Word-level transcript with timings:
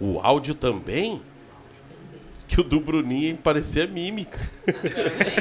O 0.00 0.20
áudio 0.20 0.54
também? 0.54 1.20
Que 2.46 2.60
o 2.60 2.64
do 2.64 2.78
Bruninho 2.80 3.36
parecia 3.36 3.86
mímica. 3.86 4.38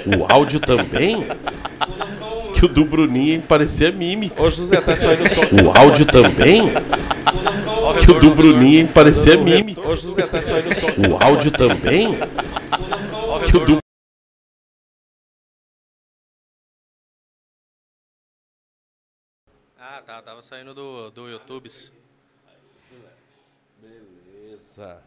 O 0.06 0.32
áudio 0.32 0.60
também? 0.60 1.28
Que 2.56 2.66
o 2.66 2.68
do 2.68 2.84
Bruninho 2.84 3.42
parecia 3.44 3.92
mímica. 3.92 4.42
Ô, 4.42 4.50
José, 4.50 4.82
tá 4.82 4.98
saindo 4.98 5.30
som. 5.30 5.64
O 5.64 5.78
áudio 5.78 6.06
também? 6.06 6.64
Que 8.04 8.12
o 8.12 8.20
do 8.20 8.34
Bruninho 8.34 8.88
parecia 8.88 9.38
mímica. 9.38 9.88
Ô, 9.88 9.96
José, 9.96 10.26
tá 10.26 10.42
saindo 10.42 10.74
som. 10.74 10.88
O 11.10 11.24
áudio 11.24 11.52
também? 11.52 12.18
Que 13.46 13.58
o 13.58 13.64
do 13.64 13.78
Ah, 19.80 20.02
tá. 20.06 20.22
Tava 20.22 20.42
saindo 20.42 20.74
do, 20.74 21.12
do 21.12 21.30
YouTube. 21.30 21.70
Beleza. 24.62 24.98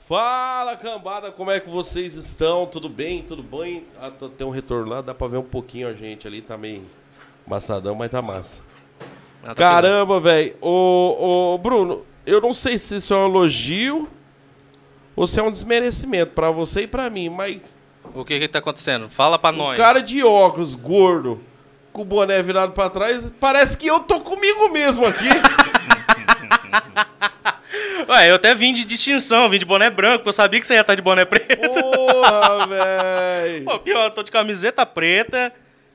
Fala, 0.00 0.76
cambada, 0.76 1.30
como 1.32 1.50
é 1.50 1.58
que 1.60 1.68
vocês 1.68 2.14
estão? 2.14 2.66
Tudo 2.66 2.88
bem? 2.88 3.22
Tudo 3.22 3.42
bem? 3.42 3.84
Ah, 4.00 4.10
tô- 4.10 4.28
tem 4.28 4.46
um 4.46 4.50
retorno 4.50 4.88
lá, 4.90 5.00
dá 5.00 5.14
pra 5.14 5.26
ver 5.28 5.36
um 5.38 5.42
pouquinho 5.42 5.88
a 5.88 5.94
gente 5.94 6.26
ali, 6.26 6.40
tá 6.42 6.56
meio 6.56 6.84
massadão, 7.46 7.94
mas 7.94 8.10
tá 8.10 8.20
massa. 8.22 8.60
Ah, 9.42 9.46
tá 9.48 9.54
Caramba, 9.54 10.20
velho. 10.20 10.54
Ô, 10.60 11.54
ô, 11.54 11.58
Bruno, 11.58 12.04
eu 12.24 12.40
não 12.40 12.52
sei 12.52 12.78
se 12.78 12.96
isso 12.96 13.14
é 13.14 13.16
um 13.16 13.26
elogio 13.26 14.08
ou 15.16 15.26
se 15.26 15.40
é 15.40 15.42
um 15.42 15.50
desmerecimento 15.50 16.32
pra 16.32 16.50
você 16.50 16.82
e 16.82 16.86
pra 16.86 17.08
mim, 17.10 17.28
mas. 17.28 17.60
O 18.14 18.24
que 18.24 18.38
que 18.38 18.46
tá 18.48 18.60
acontecendo? 18.60 19.08
Fala 19.10 19.38
pra 19.38 19.50
o 19.52 19.58
nós. 19.58 19.76
cara 19.76 20.00
de 20.00 20.22
óculos, 20.22 20.74
gordo, 20.76 21.40
com 21.92 22.02
o 22.02 22.04
boné 22.04 22.40
virado 22.42 22.72
pra 22.72 22.88
trás, 22.88 23.32
parece 23.40 23.76
que 23.76 23.86
eu 23.88 24.00
tô 24.00 24.20
comigo 24.20 24.68
mesmo 24.70 25.04
aqui. 25.06 25.28
Ué, 28.08 28.30
eu 28.30 28.34
até 28.36 28.54
vim 28.54 28.72
de 28.72 28.84
distinção, 28.84 29.48
vim 29.48 29.58
de 29.58 29.64
boné 29.64 29.88
branco, 29.90 30.18
porque 30.18 30.28
eu 30.28 30.32
sabia 30.32 30.60
que 30.60 30.66
você 30.66 30.74
ia 30.74 30.80
estar 30.80 30.94
de 30.94 31.02
boné 31.02 31.24
preto. 31.24 31.56
Porra, 31.68 32.66
velho. 32.66 33.64
Pô, 33.64 33.78
pior, 33.78 34.04
eu 34.04 34.10
tô 34.10 34.22
de 34.22 34.30
camiseta 34.30 34.84
preta, 34.84 35.52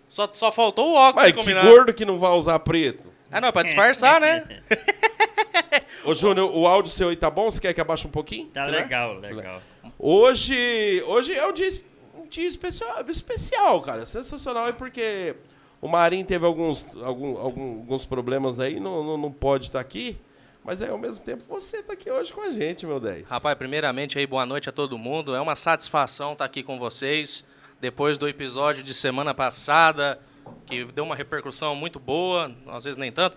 só, 0.07 0.29
só 0.33 0.51
faltou 0.51 0.91
o 0.91 0.95
óculos 0.95 1.15
Mas 1.23 1.25
de 1.27 1.33
que 1.33 1.39
combinar. 1.39 1.63
gordo 1.63 1.93
que 1.93 2.05
não 2.05 2.17
vai 2.19 2.31
usar 2.31 2.57
preto. 2.59 3.11
Ah, 3.31 3.39
não, 3.39 3.47
é 3.47 3.51
pra 3.51 3.63
disfarçar, 3.63 4.19
né? 4.19 4.43
Ô, 6.03 6.13
Júnior, 6.13 6.51
o 6.55 6.65
áudio 6.67 6.91
seu 6.91 7.09
aí 7.09 7.15
tá 7.15 7.29
bom? 7.29 7.49
Você 7.49 7.61
quer 7.61 7.73
que 7.73 7.79
abaixe 7.81 8.07
um 8.07 8.11
pouquinho? 8.11 8.47
Tá 8.47 8.65
Será? 8.65 8.77
legal, 8.81 9.13
legal. 9.19 9.61
Hoje, 9.97 11.01
hoje 11.05 11.33
é 11.33 11.45
um 11.47 11.53
dia, 11.53 11.69
um 12.15 12.27
dia 12.27 12.47
especial, 12.47 13.05
especial, 13.07 13.81
cara. 13.81 14.05
Sensacional 14.05 14.65
aí 14.65 14.73
porque 14.73 15.35
o 15.79 15.87
Marinho 15.87 16.25
teve 16.25 16.45
alguns, 16.45 16.87
algum- 17.03 17.37
algum- 17.37 17.77
alguns 17.79 18.03
problemas 18.05 18.59
aí, 18.59 18.79
não, 18.79 19.03
não, 19.03 19.17
não 19.17 19.31
pode 19.31 19.65
estar 19.65 19.79
aqui. 19.79 20.17
Mas 20.63 20.81
aí, 20.81 20.89
ao 20.89 20.97
mesmo 20.97 21.25
tempo, 21.25 21.43
você 21.49 21.81
tá 21.81 21.93
aqui 21.93 22.09
hoje 22.11 22.31
com 22.31 22.41
a 22.41 22.51
gente, 22.51 22.85
meu 22.85 22.99
10. 22.99 23.29
Rapaz, 23.29 23.57
primeiramente 23.57 24.17
aí, 24.19 24.27
boa 24.27 24.45
noite 24.45 24.69
a 24.69 24.71
todo 24.71 24.97
mundo. 24.97 25.33
É 25.35 25.41
uma 25.41 25.55
satisfação 25.55 26.33
estar 26.33 26.45
aqui 26.45 26.61
com 26.61 26.77
vocês. 26.77 27.43
Depois 27.79 28.19
do 28.19 28.27
episódio 28.27 28.83
de 28.83 28.93
semana 28.93 29.33
passada, 29.33 30.19
que 30.67 30.85
deu 30.85 31.03
uma 31.03 31.15
repercussão 31.15 31.75
muito 31.75 31.99
boa, 31.99 32.51
às 32.67 32.83
vezes 32.83 32.97
nem 32.97 33.11
tanto. 33.11 33.35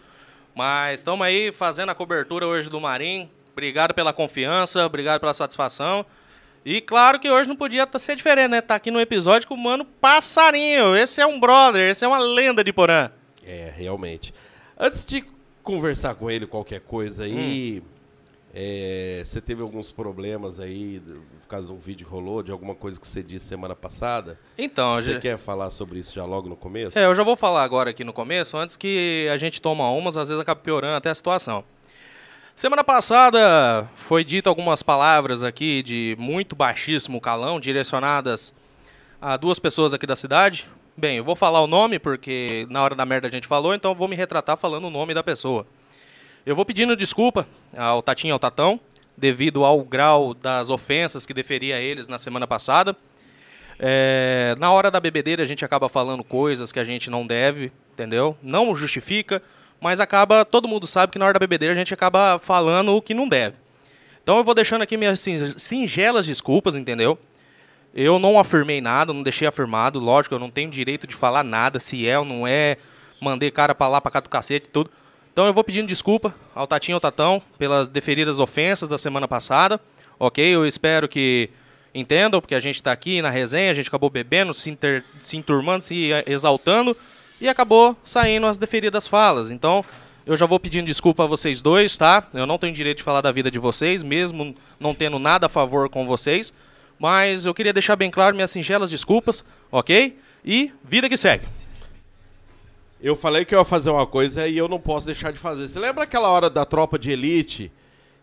Mas 0.55 1.00
estamos 1.00 1.27
aí 1.27 1.50
fazendo 1.50 1.89
a 1.89 1.94
cobertura 1.94 2.47
hoje 2.47 2.69
do 2.69 2.78
Marim. 2.78 3.31
Obrigado 3.53 3.94
pela 3.94 4.12
confiança, 4.12 4.84
obrigado 4.84 5.19
pela 5.20 5.33
satisfação. 5.33 6.05
E 6.62 6.81
claro 6.83 7.19
que 7.19 7.31
hoje 7.31 7.48
não 7.48 7.56
podia 7.56 7.86
tá- 7.86 7.98
ser 7.98 8.16
diferente, 8.16 8.50
né? 8.50 8.61
Tá 8.61 8.75
aqui 8.75 8.91
no 8.91 9.00
episódio 9.00 9.48
com 9.48 9.55
o 9.55 9.59
Mano 9.59 9.84
Passarinho. 9.84 10.94
Esse 10.94 11.22
é 11.22 11.27
um 11.27 11.41
brother, 11.41 11.91
esse 11.91 12.05
é 12.05 12.09
uma 12.09 12.19
lenda 12.19 12.62
de 12.62 12.72
Porã. 12.72 13.11
É, 13.42 13.72
realmente. 13.75 14.34
Antes 14.78 15.05
de 15.06 15.25
conversar 15.65 16.15
com 16.15 16.31
ele 16.31 16.47
qualquer 16.47 16.81
coisa 16.81 17.25
aí, 17.25 17.83
Hum. 17.84 17.89
é, 18.55 19.23
você 19.25 19.41
teve 19.41 19.62
alguns 19.62 19.91
problemas 19.91 20.61
aí, 20.61 21.03
por 21.41 21.48
causa 21.48 21.67
de 21.67 21.73
um 21.73 21.77
vídeo 21.79 22.06
que 22.06 22.12
rolou, 22.12 22.43
de 22.43 22.53
alguma 22.53 22.75
coisa 22.75 23.01
que 23.01 23.06
você 23.09 23.23
disse 23.23 23.47
semana 23.47 23.75
passada. 23.75 24.39
Então, 24.56 24.95
Você 24.95 25.15
já- 25.15 25.21
quer 25.21 25.39
falar 25.39 25.71
sobre 25.71 25.98
isso 25.98 26.15
já 26.15 26.25
logo 26.25 26.48
no 26.48 26.55
começo? 26.56 26.97
É, 26.99 27.05
eu 27.06 27.15
já 27.15 27.25
vou 27.25 27.34
falar 27.34 27.65
agora 27.65 27.91
aqui 27.91 28.05
no 28.05 28.12
começo, 28.12 28.56
antes 28.56 28.77
que 28.77 29.27
a 29.33 29.37
gente 29.37 29.61
toma 29.61 29.91
umas, 29.91 30.16
às 30.16 30.28
vezes 30.28 30.41
acaba 30.41 30.61
piorando 30.61 30.94
até 30.97 31.11
a 31.11 31.15
situação. 31.15 31.65
Semana 32.55 32.84
passada 32.84 33.88
foi 33.97 34.22
dito 34.22 34.49
algumas 34.49 34.81
palavras 34.83 35.43
aqui 35.43 35.83
de 35.83 36.15
muito 36.21 36.55
baixíssimo 36.55 37.21
calão, 37.21 37.59
direcionadas 37.59 38.55
a 39.21 39.37
duas 39.37 39.59
pessoas 39.59 39.93
aqui 39.93 40.06
da 40.06 40.15
cidade. 40.15 40.69
Bem, 40.97 41.16
eu 41.16 41.25
vou 41.25 41.34
falar 41.34 41.60
o 41.60 41.66
nome 41.66 41.99
porque 41.99 42.66
na 42.71 42.82
hora 42.82 42.94
da 42.94 43.05
merda 43.05 43.27
a 43.27 43.31
gente 43.31 43.47
falou, 43.49 43.75
então 43.75 43.91
eu 43.91 43.94
vou 43.97 44.06
me 44.06 44.15
retratar 44.15 44.56
falando 44.56 44.87
o 44.87 44.91
nome 44.91 45.12
da 45.12 45.22
pessoa. 45.25 45.66
Eu 46.47 46.55
vou 46.55 46.65
pedindo 46.65 46.94
desculpa 46.94 47.47
ao 47.77 48.00
Tatinho 48.00 48.31
e 48.31 48.32
ao 48.32 48.38
Tatão, 48.38 48.78
devido 49.16 49.65
ao 49.65 49.82
grau 49.82 50.34
das 50.34 50.71
ofensas 50.71 51.27
que 51.27 51.34
deferi 51.34 51.72
a 51.72 51.81
eles 51.81 52.06
na 52.06 52.16
semana 52.16 52.47
passada. 52.47 52.97
É, 53.77 54.55
na 54.56 54.71
hora 54.71 54.88
da 54.88 55.00
bebedeira 55.00 55.43
a 55.43 55.47
gente 55.47 55.65
acaba 55.65 55.88
falando 55.88 56.22
coisas 56.22 56.71
que 56.71 56.78
a 56.78 56.84
gente 56.84 57.11
não 57.11 57.26
deve, 57.26 57.72
entendeu? 57.93 58.37
Não 58.41 58.75
justifica, 58.76 59.43
mas 59.81 59.99
acaba, 59.99 60.44
todo 60.44 60.69
mundo 60.69 60.87
sabe 60.87 61.11
que 61.11 61.19
na 61.19 61.25
hora 61.25 61.34
da 61.34 61.41
bebedeira 61.41 61.75
a 61.75 61.76
gente 61.76 61.93
acaba 61.93 62.38
falando 62.38 62.94
o 62.94 63.03
que 63.03 63.12
não 63.15 63.28
deve. 63.28 63.56
Então 64.22 64.37
eu 64.38 64.44
vou 64.44 64.55
deixando 64.55 64.82
aqui 64.82 64.97
minhas 64.97 65.19
sin- 65.19 65.59
singelas 65.59 66.25
desculpas, 66.25 66.76
entendeu? 66.76 67.19
Eu 67.94 68.19
não 68.19 68.38
afirmei 68.38 68.81
nada, 68.81 69.12
não 69.12 69.22
deixei 69.22 69.47
afirmado, 69.47 70.00
lógico, 70.00 70.34
eu 70.34 70.38
não 70.41 70.50
tenho 70.50 70.69
direito 70.71 71.06
de 71.06 71.15
falar 71.15 71.44
nada, 71.44 71.78
se 71.78 72.09
é 72.09 72.19
ou 72.19 72.25
não 72.25 72.44
é, 72.47 72.77
mandei 73.21 73.50
cara 73.53 73.75
pra 73.75 73.87
lá, 73.87 74.00
pra 74.00 74.10
cá 74.10 74.19
do 74.21 74.28
cacete 74.28 74.66
e 74.66 74.71
tudo. 74.71 74.91
Então 75.32 75.47
eu 75.47 75.55
vou 75.55 75.62
pedindo 75.62 75.87
desculpa 75.87 76.34
ao 76.55 76.66
Tatinho 76.66 76.94
e 76.94 76.97
ao 76.97 77.00
Tatão 77.00 77.41
pelas 77.56 77.87
deferidas 77.88 78.38
ofensas 78.38 78.88
da 78.88 78.99
semana 78.99 79.28
passada, 79.28 79.81
ok? 80.19 80.44
Eu 80.44 80.66
espero 80.66 81.09
que 81.09 81.50
entendam, 81.94 82.41
porque 82.41 82.55
a 82.56 82.60
gente 82.60 82.82
tá 82.82 82.91
aqui 82.91 83.22
na 83.22 83.31
resenha, 83.31 83.71
a 83.71 83.75
gente 83.75 83.87
acabou 83.88 84.11
bebendo, 84.11 84.53
se, 84.53 84.71
inter- 84.71 85.05
se 85.22 85.37
enturmando, 85.37 85.84
se 85.84 86.12
eh, 86.12 86.25
exaltando, 86.26 86.97
e 87.41 87.49
acabou 87.49 87.97
saindo 88.03 88.47
as 88.47 88.59
deferidas 88.59 89.06
falas. 89.06 89.50
Então, 89.53 89.84
eu 90.26 90.37
já 90.37 90.47
vou 90.47 90.59
pedindo 90.59 90.87
desculpa 90.87 91.25
a 91.25 91.26
vocês 91.26 91.61
dois, 91.61 91.97
tá? 91.97 92.26
Eu 92.34 92.47
não 92.47 92.59
tenho 92.59 92.72
direito 92.72 92.99
de 92.99 93.03
falar 93.05 93.21
da 93.21 93.31
vida 93.31 93.50
de 93.50 93.59
vocês, 93.59 94.03
mesmo 94.03 94.56
não 94.81 94.94
tendo 94.94 95.19
nada 95.19 95.47
a 95.47 95.49
favor 95.49 95.88
com 95.88 96.06
vocês. 96.06 96.53
Mas 97.04 97.44
eu 97.44 97.53
queria 97.53 97.70
deixar 97.75 97.97
bem 97.97 98.10
claro 98.10 98.34
minhas 98.34 98.50
singelas 98.50 98.88
desculpas, 98.88 99.44
ok? 99.70 100.19
E 100.42 100.72
vida 100.82 101.06
que 101.06 101.19
segue. 101.19 101.47
Eu 102.98 103.15
falei 103.15 103.44
que 103.44 103.54
eu 103.54 103.59
ia 103.59 103.65
fazer 103.66 103.91
uma 103.91 104.06
coisa 104.06 104.48
e 104.48 104.56
eu 104.56 104.66
não 104.69 104.81
posso 104.81 105.04
deixar 105.04 105.31
de 105.31 105.38
fazer. 105.38 105.69
Você 105.69 105.78
lembra 105.78 106.04
aquela 106.04 106.31
hora 106.31 106.48
da 106.48 106.64
tropa 106.64 106.98
de 106.98 107.10
elite? 107.10 107.70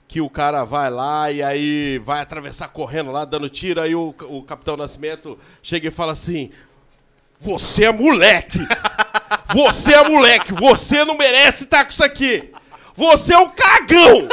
Que 0.07 0.19
o 0.19 0.27
cara 0.27 0.63
vai 0.63 0.89
lá 0.89 1.31
e 1.31 1.43
aí 1.43 1.99
vai 1.99 2.21
atravessar 2.21 2.69
correndo 2.69 3.11
lá, 3.11 3.23
dando 3.23 3.47
tiro, 3.51 3.79
aí 3.79 3.93
o, 3.93 4.15
o 4.21 4.41
Capitão 4.41 4.75
Nascimento 4.75 5.37
chega 5.61 5.89
e 5.89 5.91
fala 5.91 6.13
assim: 6.13 6.49
Você 7.39 7.85
é 7.85 7.93
moleque! 7.93 8.57
Você 9.53 9.93
é 9.93 10.09
moleque! 10.09 10.53
Você 10.53 11.05
não 11.05 11.15
merece 11.15 11.65
estar 11.65 11.85
com 11.85 11.91
isso 11.91 12.03
aqui! 12.03 12.51
Você 12.95 13.31
é 13.31 13.37
um 13.37 13.49
cagão! 13.49 14.27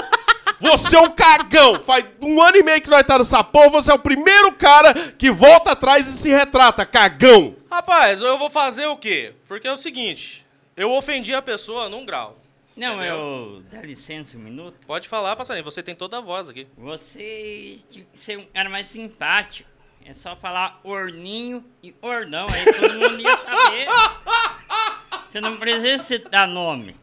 Você 0.61 0.97
é 0.97 1.01
um 1.01 1.11
cagão! 1.11 1.81
Faz 1.81 2.05
um 2.21 2.43
ano 2.43 2.57
e 2.57 2.63
meio 2.63 2.81
que 2.81 2.91
nós 2.91 3.07
tá 3.07 3.19
no 3.19 3.25
sapão, 3.25 3.71
você 3.71 3.91
é 3.91 3.95
o 3.95 3.99
primeiro 3.99 4.53
cara 4.53 4.95
que 5.13 5.31
volta 5.31 5.73
atrás 5.73 6.07
e 6.07 6.13
se 6.13 6.31
retrata, 6.31 6.85
cagão! 6.85 7.57
Rapaz, 7.71 8.21
eu 8.21 8.39
vou 8.39 8.51
fazer 8.51 8.87
o 8.87 8.97
quê? 8.97 9.35
Porque 9.47 9.69
é 9.69 9.73
o 9.73 9.77
seguinte, 9.77 10.45
eu 10.77 10.93
ofendi 10.93 11.35
a 11.35 11.43
pessoa 11.43 11.89
num 11.89 12.05
grau. 12.07 12.37
Não, 12.77 12.95
Entendeu? 12.97 13.15
eu. 13.17 13.63
Dá 13.73 13.83
licença 13.83 14.37
um 14.37 14.41
minuto. 14.41 14.77
Pode 14.87 15.09
falar, 15.09 15.35
passarinho, 15.35 15.65
você 15.65 15.83
tem 15.83 15.97
toda 15.97 16.19
a 16.19 16.21
voz 16.21 16.49
aqui. 16.49 16.67
Você 16.77 17.81
ser 18.15 18.39
um 18.39 18.45
cara 18.45 18.71
mais 18.71 18.87
simpático. 18.87 19.69
É 20.07 20.15
só 20.15 20.35
falar 20.37 20.81
orninho 20.85 21.63
e 21.83 21.95
ordão, 22.01 22.47
aí 22.49 22.65
todo 22.65 22.95
mundo 22.95 23.21
ia 23.21 23.37
saber. 23.37 23.87
Você 25.29 25.41
não 25.43 25.59
precisa 25.59 26.03
citar 26.03 26.49
nome. 26.49 26.97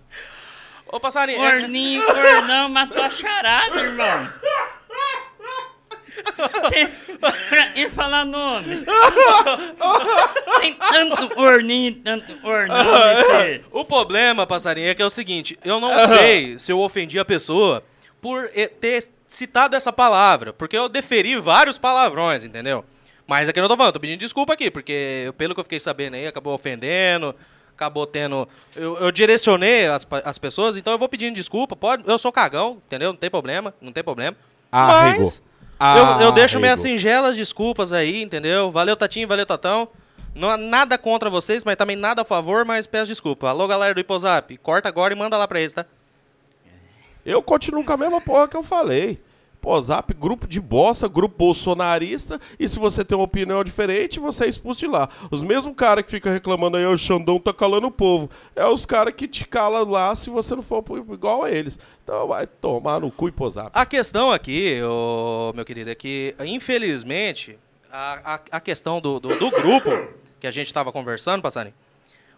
Ô, 0.96 1.00
passarinho, 1.00 1.44
é- 1.44 1.56
Orninho, 1.58 2.02
ornão, 2.08 2.70
matou 2.70 3.04
a 3.04 3.10
charada, 3.10 3.82
irmão. 3.82 4.30
e 7.76 7.90
falar 7.90 8.24
nome. 8.24 8.86
Tem 10.62 10.74
tanto 10.74 11.38
orninho, 11.38 11.90
e 11.90 11.96
tanto 11.96 12.28
nesse. 12.32 13.62
o 13.74 13.84
problema, 13.84 14.48
passarinho, 14.48 14.88
é 14.88 14.96
que 14.96 15.02
é 15.02 15.06
o 15.06 15.10
seguinte, 15.10 15.60
eu 15.66 15.82
não 15.82 16.08
sei 16.08 16.58
se 16.58 16.72
eu 16.72 16.80
ofendi 16.80 17.20
a 17.20 17.26
pessoa 17.26 17.84
por 18.22 18.50
eh, 18.56 18.68
ter 18.68 19.10
citado 19.28 19.76
essa 19.76 19.92
palavra, 19.92 20.54
porque 20.54 20.78
eu 20.78 20.88
deferi 20.88 21.38
vários 21.38 21.78
palavrões, 21.78 22.46
entendeu? 22.46 22.86
Mas 23.28 23.50
aqui 23.50 23.60
eu 23.60 23.64
não 23.64 23.70
tô 23.70 23.76
falando, 23.76 23.92
tô 23.92 24.00
pedindo 24.00 24.20
desculpa 24.22 24.54
aqui, 24.54 24.72
porque 24.72 25.34
pelo 25.38 25.54
que 25.54 25.60
eu 25.60 25.66
fiquei 25.66 25.80
sabendo 25.82 26.14
aí, 26.14 26.26
acabou 26.26 26.54
ofendendo, 26.54 27.36
acabou 27.76 28.08
tendo... 28.08 28.48
Eu, 28.76 28.98
eu 28.98 29.12
direcionei 29.12 29.88
as, 29.88 30.08
as 30.24 30.38
pessoas, 30.40 30.78
então 30.78 30.94
eu 30.94 31.00
vou 31.00 31.10
pedindo 31.10 31.36
desculpa, 31.36 31.76
pode... 31.76 32.04
Eu 32.08 32.18
sou 32.18 32.32
cagão, 32.32 32.82
entendeu? 32.86 33.10
Não 33.10 33.18
tem 33.18 33.30
problema, 33.30 33.74
não 33.82 33.92
tem 33.92 34.04
problema. 34.04 34.36
Arrego. 34.72 35.20
Mas 35.20 35.42
eu, 35.98 36.28
eu 36.28 36.32
deixo 36.32 36.60
minhas 36.60 36.80
singelas 36.80 37.36
desculpas 37.36 37.92
aí, 37.92 38.22
entendeu? 38.22 38.72
Valeu, 38.72 38.96
Tatinho, 38.96 39.28
valeu, 39.28 39.46
Tatão. 39.46 39.88
Não 40.34 40.50
há 40.50 40.58
nada 40.58 40.98
contra 40.98 41.30
vocês, 41.30 41.64
mas 41.64 41.76
também 41.76 41.96
nada 41.96 42.22
a 42.22 42.26
favor, 42.26 42.66
mas 42.66 42.86
peço 42.86 43.08
desculpa. 43.08 43.50
Alô, 43.50 43.68
galera 43.68 43.94
do 43.94 44.00
Iposap, 44.00 44.58
corta 44.58 44.90
agora 44.90 45.14
e 45.14 45.18
manda 45.18 45.38
lá 45.38 45.48
pra 45.48 45.60
eles, 45.62 45.74
tá? 45.74 45.86
Eu 47.26 47.42
continuo 47.42 47.84
com 47.84 47.94
a 47.94 47.98
mesma 47.98 48.22
porra 48.22 48.48
que 48.48 48.56
eu 48.56 48.64
falei. 48.64 49.20
Zap, 49.82 50.14
grupo 50.14 50.48
de 50.48 50.60
bosta, 50.60 51.08
grupo 51.08 51.36
bolsonarista, 51.38 52.40
e 52.60 52.68
se 52.68 52.78
você 52.78 53.04
tem 53.04 53.18
uma 53.18 53.26
opinião 53.26 53.64
diferente, 53.64 54.20
você 54.20 54.46
é 54.46 54.48
expulso 54.48 54.80
de 54.80 54.88
lá. 54.88 55.10
Os 55.32 55.42
mesmos 55.42 55.76
caras 55.76 56.06
que 56.06 56.12
ficam 56.12 56.32
reclamando 56.32 56.78
aí, 56.78 56.86
o 56.86 56.98
Xandão 56.98 57.40
tá 57.40 57.54
calando 57.54 57.88
o 57.88 57.92
povo. 57.92 58.30
É 58.56 58.66
os 58.66 58.86
caras 58.86 59.14
que 59.14 59.28
te 59.28 59.46
calam 59.46 59.90
lá 59.90 60.16
se 60.16 60.30
você 60.30 60.56
não 60.56 60.64
for 60.64 60.84
igual 61.12 61.44
a 61.44 61.52
eles. 61.52 61.80
Então 62.04 62.28
vai 62.28 62.46
tomar 62.46 63.00
no 63.00 63.12
cu 63.12 63.30
e 63.30 63.34
Zap. 63.50 63.72
A 63.74 63.86
questão 63.86 64.32
aqui, 64.32 64.80
meu 65.54 65.66
querido, 65.66 65.90
é 65.90 65.96
que, 65.96 66.36
infelizmente, 66.46 67.58
a, 67.92 68.36
a, 68.36 68.40
a 68.58 68.60
questão 68.60 69.02
do, 69.02 69.20
do, 69.20 69.30
do 69.40 69.52
grupo 69.52 69.90
que 70.40 70.48
a 70.48 70.52
gente 70.52 70.68
estava 70.68 70.92
conversando, 70.92 71.42
passarinho, 71.42 71.74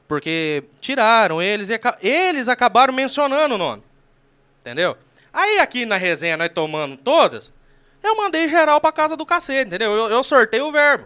porque 0.07 0.63
tiraram 0.79 1.41
eles 1.41 1.69
e 1.69 1.79
eles 2.01 2.47
acabaram 2.47 2.93
mencionando 2.93 3.55
o 3.55 3.57
nome. 3.57 3.83
Entendeu? 4.61 4.97
Aí 5.37 5.59
aqui 5.59 5.85
na 5.85 5.97
resenha, 5.97 6.35
nós 6.35 6.49
tomando 6.51 6.97
todas, 6.97 7.53
eu 8.01 8.15
mandei 8.17 8.47
geral 8.47 8.81
pra 8.81 8.91
casa 8.91 9.15
do 9.15 9.23
cacete, 9.23 9.67
entendeu? 9.67 9.91
Eu, 9.91 10.09
eu 10.09 10.23
sortei 10.23 10.59
o 10.61 10.71
verbo. 10.71 11.05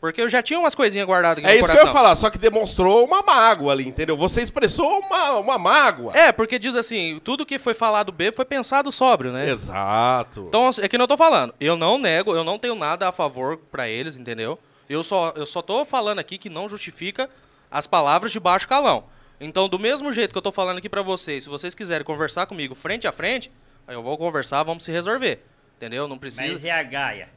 Porque 0.00 0.22
eu 0.22 0.28
já 0.28 0.42
tinha 0.42 0.58
umas 0.58 0.74
coisinhas 0.74 1.06
guardadas 1.06 1.44
aqui 1.44 1.52
É 1.52 1.54
no 1.54 1.60
isso 1.60 1.66
que 1.66 1.72
eu 1.72 1.82
coração. 1.82 1.90
ia 1.90 1.92
falar, 1.92 2.16
só 2.16 2.30
que 2.30 2.38
demonstrou 2.38 3.04
uma 3.04 3.22
mágoa 3.22 3.72
ali, 3.72 3.86
entendeu? 3.86 4.16
Você 4.16 4.40
expressou 4.40 4.98
uma, 5.00 5.32
uma 5.34 5.58
mágoa. 5.58 6.16
É, 6.16 6.32
porque 6.32 6.58
diz 6.58 6.74
assim, 6.74 7.20
tudo 7.22 7.44
que 7.44 7.58
foi 7.58 7.74
falado 7.74 8.10
bêbado 8.10 8.36
foi 8.36 8.44
pensado 8.46 8.90
sóbrio, 8.90 9.30
né? 9.32 9.48
Exato. 9.50 10.46
Então, 10.48 10.70
é 10.80 10.88
que 10.88 10.96
não 10.96 11.06
tô 11.06 11.16
falando. 11.18 11.54
Eu 11.60 11.76
não 11.76 11.98
nego, 11.98 12.34
eu 12.34 12.42
não 12.42 12.58
tenho 12.58 12.74
nada 12.74 13.06
a 13.06 13.12
favor 13.12 13.58
pra 13.70 13.86
eles, 13.86 14.16
entendeu? 14.16 14.58
Eu 14.88 15.02
só, 15.04 15.34
eu 15.36 15.44
só 15.46 15.60
tô 15.60 15.84
falando 15.84 16.18
aqui 16.20 16.38
que 16.38 16.48
não 16.48 16.68
justifica 16.70 17.28
as 17.70 17.86
palavras 17.86 18.32
de 18.32 18.40
baixo 18.40 18.66
calão. 18.66 19.04
Então, 19.44 19.68
do 19.68 19.76
mesmo 19.76 20.12
jeito 20.12 20.30
que 20.30 20.38
eu 20.38 20.42
tô 20.42 20.52
falando 20.52 20.78
aqui 20.78 20.88
pra 20.88 21.02
vocês, 21.02 21.42
se 21.42 21.48
vocês 21.48 21.74
quiserem 21.74 22.04
conversar 22.04 22.46
comigo 22.46 22.76
frente 22.76 23.08
a 23.08 23.12
frente, 23.12 23.50
aí 23.88 23.94
eu 23.96 24.02
vou 24.02 24.16
conversar, 24.16 24.62
vamos 24.62 24.84
se 24.84 24.92
resolver. 24.92 25.44
Entendeu? 25.76 26.06
Não 26.06 26.16
precisa. 26.16 26.52
Mas 26.52 26.62
e 26.62 26.70
a 26.70 26.80
Gaia? 26.84 27.28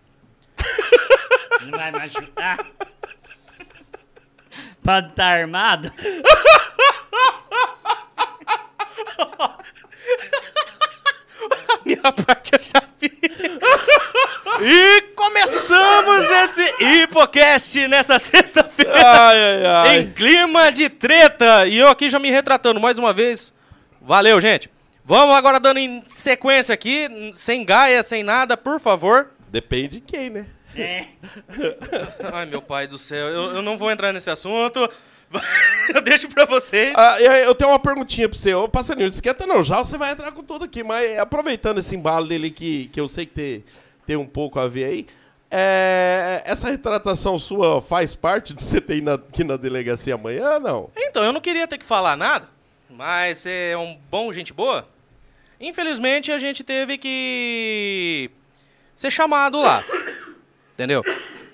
Não 1.65 1.71
vai 1.71 1.91
me 1.91 1.99
ajudar? 2.01 2.63
Pode 4.83 5.07
estar 5.09 5.25
armado? 5.25 5.91
Minha 11.83 12.11
parte 12.11 12.51
eu 12.53 12.59
já 12.59 12.83
vi. 12.99 13.19
e 14.61 15.01
começamos 15.15 16.23
esse 16.23 16.83
Hipocast 16.83 17.87
nessa 17.87 18.19
sexta-feira. 18.19 18.64
Ai, 18.79 19.37
ai, 19.37 19.65
ai. 19.65 19.99
Em 19.99 20.11
clima 20.11 20.71
de 20.71 20.89
treta. 20.89 21.67
E 21.67 21.77
eu 21.77 21.87
aqui 21.87 22.09
já 22.09 22.19
me 22.19 22.29
retratando 22.29 22.79
mais 22.79 22.97
uma 22.97 23.13
vez. 23.13 23.53
Valeu, 24.01 24.39
gente. 24.41 24.69
Vamos 25.03 25.35
agora 25.35 25.59
dando 25.59 25.77
em 25.77 26.03
sequência 26.07 26.73
aqui, 26.73 27.31
sem 27.35 27.63
gaia, 27.63 28.01
sem 28.01 28.23
nada, 28.23 28.57
por 28.57 28.79
favor. 28.79 29.27
Depende 29.49 29.99
de 29.99 30.01
quem, 30.01 30.31
né? 30.31 30.47
É. 30.75 31.05
Ai, 32.33 32.45
meu 32.47 32.61
pai 32.61 32.87
do 32.87 32.97
céu, 32.97 33.27
eu, 33.27 33.55
eu 33.55 33.61
não 33.61 33.77
vou 33.77 33.91
entrar 33.91 34.11
nesse 34.11 34.29
assunto. 34.29 34.89
Eu 35.93 36.01
deixo 36.01 36.29
pra 36.29 36.45
vocês. 36.45 36.93
Ah, 36.95 37.19
eu 37.19 37.53
tenho 37.55 37.71
uma 37.71 37.79
perguntinha 37.79 38.29
pra 38.29 38.37
você. 38.37 38.53
Ô, 38.53 38.69
passarinho, 38.69 39.07
não 39.07 39.13
esquenta 39.13 39.45
não. 39.45 39.63
Já 39.63 39.79
você 39.79 39.97
vai 39.97 40.11
entrar 40.11 40.31
com 40.31 40.43
tudo 40.43 40.65
aqui. 40.65 40.83
Mas 40.83 41.17
aproveitando 41.17 41.79
esse 41.79 41.95
embalo 41.95 42.27
dele 42.27 42.49
que, 42.51 42.87
que 42.93 43.01
eu 43.01 43.07
sei 43.07 43.25
que 43.25 43.33
tem, 43.33 43.65
tem 44.05 44.15
um 44.15 44.25
pouco 44.25 44.59
a 44.59 44.67
ver 44.67 44.85
aí. 44.85 45.07
É, 45.49 46.41
essa 46.45 46.69
retratação 46.69 47.37
sua 47.39 47.81
faz 47.81 48.15
parte 48.15 48.53
de 48.53 48.63
você 48.63 48.81
ter 48.81 49.07
aqui 49.09 49.43
na 49.43 49.57
delegacia 49.57 50.15
amanhã, 50.15 50.59
não? 50.59 50.89
Então, 50.95 51.23
eu 51.23 51.31
não 51.31 51.41
queria 51.41 51.67
ter 51.67 51.77
que 51.77 51.85
falar 51.85 52.15
nada, 52.17 52.47
mas 52.89 53.45
é 53.45 53.75
um 53.77 53.97
bom 54.09 54.31
gente 54.33 54.53
boa. 54.53 54.87
Infelizmente, 55.59 56.31
a 56.31 56.37
gente 56.37 56.63
teve 56.63 56.97
que 56.97 58.29
ser 58.95 59.11
chamado 59.11 59.59
lá. 59.59 59.83
Entendeu? 60.73 61.03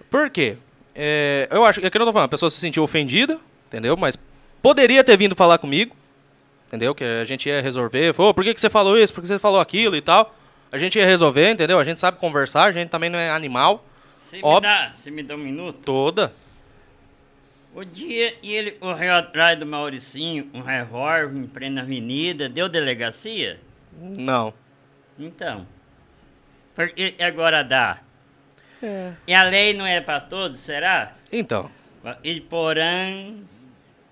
Por 0.10 0.30
quê? 0.30 0.58
É, 0.96 1.48
eu 1.52 1.64
acho, 1.64 1.86
é 1.86 1.90
que 1.90 1.98
eu 1.98 2.00
não 2.00 2.08
tô 2.08 2.14
falando, 2.14 2.26
a 2.26 2.30
pessoa 2.30 2.50
se 2.50 2.58
sentiu 2.58 2.84
ofendida, 2.84 3.40
entendeu? 3.68 3.96
Mas 3.96 4.18
poderia 4.62 5.04
ter 5.04 5.18
vindo 5.18 5.36
falar 5.36 5.58
comigo, 5.58 5.96
entendeu? 6.68 6.96
Que 6.96 7.04
a 7.04 7.26
gente 7.26 7.48
ia 7.48 7.62
resolver. 7.62 8.14
Falou, 8.14 8.34
por 8.34 8.44
que, 8.44 8.54
que 8.54 8.62
você 8.62 8.70
falou 8.70 8.98
isso? 8.98 9.14
Por 9.14 9.22
que 9.22 9.28
você 9.28 9.40
falou 9.40 9.60
aquilo 9.60 9.96
e 9.96 10.02
tal? 10.02 10.36
A 10.72 10.78
gente 10.78 10.98
ia 10.98 11.06
resolver, 11.06 11.52
entendeu? 11.52 11.80
A 11.80 11.84
gente 11.84 12.00
sabe 12.00 12.18
conversar, 12.18 12.66
a 12.66 12.72
gente 12.72 12.90
também 12.90 13.10
não 13.10 13.20
é 13.20 13.30
animal. 13.30 13.86
Você 14.24 14.38
me, 14.38 14.62
dá, 14.62 14.92
você 14.94 15.12
me 15.12 15.24
dá 15.24 15.36
um 15.36 15.40
minuto? 15.40 15.80
Toda. 15.84 16.32
O 17.76 17.84
dia 17.84 18.36
e 18.42 18.54
ele 18.54 18.72
correu 18.72 19.14
atrás 19.14 19.60
do 19.60 19.66
Mauricinho, 19.66 20.50
um 20.54 20.62
revólver 20.62 21.38
em 21.38 21.48
plena 21.48 21.82
avenida, 21.82 22.48
deu 22.48 22.70
delegacia? 22.70 23.60
Não. 24.18 24.54
Então. 25.20 25.68
Porque 26.74 27.16
agora 27.20 27.64
dá. 27.64 28.00
E 29.28 29.34
a 29.34 29.44
lei 29.44 29.74
não 29.74 29.86
é 29.86 30.02
pra 30.02 30.20
todos, 30.20 30.60
será? 30.60 31.14
Então. 31.32 31.70
E 32.24 32.42
porém 32.42 33.48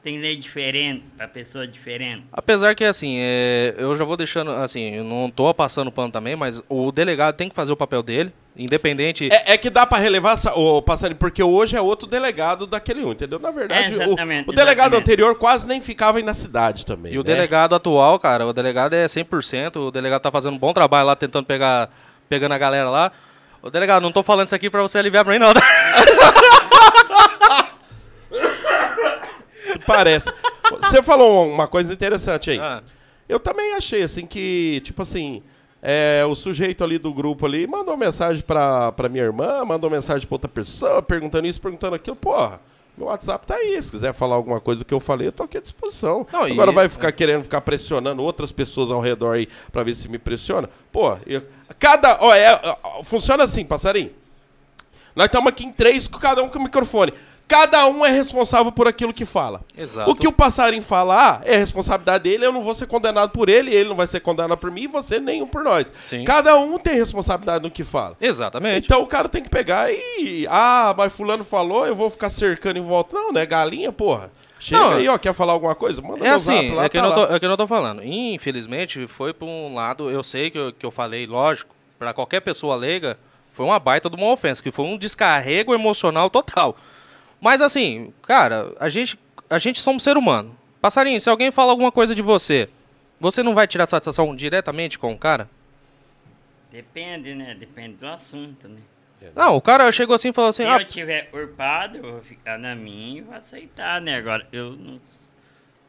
tem 0.10 0.20
lei 0.20 0.36
diferente 0.36 1.04
pra 1.16 1.28
pessoa 1.28 1.68
diferente. 1.68 2.24
Apesar 2.34 2.74
que, 2.74 2.84
assim, 2.84 3.18
é, 3.20 3.76
eu 3.78 3.94
já 3.94 4.04
vou 4.04 4.18
deixando, 4.18 4.50
assim, 4.52 4.96
eu 4.96 5.04
não 5.04 5.30
tô 5.30 5.54
passando 5.54 5.92
pano 5.92 6.12
também, 6.12 6.36
mas 6.36 6.64
o 6.68 6.92
delegado 6.92 7.36
tem 7.36 7.48
que 7.48 7.56
fazer 7.56 7.72
o 7.72 7.78
papel 7.78 8.02
dele, 8.02 8.34
independente... 8.58 9.30
É, 9.32 9.54
é 9.54 9.58
que 9.58 9.70
dá 9.70 9.86
pra 9.86 10.00
relevar, 10.00 10.36
ô, 10.56 10.82
passarinho, 10.82 11.20
porque 11.20 11.44
hoje 11.44 11.76
é 11.76 11.82
outro 11.82 12.08
delegado 12.08 12.66
daquele 12.66 13.04
um, 13.04 13.12
entendeu? 13.12 13.38
Na 13.38 13.52
verdade, 13.52 13.94
É, 14.02 14.08
o- 14.08 14.14
o, 14.14 14.16
delegado 14.52 14.94
exatamente. 14.96 14.96
anterior 15.02 15.36
quase 15.36 15.68
nem 15.68 15.80
ficava 15.80 16.18
aí 16.18 16.24
na 16.24 16.34
cidade 16.34 16.88
também. 16.88 17.14
E 17.14 17.20
o 17.20 17.22
né? 17.24 17.26
delegado 17.26 17.76
atual, 17.76 18.18
cara, 18.18 18.48
o 18.48 18.54
delegado 18.54 18.96
é 18.96 19.06
100%, 19.06 19.76
o 19.76 19.92
delegado 19.92 20.22
tá 20.22 20.32
fazendo 20.32 20.56
um 20.56 20.60
bom 20.60 20.74
trabalho 20.74 21.06
lá, 21.06 21.16
tentando 21.16 21.46
pegar, 21.46 21.92
pegando 22.28 22.54
a 22.54 22.58
galera 22.58 22.90
lá. 22.90 23.12
Ô, 23.62 23.70
delegado, 23.70 24.02
não 24.02 24.12
tô 24.12 24.24
falando 24.24 24.48
isso 24.48 24.56
aqui 24.56 24.72
pra 24.72 24.82
você 24.82 24.98
aliviar 24.98 25.24
pra 25.24 25.34
mim, 25.34 25.40
não, 25.40 25.54
tá? 25.54 25.62
Parece. 29.86 30.32
Você 30.82 31.02
falou 31.02 31.48
uma 31.50 31.68
coisa 31.68 31.94
interessante 31.94 32.52
aí. 32.52 32.60
Ah. 32.60 32.84
Eu 33.28 33.40
também 33.40 33.74
achei, 33.74 34.02
assim, 34.04 34.26
que, 34.26 34.82
tipo 34.84 35.02
assim, 35.02 35.44
é, 35.82 36.24
o 36.28 36.34
sujeito 36.36 36.84
ali 36.84 36.98
do 36.98 37.14
grupo 37.14 37.46
ali 37.46 37.66
mandou 37.68 37.96
mensagem 37.96 38.42
pra, 38.42 38.92
pra 38.92 39.08
minha 39.10 39.24
irmã, 39.24 39.64
mandou 39.66 39.90
mensagem 39.90 40.28
pra 40.28 40.36
outra 40.36 40.50
pessoa, 40.50 41.02
perguntando 41.02 41.48
isso, 41.48 41.62
perguntando 41.62 41.96
aquilo. 41.96 42.16
Porra, 42.16 42.60
meu 42.98 43.08
WhatsApp 43.08 43.46
tá 43.48 43.56
aí. 43.56 43.82
Se 43.82 43.92
quiser 43.92 44.14
falar 44.14 44.36
alguma 44.36 44.60
coisa 44.60 44.80
do 44.80 44.86
que 44.86 44.94
eu 44.94 45.00
falei, 45.00 45.28
eu 45.28 45.32
tô 45.32 45.44
aqui 45.44 45.58
à 45.58 45.62
disposição. 45.62 46.26
Não, 46.34 46.48
e- 46.48 46.52
Agora 46.52 46.72
vai 46.72 46.90
ficar 46.90 47.12
querendo 47.12 47.44
ficar 47.44 47.62
pressionando 47.62 48.22
outras 48.24 48.52
pessoas 48.52 48.90
ao 48.92 49.00
redor 49.00 49.34
aí 49.36 49.48
pra 49.72 49.84
ver 49.84 49.94
se 49.96 50.08
me 50.10 50.18
pressiona. 50.18 50.70
Pô, 50.92 51.16
eu- 51.26 51.44
cada. 51.78 52.18
Ó, 52.22 52.34
é, 52.34 52.60
funciona 53.04 53.44
assim, 53.44 53.64
passarinho. 53.64 54.12
Nós 55.16 55.26
estamos 55.28 55.50
aqui 55.50 55.66
em 55.66 55.72
três, 55.72 56.08
cada 56.08 56.42
um 56.44 56.50
com 56.50 56.60
o 56.60 56.64
microfone. 56.64 57.14
Cada 57.50 57.88
um 57.88 58.06
é 58.06 58.12
responsável 58.12 58.72
por 58.72 58.88
aquilo 58.88 59.12
que 59.12 59.26
fala. 59.26 59.62
Exato. 59.76 60.12
O 60.12 60.14
que 60.14 60.28
o 60.28 60.32
passarinho 60.32 60.84
falar 60.84 61.42
é 61.44 61.58
responsabilidade 61.58 62.24
dele, 62.24 62.46
eu 62.46 62.52
não 62.52 62.62
vou 62.62 62.76
ser 62.76 62.86
condenado 62.86 63.32
por 63.32 63.50
ele, 63.50 63.74
ele 63.74 63.90
não 63.90 63.96
vai 63.96 64.06
ser 64.06 64.20
condenado 64.20 64.56
por 64.56 64.70
mim 64.70 64.84
e 64.84 64.88
você 64.88 65.20
nenhum 65.20 65.48
por 65.48 65.64
nós. 65.64 65.92
Sim. 66.04 66.24
Cada 66.24 66.56
um 66.58 66.78
tem 66.78 66.94
responsabilidade 66.94 67.64
no 67.64 67.72
que 67.72 67.84
fala. 67.84 68.16
Exatamente. 68.22 68.86
Então 68.86 69.02
o 69.02 69.08
cara 69.08 69.28
tem 69.28 69.42
que 69.42 69.50
pegar 69.50 69.92
e. 69.92 70.46
Ah, 70.48 70.94
mas 70.96 71.12
fulano 71.12 71.44
falou, 71.44 71.88
eu 71.88 71.96
vou 71.96 72.12
ficar 72.12 72.30
cercando 72.30 72.78
em 72.78 72.84
volta. 72.84 73.16
Não, 73.16 73.32
né? 73.32 73.48
Galinha, 73.48 73.92
porra. 73.92 74.30
Chega 74.60 74.80
Não, 74.80 74.92
aí, 74.92 75.08
ó, 75.08 75.18
quer 75.18 75.34
falar 75.34 75.54
alguma 75.54 75.74
coisa? 75.74 76.04
Manda 76.04 76.24
É 76.24 76.30
assim, 76.30 76.54
zap 76.54 76.76
lá, 76.76 76.86
é 76.86 76.90
que, 76.90 77.00
tá 77.00 77.04
eu 77.04 77.10
não 77.10 77.16
tô, 77.16 77.34
é 77.34 77.40
que 77.40 77.46
eu 77.46 77.50
não 77.50 77.58
tô 77.58 77.66
falando. 77.66 78.04
Infelizmente, 78.04 79.08
foi 79.08 79.34
por 79.34 79.48
um 79.48 79.74
lado, 79.74 80.12
eu 80.12 80.22
sei 80.22 80.52
que 80.52 80.60
eu, 80.60 80.72
que 80.72 80.86
eu 80.86 80.92
falei, 80.92 81.26
lógico, 81.26 81.74
pra 81.98 82.14
qualquer 82.14 82.42
pessoa 82.42 82.76
leiga, 82.76 83.18
foi 83.54 83.66
uma 83.66 83.80
baita 83.80 84.08
de 84.08 84.16
uma 84.16 84.32
ofensa, 84.32 84.62
que 84.62 84.70
foi 84.70 84.86
um 84.86 84.98
descarrego 84.98 85.74
emocional 85.74 86.30
total. 86.30 86.76
Mas 87.42 87.62
assim, 87.62 88.14
cara, 88.24 88.74
a 88.80 88.90
gente, 88.90 89.18
a 89.50 89.58
gente 89.58 89.80
somos 89.82 90.04
ser 90.04 90.18
humano. 90.18 90.56
Passarinho, 90.82 91.20
se 91.20 91.30
alguém 91.30 91.52
fala 91.52 91.72
alguma 91.72 91.92
coisa 91.92 92.14
de 92.16 92.22
você, 92.22 92.70
você 93.20 93.44
não 93.44 93.54
vai 93.56 93.68
tirar 93.68 93.88
satisfação 93.88 94.36
diretamente 94.36 94.98
com 95.00 95.12
o 95.14 95.18
cara? 95.18 95.50
Depende, 96.72 97.34
né? 97.34 97.56
Depende 97.60 97.96
do 97.96 98.08
assunto, 98.08 98.68
né? 98.68 98.80
Não, 99.36 99.56
o 99.58 99.62
cara 99.62 99.92
chegou 99.92 100.16
assim 100.16 100.30
e 100.30 100.34
falou 100.34 100.50
assim, 100.50 100.64
Se 100.64 100.70
ah, 100.70 100.78
eu 100.80 100.86
tiver 100.86 101.30
urpado, 101.34 101.98
eu 101.98 102.04
vou 102.04 102.22
ficar 102.22 102.58
na 102.58 102.74
minha 102.74 103.18
e 103.18 103.22
vou 103.22 103.36
aceitar, 103.36 104.00
né? 104.00 104.16
Agora, 104.16 104.48
eu 104.52 104.72
não 104.78 105.00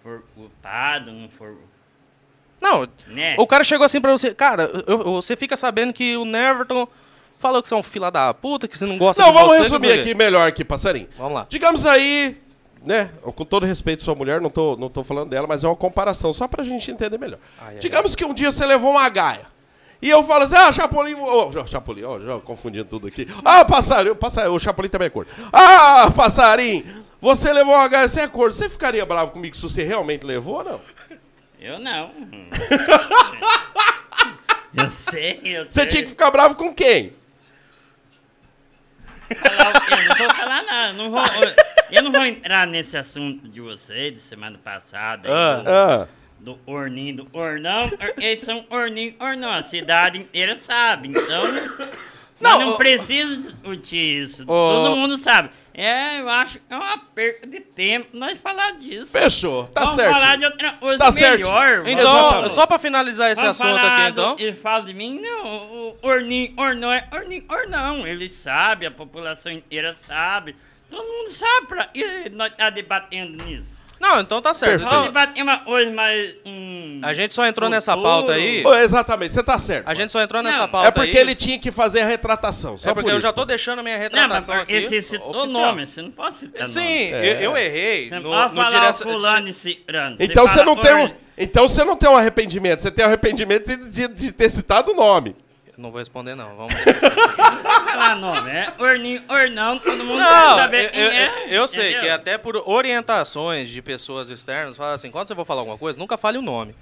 for 0.03 0.25
urpado, 0.37 1.13
não 1.13 1.29
for. 1.29 1.57
não, 2.61 2.89
Né? 3.07 3.37
o 3.39 3.47
cara 3.47 3.63
chegou 3.63 3.87
assim 3.87 4.01
pra 4.01 4.11
você, 4.11 4.35
cara, 4.35 4.65
eu- 4.65 4.85
eu- 4.87 5.05
você 5.13 5.37
fica 5.37 5.57
sabendo 5.57 5.93
que 5.93 6.17
o 6.17 6.25
Neverton 6.25 6.89
falou 7.41 7.63
que 7.63 7.69
você 7.69 7.75
é 7.75 7.77
um 7.77 7.83
fila 7.83 8.11
da 8.11 8.33
puta, 8.35 8.69
que 8.69 8.77
você 8.77 8.85
não 8.85 8.99
gosta 8.99 9.23
Não, 9.23 9.31
de 9.31 9.35
vamos 9.35 9.57
você, 9.57 9.63
resumir 9.63 9.93
aqui 9.93 10.15
melhor 10.15 10.47
aqui, 10.47 10.63
passarinho. 10.65 11.09
Vamos 11.17 11.33
lá. 11.33 11.47
Digamos 11.49 11.87
aí, 11.87 12.37
né? 12.85 13.11
Com 13.35 13.45
todo 13.45 13.65
respeito 13.65 14.01
à 14.01 14.05
sua 14.05 14.15
mulher, 14.15 14.41
não 14.41 14.51
tô, 14.51 14.77
não 14.77 14.91
tô 14.91 15.03
falando 15.03 15.31
dela, 15.31 15.47
mas 15.47 15.65
é 15.65 15.67
uma 15.67 15.75
comparação, 15.75 16.33
só 16.33 16.47
pra 16.47 16.63
gente 16.63 16.91
entender 16.91 17.19
melhor. 17.19 17.39
Ai, 17.61 17.75
ai, 17.75 17.79
Digamos 17.79 18.15
que 18.15 18.25
um 18.25 18.35
dia 18.35 18.53
você 18.53 18.65
levou 18.67 18.91
uma 18.91 19.09
gaia. 19.09 19.49
E 20.03 20.09
eu 20.09 20.23
falo 20.23 20.45
assim, 20.45 20.57
ah, 20.57 20.73
Chapolin, 20.73 21.15
ô, 21.15 21.51
ó, 21.55 21.67
Chapolin, 21.67 22.05
ó, 22.05 22.19
já 22.21 22.39
confundindo 22.41 22.85
tudo 22.85 23.07
aqui. 23.07 23.27
Ah, 23.45 23.65
passarinho, 23.65 24.15
passarinho, 24.17 24.55
o 24.55 24.61
Chapolin 24.61 24.89
também 24.89 25.07
é 25.07 25.11
corno. 25.11 25.31
Ah, 25.53 26.11
passarinho, 26.15 26.85
você 27.21 27.53
levou 27.53 27.75
uma 27.75 27.89
gaia, 27.89 28.09
você 28.09 28.21
é 28.21 28.29
corno. 28.29 28.53
Você 28.53 28.69
ficaria 28.69 29.05
bravo 29.05 29.33
comigo 29.33 29.57
se 29.57 29.63
você 29.63 29.83
realmente 29.83 30.25
levou 30.25 30.57
ou 30.57 30.65
não? 30.65 30.81
Eu 31.59 31.79
não. 31.79 32.11
Eu 34.73 34.89
sei, 34.91 35.41
eu 35.45 35.65
sei. 35.65 35.71
Você 35.71 35.87
tinha 35.87 36.03
que 36.05 36.11
ficar 36.11 36.31
bravo 36.31 36.55
com 36.55 36.73
quem? 36.73 37.13
Eu 39.31 40.09
não 40.09 40.17
vou 40.17 40.31
falar 40.37 40.63
nada. 40.65 40.93
Não 40.95 41.11
vou, 41.11 41.23
eu 41.91 42.03
não 42.03 42.13
vou 42.13 42.25
entrar 42.25 42.67
nesse 42.67 42.97
assunto 42.97 43.49
de 43.49 43.61
vocês, 43.61 44.13
de 44.15 44.21
semana 44.21 44.59
passada. 44.63 45.29
Ah. 45.33 45.57
do- 45.63 45.71
Ah, 45.71 46.09
do 46.41 46.59
Orninho, 46.67 47.17
do 47.17 47.29
Ornão. 47.39 47.85
or- 47.87 48.15
Eles 48.19 48.41
são 48.41 48.65
Orninho, 48.71 49.15
Ornão. 49.21 49.51
A 49.51 49.63
cidade 49.63 50.19
inteira 50.19 50.57
sabe. 50.57 51.09
Então, 51.09 51.53
Não, 52.41 52.61
não, 52.63 52.77
precisa 52.79 53.37
discutir 53.37 54.25
isso. 54.25 54.43
o- 54.45 54.47
Todo 54.47 54.97
mundo 54.97 55.19
sabe. 55.19 55.51
É, 55.81 56.21
eu 56.21 56.29
acho 56.29 56.59
que 56.59 56.65
é 56.69 56.77
uma 56.77 56.99
perca 56.99 57.47
de 57.47 57.61
tempo 57.61 58.09
nós 58.13 58.39
falar 58.39 58.73
disso. 58.73 59.11
fechou. 59.11 59.65
Tá 59.69 59.81
Vamos 59.83 59.97
certo. 59.97 60.13
falar 60.13 60.37
de 60.37 60.45
outra 60.45 60.73
coisa 60.73 60.99
Tá 60.99 61.11
certo. 61.11 61.39
melhor. 61.39 61.87
Então, 61.87 62.19
Exatamente. 62.29 62.55
só 62.55 62.67
pra 62.67 62.79
finalizar 62.79 63.31
esse 63.33 63.41
Vamos 63.41 63.61
assunto 63.61 63.79
aqui, 63.87 64.03
do- 64.03 64.09
então. 64.11 64.37
Ele 64.39 64.57
fala 64.57 64.85
de 64.85 64.93
mim, 64.93 65.19
não, 65.21 65.47
o 65.47 65.97
Orninho, 66.03 66.53
Ornão 66.59 66.93
é 66.93 67.09
Orninho, 67.13 67.45
Ornão. 67.49 68.07
Ele 68.07 68.29
sabe, 68.29 68.85
a 68.85 68.91
população 68.91 69.51
inteira 69.51 69.95
sabe. 69.95 70.55
Todo 70.91 71.03
mundo 71.07 71.31
sabe, 71.31 71.67
pra, 71.67 71.89
e 71.95 72.29
nós 72.31 72.53
tá 72.57 72.69
debatendo 72.69 73.43
nisso. 73.45 73.80
Não, 74.01 74.19
então 74.21 74.41
tá 74.41 74.55
certo. 74.55 74.71
Perfeito. 74.81 74.91
Vamos 74.91 75.09
Então, 75.11 75.23
debater 75.23 75.43
uma 75.43 75.59
coisa 75.59 75.91
mais... 75.93 76.35
Hum, 76.47 77.01
a 77.05 77.13
gente 77.13 77.35
só 77.35 77.45
entrou 77.47 77.69
nessa 77.69 77.95
pauta 77.97 78.33
aí. 78.33 78.65
Ô, 78.67 78.75
exatamente, 78.75 79.35
você 79.35 79.43
tá 79.43 79.59
certo. 79.59 79.87
A 79.87 79.93
gente 79.95 80.11
só 80.11 80.21
entrou 80.23 80.43
nessa 80.43 80.61
Não, 80.61 80.69
pauta 80.69 80.89
É 80.89 80.91
porque 80.91 81.11
aí. 81.17 81.19
ele 81.19 81.35
tinha 81.35 81.59
que 81.59 81.71
fazer 81.71 82.01
a 82.01 82.07
retratação. 82.07 82.79
Só 82.79 82.91
É 82.91 82.95
porque 82.95 83.05
por 83.05 83.11
eu 83.13 83.19
isso. 83.19 83.27
já 83.27 83.33
tô 83.33 83.45
deixando 83.45 83.81
a 83.81 83.83
minha 83.83 83.97
Não, 83.97 84.03
mas 84.03 84.13
retratação 84.13 84.55
aqui. 84.55 84.73
esse 84.73 85.03
citou 85.03 85.43
oficial. 85.43 85.67
nome, 85.67 85.87
você 85.87 86.01
não 86.03 86.11
pode 86.11 86.35
citar 86.35 86.67
Sim, 86.67 87.11
nome. 87.13 87.27
eu, 87.29 87.35
eu 87.41 87.57
errei. 87.59 88.09
Você 88.09 88.15
no, 88.19 88.23
não 88.23 88.31
pode 88.31 88.55
no 88.55 88.63
falar 88.63 88.69
direc- 88.91 88.95
o 89.01 89.03
fulano 89.03 89.49
e 89.49 89.53
cicrano. 89.55 90.17
Então 90.19 90.49
você 90.49 90.55
fala 90.59 90.67
não 90.67 90.77
tem 90.77 90.95
um, 90.95 91.11
então 91.37 91.69
você 91.69 91.85
não 91.85 91.97
tem 91.97 92.09
um 92.11 92.17
arrependimento, 92.17 92.81
você 92.81 92.91
tem 92.91 93.05
um 93.05 93.09
arrependimento 93.09 93.67
de, 93.77 93.77
de- 94.09 94.09
de 94.15 94.33
ter 94.33 94.49
citado 94.49 94.93
o 94.93 94.95
nome. 94.95 95.37
Não 95.81 95.91
vou 95.91 95.99
responder, 95.99 96.35
não. 96.35 96.55
Vamos. 96.57 96.75
Não 97.41 97.85
falar 97.85 98.15
nome, 98.17 98.51
é 98.51 98.73
Orninho, 98.79 99.23
Ornão, 99.29 99.79
todo 99.79 99.97
mundo 100.05 100.19
Não, 100.19 100.57
vai 100.57 100.57
saber 100.65 100.85
eu, 100.87 100.91
quem 100.91 101.03
eu- 101.03 101.11
é. 101.11 101.45
eu 101.49 101.69
sei 101.69 101.83
entendeu? 101.91 102.03
que 102.03 102.09
até 102.11 102.39
por 102.39 102.57
orientações 102.69 103.69
de 103.69 103.81
pessoas 103.83 104.29
externas, 104.29 104.77
fala 104.77 104.93
assim, 104.95 105.11
quando 105.11 105.29
você 105.29 105.35
for 105.35 105.45
falar 105.47 105.61
alguma 105.63 105.79
coisa, 105.79 105.99
nunca 105.99 106.17
fale 106.19 106.37
o 106.39 106.43
nome. 106.43 106.75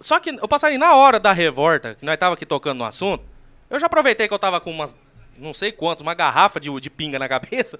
Só 0.00 0.18
que 0.20 0.30
eu 0.30 0.46
passei 0.48 0.76
na 0.78 0.94
hora 0.94 1.18
da 1.18 1.32
revolta, 1.32 1.94
que 1.94 2.04
nós 2.04 2.16
tava 2.18 2.34
aqui 2.34 2.44
tocando 2.46 2.78
no 2.78 2.84
assunto, 2.84 3.24
eu 3.70 3.78
já 3.80 3.86
aproveitei 3.86 4.28
que 4.28 4.34
eu 4.34 4.38
tava 4.38 4.60
com 4.60 4.70
umas, 4.70 4.96
não 5.38 5.54
sei 5.54 5.72
quantos, 5.72 6.02
uma 6.02 6.14
garrafa 6.14 6.60
de, 6.60 6.68
de 6.80 6.90
pinga 6.90 7.18
na 7.18 7.28
cabeça, 7.28 7.78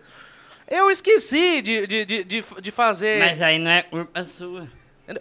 eu 0.68 0.90
esqueci 0.90 1.60
de, 1.62 1.86
de, 1.86 2.04
de, 2.04 2.24
de, 2.24 2.44
de 2.60 2.70
fazer... 2.70 3.18
Mas 3.18 3.42
aí 3.42 3.58
não 3.58 3.70
é 3.70 3.82
culpa 3.82 4.24
sua. 4.24 4.66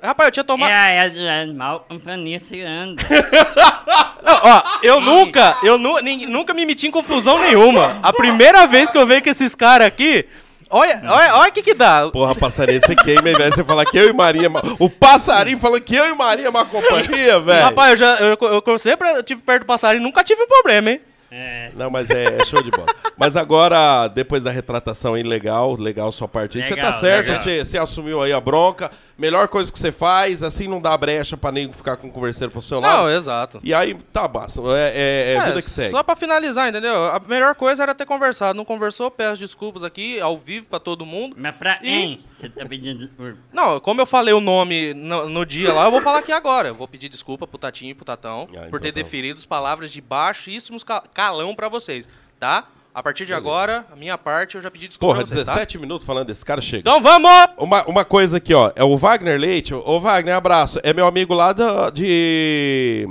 Rapaz, 0.02 0.28
eu 0.28 0.32
tinha 0.32 0.44
tomado... 0.46 0.70
É 0.72 0.96
é 0.96 1.30
a 1.30 1.42
animal 1.42 1.86
companhia 1.90 2.40
se 2.40 2.62
anda. 2.62 3.04
Não, 4.24 4.40
ó, 4.42 4.63
eu 4.82 5.02
nunca, 5.02 5.58
eu 5.63 5.78
nu, 5.78 6.00
nin- 6.00 6.25
nunca 6.28 6.54
me 6.54 6.66
meti 6.66 6.88
em 6.88 6.92
confusão 6.92 7.40
nenhuma. 7.40 8.00
A 8.02 8.13
primeira 8.13 8.66
vez 8.66 8.90
que 8.90 8.98
eu 8.98 9.06
vejo 9.06 9.24
com 9.24 9.30
esses 9.30 9.54
caras 9.56 9.86
aqui, 9.88 10.25
olha, 10.70 11.02
olha, 11.06 11.36
olha 11.36 11.50
o 11.50 11.54
que 11.54 11.62
que 11.62 11.74
dá. 11.74 12.10
Porra, 12.10 12.34
passarinho, 12.34 12.80
você 12.80 12.96
queima, 12.96 13.34
de 13.34 13.52
você 13.56 13.63
falar 13.63 13.84
que 13.86 13.98
eu 13.98 14.10
e 14.10 14.13
Maria. 14.13 14.50
ma- 14.50 14.62
O 14.80 14.90
passarinho 14.90 15.60
falando 15.60 15.82
que 15.82 15.96
eu 15.96 16.06
e 16.06 16.13
Maria 16.13 16.46
é 16.46 16.50
uma 16.50 16.63
companhia, 16.66 17.40
velho. 17.42 17.63
Rapaz, 17.66 17.92
eu 17.92 17.98
já 17.98 18.16
eu, 18.16 18.38
eu, 18.40 18.63
eu 18.66 18.80
sempre 18.80 19.22
tive 19.24 19.42
perto 19.42 19.63
do 19.63 19.66
passarinho, 19.66 20.02
nunca 20.04 20.24
tive 20.24 20.42
um 20.42 20.48
problema, 20.48 20.92
hein? 20.92 21.02
É. 21.36 21.72
Não, 21.75 21.90
mas 21.90 22.12
é, 22.12 22.38
é 22.40 22.46
show 22.46 22.62
de 22.62 22.70
bola. 22.70 22.86
Mas 23.18 23.36
agora, 23.36 24.08
depois 24.08 24.44
da 24.44 24.52
retratação 24.52 25.16
aí, 25.16 25.24
legal, 25.24 25.74
legal 25.75 26.12
sua 26.12 26.28
parte 26.28 26.60
aí. 26.60 26.63
Você 26.63 26.70
tá 26.70 26.75
Legal, 26.75 26.94
certo, 26.94 27.25
legal. 27.28 27.42
você, 27.44 27.66
você 27.66 27.78
assumiu 27.80 28.22
aí 28.22 28.32
a 28.32 28.40
bronca. 28.40 28.92
Melhor 29.15 29.48
coisa 29.48 29.72
que 29.72 29.77
você 29.77 29.91
faz, 29.91 30.41
assim 30.41 30.67
não 30.67 30.82
dá 30.82 30.98
brecha 30.98 31.38
pra 31.38 31.51
nego 31.51 31.72
ficar 31.72 31.98
com 31.98 32.10
converseiro 32.10 32.51
pro 32.51 32.62
seu 32.62 32.79
lado. 32.79 33.03
Não, 33.03 33.10
exato. 33.12 33.60
E 33.63 33.72
aí, 33.74 33.93
tá, 34.12 34.27
basta. 34.27 34.60
É, 34.75 34.91
é, 34.96 35.34
é 35.36 35.46
vida 35.46 35.62
que 35.62 35.70
segue. 35.70 35.91
Só 35.91 36.01
pra 36.01 36.15
finalizar, 36.15 36.67
entendeu? 36.67 36.96
A 37.05 37.22
melhor 37.27 37.53
coisa 37.53 37.84
era 37.84 37.93
ter 37.93 38.05
conversado. 38.08 38.58
Não 38.58 38.65
conversou, 38.65 39.12
peço 39.12 39.39
desculpas 39.39 39.84
aqui, 39.84 40.20
ao 40.20 40.36
vivo 40.38 40.65
pra 40.67 40.79
todo 40.79 41.05
mundo. 41.05 41.36
Mas 41.38 41.55
pra 41.55 41.75
quem 41.77 42.24
você 42.36 42.50
tá 42.50 42.65
pedindo 42.65 43.05
desculpa? 43.08 43.38
Não, 43.53 43.79
como 43.79 44.01
eu 44.01 44.05
falei 44.08 44.34
o 44.34 44.39
nome 44.41 44.93
no, 44.96 45.29
no 45.29 45.46
dia 45.46 45.72
lá, 45.72 45.86
eu 45.86 45.91
vou 45.91 46.01
falar 46.01 46.17
aqui 46.20 46.32
agora. 46.32 46.70
Eu 46.70 46.75
vou 46.75 46.88
pedir 46.88 47.08
desculpa 47.08 47.46
pro 47.46 47.60
Tatinho 47.60 47.91
e 47.91 47.93
pro 47.93 48.03
Tatão 48.05 48.46
Ah, 48.50 48.51
então 48.51 48.70
por 48.72 48.82
ter 48.82 48.91
tá. 48.91 48.96
deferido 48.96 49.38
as 49.38 49.46
palavras 49.46 49.91
de 49.91 50.01
baixíssimos 50.01 50.84
ca- 50.84 51.03
calão 51.13 51.53
pra 51.53 51.70
vocês, 51.70 52.10
tá? 52.39 52.67
A 52.96 53.02
partir 53.02 53.26
de 53.26 53.34
agora, 53.34 53.86
a 53.92 53.96
minha 53.96 54.16
parte, 54.20 54.54
eu 54.56 54.62
já 54.62 54.70
pedi 54.70 54.88
desculpa 54.88 55.16
Porra, 55.16 55.26
pra 55.26 55.34
vocês, 55.34 55.44
tá? 55.46 55.54
17 55.54 55.80
minutos 55.80 56.06
falando 56.06 56.28
desse 56.28 56.46
cara, 56.46 56.62
chega. 56.62 56.82
Então 56.82 57.02
vamos! 57.02 57.30
Uma, 57.58 57.84
uma 57.86 58.06
coisa 58.06 58.38
aqui, 58.38 58.54
ó. 58.54 58.72
É 58.76 58.84
o 58.84 58.96
Wagner 58.96 59.40
Leite. 59.40 59.74
Ô, 59.74 60.00
Wagner, 60.00 60.36
abraço. 60.36 60.80
É 60.84 60.94
meu 60.94 61.08
amigo 61.08 61.34
lá 61.34 61.54
da- 61.54 61.90
de, 61.90 63.08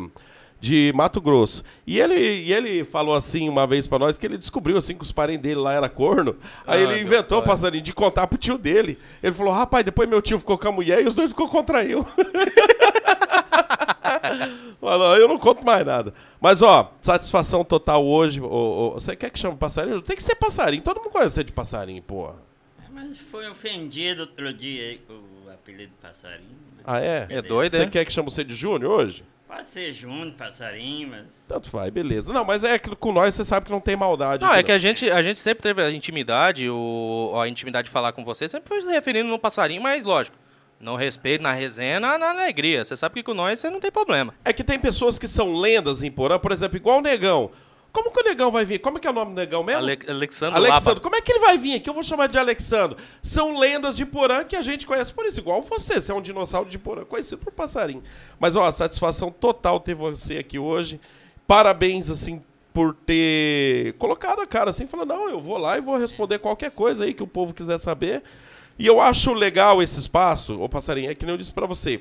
de 0.61 0.93
Mato 0.95 1.21
Grosso. 1.21 1.65
E 1.85 1.99
ele, 1.99 2.15
e 2.15 2.53
ele 2.53 2.85
falou 2.85 3.13
assim 3.13 3.49
uma 3.49 3.67
vez 3.67 3.89
pra 3.89 3.99
nós 3.99 4.17
que 4.17 4.25
ele 4.25 4.39
descobriu 4.39 4.77
assim 4.79 4.95
que 4.95 5.03
os 5.03 5.11
parentes 5.11 5.43
dele 5.43 5.59
lá 5.59 5.73
era 5.75 5.89
corno. 5.89 6.37
Aí 6.65 6.79
Ah, 6.79 6.83
ele 6.93 7.01
inventou, 7.03 7.43
passarinho, 7.43 7.83
de 7.83 7.93
contar 7.93 8.29
pro 8.29 8.39
tio 8.39 8.57
dele. 8.57 8.97
Ele 9.21 9.33
falou: 9.35 9.53
rapaz, 9.53 9.85
depois 9.85 10.09
meu 10.09 10.23
tio 10.23 10.39
ficou 10.39 10.57
com 10.57 10.69
a 10.69 10.73
mulher 10.73 11.03
e 11.03 11.09
os 11.09 11.17
dois 11.17 11.31
ficou 11.31 11.49
contra 11.49 11.83
eu. 11.85 12.07
Falou, 14.81 15.17
eu 15.17 15.29
não 15.29 15.39
conto 15.39 15.65
mais 15.65 15.85
nada. 15.87 16.13
Mas, 16.41 16.61
ó, 16.61 16.93
satisfação 17.01 17.65
total 17.65 18.05
hoje. 18.05 18.41
Ô, 18.41 18.47
ô, 18.47 18.91
você 18.93 19.15
quer 19.15 19.31
que 19.31 19.39
chame 19.39 19.57
passarinho? 19.57 20.03
Tem 20.03 20.17
que 20.17 20.25
ser 20.25 20.35
passarinho. 20.35 20.83
Todo 20.83 20.99
mundo 20.99 21.11
conhece 21.11 21.35
você 21.37 21.45
de 21.45 21.53
passarinho, 21.53 22.03
porra. 22.03 22.35
Mas 22.91 23.17
foi 23.17 23.49
ofendido 23.49 24.23
outro 24.23 24.53
dia 24.53 24.83
aí 24.83 24.99
com 24.99 25.15
o 25.15 25.51
apelido 25.53 25.93
passarinho. 26.01 26.57
Ah, 26.85 27.01
é? 27.01 27.27
É 27.31 27.43
doido, 27.43 27.71
Você 27.71 27.83
é? 27.83 27.87
quer 27.87 28.05
que 28.05 28.13
chame 28.13 28.29
você 28.31 28.43
de 28.43 28.55
Júnior 28.55 28.91
hoje? 28.91 29.25
Pode 29.47 29.69
ser 29.69 29.93
Júnior, 29.93 30.33
passarinho, 30.33 31.11
mas. 31.11 31.27
Tanto 31.47 31.69
faz, 31.69 31.91
beleza. 31.91 32.33
Não, 32.33 32.45
mas 32.45 32.65
é 32.65 32.79
que 32.79 32.97
com 32.97 33.13
nós 33.13 33.35
você 33.35 33.45
sabe 33.45 33.67
que 33.67 33.73
não 33.73 33.81
tem 33.81 33.95
maldade. 33.95 34.43
Não, 34.43 34.51
é 34.53 34.61
aqui, 34.61 34.65
que 34.65 34.73
a 34.73 34.79
gente, 34.79 35.11
a 35.11 35.21
gente 35.23 35.39
sempre 35.39 35.63
teve 35.63 35.83
a 35.83 35.91
intimidade, 35.91 36.69
o, 36.71 37.33
a 37.39 37.47
intimidade 37.47 37.85
de 37.85 37.91
falar 37.91 38.13
com 38.13 38.25
você, 38.25 38.49
sempre 38.49 38.69
foi 38.69 38.81
se 38.81 38.89
referindo 38.89 39.29
no 39.29 39.39
passarinho, 39.39 39.83
mas 39.83 40.05
lógico, 40.05 40.37
no 40.83 40.97
respeito, 40.97 41.43
na 41.43 41.53
resenha, 41.53 42.01
na, 42.01 42.19
na 42.19 42.31
alegria. 42.31 42.85
Você 42.85 42.97
sabe 42.97 43.15
que 43.15 43.23
com 43.23 43.33
nós 43.33 43.61
você 43.61 43.71
não 43.71 43.79
tem 43.79 43.93
problema. 43.93 44.35
É 44.45 44.53
que 44.53 44.65
tem 44.65 44.79
pessoas 44.81 45.17
que 45.17 45.29
são 45.29 45.55
lendas 45.55 46.03
em 46.03 46.11
Porã, 46.11 46.41
por 46.41 46.51
exemplo, 46.51 46.77
igual 46.77 46.99
o 46.99 47.01
Negão. 47.01 47.53
Como 47.93 48.11
que 48.11 48.21
o 48.21 48.25
Negão 48.25 48.51
vai 48.51 48.65
vir? 48.65 48.81
Como 48.81 48.99
é 48.99 49.01
que 49.01 49.07
é 49.07 49.11
o 49.11 49.13
nome 49.13 49.33
do 49.33 49.37
Negão 49.37 49.63
mesmo? 49.63 49.83
Ale, 49.83 49.99
Alexandre 50.09 50.57
Alexandro, 50.57 50.89
Laba. 50.89 51.01
como 51.01 51.15
é 51.15 51.21
que 51.21 51.31
ele 51.31 51.39
vai 51.39 51.57
vir 51.57 51.75
aqui? 51.77 51.89
Eu 51.89 51.95
vou 51.95 52.03
chamar 52.03 52.27
de 52.27 52.37
Alexandro. 52.37 52.97
São 53.23 53.57
lendas 53.57 53.97
de 53.97 54.05
Porã 54.05 54.43
que 54.43 54.57
a 54.57 54.63
gente 54.63 54.85
conhece 54.85 55.13
por 55.13 55.25
isso, 55.25 55.39
igual 55.39 55.63
você. 55.63 56.01
Você 56.01 56.11
é 56.11 56.15
um 56.15 56.23
dinossauro 56.23 56.69
de 56.69 56.79
Porã, 56.79 57.05
conhecido 57.05 57.39
por 57.39 57.53
passarinho. 57.53 58.03
Mas, 58.41 58.57
ó, 58.57 58.69
satisfação 58.73 59.31
total 59.31 59.79
ter 59.79 59.95
você 59.95 60.39
aqui 60.39 60.59
hoje. 60.59 61.01
Parabéns, 61.47 62.11
assim, 62.11 62.43
por 62.73 62.95
ter 62.95 63.93
colocado 63.99 64.41
a 64.41 64.47
cara 64.47 64.71
assim, 64.71 64.87
falando, 64.87 65.11
não, 65.11 65.29
eu 65.29 65.39
vou 65.39 65.59
lá 65.59 65.77
e 65.77 65.81
vou 65.81 65.97
responder 65.97 66.39
qualquer 66.41 66.73
coisa 66.73 67.05
aí 67.05 67.15
que 67.15 67.23
o 67.23 67.27
povo 67.27 67.55
quiser 67.55 67.79
saber. 67.79 68.23
E 68.79 68.87
eu 68.87 69.01
acho 69.01 69.33
legal 69.33 69.83
esse 69.83 69.99
espaço, 69.99 70.61
ô 70.61 70.69
passarinho, 70.69 71.11
é 71.11 71.15
que 71.15 71.25
nem 71.25 71.35
eu 71.35 71.39
disse 71.39 71.53
pra 71.53 71.67
você. 71.67 72.01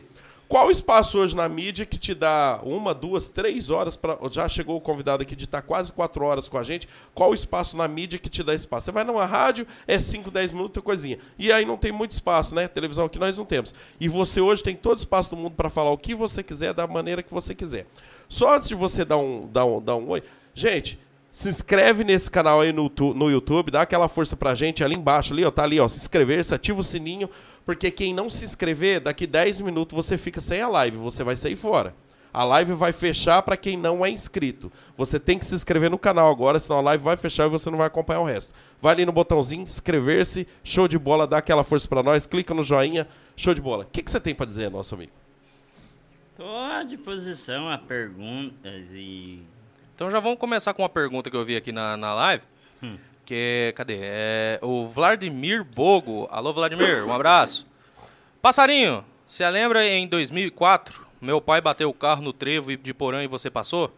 Qual 0.52 0.70
espaço 0.70 1.18
hoje 1.18 1.34
na 1.34 1.48
mídia 1.48 1.86
que 1.86 1.98
te 1.98 2.14
dá 2.14 2.60
uma, 2.62 2.94
duas, 2.94 3.30
três 3.30 3.70
horas 3.70 3.96
para 3.96 4.18
Já 4.30 4.50
chegou 4.50 4.76
o 4.76 4.82
convidado 4.82 5.24
aqui 5.24 5.34
de 5.34 5.46
estar 5.46 5.62
quase 5.62 5.94
quatro 5.94 6.26
horas 6.26 6.50
com 6.50 6.58
a 6.58 6.64
gente. 6.64 6.90
Qual 7.14 7.34
espaço 7.34 7.78
na 7.78 7.88
mídia 7.88 8.20
que 8.20 8.28
te 8.28 8.44
dá 8.44 8.54
espaço? 8.54 8.84
Você 8.84 8.92
vai 8.92 9.06
numa 9.06 9.26
rádio, 9.26 9.66
é 9.88 9.98
5, 9.98 10.30
10 10.30 10.52
minutos, 10.52 10.84
coisinha. 10.84 11.20
E 11.40 11.54
aí 11.54 11.64
não 11.64 11.78
tem 11.78 11.94
muito 11.94 12.12
espaço, 12.12 12.54
né? 12.54 12.68
Televisão 12.68 13.06
aqui 13.06 13.18
nós 13.18 13.38
não 13.38 13.46
temos. 13.46 13.74
E 13.98 14.10
você 14.10 14.42
hoje 14.42 14.62
tem 14.62 14.76
todo 14.76 14.98
espaço 14.98 15.30
do 15.30 15.38
mundo 15.38 15.56
para 15.56 15.70
falar 15.70 15.92
o 15.92 15.98
que 15.98 16.14
você 16.14 16.44
quiser, 16.44 16.74
da 16.74 16.86
maneira 16.86 17.24
que 17.24 17.34
você 17.34 17.56
quiser. 17.56 17.88
Só 18.28 18.54
antes 18.54 18.68
de 18.68 18.76
você 18.76 19.06
dar 19.06 19.20
um, 19.20 19.48
dar 19.48 19.64
um, 19.64 19.82
dar 19.82 19.96
um 19.96 20.10
oi. 20.10 20.22
Gente, 20.54 21.00
se 21.32 21.48
inscreve 21.48 22.04
nesse 22.04 22.30
canal 22.30 22.60
aí 22.60 22.74
no, 22.74 22.92
no 23.16 23.32
YouTube, 23.32 23.72
dá 23.72 23.84
aquela 23.84 24.08
força 24.08 24.36
pra 24.36 24.54
gente 24.54 24.84
ali 24.84 24.96
embaixo, 24.96 25.34
ali, 25.34 25.46
ó, 25.46 25.50
tá 25.50 25.64
ali, 25.64 25.80
ó, 25.80 25.88
se 25.88 25.98
inscrever, 25.98 26.44
se 26.44 26.54
ativa 26.54 26.80
o 26.80 26.84
sininho, 26.84 27.30
porque 27.66 27.90
quem 27.90 28.14
não 28.14 28.30
se 28.30 28.44
inscrever, 28.44 29.00
daqui 29.00 29.26
10 29.26 29.62
minutos 29.62 29.96
você 29.96 30.18
fica 30.18 30.42
sem 30.42 30.62
a 30.62 30.68
live, 30.68 30.98
você 30.98 31.24
vai 31.24 31.36
sair 31.36 31.56
fora. 31.56 31.96
A 32.34 32.46
live 32.46 32.74
vai 32.74 32.94
fechar 32.94 33.42
pra 33.42 33.58
quem 33.58 33.76
não 33.76 34.06
é 34.06 34.10
inscrito. 34.10 34.72
Você 34.96 35.20
tem 35.20 35.38
que 35.38 35.46
se 35.46 35.54
inscrever 35.54 35.90
no 35.90 36.00
canal 36.00 36.32
agora, 36.32 36.60
senão 36.60 36.80
a 36.80 36.82
live 36.82 37.04
vai 37.04 37.18
fechar 37.18 37.46
e 37.46 37.50
você 37.50 37.70
não 37.70 37.78
vai 37.78 37.88
acompanhar 37.88 38.22
o 38.22 38.26
resto. 38.26 38.54
Vai 38.82 38.94
ali 38.94 39.06
no 39.06 39.12
botãozinho, 39.12 39.64
inscrever-se, 39.64 40.48
show 40.64 40.88
de 40.88 40.98
bola, 40.98 41.28
dá 41.28 41.40
aquela 41.40 41.64
força 41.64 41.88
pra 41.88 42.02
nós, 42.02 42.26
clica 42.26 42.54
no 42.54 42.64
joinha, 42.64 43.06
show 43.36 43.54
de 43.54 43.60
bola. 43.60 43.84
O 43.84 43.88
que, 43.88 44.02
que 44.02 44.10
você 44.10 44.20
tem 44.20 44.34
pra 44.34 44.46
dizer, 44.46 44.72
nosso 44.72 44.96
amigo? 44.96 45.12
Tô 46.38 46.48
à 46.58 46.84
disposição 46.84 47.70
a 47.70 47.78
perguntas 47.78 48.86
e. 48.94 49.44
Então 49.96 50.10
já 50.10 50.20
vamos 50.20 50.40
começar 50.40 50.74
com 50.74 50.82
uma 50.82 50.90
pergunta 50.90 51.30
que 51.30 51.36
eu 51.38 51.46
vi 51.46 51.56
aqui 51.56 51.72
na, 51.72 51.96
na 51.98 52.14
live. 52.14 52.44
Hum. 52.82 52.98
Que, 53.26 53.74
cadê? 53.76 53.98
É, 54.02 54.60
o 54.62 54.88
Vladimir 54.88 55.64
Bogo. 55.64 56.28
Alô, 56.32 56.52
Vladimir, 56.54 57.06
um 57.06 57.14
abraço. 57.14 57.68
Passarinho, 58.42 59.06
você 59.26 59.48
lembra 59.50 59.86
em 59.88 60.08
2004? 60.08 61.06
Meu 61.22 61.40
pai 61.40 61.62
bateu 61.62 61.88
o 61.90 61.94
carro 61.94 62.22
no 62.24 62.34
trevo 62.34 62.76
de 62.76 62.94
Porã 62.94 63.24
e 63.24 63.28
você 63.28 63.50
passou? 63.50 63.96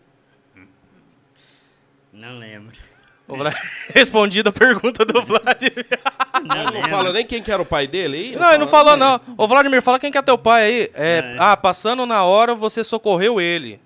Não 2.11 2.37
lembro. 2.37 2.75
Vla- 3.27 3.53
Respondido 3.95 4.49
a 4.49 4.53
pergunta 4.53 5.05
do 5.05 5.21
Vladimir. 5.23 5.87
Não, 6.43 6.65
Não 6.81 6.83
fala 6.89 7.13
nem 7.13 7.25
quem 7.25 7.41
que 7.41 7.51
era 7.51 7.61
o 7.61 7.65
pai 7.65 7.87
dele 7.87 8.17
aí? 8.17 8.35
Não, 8.35 8.49
ele 8.49 8.57
não 8.59 8.67
falou 8.67 8.97
não. 8.97 9.19
Ô 9.37 9.47
Vladimir, 9.47 9.81
fala 9.81 9.97
quem 9.97 10.11
que 10.11 10.17
é 10.17 10.21
teu 10.21 10.37
pai 10.37 10.63
aí. 10.63 10.91
É, 10.93 11.17
É. 11.19 11.35
Ah, 11.39 11.55
passando 11.55 12.05
na 12.05 12.23
hora 12.25 12.53
você 12.53 12.83
socorreu 12.83 13.39
ele. 13.39 13.79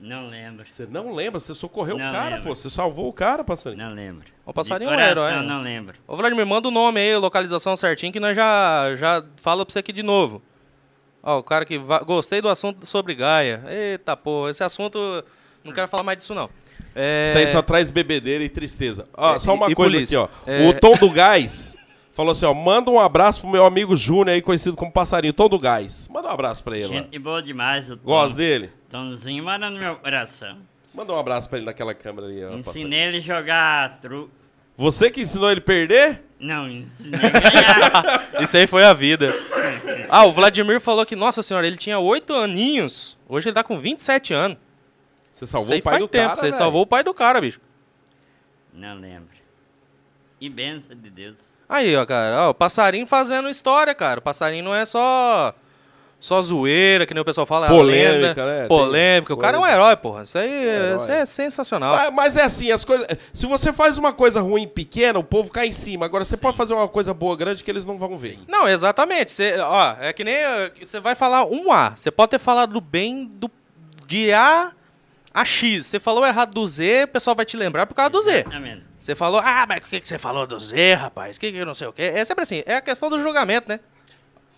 Não 0.00 0.28
lembro. 0.28 0.64
Você 0.64 0.86
não 0.88 1.12
lembra? 1.14 1.40
Você 1.40 1.54
socorreu 1.54 1.96
o 1.96 1.98
Não 1.98 2.12
cara, 2.12 2.36
lembro. 2.36 2.48
pô. 2.50 2.54
Você 2.54 2.70
salvou 2.70 3.08
o 3.08 3.12
cara, 3.12 3.42
passarinho. 3.42 3.84
Não 3.88 3.94
lembro. 3.94 4.26
O 4.46 4.52
passarinho 4.52 4.90
De 4.90 4.96
é 4.96 4.98
um 4.98 5.00
herói, 5.10 5.32
né? 5.32 5.42
não 5.42 5.60
lembro. 5.62 5.94
Ô, 6.06 6.16
Vladimir, 6.16 6.46
manda 6.46 6.68
o 6.68 6.70
nome 6.70 7.00
aí, 7.00 7.16
localização 7.16 7.76
certinho, 7.76 8.12
que 8.12 8.20
nós 8.20 8.36
já, 8.36 8.94
já 8.96 9.24
fala 9.36 9.64
pra 9.66 9.72
você 9.72 9.80
aqui 9.80 9.92
de 9.92 10.02
novo. 10.02 10.40
Ó, 11.22 11.38
o 11.38 11.42
cara 11.42 11.64
que... 11.64 11.78
va- 11.78 11.98
Gostei 11.98 12.40
do 12.40 12.48
assunto 12.48 12.86
sobre 12.86 13.14
Gaia. 13.16 13.62
Eita, 13.68 14.16
pô, 14.16 14.48
esse 14.48 14.62
assunto... 14.62 14.98
Não 15.64 15.72
quero 15.72 15.88
falar 15.88 16.04
mais 16.04 16.18
disso, 16.18 16.32
não. 16.34 16.48
É... 16.94 17.26
Isso 17.28 17.38
aí 17.38 17.46
só 17.48 17.60
traz 17.60 17.90
bebedeira 17.90 18.42
e 18.44 18.48
tristeza. 18.48 19.08
Ó, 19.16 19.34
É, 19.34 19.38
só 19.40 19.52
uma 19.54 19.68
e- 19.68 19.72
e 19.72 19.74
coisa 19.74 19.92
polícia. 19.92 20.22
aqui, 20.22 20.32
ó. 20.46 20.50
É. 20.50 20.68
O 20.68 20.78
Tom 20.80 20.94
do 20.94 21.10
Gás 21.10 21.76
falou 22.12 22.30
assim, 22.32 22.46
ó. 22.46 22.54
Manda 22.54 22.88
um 22.90 23.00
abraço 23.00 23.40
pro 23.40 23.50
meu 23.50 23.66
amigo 23.66 23.96
Júnior 23.96 24.28
aí, 24.30 24.40
conhecido 24.40 24.76
como 24.76 24.92
Passarinho. 24.92 25.32
Tom 25.32 25.48
do 25.48 25.58
Gás. 25.58 26.06
Manda 26.08 26.28
um 26.28 26.30
abraço 26.30 26.62
pra 26.62 26.76
ele 26.78 26.86
lá. 26.86 26.94
Gente 27.02 27.18
boa 27.18 27.42
demais. 27.42 27.90
O 27.90 27.96
Tom. 27.96 28.04
Gosta 28.04 28.36
dele? 28.38 28.70
Tomzinho 28.90 29.44
mora 29.44 29.68
no 29.70 29.78
meu 29.78 29.96
coração. 29.96 30.58
Manda 30.94 31.12
um 31.12 31.18
abraço 31.18 31.48
pra 31.48 31.58
ele 31.58 31.66
naquela 31.66 31.94
câmera 31.94 32.26
ali, 32.26 32.44
ó. 32.44 32.54
Ensinei 32.56 33.00
ele 33.00 33.18
a 33.18 33.20
jogar 33.20 34.00
truco. 34.00 34.30
Você 34.76 35.10
que 35.10 35.20
ensinou 35.20 35.50
ele 35.50 35.60
a 35.60 35.62
perder? 35.62 36.22
Não, 36.40 36.68
ensinei 36.68 37.20
a 37.20 37.40
ganhar. 37.40 38.28
Isso 38.40 38.56
aí 38.56 38.66
foi 38.66 38.84
a 38.84 38.92
vida. 38.92 39.32
Ah, 40.10 40.24
o 40.24 40.32
Vladimir 40.32 40.80
falou 40.80 41.04
que, 41.04 41.14
nossa 41.14 41.42
senhora, 41.42 41.66
ele 41.66 41.76
tinha 41.76 41.98
8 41.98 42.32
aninhos. 42.32 43.18
Hoje 43.28 43.48
ele 43.48 43.54
tá 43.54 43.62
com 43.62 43.78
27 43.78 44.32
anos. 44.32 44.56
Você 45.30 45.44
Isso 45.44 45.52
salvou 45.52 45.74
aí 45.74 45.80
o 45.80 45.82
pai 45.82 45.92
faz 45.92 46.02
do 46.02 46.08
tempo, 46.08 46.24
cara, 46.28 46.36
você 46.36 46.42
velho. 46.46 46.54
salvou 46.56 46.82
o 46.82 46.86
pai 46.86 47.04
do 47.04 47.12
cara, 47.12 47.40
bicho. 47.42 47.60
Não 48.72 48.94
lembro. 48.98 49.28
E 50.40 50.48
benção 50.48 50.96
de 50.96 51.10
Deus. 51.10 51.36
Aí, 51.68 51.94
ó, 51.94 52.06
cara, 52.06 52.46
ó, 52.46 52.50
o 52.50 52.54
passarinho 52.54 53.06
fazendo 53.06 53.50
história, 53.50 53.94
cara. 53.94 54.18
O 54.20 54.22
passarinho 54.22 54.64
não 54.64 54.74
é 54.74 54.86
só 54.86 55.54
só 56.18 56.42
zoeira, 56.42 57.06
que 57.06 57.14
nem 57.14 57.20
o 57.20 57.24
pessoal 57.24 57.46
fala, 57.46 57.66
é 57.66 57.68
Polêmica, 57.68 58.44
lenda, 58.44 58.46
né? 58.46 58.58
Tem 58.60 58.68
Polêmica. 58.68 59.34
O 59.34 59.36
cara 59.36 59.56
é 59.56 59.60
um 59.60 59.66
herói, 59.66 59.96
porra. 59.96 60.24
Isso 60.24 60.36
aí 60.36 60.50
é, 60.50 60.96
isso 60.96 61.10
aí 61.10 61.18
é 61.18 61.26
sensacional. 61.26 61.94
Mas, 61.94 62.12
mas 62.12 62.36
é 62.36 62.42
assim, 62.42 62.72
as 62.72 62.84
coisas. 62.84 63.06
Se 63.32 63.46
você 63.46 63.72
faz 63.72 63.96
uma 63.98 64.12
coisa 64.12 64.40
ruim 64.40 64.66
pequena, 64.66 65.18
o 65.18 65.24
povo 65.24 65.50
cai 65.50 65.68
em 65.68 65.72
cima. 65.72 66.06
Agora 66.06 66.24
você 66.24 66.36
pode 66.36 66.56
fazer 66.56 66.74
uma 66.74 66.88
coisa 66.88 67.14
boa 67.14 67.36
grande 67.36 67.62
que 67.62 67.70
eles 67.70 67.86
não 67.86 67.96
vão 67.96 68.18
ver. 68.18 68.40
Não, 68.48 68.68
exatamente. 68.68 69.30
Você, 69.30 69.54
ó, 69.60 69.96
é 70.00 70.12
que 70.12 70.24
nem 70.24 70.36
você 70.82 70.98
vai 70.98 71.14
falar 71.14 71.44
um 71.44 71.70
A. 71.70 71.90
Você 71.90 72.10
pode 72.10 72.30
ter 72.30 72.40
falado 72.40 72.80
bem 72.80 73.24
do 73.24 73.48
de 74.06 74.32
A 74.32 74.72
a 75.32 75.44
X. 75.44 75.86
Você 75.86 76.00
falou 76.00 76.26
errado 76.26 76.52
do 76.52 76.66
Z, 76.66 77.04
o 77.04 77.08
pessoal 77.08 77.36
vai 77.36 77.46
te 77.46 77.56
lembrar 77.56 77.86
por 77.86 77.94
causa 77.94 78.10
do 78.10 78.22
Z. 78.22 78.40
Exatamente. 78.40 78.82
Você 78.98 79.14
falou, 79.14 79.40
ah, 79.42 79.64
mas 79.68 79.78
o 79.78 79.82
que, 79.82 80.00
que 80.00 80.08
você 80.08 80.18
falou 80.18 80.46
do 80.46 80.58
Z, 80.58 80.94
rapaz? 80.94 81.38
Que 81.38 81.52
que 81.52 81.58
eu 81.58 81.66
não 81.66 81.74
sei 81.74 81.86
o 81.86 81.92
quê? 81.92 82.10
É 82.14 82.24
sempre 82.24 82.42
assim, 82.42 82.62
é 82.66 82.74
a 82.74 82.80
questão 82.80 83.08
do 83.08 83.22
julgamento, 83.22 83.68
né? 83.68 83.78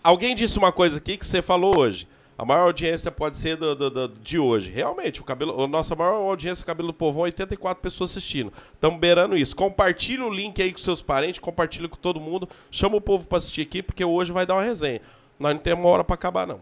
Alguém 0.03 0.35
disse 0.35 0.57
uma 0.57 0.71
coisa 0.71 0.97
aqui 0.97 1.17
que 1.17 1.25
você 1.25 1.41
falou 1.41 1.77
hoje. 1.77 2.07
A 2.37 2.43
maior 2.45 2.63
audiência 2.63 3.11
pode 3.11 3.37
ser 3.37 3.55
do, 3.55 3.75
do- 3.75 3.89
do- 3.91 4.07
de 4.19 4.39
hoje. 4.39 4.71
Realmente, 4.71 5.21
o 5.21 5.23
cabelo, 5.23 5.63
a 5.63 5.67
nossa 5.67 5.95
maior 5.95 6.15
audiência, 6.15 6.63
o 6.63 6.65
Cabelo 6.65 6.87
do 6.87 6.93
Povão, 6.93 7.21
84 7.21 7.79
pessoas 7.83 8.09
assistindo. 8.11 8.51
Estamos 8.73 8.99
beirando 8.99 9.37
isso. 9.37 9.55
Compartilha 9.55 10.25
o 10.25 10.29
link 10.33 10.59
aí 10.59 10.71
com 10.71 10.79
seus 10.79 11.03
parentes, 11.03 11.37
compartilha 11.39 11.87
com 11.87 11.97
todo 11.97 12.19
mundo. 12.19 12.49
Chama 12.71 12.95
o 12.97 13.01
povo 13.01 13.27
para 13.27 13.37
assistir 13.37 13.61
aqui, 13.61 13.83
porque 13.83 14.03
hoje 14.03 14.31
vai 14.31 14.43
dar 14.45 14.55
uma 14.55 14.63
resenha. 14.63 15.01
Nós 15.39 15.53
não 15.53 15.61
temos 15.61 15.85
uma 15.85 15.91
hora 15.93 16.03
para 16.03 16.15
acabar, 16.15 16.47
não. 16.47 16.61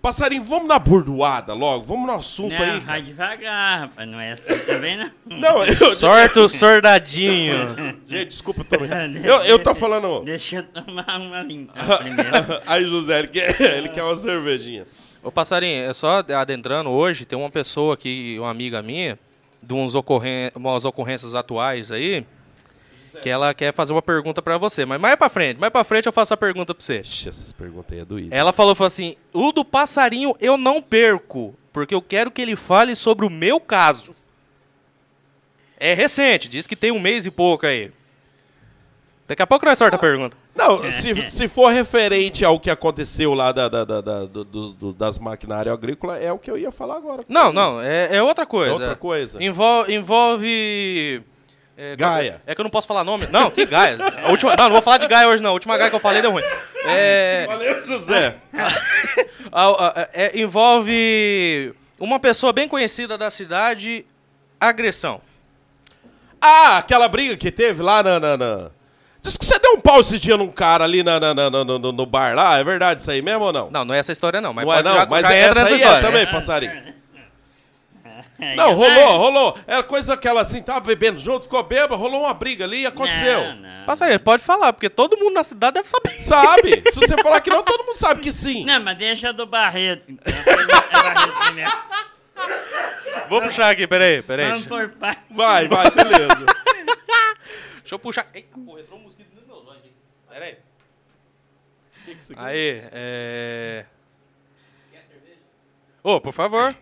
Passarinho, 0.00 0.42
vamos 0.42 0.66
na 0.66 0.78
burdoada 0.78 1.52
logo. 1.52 1.84
Vamos 1.84 2.06
no 2.06 2.14
assunto 2.14 2.54
Não, 2.54 2.64
aí. 2.64 2.80
vai 2.80 3.02
devagar, 3.02 3.80
rapaz. 3.80 4.08
Não 4.08 4.18
é 4.18 4.32
assim 4.32 4.58
também, 4.64 4.96
não. 4.96 5.10
Não, 5.38 5.64
eu, 5.64 5.74
Sorte 5.74 6.38
o 6.38 6.48
sordadinho. 6.48 7.76
Gente, 8.08 8.28
desculpa, 8.28 8.62
eu 8.62 8.78
tô... 8.78 8.84
Eu, 9.22 9.44
eu 9.44 9.58
tô 9.58 9.74
falando... 9.74 10.20
Deixa 10.24 10.56
eu 10.56 10.62
tomar 10.62 11.20
uma 11.20 11.42
limpa 11.42 11.74
primeiro. 11.98 12.30
Aí, 12.66 12.86
José, 12.86 13.18
ele 13.18 13.28
quer, 13.28 13.60
ele 13.60 13.88
quer 13.90 14.02
uma 14.02 14.16
cervejinha. 14.16 14.86
Ô, 15.22 15.30
Passarinho, 15.30 15.90
é 15.90 15.92
só 15.92 16.24
adentrando 16.34 16.88
hoje, 16.88 17.26
tem 17.26 17.38
uma 17.38 17.50
pessoa 17.50 17.92
aqui, 17.92 18.36
uma 18.38 18.50
amiga 18.50 18.80
minha, 18.80 19.18
de 19.62 19.74
uns 19.74 19.94
ocorren 19.94 20.50
umas 20.54 20.86
ocorrências 20.86 21.34
atuais 21.34 21.92
aí, 21.92 22.24
que 23.22 23.28
ela 23.28 23.52
quer 23.54 23.72
fazer 23.74 23.92
uma 23.92 24.02
pergunta 24.02 24.40
pra 24.42 24.56
você. 24.58 24.84
Mas 24.84 25.00
mais 25.00 25.16
pra 25.16 25.28
frente, 25.28 25.58
mais 25.58 25.72
pra 25.72 25.84
frente 25.84 26.06
eu 26.06 26.12
faço 26.12 26.32
a 26.34 26.36
pergunta 26.36 26.74
pra 26.74 26.82
você. 26.84 27.00
Ixi, 27.00 27.28
essas 27.28 27.52
perguntas 27.52 27.92
aí 27.92 28.00
é 28.00 28.04
doída. 28.04 28.34
Ela 28.34 28.52
falou, 28.52 28.74
falou 28.74 28.86
assim, 28.88 29.16
o 29.32 29.52
do 29.52 29.64
passarinho 29.64 30.34
eu 30.40 30.56
não 30.56 30.80
perco, 30.82 31.54
porque 31.72 31.94
eu 31.94 32.02
quero 32.02 32.30
que 32.30 32.40
ele 32.42 32.56
fale 32.56 32.94
sobre 32.94 33.24
o 33.26 33.30
meu 33.30 33.58
caso. 33.60 34.14
É 35.78 35.94
recente, 35.94 36.48
diz 36.48 36.66
que 36.66 36.76
tem 36.76 36.90
um 36.92 37.00
mês 37.00 37.24
e 37.26 37.30
pouco 37.30 37.66
aí. 37.66 37.90
Daqui 39.26 39.42
a 39.42 39.46
pouco 39.46 39.64
nós 39.64 39.78
sorta 39.78 39.96
a 39.96 39.98
pergunta. 39.98 40.36
Não, 40.56 40.90
se, 40.90 41.30
se 41.30 41.46
for 41.48 41.72
referente 41.72 42.44
ao 42.44 42.58
que 42.58 42.68
aconteceu 42.68 43.32
lá 43.32 43.52
da, 43.52 43.68
da- 43.68 43.84
da- 43.84 44.00
da- 44.00 44.24
do- 44.26 44.44
do- 44.44 44.92
das 44.92 45.18
maquinárias 45.20 45.72
agrícolas, 45.72 46.20
é 46.20 46.32
o 46.32 46.38
que 46.38 46.50
eu 46.50 46.58
ia 46.58 46.72
falar 46.72 46.96
agora. 46.96 47.22
Não, 47.28 47.52
não, 47.52 47.80
é, 47.80 48.16
é 48.16 48.22
outra 48.22 48.42
É 48.42 48.46
coisa. 48.46 48.72
outra 48.72 48.96
coisa. 48.96 49.42
Envol- 49.42 49.88
envolve. 49.88 51.22
É, 51.80 51.96
Gaia. 51.96 52.42
É 52.46 52.54
que 52.54 52.60
eu 52.60 52.64
não 52.64 52.70
posso 52.70 52.86
falar 52.86 53.02
nome. 53.04 53.26
Não, 53.30 53.50
que 53.50 53.64
Gaia? 53.64 53.96
A 54.24 54.30
última, 54.30 54.54
não, 54.56 54.64
não 54.64 54.72
vou 54.72 54.82
falar 54.82 54.98
de 54.98 55.08
Gaia 55.08 55.28
hoje, 55.28 55.42
não. 55.42 55.50
A 55.50 55.54
última 55.54 55.76
Gaia 55.78 55.88
que 55.90 55.96
eu 55.96 56.00
falei 56.00 56.20
deu 56.20 56.30
ruim. 56.30 56.42
É, 56.84 57.44
Valeu, 57.46 57.86
José. 57.86 58.34
a- 59.50 59.86
a- 60.02 60.08
é, 60.12 60.38
envolve 60.40 61.74
uma 61.98 62.18
pessoa 62.20 62.52
bem 62.52 62.68
conhecida 62.68 63.16
da 63.16 63.30
cidade, 63.30 64.04
agressão. 64.60 65.20
Ah, 66.40 66.78
aquela 66.78 67.08
briga 67.08 67.36
que 67.36 67.50
teve 67.50 67.82
lá 67.82 68.02
na... 68.02 68.20
na, 68.20 68.36
na- 68.36 68.70
Diz 69.22 69.36
que 69.36 69.44
você 69.44 69.58
deu 69.58 69.72
um 69.74 69.80
pau 69.80 70.00
esse 70.00 70.18
dia 70.18 70.34
num 70.38 70.48
cara 70.48 70.84
ali 70.84 71.02
na, 71.02 71.20
na- 71.20 71.34
na- 71.34 71.50
no, 71.50 71.78
no- 71.78 71.92
no 71.92 72.06
bar 72.06 72.34
lá, 72.34 72.56
é 72.58 72.64
verdade 72.64 73.02
isso 73.02 73.10
aí 73.10 73.20
mesmo 73.20 73.44
ou 73.44 73.52
não? 73.52 73.70
Não, 73.70 73.84
não 73.84 73.94
é 73.94 73.98
essa 73.98 74.12
história, 74.12 74.40
não. 74.40 74.54
Mas 74.54 74.64
não 74.64 74.72
é 74.74 74.82
não, 74.82 74.94
já, 74.96 75.06
mas 75.06 75.20
já 75.22 75.34
é 75.34 75.40
entra 75.46 75.50
essa 75.50 75.60
nessa 75.60 75.74
aí 75.74 75.80
história. 75.82 75.98
é 75.98 76.02
também, 76.10 76.26
passarinho. 76.26 76.94
É, 78.50 78.56
Não, 78.56 78.74
rolou, 78.74 79.18
rolou. 79.18 79.58
Era 79.66 79.82
coisa 79.82 80.08
daquela 80.08 80.40
assim, 80.40 80.62
tava 80.62 80.80
bebendo 80.80 81.20
junto, 81.20 81.42
ficou 81.42 81.62
bêbado, 81.62 81.96
rolou 81.96 82.22
uma 82.22 82.32
briga 82.32 82.64
ali 82.64 82.82
e 82.82 82.86
aconteceu. 82.86 83.38
Não, 83.38 83.56
não. 83.56 83.84
Passarinho, 83.84 84.18
pode 84.20 84.42
falar, 84.42 84.72
porque 84.72 84.88
todo 84.88 85.16
mundo 85.18 85.34
na 85.34 85.44
cidade 85.44 85.74
deve 85.74 85.88
saber. 85.88 86.10
Sabe? 86.10 86.82
Se 86.90 86.98
você 87.00 87.16
falar 87.22 87.40
que 87.40 87.50
não, 87.50 87.62
todo 87.62 87.84
mundo 87.84 87.96
sabe 87.96 88.20
que 88.20 88.32
sim. 88.32 88.64
Não, 88.64 88.80
mas 88.82 88.96
deixa 88.96 89.32
do 89.32 89.46
Barreto. 89.46 90.04
Então, 90.08 90.32
é 90.34 90.66
Barreto 90.66 91.44
primeiro. 91.44 91.70
Vou 93.28 93.42
puxar 93.42 93.70
aqui, 93.70 93.86
peraí, 93.86 94.22
peraí. 94.22 94.50
Vamos 94.50 94.66
por 94.66 94.88
parte. 94.90 95.22
Vai, 95.30 95.68
vai, 95.68 95.90
beleza. 95.90 96.46
Deixa 97.80 97.94
eu 97.94 97.98
puxar. 97.98 98.26
Eita, 98.32 98.56
porra, 98.58 98.80
entrou 98.80 98.98
um 98.98 99.02
mosquito 99.02 99.34
nos 99.34 99.46
meus 99.46 99.66
olhos 99.66 99.78
aqui. 99.78 99.92
Pera 100.28 100.44
aí. 100.46 100.58
Aí, 102.36 102.82
é. 102.92 103.84
Ô, 106.02 106.20
por 106.20 106.32
favor. 106.32 106.74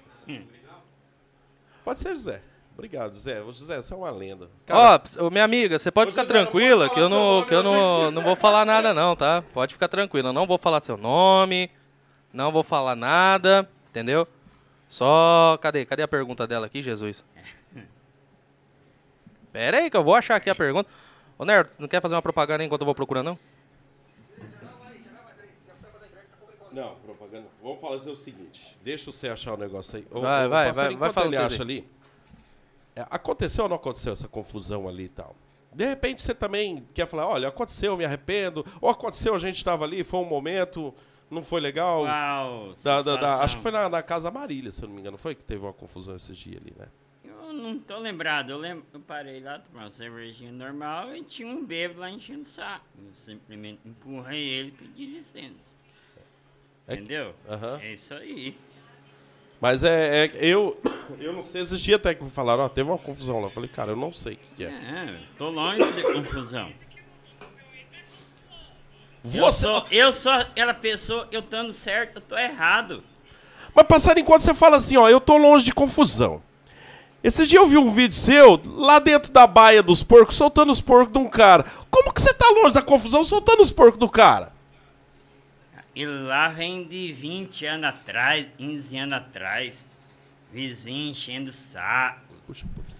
Pode 1.88 2.00
ser, 2.00 2.10
José. 2.10 2.42
Obrigado, 2.74 3.14
José. 3.14 3.40
Ô, 3.40 3.50
José, 3.50 3.80
você 3.80 3.94
é 3.94 3.96
uma 3.96 4.10
lenda. 4.10 4.50
Ó, 4.68 5.24
ô, 5.24 5.30
minha 5.30 5.42
amiga, 5.42 5.78
você 5.78 5.90
pode 5.90 6.10
Ô, 6.10 6.12
ficar 6.12 6.26
José, 6.26 6.34
não 6.34 6.44
tranquila 6.44 6.84
pode 6.84 6.94
que 6.94 7.00
eu 7.00 7.08
não, 7.08 7.42
que 7.46 7.54
eu 7.54 7.62
não, 7.62 8.10
não 8.10 8.22
vou 8.22 8.36
falar 8.36 8.66
nada 8.66 8.92
não, 8.92 9.16
tá? 9.16 9.42
Pode 9.54 9.72
ficar 9.72 9.88
tranquila, 9.88 10.28
eu 10.28 10.32
não 10.34 10.46
vou 10.46 10.58
falar 10.58 10.80
seu 10.80 10.98
nome, 10.98 11.70
não 12.30 12.52
vou 12.52 12.62
falar 12.62 12.94
nada, 12.94 13.66
entendeu? 13.88 14.28
Só, 14.86 15.58
cadê? 15.62 15.86
Cadê 15.86 16.02
a 16.02 16.08
pergunta 16.08 16.46
dela 16.46 16.66
aqui, 16.66 16.82
Jesus? 16.82 17.24
Pera 19.50 19.78
aí 19.78 19.88
que 19.88 19.96
eu 19.96 20.04
vou 20.04 20.14
achar 20.14 20.36
aqui 20.36 20.50
a 20.50 20.54
pergunta. 20.54 20.90
Ô, 21.38 21.46
Nerdo, 21.46 21.70
não 21.78 21.88
quer 21.88 22.02
fazer 22.02 22.14
uma 22.14 22.20
propaganda 22.20 22.62
enquanto 22.62 22.82
eu 22.82 22.86
vou 22.86 22.94
procurando, 22.94 23.28
não? 23.28 23.38
Não, 26.70 26.96
propaganda. 27.28 27.48
Vamos 27.62 27.80
fazer 27.80 28.10
o 28.10 28.16
seguinte. 28.16 28.76
Deixa 28.82 29.10
você 29.12 29.28
achar 29.28 29.54
o 29.54 29.56
negócio 29.56 29.98
aí. 29.98 30.06
Vai, 30.10 30.48
vai, 30.48 30.66
passarinho, 30.68 30.74
vai, 30.74 30.74
vai 30.74 30.92
enquanto 30.94 31.12
falando 31.14 31.34
ele 31.34 31.42
acha 31.42 31.62
ali. 31.62 31.88
é, 32.96 33.06
aconteceu 33.10 33.64
ou 33.64 33.68
não 33.68 33.76
aconteceu 33.76 34.12
essa 34.12 34.28
confusão 34.28 34.88
ali 34.88 35.04
e 35.04 35.08
tal? 35.08 35.34
De 35.72 35.84
repente 35.84 36.22
você 36.22 36.34
também 36.34 36.86
quer 36.94 37.06
falar, 37.06 37.28
olha, 37.28 37.48
aconteceu, 37.48 37.96
me 37.96 38.04
arrependo. 38.04 38.64
Ou 38.80 38.88
aconteceu, 38.88 39.34
a 39.34 39.38
gente 39.38 39.56
estava 39.56 39.84
ali, 39.84 40.02
foi 40.02 40.20
um 40.20 40.24
momento, 40.24 40.94
não 41.30 41.44
foi 41.44 41.60
legal. 41.60 42.02
Uau, 42.04 42.74
Da- 42.82 43.02
da- 43.02 43.16
da- 43.16 43.40
acho 43.42 43.56
que 43.56 43.62
foi 43.62 43.70
na, 43.70 43.88
na 43.88 44.02
Casa 44.02 44.30
Marília, 44.30 44.72
se 44.72 44.82
eu 44.82 44.88
não 44.88 44.94
me 44.94 45.00
engano, 45.02 45.18
foi 45.18 45.34
que 45.34 45.44
teve 45.44 45.62
uma 45.64 45.72
confusão 45.72 46.16
esses 46.16 46.36
dias 46.36 46.60
ali, 46.62 46.74
né? 46.76 46.86
Eu 47.22 47.52
não 47.52 47.78
tô 47.78 47.98
lembrado. 47.98 48.50
Eu, 48.50 48.58
lembro, 48.58 48.84
eu 48.92 49.00
parei 49.00 49.40
lá, 49.40 49.58
tomar 49.58 49.84
uma 49.84 49.90
cervejinha 49.90 50.52
normal 50.52 51.14
e 51.14 51.22
tinha 51.22 51.48
um 51.48 51.64
bêbado 51.64 52.00
lá 52.00 52.10
enchendo 52.10 52.42
o 52.42 52.46
saco. 52.46 52.84
Eu 52.98 53.12
simplesmente 53.14 53.80
empurrei 53.86 54.42
ele 54.48 54.68
e 54.68 54.72
pedi 54.72 55.06
licença. 55.06 55.77
É- 56.88 56.94
Entendeu? 56.94 57.34
Aham. 57.48 57.78
É 57.82 57.92
isso 57.92 58.14
aí. 58.14 58.56
Mas 59.60 59.84
é, 59.84 60.24
é- 60.26 60.30
eu, 60.40 60.80
eu 61.20 61.32
não 61.32 61.42
sei, 61.42 61.60
esses 61.60 61.80
dias 61.80 62.00
até 62.00 62.14
que 62.14 62.24
me 62.24 62.30
falaram, 62.30 62.64
ó, 62.64 62.68
teve 62.68 62.88
uma 62.88 62.98
confusão 62.98 63.40
lá. 63.40 63.48
Eu 63.48 63.50
falei, 63.50 63.68
cara, 63.68 63.92
eu 63.92 63.96
não 63.96 64.12
sei 64.12 64.34
o 64.34 64.36
que, 64.36 64.54
que 64.56 64.64
é. 64.64 64.68
É, 64.68 65.14
tô 65.36 65.50
longe 65.50 65.92
de 65.92 66.02
confusão. 66.02 66.72
Eu 69.24 69.30
Você, 69.44 69.66
sou, 69.66 69.86
eu 69.90 70.12
sou 70.12 70.32
aquela 70.32 70.72
pessoa, 70.72 71.28
eu 71.30 71.40
estando 71.40 71.72
certo, 71.72 72.16
eu 72.16 72.20
tô 72.22 72.38
errado. 72.38 73.02
Mas 73.74 73.86
passarinho, 73.86 74.24
quando 74.24 74.40
você 74.40 74.54
fala 74.54 74.76
assim, 74.76 74.96
ó, 74.96 75.08
eu 75.08 75.20
tô 75.20 75.36
longe 75.36 75.64
de 75.64 75.72
confusão. 75.72 76.42
Esse 77.22 77.44
dia 77.46 77.58
eu 77.58 77.66
vi 77.66 77.76
um 77.76 77.90
vídeo 77.90 78.14
seu, 78.14 78.60
lá 78.76 79.00
dentro 79.00 79.32
da 79.32 79.44
baia 79.46 79.82
dos 79.82 80.04
porcos, 80.04 80.36
soltando 80.36 80.70
os 80.70 80.80
porcos 80.80 81.12
de 81.12 81.18
um 81.18 81.28
cara. 81.28 81.64
Como 81.90 82.14
que 82.14 82.22
você 82.22 82.32
tá 82.32 82.48
longe 82.50 82.72
da 82.72 82.80
confusão 82.80 83.24
soltando 83.24 83.60
os 83.60 83.72
porcos 83.72 83.98
do 83.98 84.08
cara? 84.08 84.52
E 85.98 86.06
lá 86.06 86.46
vem 86.48 86.84
de 86.84 87.12
20 87.12 87.66
anos 87.66 87.88
atrás, 87.88 88.48
15 88.56 88.98
anos 88.98 89.18
atrás. 89.18 89.90
vizinho 90.52 91.10
enchendo 91.10 91.50
o 91.50 91.52
saco. 91.52 92.20
Puxa 92.46 92.64
um 92.64 92.68
pouquinho. 92.68 92.96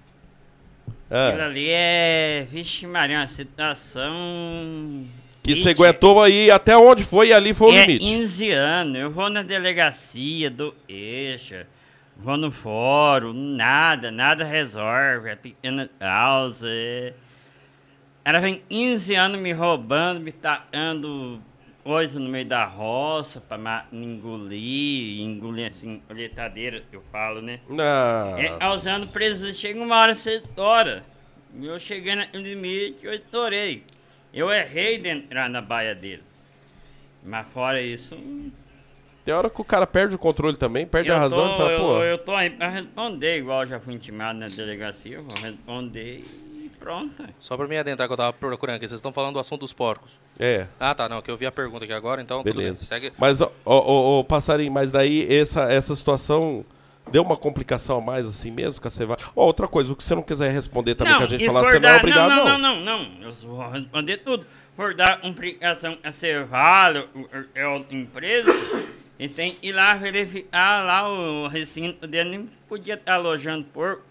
Aquilo 1.08 1.42
Ah, 1.42 1.46
ali 1.46 1.68
é. 1.70 2.48
Vixe, 2.50 2.88
Maria, 2.88 3.18
uma 3.18 3.26
situação. 3.28 5.06
que 5.44 5.54
você 5.54 5.68
aguentou 5.70 6.20
aí 6.20 6.50
até 6.50 6.76
onde 6.76 7.04
foi 7.04 7.28
e 7.28 7.32
ali 7.32 7.54
foi 7.54 7.70
o 7.70 7.76
é 7.76 7.86
limite. 7.86 8.04
15 8.04 8.50
anos. 8.50 8.96
Eu 8.96 9.12
vou 9.12 9.30
na 9.30 9.44
delegacia 9.44 10.50
do 10.50 10.74
Eixa, 10.88 11.68
vou 12.16 12.36
no 12.36 12.50
fórum, 12.50 13.32
nada, 13.32 14.10
nada 14.10 14.44
resolve. 14.44 15.28
É 15.30 15.36
pequena 15.36 15.88
causa. 16.00 16.66
É... 16.68 17.12
Ela 18.24 18.40
vem 18.40 18.60
15 18.68 19.14
anos 19.14 19.40
me 19.40 19.52
roubando, 19.52 20.18
me 20.18 20.32
tacando 20.32 21.40
coisa 21.88 22.20
no 22.20 22.28
meio 22.28 22.44
da 22.44 22.66
roça 22.66 23.40
pra 23.40 23.56
ma- 23.56 23.86
engolir, 23.90 25.22
engolir 25.22 25.68
assim, 25.68 26.02
colheitadeira, 26.06 26.82
eu 26.92 27.02
falo, 27.10 27.40
né? 27.40 27.60
É, 28.36 28.50
Nossa. 28.50 28.74
usando 28.74 29.10
preso, 29.10 29.54
chega 29.54 29.80
uma 29.80 29.96
hora 29.96 30.14
você 30.14 30.32
estoura. 30.34 31.02
Eu 31.58 31.78
cheguei 31.78 32.14
no 32.14 32.24
limite, 32.34 32.98
eu 33.06 33.14
estourei. 33.14 33.84
Eu 34.34 34.52
errei 34.52 34.98
de 34.98 35.08
entrar 35.08 35.48
na 35.48 35.62
baia 35.62 35.94
dele. 35.94 36.22
Mas 37.24 37.48
fora 37.54 37.80
isso, 37.80 38.14
hum, 38.16 38.50
Tem 39.24 39.32
hora 39.32 39.48
que 39.48 39.60
o 39.60 39.64
cara 39.64 39.86
perde 39.86 40.14
o 40.14 40.18
controle 40.18 40.58
também, 40.58 40.86
perde 40.86 41.08
eu 41.08 41.16
a 41.16 41.18
razão 41.18 41.46
tô, 41.46 41.54
e 41.54 41.56
fala, 41.56 41.70
eu, 41.70 41.78
pô. 41.78 42.02
eu 42.02 42.18
tô 42.18 42.34
aí 42.34 42.50
pra 42.50 42.68
responder, 42.68 43.38
igual 43.38 43.62
eu 43.62 43.68
já 43.70 43.80
fui 43.80 43.94
intimado 43.94 44.38
na 44.38 44.46
delegacia, 44.48 45.16
eu 45.16 45.22
vou 45.22 45.34
responder 45.42 46.22
pronto. 46.88 47.22
Só 47.38 47.54
pra 47.54 47.68
me 47.68 47.76
adentrar 47.76 48.08
que 48.08 48.12
eu 48.12 48.16
tava 48.16 48.32
procurando 48.32 48.76
aqui, 48.76 48.88
vocês 48.88 48.96
estão 48.98 49.12
falando 49.12 49.34
do 49.34 49.40
assunto 49.40 49.60
dos 49.60 49.74
porcos. 49.74 50.10
É, 50.38 50.66
Ah, 50.80 50.94
tá, 50.94 51.06
não, 51.06 51.20
que 51.20 51.30
eu 51.30 51.36
vi 51.36 51.44
a 51.44 51.52
pergunta 51.52 51.84
aqui 51.84 51.92
agora, 51.92 52.22
então 52.22 52.38
tudo 52.38 52.46
bem. 52.46 52.54
beleza. 52.62 52.86
Segue. 52.86 53.12
Mas, 53.18 53.42
ô, 53.42 53.50
ô, 53.66 54.20
ô, 54.20 54.24
passarinho, 54.24 54.72
mas 54.72 54.90
daí 54.90 55.26
essa, 55.30 55.70
essa 55.70 55.94
situação 55.94 56.64
deu 57.10 57.22
uma 57.22 57.36
complicação 57.36 57.98
a 57.98 58.00
mais 58.00 58.26
assim 58.26 58.50
mesmo, 58.50 58.82
vai. 59.06 59.16
Ó, 59.36 59.44
outra 59.44 59.68
coisa, 59.68 59.92
o 59.92 59.96
que 59.96 60.02
você 60.02 60.14
não 60.14 60.22
quiser 60.22 60.50
responder 60.50 60.94
também, 60.94 61.14
que 61.18 61.24
a 61.24 61.26
gente 61.26 61.44
falar, 61.44 61.64
você 61.64 61.78
não 61.78 61.88
é 61.90 61.96
obrigado, 61.98 62.30
não, 62.30 62.36
não. 62.36 62.44
não, 62.44 62.58
não, 62.58 62.80
não, 62.80 63.04
não. 63.04 63.28
Eu 63.28 63.32
vou 63.34 63.70
responder 63.70 64.16
tudo. 64.18 64.46
Por 64.74 64.94
dar 64.94 65.20
complicação 65.20 65.98
a 66.04 66.12
Cervalo, 66.12 67.08
é 67.54 67.66
outra 67.66 67.96
empresa, 67.96 68.50
e 69.18 69.28
tem 69.28 69.52
que 69.52 69.68
ir 69.68 69.72
lá 69.72 69.94
verificar 69.94 70.84
lá 70.84 71.08
o 71.08 71.48
recinto 71.48 72.06
dele, 72.06 72.30
nem 72.30 72.50
podia 72.68 72.94
estar 72.94 73.14
alojando 73.14 73.64
porco. 73.64 74.02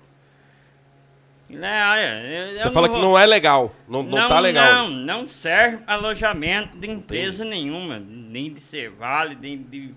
Lá, 1.50 1.92
olha, 1.94 2.24
eu- 2.52 2.60
Você 2.60 2.72
fala 2.72 2.90
que 2.90 2.96
vou- 2.96 3.04
não 3.04 3.18
é 3.18 3.26
legal, 3.26 3.74
não, 3.88 4.04
não, 4.04 4.28
tá 4.28 4.40
legal. 4.40 4.66
Não, 4.66 4.90
não 4.90 5.28
serve 5.28 5.80
alojamento 5.88 6.78
de 6.78 6.90
empresa 6.90 7.46
nenhuma, 7.46 8.00
nem 8.00 8.52
de 8.54 8.60
Cervalo, 8.60 9.34
nem 9.40 9.58
de 9.58 9.94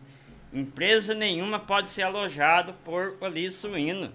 empresa 0.52 1.12
nenhuma 1.12 1.58
pode 1.58 1.88
ser 1.88 2.02
alojado 2.02 2.72
por 2.84 3.16
ali 3.20 3.50
suíno. 3.50 4.12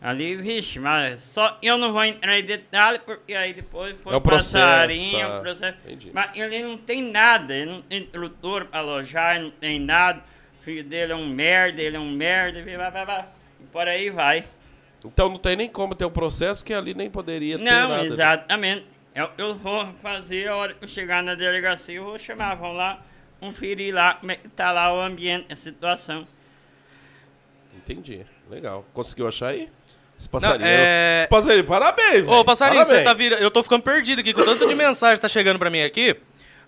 Ali, 0.00 0.34
vixe, 0.36 0.80
mas 0.80 1.20
só 1.20 1.56
eu 1.62 1.78
não 1.78 1.92
vou 1.92 2.04
entrar 2.04 2.36
em 2.38 2.42
detalhe, 2.42 2.98
porque 3.00 3.34
aí 3.34 3.52
depois 3.52 3.94
foi 4.02 4.12
É 4.12 4.16
o 4.16 4.20
processo, 4.20 4.64
passarinho, 4.64 5.18
tá. 5.18 5.24
é 5.24 5.38
o 5.38 5.40
processo. 5.40 5.78
Entendi. 5.84 6.10
Mas 6.12 6.30
ele 6.36 6.62
não 6.64 6.76
tem 6.76 7.02
nada, 7.02 7.54
ele 7.54 7.70
não 7.70 7.82
tem 7.82 7.98
estrutura 8.02 8.64
pra 8.64 8.80
alojar, 8.80 9.36
ele 9.36 9.44
não 9.44 9.50
tem 9.52 9.78
nada. 9.78 10.20
O 10.60 10.64
filho 10.64 10.82
dele 10.82 11.12
é 11.12 11.16
um 11.16 11.28
merda, 11.28 11.80
ele 11.82 11.96
é 11.96 12.00
um 12.00 12.10
merda. 12.10 12.58
E 12.60 13.64
por 13.72 13.86
aí 13.88 14.10
vai. 14.10 14.44
Então 15.08 15.28
não 15.28 15.36
tem 15.36 15.56
nem 15.56 15.68
como 15.68 15.94
ter 15.94 16.04
o 16.04 16.10
processo, 16.10 16.64
que 16.64 16.72
ali 16.74 16.94
nem 16.94 17.10
poderia 17.10 17.58
ter 17.58 17.64
Não, 17.64 17.88
nada. 17.88 18.04
exatamente. 18.06 18.84
Eu, 19.14 19.28
eu 19.36 19.54
vou 19.54 19.86
fazer, 20.02 20.48
a 20.48 20.56
hora 20.56 20.74
que 20.74 20.84
eu 20.84 20.88
chegar 20.88 21.22
na 21.22 21.34
delegacia, 21.34 21.96
eu 21.96 22.04
vou 22.04 22.18
chamar, 22.18 22.54
vão 22.54 22.72
lá, 22.72 22.98
conferir 23.40 23.94
lá 23.94 24.14
como 24.14 24.32
é 24.32 24.36
que 24.36 24.48
tá 24.48 24.72
lá 24.72 24.92
o 24.94 25.00
ambiente, 25.00 25.52
a 25.52 25.56
situação. 25.56 26.26
Entendi. 27.76 28.24
Legal. 28.48 28.84
Conseguiu 28.92 29.28
achar 29.28 29.48
aí? 29.48 29.68
Esse 30.18 30.28
passarinho. 30.28 30.64
é- 30.66 31.26
Passarinho, 31.28 31.64
parabéns, 31.64 32.26
Ô, 32.28 32.44
passarinho, 32.44 32.84
você 32.84 33.02
Parabéns. 33.02 33.08
tá 33.10 33.14
vira... 33.14 33.36
eu 33.36 33.50
tô 33.50 33.62
ficando 33.62 33.82
perdido 33.82 34.20
aqui 34.20 34.32
com 34.32 34.44
tanto 34.44 34.68
de 34.68 34.74
mensagem 34.74 35.16
que 35.16 35.22
tá 35.22 35.28
chegando 35.28 35.58
pra 35.58 35.68
mim 35.70 35.82
aqui. 35.82 36.16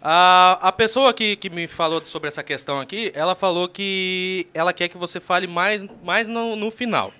A, 0.02 0.58
a 0.60 0.72
pessoa 0.72 1.14
que, 1.14 1.36
que 1.36 1.48
me 1.48 1.66
falou 1.66 2.02
sobre 2.04 2.28
essa 2.28 2.42
questão 2.42 2.80
aqui, 2.80 3.10
ela 3.14 3.34
falou 3.34 3.68
que 3.68 4.46
ela 4.52 4.72
quer 4.72 4.88
que 4.88 4.98
você 4.98 5.20
fale 5.20 5.46
mais, 5.46 5.84
mais 6.02 6.26
no, 6.28 6.56
no 6.56 6.70
final, 6.70 7.12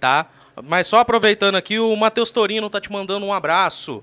tá? 0.00 0.26
Mas 0.64 0.86
só 0.86 0.98
aproveitando 0.98 1.54
aqui, 1.54 1.78
o 1.78 1.94
Matheus 1.94 2.30
Torino 2.30 2.68
tá 2.68 2.80
te 2.80 2.90
mandando 2.90 3.24
um 3.24 3.32
abraço. 3.32 4.02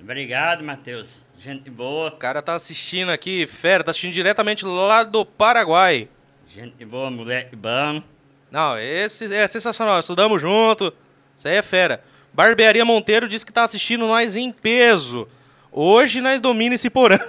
Obrigado, 0.00 0.62
Matheus. 0.62 1.24
Gente 1.38 1.70
boa, 1.70 2.08
O 2.08 2.16
cara 2.16 2.40
tá 2.40 2.54
assistindo 2.54 3.10
aqui, 3.10 3.46
fera, 3.46 3.84
tá 3.84 3.90
assistindo 3.90 4.12
diretamente 4.12 4.64
lá 4.64 5.02
do 5.02 5.24
Paraguai. 5.24 6.08
gente 6.48 6.84
boa, 6.84 7.10
moleque 7.10 7.54
bom. 7.54 8.02
Não, 8.50 8.78
esse 8.78 9.32
é 9.34 9.46
sensacional, 9.46 9.98
estudamos 9.98 10.40
junto. 10.40 10.92
Isso 11.36 11.48
aí 11.48 11.56
é 11.56 11.62
fera. 11.62 12.02
Barbearia 12.32 12.84
Monteiro 12.84 13.28
disse 13.28 13.44
que 13.44 13.52
tá 13.52 13.64
assistindo 13.64 14.06
nós 14.06 14.36
em 14.36 14.50
peso. 14.52 15.28
Hoje 15.76 16.20
nós 16.20 16.40
domina 16.40 16.76
esse 16.76 16.88
porão. 16.88 17.18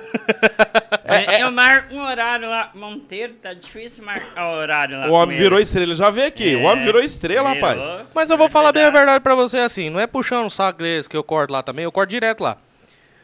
É, 1.08 1.44
Eu 1.44 1.52
marco 1.52 1.94
um 1.94 2.04
horário 2.04 2.50
lá, 2.50 2.72
Monteiro, 2.74 3.34
tá 3.36 3.54
difícil 3.54 4.04
marcar 4.04 4.48
o 4.50 4.56
horário 4.56 5.00
lá. 5.00 5.08
O 5.08 5.12
homem 5.12 5.38
virou 5.38 5.60
estrela, 5.60 5.94
já 5.94 6.10
veio 6.10 6.28
aqui. 6.28 6.56
o 6.56 6.64
homem 6.64 6.82
É, 6.82 6.86
virou 6.86 7.02
estrela, 7.02 7.54
virou. 7.54 7.70
rapaz. 7.70 8.06
Mas 8.14 8.30
eu 8.32 8.38
vou 8.38 8.48
É 8.48 8.50
falar 8.50 8.72
bem 8.72 8.82
a 8.82 8.86
verdade. 8.86 9.06
verdade 9.06 9.24
pra 9.24 9.36
você 9.36 9.58
assim, 9.60 9.90
não 9.92 10.00
é 10.00 10.08
puxando 10.08 10.48
o 10.48 10.50
saco 10.50 10.80
deles 10.80 11.08
que 11.08 11.16
eu 11.16 11.24
corto 11.24 11.54
lá 11.54 11.62
também, 11.62 11.84
eu 11.86 11.92
corto 11.92 12.10
direto 12.10 12.42
lá. 12.42 12.58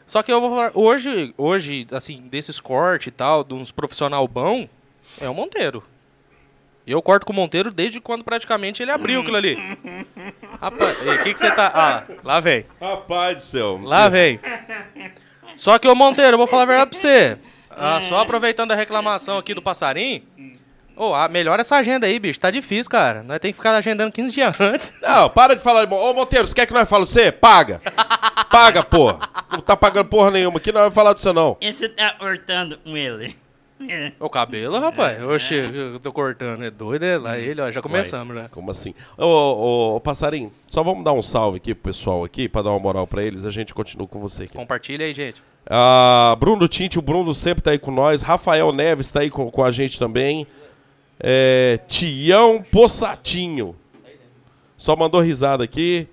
Só 0.05 0.21
que 0.21 0.31
eu 0.31 0.39
vou 0.39 0.55
falar, 0.55 0.71
hoje, 0.75 1.33
hoje 1.37 1.87
assim, 1.91 2.21
desses 2.29 2.59
cortes 2.59 3.07
e 3.07 3.11
tal, 3.11 3.43
de 3.43 3.53
uns 3.55 3.71
profissional 3.71 4.27
bom, 4.27 4.67
é 5.19 5.27
o 5.27 5.33
Monteiro. 5.33 5.83
Eu 6.91 7.01
corto 7.01 7.25
com 7.25 7.33
o 7.33 7.35
Monteiro 7.35 7.71
desde 7.71 7.99
quando 7.99 8.23
praticamente 8.23 8.81
ele 8.81 8.91
abriu 8.91 9.21
aquilo 9.21 9.37
ali. 9.37 9.57
Rapaz, 10.61 10.97
o 11.01 11.23
que 11.23 11.33
que 11.33 11.39
você 11.39 11.51
tá... 11.51 11.71
Ah, 11.73 12.03
lá 12.23 12.39
vem. 12.39 12.65
Rapaz 12.79 13.35
do 13.35 13.41
céu. 13.41 13.79
Lá 13.81 14.09
vem. 14.09 14.39
Só 15.55 15.77
que, 15.77 15.87
ô 15.87 15.95
Monteiro, 15.95 16.33
eu 16.33 16.37
vou 16.37 16.47
falar 16.47 16.63
a 16.63 16.65
verdade 16.65 16.89
pra 16.89 16.99
você. 16.99 17.37
Ah, 17.69 17.99
só 18.01 18.19
aproveitando 18.19 18.71
a 18.71 18.75
reclamação 18.75 19.37
aqui 19.37 19.53
do 19.53 19.61
passarinho. 19.61 20.23
Ô, 20.95 21.15
ah, 21.15 21.27
melhora 21.27 21.61
essa 21.61 21.77
agenda 21.77 22.05
aí, 22.05 22.19
bicho. 22.19 22.39
Tá 22.39 22.51
difícil, 22.51 22.91
cara. 22.91 23.23
Nós 23.23 23.39
temos 23.39 23.55
que 23.55 23.63
ficar 23.63 23.73
agendando 23.73 24.11
15 24.11 24.31
dias 24.31 24.61
antes. 24.61 24.93
Não, 25.01 25.29
para 25.29 25.55
de 25.55 25.61
falar. 25.61 25.91
Ô, 25.91 26.13
Monteiro, 26.13 26.45
você 26.45 26.53
quer 26.53 26.65
que 26.65 26.73
nós 26.73 26.87
fale 26.87 27.05
você? 27.05 27.31
Paga. 27.31 27.81
Paga, 28.51 28.83
porra. 28.83 29.19
Não 29.51 29.61
tá 29.61 29.75
pagando 29.75 30.09
porra 30.09 30.29
nenhuma 30.29 30.57
aqui, 30.57 30.71
não 30.71 30.81
vai 30.81 30.91
falar 30.91 31.13
do 31.13 31.19
seu, 31.19 31.33
não. 31.33 31.57
E 31.61 31.73
você 31.73 31.89
tá 31.89 32.11
cortando 32.19 32.77
com 32.77 32.95
ele? 32.95 33.35
O 34.19 34.29
cabelo, 34.29 34.79
rapaz. 34.79 35.21
Oxe, 35.23 35.55
eu 35.55 35.99
tô 35.99 36.11
cortando. 36.11 36.63
É 36.63 36.69
doido, 36.71 37.03
é? 37.03 37.17
Lá 37.17 37.37
ele, 37.37 37.61
ó. 37.61 37.71
Já 37.71 37.81
começamos, 37.81 38.35
né? 38.35 38.47
Como 38.51 38.69
assim? 38.71 38.93
Ô, 39.17 39.25
ô, 39.25 39.95
ô, 39.95 39.99
passarinho, 39.99 40.51
só 40.67 40.83
vamos 40.83 41.03
dar 41.03 41.13
um 41.13 41.21
salve 41.23 41.57
aqui 41.57 41.73
pro 41.73 41.91
pessoal 41.91 42.23
aqui, 42.23 42.47
pra 42.49 42.61
dar 42.61 42.69
uma 42.71 42.79
moral 42.79 43.05
pra 43.07 43.23
eles. 43.23 43.45
A 43.45 43.51
gente 43.51 43.73
continua 43.73 44.07
com 44.07 44.19
você 44.19 44.43
aqui. 44.43 44.53
Compartilha 44.55 45.05
aí, 45.05 45.13
gente. 45.13 45.41
Ah, 45.69 46.35
Bruno 46.39 46.67
Tinte, 46.67 46.97
o 46.97 47.01
Bruno 47.01 47.33
sempre 47.35 47.61
tá 47.61 47.71
aí 47.71 47.77
com 47.79 47.91
nós. 47.91 48.21
Rafael 48.21 48.71
Neves 48.71 49.11
tá 49.11 49.19
aí 49.21 49.29
com, 49.29 49.49
com 49.51 49.63
a 49.63 49.71
gente 49.71 49.97
também. 49.99 50.47
É, 51.19 51.79
Tião 51.87 52.63
Possatinho. 52.71 53.75
Só 54.77 54.95
mandou 54.95 55.21
risada 55.21 55.63
aqui. 55.63 56.07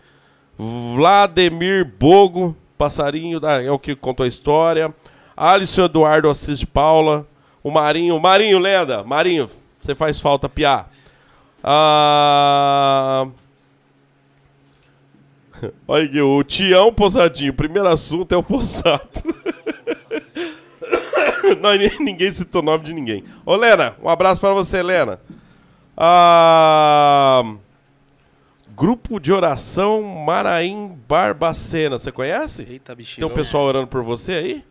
Vladimir 0.58 1.84
Bogo, 1.98 2.54
passarinho, 2.76 3.40
da- 3.40 3.62
é 3.62 3.70
o 3.70 3.78
que 3.78 3.94
contou 3.94 4.24
a 4.24 4.28
história. 4.28 4.92
Alisson 5.36 5.84
Eduardo 5.84 6.28
Assis 6.28 6.58
de 6.58 6.66
Paula. 6.66 7.26
O 7.62 7.70
Marinho, 7.70 8.18
Marinho, 8.20 8.58
lenda. 8.58 9.02
Marinho, 9.04 9.48
você 9.80 9.94
faz 9.94 10.20
falta, 10.20 10.48
piá. 10.48 10.86
Ah... 11.62 13.26
Olha 15.88 16.04
aqui, 16.04 16.20
o 16.20 16.42
Tião 16.44 16.92
Possadinho. 16.92 17.50
O 17.52 17.54
primeiro 17.56 17.88
assunto 17.88 18.32
é 18.32 18.36
o 18.36 18.42
Possato. 18.42 19.22
Não, 21.60 21.74
ni- 21.74 21.90
ninguém 22.00 22.30
citou 22.30 22.62
o 22.62 22.64
nome 22.64 22.84
de 22.84 22.92
ninguém. 22.94 23.24
Ô, 23.44 23.56
Lena, 23.56 23.96
um 24.02 24.08
abraço 24.08 24.40
pra 24.40 24.52
você, 24.52 24.82
Lena. 24.82 25.18
Ah, 25.96 27.42
Grupo 28.76 29.18
de 29.18 29.32
oração 29.32 30.02
Maraim 30.02 30.96
Barbacena. 31.08 31.98
Você 31.98 32.12
conhece? 32.12 32.62
Eita, 32.62 32.92
Tem 32.94 32.96
bichinho. 32.96 33.26
um 33.26 33.30
pessoal 33.30 33.64
orando 33.64 33.88
por 33.88 34.02
você 34.04 34.32
aí? 34.34 34.64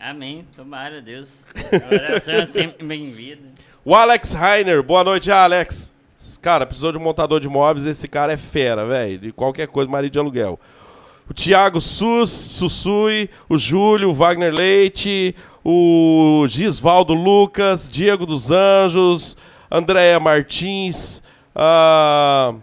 Amém, 0.00 0.46
tomara 0.54 1.02
Deus. 1.02 1.42
A 1.56 1.94
oração 1.94 2.34
é 2.34 2.46
sempre 2.46 2.86
bem-vinda. 2.86 3.48
O 3.84 3.96
Alex 3.96 4.32
Rainer. 4.32 4.80
Boa 4.80 5.02
noite, 5.02 5.28
Alex. 5.28 5.92
Cara, 6.40 6.64
precisou 6.64 6.92
de 6.92 6.98
um 6.98 7.00
montador 7.00 7.40
de 7.40 7.48
móveis. 7.48 7.84
Esse 7.84 8.06
cara 8.06 8.32
é 8.32 8.36
fera, 8.36 8.86
velho. 8.86 9.18
De 9.18 9.32
qualquer 9.32 9.66
coisa, 9.66 9.90
marido 9.90 10.12
de 10.12 10.18
aluguel. 10.20 10.60
O 11.28 11.34
Thiago 11.34 11.80
Sus, 11.80 12.30
Sussui, 12.30 13.28
o 13.48 13.58
Júlio, 13.58 14.10
o 14.10 14.14
Wagner 14.14 14.54
Leite, 14.54 15.34
o 15.64 16.46
Gisvaldo 16.48 17.12
Lucas, 17.12 17.88
Diego 17.88 18.24
dos 18.24 18.52
Anjos, 18.52 19.36
Andréia 19.68 20.20
Martins, 20.20 21.22
a, 21.54 22.54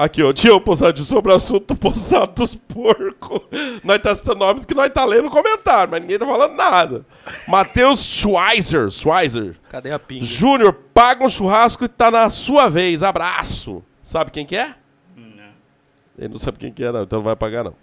Aqui, 0.00 0.22
ó. 0.22 0.32
Tio 0.32 0.58
Possadinho, 0.58 1.04
sobre 1.04 1.30
o 1.30 1.34
assunto 1.34 1.66
do 1.74 1.76
Possado 1.76 2.32
dos 2.32 2.54
Porcos. 2.54 3.42
Nós 3.84 4.00
tá 4.00 4.14
citando 4.14 4.38
nome 4.38 4.64
que 4.64 4.72
nós 4.72 4.90
tá 4.90 5.04
lendo 5.04 5.24
no 5.24 5.30
comentário, 5.30 5.90
mas 5.90 6.00
ninguém 6.00 6.18
tá 6.18 6.24
falando 6.24 6.54
nada. 6.54 7.04
Matheus 7.46 8.02
Schweizer. 8.02 8.90
Schweizer. 8.90 9.56
Cadê 9.68 9.92
a 9.92 9.98
pinga? 9.98 10.24
Júnior, 10.24 10.72
paga 10.94 11.22
um 11.22 11.28
churrasco 11.28 11.84
e 11.84 11.88
tá 11.88 12.10
na 12.10 12.30
sua 12.30 12.66
vez. 12.66 13.02
Abraço. 13.02 13.84
Sabe 14.02 14.30
quem 14.30 14.46
que 14.46 14.56
é? 14.56 14.74
Não. 15.14 15.52
Ele 16.18 16.28
não 16.28 16.38
sabe 16.38 16.56
quem 16.56 16.72
que 16.72 16.82
é, 16.82 16.90
não, 16.90 17.02
então 17.02 17.18
não 17.18 17.24
vai 17.26 17.36
pagar, 17.36 17.64
não. 17.64 17.74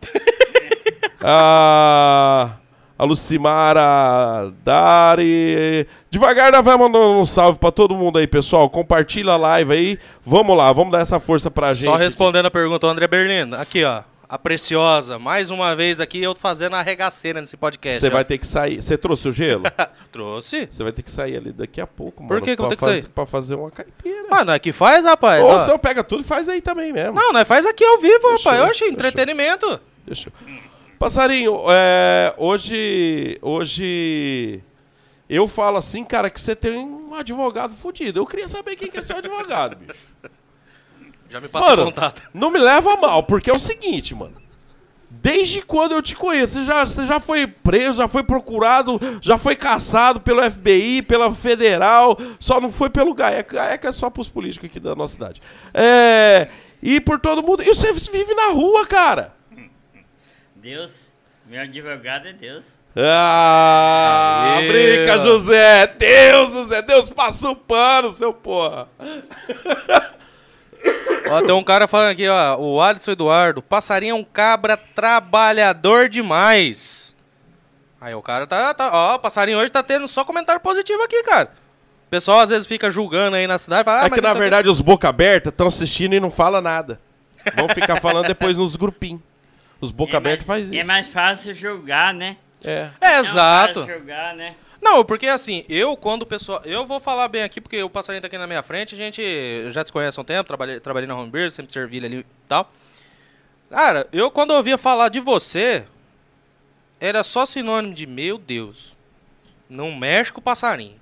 ah, 1.22 2.56
a 2.98 3.04
Lucimara 3.04 4.52
Dari. 4.64 5.88
Devagar, 6.10 6.52
nós 6.52 6.64
vamos 6.64 6.92
mandando 6.92 7.20
um 7.20 7.26
salve 7.26 7.60
pra 7.60 7.72
todo 7.72 7.94
mundo 7.94 8.18
aí, 8.18 8.26
pessoal. 8.26 8.70
Compartilha 8.70 9.34
a 9.34 9.38
live 9.38 9.74
aí. 9.74 10.00
Vamos 10.24 10.58
lá, 10.58 10.72
vamos 10.74 10.92
dar 10.92 11.02
essa 11.02 11.20
força 11.20 11.52
pra 11.52 11.74
gente. 11.74 11.86
Só 11.86 11.96
respondendo 11.96 12.48
a 12.48 12.52
pergunta, 12.52 12.88
o 12.88 12.90
André 12.90 13.08
Berlino. 13.08 13.56
Aqui, 13.56 13.84
ó. 13.84 14.02
A 14.30 14.38
Preciosa. 14.38 15.18
Mais 15.18 15.50
uma 15.50 15.74
vez 15.74 16.02
aqui, 16.02 16.22
eu 16.22 16.36
fazendo 16.36 16.76
a 16.76 16.82
regaceira 16.82 17.40
nesse 17.40 17.56
podcast. 17.56 18.00
Você 18.00 18.10
vai 18.10 18.26
ter 18.26 18.38
que 18.38 18.46
sair. 18.46 18.82
Você 18.82 18.98
trouxe 18.98 19.30
o 19.30 19.32
gelo? 19.32 19.64
Trouxe? 20.12 20.68
Você 20.70 20.84
vai 20.84 20.92
ter 20.92 21.02
que 21.02 21.12
sair 21.12 21.38
ali 21.38 21.54
daqui 21.54 21.80
a 21.80 21.88
pouco, 21.88 22.22
mano. 22.22 22.36
Por 22.36 22.44
que 22.44 22.54
que 22.54 22.62
eu 22.62 22.68
ter 22.68 22.76
que 22.76 22.84
sair? 22.84 23.08
Pra 23.08 23.26
fazer 23.26 23.56
uma 23.56 23.72
caipira. 23.72 24.28
Mano, 24.30 24.52
é 24.52 24.60
que 24.60 24.74
faz, 24.74 25.06
rapaz. 25.06 25.46
Ou 25.46 25.54
ó. 25.54 25.58
você 25.58 25.78
pega 25.78 26.04
tudo 26.04 26.24
e 26.24 26.26
faz 26.26 26.50
aí 26.50 26.60
também 26.60 26.92
mesmo. 26.92 27.14
Não, 27.14 27.32
nós 27.32 27.48
faz 27.48 27.66
aqui 27.66 27.86
ao 27.86 28.00
vivo, 28.00 28.32
Fechou, 28.32 28.52
rapaz. 28.52 28.58
Eu 28.58 28.64
achei 28.66 28.90
fechou. 28.90 28.94
entretenimento. 28.94 29.80
Deixa 30.06 30.30
eu... 30.30 30.67
Passarinho, 30.98 31.58
é, 31.70 32.34
hoje. 32.38 33.38
Hoje. 33.42 34.62
Eu 35.30 35.48
falo 35.48 35.78
assim, 35.78 36.04
cara, 36.06 36.30
que 36.30 36.40
você 36.40 36.56
tem 36.56 36.78
um 36.78 37.14
advogado 37.14 37.74
fudido. 37.74 38.20
Eu 38.20 38.26
queria 38.26 38.48
saber 38.48 38.78
quem 38.78 38.90
que 38.90 38.98
é 38.98 39.04
seu 39.04 39.18
advogado, 39.18 39.76
bicho. 39.76 40.08
Já 41.30 41.42
me 41.42 41.50
passou 41.50 41.74
o 41.74 41.78
Mano, 41.78 41.92
contato. 41.92 42.22
não 42.34 42.50
me 42.50 42.58
leva 42.58 42.94
a 42.94 42.98
mal, 42.98 43.24
porque 43.24 43.50
é 43.50 43.54
o 43.54 43.60
seguinte, 43.60 44.16
mano. 44.16 44.36
Desde 45.10 45.62
quando 45.62 45.92
eu 45.94 46.02
te 46.02 46.16
conheço, 46.16 46.54
você 46.54 46.64
já, 46.64 46.86
você 46.86 47.06
já 47.06 47.20
foi 47.20 47.46
preso, 47.48 47.98
já 48.02 48.08
foi 48.08 48.24
procurado, 48.24 49.00
já 49.22 49.38
foi 49.38 49.56
caçado 49.56 50.22
pelo 50.22 50.42
FBI, 50.50 51.02
pela 51.02 51.34
Federal, 51.34 52.18
só 52.40 52.62
não 52.62 52.72
foi 52.72 52.90
pelo 52.90 53.14
GAECA. 53.14 53.58
GAECA 53.58 53.90
é 53.90 53.92
só 53.92 54.10
pros 54.10 54.30
políticos 54.30 54.70
aqui 54.70 54.80
da 54.80 54.96
nossa 54.96 55.16
cidade. 55.16 55.42
É, 55.74 56.48
e 56.82 57.02
por 57.02 57.20
todo 57.20 57.44
mundo. 57.44 57.64
E 57.64 57.68
você 57.68 57.92
vive 57.92 58.34
na 58.34 58.52
rua, 58.52 58.86
cara. 58.86 59.37
Deus, 60.68 61.10
meu 61.46 61.62
advogado 61.62 62.28
é 62.28 62.34
Deus. 62.34 62.78
Ah, 62.94 64.58
Aê. 64.58 64.68
brinca, 64.68 65.18
José. 65.18 65.88
Deus, 65.88 66.52
José. 66.52 66.82
Deus 66.82 67.10
passa 67.10 67.50
o 67.50 67.56
pano, 67.56 68.12
seu 68.12 68.34
porra. 68.34 68.90
Ó, 71.30 71.42
tem 71.42 71.56
um 71.56 71.64
cara 71.64 71.88
falando 71.88 72.12
aqui, 72.12 72.28
ó. 72.28 72.58
O 72.58 72.82
Alisson 72.82 73.12
Eduardo. 73.12 73.62
Passarinho 73.62 74.12
é 74.12 74.20
um 74.20 74.26
cabra 74.26 74.76
trabalhador 74.76 76.10
demais. 76.10 77.16
Aí 78.02 78.14
o 78.14 78.22
cara 78.22 78.46
tá, 78.46 78.74
tá. 78.74 78.90
Ó, 78.92 79.16
o 79.16 79.20
passarinho 79.20 79.60
hoje 79.60 79.72
tá 79.72 79.82
tendo 79.82 80.06
só 80.06 80.26
comentário 80.26 80.60
positivo 80.60 81.02
aqui, 81.02 81.24
cara. 81.24 81.50
O 82.08 82.10
pessoal 82.10 82.42
às 82.42 82.50
vezes 82.50 82.68
fica 82.68 82.90
julgando 82.90 83.38
aí 83.38 83.48
na 83.48 83.58
cidade. 83.58 83.86
Fala, 83.86 84.02
ah, 84.02 84.06
é 84.08 84.10
mas 84.10 84.20
que 84.20 84.22
na 84.22 84.34
verdade 84.34 84.68
os 84.68 84.82
boca 84.82 85.08
aberta 85.08 85.48
estão 85.48 85.68
assistindo 85.68 86.14
e 86.14 86.20
não 86.20 86.30
fala 86.30 86.60
nada. 86.60 87.00
Vão 87.56 87.70
ficar 87.70 88.02
falando 88.02 88.28
depois 88.28 88.58
nos 88.58 88.76
grupinhos. 88.76 89.22
Os 89.80 89.92
boca 89.92 90.14
é 90.14 90.18
aberta 90.18 90.46
mais, 90.46 90.48
faz 90.48 90.72
isso. 90.72 90.80
É 90.80 90.84
mais 90.84 91.08
fácil 91.10 91.54
julgar, 91.54 92.14
né? 92.14 92.38
É. 92.64 92.90
É, 93.00 93.08
É 93.14 93.20
exato. 93.20 93.80
mais 93.80 93.90
fácil 93.90 94.00
julgar, 94.00 94.36
né? 94.36 94.56
Não, 94.82 95.04
porque 95.04 95.28
assim, 95.28 95.66
eu 95.68 95.98
quando 95.98 96.22
o 96.22 96.26
pessoal. 96.26 96.62
Eu 96.64 96.86
vou 96.86 97.00
falar 97.00 97.28
bem 97.28 97.44
aqui, 97.44 97.60
porque 97.60 97.82
o 97.82 97.90
passarinho 97.90 98.22
tá 98.22 98.28
aqui 98.28 98.38
na 98.38 98.48
minha 98.48 98.64
frente, 98.64 98.96
a 98.96 98.98
gente 98.98 99.22
já 99.72 99.84
se 99.84 99.92
conhece 99.92 100.20
há 100.20 100.22
um 100.22 100.26
tempo, 100.26 100.48
trabalhei, 100.48 100.80
trabalhei 100.80 101.08
na 101.08 101.16
home 101.16 101.30
beer, 101.30 101.52
sempre 101.52 101.74
servi 101.74 102.04
ali 102.04 102.20
e 102.20 102.26
tal. 102.48 102.72
Cara, 103.70 104.08
eu 104.14 104.32
quando 104.32 104.52
ouvia 104.52 104.78
falar 104.78 105.10
de 105.10 105.20
você, 105.20 105.86
era 107.00 107.24
só 107.24 107.46
sinônimo 107.46 107.94
de 107.94 108.06
meu 108.06 108.38
Deus. 108.38 108.96
Não 109.70 109.94
mexe 109.94 110.32
com 110.32 110.40
o 110.40 110.44
passarinho. 110.44 110.96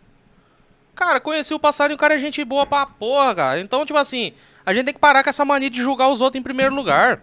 Cara, 0.95 1.19
conheci 1.19 1.53
o 1.53 1.59
passarinho, 1.59 1.97
o 1.97 1.99
cara 1.99 2.15
é 2.15 2.17
gente 2.17 2.43
boa 2.43 2.65
pra 2.65 2.85
porra, 2.85 3.35
cara. 3.35 3.59
Então, 3.59 3.85
tipo 3.85 3.99
assim, 3.99 4.33
a 4.65 4.73
gente 4.73 4.85
tem 4.85 4.93
que 4.93 4.99
parar 4.99 5.21
com 5.23 5.29
essa 5.29 5.45
mania 5.45 5.69
de 5.69 5.79
julgar 5.81 6.07
os 6.09 6.21
outros 6.21 6.39
em 6.39 6.43
primeiro 6.43 6.73
lugar. 6.73 7.21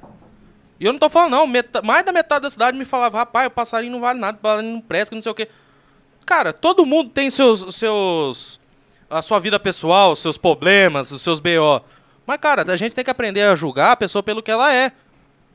E 0.82 0.86
eu 0.86 0.92
não 0.92 0.98
tô 0.98 1.08
falando, 1.08 1.30
não. 1.30 1.46
meta- 1.46 1.80
mais 1.80 2.04
da 2.04 2.10
metade 2.10 2.42
da 2.42 2.50
cidade 2.50 2.76
me 2.76 2.84
falava, 2.84 3.18
rapaz, 3.18 3.46
o 3.46 3.50
passarinho 3.50 3.92
não 3.92 4.00
vale 4.00 4.18
nada, 4.18 4.36
o 4.36 4.40
passarinho 4.40 4.72
não 4.74 4.80
presta, 4.80 5.10
que 5.10 5.14
não 5.14 5.22
sei 5.22 5.30
o 5.30 5.34
quê. 5.34 5.48
Cara, 6.26 6.52
todo 6.52 6.84
mundo 6.84 7.10
tem 7.10 7.30
seus, 7.30 7.72
seus. 7.76 8.58
a 9.08 9.22
sua 9.22 9.38
vida 9.38 9.60
pessoal, 9.60 10.16
seus 10.16 10.36
problemas, 10.36 11.12
os 11.12 11.22
seus 11.22 11.38
BO. 11.38 11.80
Mas, 12.26 12.38
cara, 12.38 12.64
a 12.70 12.76
gente 12.76 12.94
tem 12.96 13.04
que 13.04 13.10
aprender 13.10 13.42
a 13.42 13.54
julgar 13.54 13.92
a 13.92 13.96
pessoa 13.96 14.24
pelo 14.24 14.42
que 14.42 14.50
ela 14.50 14.74
é. 14.74 14.90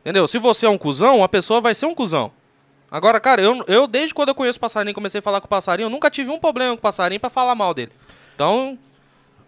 Entendeu? 0.02 0.26
Se 0.28 0.40
você 0.40 0.66
é 0.66 0.70
um 0.70 0.78
cuzão, 0.78 1.22
a 1.24 1.28
pessoa 1.28 1.60
vai 1.60 1.76
ser 1.76 1.88
um 1.88 1.94
cuzão. 1.94 2.32
Agora, 2.90 3.20
cara, 3.20 3.42
eu, 3.42 3.62
eu 3.68 3.86
desde 3.86 4.14
quando 4.14 4.30
eu 4.30 4.36
conheço 4.36 4.58
o 4.58 4.62
passarinho, 4.62 4.96
comecei 4.96 5.20
a 5.20 5.22
falar 5.22 5.42
com 5.42 5.46
o 5.48 5.50
passarinho, 5.50 5.88
eu 5.88 5.90
nunca 5.90 6.10
tive 6.10 6.30
um 6.32 6.40
problema 6.40 6.72
com 6.72 6.80
o 6.80 6.82
passarinho 6.82 7.20
pra 7.20 7.30
falar 7.30 7.54
mal 7.54 7.74
dele. 7.74 7.92
Então, 8.34 8.80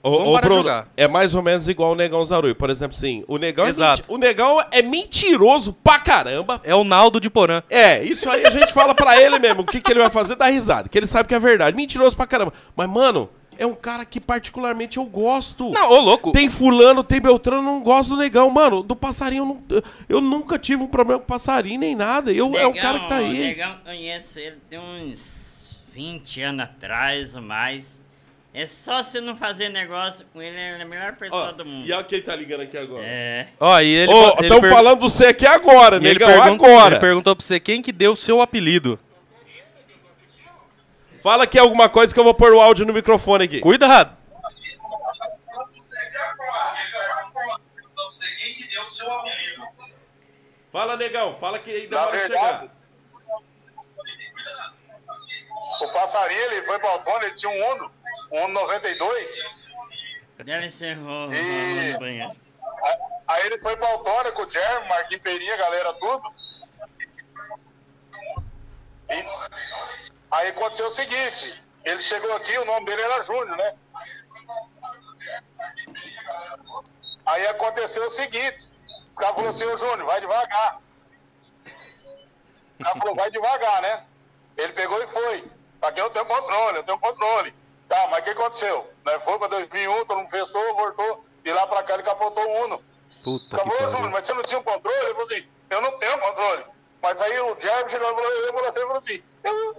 Ô, 0.01 0.11
Vamos 0.11 0.27
ô, 0.29 0.31
parar 0.33 0.41
de 0.41 0.47
Bruno, 0.47 0.61
jogar. 0.61 0.87
é 0.95 1.07
mais 1.07 1.35
ou 1.35 1.41
menos 1.41 1.67
igual 1.67 1.91
o 1.91 1.95
Negão 1.95 2.23
Zarui. 2.23 2.53
Por 2.53 2.69
exemplo, 2.69 2.95
assim, 2.95 3.23
o 3.27 3.37
Negão, 3.37 3.65
é, 3.65 3.69
Exato. 3.69 4.01
menti- 4.01 4.13
o 4.13 4.17
Negão 4.17 4.63
é 4.71 4.81
mentiroso 4.81 5.73
pra 5.73 5.99
caramba. 5.99 6.61
é 6.63 6.73
o 6.73 6.83
Naldo 6.85 7.19
de 7.19 7.29
Porã. 7.29 7.61
É, 7.69 8.01
isso 8.03 8.29
aí 8.29 8.45
a 8.45 8.49
gente 8.49 8.71
fala 8.71 8.95
pra 8.95 9.21
ele 9.21 9.37
mesmo. 9.39 9.61
O 9.61 9.65
que, 9.65 9.81
que 9.81 9.91
ele 9.91 9.99
vai 9.99 10.09
fazer? 10.09 10.35
Dar 10.35 10.47
risada. 10.49 10.87
Que 10.87 10.97
ele 10.97 11.07
sabe 11.07 11.27
que 11.27 11.35
é 11.35 11.39
verdade. 11.39 11.75
Mentiroso 11.75 12.15
pra 12.15 12.25
caramba. 12.25 12.53
Mas, 12.77 12.89
mano, 12.89 13.29
é 13.57 13.65
um 13.65 13.75
cara 13.75 14.05
que 14.05 14.21
particularmente 14.21 14.95
eu 14.97 15.03
gosto. 15.03 15.69
Não, 15.71 15.91
ô 15.91 15.99
louco. 15.99 16.31
Tem 16.31 16.47
fulano, 16.49 17.03
tem 17.03 17.19
Beltrano, 17.19 17.61
não 17.61 17.81
gosto 17.83 18.11
do 18.11 18.17
negão. 18.17 18.49
Mano, 18.49 18.81
do 18.81 18.95
passarinho, 18.95 19.41
eu, 19.43 19.45
não- 19.75 19.83
eu 20.07 20.21
nunca 20.21 20.57
tive 20.57 20.81
um 20.81 20.87
problema 20.87 21.19
com 21.19 21.25
passarinho 21.25 21.77
nem 21.81 21.93
nada. 21.93 22.31
Eu, 22.31 22.55
é 22.55 22.65
um 22.65 22.73
cara 22.73 22.99
que 23.01 23.09
tá 23.09 23.15
O 23.15 23.17
aí. 23.17 23.37
Negão, 23.37 23.75
conheço 23.83 24.39
ele 24.39 24.55
tem 24.69 24.79
uns 24.79 25.77
20 25.93 26.41
anos 26.41 26.61
atrás 26.63 27.35
ou 27.35 27.41
mais. 27.41 27.98
É 28.61 28.67
só 28.67 29.01
você 29.01 29.21
não 29.21 29.35
fazer 29.37 29.69
negócio 29.69 30.25
com 30.33 30.41
ele, 30.41 30.57
ele 30.57 30.79
é 30.79 30.81
a 30.81 30.85
melhor 30.85 31.15
pessoa 31.15 31.53
do 31.53 31.65
mundo. 31.65 31.85
e 31.87 31.93
olha 31.93 32.03
quem 32.03 32.21
tá 32.21 32.35
ligando 32.35 32.61
aqui 32.61 32.77
agora. 32.77 33.03
É. 33.05 33.47
Ó, 33.59 33.79
e 33.79 33.87
ele. 33.87 34.11
Ô, 34.11 34.23
ele 34.37 34.41
estão 34.47 34.59
per- 34.61 34.69
falando 34.73 34.99
do 34.99 35.09
você 35.09 35.27
aqui 35.27 35.45
agora, 35.47 35.95
e 35.95 35.99
ele, 35.99 36.09
negão, 36.19 36.27
pergunta- 36.27 36.65
agora. 36.65 36.95
ele 36.95 36.99
perguntou 37.01 37.35
pra 37.35 37.45
você 37.45 37.59
quem 37.59 37.81
que 37.81 37.91
deu 37.93 38.11
o 38.13 38.17
seu 38.17 38.41
apelido. 38.41 38.99
Fala 41.23 41.43
aqui 41.45 41.57
alguma 41.59 41.87
coisa 41.89 42.13
que 42.13 42.19
eu 42.19 42.23
vou 42.23 42.33
pôr 42.33 42.51
o 42.53 42.59
áudio 42.61 42.85
no 42.85 42.93
microfone 42.93 43.45
aqui. 43.45 43.59
Cuidado. 43.61 44.17
Não 47.95 48.11
sei 48.11 48.29
quem 48.35 48.53
que 48.55 48.67
deu 48.69 48.83
o 48.83 48.89
seu 48.89 49.11
apelido. 49.11 49.63
Fala, 50.71 50.95
negão, 50.97 51.33
fala 51.33 51.59
que 51.59 51.71
ainda 51.71 51.95
Na 51.95 52.11
verdade, 52.11 52.33
chegar. 52.33 52.67
o 55.81 55.87
passarinho 55.93 56.41
ele 56.41 56.61
foi 56.63 56.77
pra 56.79 56.89
Autônia, 56.91 57.25
ele 57.27 57.35
tinha 57.35 57.51
um 57.51 57.71
Uno, 57.75 57.91
um 58.31 58.45
Uno 58.45 58.53
92. 58.61 59.43
Deve 60.37 60.71
ser 60.71 60.97
E- 60.97 61.97
banheiro. 61.97 62.35
Aí 63.27 63.45
ele 63.45 63.59
foi 63.59 63.75
pra 63.75 63.89
Autônia 63.89 64.31
com 64.31 64.43
o 64.43 64.49
Jeremy, 64.49 64.87
Marquinhos 64.87 65.21
Perinha, 65.21 65.57
galera 65.57 65.93
tudo. 65.93 66.33
E 69.09 69.25
aí 70.31 70.47
aconteceu 70.47 70.87
o 70.87 70.91
seguinte, 70.91 71.61
ele 71.83 72.01
chegou 72.01 72.33
aqui, 72.35 72.57
o 72.57 72.65
nome 72.65 72.85
dele 72.85 73.01
era 73.01 73.23
Júnior, 73.23 73.57
né? 73.57 73.75
Aí 77.25 77.47
aconteceu 77.47 78.05
o 78.05 78.09
seguinte, 78.09 78.69
os 78.73 79.17
caras 79.17 79.35
falaram 79.35 79.49
assim, 79.49 79.65
ô 79.65 79.77
Júnior, 79.77 80.05
vai 80.05 80.21
devagar. 80.21 80.79
O 82.79 82.83
cara 82.83 82.95
falou, 82.95 83.15
vai 83.15 83.29
devagar, 83.29 83.81
né? 83.81 84.05
Ele 84.57 84.73
pegou 84.73 85.01
e 85.03 85.07
foi. 85.07 85.45
Aqui 85.81 86.01
eu 86.01 86.09
tenho 86.09 86.25
controle, 86.25 86.77
eu 86.77 86.83
tenho 86.83 86.99
controle. 86.99 87.53
Tá, 87.89 88.07
mas 88.11 88.19
o 88.19 88.23
que 88.23 88.29
aconteceu? 88.29 88.87
Né? 89.05 89.19
Foi 89.19 89.37
pra 89.39 89.47
2001, 89.47 90.05
todo 90.05 90.17
mundo 90.19 90.29
festou, 90.29 90.75
voltou. 90.75 91.25
De 91.43 91.51
lá 91.51 91.65
pra 91.67 91.81
cá 91.83 91.95
ele 91.95 92.03
capotou 92.03 92.45
o 92.47 92.65
Uno. 92.65 92.81
Puta 93.23 93.55
Acabou, 93.55 93.89
Júnior, 93.89 94.11
mas 94.11 94.25
você 94.25 94.33
não 94.35 94.43
tinha 94.43 94.59
um 94.59 94.63
controle? 94.63 94.95
Ele 95.01 95.13
falou 95.13 95.25
assim, 95.27 95.47
eu 95.71 95.81
não 95.81 95.97
tenho 95.97 96.19
controle. 96.19 96.63
Mas 97.01 97.19
aí 97.21 97.39
o 97.39 97.57
Jeremy 97.59 97.89
chegou 97.89 98.11
e 98.11 98.13
falou, 98.13 98.31
ele 98.31 98.51
falou, 98.81 98.95
assim, 98.97 99.23
eu- 99.43 99.75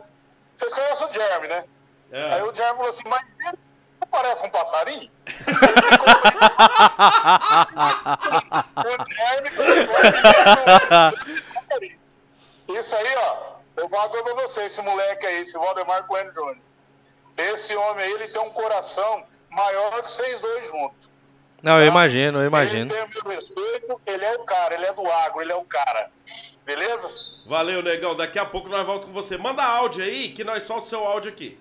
vocês 0.57 0.75
conhecem 0.75 1.07
o 1.07 1.13
Jeremy, 1.15 1.47
né? 1.49 1.65
É. 2.11 2.35
Aí 2.35 2.43
o 2.43 2.53
Jeremy 2.55 2.77
falou 2.77 2.91
assim, 2.91 3.03
mas 3.07 3.23
ele 3.47 3.59
não 4.01 4.09
parece 4.09 4.45
um 4.45 4.51
passarinho? 4.51 5.09
o 8.77 9.15
Jeremy. 9.15 9.51
Isso 12.79 12.97
aí, 12.97 13.15
ó, 13.17 13.37
eu 13.77 13.83
vou 13.83 13.89
falar 13.91 14.03
uma 14.05 14.11
coisa 14.11 14.25
pra 14.25 14.35
você, 14.47 14.63
esse 14.63 14.81
moleque 14.83 15.27
aí, 15.27 15.41
esse 15.43 15.53
Valdemar 15.55 16.07
Coelho 16.07 16.33
Júnior. 16.33 16.57
Esse 17.49 17.75
homem 17.75 18.05
aí, 18.05 18.13
ele 18.13 18.29
tem 18.29 18.41
um 18.41 18.51
coração 18.51 19.25
maior 19.51 20.03
que 20.03 20.11
vocês 20.11 20.41
dois 20.41 20.67
juntos. 20.69 21.11
Não, 21.63 21.81
eu 21.81 21.87
imagino, 21.87 22.41
eu 22.41 22.47
imagino. 22.47 22.95
Ele 22.95 23.07
tem 23.07 23.21
o 23.21 23.25
meu 23.25 23.35
respeito, 23.35 24.01
ele 24.07 24.25
é 24.25 24.35
o 24.35 24.45
cara, 24.45 24.75
ele 24.75 24.87
é 24.87 24.93
do 24.93 25.07
agro, 25.11 25.43
ele 25.43 25.53
é 25.53 25.57
o 25.57 25.65
cara. 25.65 26.11
Beleza? 26.65 27.09
Valeu, 27.47 27.83
negão. 27.83 28.15
Daqui 28.15 28.39
a 28.39 28.47
pouco 28.47 28.69
nós 28.69 28.87
voltamos 28.87 29.07
com 29.07 29.23
você. 29.23 29.37
Manda 29.37 29.63
áudio 29.63 30.05
aí, 30.05 30.33
que 30.33 30.45
nós 30.45 30.63
solta 30.63 30.87
o 30.87 30.89
seu 30.89 31.05
áudio 31.05 31.31
aqui. 31.31 31.59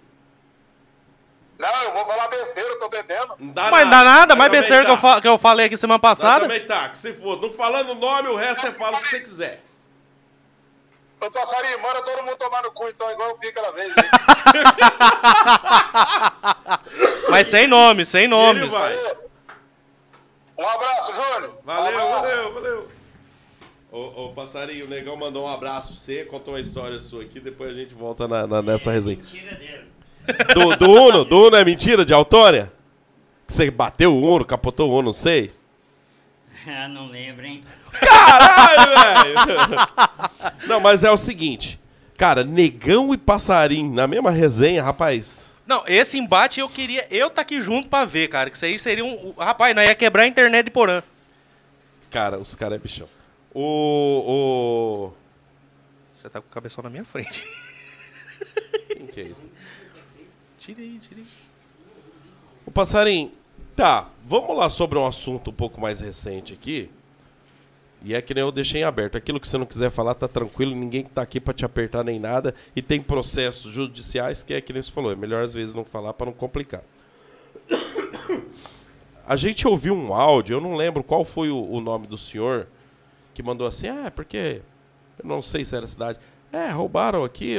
Não, 1.58 1.84
eu 1.84 1.92
vou 1.92 2.06
falar 2.06 2.30
besteira, 2.30 2.70
eu 2.70 2.80
tô 2.80 2.88
bebendo. 2.88 3.36
Não 3.38 3.52
dá 3.52 3.70
Mas 3.70 3.84
não 3.84 3.92
dá 3.92 4.04
nada, 4.04 4.36
mais 4.36 4.50
besteira 4.50 4.86
que 4.86 4.92
eu, 4.92 4.98
tá. 4.98 5.20
que 5.20 5.28
eu 5.28 5.38
falei 5.38 5.66
aqui 5.66 5.76
semana 5.76 6.00
passada. 6.00 6.42
também 6.42 6.66
tá, 6.66 6.88
que 6.90 6.98
se 6.98 7.14
for. 7.14 7.42
Não 7.42 7.52
falando 7.52 7.90
o 7.90 7.96
nome, 7.96 8.30
o 8.30 8.36
resto 8.38 8.62
você 8.62 8.72
fala 8.72 8.98
o 8.98 9.02
que 9.02 9.10
você 9.10 9.20
quiser. 9.20 9.62
Ô, 11.22 11.30
passarinho, 11.32 11.82
manda 11.82 12.02
todo 12.02 12.24
mundo 12.24 12.38
tomar 12.38 12.62
no 12.64 12.72
cu, 12.72 12.88
então, 12.90 13.12
igual 13.12 13.30
eu 13.32 13.38
fiz 13.38 13.50
aquela 13.50 13.72
vez. 13.72 13.94
Mas 17.30 17.48
sem 17.48 17.68
nomes, 17.68 18.08
sem 18.10 18.28
nomes. 18.28 18.72
vai. 18.74 18.98
Um 20.58 20.68
abraço, 20.68 21.14
Júnior. 21.14 21.54
Um 21.62 21.66
Valeu, 21.66 22.00
abraço. 22.00 22.22
valeu, 22.30 22.54
valeu. 22.54 22.88
Ô, 23.92 24.26
ô, 24.26 24.30
passarinho, 24.34 24.86
o 24.86 24.90
negão 24.90 25.16
mandou 25.16 25.46
um 25.46 25.48
abraço 25.48 25.90
pra 25.94 25.98
você, 25.98 26.26
contou 26.26 26.54
uma 26.54 26.60
história 26.60 27.00
sua 27.00 27.24
aqui, 27.24 27.40
depois 27.40 27.72
a 27.72 27.74
gente 27.74 27.94
volta 27.94 28.28
na- 28.28 28.46
na- 28.46 28.62
nessa 28.62 28.92
resenha. 28.92 29.18
Mentira 29.18 29.56
dele. 29.56 29.90
Do, 30.54 30.76
do 30.76 30.92
Uno? 30.92 31.26
Do 31.26 31.48
Uno 31.48 31.56
é 31.56 31.66
mentira? 31.66 32.06
De 32.06 32.14
Autônia? 32.14 32.72
Que 33.48 33.54
você 33.54 33.72
bateu 33.72 34.14
o 34.14 34.22
Uno, 34.36 34.46
capotou 34.46 34.90
o 34.90 34.94
Uno, 34.94 35.04
não 35.08 35.14
sei. 35.14 35.52
Ah, 36.68 36.90
não 36.90 37.08
lembro, 37.08 37.46
hein? 37.46 37.64
Caralho, 38.00 38.92
velho! 39.00 40.68
Não, 40.68 40.80
mas 40.80 41.04
é 41.04 41.12
o 41.12 41.18
seguinte. 41.18 41.80
Cara, 42.18 42.44
negão 42.44 43.14
e 43.14 43.18
passarinho 43.18 43.94
na 43.94 44.08
mesma 44.08 44.32
resenha, 44.32 44.84
rapaz. 44.84 45.50
Não, 45.66 45.84
esse 45.88 46.18
embate 46.18 46.60
eu 46.60 46.68
queria 46.68 47.06
eu 47.12 47.30
tá 47.30 47.42
aqui 47.42 47.62
junto 47.62 47.88
pra 47.88 48.04
ver, 48.04 48.28
cara. 48.28 48.50
Que 48.50 48.56
isso 48.56 48.66
aí 48.66 48.80
seria 48.80 49.06
um. 49.06 49.34
Rapaz, 49.38 49.76
nós 49.76 49.88
ia 49.88 49.96
quebrar 49.96 50.24
a 50.24 50.28
internet 50.28 50.66
de 50.66 50.72
Porã. 50.72 51.04
Cara, 52.10 52.40
os 52.40 52.56
caras 52.56 52.76
é 52.76 52.80
bichão. 52.82 53.08
O. 53.54 55.12
Você 56.14 56.28
tá 56.28 56.42
com 56.42 56.48
o 56.48 56.52
cabeção 56.52 56.84
na 56.84 56.90
minha 56.90 57.06
frente. 57.06 57.44
o... 57.44 58.96
Quem 58.96 59.08
que 59.08 59.22
é 59.22 59.24
isso? 59.26 59.48
Tira 60.58 60.82
aí, 60.82 61.00
tira 61.00 61.22
aí. 61.22 61.28
O 62.66 62.72
passarinho. 62.72 63.32
Tá, 63.76 64.10
vamos 64.26 64.58
lá 64.58 64.68
sobre 64.68 65.00
um 65.00 65.08
assunto 65.08 65.52
um 65.52 65.54
pouco 65.54 65.80
mais 65.80 66.02
recente 66.02 66.52
aqui. 66.52 66.90
E 68.04 68.14
é 68.14 68.22
que 68.22 68.34
nem 68.34 68.42
eu 68.42 68.52
deixei 68.52 68.82
em 68.82 68.84
aberto. 68.84 69.18
Aquilo 69.18 69.40
que 69.40 69.48
você 69.48 69.58
não 69.58 69.66
quiser 69.66 69.90
falar, 69.90 70.16
tá 70.16 70.28
tranquilo. 70.28 70.76
Ninguém 70.76 71.04
que 71.04 71.10
tá 71.10 71.22
aqui 71.22 71.40
pra 71.40 71.54
te 71.54 71.66
apertar 71.66 72.04
nem 72.04 72.20
nada. 72.20 72.56
E 72.76 72.82
tem 72.82 73.02
processos 73.02 73.74
judiciais 73.74 74.42
que 74.42 74.54
é 74.54 74.62
que 74.62 74.72
nem 74.72 74.82
você 74.82 74.92
falou. 74.92 75.12
É 75.12 75.16
melhor 75.16 75.44
às 75.44 75.54
vezes 75.54 75.76
não 75.76 75.84
falar 75.84 76.14
pra 76.14 76.26
não 76.26 76.34
complicar. 76.34 76.84
A 79.28 79.36
gente 79.36 79.68
ouviu 79.68 79.94
um 79.94 80.12
áudio, 80.12 80.56
eu 80.56 80.62
não 80.62 80.76
lembro 80.76 81.04
qual 81.04 81.24
foi 81.24 81.52
o, 81.52 81.64
o 81.64 81.80
nome 81.80 82.08
do 82.08 82.18
senhor 82.18 82.68
que 83.32 83.44
mandou 83.44 83.68
assim, 83.68 83.88
ah, 83.88 84.06
é 84.08 84.10
porque 84.10 84.60
eu 85.20 85.28
não 85.28 85.40
sei 85.40 85.64
se 85.64 85.76
era 85.76 85.86
cidade. 85.86 86.18
É, 86.52 86.70
roubaram 86.70 87.24
aqui 87.24 87.56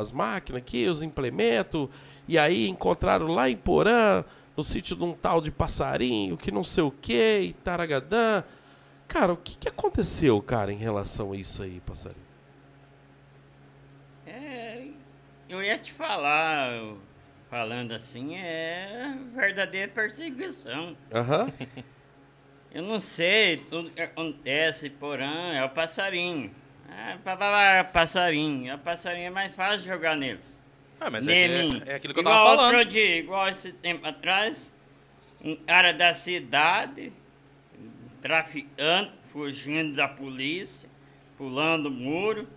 as 0.00 0.10
máquinas 0.10 0.60
aqui, 0.60 0.88
os 0.88 1.02
implementos, 1.02 1.88
e 2.26 2.36
aí 2.36 2.68
encontraram 2.68 3.28
lá 3.28 3.48
em 3.48 3.56
Porã, 3.56 4.24
no 4.56 4.64
sítio 4.64 4.96
de 4.96 5.04
um 5.04 5.12
tal 5.12 5.40
de 5.40 5.52
passarinho, 5.52 6.36
que 6.36 6.50
não 6.50 6.64
sei 6.64 6.82
o 6.82 6.90
que, 6.90 7.40
e 7.40 7.52
taragadã. 7.52 8.42
Cara, 9.08 9.32
o 9.32 9.36
que, 9.36 9.56
que 9.56 9.68
aconteceu, 9.68 10.40
cara, 10.42 10.72
em 10.72 10.76
relação 10.76 11.32
a 11.32 11.36
isso 11.36 11.62
aí, 11.62 11.80
passarinho? 11.80 12.26
É, 14.26 14.88
eu 15.48 15.62
ia 15.62 15.78
te 15.78 15.92
falar, 15.92 16.70
falando 17.48 17.92
assim, 17.92 18.34
é 18.36 19.14
verdadeira 19.34 19.90
perseguição. 19.90 20.96
Aham. 21.12 21.52
Eu 22.72 22.82
não 22.82 23.00
sei, 23.00 23.56
tudo 23.56 23.88
que 23.88 24.02
acontece, 24.02 24.90
porém, 24.90 25.56
é 25.56 25.64
o 25.64 25.70
passarinho. 25.70 26.54
Ah, 26.86 27.16
pá, 27.24 27.34
pá, 27.34 27.50
pá, 27.50 27.90
passarinho. 27.90 28.70
É 28.70 28.74
o 28.74 28.78
passarinho 28.78 29.28
é 29.28 29.30
mais 29.30 29.54
fácil 29.54 29.82
jogar 29.82 30.14
neles. 30.14 30.60
Ah, 31.00 31.08
mas 31.08 31.24
Neminho. 31.24 31.82
é, 31.86 31.92
é 31.92 31.94
aquilo 31.94 32.12
que 32.12 32.20
eu 32.20 32.22
igual 32.22 32.34
tava 32.44 32.56
falando. 32.56 32.74
outro 32.76 32.90
dia, 32.90 33.16
igual 33.18 33.48
esse 33.48 33.72
tempo 33.72 34.06
atrás, 34.06 34.70
um 35.42 35.56
cara 35.56 35.92
da 35.92 36.12
cidade, 36.12 37.12
traficante, 38.26 39.12
fugindo 39.32 39.94
da 39.94 40.08
polícia, 40.08 40.88
pulando 41.38 41.86
o 41.86 41.90
muro. 41.90 42.48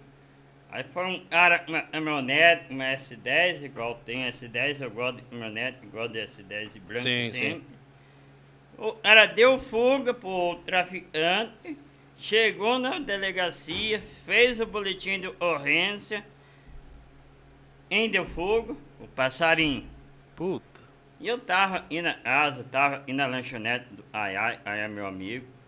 Aí 0.72 0.84
foi 0.84 1.06
um 1.06 1.20
cara 1.28 1.60
com 1.60 1.72
uma 1.72 1.82
caminhonete, 1.84 2.74
uma 2.74 2.86
S10, 2.86 3.64
igual 3.64 3.96
tem 4.04 4.28
S10, 4.28 4.82
eu 4.82 4.90
gosto 4.90 5.18
de 5.18 5.24
caminhonete, 5.24 5.78
igual 5.84 6.08
de 6.08 6.20
S10 6.20 6.76
e 6.76 6.80
branco 6.80 7.04
Sim, 7.04 7.32
sempre. 7.32 7.80
O 8.78 8.94
cara 8.94 9.28
deu 9.28 9.60
fuga 9.60 10.12
pro 10.12 10.56
traficante, 10.66 11.78
chegou 12.18 12.80
na 12.80 12.98
delegacia, 12.98 14.02
fez 14.26 14.60
o 14.60 14.66
boletim 14.66 15.20
de 15.20 15.28
ocorrência, 15.28 16.26
em 17.92 18.10
deu 18.10 18.26
fogo, 18.26 18.76
o 19.00 19.08
passarinho. 19.08 19.88
Puta. 20.36 20.66
E 21.20 21.28
eu 21.28 21.38
tava 21.38 21.86
indo 21.92 22.04
na 22.04 22.14
casa, 22.14 22.64
tava 22.64 23.04
indo 23.08 23.18
na 23.18 23.28
lanchonete 23.28 23.86
do 23.92 24.06
Ai 24.14 24.36
Ai, 24.36 24.60
Ai 24.64 24.80
é 24.82 24.88
meu 24.88 25.06
amigo. 25.06 25.59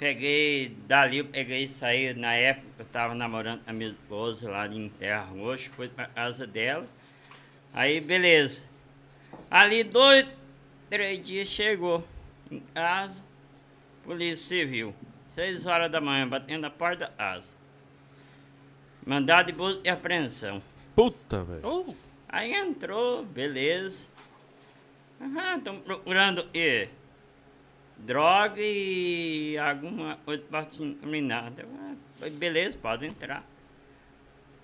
Peguei, 0.00 0.74
dali 0.86 1.18
eu 1.18 1.26
peguei 1.26 1.64
e 1.64 1.68
saí, 1.68 2.14
na 2.14 2.32
época 2.32 2.66
eu 2.78 2.86
tava 2.86 3.14
namorando 3.14 3.60
a 3.66 3.72
minha 3.74 3.90
esposa 3.90 4.50
lá 4.50 4.66
em 4.66 4.88
Terra 4.88 5.24
Roxa, 5.24 5.70
fui 5.72 5.88
pra 5.88 6.06
casa 6.06 6.46
dela. 6.46 6.86
Aí, 7.70 8.00
beleza. 8.00 8.62
Ali, 9.50 9.84
dois, 9.84 10.26
três 10.88 11.22
dias 11.22 11.48
chegou 11.48 12.02
em 12.50 12.60
casa, 12.72 13.22
polícia 14.02 14.38
civil. 14.38 14.94
Seis 15.34 15.66
horas 15.66 15.92
da 15.92 16.00
manhã, 16.00 16.26
batendo 16.26 16.62
na 16.62 16.70
porta 16.70 17.04
da 17.04 17.12
casa. 17.12 17.48
Mandado 19.06 19.48
de 19.48 19.52
busca 19.52 19.82
e 19.84 19.90
apreensão. 19.90 20.62
Puta, 20.96 21.44
velho. 21.44 21.60
Oh, 21.62 21.94
Aí 22.26 22.54
entrou, 22.54 23.22
beleza. 23.22 24.06
Aham, 25.20 25.58
estão 25.58 25.78
procurando 25.80 26.48
e 26.54 26.88
droga 28.04 28.60
e 28.60 29.56
alguma 29.58 30.16
coisa 30.24 30.44
incriminada. 30.80 31.66
Ah, 31.78 31.94
falei, 32.18 32.34
Beleza, 32.34 32.78
pode 32.80 33.06
entrar. 33.06 33.44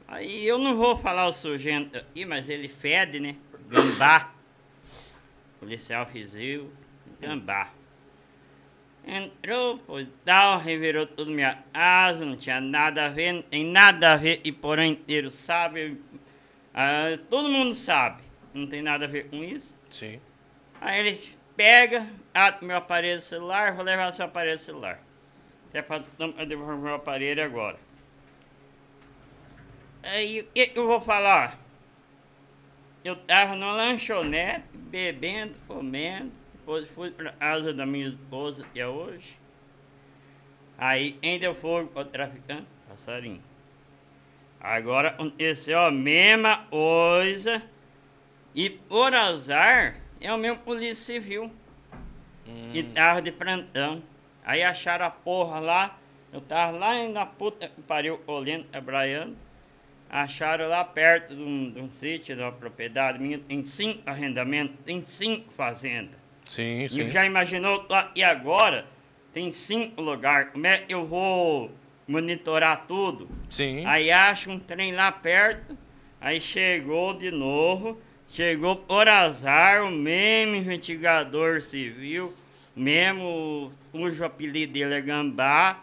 Aí 0.08 0.46
eu 0.46 0.58
não 0.58 0.76
vou 0.76 0.96
falar 0.96 1.26
o 1.26 1.32
sujeito 1.32 1.96
aqui, 1.98 2.24
mas 2.24 2.48
ele 2.48 2.68
fede, 2.68 3.18
né? 3.18 3.36
Gambá. 3.68 4.32
Policial 5.58 6.06
fizil, 6.06 6.72
gambá. 7.20 7.70
Entrou, 9.04 9.78
foi 9.86 10.08
tal, 10.24 10.58
revirou 10.58 11.06
tudo 11.06 11.30
minha 11.30 11.62
asa, 11.72 12.24
não 12.24 12.36
tinha 12.36 12.60
nada 12.60 13.06
a 13.06 13.08
ver, 13.08 13.32
não 13.32 13.42
tem 13.42 13.64
nada 13.64 14.12
a 14.12 14.16
ver, 14.16 14.40
e 14.42 14.50
porão 14.50 14.84
inteiro 14.84 15.30
sabe, 15.30 16.00
ah, 16.74 17.16
todo 17.30 17.48
mundo 17.48 17.74
sabe, 17.74 18.22
não 18.52 18.66
tem 18.66 18.82
nada 18.82 19.04
a 19.04 19.08
ver 19.08 19.28
com 19.28 19.44
isso. 19.44 19.76
sim. 19.88 20.20
Aí 20.80 21.00
ele 21.00 21.35
pega, 21.56 22.06
abre 22.34 22.66
meu 22.66 22.76
aparelho 22.76 23.20
celular, 23.20 23.74
vou 23.74 23.84
levar 23.84 24.12
seu 24.12 24.26
aparelho 24.26 24.58
celular. 24.58 25.00
Até 25.68 25.82
para 25.82 26.04
devolver 26.46 26.76
meu 26.76 26.94
aparelho 26.94 27.42
agora. 27.42 27.78
Aí 30.02 30.40
o 30.40 30.44
que, 30.52 30.72
eu 30.74 30.86
vou 30.86 31.00
falar? 31.00 31.58
Eu 33.02 33.16
tava 33.16 33.56
numa 33.56 33.72
lanchonete, 33.72 34.64
bebendo, 34.74 35.54
comendo, 35.66 36.30
depois 36.54 36.88
fui 36.88 37.10
para 37.10 37.32
casa 37.32 37.72
da 37.72 37.86
minha 37.86 38.08
esposa, 38.08 38.64
que 38.72 38.80
é 38.80 38.86
hoje. 38.86 39.38
Aí 40.78 41.18
ainda 41.22 41.54
fogo 41.54 41.90
o 41.94 42.04
traficante, 42.04 42.66
passarinho. 42.88 43.42
Agora 44.60 45.08
aconteceu 45.08 45.78
a 45.78 45.90
mesma 45.90 46.66
coisa. 46.68 47.62
E 48.54 48.70
por 48.70 49.14
azar, 49.14 49.96
é 50.26 50.32
o 50.32 50.38
mesmo 50.38 50.58
polícia 50.58 50.94
civil. 51.14 51.50
Que 52.72 52.82
tava 52.82 53.22
de 53.22 53.32
plantão. 53.32 54.02
Aí 54.44 54.62
acharam 54.62 55.06
a 55.06 55.10
porra 55.10 55.58
lá. 55.58 55.98
Eu 56.32 56.40
tava 56.40 56.76
lá 56.76 57.08
na 57.08 57.24
puta 57.26 57.68
que 57.68 57.80
pariu, 57.82 58.20
olhando, 58.26 58.64
trabalhando. 58.64 59.36
Acharam 60.08 60.68
lá 60.68 60.84
perto 60.84 61.34
de 61.34 61.42
um, 61.42 61.70
de 61.70 61.80
um 61.80 61.88
sítio, 61.90 62.36
de 62.36 62.42
uma 62.42 62.52
propriedade 62.52 63.18
minha. 63.20 63.38
Tem 63.38 63.64
cinco 63.64 64.02
arrendamentos, 64.08 64.76
tem 64.84 65.02
cinco 65.02 65.52
fazendas. 65.54 66.14
Sim, 66.44 66.84
E 66.84 66.88
sim. 66.88 67.08
já 67.08 67.24
imaginou, 67.24 67.84
e 68.14 68.22
agora? 68.22 68.86
Tem 69.32 69.50
cinco 69.50 70.00
lugares. 70.00 70.52
Como 70.52 70.66
é 70.66 70.78
que 70.78 70.94
eu 70.94 71.04
vou 71.04 71.72
monitorar 72.06 72.86
tudo? 72.86 73.28
Sim. 73.50 73.84
Aí 73.84 74.10
acha 74.12 74.48
um 74.48 74.58
trem 74.58 74.92
lá 74.92 75.10
perto, 75.10 75.76
aí 76.20 76.40
chegou 76.40 77.12
de 77.14 77.32
novo, 77.32 78.00
chegou 78.32 78.76
por 78.76 79.08
azar 79.08 79.84
o 79.84 79.90
mesmo 79.90 80.54
investigador 80.56 81.62
civil, 81.62 82.32
mesmo 82.74 83.72
cujo 83.92 84.24
apelido 84.24 84.72
dele 84.74 84.94
é 84.94 85.00
Gambá, 85.00 85.80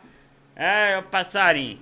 é 0.56 0.98
o 0.98 1.04
passarinho. 1.04 1.80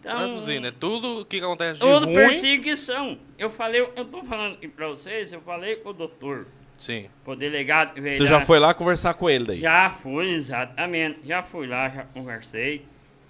Então, 0.00 0.18
Traduzindo, 0.18 0.66
é 0.68 0.70
tudo 0.72 1.20
o 1.20 1.24
que 1.24 1.38
acontece 1.38 1.74
de 1.74 1.80
tudo 1.80 2.06
ruim. 2.06 2.14
perseguição. 2.14 3.18
Eu 3.38 3.50
falei, 3.50 3.80
eu 3.96 4.04
tô 4.04 4.22
falando 4.22 4.54
aqui 4.54 4.68
pra 4.68 4.88
vocês, 4.88 5.32
eu 5.32 5.40
falei 5.40 5.76
com 5.76 5.88
o 5.90 5.92
doutor, 5.92 6.46
Sim. 6.78 7.08
com 7.24 7.32
o 7.32 7.36
delegado. 7.36 8.00
veio 8.00 8.14
Você 8.14 8.24
já 8.26 8.40
foi 8.40 8.60
lá 8.60 8.72
conversar 8.72 9.14
com 9.14 9.28
ele 9.28 9.44
daí? 9.44 9.60
já 9.60 9.90
fui, 9.90 10.28
exatamente. 10.30 11.20
Já 11.24 11.42
fui 11.42 11.66
lá, 11.66 11.88
já 11.88 12.04
conversei. 12.04 12.84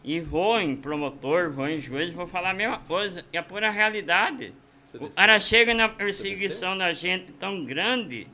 E 0.05 0.21
vou 0.21 0.61
em 0.61 0.77
promotor, 0.77 1.51
vou 1.51 1.67
em 1.67 1.81
juiz, 1.81 2.11
vou 2.11 2.27
falar 2.29 2.51
a 2.51 2.55
mesma 2.55 2.79
coisa. 2.81 3.25
É 3.33 3.39
a 3.39 3.43
pura 3.43 3.71
realidade. 3.71 4.53
O 4.95 5.09
cara 5.17 5.39
chega 5.41 5.75
na 5.75 5.89
perseguição 5.89 6.77
da 6.79 6.93
gente 6.93 7.33
tão 7.33 7.65
grande 7.65 8.27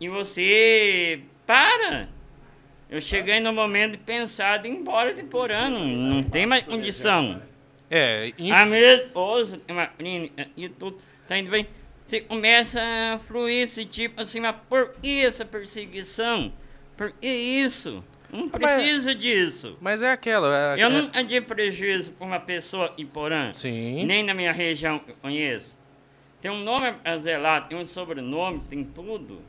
e 0.00 0.08
você 0.08 1.20
para. 1.46 2.08
Eu 2.88 3.00
cheguei 3.00 3.40
no 3.40 3.52
momento 3.52 3.92
de 3.92 3.98
pensar 3.98 4.58
de 4.58 4.68
ir 4.68 4.72
embora 4.72 5.12
de 5.12 5.22
Porã, 5.24 5.68
não, 5.68 5.84
não 5.86 6.22
tem 6.22 6.46
mais 6.46 6.64
condição. 6.64 7.42
É, 7.90 8.32
inf- 8.38 8.54
A 8.56 8.64
minha 8.66 8.94
esposa 8.94 9.60
tem 9.66 9.76
uma 9.76 9.86
clínica 9.86 10.48
e 10.56 10.68
tudo, 10.68 10.98
tá 11.28 11.36
indo 11.38 11.50
bem. 11.50 11.66
Você 12.06 12.20
começa 12.20 12.80
a 12.80 13.18
fluir 13.26 13.62
esse 13.64 13.84
tipo 13.84 14.20
assim, 14.22 14.38
mas 14.40 14.54
por 14.68 14.92
que 15.00 15.24
essa 15.24 15.44
perseguição? 15.44 16.52
Por 16.96 17.10
que 17.12 17.26
isso? 17.28 18.02
Não 18.32 18.46
Ah, 18.52 18.58
mas- 18.60 18.74
precisa 18.82 19.14
disso. 19.14 19.76
mas 19.80 20.02
é 20.02 20.10
aquela. 20.10 20.74
é- 20.76 20.82
Eu 20.82 20.86
é- 20.88 20.90
nunca 20.90 21.22
tive 21.24 21.40
prejuízo 21.42 22.12
com 22.12 22.24
uma 22.26 22.40
pessoa 22.40 22.92
em 22.98 23.06
Porã. 23.06 23.52
Sim. 23.54 24.04
Nem 24.04 24.22
na 24.22 24.34
minha 24.34 24.52
região 24.52 24.98
que 24.98 25.10
eu 25.12 25.16
conheço. 25.22 25.76
Tem 26.40 26.50
um 26.50 26.62
nome 26.62 26.92
a 27.04 27.16
zelar, 27.16 27.66
tem 27.68 27.78
um 27.78 27.86
sobrenome, 27.86 28.60
tem 28.68 28.84
tudo. 28.84 29.40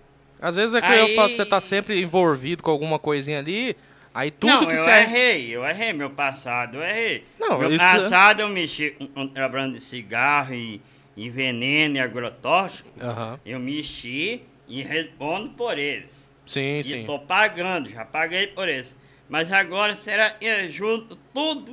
Às 0.41 0.55
vezes 0.55 0.75
é 0.75 0.82
que 0.82 0.88
Aí- 0.88 0.99
eu 1.11 1.15
falo, 1.15 1.32
você 1.32 1.45
tá 1.45 1.59
sempre 1.59 1.99
envolvido 2.01 2.61
com 2.63 2.69
alguma 2.71 2.97
coisinha 2.99 3.39
ali, 3.39 3.75
aí 4.13 4.30
tudo 4.32 4.51
não, 4.53 4.65
que 4.65 4.73
eu 4.73 4.78
você. 4.78 4.89
errei, 4.91 5.49
eu 5.49 5.65
errei 5.65 5.93
meu 5.93 6.11
passado, 6.11 6.78
eu 6.78 6.84
errei. 6.84 7.25
Não, 7.39 7.57
meu 7.57 7.71
isso- 7.71 7.80
passado 7.84 8.41
eu 8.41 8.47
mexi 8.49 8.91
contrabando 9.13 9.73
de 9.75 9.82
cigarro 9.84 10.53
e, 10.53 10.80
e 11.15 11.30
veneno 11.30 11.97
e 11.97 11.99
agrotóxico. 11.99 12.89
Aham. 13.01 13.39
Eu 13.45 13.59
mexi 13.59 14.41
e 14.67 14.82
respondo 14.84 15.49
por 15.51 15.78
eles. 15.78 16.26
Sim, 16.47 16.79
E 16.79 16.83
sim. 16.83 17.05
tô 17.05 17.19
pagando, 17.19 17.89
já 17.89 18.03
paguei 18.05 18.47
por 18.47 18.67
eles. 18.67 18.95
Mas 19.29 19.51
agora 19.53 19.95
será 19.95 20.29
que 20.31 20.45
é 20.45 20.67
junto 20.69 21.15
tudo 21.33 21.71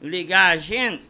ligar 0.00 0.52
a 0.52 0.56
gente? 0.58 1.02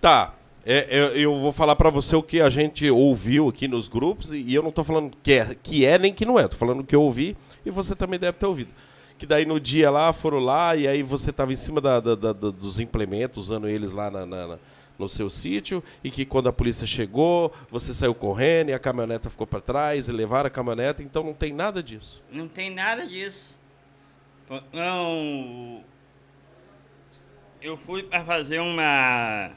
Tá. 0.00 0.34
É, 0.64 0.86
eu, 0.90 1.06
eu 1.14 1.34
vou 1.40 1.52
falar 1.52 1.74
pra 1.74 1.88
você 1.88 2.14
o 2.14 2.22
que 2.22 2.40
a 2.40 2.50
gente 2.50 2.88
ouviu 2.90 3.48
aqui 3.48 3.66
nos 3.66 3.88
grupos, 3.88 4.30
e, 4.30 4.40
e 4.42 4.54
eu 4.54 4.62
não 4.62 4.70
tô 4.70 4.84
falando 4.84 5.16
que 5.22 5.32
é, 5.32 5.54
que 5.62 5.86
é 5.86 5.98
nem 5.98 6.12
que 6.12 6.24
não 6.26 6.38
é, 6.38 6.46
tô 6.46 6.56
falando 6.56 6.80
o 6.80 6.84
que 6.84 6.94
eu 6.94 7.02
ouvi 7.02 7.34
e 7.64 7.70
você 7.70 7.96
também 7.96 8.18
deve 8.20 8.36
ter 8.36 8.44
ouvido. 8.46 8.70
Que 9.18 9.24
daí 9.26 9.46
no 9.46 9.58
dia 9.58 9.90
lá, 9.90 10.12
foram 10.12 10.38
lá, 10.38 10.76
e 10.76 10.86
aí 10.86 11.02
você 11.02 11.32
tava 11.32 11.52
em 11.52 11.56
cima 11.56 11.80
da- 11.80 11.98
da- 12.00 12.14
da- 12.14 12.32
da- 12.34 12.50
dos 12.50 12.78
implementos, 12.78 13.38
usando 13.46 13.68
eles 13.68 13.92
lá 13.92 14.10
na- 14.10 14.26
na- 14.26 14.46
na- 14.48 14.58
no 15.00 15.08
seu 15.08 15.28
sítio, 15.28 15.82
e 16.04 16.10
que 16.10 16.24
quando 16.24 16.48
a 16.48 16.52
polícia 16.52 16.86
chegou, 16.86 17.52
você 17.68 17.92
saiu 17.92 18.14
correndo 18.14 18.68
e 18.68 18.72
a 18.72 18.78
caminhoneta 18.78 19.28
ficou 19.28 19.46
pra 19.46 19.60
trás, 19.60 20.08
e 20.08 20.12
levaram 20.12 20.46
a 20.46 20.50
caminhoneta, 20.50 21.02
então 21.02 21.24
não 21.24 21.34
tem 21.34 21.52
nada 21.52 21.82
disso. 21.82 22.22
Não 22.30 22.46
tem 22.46 22.70
nada 22.70 23.06
disso. 23.06 23.58
Não. 24.72 25.84
Eu 27.62 27.76
fui 27.76 28.02
para 28.02 28.24
fazer 28.24 28.60
uma. 28.60 29.50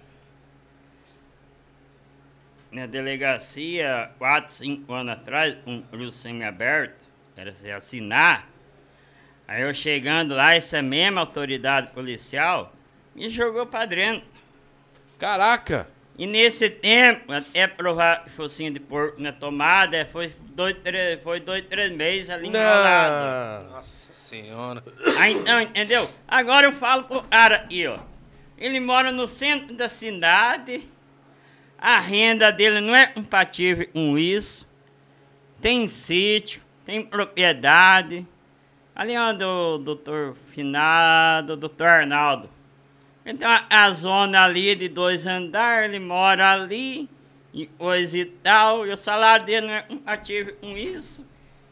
Na 2.72 2.86
delegacia, 2.88 4.12
4, 4.18 4.54
5 4.54 4.94
anos 4.94 5.14
atrás, 5.14 5.58
um 5.66 6.12
semi-aberto, 6.12 6.96
era 7.36 7.54
se 7.54 7.70
assinar. 7.70 8.50
Aí 9.48 9.62
eu 9.62 9.74
chegando 9.74 10.34
lá, 10.34 10.56
essa 10.56 10.82
mesma 10.82 11.22
autoridade 11.22 11.92
policial 11.92 12.74
me 13.14 13.30
jogou 13.30 13.68
para 13.68 13.86
dentro. 13.86 14.28
Caraca! 15.18 15.88
E 16.18 16.28
nesse 16.28 16.70
tempo, 16.70 17.32
até 17.32 17.66
provar 17.66 18.26
focinho 18.36 18.72
de 18.72 18.80
porco 18.80 19.20
na 19.20 19.32
tomada, 19.32 20.08
foi 20.12 20.32
dois, 20.54 20.76
três, 20.76 21.20
foi 21.24 21.40
dois, 21.40 21.64
três 21.64 21.92
meses 21.92 22.30
ali 22.30 22.50
enrolado. 22.50 23.66
Não. 23.66 23.72
Nossa 23.72 24.14
senhora. 24.14 24.84
Aí 25.18 25.34
então, 25.34 25.60
entendeu? 25.60 26.08
Agora 26.28 26.68
eu 26.68 26.72
falo 26.72 27.04
pro 27.06 27.24
cara 27.24 27.66
aí, 27.70 27.88
ó. 27.88 27.98
Ele 28.58 28.80
mora 28.80 29.12
no 29.12 29.28
centro 29.28 29.76
da 29.76 29.90
cidade, 29.90 30.88
a 31.80 32.00
renda 32.00 32.52
dele 32.52 32.80
não 32.80 32.96
é 32.96 33.08
compatível 33.08 33.88
com 33.88 34.18
isso. 34.18 34.68
Tem 35.60 35.88
sítio, 35.88 36.62
tem 36.86 37.02
propriedade. 37.02 38.28
Ali 38.96 39.18
onde 39.18 39.44
o 39.44 39.80
doutor 39.80 40.38
Finado, 40.54 41.54
o 41.54 41.58
doutor 41.58 41.88
Arnaldo. 41.88 42.50
Então 43.26 43.50
a, 43.50 43.66
a 43.70 43.92
zona 43.92 44.44
ali 44.44 44.76
de 44.76 44.90
dois 44.90 45.26
andares, 45.26 45.90
ele 45.90 46.00
mora 46.00 46.52
ali, 46.52 47.10
e 47.54 47.66
coisa 47.68 48.18
e 48.18 48.26
tal, 48.26 48.86
e 48.86 48.92
o 48.92 48.98
salário 48.98 49.46
dele 49.46 49.68
não 49.68 49.74
é 49.74 49.82
compatível 49.84 50.56
com 50.60 50.78
isso. 50.78 51.26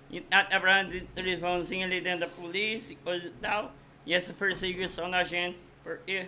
E 0.10 0.20
tá 0.22 0.43
trabalhando 0.43 0.91
de 0.91 1.02
televisãozinho 1.02 1.86
ali 1.86 1.99
dentro 2.02 2.22
da 2.22 2.28
polícia, 2.28 2.93
e 2.93 2.95
coisa 2.97 3.28
e 3.28 3.32
tal. 3.41 3.74
E 4.06 4.14
essa 4.14 4.34
perseguição 4.34 5.08
na 5.08 5.24
gente, 5.24 5.58
porque. 5.84 6.26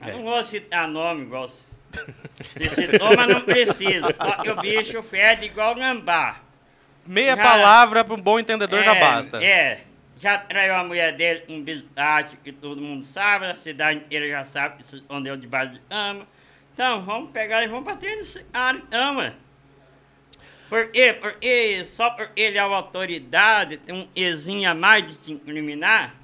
Eu 0.00 0.08
É. 0.08 0.12
não 0.12 0.22
vou 0.24 0.42
citar 0.44 0.88
nome, 0.88 1.22
igual. 1.22 1.48
Se 1.48 1.66
citou, 2.74 3.14
mas 3.16 3.28
não 3.28 3.40
precisa. 3.42 4.14
Só 4.16 4.30
que 4.42 4.50
o 4.50 4.56
bicho 4.56 5.02
fede 5.02 5.46
igual 5.46 5.74
gambá. 5.74 6.40
Meia 7.06 7.36
Já- 7.36 7.42
palavra 7.42 8.04
para 8.04 8.14
um 8.14 8.20
bom 8.20 8.38
entendedor 8.38 8.82
já 8.82 8.94
basta. 8.94 9.42
É, 9.42 9.82
já 10.22 10.38
traiu 10.38 10.76
a 10.76 10.84
mulher 10.84 11.16
dele 11.16 11.42
um 11.48 11.60
biscate 11.60 12.36
que 12.36 12.52
todo 12.52 12.80
mundo 12.80 13.04
sabe, 13.04 13.46
a 13.46 13.56
cidade 13.56 13.98
inteira 13.98 14.28
já 14.28 14.44
sabe 14.44 14.86
se 14.86 14.96
escondeu 14.96 15.36
debaixo 15.36 15.72
de 15.72 15.80
cama. 15.80 16.28
Então, 16.72 17.02
vamos 17.04 17.32
pegar 17.32 17.64
e 17.64 17.66
vamos 17.66 17.92
cara, 18.52 18.78
então, 18.78 19.16
ué. 19.16 19.32
Por 20.68 20.90
quê? 20.92 21.12
Porque 21.12 21.84
só 21.86 22.08
porque 22.10 22.40
ele 22.40 22.56
é 22.56 22.64
uma 22.64 22.76
autoridade, 22.76 23.76
tem 23.78 23.94
um 23.94 24.08
ezinho 24.14 24.70
a 24.70 24.74
mais 24.74 25.06
de 25.06 25.16
te 25.16 25.32
incriminar. 25.32 26.14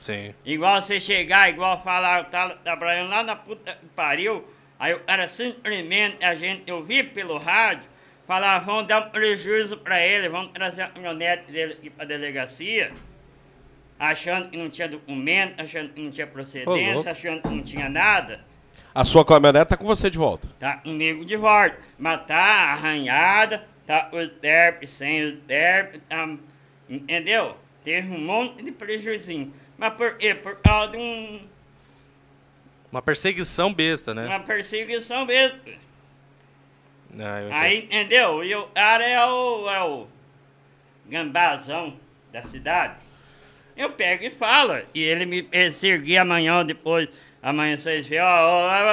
Sim. 0.00 0.32
Igual 0.44 0.80
você 0.80 1.00
chegar, 1.00 1.50
igual 1.50 1.82
falar, 1.82 2.20
eu 2.20 2.24
tava 2.26 2.54
trabalhando 2.54 3.10
lá 3.10 3.22
na 3.24 3.34
puta 3.34 3.72
que 3.74 3.86
pariu, 3.88 4.48
aí 4.78 4.94
o 4.94 5.00
cara 5.00 5.26
simplesmente, 5.26 6.24
a 6.24 6.36
gente, 6.36 6.62
eu 6.66 6.82
vi 6.84 7.02
pelo 7.02 7.36
rádio, 7.36 7.90
falar, 8.26 8.60
vão 8.60 8.84
dar 8.84 9.06
um 9.06 9.10
prejuízo 9.10 9.76
pra 9.76 10.00
ele, 10.00 10.28
vão 10.28 10.46
trazer 10.46 10.82
a 10.82 10.88
caminhonete 10.88 11.50
dele 11.50 11.74
aqui 11.74 11.90
pra 11.90 12.06
delegacia, 12.06 12.92
achando 14.00 14.48
que 14.48 14.56
não 14.56 14.70
tinha 14.70 14.88
documento, 14.88 15.60
achando 15.60 15.90
que 15.90 16.00
não 16.00 16.10
tinha 16.10 16.26
Ô, 16.26 16.30
procedência, 16.30 17.12
achando 17.12 17.42
que 17.42 17.48
não 17.48 17.62
tinha 17.62 17.88
nada. 17.90 18.40
A 18.94 19.04
sua 19.04 19.24
caminhonete 19.24 19.68
tá 19.68 19.76
com 19.76 19.84
você 19.84 20.08
de 20.08 20.16
volta. 20.16 20.48
Tá 20.58 20.78
comigo 20.78 21.24
de 21.24 21.36
volta, 21.36 21.78
mas 21.98 22.26
tá 22.26 22.72
arranhada, 22.72 23.62
tá 23.86 24.08
os 24.10 24.28
derp, 24.40 24.84
sem 24.84 25.24
os 25.24 25.34
derp, 25.42 25.96
tá, 26.08 26.28
entendeu? 26.88 27.56
Teve 27.84 28.10
um 28.10 28.18
monte 28.18 28.64
de 28.64 28.72
prejuízo. 28.72 29.52
Mas 29.76 29.92
por 29.92 30.16
quê? 30.16 30.34
Por 30.34 30.56
causa 30.56 30.92
de 30.92 30.96
um, 30.96 31.46
Uma 32.90 33.02
perseguição 33.02 33.72
besta, 33.72 34.14
né? 34.14 34.26
uma 34.26 34.40
perseguição 34.40 35.26
mesmo. 35.26 35.58
Ah. 37.18 37.60
Aí, 37.60 37.84
entendeu? 37.84 38.42
E 38.42 38.54
o 38.54 38.66
cara 38.68 39.04
é 39.04 39.24
o, 39.24 39.68
é 39.68 39.82
o 39.82 40.06
gambazão 41.06 41.96
da 42.32 42.42
cidade. 42.42 43.09
Eu 43.80 43.90
pego 43.90 44.24
e 44.24 44.30
falo. 44.30 44.74
E 44.94 45.02
ele 45.02 45.24
me 45.24 45.42
perseguia 45.42 46.22
amanhã 46.22 46.58
ou 46.58 46.64
depois. 46.64 47.08
Amanhã 47.42 47.76
vocês 47.76 48.06
veem, 48.06 48.20
ó, 48.20 48.26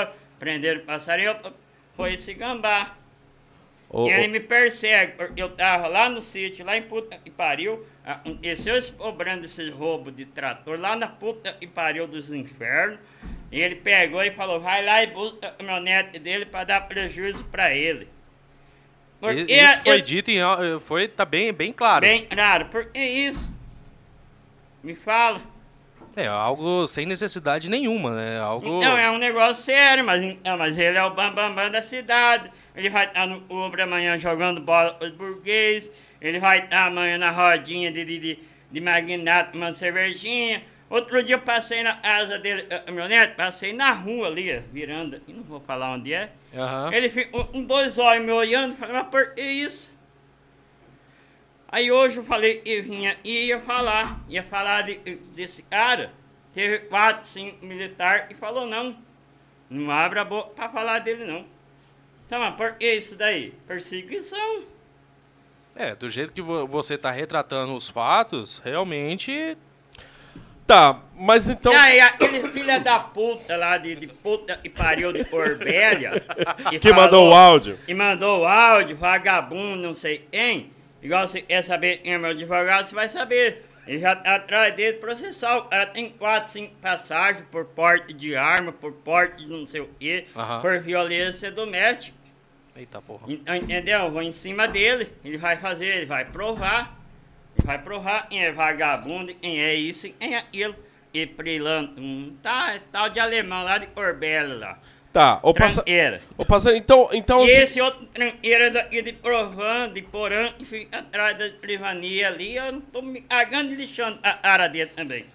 ó, 0.04 0.08
prenderam 0.40 0.80
o 0.82 0.84
passarinho. 0.86 1.32
eu- 1.44 1.54
Foi 1.96 2.14
esse 2.14 2.34
gambá. 2.34 2.96
Ô, 3.90 4.08
E 4.08 4.12
ele 4.12 4.28
ô, 4.28 4.30
me 4.32 4.40
persegue, 4.40 5.14
porque 5.14 5.42
eu 5.42 5.50
tava 5.50 5.88
lá 5.88 6.10
no 6.10 6.22
sítio, 6.22 6.66
lá 6.66 6.78
em 6.78 6.82
puta 6.84 7.18
que 7.18 7.30
pariu, 7.32 7.86
aconteceu 8.06 8.76
esse 8.78 8.92
problema 8.92 9.42
desse 9.42 9.70
roubo 9.70 10.12
de 10.12 10.26
trator, 10.26 10.80
lá 10.80 10.96
na 10.96 11.08
puta 11.08 11.54
que 11.54 11.66
pariu 11.68 12.06
dos 12.08 12.30
infernos. 12.34 13.00
E 13.52 13.60
ele 13.60 13.76
pegou 13.76 14.22
e 14.24 14.32
falou, 14.32 14.60
vai 14.60 14.84
lá 14.86 15.02
e 15.04 15.08
busca 15.08 15.48
a 15.48 15.52
caminhonete 15.52 16.20
dele 16.20 16.46
pra 16.46 16.64
dar 16.66 16.82
prejuízo 16.88 17.44
pra 17.46 17.74
ele. 17.74 18.08
Porque 19.20 19.42
Isso 19.52 19.82
foi 19.82 19.98
eu- 19.98 20.02
dito 20.02 20.30
em. 20.32 20.42
au- 20.42 20.80
Foi, 20.80 21.08
tá 21.08 21.26
bem, 21.26 21.52
bem 21.52 21.72
claro. 21.72 22.02
Bem 22.02 22.26
claro, 22.26 22.66
por 22.66 22.86
que 22.92 23.00
isso? 23.00 23.57
Me 24.88 24.96
fala. 24.96 25.42
É 26.16 26.28
algo 26.28 26.88
sem 26.88 27.06
necessidade 27.06 27.70
nenhuma, 27.70 28.16
né? 28.16 28.40
Algo. 28.40 28.78
Então, 28.78 28.98
é 28.98 29.12
um 29.12 29.18
negócio 29.18 29.66
sério, 29.66 30.02
mas, 30.06 30.24
então, 30.24 30.58
mas 30.58 30.80
ele 30.80 30.98
é 30.98 31.04
o 31.04 31.10
bambambam 31.10 31.54
bam, 31.54 31.64
bam 31.66 31.72
da 31.72 31.82
cidade. 31.82 32.50
Ele 32.74 32.90
vai 32.90 33.06
estar 33.06 33.28
no 33.28 33.44
Uber 33.50 33.82
amanhã 33.82 34.18
jogando 34.18 34.62
bola 34.62 34.94
com 34.94 35.04
os 35.04 35.12
burguês. 35.12 35.92
Ele 36.22 36.40
vai 36.40 36.60
estar 36.60 36.86
amanhã 36.86 37.18
na 37.18 37.32
rodinha 37.32 37.92
de, 37.92 38.06
de, 38.06 38.18
de, 38.18 38.40
de 38.72 38.80
magnata 38.80 39.52
tomando 39.52 39.74
cervejinha. 39.74 40.64
Outro 40.90 41.22
dia 41.22 41.36
eu 41.36 41.42
passei 41.42 41.84
na 41.84 41.96
casa 41.96 42.40
dele, 42.40 42.66
a 42.74 42.80
caminhonete, 42.80 43.36
passei 43.36 43.74
na 43.74 43.92
rua 43.92 44.28
ali, 44.28 44.58
ó, 44.58 44.62
virando 44.72 45.22
não 45.28 45.44
vou 45.44 45.60
falar 45.60 45.96
onde 45.96 46.14
é. 46.14 46.32
Aham. 46.56 46.94
Ele 46.94 47.10
ficou 47.10 47.44
com 47.44 47.62
dois 47.62 47.98
olhos 47.98 48.26
me 48.26 48.32
olhando, 48.32 48.78
falei, 48.78 48.94
mas 48.96 49.08
por 49.08 49.36
que 49.36 49.42
isso? 49.42 49.97
Aí 51.70 51.92
hoje 51.92 52.18
eu 52.18 52.24
falei 52.24 52.56
que 52.60 52.82
vinha 52.82 53.18
e 53.24 53.48
ia 53.48 53.60
falar, 53.60 54.20
ia 54.30 54.44
falar 54.44 54.84
de- 54.84 54.98
desse 55.36 55.62
cara. 55.64 56.12
Teve 56.54 56.80
quatro, 56.80 57.28
cinco 57.28 57.66
militares 57.66 58.28
e 58.30 58.34
falou 58.34 58.66
não. 58.66 58.96
Não 59.70 59.92
abre 59.92 60.18
a 60.20 60.24
boca 60.26 60.52
pra 60.56 60.70
falar 60.70 61.00
dele 61.00 61.26
não. 61.26 61.46
Então, 62.26 62.40
mas 62.40 62.56
por 62.56 62.74
que 62.76 62.94
isso 62.94 63.16
daí? 63.16 63.54
Perseguição. 63.68 64.64
É, 65.76 65.94
do 65.94 66.10
jeito 66.10 66.34
que 66.34 66.42
vo- 66.42 66.66
você 66.68 66.98
tá 66.98 67.12
retratando 67.12 67.76
os 67.76 67.88
fatos, 67.90 68.60
realmente. 68.64 69.58
Tá, 70.66 71.00
mas 71.16 71.48
então. 71.48 71.72
Aí 71.72 72.00
aquele 72.00 72.50
filho 72.52 72.82
da 72.84 73.00
puta 73.00 73.56
lá 73.56 73.78
de, 73.78 73.96
de 73.96 74.08
puta 74.08 74.60
e 74.64 74.70
pariu 74.70 75.14
de 75.14 75.24
Corbélia. 75.26 76.12
Que 76.82 76.92
mandou 76.92 77.30
o 77.30 77.34
áudio. 77.34 77.80
E 77.88 77.94
mandou 77.94 78.42
o 78.42 78.46
áudio, 78.48 78.98
vagabundo, 78.98 79.82
não 79.88 79.96
sei 79.96 80.26
quem. 80.32 80.72
Igual 81.02 81.28
você 81.28 81.42
quer 81.42 81.64
saber 81.64 81.98
quem 81.98 82.14
é 82.14 82.18
meu 82.18 82.32
advogado, 82.32 82.88
você 82.88 82.96
vai 82.96 83.10
saber. 83.10 83.64
Ele 83.88 84.00
já 84.00 84.16
tá 84.16 84.36
atrás 84.36 84.76
dele 84.76 84.98
processar. 84.98 85.58
O 85.58 85.66
cara 85.66 85.86
tem 85.86 86.10
quatro, 86.10 86.52
cinco 86.52 86.76
passagens 86.82 87.46
por 87.50 87.66
porte 87.66 88.14
de 88.14 88.36
arma, 88.36 88.72
por 88.72 88.92
porte 88.92 89.38
de 89.38 89.48
não 89.48 89.66
sei 89.66 89.82
o 89.82 89.90
quê, 90.00 90.26
Aham. 90.36 90.62
por 90.62 90.80
violência 90.80 91.50
doméstica. 91.50 92.18
Eita 92.76 93.02
porra. 93.02 93.26
Então, 93.28 93.56
Entendeu? 93.56 94.02
Eu 94.02 94.12
vou 94.12 94.22
em 94.22 94.32
cima 94.32 94.68
dele, 94.68 95.12
ele 95.24 95.38
vai 95.38 95.56
fazer, 95.58 95.88
ele 95.88 96.06
vai 96.06 96.26
provar. 96.26 97.00
Ele 97.58 97.66
vai 97.66 97.82
provar 97.82 98.28
quem 98.28 98.44
é 98.44 98.52
vagabundo, 98.52 99.34
quem 99.34 99.60
é 99.60 99.74
isso 99.74 100.12
quem 100.14 100.36
é 100.36 100.38
aquilo. 100.38 100.76
E 101.14 101.26
Prilanto, 101.26 102.00
um 102.00 102.38
tá, 102.44 102.78
tal 102.92 103.10
de 103.10 103.20
alemão 103.20 103.64
lá 103.64 103.78
de 103.78 103.88
Corbela 103.88 104.54
lá. 104.54 104.80
Tá, 105.14 105.38
passa... 105.38 105.76
Tranqueira. 105.82 106.22
ô 106.38 106.46
passarinho, 106.46 106.80
então. 106.80 107.10
então 107.14 107.40
E 107.46 107.52
assim- 107.52 107.62
esse 107.64 107.82
outro 107.82 108.06
tranqueira 108.14 108.70
daqui 108.70 109.02
de 109.02 109.14
Provan, 109.14 109.90
de 109.92 110.02
Porã, 110.04 110.52
que 110.58 110.64
fica 110.66 111.00
atrás 111.00 111.38
da 111.38 111.48
escrivania 111.48 112.28
ali, 112.28 112.56
eu 112.56 112.72
não 112.74 112.82
tô 112.82 113.02
me 113.02 113.22
cagando 113.22 113.72
e 113.74 113.76
lixando 113.76 114.20
a 114.22 114.34
cara 114.34 114.68
dele 114.68 114.92
também. 114.96 115.26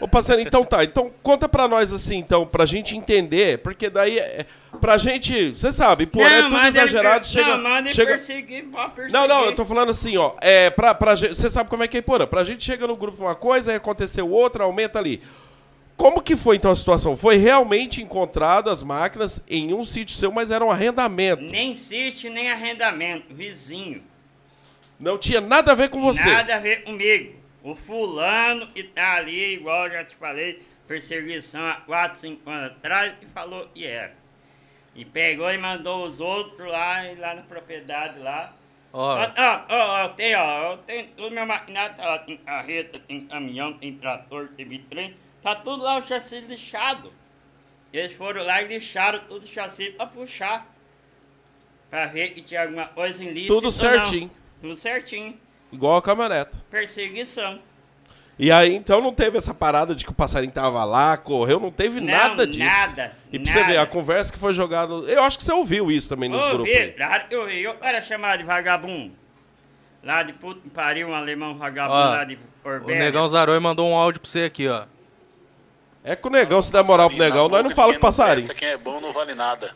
Ô, 0.00 0.06
passarinho, 0.08 0.46
então 0.46 0.64
tá. 0.64 0.82
Então 0.84 1.10
conta 1.22 1.48
pra 1.48 1.66
nós 1.68 1.92
assim, 1.92 2.16
então, 2.18 2.46
pra 2.46 2.64
gente 2.64 2.96
entender, 2.96 3.58
porque 3.58 3.88
daí. 3.90 4.18
É, 4.18 4.46
pra 4.80 4.96
gente. 4.96 5.50
Você 5.50 5.72
sabe, 5.72 6.06
porém, 6.06 6.32
é 6.32 6.42
tudo 6.42 6.56
exagerado. 6.66 7.20
per- 7.20 7.28
chega. 7.28 7.56
Não, 7.56 7.62
manda 7.62 7.92
chega... 7.92 8.10
perseguir, 8.12 8.64
pode 8.64 8.92
perseguir. 8.94 9.12
Não, 9.12 9.26
não, 9.28 9.44
eu 9.46 9.54
tô 9.54 9.64
falando 9.64 9.90
assim, 9.90 10.16
ó. 10.16 10.32
É, 10.40 10.70
pra, 10.70 10.94
pra 10.94 11.16
gente, 11.16 11.34
você 11.34 11.50
sabe 11.50 11.68
como 11.68 11.82
é 11.82 11.88
que 11.88 11.98
é 11.98 12.02
Porã? 12.02 12.26
Pra 12.26 12.44
gente 12.44 12.64
chega 12.64 12.86
no 12.86 12.96
grupo 12.96 13.22
uma 13.22 13.34
coisa, 13.34 13.72
aí 13.72 13.76
aconteceu 13.76 14.28
outra, 14.30 14.64
aumenta 14.64 14.98
ali. 14.98 15.20
Como 16.00 16.22
que 16.22 16.34
foi 16.34 16.56
então 16.56 16.70
a 16.70 16.74
situação? 16.74 17.14
Foi 17.14 17.36
realmente 17.36 18.00
encontrado 18.00 18.70
as 18.70 18.82
máquinas 18.82 19.44
em 19.46 19.74
um 19.74 19.84
sítio 19.84 20.16
seu, 20.16 20.32
mas 20.32 20.50
era 20.50 20.64
um 20.64 20.70
arrendamento. 20.70 21.42
Nem 21.42 21.76
sítio, 21.76 22.32
nem 22.32 22.50
arrendamento, 22.50 23.34
vizinho. 23.34 24.02
Não 24.98 25.18
tinha 25.18 25.42
nada 25.42 25.72
a 25.72 25.74
ver 25.74 25.90
com 25.90 26.00
você. 26.00 26.24
Nada 26.24 26.56
a 26.56 26.58
ver 26.58 26.84
comigo. 26.84 27.34
O 27.62 27.74
fulano 27.74 28.68
que 28.68 28.82
tá 28.82 29.16
ali, 29.16 29.56
igual 29.56 29.88
eu 29.88 29.92
já 29.92 30.04
te 30.06 30.16
falei, 30.16 30.62
perseguição 30.88 31.60
há 31.66 31.74
4, 31.74 32.18
5 32.18 32.48
anos 32.48 32.72
atrás, 32.72 33.14
e 33.20 33.26
falou 33.26 33.68
que 33.74 33.84
era. 33.84 34.14
E 34.94 35.04
pegou 35.04 35.52
e 35.52 35.58
mandou 35.58 36.06
os 36.06 36.18
outros 36.18 36.66
lá, 36.66 37.12
e 37.12 37.14
lá 37.16 37.34
na 37.34 37.42
propriedade 37.42 38.18
lá. 38.20 38.56
Ó, 38.90 39.18
Ó, 39.18 39.30
ó, 39.36 39.64
ó, 39.68 40.02
eu 40.04 40.08
tenho, 40.14 40.38
ó, 40.38 40.72
eu 40.72 40.78
tenho 40.78 41.08
tudo 41.14 41.34
meu 41.34 41.44
maquinário, 41.44 41.94
tá 41.94 42.06
lá, 42.06 42.18
tem 42.20 42.38
carreta, 42.38 42.98
tem 43.06 43.20
caminhão, 43.26 43.74
tem 43.74 43.92
trator, 43.96 44.48
tem 44.56 44.64
bitrem, 44.64 45.14
tá 45.42 45.54
tudo 45.54 45.82
lá 45.82 45.98
o 45.98 46.06
chassi 46.06 46.40
lixado. 46.40 47.12
Eles 47.92 48.12
foram 48.12 48.44
lá 48.44 48.62
e 48.62 48.68
lixaram 48.68 49.18
tudo 49.28 49.44
o 49.44 49.48
chassi 49.48 49.90
pra 49.90 50.06
puxar. 50.06 50.66
Pra 51.90 52.06
ver 52.06 52.30
que 52.30 52.40
tinha 52.42 52.62
alguma 52.62 52.86
coisa 52.86 53.22
ilícita. 53.22 53.52
Tudo 53.54 53.72
certinho. 53.72 54.30
Tudo 54.60 54.76
certinho. 54.76 55.36
Igual 55.72 55.96
a 55.96 56.02
caminhoneta. 56.02 56.56
Perseguição. 56.70 57.58
E 58.38 58.50
aí, 58.50 58.74
então, 58.74 59.02
não 59.02 59.12
teve 59.12 59.36
essa 59.36 59.52
parada 59.52 59.94
de 59.94 60.02
que 60.04 60.10
o 60.10 60.14
passarinho 60.14 60.52
tava 60.52 60.82
lá, 60.84 61.14
correu, 61.16 61.60
não 61.60 61.70
teve 61.70 62.00
Não, 62.00 62.06
nada 62.10 62.46
disso. 62.46 62.64
nada, 62.64 63.14
E 63.30 63.38
pra 63.38 63.52
você 63.52 63.58
ver, 63.64 63.74
nada. 63.74 63.82
a 63.82 63.86
conversa 63.86 64.32
que 64.32 64.38
foi 64.38 64.54
jogada. 64.54 64.94
Eu 64.94 65.22
acho 65.24 65.36
que 65.36 65.44
você 65.44 65.52
ouviu 65.52 65.90
isso 65.90 66.08
também 66.08 66.28
nos 66.28 66.42
Ô, 66.42 66.50
grupos. 66.52 66.72
aí. 66.72 66.92
claro 66.92 67.28
que 67.28 67.34
eu 67.34 67.46
vi. 67.46 67.60
Eu 67.62 67.76
era 67.82 68.00
chamado 68.00 68.38
de 68.38 68.44
vagabundo. 68.44 69.12
Lá 70.02 70.22
de 70.22 70.32
que 70.32 70.70
pariu, 70.70 71.08
um 71.08 71.14
alemão 71.14 71.54
vagabundo 71.58 71.98
Ó, 71.98 72.08
lá 72.10 72.24
de 72.24 72.36
o 72.64 72.68
Orbélia. 72.68 73.04
Negão 73.04 73.28
Zaroi 73.28 73.58
mandou 73.60 73.86
um 73.90 73.94
áudio 73.94 74.20
pra 74.22 74.30
você 74.30 74.44
aqui, 74.44 74.66
ó. 74.68 74.84
É 76.02 76.16
que 76.16 76.26
o 76.26 76.30
negão, 76.30 76.62
se 76.62 76.72
der 76.72 76.82
moral 76.82 77.10
pro 77.10 77.18
negão, 77.18 77.48
nós 77.48 77.62
não 77.62 77.70
fala 77.70 77.92
com 77.92 78.00
passarinho. 78.00 78.54
Quem 78.54 78.68
é 78.68 78.76
bom 78.78 79.00
não 79.00 79.12
vale 79.12 79.34
nada. 79.34 79.74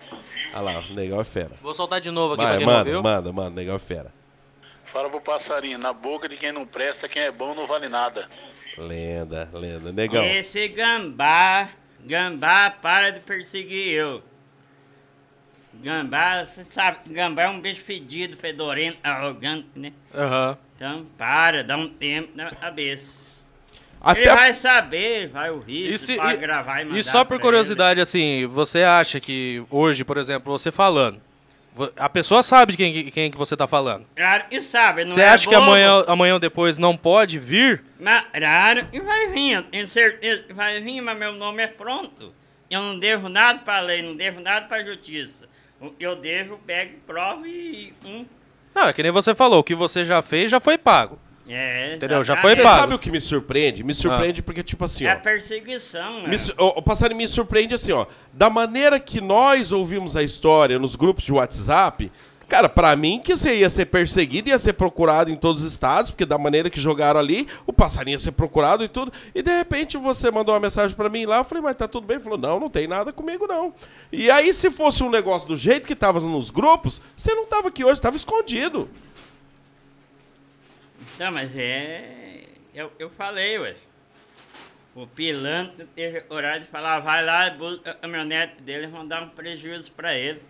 Olha 0.54 0.60
lá, 0.62 0.78
o 0.80 0.94
negão 0.94 1.20
é 1.20 1.24
fera. 1.24 1.50
Vou 1.60 1.74
soltar 1.74 2.00
de 2.00 2.10
novo 2.10 2.34
aqui 2.34 2.42
Vai, 2.42 2.52
pra 2.52 2.58
quem 2.58 2.66
manda, 2.66 2.78
não 2.78 2.90
viu. 2.90 3.02
manda, 3.02 3.32
manda, 3.32 3.50
o 3.50 3.54
negão 3.54 3.76
é 3.76 3.78
fera. 3.78 4.12
Fala 4.84 5.10
pro 5.10 5.20
passarinho, 5.20 5.78
na 5.78 5.92
boca 5.92 6.28
de 6.28 6.36
quem 6.36 6.52
não 6.52 6.64
presta, 6.64 7.08
quem 7.08 7.22
é 7.22 7.30
bom 7.30 7.54
não 7.54 7.66
vale 7.66 7.88
nada. 7.88 8.28
Lenda, 8.78 9.50
lenda. 9.52 9.92
Negão. 9.92 10.24
Esse 10.24 10.66
gambá, 10.68 11.68
gambá, 12.00 12.70
para 12.70 13.10
de 13.10 13.20
perseguir 13.20 13.88
eu. 13.88 14.22
Gambá, 15.74 16.46
você 16.46 16.64
sabe, 16.64 16.98
gambá 17.12 17.42
é 17.42 17.48
um 17.48 17.60
bicho 17.60 17.82
fedido, 17.82 18.36
fedorento, 18.36 18.98
arrogante, 19.02 19.68
né? 19.74 19.92
Aham. 20.14 20.56
Então, 20.76 21.06
para, 21.18 21.62
dá 21.64 21.76
um 21.76 21.88
tempo 21.88 22.30
na 22.34 22.50
cabeça. 22.50 23.23
Ele 24.06 24.22
Até 24.28 24.34
vai 24.34 24.52
saber, 24.54 25.28
vai 25.28 25.50
ouvir, 25.50 25.92
E, 25.92 25.98
se- 25.98 26.16
vai 26.16 26.34
e- 26.34 26.36
gravar 26.38 26.80
e 26.82 26.84
mandar 26.84 26.98
e 26.98 27.04
só 27.04 27.24
por 27.24 27.38
curiosidade, 27.40 28.00
assim, 28.00 28.46
você 28.46 28.82
acha 28.82 29.18
que 29.20 29.64
hoje, 29.70 30.04
por 30.04 30.18
exemplo, 30.18 30.52
você 30.56 30.70
falando, 30.70 31.20
a 31.98 32.08
pessoa 32.08 32.42
sabe 32.42 32.72
de 32.72 32.76
quem, 32.76 33.10
quem 33.10 33.30
que 33.30 33.36
você 33.38 33.56
tá 33.56 33.66
falando. 33.66 34.00
ele. 34.02 34.08
Claro 34.16 34.44
que 34.50 34.60
sabe, 34.60 35.04
não 35.04 35.12
Você 35.14 35.20
é 35.22 35.28
acha 35.28 35.48
que 35.48 35.54
bobo. 35.54 35.66
amanhã, 35.68 36.04
amanhã 36.06 36.34
ou 36.34 36.40
depois 36.40 36.78
não 36.78 36.96
pode 36.96 37.38
vir? 37.38 37.82
Mas, 37.98 38.24
claro 38.32 38.86
que 38.86 39.00
vai 39.00 39.28
vir, 39.32 39.52
eu 39.56 39.62
tenho 39.64 39.88
certeza 39.88 40.42
que 40.44 40.52
vai 40.52 40.80
vir, 40.80 41.00
mas 41.00 41.18
meu 41.18 41.32
nome 41.32 41.62
é 41.62 41.66
pronto. 41.66 42.32
Eu 42.70 42.80
não 42.82 42.98
devo 42.98 43.28
nada 43.28 43.58
pra 43.60 43.80
lei, 43.80 44.02
não 44.02 44.14
devo 44.16 44.40
nada 44.40 44.66
pra 44.66 44.82
justiça. 44.84 45.44
O 45.80 45.90
que 45.90 46.04
eu 46.06 46.16
devo, 46.16 46.58
pego, 46.66 46.92
provo 47.06 47.46
e... 47.46 47.92
Hum, 48.04 48.24
Não, 48.74 48.88
é 48.88 48.92
que 48.92 49.02
nem 49.02 49.12
você 49.12 49.34
falou, 49.34 49.60
o 49.60 49.64
que 49.64 49.74
você 49.74 50.04
já 50.04 50.22
fez 50.22 50.50
já 50.50 50.58
foi 50.60 50.78
pago. 50.78 51.18
É, 51.48 51.94
Entendeu? 51.96 52.22
Já 52.22 52.36
foi 52.36 52.54
Você 52.56 52.62
pago. 52.62 52.80
sabe 52.80 52.94
o 52.94 52.98
que 52.98 53.10
me 53.10 53.20
surpreende? 53.20 53.82
Me 53.84 53.92
surpreende 53.92 54.42
porque, 54.42 54.62
tipo 54.62 54.84
assim, 54.84 55.04
É 55.04 55.12
a 55.12 55.16
ó. 55.16 55.18
perseguição, 55.18 56.22
Me, 56.22 56.28
né? 56.28 56.36
su- 56.38 56.54
o, 56.58 56.78
o 56.78 56.82
passarinho 56.82 57.18
me 57.18 57.28
surpreende 57.28 57.74
assim, 57.74 57.92
ó. 57.92 58.06
Da 58.32 58.48
maneira 58.48 58.98
que 58.98 59.20
nós 59.20 59.70
ouvimos 59.72 60.16
a 60.16 60.22
história 60.22 60.78
nos 60.78 60.96
grupos 60.96 61.24
de 61.24 61.32
WhatsApp, 61.32 62.10
cara, 62.48 62.68
pra 62.68 62.94
mim 62.96 63.20
que 63.22 63.36
você 63.36 63.54
ia 63.56 63.68
ser 63.68 63.86
perseguido, 63.86 64.48
ia 64.48 64.58
ser 64.58 64.72
procurado 64.74 65.30
em 65.30 65.36
todos 65.36 65.62
os 65.62 65.72
estados, 65.72 66.10
porque 66.12 66.24
da 66.24 66.38
maneira 66.38 66.70
que 66.70 66.80
jogaram 66.80 67.20
ali, 67.20 67.46
o 67.66 67.72
passarinho 67.72 68.14
ia 68.14 68.18
ser 68.18 68.32
procurado 68.32 68.82
e 68.84 68.88
tudo. 68.88 69.12
E 69.34 69.42
de 69.42 69.50
repente 69.54 69.96
você 69.98 70.30
mandou 70.30 70.54
uma 70.54 70.60
mensagem 70.60 70.96
pra 70.96 71.08
mim 71.10 71.26
lá, 71.26 71.38
eu 71.38 71.44
falei, 71.44 71.62
mas 71.62 71.76
tá 71.76 71.86
tudo 71.86 72.06
bem? 72.06 72.16
Ele 72.16 72.24
falou, 72.24 72.38
não, 72.38 72.58
não 72.58 72.70
tem 72.70 72.86
nada 72.86 73.12
comigo 73.12 73.46
não. 73.46 73.74
E 74.10 74.30
aí, 74.30 74.52
se 74.54 74.70
fosse 74.70 75.02
um 75.02 75.10
negócio 75.10 75.46
do 75.48 75.56
jeito 75.56 75.86
que 75.86 75.94
tava 75.94 76.20
nos 76.20 76.48
grupos, 76.50 77.02
você 77.16 77.34
não 77.34 77.44
tava 77.46 77.68
aqui 77.68 77.84
hoje, 77.84 78.00
tava 78.00 78.16
escondido. 78.16 78.88
Não, 81.18 81.32
mas 81.32 81.56
é... 81.56 82.44
Eu, 82.74 82.92
eu 82.98 83.08
falei, 83.10 83.58
ué. 83.58 83.76
O 84.94 85.06
pilantra 85.06 85.88
teve 85.94 86.20
coragem 86.22 86.62
de 86.62 86.68
falar, 86.68 87.00
vai 87.00 87.24
lá, 87.24 87.50
busca 87.50 87.90
a 87.90 87.94
caminhonete 87.94 88.62
dele, 88.62 88.86
vão 88.86 89.06
dar 89.06 89.22
um 89.22 89.28
prejuízo 89.28 89.90
pra 89.92 90.16
ele. 90.16 90.40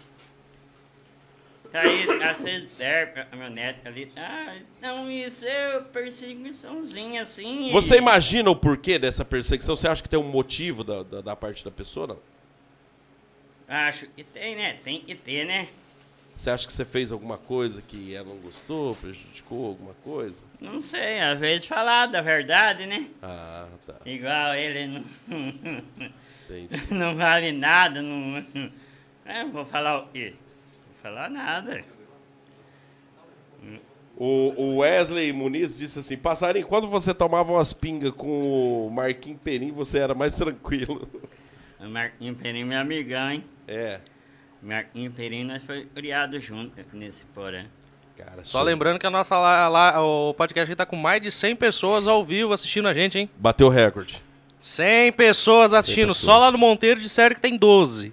Tá 1.72 1.80
aí, 1.80 2.06
vocês 2.06 2.76
deram 2.76 3.22
a 3.22 3.24
caminhonete 3.24 3.80
ali. 3.84 4.12
Ah, 4.16 4.56
então 4.78 5.10
isso 5.10 5.44
é 5.46 5.80
perseguiçãozinha 5.80 7.22
assim. 7.22 7.72
Você 7.72 7.96
imagina 7.96 8.50
o 8.50 8.54
porquê 8.54 8.98
dessa 8.98 9.24
perseguição? 9.24 9.74
Você 9.74 9.88
acha 9.88 10.02
que 10.02 10.08
tem 10.08 10.18
um 10.18 10.28
motivo 10.28 10.84
da, 10.84 11.02
da, 11.02 11.20
da 11.20 11.34
parte 11.34 11.64
da 11.64 11.70
pessoa, 11.70 12.06
não? 12.06 12.18
Acho 13.66 14.06
que 14.08 14.22
tem, 14.22 14.54
né? 14.54 14.78
Tem 14.84 15.00
que 15.00 15.14
ter, 15.14 15.44
né? 15.46 15.68
Você 16.36 16.50
acha 16.50 16.66
que 16.66 16.72
você 16.72 16.84
fez 16.84 17.12
alguma 17.12 17.38
coisa 17.38 17.80
que 17.80 18.14
ela 18.14 18.28
não 18.28 18.36
gostou, 18.38 18.96
prejudicou 18.96 19.66
alguma 19.66 19.94
coisa? 20.02 20.42
Não 20.60 20.82
sei, 20.82 21.20
às 21.20 21.38
vezes 21.38 21.64
falar 21.66 22.06
da 22.06 22.20
verdade, 22.20 22.86
né? 22.86 23.08
Ah, 23.22 23.68
tá. 23.86 23.94
Igual 24.04 24.54
ele 24.56 24.88
não, 24.88 25.04
não 26.90 27.16
vale 27.16 27.52
nada, 27.52 28.02
não. 28.02 28.44
É, 29.24 29.44
vou 29.44 29.64
falar 29.64 29.98
o 30.00 30.08
quê? 30.08 30.34
Vou 30.86 30.96
falar 31.02 31.30
nada. 31.30 31.84
O, 34.16 34.54
o 34.56 34.76
Wesley 34.78 35.32
Muniz 35.32 35.76
disse 35.76 35.98
assim: 35.98 36.16
Passarinho, 36.16 36.66
quando 36.66 36.86
você 36.86 37.12
tomava 37.12 37.52
umas 37.52 37.72
pingas 37.72 38.10
com 38.10 38.86
o 38.86 38.90
Marquinhos 38.90 39.40
Perim, 39.42 39.72
você 39.72 39.98
era 39.98 40.14
mais 40.14 40.34
tranquilo. 40.38 41.08
O 41.80 41.88
Marquinhos 41.88 42.36
Perim, 42.38 42.64
meu 42.64 42.78
amigão, 42.78 43.30
hein? 43.30 43.44
É, 43.66 44.00
O 44.64 44.68
Marquinhos 44.68 45.12
Perim, 45.14 45.44
nós 45.44 45.62
foi 45.64 45.86
criado 45.94 46.40
junto 46.40 46.72
nesse 46.94 47.22
porém. 47.34 47.66
cara. 48.16 48.38
Só 48.44 48.58
sou- 48.58 48.62
lembrando 48.62 48.98
que 48.98 49.06
a 49.06 49.10
nossa 49.10 49.36
lá, 49.36 49.68
lá- 49.68 50.02
o 50.02 50.32
podcast 50.34 50.70
aqui 50.70 50.76
tá 50.76 50.86
com 50.86 50.96
mais 50.96 51.20
de 51.20 51.30
100 51.30 51.54
pessoas 51.56 52.08
ao 52.08 52.24
vivo 52.24 52.52
assistindo 52.52 52.88
a 52.88 52.94
gente, 52.94 53.18
hein? 53.18 53.28
Bateu 53.36 53.66
o 53.66 53.70
recorde. 53.70 54.22
100 54.58 55.12
pessoas 55.12 55.74
assistindo. 55.74 56.08
pessoas. 56.08 56.24
Só 56.34 56.38
lá 56.38 56.50
no 56.50 56.56
Monteiro 56.56 56.98
disseram 57.00 57.34
que 57.34 57.40
tem 57.40 57.56
12. 57.58 58.12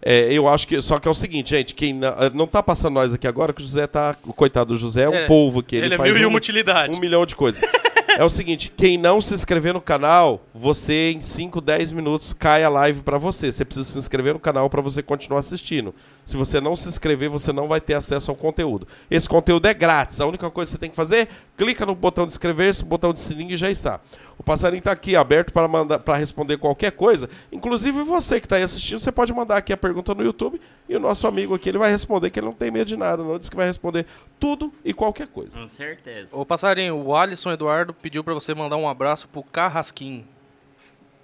É, 0.00 0.32
eu 0.32 0.48
acho 0.48 0.66
que. 0.66 0.80
Só 0.80 0.98
que 0.98 1.06
é 1.06 1.10
o 1.10 1.14
seguinte, 1.14 1.50
gente, 1.50 1.74
quem 1.74 1.92
não, 1.92 2.12
não 2.34 2.46
tá 2.46 2.62
passando 2.62 2.94
nós 2.94 3.12
aqui 3.12 3.26
agora, 3.28 3.52
que 3.52 3.60
o 3.60 3.64
José 3.64 3.86
tá. 3.86 4.16
O 4.24 4.32
coitado 4.32 4.72
do 4.72 4.78
José 4.78 5.02
é 5.02 5.08
um 5.08 5.14
É, 5.14 5.26
polvo 5.26 5.62
que 5.62 5.76
ele, 5.76 5.86
ele 5.86 5.94
é 5.94 5.96
faz 5.98 6.10
mil 6.12 6.20
e 6.22 6.24
um, 6.26 6.28
uma 6.30 6.38
utilidade. 6.38 6.96
um 6.96 6.98
milhão 6.98 7.24
de 7.26 7.36
coisas. 7.36 7.60
é 8.18 8.24
o 8.24 8.28
seguinte, 8.28 8.72
quem 8.76 8.96
não 8.98 9.20
se 9.20 9.34
inscrever 9.34 9.72
no 9.72 9.80
canal, 9.80 10.42
você 10.54 11.10
em 11.12 11.20
5, 11.20 11.60
10 11.60 11.92
minutos 11.92 12.32
cai 12.32 12.64
a 12.64 12.68
live 12.68 13.02
pra 13.02 13.18
você. 13.18 13.50
Você 13.50 13.64
precisa 13.64 13.88
se 13.88 13.98
inscrever 13.98 14.34
no 14.34 14.40
canal 14.40 14.68
pra 14.68 14.80
você 14.80 15.02
continuar 15.02 15.40
assistindo. 15.40 15.94
Se 16.24 16.36
você 16.36 16.60
não 16.60 16.76
se 16.76 16.88
inscrever, 16.88 17.28
você 17.28 17.52
não 17.52 17.66
vai 17.66 17.80
ter 17.80 17.94
acesso 17.94 18.30
ao 18.30 18.36
conteúdo. 18.36 18.86
Esse 19.10 19.28
conteúdo 19.28 19.66
é 19.66 19.74
grátis. 19.74 20.20
A 20.20 20.26
única 20.26 20.50
coisa 20.50 20.68
que 20.68 20.72
você 20.72 20.78
tem 20.78 20.90
que 20.90 20.96
fazer, 20.96 21.28
clica 21.56 21.84
no 21.84 21.94
botão 21.94 22.26
de 22.26 22.32
inscrever-se, 22.32 22.84
botão 22.84 23.12
de 23.12 23.20
sininho 23.20 23.52
e 23.52 23.56
já 23.56 23.70
está. 23.70 24.00
O 24.38 24.42
passarinho 24.42 24.78
está 24.78 24.92
aqui 24.92 25.14
aberto 25.14 25.52
para 25.52 25.68
mandar 25.68 25.98
para 25.98 26.16
responder 26.16 26.58
qualquer 26.58 26.92
coisa. 26.92 27.28
Inclusive 27.50 28.02
você 28.02 28.40
que 28.40 28.46
está 28.46 28.56
aí 28.56 28.62
assistindo, 28.62 29.00
você 29.00 29.12
pode 29.12 29.32
mandar 29.32 29.56
aqui 29.56 29.72
a 29.72 29.76
pergunta 29.76 30.14
no 30.14 30.24
YouTube 30.24 30.60
e 30.88 30.96
o 30.96 31.00
nosso 31.00 31.26
amigo 31.26 31.54
aqui 31.54 31.68
ele 31.68 31.78
vai 31.78 31.90
responder, 31.90 32.30
que 32.30 32.38
ele 32.38 32.46
não 32.46 32.52
tem 32.52 32.70
medo 32.70 32.86
de 32.86 32.96
nada, 32.96 33.22
não. 33.22 33.38
Diz 33.38 33.48
que 33.48 33.56
vai 33.56 33.66
responder 33.66 34.06
tudo 34.40 34.72
e 34.84 34.92
qualquer 34.92 35.28
coisa. 35.28 35.58
Com 35.58 35.68
certeza. 35.68 36.36
Ô, 36.36 36.44
passarinho, 36.44 36.96
o 36.96 37.14
Alisson 37.14 37.52
Eduardo 37.52 37.94
pediu 38.02 38.24
pra 38.24 38.34
você 38.34 38.52
mandar 38.52 38.76
um 38.76 38.88
abraço 38.88 39.28
pro 39.28 39.44
Carrasquim. 39.44 40.26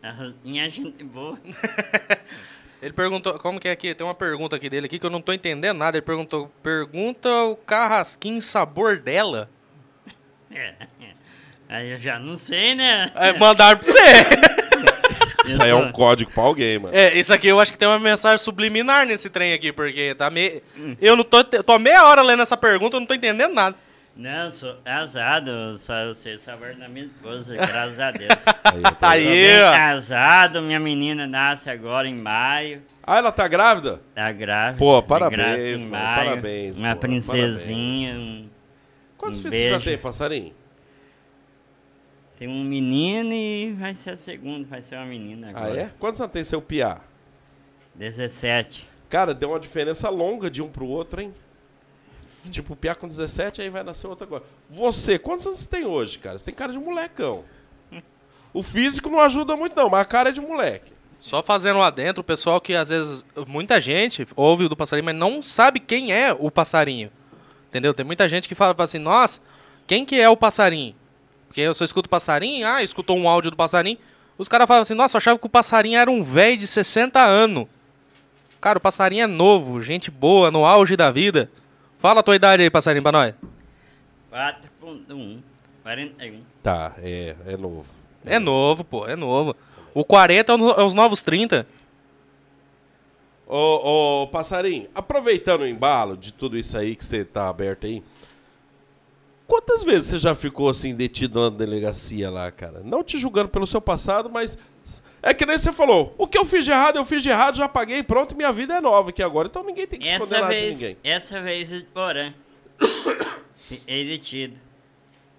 A 0.01 0.31
Minha 0.45 0.71
gente 0.71 1.03
boa. 1.03 1.37
Ele 2.81 2.93
perguntou, 2.93 3.37
como 3.41 3.59
que 3.59 3.67
é 3.67 3.73
aqui? 3.73 3.93
Tem 3.93 4.07
uma 4.07 4.15
pergunta 4.15 4.55
aqui 4.55 4.71
dele 4.71 4.87
aqui 4.87 5.01
que 5.01 5.05
eu 5.05 5.11
não 5.11 5.21
tô 5.21 5.33
entendendo 5.33 5.77
nada. 5.77 5.97
Ele 5.99 6.07
perguntou, 6.07 6.49
pergunta 6.63 7.29
o 7.29 7.57
Carrasquim 7.57 8.41
sabor 8.41 8.99
dela. 8.99 9.51
É. 10.53 10.75
Aí 11.69 11.91
eu 11.91 11.99
já 11.99 12.21
não 12.21 12.39
sei, 12.39 12.77
né? 12.77 13.11
É, 13.17 13.37
mandaram 13.37 13.79
pra 13.79 13.87
você. 13.87 13.99
Isso 15.45 15.61
aí 15.61 15.71
é 15.71 15.75
um 15.75 15.91
código 15.91 16.31
pra 16.31 16.43
alguém, 16.45 16.79
mano. 16.79 16.95
É, 16.95 17.19
isso 17.19 17.33
aqui 17.33 17.49
eu 17.49 17.59
acho 17.59 17.73
que 17.73 17.79
tem 17.79 17.89
uma 17.89 17.99
mensagem 17.99 18.37
subliminar 18.37 19.07
nesse 19.07 19.31
trem 19.31 19.55
aqui, 19.55 19.73
porque 19.73 20.15
tá 20.15 20.29
meio... 20.29 20.61
Eu 21.01 21.17
não 21.17 21.25
tô... 21.25 21.43
Tô 21.43 21.79
meia 21.79 22.05
hora 22.05 22.21
lendo 22.21 22.43
essa 22.43 22.57
pergunta, 22.57 22.97
eu 22.97 23.01
não 23.01 23.07
tô 23.07 23.15
entendendo 23.15 23.55
nada. 23.55 23.75
Não, 24.19 24.51
sou 24.51 24.75
casado, 24.85 25.79
só 25.79 25.95
eu 25.99 26.13
sei 26.13 26.35
o 26.35 26.39
sabor 26.41 26.75
da 26.75 26.89
minha 26.89 27.05
esposa, 27.07 27.55
graças 27.55 28.01
a 28.01 28.11
Deus. 28.11 28.35
Tô 28.99 29.07
Aí, 29.07 29.61
ó. 29.63 29.71
casado, 29.71 30.61
minha 30.61 30.81
menina 30.81 31.25
nasce 31.25 31.71
agora 31.71 32.09
em 32.09 32.21
maio. 32.21 32.83
Ah, 33.05 33.19
ela 33.19 33.31
tá 33.31 33.47
grávida? 33.47 34.03
Tá 34.17 34.33
grávida. 34.33 34.77
Pô, 34.79 35.01
tá 35.01 35.07
parabéns, 35.07 35.85
mano, 35.85 35.91
maio, 35.93 36.17
parabéns, 36.31 36.81
Uma 36.81 36.95
pô, 36.97 37.01
princesinha. 37.03 38.13
um- 38.15 38.49
Quantos 39.17 39.39
Um 39.39 39.43
filhos 39.43 39.55
você 39.57 39.65
já 39.69 39.75
beijo. 39.77 39.85
tem, 39.85 39.99
passarinho? 39.99 40.55
Tem 42.37 42.49
um 42.49 42.65
menino 42.65 43.33
e 43.33 43.73
vai 43.79 43.95
ser 43.95 44.11
a 44.11 44.17
segunda, 44.17 44.67
vai 44.69 44.83
ser 44.83 44.97
uma 44.97 45.07
menina 45.07 45.53
Ah, 45.55 45.61
agora. 45.65 45.81
é? 45.83 45.91
Quantos 45.99 46.21
anos 46.21 46.33
tem 46.33 46.43
seu 46.43 46.61
piá? 46.61 46.99
17. 47.95 48.85
Cara, 49.09 49.33
deu 49.33 49.51
uma 49.51 49.61
diferença 49.61 50.09
longa 50.09 50.51
de 50.51 50.61
um 50.61 50.69
pro 50.69 50.87
outro, 50.87 51.21
hein? 51.21 51.33
Tipo, 52.49 52.73
o 52.73 52.77
piá 52.77 52.95
com 52.95 53.07
17, 53.07 53.63
aí 53.63 53.71
vai 53.71 53.83
nascer 53.83 54.07
outro 54.07 54.25
agora. 54.25 54.43
Você, 54.69 55.19
quantos 55.19 55.47
anos 55.47 55.59
você 55.61 55.69
tem 55.69 55.85
hoje, 55.85 56.19
cara? 56.19 56.39
Você 56.39 56.47
tem 56.47 56.55
cara 56.55 56.73
de 56.73 56.79
molecão. 56.79 57.45
O 58.53 58.63
físico 58.63 59.11
não 59.11 59.21
ajuda 59.21 59.57
muito, 59.57 59.77
não, 59.77 59.91
mas 59.91 60.01
a 60.01 60.05
cara 60.05 60.31
é 60.31 60.33
de 60.33 60.41
moleque. 60.41 60.93
Só 61.19 61.43
fazendo 61.43 61.79
lá 61.79 61.91
dentro, 61.91 62.21
o 62.21 62.25
pessoal 62.25 62.61
que 62.61 62.75
às 62.75 62.89
vezes... 62.89 63.25
Muita 63.47 63.81
gente 63.81 64.27
ouve 64.35 64.65
o 64.65 64.69
do 64.69 64.77
passarinho, 64.77 65.05
mas 65.05 65.17
não 65.17 65.43
sabe 65.43 65.81
quem 65.81 66.13
é 66.13 66.33
o 66.33 66.51
passarinho. 66.51 67.11
Entendeu? 67.69 67.93
Tem 67.93 68.07
muita 68.07 68.29
gente 68.29 68.49
que 68.49 68.55
fala 68.55 68.75
assim, 68.79 68.99
nossa, 68.99 69.41
quem 69.87 70.05
que 70.05 70.19
é 70.19 70.29
o 70.29 70.37
passarinho? 70.37 70.95
Porque 71.47 71.61
eu 71.61 71.75
só 71.75 71.85
escuto 71.85 72.09
passarinho, 72.09 72.67
ah, 72.67 72.83
escutou 72.83 73.17
um 73.17 73.29
áudio 73.29 73.51
do 73.51 73.57
passarinho. 73.57 73.99
Os 74.37 74.49
caras 74.49 74.69
falam 74.69 74.83
assim, 74.83 74.95
nossa, 74.95 75.17
eu 75.17 75.19
achava 75.19 75.39
que 75.39 75.47
o 75.47 75.51
passarinho 75.51 75.99
era 75.99 76.11
um 76.11 76.23
velho 76.23 76.57
de 76.57 76.67
60 76.67 77.21
anos. 77.21 77.67
Cara, 78.61 78.79
o 78.79 78.81
passarinho 78.81 79.25
é 79.25 79.27
novo, 79.27 79.81
gente 79.83 80.11
boa, 80.11 80.51
no 80.51 80.65
auge 80.65 80.97
da 80.97 81.11
vida. 81.11 81.51
Fala 81.99 82.21
a 82.21 82.23
tua 82.23 82.37
idade 82.37 82.63
aí, 82.63 82.71
passarinho, 82.71 83.03
pra 83.03 83.13
nós. 83.13 83.35
4.1. 84.33 85.41
41. 85.83 86.43
Tá, 86.63 86.95
é, 86.99 87.35
é 87.47 87.57
novo. 87.57 87.87
É 88.25 88.39
novo, 88.39 88.85
pô, 88.85 89.07
é 89.07 89.17
novo. 89.17 89.57
O 89.95 90.05
40 90.05 90.53
é 90.53 90.57
o 90.57 90.71
é 90.71 90.85
os 90.85 90.95
novos 90.95 91.23
30. 91.23 91.67
Ô, 93.47 94.23
ô, 94.23 94.27
passarinho, 94.29 94.89
aproveitando 94.95 95.63
o 95.63 95.67
embalo 95.67 96.17
de 96.17 96.33
tudo 96.33 96.59
isso 96.59 96.77
aí 96.77 96.95
que 96.95 97.05
você 97.05 97.25
tá 97.25 97.49
aberto 97.49 97.87
aí, 97.87 98.03
quantas 99.47 99.83
vezes 99.83 100.11
você 100.11 100.19
já 100.19 100.35
ficou 100.35 100.69
assim 100.69 100.95
detido 100.95 101.41
na 101.41 101.57
delegacia 101.57 102.31
lá, 102.31 102.53
cara? 102.53 102.83
Não 102.85 103.03
te 103.03 103.19
julgando 103.19 103.49
pelo 103.49 103.67
seu 103.67 103.81
passado, 103.81 104.29
mas 104.29 104.59
é 105.29 105.35
que 105.35 105.45
nem 105.45 105.59
você 105.59 105.73
falou, 105.73 106.15
o 106.17 106.27
que 106.27 106.39
eu 106.39 106.45
fiz 106.45 106.65
de 106.65 106.71
errado, 106.71 106.97
eu 106.97 107.05
fiz 107.05 107.23
de 107.23 107.29
errado, 107.29 107.57
já 107.57 107.69
paguei, 107.69 108.03
pronto, 108.03 108.35
minha 108.35 108.51
vida 108.51 108.75
é 108.75 108.81
nova 108.81 109.11
aqui 109.11 109.23
agora, 109.23 109.49
então 109.49 109.63
ninguém 109.63 109.87
tem 109.87 109.99
que 110.01 110.09
esconder 110.09 110.37
Essa 110.37 110.41
nada 110.41 110.55
de 110.55 110.61
vez, 110.61 110.81
ninguém. 110.81 110.97
essa 111.05 111.43
vez 111.43 111.69
de 111.69 111.85
Porã, 111.85 112.33
fiquei 113.69 114.05
detido. 114.07 114.57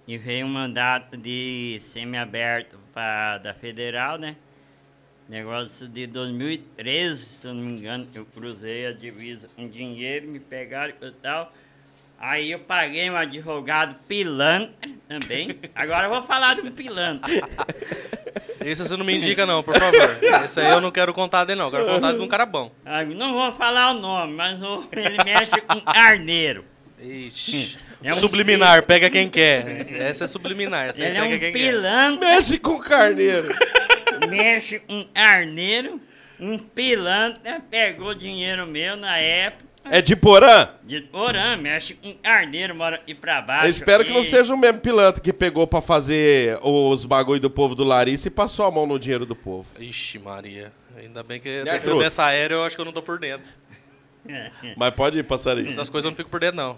E 0.07 0.17
veio 0.17 0.45
um 0.45 0.49
mandato 0.49 1.15
de 1.15 1.79
semiaberto 1.91 2.79
pra, 2.93 3.37
da 3.37 3.53
Federal, 3.53 4.17
né? 4.17 4.35
Negócio 5.27 5.87
de 5.87 6.07
2013, 6.07 7.23
se 7.23 7.47
eu 7.47 7.53
não 7.53 7.63
me 7.63 7.73
engano, 7.73 8.07
eu 8.15 8.25
cruzei 8.25 8.87
a 8.87 8.91
divisa 8.91 9.47
com 9.55 9.67
dinheiro, 9.67 10.27
me 10.27 10.39
pegaram 10.39 10.93
e 10.99 11.11
tal. 11.11 11.53
Aí 12.19 12.51
eu 12.51 12.59
paguei 12.59 13.09
um 13.09 13.15
advogado 13.15 13.95
pilantra 14.07 14.73
também. 15.07 15.55
Agora 15.73 16.07
eu 16.07 16.11
vou 16.11 16.23
falar 16.23 16.55
do 16.55 16.69
pilantra. 16.71 17.31
Esse 18.63 18.83
você 18.83 18.97
não 18.97 19.05
me 19.05 19.15
indica, 19.15 19.45
não, 19.45 19.63
por 19.63 19.77
favor. 19.77 20.19
Esse 20.43 20.59
aí 20.59 20.69
eu 20.71 20.81
não 20.81 20.91
quero 20.91 21.13
contar 21.13 21.45
dele, 21.45 21.59
não. 21.59 21.67
Eu 21.67 21.71
quero 21.71 21.85
contar 21.85 22.11
de 22.11 22.19
um 22.19 22.27
cara 22.27 22.45
bom. 22.45 22.71
Ah, 22.85 23.03
Não 23.05 23.33
vou 23.33 23.53
falar 23.53 23.91
o 23.91 23.93
nome, 23.93 24.33
mas 24.33 24.61
o- 24.61 24.83
ele 24.91 25.17
mexe 25.23 25.61
com 25.61 25.79
carneiro. 25.79 26.65
Ixi. 27.01 27.77
É 28.03 28.11
um 28.11 28.15
subliminar, 28.15 28.83
pega 28.83 29.09
quem 29.09 29.29
quer. 29.29 29.87
Essa 29.93 30.25
é 30.25 30.27
subliminar. 30.27 30.87
Essa 30.89 31.01
aí 31.03 31.09
Ele 31.09 31.17
é 31.17 31.21
pega 31.21 31.35
um 31.35 31.39
quem 31.39 31.51
quer. 31.53 31.59
pilantra. 31.59 32.27
Mexe 32.29 32.57
com 32.59 32.77
carneiro. 32.79 33.55
mexe 34.29 34.81
um 34.89 35.05
arneiro, 35.15 36.01
um 36.37 36.57
pilantra, 36.57 37.61
pegou 37.69 38.13
dinheiro 38.13 38.67
meu 38.67 38.97
na 38.97 39.17
época. 39.17 39.68
É 39.85 40.01
de 40.01 40.15
Porã? 40.15 40.69
De 40.83 41.01
Porã, 41.01 41.55
mexe 41.57 41.93
com 41.95 42.15
arneiro, 42.23 42.75
mora 42.75 42.97
aqui 42.97 43.15
pra 43.15 43.41
baixo. 43.41 43.65
Eu 43.65 43.69
espero 43.69 44.05
que 44.05 44.11
não 44.11 44.19
e- 44.21 44.25
seja 44.25 44.53
o 44.53 44.57
mesmo 44.57 44.79
pilantra 44.81 45.21
que 45.21 45.33
pegou 45.33 45.65
pra 45.65 45.81
fazer 45.81 46.59
os 46.61 47.05
bagulho 47.05 47.39
do 47.39 47.49
povo 47.49 47.73
do 47.73 47.83
Larissa 47.83 48.27
e 48.27 48.31
passou 48.31 48.65
a 48.65 48.71
mão 48.71 48.85
no 48.85 48.99
dinheiro 48.99 49.25
do 49.25 49.35
povo. 49.35 49.67
Ixi, 49.79 50.19
Maria. 50.19 50.71
Ainda 50.97 51.23
bem 51.23 51.39
que 51.39 51.63
truta? 51.81 52.03
nessa 52.03 52.25
aérea 52.25 52.55
eu 52.55 52.63
acho 52.63 52.75
que 52.75 52.81
eu 52.81 52.85
não 52.85 52.91
tô 52.91 53.01
por 53.01 53.17
dentro. 53.19 53.47
Mas 54.75 54.91
pode 54.91 55.17
ir, 55.19 55.23
passarinho. 55.23 55.69
Essas 55.69 55.89
coisas 55.89 56.05
eu 56.05 56.11
não 56.11 56.15
fico 56.17 56.29
por 56.29 56.39
dentro, 56.39 56.57
não. 56.57 56.77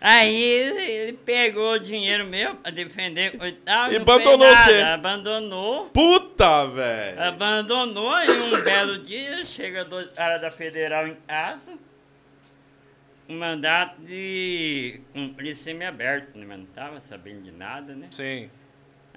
Aí 0.00 0.42
ele 0.42 1.12
pegou 1.14 1.72
o 1.72 1.78
dinheiro 1.78 2.26
meu 2.26 2.56
pra 2.56 2.70
defender 2.70 3.34
e 3.42 3.52
tal. 3.52 3.90
E 3.90 3.96
abandonou 3.96 4.36
nada, 4.36 4.62
você. 4.70 4.82
Abandonou. 4.82 5.86
Puta, 5.86 6.66
velho. 6.66 7.22
Abandonou 7.22 8.12
e 8.22 8.30
um 8.30 8.62
belo 8.62 8.98
dia 8.98 9.46
chega 9.46 9.82
dois 9.84 10.12
caras 10.12 10.42
da 10.42 10.50
Federal 10.50 11.06
em 11.08 11.16
casa. 11.26 11.78
Um 13.28 13.38
mandato 13.38 14.02
de 14.02 15.00
cumprir 15.12 15.56
semi-aberto, 15.56 16.36
né? 16.38 16.44
Mas 16.46 16.58
não 16.58 16.66
tava 16.66 17.00
sabendo 17.00 17.42
de 17.42 17.50
nada, 17.50 17.94
né? 17.94 18.08
Sim. 18.10 18.50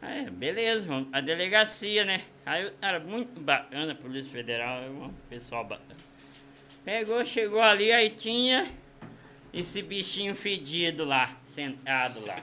Aí, 0.01 0.30
beleza, 0.30 0.86
vamos 0.86 1.10
a 1.12 1.20
delegacia, 1.20 2.05
né? 2.05 2.24
Aí 2.45 2.68
o 2.68 2.72
cara 2.74 2.99
muito 2.99 3.39
bacana, 3.41 3.95
Polícia 3.95 4.32
Federal, 4.32 4.84
é 4.84 4.89
um 4.89 5.14
pessoal 5.30 5.66
bacana. 5.66 5.99
Pegou, 6.86 7.26
chegou 7.26 7.62
ali, 7.62 7.91
aí 7.91 8.10
tinha 8.10 8.72
esse 9.53 9.82
bichinho 9.82 10.36
fedido 10.36 11.03
lá, 11.03 11.36
sentado 11.45 12.26
lá. 12.26 12.41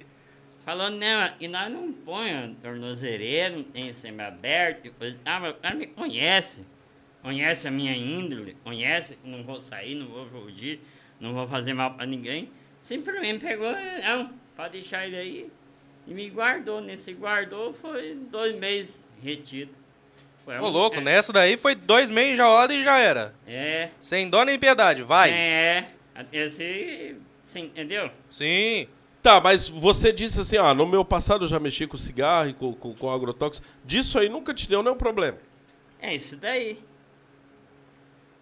Falou, 0.66 0.90
não, 0.90 1.32
e 1.38 1.46
nós 1.46 1.70
não 1.70 1.92
põe 1.92 2.54
tornozeleiro, 2.60 3.58
não 3.58 3.62
tem 3.62 3.92
semi-aberto. 3.92 4.92
coisa. 4.98 5.16
Ah, 5.24 5.38
mas 5.38 5.52
o 5.52 5.58
cara 5.58 5.76
me 5.76 5.86
conhece. 5.86 6.66
Conhece 7.22 7.68
a 7.68 7.70
minha 7.70 7.92
índole, 7.96 8.56
conhece 8.64 9.18
não 9.24 9.44
vou 9.44 9.60
sair, 9.60 9.94
não 9.94 10.06
vou 10.08 10.26
fugir, 10.26 10.80
não 11.20 11.32
vou 11.34 11.46
fazer 11.48 11.72
mal 11.74 11.94
pra 11.94 12.06
ninguém. 12.06 12.50
Simplesmente 12.82 13.44
pegou, 13.44 13.72
não, 13.72 14.30
pode 14.56 14.72
deixar 14.74 15.06
ele 15.06 15.16
aí. 15.16 15.50
E 16.06 16.14
me 16.14 16.28
guardou. 16.30 16.80
Nesse 16.80 17.12
guardou 17.12 17.72
foi 17.74 18.14
dois 18.30 18.54
meses 18.56 19.04
retido. 19.22 19.72
Foi 20.44 20.56
Ô, 20.58 20.66
um- 20.66 20.70
louco, 20.70 21.00
nessa 21.00 21.32
daí 21.32 21.56
foi 21.56 21.74
dois 21.74 22.08
meses 22.08 22.34
enjaulado 22.34 22.72
e 22.72 22.84
já 22.84 22.98
era. 22.98 23.34
É, 23.46 23.90
Sem 24.00 24.30
dó 24.30 24.44
nem 24.44 24.58
piedade, 24.58 25.02
vai. 25.02 25.30
é. 25.32 25.90
Esse, 26.32 27.16
você 27.44 27.58
entendeu? 27.58 28.10
Sim. 28.30 28.86
Tá, 29.22 29.40
mas 29.40 29.68
você 29.68 30.12
disse 30.12 30.40
assim, 30.40 30.56
ó, 30.56 30.72
no 30.72 30.86
meu 30.86 31.04
passado 31.04 31.44
eu 31.44 31.48
já 31.48 31.58
mexi 31.58 31.86
com 31.86 31.96
cigarro 31.96 32.48
e 32.50 32.54
com, 32.54 32.72
com, 32.72 32.94
com 32.94 33.10
agrotóxico. 33.10 33.66
Disso 33.84 34.18
aí 34.18 34.28
nunca 34.28 34.54
te 34.54 34.68
deu 34.68 34.82
nenhum 34.84 34.96
problema. 34.96 35.36
É 36.00 36.14
isso 36.14 36.36
daí. 36.36 36.78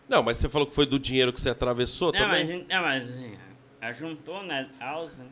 Não, 0.08 0.22
mas 0.22 0.38
você 0.38 0.48
falou 0.48 0.66
que 0.66 0.74
foi 0.74 0.86
do 0.86 0.98
dinheiro 0.98 1.32
que 1.32 1.40
você 1.40 1.50
atravessou 1.50 2.12
Não, 2.12 2.18
também? 2.20 2.46
mas, 2.46 2.68
não, 2.68 2.82
mas 2.82 3.08
assim, 3.10 3.38
ajuntou 3.80 4.42
na 4.42 4.66
alça. 4.80 5.18
né? 5.22 5.28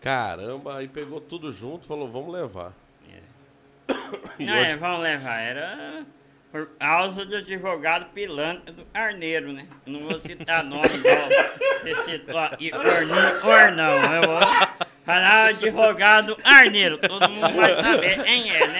Caramba, 0.00 0.76
aí 0.78 0.86
pegou 0.88 1.20
tudo 1.20 1.50
junto 1.50 1.86
falou, 1.86 2.08
vamos 2.08 2.32
levar. 2.32 2.72
E 4.38 4.44
Não, 4.44 4.52
hoje- 4.54 4.70
é, 4.70 4.76
vamos 4.76 5.00
levar. 5.00 5.40
Era 5.40 6.04
por 6.52 6.66
causa 6.78 7.24
do 7.24 7.36
advogado 7.36 8.06
pilantra 8.12 8.72
do 8.72 8.86
Arneiro, 8.94 9.52
né? 9.52 9.66
Eu 9.86 9.92
não 9.92 10.00
vou 10.00 10.18
citar 10.20 10.62
nome 10.64 10.86
igual 10.94 11.28
você 11.82 12.10
citou 12.10 12.38
aqui, 12.38 12.70
Orninho 12.74 13.46
or 13.46 13.72
não. 13.72 14.14
Eu 14.14 14.22
vou 14.28 14.40
falar 15.04 15.46
advogado 15.48 16.36
Arneiro. 16.44 16.98
Todo 16.98 17.28
mundo 17.28 17.52
vai 17.54 17.74
saber 17.82 18.22
quem 18.24 18.50
é, 18.50 18.66
né? 18.68 18.78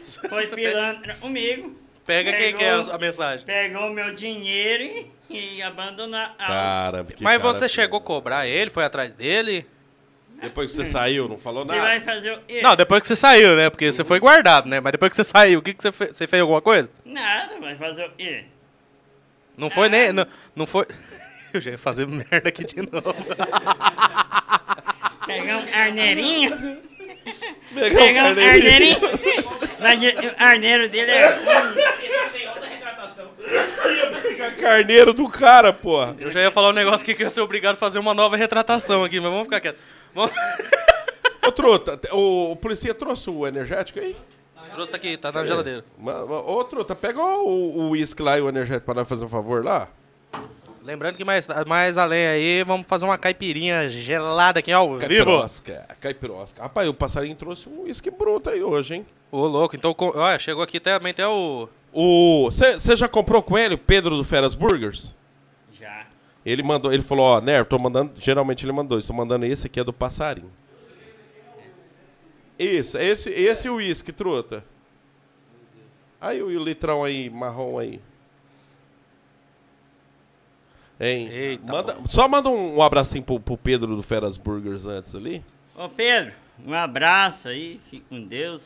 Foi 0.28 0.46
pilantra 0.48 1.16
comigo. 1.16 1.76
Pega 2.08 2.32
quem 2.32 2.54
Pegou. 2.54 2.58
quer 2.84 2.90
a 2.90 2.96
mensagem. 2.96 3.44
Pegou 3.44 3.90
meu 3.90 4.14
dinheiro 4.14 4.82
e, 5.28 5.56
e 5.58 5.62
abandonou 5.62 6.16
a 6.18 6.22
alça. 6.38 6.46
Caramba, 6.46 7.12
que 7.12 7.22
Mas 7.22 7.36
cara 7.38 7.52
você 7.52 7.58
feio. 7.58 7.70
chegou 7.70 7.98
a 7.98 8.02
cobrar 8.02 8.46
ele, 8.46 8.70
foi 8.70 8.82
atrás 8.82 9.12
dele? 9.12 9.66
Depois 10.40 10.68
que 10.70 10.72
você 10.72 10.86
saiu, 10.86 11.28
não 11.28 11.36
falou 11.36 11.66
Você 11.66 11.78
vai 11.78 11.98
nada? 11.98 12.10
fazer 12.10 12.32
o 12.32 12.40
quê? 12.40 12.62
Não, 12.62 12.74
depois 12.74 13.02
que 13.02 13.08
você 13.08 13.16
saiu, 13.16 13.56
né? 13.56 13.68
Porque 13.68 13.92
você 13.92 14.04
foi 14.04 14.18
guardado, 14.18 14.70
né? 14.70 14.80
Mas 14.80 14.92
depois 14.92 15.10
que 15.10 15.16
você 15.16 15.24
saiu, 15.24 15.58
o 15.58 15.62
que, 15.62 15.74
que 15.74 15.82
você 15.82 15.92
fez? 15.92 16.16
Você 16.16 16.26
fez 16.26 16.40
alguma 16.40 16.62
coisa? 16.62 16.90
Nada, 17.04 17.60
vai 17.60 17.76
fazer 17.76 18.06
o 18.06 18.10
quê? 18.12 18.44
Não 19.54 19.68
foi 19.68 19.90
nem. 19.90 20.10
Não, 20.10 20.26
não 20.56 20.64
foi. 20.66 20.86
Eu 21.52 21.60
já 21.60 21.72
ia 21.72 21.78
fazer 21.78 22.06
merda 22.06 22.48
aqui 22.48 22.64
de 22.64 22.76
novo. 22.76 23.14
Pegar 25.26 25.58
um 25.58 25.74
arneirinho. 25.74 26.78
Pegar 27.74 27.96
Pegar 28.00 28.24
um 28.30 28.34
carneirinho. 28.34 28.98
o 30.38 30.42
arneiro 30.42 30.88
dele 30.88 31.10
é. 31.10 31.38
Carneiro 34.60 35.12
do 35.14 35.28
cara, 35.28 35.72
porra. 35.72 36.16
Eu 36.18 36.30
já 36.30 36.40
ia 36.40 36.50
falar 36.50 36.68
um 36.70 36.72
negócio 36.72 37.02
aqui 37.02 37.14
que 37.14 37.22
eu 37.22 37.26
ia 37.26 37.30
ser 37.30 37.40
obrigado 37.40 37.74
a 37.74 37.78
fazer 37.78 37.98
uma 37.98 38.14
nova 38.14 38.36
retratação 38.36 39.04
aqui, 39.04 39.20
mas 39.20 39.30
vamos 39.30 39.44
ficar 39.46 39.60
quieto. 39.60 39.78
Vamos... 40.14 40.32
Ô, 41.46 41.52
Truta, 41.52 41.96
te- 41.96 42.10
o, 42.12 42.52
o 42.52 42.56
polícia 42.56 42.92
trouxe 42.94 43.30
o 43.30 43.46
energético 43.46 43.98
aí? 44.00 44.14
Trouxe 44.72 44.90
tá 44.92 44.96
aqui, 44.98 45.16
tá 45.16 45.32
na 45.32 45.44
geladeira. 45.44 45.84
Ma- 45.98 46.22
Ô, 46.24 46.62
Truta, 46.64 46.94
pega 46.94 47.20
o 47.20 47.48
o 47.78 47.90
uísque 47.90 48.22
lá 48.22 48.38
e 48.38 48.42
o 48.42 48.48
energético 48.48 48.84
pra 48.84 48.94
nós 48.94 49.08
fazer 49.08 49.24
um 49.24 49.28
favor 49.28 49.64
lá. 49.64 49.88
Lembrando 50.88 51.16
que 51.16 51.24
mais, 51.24 51.46
mais 51.66 51.98
além 51.98 52.26
aí, 52.26 52.64
vamos 52.64 52.86
fazer 52.86 53.04
uma 53.04 53.18
caipirinha 53.18 53.90
gelada 53.90 54.60
aqui 54.60 54.72
ao 54.72 54.86
vivo. 54.88 55.00
Caipirosca, 55.00 55.86
caipirosca. 56.00 56.62
Rapaz, 56.62 56.88
o 56.88 56.94
passarinho 56.94 57.36
trouxe 57.36 57.68
um 57.68 57.82
uísque 57.82 58.10
bruto 58.10 58.48
aí 58.48 58.62
hoje, 58.62 58.94
hein? 58.94 59.06
Ô, 59.30 59.46
louco, 59.46 59.76
então, 59.76 59.92
com- 59.92 60.16
olha, 60.16 60.38
chegou 60.38 60.62
aqui 60.62 60.80
também 60.80 61.10
até 61.10 61.28
o... 61.28 61.68
Você 62.50 62.96
já 62.96 63.06
comprou 63.06 63.42
com 63.42 63.58
ele, 63.58 63.74
o 63.74 63.78
Pedro 63.78 64.16
do 64.16 64.24
Feras 64.24 64.54
Burgers? 64.54 65.14
Já. 65.78 66.06
Ele 66.42 66.62
mandou, 66.62 66.90
ele 66.90 67.02
falou, 67.02 67.26
ó, 67.26 67.40
Ner, 67.42 67.66
tô 67.66 67.78
mandando, 67.78 68.12
geralmente 68.16 68.64
ele 68.64 68.72
mandou, 68.72 68.98
estou 68.98 69.14
mandando 69.14 69.44
esse 69.44 69.66
aqui 69.66 69.80
é 69.80 69.84
do 69.84 69.92
passarinho. 69.92 70.50
Isso, 72.58 72.96
esse, 72.96 73.28
esse 73.28 73.68
uísque, 73.68 74.10
truta. 74.10 74.64
Aí 76.18 76.42
o, 76.42 76.46
o 76.46 76.64
litrão 76.64 77.04
aí, 77.04 77.28
marrom 77.28 77.78
aí. 77.78 78.00
Hein? 81.00 81.28
Eita, 81.30 81.72
Manda- 81.72 81.96
só 82.06 82.26
manda 82.26 82.48
um, 82.48 82.76
um 82.78 82.82
abracinho 82.82 83.22
pro, 83.22 83.38
pro 83.38 83.56
Pedro 83.56 83.94
do 83.94 84.02
Feras 84.02 84.36
Burgers 84.36 84.84
antes 84.86 85.14
ali. 85.14 85.44
Ô 85.76 85.88
Pedro, 85.88 86.32
um 86.66 86.74
abraço 86.74 87.48
aí. 87.48 87.80
Fique 87.90 88.04
com 88.08 88.20
Deus. 88.20 88.62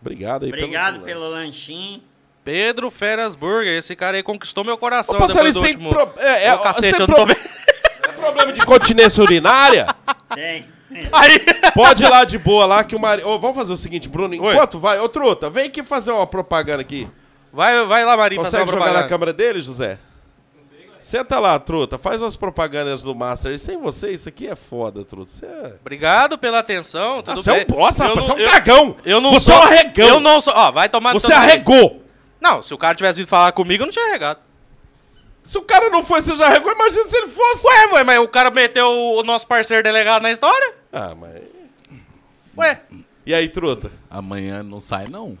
Obrigado 0.00 0.44
aí 0.44 0.48
Obrigado 0.50 0.94
pelo... 0.94 1.04
pelo 1.06 1.28
lanchinho. 1.30 2.02
Pedro 2.44 2.90
Feras 2.90 3.34
Burger, 3.34 3.76
esse 3.76 3.96
cara 3.96 4.16
aí 4.16 4.22
conquistou 4.22 4.62
meu 4.64 4.78
coração 4.78 5.16
Ô, 5.16 5.18
passarinho, 5.18 5.52
depois 5.52 5.74
do 5.74 5.82
último... 5.84 5.90
pro- 5.90 6.22
é, 6.22 6.44
é, 6.46 6.58
cacete, 6.58 6.96
sem 6.96 7.00
eu 7.00 7.06
pro- 7.06 7.16
tô 7.16 7.26
vendo... 7.26 7.36
Tem 8.06 8.12
problema 8.14 8.52
de 8.52 8.60
continência 8.64 9.22
urinária? 9.22 9.86
Tem. 10.34 10.64
Aí... 11.12 11.40
Pode 11.74 12.04
ir 12.04 12.08
lá 12.08 12.24
de 12.24 12.38
boa 12.38 12.64
lá 12.64 12.84
que 12.84 12.94
o 12.94 13.00
Mari... 13.00 13.24
Ô, 13.24 13.36
vamos 13.40 13.56
fazer 13.56 13.72
o 13.72 13.76
seguinte, 13.76 14.08
Bruno, 14.08 14.30
Oi. 14.40 14.52
enquanto 14.54 14.78
vai... 14.78 14.98
Ô, 15.00 15.08
Truta, 15.08 15.50
vem 15.50 15.66
aqui 15.66 15.82
fazer 15.82 16.12
uma 16.12 16.26
propaganda 16.26 16.80
aqui. 16.82 17.08
Vai, 17.52 17.84
vai 17.84 18.04
lá, 18.04 18.16
Marinho, 18.16 18.42
fazer 18.42 18.58
Consegue 18.58 18.70
uma 18.70 18.72
jogar 18.78 18.84
na 18.92 18.98
propaganda. 19.00 19.08
câmera 19.08 19.32
dele, 19.32 19.60
José? 19.60 19.98
Senta 21.00 21.38
lá, 21.38 21.58
Truta, 21.58 21.98
faz 21.98 22.20
umas 22.20 22.36
propagandas 22.36 23.02
do 23.02 23.14
Master. 23.14 23.52
E 23.52 23.58
sem 23.58 23.78
você, 23.78 24.12
isso 24.12 24.28
aqui 24.28 24.46
é 24.48 24.56
foda, 24.56 25.04
Truta. 25.04 25.30
Você 25.30 25.46
é... 25.46 25.74
Obrigado 25.80 26.36
pela 26.36 26.58
atenção, 26.58 27.22
tudo 27.22 27.42
você 27.42 27.50
é 27.50 27.54
bem. 27.54 27.64
um 27.64 27.78
bosta, 27.78 28.04
rapaz, 28.04 28.24
você 28.24 28.32
é 28.32 28.34
um 28.34 28.38
eu- 28.38 28.50
cagão. 28.50 28.96
Eu 29.04 29.20
não 29.20 29.32
você 29.32 29.52
sou... 29.52 29.54
é 29.54 29.58
um 29.58 29.62
arregão. 29.62 30.08
Eu 30.08 30.20
não 30.20 30.40
sou... 30.40 30.52
Ó, 30.54 30.72
vai 30.72 30.88
tomar... 30.88 31.14
no 31.14 31.20
Você 31.20 31.32
arregou. 31.32 32.02
Não, 32.40 32.62
se 32.62 32.74
o 32.74 32.78
cara 32.78 32.94
tivesse 32.94 33.18
vindo 33.18 33.28
falar 33.28 33.52
comigo, 33.52 33.82
eu 33.82 33.86
não 33.86 33.92
tinha 33.92 34.10
regado. 34.10 34.40
Se 35.44 35.56
o 35.58 35.62
cara 35.62 35.88
não 35.90 36.02
foi, 36.02 36.20
você 36.20 36.34
já 36.34 36.46
arregou, 36.46 36.72
imagina 36.72 37.04
se 37.04 37.16
ele 37.16 37.28
fosse. 37.28 37.66
Ué, 37.66 37.92
ué, 37.92 38.04
mas 38.04 38.18
o 38.18 38.28
cara 38.28 38.50
meteu 38.50 38.88
o 38.90 39.22
nosso 39.22 39.46
parceiro 39.46 39.82
delegado 39.82 40.22
na 40.22 40.32
história? 40.32 40.74
Ah, 40.92 41.14
mas... 41.14 41.42
Ué. 42.58 42.80
E 43.24 43.32
aí, 43.32 43.48
Truta? 43.48 43.92
Amanhã 44.10 44.62
não 44.62 44.80
sai, 44.80 45.06
não. 45.08 45.38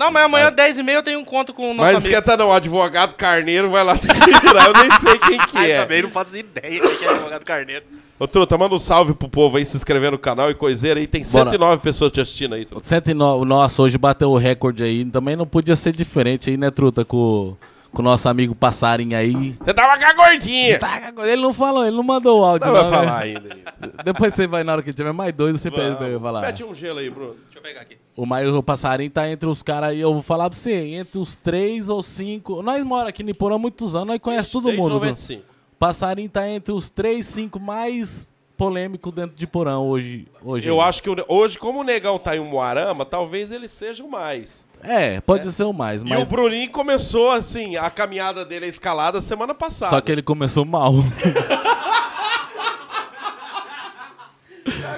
Não, 0.00 0.10
mas 0.10 0.24
amanhã, 0.24 0.50
10h30, 0.50 0.92
eu 0.94 1.02
tenho 1.02 1.18
um 1.18 1.22
encontro 1.22 1.54
com 1.54 1.72
o 1.72 1.74
nosso 1.74 1.92
Mas 1.92 1.96
amigo. 1.96 2.08
esquenta 2.08 2.34
não, 2.34 2.48
o 2.48 2.52
advogado 2.54 3.12
carneiro 3.16 3.68
vai 3.68 3.84
lá 3.84 3.92
te 4.00 4.08
tirar. 4.08 4.68
Eu 4.68 4.72
nem 4.72 4.90
sei 4.98 5.18
quem 5.18 5.38
que 5.38 5.58
é. 5.58 5.82
também 5.82 6.00
não 6.00 6.08
faço 6.08 6.38
ideia 6.38 6.80
quem 6.80 6.96
que 6.96 7.04
é 7.04 7.08
advogado 7.10 7.44
carneiro. 7.44 7.84
Ô, 8.18 8.26
Truta, 8.26 8.56
manda 8.56 8.74
um 8.74 8.78
salve 8.78 9.12
pro 9.12 9.28
povo 9.28 9.58
aí, 9.58 9.64
se 9.66 9.76
inscrever 9.76 10.10
no 10.10 10.18
canal 10.18 10.50
e 10.50 10.54
coiseira 10.54 10.98
aí. 10.98 11.06
Tem 11.06 11.22
Bora. 11.22 11.50
109 11.50 11.82
pessoas 11.82 12.10
te 12.10 12.18
assistindo 12.18 12.54
aí, 12.54 12.64
Truta. 12.64 12.82
O 12.82 12.88
109, 12.88 13.44
nossa, 13.44 13.82
hoje 13.82 13.98
bateu 13.98 14.30
o 14.30 14.38
recorde 14.38 14.82
aí. 14.82 15.04
Também 15.04 15.36
não 15.36 15.46
podia 15.46 15.76
ser 15.76 15.92
diferente 15.92 16.48
aí, 16.48 16.56
né, 16.56 16.70
Truta? 16.70 17.04
Com, 17.04 17.54
com 17.92 18.02
o 18.02 18.04
nosso 18.04 18.28
amigo 18.28 18.54
Passarinho 18.54 19.16
aí. 19.16 19.56
Você 19.58 19.74
tava 19.74 19.98
com 19.98 20.04
a 20.04 20.12
gordinha. 20.12 20.78
Tá, 20.78 21.12
Ele 21.24 21.42
não 21.42 21.52
falou, 21.52 21.84
ele 21.84 21.96
não 21.96 22.02
mandou 22.02 22.40
o 22.40 22.44
áudio. 22.44 22.66
Não 22.66 22.74
vai 22.74 22.84
né? 22.84 22.90
falar 22.90 23.18
ainda. 23.18 23.58
Depois 24.04 24.34
você 24.34 24.46
vai, 24.46 24.62
na 24.64 24.72
hora 24.72 24.82
que 24.82 24.92
tiver 24.92 25.12
mais 25.12 25.32
doido, 25.34 25.58
você 25.58 25.70
pede 25.70 25.96
pra 25.96 26.08
eu 26.08 26.20
falar. 26.20 26.42
Mete 26.42 26.64
um 26.64 26.74
gelo 26.74 26.98
aí, 26.98 27.10
Bruno. 27.10 27.34
Deixa 27.44 27.58
eu 27.58 27.62
pegar 27.62 27.80
aqui. 27.80 27.98
O 28.16 28.26
mais 28.26 28.48
o 28.48 28.62
passarinho 28.62 29.10
tá 29.10 29.28
entre 29.28 29.48
os 29.48 29.62
caras 29.62 29.90
aí, 29.90 30.00
eu 30.00 30.12
vou 30.12 30.22
falar 30.22 30.48
pra 30.48 30.58
você, 30.58 30.74
entre 30.94 31.18
os 31.18 31.34
três 31.34 31.88
ou 31.88 32.02
cinco. 32.02 32.62
Nós 32.62 32.82
mora 32.84 33.08
aqui 33.08 33.22
em 33.22 33.30
Iporã 33.30 33.56
há 33.56 33.58
muitos 33.58 33.96
anos, 33.96 34.08
nós 34.08 34.18
conhecemos 34.18 34.50
todo 34.50 34.72
mundo. 34.72 34.94
95. 34.94 35.42
Passarinho 35.78 36.28
tá 36.28 36.48
entre 36.48 36.72
os 36.72 36.90
três, 36.90 37.26
cinco 37.26 37.58
mais 37.58 38.30
polêmicos 38.56 39.10
dentro 39.14 39.34
de 39.34 39.44
Iporã 39.44 39.78
hoje. 39.78 40.28
hoje 40.44 40.68
Eu 40.68 40.82
acho 40.82 41.02
que 41.02 41.08
hoje, 41.26 41.58
como 41.58 41.80
o 41.80 41.82
Negão 41.82 42.18
tá 42.18 42.36
em 42.36 42.40
um 42.40 42.44
Moarama, 42.44 43.06
talvez 43.06 43.50
ele 43.50 43.66
seja 43.66 44.04
o 44.04 44.10
mais. 44.10 44.66
É, 44.82 45.20
pode 45.20 45.50
ser 45.52 45.64
o 45.64 45.72
mais, 45.72 46.02
E 46.02 46.04
o 46.04 46.08
mas. 46.08 46.28
Bruninho 46.28 46.70
começou, 46.70 47.30
assim, 47.30 47.76
a 47.76 47.90
caminhada 47.90 48.44
dele, 48.44 48.66
a 48.66 48.68
escalada, 48.68 49.20
semana 49.20 49.54
passada. 49.54 49.90
Só 49.90 50.00
que 50.00 50.10
ele 50.10 50.22
começou 50.22 50.64
mal. 50.64 50.94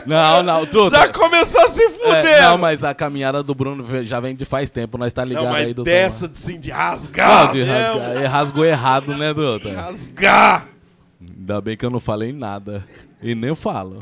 não, 0.06 0.42
não, 0.42 0.66
truta. 0.66 0.96
Já 0.96 1.08
começou 1.08 1.60
a 1.62 1.68
se 1.68 1.88
fuder. 1.90 2.26
É, 2.26 2.42
não, 2.42 2.58
mas 2.58 2.84
a 2.84 2.94
caminhada 2.94 3.42
do 3.42 3.54
Bruno 3.54 3.84
já 4.04 4.20
vem 4.20 4.34
de 4.34 4.44
faz 4.44 4.70
tempo, 4.70 4.96
nós 4.98 5.12
tá 5.12 5.24
ligado 5.24 5.44
Não, 5.44 5.52
mas 5.52 5.66
aí 5.66 5.74
do 5.74 5.82
dessa, 5.82 6.26
assim, 6.26 6.60
de 6.60 6.70
rasgar. 6.70 7.46
Não, 7.46 7.52
de 7.52 7.58
mesmo. 7.64 7.98
rasgar. 7.98 8.30
Rasgou 8.30 8.64
errado, 8.64 9.16
né, 9.16 9.34
Duta? 9.34 9.72
Rasgar. 9.72 10.68
Ainda 11.20 11.60
bem 11.60 11.76
que 11.76 11.84
eu 11.84 11.90
não 11.90 12.00
falei 12.00 12.32
nada. 12.32 12.84
E 13.22 13.34
nem 13.34 13.54
falo. 13.54 13.98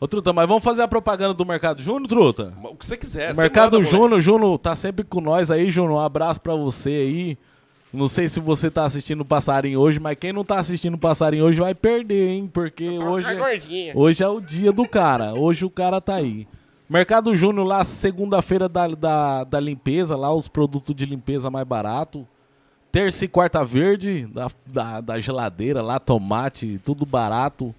Ô, 0.00 0.06
Truta, 0.06 0.32
mas 0.32 0.46
vamos 0.46 0.62
fazer 0.62 0.82
a 0.82 0.88
propaganda 0.88 1.34
do 1.34 1.44
Mercado 1.44 1.82
Júnior, 1.82 2.06
Truta? 2.08 2.54
O 2.62 2.76
que 2.76 2.86
você 2.86 2.96
quiser. 2.96 3.32
O 3.32 3.34
você 3.34 3.40
Mercado. 3.42 3.82
Júnior, 3.82 4.20
Júnior 4.20 4.58
tá 4.58 4.76
sempre 4.76 5.04
com 5.04 5.20
nós 5.20 5.50
aí, 5.50 5.70
Júnior. 5.70 5.94
Um 5.96 6.00
abraço 6.00 6.40
pra 6.40 6.54
você 6.54 6.90
aí. 6.90 7.38
Não 7.92 8.06
sei 8.06 8.28
se 8.28 8.38
você 8.38 8.70
tá 8.70 8.84
assistindo 8.84 9.22
o 9.22 9.24
Passarinho 9.24 9.80
hoje, 9.80 9.98
mas 9.98 10.16
quem 10.20 10.32
não 10.32 10.44
tá 10.44 10.58
assistindo 10.58 10.94
o 10.94 10.98
Passarinho 10.98 11.44
hoje 11.44 11.58
vai 11.58 11.74
perder, 11.74 12.28
hein? 12.28 12.50
Porque 12.52 12.86
hoje 12.98 13.26
Tá 13.26 13.32
é, 13.32 13.36
gordinha. 13.36 13.92
hoje 13.96 14.22
é 14.22 14.28
o 14.28 14.40
dia 14.40 14.70
do 14.70 14.86
cara. 14.86 15.32
Hoje 15.34 15.64
o 15.64 15.70
cara 15.70 16.00
tá 16.00 16.14
aí. 16.16 16.46
Mercado 16.88 17.34
Júnior 17.34 17.66
lá, 17.66 17.84
segunda-feira 17.84 18.68
da, 18.68 18.86
da, 18.88 19.44
da 19.44 19.58
limpeza, 19.60 20.16
lá 20.16 20.32
os 20.32 20.48
produtos 20.48 20.94
de 20.94 21.06
limpeza 21.06 21.50
mais 21.50 21.66
barato. 21.66 22.26
Terça 22.92 23.24
e 23.24 23.28
quarta 23.28 23.64
verde, 23.64 24.26
da, 24.26 24.48
da, 24.66 25.00
da 25.00 25.20
geladeira 25.20 25.82
lá, 25.82 25.98
tomate, 25.98 26.78
tudo 26.84 27.04
barato. 27.04 27.74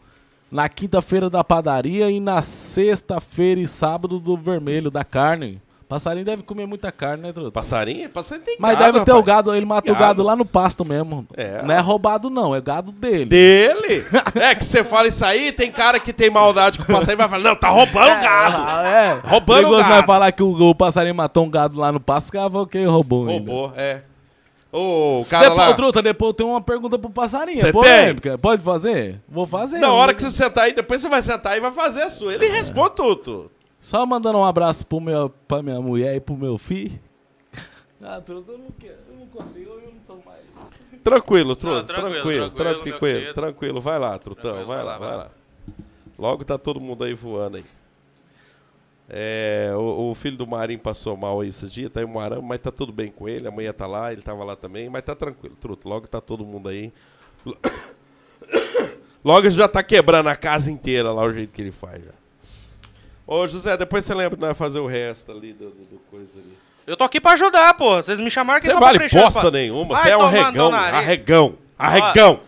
Na 0.51 0.67
quinta-feira 0.67 1.29
da 1.29 1.43
padaria 1.43 2.09
e 2.09 2.19
na 2.19 2.41
sexta-feira 2.41 3.61
e 3.61 3.67
sábado 3.67 4.19
do 4.19 4.35
vermelho, 4.35 4.89
da 4.89 5.03
carne. 5.03 5.61
Passarinho 5.87 6.23
deve 6.23 6.43
comer 6.43 6.67
muita 6.67 6.91
carne, 6.91 7.23
né, 7.23 7.33
Truta? 7.33 7.49
Passarinho? 7.49 8.07
Passarinho 8.09 8.45
tem 8.45 8.57
Mas 8.59 8.77
gado, 8.77 8.93
deve 8.93 9.05
ter 9.05 9.11
o 9.11 9.15
rapaz. 9.15 9.25
gado, 9.25 9.55
ele 9.55 9.65
mata 9.65 9.91
o 9.91 9.95
Gado. 9.95 10.21
lá 10.21 10.35
no 10.35 10.45
pasto 10.45 10.85
mesmo. 10.85 11.25
É. 11.35 11.63
Não 11.63 11.73
é 11.73 11.79
roubado 11.79 12.29
não, 12.29 12.55
é 12.55 12.61
gado 12.61 12.91
dele. 12.91 13.25
Dele? 13.25 14.05
é 14.39 14.53
que 14.53 14.63
você 14.63 14.83
fala 14.83 15.07
isso 15.07 15.25
aí, 15.25 15.51
tem 15.51 15.71
cara 15.71 15.99
que 15.99 16.13
tem 16.13 16.29
maldade 16.29 16.77
com 16.77 16.83
o 16.83 16.95
passarinho 16.95 17.17
vai 17.17 17.27
falar, 17.27 17.43
não, 17.43 17.55
tá 17.55 17.69
roubando 17.69 18.05
o 18.05 18.21
gado. 18.21 18.55
Ah, 18.67 18.83
é. 18.87 19.13
Roubando 19.27 19.55
Perigoso 19.57 19.79
o 19.79 19.81
gado. 19.81 19.95
nós 19.95 20.05
falar 20.05 20.31
que 20.31 20.43
o, 20.43 20.69
o 20.69 20.75
passarinho 20.75 21.15
matou 21.15 21.43
um 21.45 21.49
gado 21.49 21.79
lá 21.79 21.91
no 21.91 21.99
pasto, 21.99 22.25
os 22.25 22.31
caras 22.31 22.51
falam 22.51 22.67
que 22.67 22.85
roubou 22.85 23.27
ainda. 23.27 23.51
Roubou, 23.51 23.73
é. 23.75 24.01
Ô, 24.71 25.21
o 25.21 25.25
cara 25.25 25.49
Depois, 25.49 25.67
lá... 25.67 25.73
Truta, 25.73 26.01
depois 26.01 26.29
eu 26.29 26.33
tenho 26.33 26.49
uma 26.49 26.61
pergunta 26.61 26.99
pro 26.99 27.09
passarinho. 27.09 27.57
Cê 27.57 27.69
é 27.69 27.71
polêmica. 27.71 28.37
Pode 28.37 28.61
fazer? 28.61 29.19
Vou 29.27 29.47
fazer. 29.47 29.79
Na 29.79 29.91
hora 29.91 30.13
que 30.13 30.21
você 30.21 30.31
sentar 30.31 30.65
aí, 30.65 30.73
depois 30.73 31.01
você 31.01 31.09
vai 31.09 31.21
sentar 31.21 31.57
e 31.57 31.59
vai 31.59 31.71
fazer 31.71 32.03
a 32.03 32.09
sua. 32.09 32.33
Ele 32.33 32.47
responde 32.47 32.95
tudo. 32.95 33.51
Só 33.79 34.05
mandando 34.05 34.37
um 34.37 34.45
abraço 34.45 34.85
pro 34.85 34.99
meu, 34.99 35.29
pra 35.47 35.63
minha 35.63 35.81
mulher 35.81 36.15
e 36.15 36.19
pro 36.19 36.35
meu 36.35 36.57
filho. 36.57 36.99
Ah, 38.01 38.21
Truta, 38.21 38.51
eu 38.51 38.57
não 38.59 38.71
quero. 38.77 38.97
Eu 39.09 39.19
não 39.19 39.27
consigo, 39.27 39.71
eu 39.71 39.91
não 39.91 39.99
tô 40.05 40.29
mais. 40.29 40.39
Tranquilo, 41.03 41.55
Truta. 41.55 41.83
Tranquilo, 41.83 42.11
tranquilo, 42.11 42.49
tranquilo, 42.49 42.83
tranquilo, 42.83 43.33
tranquilo. 43.33 43.81
Vai 43.81 43.97
lá, 43.97 44.19
Trutão, 44.19 44.53
vai 44.53 44.65
vai 44.65 44.83
lá, 44.83 44.97
vai 44.97 45.17
lá. 45.17 45.31
Logo 46.17 46.43
tá 46.43 46.57
todo 46.57 46.79
mundo 46.79 47.03
aí 47.03 47.13
voando 47.13 47.57
aí. 47.57 47.65
É, 49.11 49.71
o, 49.75 50.11
o 50.11 50.15
filho 50.15 50.37
do 50.37 50.45
Marinho 50.45 50.79
passou 50.79 51.17
mal 51.17 51.41
aí 51.41 51.49
esses 51.49 51.71
dias, 51.71 51.91
tá 51.91 52.01
em 52.01 52.05
Moarama, 52.05 52.41
mas 52.43 52.61
tá 52.61 52.71
tudo 52.71 52.91
bem 52.93 53.09
com 53.11 53.27
ele. 53.27 53.47
Amanhã 53.47 53.73
tá 53.73 53.87
lá, 53.87 54.11
ele 54.13 54.21
tava 54.21 54.43
lá 54.43 54.55
também, 54.55 54.87
mas 54.89 55.01
tá 55.03 55.15
tranquilo, 55.15 55.55
Truta. 55.59 55.89
Logo 55.89 56.07
tá 56.07 56.21
todo 56.21 56.45
mundo 56.45 56.69
aí. 56.69 56.93
Logo 59.23 59.49
já 59.49 59.67
tá 59.67 59.83
quebrando 59.83 60.27
a 60.29 60.35
casa 60.35 60.71
inteira 60.71 61.11
lá, 61.11 61.23
o 61.23 61.33
jeito 61.33 61.51
que 61.51 61.61
ele 61.61 61.71
faz 61.71 62.03
já. 62.03 62.11
Ô, 63.27 63.47
José, 63.47 63.75
depois 63.77 64.05
você 64.05 64.13
lembra 64.13 64.35
que 64.37 64.41
nós 64.41 64.47
vamos 64.49 64.57
fazer 64.57 64.79
o 64.79 64.87
resto 64.87 65.31
ali 65.31 65.53
do, 65.53 65.69
do- 65.71 65.85
do 65.85 65.99
coisa 66.09 66.39
ali. 66.39 66.57
Eu 66.87 66.97
tô 66.97 67.03
aqui 67.03 67.19
pra 67.21 67.33
ajudar, 67.33 67.73
pô. 67.75 67.95
Vocês 67.97 68.19
me 68.19 68.29
chamaram 68.29 68.57
aqui 68.57 68.67
Você 68.71 68.79
vale 68.79 68.97
pra 68.97 69.21
bosta 69.21 69.41
pa- 69.43 69.51
nenhuma, 69.51 69.95
você 69.97 70.09
é 70.09 70.17
um 70.17 70.21
nariz. 70.71 70.99
arregão, 70.99 71.55
arregão. 71.77 72.39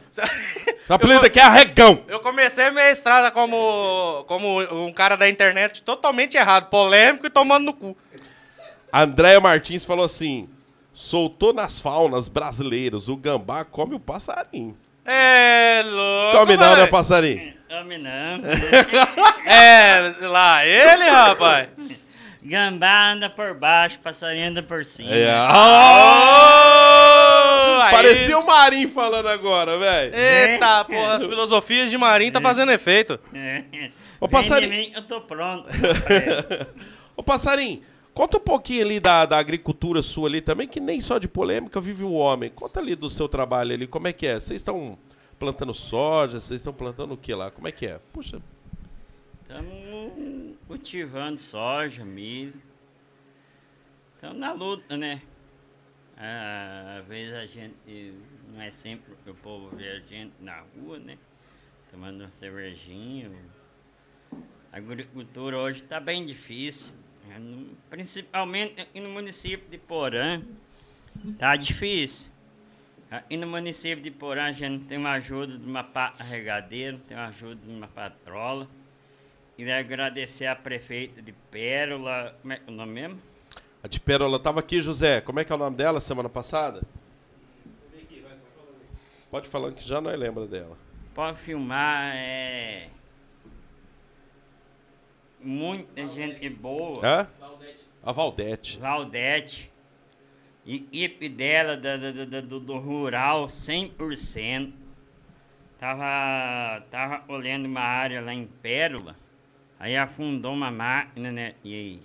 O 0.90 0.94
apelido 0.94 1.26
aqui 1.26 1.40
é 1.40 1.44
arregão. 1.44 2.04
Eu 2.08 2.20
comecei 2.20 2.66
a 2.66 2.72
minha 2.72 2.92
estrada 2.92 3.32
como, 3.32 4.26
como 4.28 4.62
um 4.86 4.92
cara 4.92 5.16
da 5.16 5.30
internet 5.30 5.82
totalmente 5.82 6.36
errado, 6.36 6.70
polêmico 6.70 7.26
e 7.26 7.30
tomando 7.30 7.66
no 7.66 7.74
cu. 7.74 7.98
Andréia 8.92 9.40
Martins 9.40 9.86
falou 9.86 10.06
assim: 10.06 10.50
soltou 10.94 11.54
nas 11.54 11.80
faunas 11.80 12.28
brasileiras, 12.28 13.08
o 13.08 13.16
gambá 13.16 13.64
come 13.64 13.96
o 13.96 14.00
passarinho. 14.00 14.78
É 15.06 15.82
louco. 15.86 16.38
Come 16.40 16.58
não, 16.58 16.76
né, 16.76 16.88
passarinho? 16.88 17.54
Homem 17.72 17.98
não. 17.98 18.42
É, 19.46 20.14
lá 20.22 20.66
ele, 20.66 21.10
rapaz. 21.10 21.70
Gambá 22.44 23.12
anda 23.12 23.30
por 23.30 23.54
baixo, 23.54 24.00
passarinho 24.00 24.48
anda 24.50 24.64
por 24.64 24.84
cima. 24.86 25.12
É. 25.12 25.30
Oh, 25.52 27.82
aí- 27.84 27.92
Parecia 27.92 28.38
o 28.40 28.46
Marim 28.46 28.88
falando 28.88 29.28
agora, 29.30 29.78
velho. 29.78 30.14
Eita, 30.16 30.84
porra, 30.86 31.14
as 31.16 31.24
filosofias 31.26 31.90
de 31.92 31.98
Marim 31.98 32.32
tá 32.32 32.40
fazendo 32.42 32.72
efeito. 32.72 33.20
É. 33.34 33.64
Ô, 34.20 34.28
passarinho. 34.28 34.72
mim, 34.72 34.92
eu 34.96 35.02
tô 35.04 35.22
pronto. 35.22 35.70
Ô, 37.16 37.22
passarinho, 37.24 37.82
conta 38.14 38.38
um 38.38 38.42
pouquinho 38.42 38.86
ali 38.86 39.00
da, 39.00 39.26
da 39.26 39.38
agricultura 39.38 40.02
sua 40.02 40.28
ali 40.28 40.42
também, 40.42 40.68
que 40.68 40.80
nem 40.80 41.00
só 41.02 41.18
de 41.20 41.28
polêmica 41.28 41.80
vive 41.82 42.04
o 42.04 42.14
homem. 42.14 42.50
Conta 42.50 42.80
ali 42.80 42.96
do 42.96 43.10
seu 43.10 43.28
trabalho 43.30 43.74
ali, 43.74 43.86
como 43.88 44.08
é 44.08 44.14
que 44.14 44.26
é? 44.26 44.40
Vocês 44.40 44.62
estão 44.62 44.98
plantando 45.38 45.74
soja, 45.74 46.40
vocês 46.40 46.62
estão 46.62 46.74
plantando 46.74 47.14
o 47.14 47.18
que 47.18 47.34
lá? 47.34 47.52
Como 47.52 47.68
é 47.68 47.72
que 47.72 47.86
é? 47.86 48.00
Puxa, 48.14 48.40
Estamos 49.44 50.56
cultivando 50.72 51.38
soja, 51.38 52.06
milho. 52.06 52.54
Estamos 54.16 54.38
na 54.38 54.54
luta, 54.54 54.96
né? 54.96 55.22
Ah, 56.18 57.00
às 57.00 57.06
vezes 57.08 57.34
a 57.34 57.46
gente, 57.46 58.14
não 58.54 58.62
é 58.62 58.72
sempre 58.72 59.14
que 59.22 59.30
o 59.30 59.36
povo 59.36 59.76
vê 59.76 59.90
a 59.90 60.00
gente 60.00 60.32
na 60.40 60.62
rua, 60.62 60.98
né? 60.98 61.18
Tomando 61.92 62.22
uma 62.22 62.32
cervejinha. 62.32 63.30
A 64.72 64.78
agricultura 64.78 65.58
hoje 65.58 65.82
está 65.84 66.00
bem 66.00 66.26
difícil. 66.26 66.88
No- 67.38 67.76
Principalmente 67.90 68.80
aqui 68.80 69.02
no 69.02 69.10
município 69.10 69.70
de 69.70 69.78
Porã. 69.78 70.42
Tá 71.38 71.58
difícil. 71.58 72.30
Aqui 73.10 73.36
no 73.36 73.46
município 73.46 74.02
de 74.02 74.10
Porã 74.10 74.46
a 74.46 74.52
gente 74.54 74.86
tem 74.86 74.98
uma 74.98 75.12
ajuda 75.12 75.58
de 75.58 75.66
uma 75.66 75.86
regadeira, 76.18 76.98
tem 77.10 77.18
uma 77.18 77.28
ajuda 77.28 77.56
de 77.56 77.70
uma 77.70 77.90
patrola. 77.90 78.70
Queria 79.56 79.80
agradecer 79.80 80.46
a 80.48 80.56
prefeita 80.56 81.22
de 81.22 81.32
Pérola. 81.52 82.36
Como 82.42 82.54
é 82.54 82.58
que 82.58 82.70
é 82.70 82.72
o 82.72 82.76
nome 82.76 82.94
mesmo? 82.94 83.20
a 83.84 83.88
de 83.88 84.00
Pérola 84.00 84.40
tava 84.40 84.60
aqui, 84.60 84.80
José. 84.82 85.22
Como 85.22 85.40
é 85.40 85.44
que 85.46 85.52
é 85.52 85.56
o 85.56 85.58
nome 85.58 85.76
dela 85.76 86.00
semana 86.00 86.30
passada? 86.30 86.82
Pode 89.30 89.48
falar 89.48 89.72
que 89.72 89.84
já 89.84 90.02
não 90.02 90.12
lembra 90.12 90.46
dela. 90.46 90.78
Pode 91.16 91.40
filmar, 91.40 92.14
é. 92.16 92.90
Muita 95.40 96.08
gente 96.10 96.48
boa. 96.50 97.00
Hã? 97.06 97.28
A 98.04 98.12
Valdete. 98.12 98.78
Valdete. 98.80 99.72
E 100.66 100.76
equipe 100.76 101.28
dela 101.30 101.76
da- 101.76 101.98
do, 101.98 102.60
do 102.60 102.78
rural 102.78 103.48
100%. 103.48 104.74
Tava, 105.80 106.82
tava 106.92 107.24
olhando 107.34 107.66
uma 107.66 107.82
área 107.82 108.22
lá 108.22 108.34
em 108.34 108.46
Pérola. 108.46 109.16
Aí 109.82 109.98
afundou 109.98 110.54
uma 110.54 110.70
máquina, 110.70 111.32
né? 111.32 111.56
E 111.66 112.00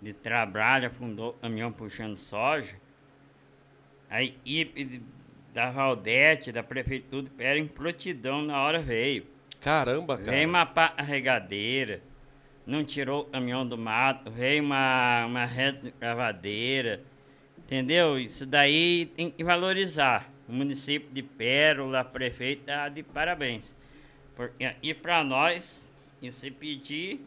de 0.00 0.12
trabalho, 0.12 0.86
afundou 0.86 1.30
o 1.30 1.32
caminhão 1.32 1.72
puxando 1.72 2.16
soja. 2.16 2.76
A 4.08 4.22
equipe 4.22 5.02
da 5.52 5.72
Valdete, 5.72 6.52
da 6.52 6.62
Prefeitura 6.62 7.26
Pérola, 7.36 7.58
em 7.58 7.66
prontidão 7.66 8.42
na 8.42 8.62
hora 8.62 8.80
veio. 8.80 9.26
Caramba, 9.60 10.18
cara. 10.18 10.30
Veio 10.30 10.48
uma 10.48 10.72
regadeira, 10.98 12.00
não 12.64 12.84
tirou 12.84 13.22
o 13.22 13.24
caminhão 13.24 13.66
do 13.66 13.76
mato, 13.76 14.30
veio 14.30 14.62
uma, 14.62 15.26
uma 15.26 15.44
retroescavadeira, 15.46 17.02
entendeu? 17.58 18.20
Isso 18.20 18.46
daí 18.46 19.06
tem 19.16 19.32
que 19.32 19.42
valorizar. 19.42 20.30
O 20.48 20.52
município 20.52 21.10
de 21.12 21.24
Pérola, 21.24 22.00
a 22.00 22.04
prefeita, 22.04 22.66
tá 22.66 22.88
de 22.88 23.02
parabéns. 23.02 23.74
Porque, 24.36 24.76
e 24.80 24.94
para 24.94 25.24
nós, 25.24 25.87
e 26.20 26.32
se 26.32 26.50
pedir, 26.50 27.20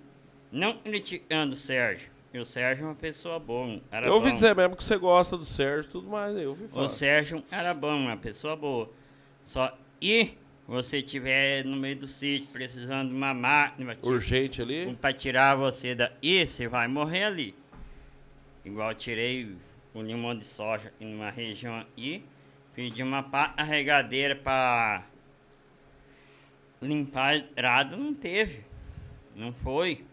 não 0.52 0.74
criticando 0.74 1.54
o 1.54 1.58
Sérgio, 1.58 2.10
porque 2.24 2.40
o 2.40 2.46
Sérgio 2.46 2.84
é 2.84 2.88
uma 2.88 2.96
pessoa 2.96 3.40
boa, 3.40 3.80
cara 3.90 4.08
Eu 4.08 4.14
ouvi 4.14 4.28
bom. 4.30 4.34
dizer 4.34 4.56
mesmo 4.56 4.76
que 4.76 4.84
você 4.84 4.98
gosta 4.98 5.38
do 5.38 5.46
Sérgio 5.46 5.90
e 5.90 5.92
tudo 5.92 6.10
mais. 6.10 6.36
Eu 6.36 6.50
ouvi 6.50 6.68
falar. 6.68 6.86
O 6.86 6.90
Sérgio 6.90 7.44
era 7.52 7.74
bom, 7.74 7.96
uma 7.96 8.18
pessoa 8.18 8.56
boa. 8.56 8.90
Só 9.44 9.78
e 10.02 10.32
você 10.68 11.00
estiver 11.00 11.66
no 11.66 11.76
meio 11.76 11.98
do 11.98 12.08
sítio 12.08 12.48
precisando 12.52 13.10
de 13.10 13.16
uma 13.16 13.34
máquina 13.34 13.98
Urgente 14.02 14.62
ali. 14.62 14.96
para 15.00 15.14
tirar 15.14 15.56
você 15.56 15.94
daí, 15.94 16.46
você 16.48 16.68
vai 16.68 16.88
morrer 16.88 17.26
ali. 17.26 17.56
Igual 18.64 18.94
tirei 18.94 19.56
o 19.94 20.02
limão 20.02 20.38
de 20.38 20.46
soja 20.46 20.88
aqui 20.90 21.04
numa 21.04 21.30
região 21.30 21.78
aqui, 21.80 22.24
pedi 22.74 23.04
uma 23.04 23.26
regadeira 23.58 24.36
para 24.36 25.04
limpar 26.82 27.28
a 27.28 27.36
estrada, 27.36 27.98
não 27.98 28.14
teve. 28.14 28.64
Não 29.36 29.54
foi. 29.54 30.06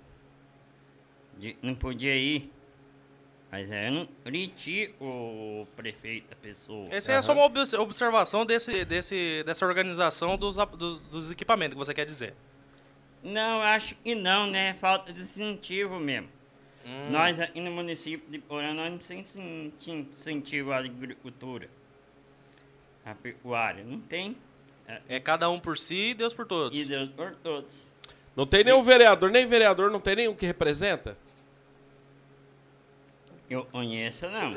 De- 1.38 1.56
não 1.62 1.74
podia 1.74 2.14
ir. 2.16 2.52
Mas 3.50 3.70
é, 3.70 3.90
não 3.90 4.04
critico 4.24 5.02
o 5.04 5.66
prefeito 5.74 6.28
da 6.28 6.36
pessoa. 6.36 6.86
Essa 6.90 7.12
é 7.12 7.22
só 7.22 7.32
uma 7.32 7.44
obs- 7.44 7.72
observação 7.72 8.44
desse, 8.44 8.84
desse, 8.84 9.42
dessa 9.44 9.64
organização 9.64 10.36
dos, 10.36 10.56
dos, 10.76 11.00
dos 11.00 11.30
equipamentos 11.30 11.72
que 11.74 11.78
você 11.78 11.94
quer 11.94 12.04
dizer. 12.04 12.34
Não, 13.22 13.62
acho 13.62 13.94
que 13.96 14.14
não, 14.14 14.46
né? 14.50 14.74
Falta 14.74 15.12
de 15.12 15.22
incentivo 15.22 15.98
mesmo. 15.98 16.28
Nós 17.10 17.38
aqui 17.40 17.60
no 17.60 17.70
município 17.70 18.30
de 18.30 18.38
Porã, 18.38 18.72
nós 18.72 18.90
não 18.90 18.98
temos 18.98 19.36
incen- 19.36 19.72
incentivo 20.12 20.72
à 20.72 20.78
agricultura. 20.78 21.68
À 23.04 23.14
pecuária. 23.14 23.82
Não 23.84 23.98
tem. 24.00 24.36
É, 24.86 24.98
É 25.16 25.20
cada 25.20 25.48
um 25.50 25.58
por 25.58 25.76
si 25.78 26.10
e 26.10 26.14
Deus 26.14 26.32
por 26.34 26.46
todos. 26.46 26.78
E 26.78 26.84
Deus 26.84 27.08
por 27.10 27.34
todos. 27.36 27.90
Não 28.38 28.46
tem 28.46 28.62
nenhum 28.62 28.84
vereador, 28.84 29.32
nem 29.32 29.44
vereador, 29.48 29.90
não 29.90 29.98
tem 29.98 30.14
nenhum 30.14 30.32
que 30.32 30.46
representa? 30.46 31.18
Eu 33.50 33.64
conheço, 33.64 34.28
não. 34.28 34.52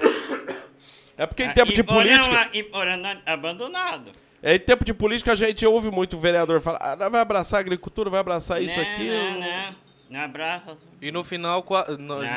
É 1.18 1.26
porque 1.26 1.42
em 1.46 1.48
Ah, 1.48 1.54
tempo 1.54 1.74
de 1.74 1.82
Iporã, 1.82 2.04
política. 2.04 2.42
ah, 2.42 2.50
Iporã 2.56 3.02
é 3.26 3.32
abandonado. 3.34 4.12
É, 4.44 4.54
em 4.54 4.60
tempo 4.60 4.86
de 4.86 4.94
política 4.94 5.32
a 5.32 5.36
gente 5.36 5.66
ouve 5.66 5.90
muito 5.90 6.16
vereador 6.20 6.62
falar, 6.62 6.78
ah, 6.80 7.10
vai 7.10 7.22
abraçar 7.22 7.58
a 7.58 7.62
agricultura, 7.62 8.08
vai 8.08 8.20
abraçar 8.20 8.62
isso 8.62 8.76
não, 8.80 8.84
aqui. 8.84 9.10
Não, 9.10 9.40
não. 9.40 9.76
Não 10.12 10.20
abraça. 10.20 10.78
E 11.02 11.12
no 11.12 11.24
final, 11.24 11.66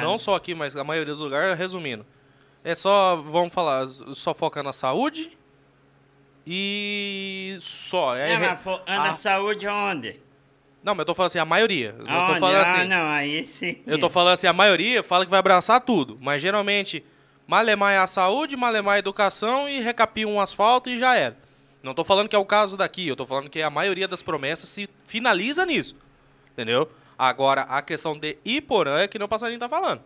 não 0.00 0.16
só 0.16 0.36
aqui, 0.36 0.54
mas 0.54 0.74
a 0.74 0.82
maioria 0.82 1.12
dos 1.12 1.20
lugares, 1.20 1.58
resumindo, 1.58 2.06
é 2.64 2.74
só, 2.74 3.16
vamos 3.16 3.52
falar, 3.52 3.86
só 3.86 4.32
foca 4.32 4.62
na 4.62 4.72
saúde 4.72 5.36
e 6.46 7.58
só. 7.60 8.16
É, 8.16 8.30
É, 8.32 8.38
mas 8.38 8.62
pô, 8.62 8.76
anda 8.86 9.10
a- 9.10 9.14
saúde 9.14 9.66
onde? 9.68 10.23
Não, 10.84 10.94
mas 10.94 11.00
eu 11.00 11.06
tô 11.06 11.14
falando 11.14 11.28
assim, 11.28 11.38
a 11.38 11.44
maioria. 11.46 11.94
Eu 11.98 12.04
tô 12.04 12.38
falando 12.38 12.56
ah, 12.56 12.62
assim. 12.62 12.88
não, 12.88 13.08
aí 13.08 13.46
sim. 13.46 13.76
Eu 13.86 13.98
tô 13.98 14.10
falando 14.10 14.34
assim, 14.34 14.46
a 14.46 14.52
maioria 14.52 15.02
fala 15.02 15.24
que 15.24 15.30
vai 15.30 15.40
abraçar 15.40 15.80
tudo, 15.80 16.18
mas 16.20 16.42
geralmente 16.42 17.02
malemar 17.46 17.94
é 17.94 17.98
a 17.98 18.06
saúde, 18.06 18.54
malemar 18.54 18.94
é 18.94 18.96
a 18.96 18.98
educação 18.98 19.66
e 19.66 19.80
recapir 19.80 20.28
um 20.28 20.38
asfalto 20.38 20.90
e 20.90 20.98
já 20.98 21.16
era. 21.16 21.38
Não 21.82 21.94
tô 21.94 22.04
falando 22.04 22.28
que 22.28 22.36
é 22.36 22.38
o 22.38 22.44
caso 22.44 22.76
daqui, 22.76 23.08
eu 23.08 23.16
tô 23.16 23.24
falando 23.24 23.48
que 23.48 23.62
a 23.62 23.70
maioria 23.70 24.06
das 24.06 24.22
promessas 24.22 24.68
se 24.68 24.86
finaliza 25.06 25.64
nisso. 25.64 25.96
Entendeu? 26.52 26.90
Agora, 27.18 27.62
a 27.62 27.80
questão 27.80 28.18
de 28.18 28.36
Iporã 28.44 28.98
é 28.98 29.08
que 29.08 29.18
nem 29.18 29.24
o 29.24 29.28
passarinho 29.28 29.58
tá 29.58 29.68
falando. 29.68 30.02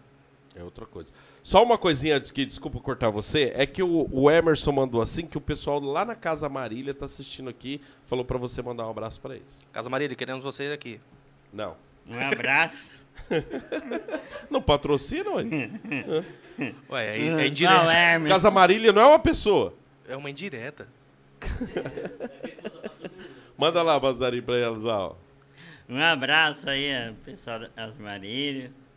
É 0.55 0.62
outra 0.62 0.87
coisa. 0.87 1.12
Só 1.49 1.62
uma 1.62 1.78
coisinha 1.78 2.18
antes 2.18 2.30
que, 2.30 2.44
desculpa 2.44 2.78
cortar 2.78 3.09
você, 3.09 3.51
é 3.55 3.64
que 3.64 3.82
o, 3.82 4.07
o 4.12 4.30
Emerson 4.30 4.70
mandou 4.70 5.01
assim 5.01 5.24
que 5.26 5.38
o 5.38 5.40
pessoal 5.40 5.80
lá 5.80 6.05
na 6.05 6.14
Casa 6.14 6.46
Marília 6.46 6.92
tá 6.92 7.07
assistindo 7.07 7.49
aqui, 7.49 7.80
falou 8.05 8.22
pra 8.22 8.36
você 8.36 8.61
mandar 8.61 8.86
um 8.86 8.90
abraço 8.90 9.18
pra 9.18 9.34
eles. 9.34 9.66
Casa 9.72 9.88
Maria, 9.88 10.14
queremos 10.14 10.44
vocês 10.44 10.70
aqui. 10.70 11.01
Não. 11.51 11.74
Um 12.07 12.20
abraço. 12.20 12.90
Não 14.51 14.61
patrocina, 14.61 15.30
ué. 15.30 15.44
Ué, 16.90 17.16
é, 17.16 17.26
é 17.26 17.30
Não, 17.30 17.42
indireta. 17.42 17.94
Hermes. 17.94 18.28
Casa 18.28 18.51
Marília 18.51 18.92
não 18.92 19.01
é 19.01 19.07
uma 19.07 19.18
pessoa. 19.18 19.72
É 20.07 20.14
uma 20.14 20.28
indireta. 20.28 20.86
Manda 23.57 23.80
lá, 23.80 23.99
Bazarinho, 23.99 24.42
pra 24.42 24.59
elas 24.59 24.82
lá, 24.82 25.07
ó. 25.07 25.14
Um 25.88 25.99
abraço 25.99 26.68
aí, 26.68 26.90
pessoal 27.24 27.61
das 27.74 27.96
Marílias. 27.96 28.88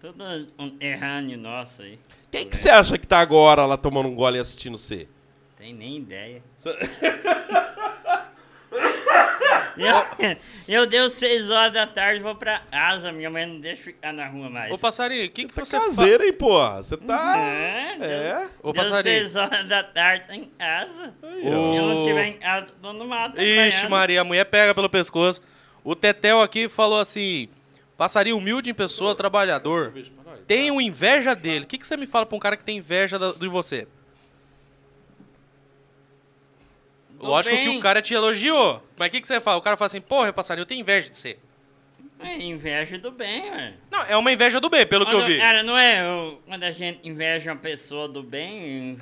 Todo 0.00 0.24
um 0.58 0.70
terrâneo 0.70 1.36
nosso 1.36 1.82
aí. 1.82 1.98
Quem 2.30 2.48
que 2.48 2.56
você 2.56 2.70
acha 2.70 2.96
que 2.96 3.06
tá 3.06 3.18
agora 3.20 3.66
lá 3.66 3.76
tomando 3.76 4.08
um 4.08 4.14
gole 4.14 4.38
e 4.38 4.40
assistindo 4.40 4.78
você? 4.78 5.06
Tem 5.58 5.74
nem 5.74 5.96
ideia. 5.98 6.42
Eu, 9.76 10.36
eu 10.68 10.86
deu 10.86 11.08
seis 11.08 11.48
horas 11.48 11.72
da 11.72 11.86
tarde, 11.86 12.20
vou 12.20 12.34
pra 12.34 12.60
asa. 12.70 13.10
Minha 13.12 13.30
mãe 13.30 13.46
não 13.46 13.60
deixa 13.60 13.82
ficar 13.84 14.12
na 14.12 14.28
rua 14.28 14.50
mais. 14.50 14.70
Ô, 14.70 14.76
passarinho, 14.76 15.26
o 15.26 15.30
que, 15.30 15.46
que 15.46 15.54
Tá 15.54 15.64
você 15.64 15.78
faz? 15.80 15.96
caseiro, 15.96 16.22
hein, 16.24 16.32
porra? 16.34 16.82
Você 16.82 16.96
tá. 16.98 17.36
É, 17.40 17.96
deu, 17.96 18.06
É. 18.10 18.48
Ô, 18.62 18.72
deu 18.72 18.82
passarinho. 18.82 19.20
seis 19.20 19.36
horas 19.36 19.66
da 19.68 19.82
tarde, 19.82 20.26
tá 20.26 20.34
em 20.36 20.44
casa. 20.58 21.14
Ô. 21.22 21.26
Se 21.40 21.46
eu 21.46 21.86
não 21.86 22.04
tiver 22.04 22.26
em 22.26 22.32
casa, 22.34 22.66
tô 22.82 22.92
no 22.92 23.06
mato. 23.06 23.40
Ixi. 23.40 23.88
Maria, 23.88 24.20
a 24.20 24.24
mulher 24.24 24.44
pega 24.44 24.74
pelo 24.74 24.90
pescoço. 24.90 25.40
O 25.82 25.94
Tetel 25.96 26.42
aqui 26.42 26.68
falou 26.68 27.00
assim: 27.00 27.48
passarinho 28.00 28.38
humilde 28.38 28.70
em 28.70 28.72
pessoa, 28.72 29.14
trabalhador. 29.14 29.92
Tenho 30.46 30.80
inveja 30.80 31.34
dele. 31.34 31.66
O 31.66 31.68
que, 31.68 31.76
que 31.76 31.86
você 31.86 31.98
me 31.98 32.06
fala 32.06 32.24
pra 32.24 32.34
um 32.34 32.40
cara 32.40 32.56
que 32.56 32.64
tem 32.64 32.78
inveja 32.78 33.18
de 33.38 33.46
você? 33.46 33.86
Do 37.10 37.26
Lógico 37.26 37.54
que 37.54 37.68
o 37.68 37.80
cara 37.80 38.00
te 38.00 38.14
elogiou. 38.14 38.82
Mas 38.96 39.08
o 39.08 39.10
que, 39.10 39.20
que 39.20 39.26
você 39.26 39.38
fala? 39.38 39.58
O 39.58 39.60
cara 39.60 39.76
fala 39.76 39.88
assim: 39.88 40.00
porra, 40.00 40.32
passarinho, 40.32 40.62
eu 40.62 40.66
tenho 40.66 40.80
inveja 40.80 41.10
de 41.10 41.18
você. 41.18 41.36
É 42.18 42.38
inveja 42.42 42.96
do 42.96 43.10
bem, 43.10 43.50
ué. 43.50 43.74
Não, 43.90 44.02
é 44.04 44.16
uma 44.16 44.32
inveja 44.32 44.58
do 44.58 44.70
bem, 44.70 44.86
pelo 44.86 45.04
que 45.04 45.12
eu 45.12 45.18
Quando- 45.18 45.26
vi. 45.28 45.36
Cara, 45.36 45.62
não 45.62 45.76
é 45.76 46.02
o- 46.10 46.38
quando 46.46 46.62
a 46.64 46.72
gente 46.72 47.06
inveja 47.06 47.52
uma 47.52 47.58
pessoa 47.60 48.08
do 48.08 48.22
bem, 48.22 48.96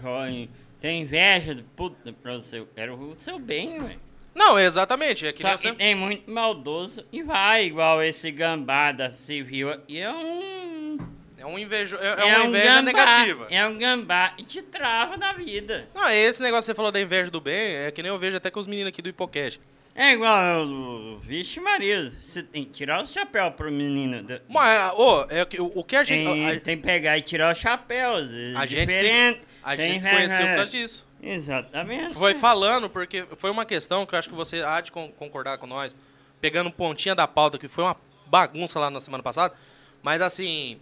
tem 0.81 1.03
inveja 1.03 1.55
do 1.55 1.63
puta 1.63 2.13
pra 2.21 2.35
você. 2.35 2.59
Eu 2.59 2.67
quero 2.75 2.95
o 3.01 3.15
seu 3.15 3.39
bem, 3.39 3.81
ué. 3.81 3.97
Não, 4.39 4.57
exatamente. 4.59 5.27
É 5.27 5.33
que 5.33 5.43
Só 5.43 5.55
que 5.57 5.61
você... 5.63 5.73
tem 5.73 5.95
muito 5.97 6.31
maldoso 6.31 7.05
e 7.13 7.23
vai, 7.25 7.65
igual 7.67 8.01
esse 8.03 8.31
gambá 8.31 8.93
da 8.93 9.11
civil 9.11 9.71
aqui. 9.71 9.99
É 9.99 10.11
um. 10.11 10.97
É, 11.37 11.45
um 11.45 11.59
invejo... 11.59 11.97
é, 11.97 12.07
é 12.21 12.25
uma 12.25 12.45
um 12.45 12.49
inveja 12.49 12.67
gambá, 12.75 12.83
negativa. 12.83 13.47
É 13.51 13.67
um 13.67 13.77
gambá 13.79 14.35
e 14.39 14.45
te 14.45 14.63
trava 14.63 15.17
da 15.19 15.33
vida. 15.33 15.89
Não, 15.95 16.09
esse 16.09 16.41
negócio 16.41 16.63
que 16.63 16.67
você 16.67 16.75
falou 16.75 16.91
da 16.93 17.01
inveja 17.01 17.31
do 17.31 17.41
bem, 17.41 17.75
é 17.77 17.91
que 17.91 18.01
nem 18.03 18.11
eu 18.11 18.19
vejo 18.19 18.37
até 18.37 18.49
com 18.51 18.61
os 18.61 18.67
meninos 18.67 18.89
aqui 18.91 19.03
do 19.03 19.09
Hipocast. 19.09 19.61
É 19.95 20.13
igual 20.13 20.65
o. 20.65 21.19
Vixe, 21.25 21.59
Maria, 21.59 22.13
você 22.23 22.41
tem 22.41 22.65
que 22.65 22.71
tirar 22.71 23.03
o 23.03 23.07
chapéu 23.09 23.51
pro 23.51 23.71
menino. 23.73 24.23
da- 24.23 24.41
Mas, 24.49 24.93
ô, 24.95 25.27
é 25.29 25.45
que- 25.45 25.61
o, 25.61 25.73
o 25.75 25.83
que 25.83 25.97
a 25.97 26.05
gente. 26.05 26.25
Tem, 26.25 26.49
a- 26.51 26.61
tem 26.61 26.77
que 26.77 26.83
pegar 26.85 27.19
e 27.19 27.23
tirar 27.23 27.51
o 27.53 27.55
chapéu. 27.57 28.15
às 28.15 28.31
vezes 28.31 28.57
A 28.57 28.67
gente 28.67 28.93
se, 28.93 29.41
a 29.65 29.77
Tem 29.77 29.93
gente 29.93 30.03
se 30.05 30.09
conheceu 30.11 30.47
por 30.47 30.57
causa 30.57 30.71
disso. 30.71 31.08
Exatamente. 31.23 32.15
Foi 32.15 32.35
falando, 32.35 32.89
porque 32.89 33.25
foi 33.37 33.51
uma 33.51 33.65
questão 33.65 34.07
que 34.07 34.15
eu 34.15 34.19
acho 34.19 34.29
que 34.29 34.35
você 34.35 34.63
há 34.63 34.81
de 34.81 34.93
con- 34.93 35.11
concordar 35.19 35.59
com 35.59 35.67
nós, 35.67 35.97
pegando 36.41 36.71
pontinha 36.71 37.15
da 37.15 37.27
pauta, 37.27 37.59
que 37.59 37.69
foi 37.69 37.85
uma 37.85 37.97
bagunça 38.27 38.79
lá 38.79 38.91
na 38.91 39.01
semana 39.01 39.23
passada, 39.23 39.55
mas 40.03 40.21
assim, 40.23 40.79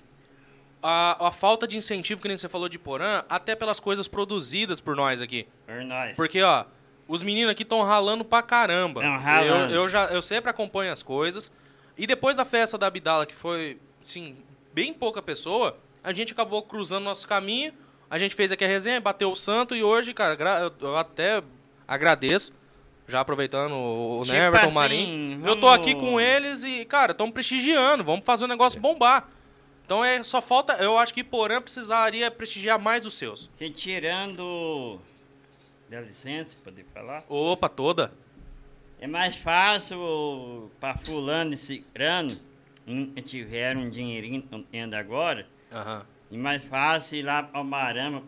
a, 0.83 1.29
a 1.29 1.33
falta 1.33 1.67
de 1.67 1.77
incentivo, 1.77 2.21
que 2.21 2.29
nem 2.29 2.37
você 2.37 2.49
falou 2.49 2.69
de 2.69 2.79
Porã, 2.79 3.25
até 3.29 3.55
pelas 3.55 3.81
coisas 3.81 4.07
produzidas 4.09 4.81
por 4.81 4.95
nós 4.95 5.23
aqui. 5.23 5.47
Por 5.67 5.83
nós. 5.85 6.15
Porque, 6.17 6.43
ó, 6.43 6.65
os 7.09 7.23
meninos 7.23 7.51
aqui 7.53 7.63
estão 7.63 7.83
ralando 7.83 8.25
pra 8.25 8.43
caramba. 8.43 9.01
Tão 9.01 9.19
ralando. 9.19 9.73
Eu, 9.73 9.83
eu, 9.83 9.89
já, 9.89 10.07
eu 10.07 10.21
sempre 10.21 10.51
acompanho 10.51 10.93
as 10.93 11.03
coisas. 11.03 11.51
E 11.97 12.07
depois 12.07 12.37
da 12.37 12.45
festa 12.45 12.77
da 12.77 12.89
Abdala, 12.89 13.25
que 13.25 13.35
foi, 13.35 13.79
sim, 14.05 14.37
bem 14.75 14.93
pouca 14.93 15.23
pessoa, 15.23 15.79
a 16.05 16.13
gente 16.13 16.33
acabou 16.33 16.63
cruzando 16.63 17.05
nosso 17.05 17.27
caminho. 17.27 17.73
A 18.11 18.19
gente 18.19 18.35
fez 18.35 18.53
aqui 18.53 18.65
a 18.65 18.69
resenha, 18.69 19.01
bateu 19.01 19.31
o 19.33 19.37
santo 19.37 19.75
e 19.75 19.83
hoje, 19.83 20.15
cara, 20.15 20.73
eu- 20.81 20.97
até 20.97 21.43
agradeço. 21.87 22.53
Já 23.09 23.21
aproveitando 23.21 23.73
o 23.73 24.19
o 24.21 24.23
Tipo 24.23 24.33
Neverton, 24.35 24.67
o 24.67 24.69
assim, 24.69 24.75
Marinho. 24.75 25.47
Eu 25.47 25.55
tô 25.57 25.69
vamos- 25.69 25.79
aqui 25.79 25.95
com 25.95 26.21
eles 26.21 26.65
e, 26.65 26.85
cara, 26.85 27.13
estamos 27.13 27.33
prestigiando. 27.33 28.03
Vamos 28.03 28.25
fazer 28.25 28.45
o 28.45 28.49
negócio 28.49 28.81
bombar. 28.81 29.29
Então 29.85 30.05
é 30.05 30.21
só 30.25 30.41
falta. 30.41 30.73
Eu 30.75 30.99
acho 30.99 31.15
que 31.15 31.23
Porã 31.23 31.61
precisaria 31.63 32.29
prestigiar 32.33 32.79
mais 32.81 33.07
os 33.07 33.15
seus. 33.15 33.49
Te 33.57 33.71
tirando. 33.71 34.99
Dá 35.89 36.01
licença, 36.01 36.57
poder 36.65 36.85
falar? 36.93 37.25
Opa, 37.29 37.69
toda. 37.69 38.13
É 39.01 39.07
mais 39.07 39.37
fácil 39.37 40.69
para 40.81 40.97
fulano 40.99 41.53
e 41.55 41.57
cicrano, 41.57 42.37
que 42.85 43.23
tiveram 43.23 43.83
um 43.83 43.89
dinheirinho 43.89 44.43
tendo 44.73 44.95
agora, 44.95 45.47
Aham. 45.73 46.05
E 46.31 46.37
mais 46.37 46.63
fácil 46.65 47.19
ir 47.19 47.23
lá 47.23 47.43
para 47.43 47.61
o 47.61 47.65
Marama, 47.65 48.23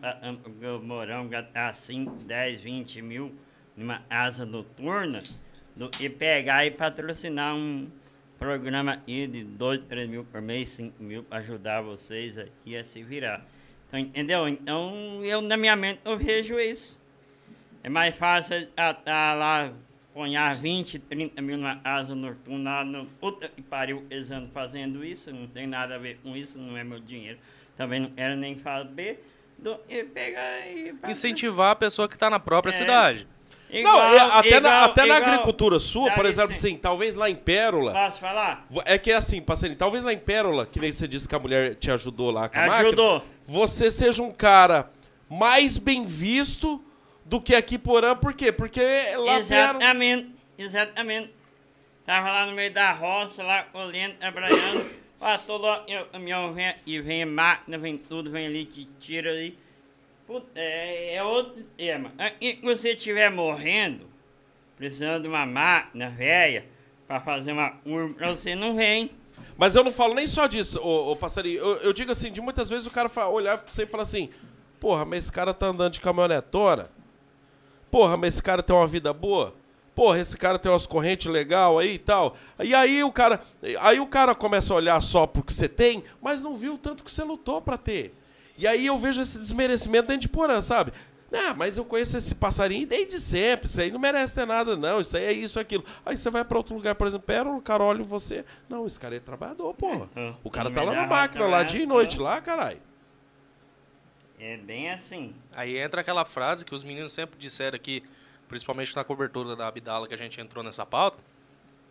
Morão, 0.81 1.27
gastar 1.27 1.73
5, 1.73 2.23
10, 2.23 2.61
20 2.61 3.01
mil 3.01 3.35
numa 3.75 4.01
asa 4.09 4.45
noturna, 4.45 5.21
do 5.75 5.89
que 5.89 6.09
pegar 6.09 6.65
e 6.65 6.71
patrocinar 6.71 7.55
um 7.55 7.89
programa 8.37 9.01
aí 9.07 9.27
de 9.27 9.43
2, 9.43 9.81
3 9.87 10.09
mil 10.09 10.23
por 10.23 10.41
mês, 10.41 10.69
5 10.69 11.01
mil, 11.03 11.23
para 11.23 11.39
ajudar 11.39 11.81
vocês 11.81 12.37
aqui 12.37 12.75
a 12.75 12.83
se 12.83 13.03
virar. 13.03 13.45
Então, 13.87 13.99
entendeu? 13.99 14.47
Então, 14.47 15.21
eu, 15.23 15.41
na 15.41 15.57
minha 15.57 15.75
mente, 15.75 15.99
eu 16.05 16.17
vejo 16.17 16.59
isso. 16.59 16.99
É 17.83 17.89
mais 17.89 18.15
fácil 18.15 18.57
estar 18.57 19.37
lá, 19.37 19.73
ponhar 20.19 20.53
20, 20.53 20.99
30 20.99 21.41
mil 21.41 21.57
na 21.57 21.79
asa 21.81 22.13
noturna, 22.13 23.07
puta 23.21 23.47
que 23.47 23.61
pariu, 23.61 24.03
eles 24.09 24.29
andam 24.29 24.49
fazendo 24.53 25.01
isso, 25.01 25.31
não 25.31 25.47
tem 25.47 25.65
nada 25.65 25.95
a 25.95 25.97
ver 25.97 26.19
com 26.21 26.35
isso, 26.35 26.57
não 26.57 26.75
é 26.75 26.83
meu 26.83 26.99
dinheiro. 26.99 27.37
Também 27.77 28.01
não 28.01 28.09
quero 28.09 28.35
nem 28.35 28.59
saber 28.59 29.25
do 29.57 29.79
e 29.87 30.03
pegar 30.03 30.67
e... 30.67 30.93
incentivar 31.07 31.71
a 31.71 31.75
pessoa 31.75 32.05
que 32.09 32.15
está 32.15 32.29
na 32.29 32.37
própria 32.37 32.71
É. 32.71 32.73
cidade. 32.73 33.25
Não, 33.71 33.79
Igual- 33.79 34.13
e 34.13 34.17
até, 34.19 34.59
na, 34.59 34.69
igual- 34.69 34.83
até 34.83 35.05
na 35.05 35.17
igual- 35.19 35.31
agricultura 35.31 35.79
sua, 35.79 36.11
por 36.11 36.25
exemplo, 36.25 36.49
licença. 36.49 36.67
assim, 36.67 36.77
talvez 36.77 37.15
lá 37.15 37.29
em 37.29 37.35
Pérola. 37.37 37.93
Posso 37.93 38.19
falar? 38.19 38.67
É 38.83 38.97
que 38.97 39.11
é 39.13 39.15
assim, 39.15 39.41
passarinho, 39.41 39.77
talvez 39.77 40.03
lá 40.03 40.11
em 40.11 40.17
Pérola, 40.19 40.65
que 40.65 40.81
nem 40.81 40.91
você 40.91 41.07
disse 41.07 41.29
que 41.29 41.35
a 41.35 41.39
mulher 41.39 41.75
te 41.75 41.89
ajudou 41.91 42.29
lá 42.29 42.49
com 42.49 42.59
a 42.59 42.63
Ajudou. 42.79 43.13
máquina, 43.19 43.31
você 43.45 43.89
seja 43.89 44.21
um 44.21 44.31
cara 44.33 44.91
mais 45.29 45.77
bem 45.77 46.03
visto 46.05 46.83
do 47.29 47.39
que 47.39 47.53
aqui 47.53 47.77
Porã, 47.77 48.15
por 48.15 48.33
quê? 48.33 48.51
Porque 48.51 48.81
lá. 49.15 49.37
Exatamente, 49.37 50.31
exatamente. 50.57 51.31
Tava 52.03 52.31
lá 52.31 52.45
no 52.47 52.53
meio 52.53 52.73
da 52.73 52.91
roça, 52.91 53.43
lá 53.43 53.63
colhendo, 53.63 54.15
trabalhando. 54.15 54.89
Ó, 55.21 55.83
eu, 55.87 56.05
caminhão 56.07 56.53
vem 56.53 56.73
e 56.87 56.99
vem 56.99 57.25
máquina, 57.25 57.77
vem 57.77 57.97
tudo, 57.97 58.31
vem 58.31 58.47
ali, 58.47 58.65
te 58.65 58.85
tira 58.99 59.29
ali. 59.29 59.55
Puta, 60.25 60.47
é, 60.55 61.15
é 61.15 61.23
outro 61.23 61.63
tema. 61.77 62.11
Aqui 62.17 62.55
que 62.55 62.65
você 62.65 62.93
estiver 62.93 63.29
morrendo, 63.29 64.07
precisando 64.75 65.23
de 65.23 65.27
uma 65.27 65.45
máquina 65.45 66.09
velha 66.09 66.65
pra 67.07 67.19
fazer 67.19 67.51
uma 67.51 67.77
urna, 67.85 68.15
pra 68.15 68.31
você 68.31 68.55
não 68.55 68.75
vem. 68.75 69.11
Mas 69.55 69.75
eu 69.75 69.83
não 69.83 69.91
falo 69.91 70.15
nem 70.15 70.25
só 70.25 70.47
disso, 70.47 70.79
ô, 70.81 71.11
ô 71.11 71.15
passarinho. 71.15 71.59
Eu, 71.59 71.75
eu 71.77 71.93
digo 71.93 72.11
assim, 72.11 72.31
de 72.31 72.41
muitas 72.41 72.69
vezes 72.69 72.87
o 72.87 72.91
cara 72.91 73.11
olhar 73.27 73.57
pra 73.57 73.71
você 73.71 73.83
e 73.83 73.87
falar 73.87 74.03
assim, 74.03 74.29
porra, 74.79 75.05
mas 75.05 75.25
esse 75.25 75.31
cara 75.31 75.53
tá 75.53 75.67
andando 75.67 75.93
de 75.93 76.01
caminhonetona? 76.01 76.89
Porra, 77.91 78.17
mas 78.17 78.35
esse 78.35 78.43
cara 78.43 78.61
tem 78.63 78.75
uma 78.75 78.87
vida 78.87 79.11
boa? 79.13 79.53
Porra, 79.95 80.19
esse 80.19 80.37
cara 80.37 80.57
tem 80.57 80.71
umas 80.71 80.85
correntes 80.85 81.29
legal 81.31 81.77
aí 81.77 81.95
e 81.95 81.99
tal. 81.99 82.37
E 82.59 82.73
aí 82.73 83.03
o 83.03 83.11
cara, 83.11 83.41
aí 83.81 83.99
o 83.99 84.07
cara 84.07 84.33
começa 84.33 84.73
a 84.73 84.77
olhar 84.77 85.01
só 85.01 85.27
pro 85.27 85.43
que 85.43 85.51
você 85.51 85.67
tem, 85.67 86.03
mas 86.21 86.41
não 86.41 86.55
viu 86.55 86.75
o 86.75 86.77
tanto 86.77 87.03
que 87.03 87.11
você 87.11 87.23
lutou 87.23 87.61
pra 87.61 87.77
ter. 87.77 88.15
E 88.57 88.65
aí 88.67 88.85
eu 88.85 88.97
vejo 88.97 89.21
esse 89.21 89.37
desmerecimento 89.39 90.07
dentro 90.07 90.21
de 90.21 90.29
Porã, 90.29 90.61
sabe? 90.61 90.93
Ah, 91.31 91.53
mas 91.53 91.77
eu 91.77 91.85
conheço 91.85 92.17
esse 92.17 92.33
passarinho 92.33 92.87
desde 92.87 93.19
sempre. 93.19 93.67
Isso 93.67 93.79
aí 93.79 93.91
não 93.91 93.99
merece 93.99 94.33
ter 94.35 94.47
nada, 94.47 94.75
não. 94.75 94.99
Isso 94.99 95.15
aí 95.15 95.25
é 95.25 95.31
isso, 95.31 95.59
aquilo. 95.59 95.83
Aí 96.05 96.17
você 96.17 96.29
vai 96.29 96.43
pra 96.43 96.57
outro 96.57 96.73
lugar, 96.75 96.95
por 96.95 97.05
exemplo, 97.07 97.27
Pérola, 97.27 97.55
o 97.57 97.61
cara 97.61 97.83
olha 97.83 98.03
você. 98.03 98.43
Não, 98.67 98.85
esse 98.87 98.99
cara 98.99 99.15
é 99.15 99.19
trabalhador, 99.19 99.73
porra. 99.75 100.09
É, 100.15 100.33
O 100.43 100.49
cara 100.49 100.71
tá 100.71 100.81
lá 100.81 100.93
na 100.93 101.05
máquina, 101.05 101.45
roça, 101.45 101.51
lá 101.57 101.59
né? 101.59 101.65
dia 101.65 101.83
e 101.83 101.85
noite, 101.85 102.19
lá, 102.19 102.41
caralho. 102.41 102.79
É 104.39 104.57
bem 104.57 104.89
assim. 104.89 105.35
Aí 105.59 105.77
entra 105.77 105.99
aquela 105.99 106.23
frase 106.23 106.63
que 106.63 106.73
os 106.73 106.85
meninos 106.85 107.11
sempre 107.11 107.37
disseram 107.37 107.75
aqui, 107.75 108.01
principalmente 108.47 108.95
na 108.95 109.03
cobertura 109.03 109.57
da 109.57 109.67
Abdala 109.67 110.07
que 110.07 110.13
a 110.13 110.17
gente 110.17 110.39
entrou 110.39 110.63
nessa 110.63 110.85
pauta: 110.85 111.19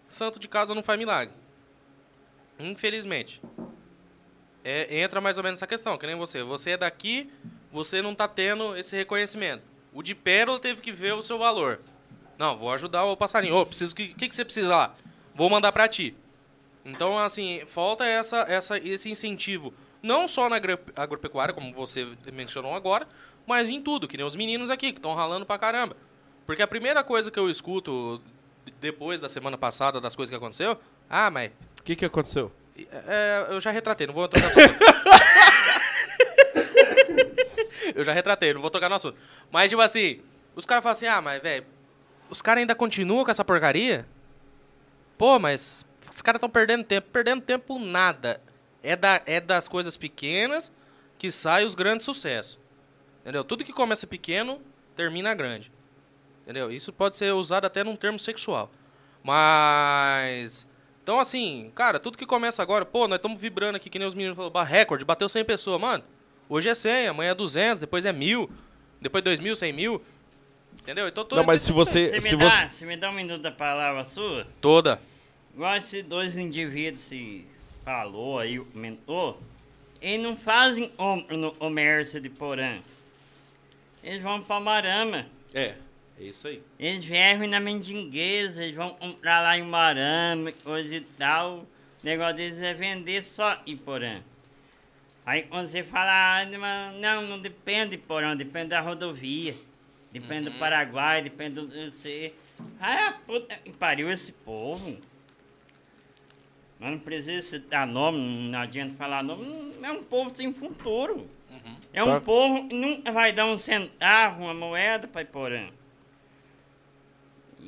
santo 0.08 0.38
de 0.38 0.48
casa 0.48 0.74
não 0.74 0.82
faz 0.82 0.98
milagre. 0.98 1.34
Infelizmente. 2.58 3.42
É, 4.64 5.02
entra 5.02 5.20
mais 5.20 5.36
ou 5.36 5.44
menos 5.44 5.58
essa 5.58 5.66
questão, 5.66 5.98
que 5.98 6.06
nem 6.06 6.16
você. 6.16 6.42
Você 6.42 6.70
é 6.70 6.76
daqui, 6.78 7.30
você 7.70 8.00
não 8.00 8.14
tá 8.14 8.26
tendo 8.26 8.74
esse 8.74 8.96
reconhecimento. 8.96 9.62
O 9.92 10.02
de 10.02 10.14
Pérola 10.14 10.58
teve 10.58 10.80
que 10.80 10.90
ver 10.90 11.12
o 11.12 11.20
seu 11.20 11.38
valor. 11.38 11.78
Não, 12.38 12.56
vou 12.56 12.72
ajudar 12.72 13.04
o 13.04 13.18
passarinho. 13.18 13.54
Ô, 13.54 13.66
preciso 13.66 13.94
que, 13.94 14.14
que, 14.14 14.30
que 14.30 14.34
você 14.34 14.46
precisa 14.46 14.74
lá? 14.74 14.94
Vou 15.34 15.50
mandar 15.50 15.72
pra 15.72 15.86
ti. 15.86 16.16
Então, 16.86 17.18
assim, 17.18 17.62
falta 17.66 18.06
essa, 18.06 18.46
essa, 18.48 18.78
esse 18.78 19.10
incentivo. 19.10 19.74
Não 20.02 20.26
só 20.26 20.48
na 20.48 20.56
agro- 20.56 20.78
agropecuária, 20.96 21.52
como 21.52 21.70
você 21.74 22.08
mencionou 22.32 22.74
agora, 22.74 23.06
mas 23.49 23.68
em 23.68 23.80
tudo, 23.82 24.07
que 24.07 24.16
nem 24.16 24.26
os 24.26 24.36
meninos 24.36 24.70
aqui, 24.70 24.92
que 24.92 24.99
estão 24.99 25.14
ralando 25.14 25.46
pra 25.46 25.59
caramba. 25.59 25.96
Porque 26.46 26.62
a 26.62 26.66
primeira 26.66 27.03
coisa 27.03 27.30
que 27.30 27.38
eu 27.38 27.51
escuto 27.51 28.20
depois 28.80 29.20
da 29.20 29.28
semana 29.28 29.59
passada, 29.59 30.01
das 30.01 30.14
coisas 30.14 30.30
que 30.30 30.36
aconteceu, 30.36 30.78
ah, 31.09 31.30
mas 31.30 31.51
O 31.80 31.82
que 31.82 31.96
que 31.96 32.05
aconteceu? 32.05 32.53
é, 33.09 33.46
eu 33.51 33.61
já 33.61 33.70
retratei, 33.70 34.07
não 34.07 34.14
vou 34.14 34.28
tocar 34.28 34.42
no 34.42 34.49
assunto. 34.51 34.78
eu 37.94 38.05
já 38.05 38.12
retratei, 38.12 38.55
não 38.55 38.61
vou 38.61 38.70
tocar 38.70 38.88
no 38.88 38.94
assunto. 38.94 39.16
Mas, 39.51 39.70
tipo 39.70 39.82
assim, 39.82 40.20
os 40.55 40.64
caras 40.64 40.82
falam 40.82 40.92
assim, 40.92 41.07
ah, 41.07 41.20
mas, 41.20 41.42
velho, 41.42 41.66
os 42.30 42.42
caras 42.42 42.61
ainda 42.61 42.74
continuam 42.74 43.24
com 43.24 43.30
essa 43.30 43.44
porcaria? 43.44 44.07
Pô, 45.16 45.38
mas 45.38 45.84
os 46.11 46.22
caras 46.22 46.38
estão 46.38 46.51
perdendo 46.51 46.84
tempo. 46.84 47.09
Perdendo 47.12 47.42
tempo 47.42 47.78
nada. 47.78 48.40
É, 48.82 48.94
da, 48.94 49.20
é 49.26 49.40
das 49.40 49.66
coisas 49.66 49.96
pequenas 49.96 50.70
que 51.18 51.30
saem 51.30 51.66
os 51.66 51.74
grandes 51.74 52.05
sucessos. 52.05 52.59
Entendeu? 53.22 53.44
Tudo 53.44 53.64
que 53.64 53.72
começa 53.72 54.06
pequeno, 54.06 54.60
termina 54.96 55.34
grande. 55.34 55.70
Entendeu? 56.42 56.70
Isso 56.70 56.92
pode 56.92 57.16
ser 57.16 57.32
usado 57.32 57.66
até 57.66 57.84
num 57.84 57.96
termo 57.96 58.18
sexual. 58.18 58.70
Mas. 59.22 60.66
Então, 61.02 61.18
assim, 61.20 61.70
cara, 61.74 61.98
tudo 61.98 62.18
que 62.18 62.26
começa 62.26 62.62
agora, 62.62 62.84
pô, 62.84 63.08
nós 63.08 63.16
estamos 63.16 63.38
vibrando 63.40 63.76
aqui, 63.76 63.88
que 63.88 63.98
nem 63.98 64.06
os 64.06 64.14
meninos 64.14 64.36
falaram, 64.36 64.52
"Bah, 64.52 64.64
recorde, 64.64 65.04
bateu 65.04 65.28
100 65.28 65.44
pessoas. 65.44 65.80
Mano, 65.80 66.04
hoje 66.48 66.68
é 66.68 66.74
100, 66.74 67.08
amanhã 67.08 67.30
é 67.30 67.34
200, 67.34 67.80
depois 67.80 68.04
é 68.04 68.12
1000, 68.12 68.50
depois 69.00 69.24
2000, 69.24 69.54
100 69.56 69.72
mil. 69.72 70.02
Entendeu? 70.82 71.08
Então, 71.08 71.24
tô, 71.24 71.36
Não, 71.36 71.44
mas 71.44 71.62
se 71.62 71.72
você. 71.72 72.08
Você 72.08 72.20
Se 72.20 72.36
me, 72.36 72.42
dá, 72.42 72.50
você... 72.50 72.68
você 72.68 72.86
me 72.86 72.96
dá 72.96 73.10
um 73.10 73.14
minuto 73.14 73.40
da 73.42 73.50
palavra 73.50 74.04
sua? 74.04 74.46
Toda. 74.60 75.00
Igual 75.54 75.76
esses 75.76 76.02
dois 76.02 76.36
indivíduos 76.36 77.02
se 77.02 77.46
falou 77.84 78.38
aí, 78.38 78.58
comentou, 78.58 79.40
eles 80.00 80.24
não 80.24 80.36
fazem 80.36 80.92
ombro 80.98 81.36
no 81.36 81.52
comércio 81.52 82.20
de 82.20 82.28
Porã. 82.28 82.78
Eles 84.09 84.22
vão 84.22 84.40
pra 84.40 84.59
Marama. 84.59 85.26
É, 85.52 85.74
é 86.18 86.24
isso 86.24 86.48
aí. 86.48 86.62
Eles 86.78 87.04
vierem 87.04 87.46
na 87.46 87.61
mendigueza, 87.61 88.64
eles 88.64 88.74
vão 88.74 88.94
comprar 88.94 89.42
lá 89.42 89.59
em 89.59 89.62
Marama, 89.62 90.50
coisa 90.64 90.94
e 90.94 91.02
tal. 91.02 91.59
O 91.59 91.66
negócio 92.02 92.36
deles 92.36 92.62
é 92.62 92.72
vender 92.72 93.22
só 93.22 93.61
em 93.66 93.76
Porã. 93.76 94.22
Aí 95.26 95.42
quando 95.42 95.66
você 95.66 95.82
fala, 95.84 96.40
ah, 96.40 96.46
não, 96.98 97.20
não 97.20 97.38
depende 97.38 97.90
de 97.90 97.98
Porã, 97.98 98.34
depende 98.34 98.68
da 98.68 98.80
rodovia. 98.80 99.54
Depende 100.11 100.48
do 100.48 100.59
Paraguai, 100.59 101.20
depende 101.20 101.56
do. 101.56 101.68
Você. 101.68 102.32
Ah, 102.80 103.14
puta 103.26 103.56
que 103.59 103.72
pariu 103.72 104.11
esse 104.11 104.32
povo. 104.32 104.96
Mas 106.80 106.92
não 106.92 106.98
precisa 106.98 107.42
citar 107.42 107.86
nome, 107.86 108.48
não 108.48 108.61
adianta 108.61 108.94
falar 108.94 109.22
nome. 109.22 109.74
É 109.82 109.92
um 109.92 110.02
povo 110.02 110.34
sem 110.34 110.50
futuro. 110.54 111.28
É 111.93 112.03
um 112.05 112.07
Tá. 112.14 112.20
povo 112.20 112.68
que 112.68 112.74
nunca 112.74 113.11
vai 113.12 113.32
dar 113.32 113.47
um 113.47 113.57
centavo, 113.59 114.43
uma 114.43 114.55
moeda 114.55 115.09
para 115.09 115.22
Iporã. 115.22 115.68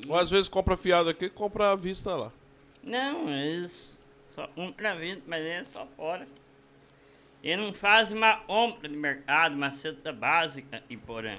Ou 0.08 0.16
às 0.16 0.30
vezes 0.30 0.48
compra 0.48 0.76
fiado 0.76 1.08
aqui 1.08 1.28
compra 1.28 1.72
à 1.72 1.76
vista 1.76 2.14
lá. 2.14 2.32
Não, 2.82 3.28
eles 3.28 3.98
só 4.30 4.48
um 4.56 4.70
pra 4.72 4.94
vida, 4.94 5.20
mas 5.26 5.42
é 5.44 5.64
só 5.64 5.86
fora. 5.96 6.26
Eles 7.42 7.64
não 7.64 7.72
fazem 7.72 8.16
uma 8.16 8.36
compra 8.36 8.88
de 8.88 8.96
mercado, 8.96 9.54
uma 9.54 9.70
cesta 9.70 10.12
básica 10.12 10.82
em 10.90 10.98
Porã. 10.98 11.38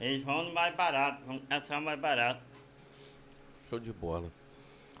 Eles 0.00 0.24
vão 0.24 0.44
no 0.44 0.54
mais 0.54 0.74
barato, 0.74 1.22
vão 1.26 1.38
caçar 1.40 1.80
o 1.80 1.82
mais 1.82 1.98
barato. 1.98 2.40
Show 3.68 3.78
de 3.80 3.92
bola. 3.92 4.30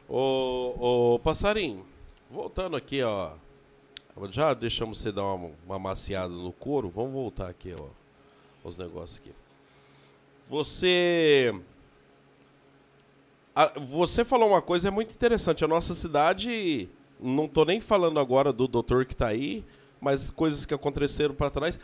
Ô, 0.08 1.14
ô 1.14 1.18
passarinho, 1.20 1.86
voltando 2.30 2.76
aqui, 2.76 3.02
ó. 3.02 3.32
Já 4.30 4.54
deixamos 4.54 4.98
você 5.00 5.10
dar 5.10 5.24
uma, 5.24 5.50
uma 5.66 5.78
maciada 5.78 6.32
no 6.32 6.52
couro. 6.52 6.88
Vamos 6.90 7.12
voltar 7.12 7.48
aqui, 7.48 7.74
ó. 7.78 7.86
Os 8.62 8.76
negócios 8.76 9.18
aqui. 9.18 9.32
Você. 10.48 11.54
a- 13.54 13.72
você 13.78 14.24
falou 14.24 14.48
uma 14.50 14.62
coisa 14.62 14.88
é 14.88 14.90
muito 14.90 15.12
interessante. 15.14 15.64
A 15.64 15.68
nossa 15.68 15.94
cidade, 15.94 16.88
não 17.20 17.48
tô 17.48 17.64
nem 17.64 17.80
falando 17.80 18.20
agora 18.20 18.52
do 18.52 18.68
doutor 18.68 19.04
que 19.06 19.16
tá 19.16 19.28
aí, 19.28 19.64
mas 20.00 20.30
coisas 20.30 20.64
que 20.66 20.74
aconteceram 20.74 21.34
para 21.34 21.50
trás. 21.50 21.80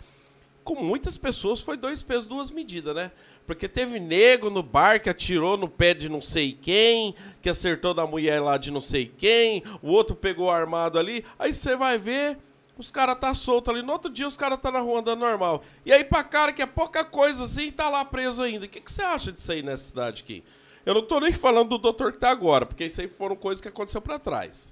Com 0.68 0.84
muitas 0.84 1.16
pessoas 1.16 1.62
foi 1.62 1.78
dois 1.78 2.02
pesos, 2.02 2.28
duas 2.28 2.50
medidas, 2.50 2.94
né? 2.94 3.10
Porque 3.46 3.66
teve 3.66 3.98
nego 3.98 4.50
no 4.50 4.62
bar 4.62 5.00
que 5.00 5.08
atirou 5.08 5.56
no 5.56 5.66
pé 5.66 5.94
de 5.94 6.10
não 6.10 6.20
sei 6.20 6.52
quem, 6.52 7.14
que 7.40 7.48
acertou 7.48 7.94
da 7.94 8.06
mulher 8.06 8.38
lá 8.38 8.58
de 8.58 8.70
não 8.70 8.82
sei 8.82 9.06
quem, 9.06 9.62
o 9.80 9.88
outro 9.88 10.14
pegou 10.14 10.50
armado 10.50 10.98
ali. 10.98 11.24
Aí 11.38 11.54
você 11.54 11.74
vai 11.74 11.96
ver, 11.96 12.36
os 12.76 12.90
caras 12.90 13.18
tá 13.18 13.32
solto 13.32 13.70
ali. 13.70 13.80
No 13.80 13.92
outro 13.92 14.10
dia 14.10 14.28
os 14.28 14.36
caras 14.36 14.60
tá 14.60 14.70
na 14.70 14.80
rua 14.80 15.00
andando 15.00 15.20
normal. 15.20 15.62
E 15.86 15.90
aí 15.90 16.04
pra 16.04 16.22
cara 16.22 16.52
que 16.52 16.60
é 16.60 16.66
pouca 16.66 17.02
coisa 17.02 17.44
assim, 17.44 17.72
tá 17.72 17.88
lá 17.88 18.04
preso 18.04 18.42
ainda. 18.42 18.66
O 18.66 18.68
que, 18.68 18.82
que 18.82 18.92
você 18.92 19.00
acha 19.00 19.32
disso 19.32 19.50
aí 19.50 19.62
nessa 19.62 19.84
cidade 19.84 20.22
aqui? 20.22 20.44
Eu 20.84 20.92
não 20.92 21.02
tô 21.02 21.18
nem 21.18 21.32
falando 21.32 21.70
do 21.70 21.78
doutor 21.78 22.12
que 22.12 22.18
tá 22.18 22.28
agora, 22.28 22.66
porque 22.66 22.84
isso 22.84 23.00
aí 23.00 23.08
foram 23.08 23.36
coisas 23.36 23.62
que 23.62 23.68
aconteceu 23.68 24.02
pra 24.02 24.18
trás. 24.18 24.70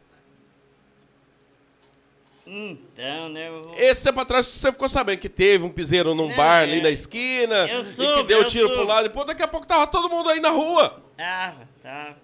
Então, 2.46 3.28
né? 3.30 3.48
Eu 3.48 3.62
vou... 3.64 3.72
Esse 3.76 4.04
tempo 4.04 4.20
atrás 4.20 4.46
você 4.46 4.70
ficou 4.70 4.88
sabendo 4.88 5.18
que 5.18 5.28
teve 5.28 5.64
um 5.64 5.70
piseiro 5.70 6.14
num 6.14 6.28
Não, 6.28 6.36
bar 6.36 6.60
é. 6.60 6.62
ali 6.62 6.80
na 6.80 6.90
esquina 6.90 7.66
Eu 7.68 7.80
e 7.80 7.84
que 7.84 7.92
soube, 7.94 8.28
deu 8.28 8.42
eu 8.42 8.46
tiro 8.46 8.68
pro 8.68 8.76
soube. 8.76 8.88
lado. 8.88 9.02
Depois 9.04 9.26
daqui 9.26 9.42
a 9.42 9.48
pouco 9.48 9.66
tava 9.66 9.84
todo 9.88 10.08
mundo 10.08 10.28
aí 10.28 10.38
na 10.38 10.50
rua. 10.50 11.02
Tava, 11.16 11.68
tava. 11.82 12.16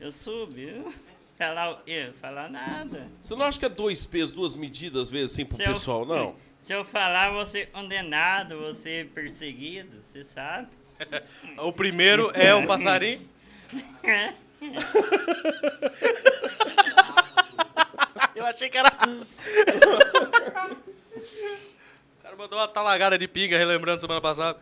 Eu 0.00 0.10
subi, 0.10 0.66
viu? 0.66 0.92
Falar 1.38 1.70
o 1.70 1.76
quê? 1.84 2.10
Falar 2.20 2.50
nada. 2.50 3.06
Você 3.22 3.34
não 3.36 3.44
acha 3.46 3.56
que 3.58 3.64
é 3.64 3.68
dois 3.68 4.04
pesos, 4.04 4.34
duas 4.34 4.52
medidas, 4.52 5.02
às 5.04 5.10
vezes, 5.10 5.32
assim, 5.32 5.44
pro 5.44 5.56
Se 5.56 5.62
eu- 5.62 5.72
pessoal, 5.74 6.04
não? 6.04 6.34
Se 6.60 6.72
eu 6.74 6.84
falar, 6.84 7.30
você 7.32 7.60
é 7.60 7.66
condenado, 7.66 8.58
você 8.58 8.90
é 8.90 9.04
perseguido, 9.04 10.02
você 10.02 10.24
sabe. 10.24 10.66
O 11.56 11.72
primeiro 11.72 12.30
é 12.34 12.52
o 12.54 12.66
passarinho. 12.66 13.20
Eu 18.40 18.46
achei 18.46 18.70
que 18.70 18.78
era. 18.78 18.90
O 22.18 22.22
cara 22.22 22.36
mandou 22.36 22.58
uma 22.58 22.66
talagada 22.66 23.18
de 23.18 23.28
pinga 23.28 23.58
relembrando 23.58 24.00
semana 24.00 24.20
passada. 24.20 24.58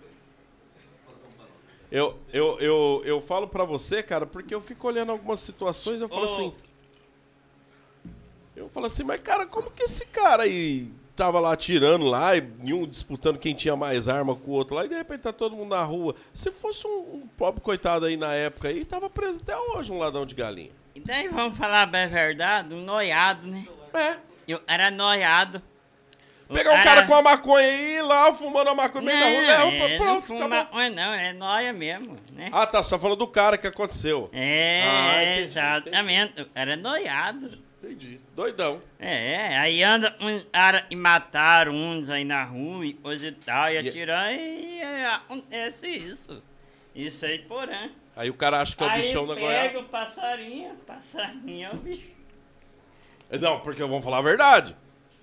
Eu, 1.91 2.19
eu, 2.33 2.59
eu, 2.59 3.03
eu 3.05 3.21
falo 3.21 3.47
pra 3.47 3.63
você, 3.65 4.03
cara, 4.03 4.27
porque 4.27 4.53
eu 4.53 4.61
fico 4.61 4.89
olhando 4.89 5.13
algumas 5.13 5.39
situações 5.41 6.01
e 6.01 6.03
eu 6.03 6.09
falo 6.09 6.23
Ô. 6.23 6.25
assim... 6.25 6.55
Eu 8.57 8.69
falo 8.69 8.87
assim, 8.87 9.05
mas 9.05 9.23
cara, 9.23 9.47
como 9.47 9.71
que 9.71 9.85
esse 9.85 10.05
cara 10.07 10.43
aí 10.43 10.91
tava 11.15 11.39
lá 11.39 11.53
atirando 11.53 12.05
lá 12.05 12.37
e 12.37 12.43
um 12.75 12.85
disputando 12.85 13.39
quem 13.39 13.55
tinha 13.55 13.77
mais 13.77 14.09
arma 14.09 14.35
com 14.35 14.51
o 14.51 14.55
outro 14.55 14.75
lá 14.75 14.85
e 14.85 14.89
de 14.89 14.97
repente 14.97 15.21
tá 15.21 15.33
todo 15.33 15.55
mundo 15.55 15.71
na 15.71 15.85
rua. 15.85 16.17
Se 16.35 16.51
fosse 16.51 16.85
um, 16.85 17.21
um 17.23 17.29
pobre 17.37 17.61
coitado 17.61 18.07
aí 18.07 18.17
na 18.17 18.35
época 18.35 18.69
aí, 18.69 18.85
tava 18.85 19.09
preso 19.09 19.41
até 19.41 19.57
hoje 19.57 19.93
um 19.93 19.99
ladrão 19.99 20.27
de 20.27 20.35
galinha. 20.35 20.73
E 20.99 21.01
daí 21.01 21.29
vamos 21.29 21.57
falar 21.57 21.87
bem 21.87 22.03
a 22.03 22.07
verdade, 22.09 22.75
um 22.75 22.83
noiado, 22.83 23.47
né? 23.47 23.65
É. 23.95 24.17
Eu 24.49 24.61
era 24.67 24.91
noiado. 24.91 25.63
O 26.49 26.55
Pegar 26.55 26.73
um 26.73 26.83
cara 26.83 27.05
com 27.07 27.15
a 27.15 27.23
maconha 27.23 27.69
aí 27.69 28.03
lá, 28.03 28.33
fumando 28.33 28.71
a 28.71 28.75
maconha 28.75 29.05
no 29.05 29.07
meio 29.07 29.47
da 29.47 29.59
rua, 29.59 29.71
Não, 29.71 29.85
é, 29.87 29.97
pronto, 29.99 30.09
não 30.15 30.23
fuma 30.23 30.49
maconha, 30.49 30.91
não, 30.91 31.15
é 31.15 31.33
noia 31.33 31.73
mesmo, 31.73 32.17
né? 32.33 32.49
Ah, 32.51 32.67
tá, 32.67 32.83
você 32.83 32.91
tá 32.91 32.99
falando 32.99 33.19
do 33.19 33.29
cara 33.29 33.57
que 33.57 33.67
aconteceu. 33.69 34.29
É, 34.33 34.83
Ah, 34.85 35.23
entendi, 35.23 35.41
exatamente. 35.43 36.47
Era 36.53 36.75
noiado. 36.77 37.59
Entendi. 37.81 38.19
Doidão. 38.35 38.83
É, 38.99 39.57
aí 39.59 39.85
anda 39.85 40.17
uns 40.21 40.45
caras 40.51 40.83
e 40.91 40.97
mataram 40.97 41.73
uns 41.77 42.11
aí 42.11 42.25
na 42.25 42.43
rua 42.43 42.85
e 42.85 42.93
coisa 42.95 43.29
e 43.29 43.33
tal, 43.33 43.71
e 43.71 43.75
E- 43.75 43.79
atiram, 43.79 44.31
e, 44.33 44.81
é, 44.81 45.07
acontece 45.07 45.89
isso. 45.89 46.43
Isso 46.93 47.25
aí, 47.25 47.39
porém. 47.41 47.93
Aí 48.19 48.29
o 48.29 48.35
cara 48.35 48.61
acha 48.61 48.75
que 48.77 48.83
é 48.83 48.87
o 48.87 48.91
aí 48.91 49.01
bichão 49.03 49.27
da 49.27 49.35
Goiás. 49.35 49.69
pega 49.69 49.79
o 49.79 49.85
passarinho, 49.85 50.71
passarinho 50.87 51.69
é 51.69 51.73
o 51.73 51.77
bicho. 51.77 52.09
Não, 53.41 53.61
porque 53.61 53.81
vamos 53.83 54.03
falar 54.05 54.19
a 54.19 54.23
verdade. 54.23 54.75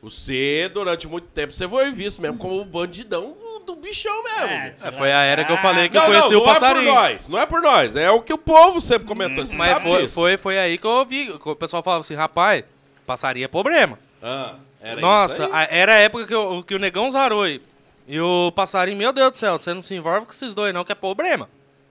Você, 0.02 0.70
durante 0.74 1.08
muito 1.08 1.28
tempo, 1.28 1.52
você 1.52 1.68
foi 1.68 1.92
visto 1.92 2.22
mesmo 2.22 2.38
como 2.38 2.62
o 2.62 2.66
bandidão 2.66 3.36
do- 3.66 3.76
bichão 3.76 4.24
mesmo. 4.24 4.48
É, 4.50 4.76
É, 4.84 4.92
foi 4.92 5.12
a 5.12 5.22
era 5.24 5.44
que 5.44 5.52
eu 5.52 5.58
falei 5.58 5.90
que 5.90 5.96
não, 5.96 6.04
eu 6.04 6.08
conheci 6.10 6.34
não, 6.34 6.42
o 6.42 6.46
não 6.46 6.54
passarinho. 6.54 6.90
é 6.90 6.94
por 6.94 6.94
nós, 7.02 7.30
não 7.30 7.40
é 7.40 7.46
por 7.46 7.62
nós. 7.62 7.96
É 7.96 8.10
o 8.12 8.22
que 8.22 8.32
o 8.34 8.38
povo 8.38 8.80
sempre 8.80 9.08
comentou. 9.08 9.46
Você 9.46 9.56
Mas 9.56 9.72
sabe 9.72 9.90
foi, 9.90 10.02
disso. 10.04 10.14
foi, 10.14 10.38
foi 10.38 10.58
aí 10.60 10.78
que 10.78 10.86
eu 10.86 10.92
ouvi. 10.92 11.38
que 11.38 11.50
O 11.50 11.56
pessoal 11.56 11.84
falava 11.84 12.00
assim, 12.02 12.14
rapaz, 12.16 12.64
passaria 13.06 13.46
é 13.46 13.48
problema. 13.48 14.00
Ah, 14.24 14.56
era 14.82 15.02
Nossa, 15.02 15.44
isso 15.46 15.54
aí. 15.54 15.66
a- 15.66 15.68
era 15.76 15.94
a 15.94 15.98
época 15.98 16.26
que, 16.28 16.36
o- 16.36 16.64
que 16.64 16.76
o 16.76 16.80
negão 16.80 17.10
zarou 17.12 17.44
aí. 17.44 17.62
E 18.08 18.20
o 18.20 18.52
passarinho, 18.52 18.98
meu 18.98 19.12
Deus 19.12 19.32
do 19.32 19.38
céu, 19.38 19.60
você 19.60 19.74
não 19.74 19.82
se 19.82 19.94
envolve 19.96 20.26
com 20.28 20.32
esses 20.32 20.54
dois 20.54 20.74
não, 20.74 20.84
que 20.86 20.92
é 20.92 20.96
problema. 20.96 21.50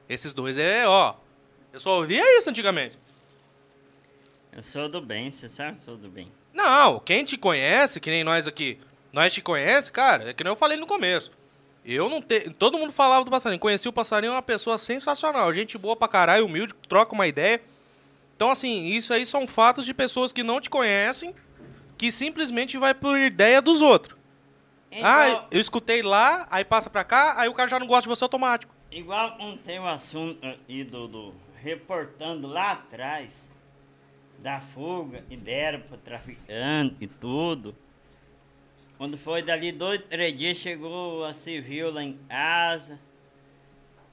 Esses 0.08 0.32
dois 0.32 0.58
é, 0.58 0.86
ó. 0.86 1.14
Eu 1.72 1.80
só 1.80 1.98
ouvia 1.98 2.38
isso 2.38 2.50
antigamente. 2.50 2.98
Eu 4.52 4.62
sou 4.62 4.88
do 4.88 5.00
bem, 5.00 5.32
você 5.32 5.48
sabe 5.48 5.72
que 5.72 5.78
eu 5.78 5.82
sou 5.82 5.96
do 5.96 6.08
bem. 6.08 6.30
Não, 6.52 7.00
quem 7.00 7.24
te 7.24 7.36
conhece, 7.36 7.98
que 8.00 8.10
nem 8.10 8.22
nós 8.22 8.46
aqui, 8.46 8.78
nós 9.12 9.32
te 9.32 9.42
conhece, 9.42 9.90
cara, 9.90 10.30
é 10.30 10.32
que 10.32 10.44
nem 10.44 10.52
eu 10.52 10.56
falei 10.56 10.78
no 10.78 10.86
começo. 10.86 11.32
Eu 11.84 12.08
não 12.08 12.22
te... 12.22 12.50
Todo 12.50 12.78
mundo 12.78 12.92
falava 12.92 13.24
do 13.24 13.30
passarinho. 13.30 13.60
Conheci 13.60 13.88
o 13.88 13.92
passarinho, 13.92 14.30
é 14.30 14.36
uma 14.36 14.42
pessoa 14.42 14.78
sensacional. 14.78 15.52
Gente 15.52 15.76
boa 15.76 15.94
pra 15.94 16.08
caralho, 16.08 16.46
humilde, 16.46 16.72
troca 16.88 17.12
uma 17.14 17.26
ideia. 17.26 17.60
Então, 18.34 18.50
assim, 18.50 18.86
isso 18.86 19.12
aí 19.12 19.26
são 19.26 19.46
fatos 19.46 19.84
de 19.84 19.92
pessoas 19.92 20.32
que 20.32 20.42
não 20.42 20.60
te 20.60 20.70
conhecem, 20.70 21.34
que 21.98 22.10
simplesmente 22.10 22.78
vai 22.78 22.94
por 22.94 23.18
ideia 23.18 23.60
dos 23.60 23.82
outros. 23.82 24.16
Ah, 25.02 25.28
Igual, 25.28 25.48
eu 25.50 25.60
escutei 25.60 26.02
lá, 26.02 26.46
aí 26.50 26.64
passa 26.64 26.88
pra 26.88 27.04
cá, 27.04 27.34
aí 27.36 27.48
o 27.48 27.54
cara 27.54 27.68
já 27.68 27.78
não 27.78 27.86
gosta 27.86 28.02
de 28.02 28.08
você 28.08 28.24
automático. 28.24 28.73
Igual 28.98 29.36
um 29.40 29.56
tem 29.56 29.78
o 29.78 29.86
assunto 29.86 30.38
aí 30.68 30.84
do, 30.84 31.08
do- 31.08 31.34
reportando 31.62 32.46
lá 32.46 32.72
atrás 32.72 33.46
da 34.38 34.60
fuga 34.60 35.24
e 35.30 35.36
deram 35.36 35.80
pro 35.80 35.96
traficante 35.96 36.96
e 37.00 37.06
tudo. 37.06 37.74
Quando 38.98 39.16
foi 39.18 39.42
dali 39.42 39.72
dois, 39.72 40.00
três 40.08 40.36
dias, 40.36 40.56
chegou 40.58 41.24
a 41.24 41.34
civil 41.34 41.90
lá 41.90 42.02
em 42.02 42.18
casa, 42.28 42.98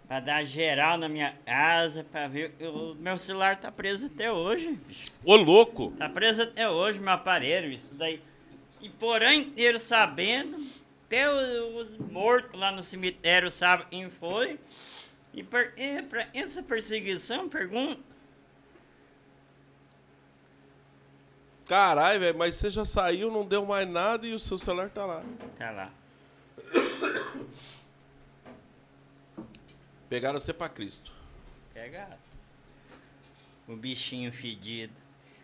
pra 0.07 0.19
dar 0.19 0.43
geral 0.43 0.97
na 0.97 1.07
minha 1.07 1.33
casa, 1.45 2.03
pra 2.03 2.27
ver 2.27 2.55
o 2.61 2.95
meu 2.95 3.17
celular 3.17 3.57
tá 3.59 3.71
preso 3.71 4.07
até 4.07 4.31
hoje, 4.31 4.71
bicho. 4.87 5.11
Ô, 5.23 5.35
louco. 5.35 5.91
Tá 5.97 6.09
preso 6.09 6.41
até 6.41 6.69
hoje 6.69 6.99
meu 6.99 7.13
aparelho, 7.13 7.71
isso 7.71 7.93
daí. 7.93 8.21
E 8.81 8.89
porém 8.89 9.41
inteiro 9.41 9.79
sabendo, 9.79 10.57
até 11.11 11.29
os, 11.29 11.97
mortos 11.97 12.57
lá 12.57 12.71
no 12.71 12.81
cemitério 12.81 13.51
sabem 13.51 13.85
quem 13.89 14.09
foi. 14.09 14.57
E 15.33 15.43
para 15.43 16.27
essa 16.33 16.63
perseguição, 16.63 17.49
pergunta. 17.49 17.99
Caralho, 21.67 22.19
velho, 22.19 22.37
mas 22.37 22.55
você 22.55 22.69
já 22.69 22.85
saiu, 22.85 23.29
não 23.29 23.45
deu 23.45 23.65
mais 23.65 23.87
nada 23.87 24.25
e 24.25 24.33
o 24.33 24.39
seu 24.39 24.57
celular 24.57 24.89
tá 24.89 25.05
lá. 25.05 25.23
Tá 25.57 25.71
lá. 25.71 25.91
Pegaram 30.09 30.39
você 30.39 30.53
pra 30.53 30.69
Cristo. 30.69 31.11
Pegaram. 31.73 32.17
O 33.67 33.75
bichinho 33.75 34.31
fedido. 34.31 34.93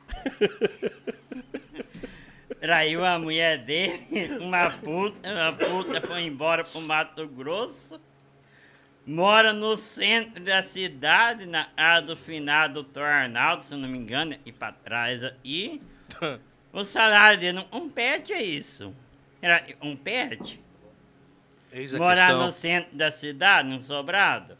Traiu 2.59 3.05
a 3.05 3.19
mulher 3.19 3.57
dele, 3.57 4.37
uma 4.39 4.69
puta, 4.69 5.29
uma 5.29 5.53
puta 5.53 6.01
foi 6.01 6.23
embora 6.23 6.63
pro 6.63 6.81
Mato 6.81 7.27
Grosso. 7.27 7.99
Mora 9.05 9.53
no 9.53 9.77
centro 9.77 10.43
da 10.43 10.61
cidade, 10.63 11.45
na 11.45 11.69
área 11.77 12.01
do 12.01 12.17
finado 12.17 12.83
do 12.83 12.99
Arnaldo, 12.99 13.63
se 13.63 13.73
eu 13.73 13.77
não 13.77 13.87
me 13.87 13.97
engano, 13.97 14.35
e 14.45 14.51
pra 14.51 14.71
trás 14.71 15.21
aí. 15.23 15.81
O 16.73 16.83
salário 16.83 17.39
dele, 17.39 17.65
um 17.71 17.89
pet 17.89 18.31
é 18.33 18.43
isso. 18.43 18.93
Era 19.41 19.65
um 19.81 19.95
pet? 19.95 20.61
Eis 21.71 21.93
Morar 21.93 22.27
questão. 22.27 22.45
no 22.45 22.51
centro 22.51 22.95
da 22.95 23.09
cidade, 23.09 23.69
num 23.69 23.81
sobrado. 23.81 24.57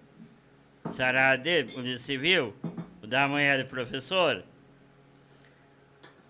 O 0.83 0.91
salário 0.91 1.43
dele, 1.43 1.71
polícia 1.71 1.99
civil, 1.99 2.55
o 3.03 3.05
da 3.05 3.27
mulher 3.27 3.61
do 3.61 3.69
professor. 3.69 4.43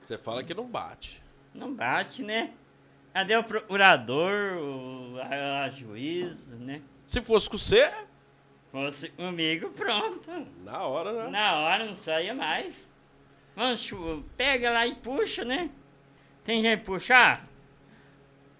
Você 0.03 0.17
fala 0.17 0.43
que 0.43 0.53
não 0.53 0.67
bate. 0.67 1.21
Não 1.57 1.73
bate, 1.73 2.21
né? 2.23 2.51
Cadê 3.13 3.35
o 3.35 3.43
procurador, 3.43 4.57
o, 4.57 5.17
a, 5.19 5.63
a 5.63 5.69
juiz, 5.69 6.47
né? 6.49 6.81
Se 7.05 7.21
fosse 7.21 7.49
com 7.49 7.57
você, 7.57 7.91
Fosse 8.71 9.09
comigo, 9.09 9.69
pronto. 9.71 10.29
na 10.63 10.83
hora, 10.83 11.11
né? 11.23 11.29
Na 11.29 11.55
hora 11.55 11.85
não 11.85 11.95
saía 11.95 12.33
mais. 12.33 12.91
Vamos, 13.55 13.79
chu- 13.81 14.21
pega 14.35 14.69
lá 14.71 14.85
e 14.85 14.93
puxa, 14.93 15.43
né? 15.43 15.71
Tem 16.43 16.61
gente 16.61 16.83
puxar? 16.83 17.47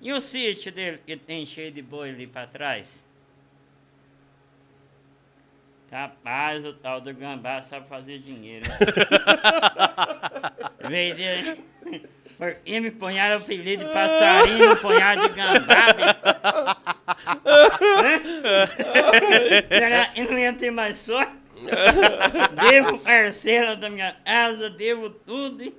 E 0.02 0.12
o 0.12 0.20
sítio 0.22 0.72
dele 0.72 1.00
que 1.06 1.16
tem 1.18 1.46
cheio 1.46 1.72
de 1.72 1.82
boi 1.82 2.10
ali 2.10 2.26
pra 2.26 2.48
trás? 2.48 3.06
Capaz, 5.90 6.66
o 6.66 6.74
tal 6.74 7.00
do 7.00 7.14
gambá 7.14 7.62
sabe 7.62 7.88
fazer 7.88 8.20
dinheiro. 8.20 8.66
Veio 10.90 11.16
dele. 11.16 11.64
Porque 12.38 12.80
me 12.80 12.92
punharam 12.92 13.40
o 13.40 13.42
apelido 13.42 13.84
de 13.86 13.92
passarinho, 13.92 14.70
me 14.70 14.76
punharam 14.76 15.22
de 15.24 15.30
gambá. 15.30 16.78
Que 20.14 20.22
não 20.24 20.38
ia 20.38 20.54
ter 20.54 20.72
mais 20.72 20.98
sorte? 21.00 21.32
devo 22.70 23.00
parcela 23.00 23.76
da 23.76 23.90
minha 23.90 24.16
casa, 24.24 24.70
devo 24.70 25.10
tudo. 25.10 25.64
hein? 25.64 25.74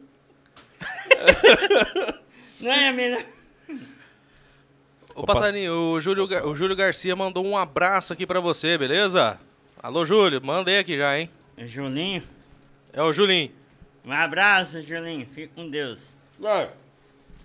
Não 2.61 2.73
é, 2.73 2.91
menina? 2.93 3.25
Ô, 5.15 5.25
passarinho, 5.25 5.73
o 5.93 6.01
Júlio, 6.01 6.25
o 6.49 6.57
Júlio 6.57 6.75
Garcia 6.77 7.15
mandou 7.15 7.47
um 7.47 7.57
abraço 7.57 8.13
aqui 8.13 8.27
pra 8.27 8.41
você, 8.41 8.77
beleza? 8.77 9.39
Alô, 9.81 10.05
Júlio, 10.05 10.45
mandei 10.45 10.79
aqui 10.81 10.97
já, 10.97 11.17
hein? 11.19 11.31
Julinho, 11.59 12.23
É 12.93 13.03
o 13.03 13.13
Julinho. 13.13 13.53
um 14.05 14.13
abraço, 14.13 14.83
Julinho. 14.83 15.27
Fique 15.35 15.49
com 15.55 15.69
Deus. 15.69 16.17
Não 16.39 16.51
é? 16.51 16.71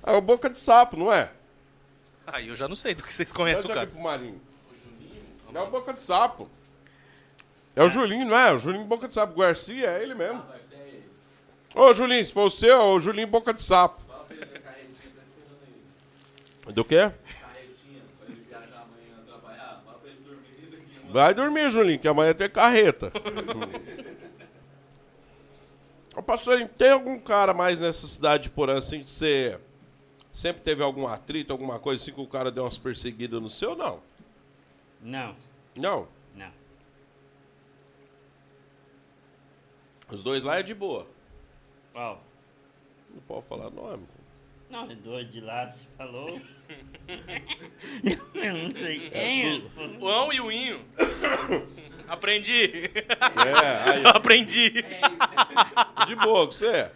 É 0.05 0.11
o 0.11 0.21
boca 0.21 0.49
de 0.49 0.59
sapo, 0.59 0.97
não 0.97 1.11
é? 1.11 1.31
Aí 2.27 2.47
eu 2.47 2.55
já 2.55 2.67
não 2.67 2.75
sei 2.75 2.93
do 2.93 3.03
que 3.03 3.11
vocês 3.11 3.31
conhecem 3.31 3.65
o 3.65 3.67
cara. 3.67 3.81
aqui 3.83 3.91
pro 3.91 4.01
Marinho. 4.01 4.41
É 5.53 5.59
o 5.59 5.67
boca 5.69 5.93
de 5.93 6.01
sapo. 6.01 6.49
É 7.75 7.83
o 7.83 7.89
Julinho, 7.89 8.25
não 8.25 8.37
é? 8.37 8.53
O 8.53 8.59
Julinho 8.59 8.85
Boca 8.85 9.07
de 9.07 9.15
Sapo. 9.15 9.39
Garcia, 9.39 9.89
é 9.89 10.03
ele 10.03 10.13
mesmo. 10.13 10.43
Ô, 11.73 11.91
Julinho, 11.93 12.23
se 12.23 12.31
for 12.31 12.49
você, 12.49 12.67
é 12.67 12.77
o 12.77 12.99
Julinho 12.99 13.27
Boca 13.27 13.53
de 13.53 13.63
Sapo. 13.63 14.01
Do 16.67 16.85
quê? 16.85 17.11
Vai 21.09 21.33
dormir, 21.33 21.69
Julinho, 21.71 21.99
que 21.99 22.07
amanhã 22.07 22.33
tem 22.33 22.49
carreta. 22.49 23.11
Ô, 26.15 26.21
pastor, 26.21 26.67
tem 26.77 26.91
algum 26.91 27.17
cara 27.19 27.53
mais 27.53 27.79
nessa 27.79 28.05
cidade 28.07 28.43
de 28.43 28.49
Porã, 28.49 28.77
assim, 28.77 29.03
que 29.03 29.09
você 29.09 29.59
sempre 30.31 30.61
teve 30.61 30.83
algum 30.83 31.07
atrito, 31.07 31.51
alguma 31.51 31.79
coisa 31.79 32.01
assim, 32.01 32.11
que 32.13 32.21
o 32.21 32.27
cara 32.27 32.51
deu 32.51 32.63
umas 32.63 32.77
perseguidas 32.77 33.41
no 33.41 33.49
seu? 33.49 33.75
Não. 33.75 33.99
Não, 35.01 35.35
Não. 35.75 36.07
não. 36.35 36.51
Os 40.09 40.21
dois 40.23 40.43
lá 40.43 40.59
é 40.59 40.63
de 40.63 40.73
boa. 40.73 41.07
Qual? 41.91 42.23
Não 43.13 43.21
pode 43.21 43.45
falar 43.47 43.69
nome. 43.71 44.05
Não, 44.69 44.89
é 44.89 44.95
dois 44.95 45.31
de 45.31 45.39
lá, 45.41 45.69
se 45.69 45.85
falou. 45.97 46.39
Eu 48.33 48.53
não 48.57 48.71
sei 48.73 49.09
quem. 49.09 49.71
O 49.99 50.07
Ão 50.07 50.31
e 50.33 50.39
o 50.41 50.51
Inho. 50.51 50.83
Aprendi. 52.07 52.91
É, 52.95 53.91
aí, 53.91 54.03
Aprendi. 54.13 54.71
de 56.07 56.15
boa, 56.15 56.45
você 56.45 56.67
é. 56.67 56.91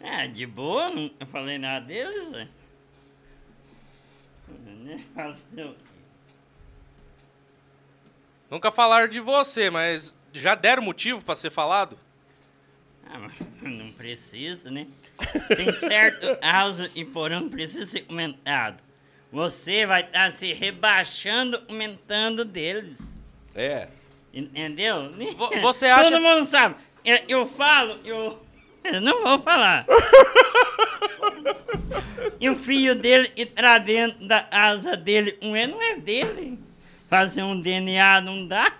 Ah, 0.00 0.26
de 0.26 0.46
boa, 0.46 0.90
não 0.90 1.10
falei 1.30 1.58
nada 1.58 1.86
deles, 1.86 2.28
velho. 2.28 2.48
Né? 4.66 5.04
Falou- 5.14 5.76
Nunca 8.50 8.70
falaram 8.70 9.08
de 9.08 9.20
você, 9.20 9.70
mas 9.70 10.14
já 10.32 10.54
deram 10.54 10.82
motivo 10.82 11.22
pra 11.24 11.34
ser 11.34 11.50
falado? 11.50 11.98
Ah, 13.08 13.18
mas 13.18 13.32
não 13.62 13.92
precisa, 13.92 14.70
né? 14.70 14.86
Tem 15.56 15.72
certo 15.74 16.36
caso 16.40 16.90
e 16.94 17.04
porão 17.04 17.48
precisa 17.48 17.86
ser 17.86 18.02
comentado. 18.02 18.82
Você 19.30 19.86
vai 19.86 20.02
estar 20.02 20.30
se 20.32 20.52
rebaixando, 20.52 21.62
aumentando 21.68 22.44
deles. 22.44 22.98
É. 23.54 23.88
Entendeu? 24.32 25.12
Vo- 25.36 25.50
você 25.60 25.86
acha- 25.86 26.10
Todo 26.10 26.22
mundo 26.22 26.44
sabe. 26.44 26.76
Eu, 27.04 27.18
eu 27.28 27.46
falo, 27.46 27.96
eu. 28.04 28.40
Eu 28.84 29.00
não 29.00 29.22
vou 29.22 29.38
falar. 29.38 29.86
e 32.40 32.50
o 32.50 32.56
filho 32.56 32.96
dele 32.96 33.30
entrar 33.36 33.78
dentro 33.78 34.26
da 34.26 34.44
asa 34.50 34.96
dele, 34.96 35.38
um 35.40 35.54
é, 35.54 35.68
não 35.68 35.80
é 35.80 35.94
dele. 35.94 36.58
Fazer 37.08 37.44
um 37.44 37.60
DNA 37.60 38.20
não 38.22 38.44
dá. 38.44 38.72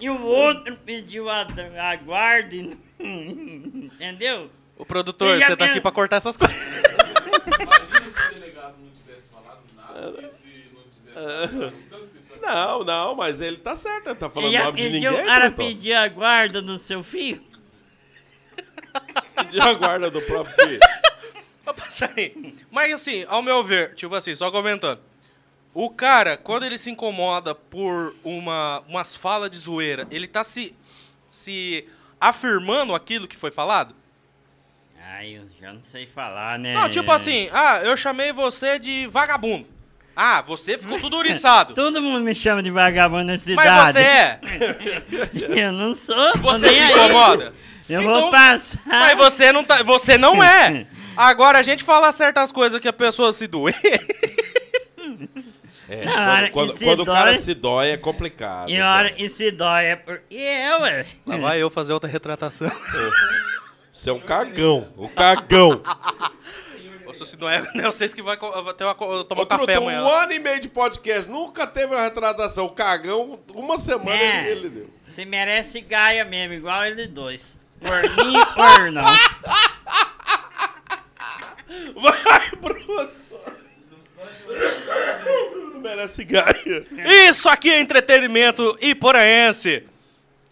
E- 0.00 0.08
o 0.08 0.22
outro 0.22 0.76
pediu 0.84 1.28
a, 1.28 1.46
a 1.90 1.96
guarda. 1.96 2.54
Entendeu? 3.00 4.50
O 4.76 4.84
produtor, 4.84 5.40
você 5.40 5.56
tá 5.56 5.64
aqui 5.66 5.80
pra 5.80 5.90
cortar 5.90 6.16
essas 6.16 6.36
coisas. 6.36 6.56
Não, 12.42 12.84
não, 12.84 13.14
mas 13.14 13.40
ele 13.40 13.56
tá 13.56 13.74
certo, 13.74 14.08
ele 14.08 14.14
tá 14.16 14.28
falando 14.30 14.52
E 14.52 14.56
a- 14.56 14.64
nome 14.64 14.80
de 14.80 14.86
e 14.88 14.90
ninguém. 14.90 15.10
o 15.22 15.24
cara 15.24 15.50
pediu 15.50 15.96
a 15.96 16.08
guarda 16.08 16.60
do 16.62 16.78
seu 16.78 17.02
filho. 17.02 17.42
Pediu 19.36 19.62
a 19.62 19.74
guarda 19.74 20.10
do 20.10 20.22
próprio 20.22 20.54
filho. 20.66 20.80
Mas 22.70 22.92
assim, 22.92 23.24
ao 23.28 23.42
meu 23.42 23.62
ver, 23.62 23.94
tipo 23.94 24.14
assim, 24.14 24.34
só 24.34 24.50
comentando. 24.50 25.00
O 25.74 25.90
cara, 25.90 26.38
quando 26.38 26.64
ele 26.64 26.78
se 26.78 26.90
incomoda 26.90 27.54
por 27.54 28.14
uma, 28.24 28.82
umas 28.88 29.14
falas 29.14 29.50
de 29.50 29.58
zoeira, 29.58 30.06
ele 30.10 30.26
tá 30.26 30.42
se, 30.42 30.74
se 31.30 31.86
afirmando 32.18 32.94
aquilo 32.94 33.28
que 33.28 33.36
foi 33.36 33.50
falado? 33.50 33.94
Ai, 35.02 35.36
eu 35.36 35.46
já 35.60 35.72
não 35.72 35.82
sei 35.84 36.06
falar, 36.06 36.58
né? 36.58 36.72
Não, 36.72 36.88
tipo 36.88 37.10
assim, 37.12 37.50
ah, 37.52 37.80
eu 37.84 37.94
chamei 37.96 38.32
você 38.32 38.78
de 38.78 39.06
vagabundo. 39.08 39.66
Ah, 40.16 40.40
você 40.42 40.78
ficou 40.78 40.98
tudo 40.98 41.18
uriçado. 41.18 41.74
Todo 41.76 42.00
mundo 42.00 42.22
me 42.24 42.34
chama 42.34 42.62
de 42.62 42.70
vagabundo 42.70 43.24
na 43.24 43.32
Mas 43.34 43.42
cidade. 43.42 43.92
você 43.92 43.98
é. 44.00 44.40
Eu 45.66 45.72
não 45.72 45.94
sou. 45.94 46.38
Você 46.38 46.68
se 46.68 46.80
aí. 46.80 46.90
incomoda. 46.92 47.52
Eu 47.88 48.00
Então- 48.00 48.20
vou 48.22 48.30
passar. 48.30 48.80
Mas 48.86 49.16
você 49.18 49.52
não, 49.52 49.62
tá, 49.62 49.82
você 49.82 50.16
não 50.18 50.42
é. 50.42 50.86
Agora, 51.16 51.58
a 51.58 51.62
gente 51.62 51.84
fala 51.84 52.10
certas 52.12 52.50
coisas 52.50 52.80
que 52.80 52.88
a 52.88 52.92
pessoa 52.92 53.32
se 53.32 53.46
doer. 53.46 53.74
É, 55.88 56.04
Não, 56.04 56.50
quando 56.50 56.50
quando, 56.72 56.78
quando 56.80 57.00
o 57.02 57.06
cara 57.06 57.30
dói- 57.30 57.38
se 57.38 57.54
dói 57.54 57.90
é 57.90 57.96
complicado. 57.96 58.68
E 58.68 58.80
hora 58.80 59.10
que 59.12 59.28
se 59.28 59.52
dói 59.52 59.84
é 59.84 59.96
porque 59.96 60.34
eu, 60.34 60.80
ué. 60.80 61.06
Lá 61.24 61.36
vai 61.36 61.62
eu 61.62 61.70
fazer 61.70 61.92
outra 61.92 62.10
retratação. 62.10 62.70
Você 63.92 64.10
é 64.10 64.12
um 64.12 64.18
cagão, 64.18 64.88
um 64.98 65.06
cagão. 65.08 65.80
Se 67.24 67.36
não 67.36 67.48
é, 67.48 67.62
não 67.74 67.84
é 67.84 67.86
vocês 67.86 68.12
que 68.12 68.20
vai 68.22 68.36
ter 68.36 68.44
uma, 68.84 68.94
tomar 69.24 69.42
Ô, 69.42 69.46
café 69.46 69.74
amanhã. 69.76 70.02
um 70.02 70.08
ano 70.08 70.32
e 70.32 70.38
meio 70.38 70.60
de 70.60 70.68
podcast, 70.68 71.30
nunca 71.30 71.66
teve 71.66 71.94
uma 71.94 72.02
retratação. 72.02 72.68
Cagão, 72.68 73.38
uma 73.54 73.78
semana 73.78 74.20
É. 74.20 74.50
ele 74.50 74.68
deu. 74.68 74.90
Você 75.04 75.24
merece 75.24 75.80
Gaia 75.80 76.24
mesmo, 76.24 76.54
igual 76.54 76.84
ele 76.84 77.06
dois. 77.06 77.56
Por 77.80 78.02
mim, 78.02 78.34
por 78.54 78.90
não. 78.92 79.04
Vai, 82.00 82.50
Bruno! 82.60 83.10
Bruno 85.52 85.80
merece 85.80 86.24
ganha. 86.24 86.52
Isso 87.28 87.48
aqui 87.48 87.70
é 87.70 87.80
entretenimento 87.80 88.76
iporaense. 88.80 89.84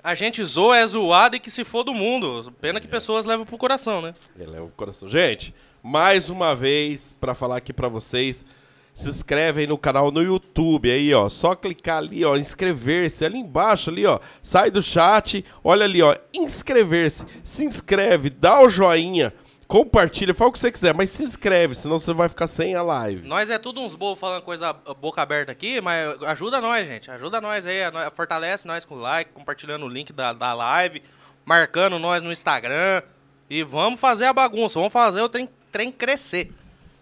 A 0.02 0.14
gente 0.14 0.44
zoa, 0.44 0.76
é 0.78 0.86
zoado 0.86 1.36
e 1.36 1.40
que 1.40 1.50
se 1.50 1.64
for 1.64 1.82
do 1.82 1.94
mundo. 1.94 2.52
Pena 2.60 2.78
que 2.80 2.86
pessoas 2.86 3.24
levam 3.24 3.46
pro 3.46 3.56
coração, 3.56 4.02
né? 4.02 4.12
Ele 4.38 4.54
é 4.56 4.60
o 4.60 4.68
coração. 4.68 5.08
Gente, 5.08 5.54
mais 5.84 6.30
uma 6.30 6.56
vez, 6.56 7.14
pra 7.20 7.34
falar 7.34 7.58
aqui 7.58 7.70
pra 7.70 7.88
vocês, 7.88 8.46
se 8.94 9.06
inscrevem 9.06 9.66
no 9.66 9.76
canal 9.76 10.10
no 10.10 10.22
YouTube 10.22 10.90
aí, 10.90 11.12
ó. 11.12 11.28
Só 11.28 11.54
clicar 11.54 11.98
ali, 11.98 12.24
ó, 12.24 12.36
inscrever-se 12.36 13.22
ali 13.22 13.36
embaixo 13.36 13.90
ali, 13.90 14.06
ó. 14.06 14.18
Sai 14.42 14.70
do 14.70 14.82
chat, 14.82 15.44
olha 15.62 15.84
ali, 15.84 16.00
ó, 16.00 16.16
inscrever-se. 16.32 17.26
Se 17.44 17.66
inscreve, 17.66 18.30
dá 18.30 18.62
o 18.62 18.68
joinha, 18.70 19.34
compartilha, 19.68 20.32
fala 20.32 20.48
o 20.48 20.52
que 20.54 20.58
você 20.58 20.72
quiser, 20.72 20.94
mas 20.94 21.10
se 21.10 21.22
inscreve, 21.22 21.74
senão 21.74 21.98
você 21.98 22.14
vai 22.14 22.30
ficar 22.30 22.46
sem 22.46 22.74
a 22.74 22.82
live. 22.82 23.28
Nós 23.28 23.50
é 23.50 23.58
tudo 23.58 23.82
uns 23.82 23.94
bobos 23.94 24.18
falando 24.18 24.40
coisa 24.40 24.72
boca 24.72 25.20
aberta 25.20 25.52
aqui, 25.52 25.82
mas 25.82 26.22
ajuda 26.22 26.62
nós, 26.62 26.86
gente. 26.86 27.10
Ajuda 27.10 27.42
nós 27.42 27.66
aí. 27.66 27.80
Fortalece 28.14 28.66
nós 28.66 28.86
com 28.86 28.94
like, 28.94 29.32
compartilhando 29.32 29.84
o 29.84 29.88
link 29.88 30.14
da, 30.14 30.32
da 30.32 30.54
live, 30.54 31.02
marcando 31.44 31.98
nós 31.98 32.22
no 32.22 32.32
Instagram. 32.32 33.02
E 33.50 33.62
vamos 33.62 34.00
fazer 34.00 34.24
a 34.24 34.32
bagunça, 34.32 34.78
vamos 34.78 34.92
fazer 34.92 35.20
o 35.20 35.28
trem, 35.28 35.46
trem 35.74 35.90
crescer. 35.90 36.52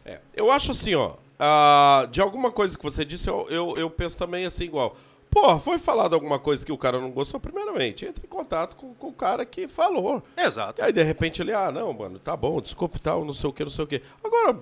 É, 0.03 0.19
eu 0.35 0.51
acho 0.51 0.70
assim, 0.70 0.94
ó. 0.94 1.12
ah, 1.39 2.09
de 2.11 2.23
alguma 2.23 2.51
coisa 2.51 2.74
que 2.74 2.82
você 2.82 3.05
disse, 3.05 3.28
eu, 3.28 3.47
eu, 3.51 3.74
eu 3.77 3.90
penso 3.90 4.16
também 4.16 4.47
assim, 4.47 4.65
igual. 4.65 4.97
Pô, 5.28 5.59
foi 5.59 5.78
falado 5.78 6.15
alguma 6.15 6.39
coisa 6.39 6.65
que 6.65 6.73
o 6.73 6.78
cara 6.78 6.99
não 6.99 7.11
gostou, 7.11 7.39
primeiramente, 7.39 8.07
entre 8.07 8.24
em 8.24 8.28
contato 8.28 8.74
com, 8.77 8.94
com 8.94 9.09
o 9.09 9.12
cara 9.12 9.44
que 9.44 9.69
falou. 9.69 10.23
Exato. 10.39 10.81
E 10.81 10.85
aí, 10.85 10.93
de 10.93 11.03
repente, 11.03 11.43
ele, 11.43 11.53
ah, 11.53 11.70
não, 11.70 11.93
mano, 11.93 12.19
tá 12.19 12.35
bom, 12.35 12.62
desculpa 12.62 12.97
e 12.97 13.01
tal, 13.01 13.27
não 13.27 13.35
sei 13.35 13.51
o 13.51 13.53
que, 13.53 13.62
não 13.62 13.70
sei 13.70 13.85
o 13.85 13.86
que. 13.86 14.03
Agora, 14.24 14.59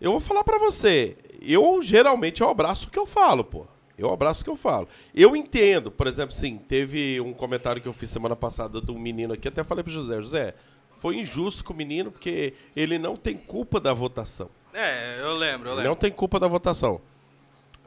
eu 0.00 0.10
vou 0.10 0.20
falar 0.20 0.42
pra 0.42 0.58
você, 0.58 1.16
eu 1.40 1.80
geralmente 1.82 2.40
eu 2.40 2.48
abraço 2.48 2.88
o 2.88 2.90
que 2.90 2.98
eu 2.98 3.06
falo, 3.06 3.44
pô. 3.44 3.64
Eu 3.96 4.12
abraço 4.12 4.40
o 4.40 4.44
que 4.44 4.50
eu 4.50 4.56
falo. 4.56 4.88
Eu 5.14 5.36
entendo, 5.36 5.90
por 5.90 6.08
exemplo, 6.08 6.34
sim, 6.34 6.56
teve 6.56 7.20
um 7.20 7.32
comentário 7.32 7.80
que 7.80 7.86
eu 7.86 7.92
fiz 7.92 8.10
semana 8.10 8.34
passada 8.34 8.80
de 8.80 8.90
um 8.90 8.98
menino 8.98 9.34
aqui, 9.34 9.46
até 9.46 9.62
falei 9.62 9.84
pro 9.84 9.92
José, 9.92 10.16
José, 10.16 10.54
foi 11.00 11.16
injusto 11.18 11.64
com 11.64 11.72
o 11.72 11.76
menino 11.76 12.12
porque 12.12 12.54
ele 12.76 12.96
não 12.98 13.16
tem 13.16 13.36
culpa 13.36 13.80
da 13.80 13.92
votação. 13.92 14.48
É, 14.72 15.18
eu 15.20 15.32
lembro, 15.36 15.68
eu 15.68 15.72
Ele 15.72 15.76
lembro. 15.78 15.88
não 15.90 15.96
tem 15.96 16.12
culpa 16.12 16.38
da 16.38 16.46
votação. 16.46 17.00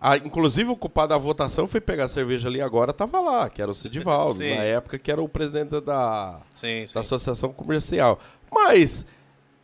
Ah, 0.02 0.18
inclusive, 0.18 0.70
o 0.70 0.76
culpado 0.76 1.10
da 1.10 1.18
votação 1.18 1.66
foi 1.66 1.80
pegar 1.80 2.10
cerveja 2.10 2.50
ali 2.50 2.60
agora, 2.60 2.92
tava 2.92 3.22
lá, 3.22 3.50
que 3.50 3.62
era 3.62 3.72
o 3.72 3.74
Cidivaldo, 3.74 4.34
Sim. 4.44 4.50
na 4.58 4.64
época 4.64 5.00
que 5.00 5.10
era 5.10 5.22
o 5.22 5.30
presidente 5.30 5.80
da, 5.80 6.42
Sim, 6.54 6.86
sim. 6.86 6.94
da 6.94 7.00
associação 7.00 7.54
comercial. 7.54 8.20
Mas 8.52 9.06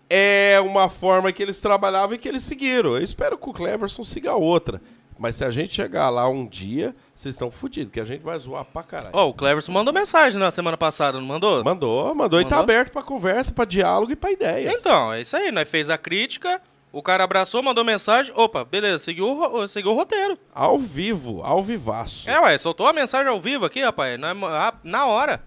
é 0.09 0.57
uma 0.63 0.87
forma 0.87 1.29
que 1.33 1.43
eles 1.43 1.59
trabalhavam 1.59 2.15
e 2.15 2.17
que 2.17 2.27
eles 2.29 2.43
seguiram. 2.43 2.91
Eu 2.91 3.03
espero 3.03 3.37
que 3.37 3.49
o 3.49 3.53
Cleverson 3.53 4.03
siga 4.05 4.33
outra. 4.33 4.81
Mas 5.19 5.35
se 5.35 5.43
a 5.43 5.51
gente 5.51 5.75
chegar 5.75 6.09
lá 6.09 6.29
um 6.29 6.47
dia, 6.47 6.95
vocês 7.13 7.35
estão 7.35 7.51
fodidos, 7.51 7.91
que 7.91 7.99
a 7.99 8.05
gente 8.05 8.21
vai 8.23 8.39
zoar 8.39 8.63
pra 8.63 8.81
caralho. 8.81 9.09
Ó, 9.11 9.27
o 9.27 9.33
Cleverson 9.33 9.73
mandou 9.73 9.93
mensagem 9.93 10.39
na 10.39 10.49
semana 10.49 10.77
passada, 10.77 11.19
não 11.19 11.27
mandou? 11.27 11.61
Mandou, 11.61 12.15
mandou, 12.15 12.39
e 12.39 12.45
tá 12.45 12.55
Mandou? 12.55 12.63
aberto 12.63 12.91
pra 12.93 13.01
conversa, 13.03 13.51
pra 13.51 13.65
diálogo 13.65 14.13
e 14.13 14.15
pra 14.15 14.31
ideias. 14.31 14.73
Então, 14.79 15.11
é 15.11 15.19
isso 15.21 15.35
aí. 15.35 15.51
Nós 15.51 15.67
fez 15.67 15.89
a 15.89 15.97
crítica, 15.97 16.61
o 16.89 17.03
cara 17.03 17.25
abraçou, 17.25 17.61
mandou 17.61 17.83
mensagem. 17.83 18.31
Opa, 18.33 18.63
beleza, 18.63 18.99
seguiu, 18.99 19.67
seguiu 19.67 19.91
o 19.91 19.95
roteiro. 19.95 20.37
Ao 20.55 20.77
vivo, 20.77 21.41
ao 21.43 21.61
vivaço. 21.61 22.29
É, 22.29 22.39
ué, 22.39 22.57
soltou 22.57 22.87
a 22.87 22.93
mensagem 22.93 23.27
ao 23.27 23.41
vivo 23.41 23.65
aqui, 23.65 23.81
rapaz. 23.81 24.17
Na, 24.17 24.33
na 24.81 25.05
hora. 25.05 25.43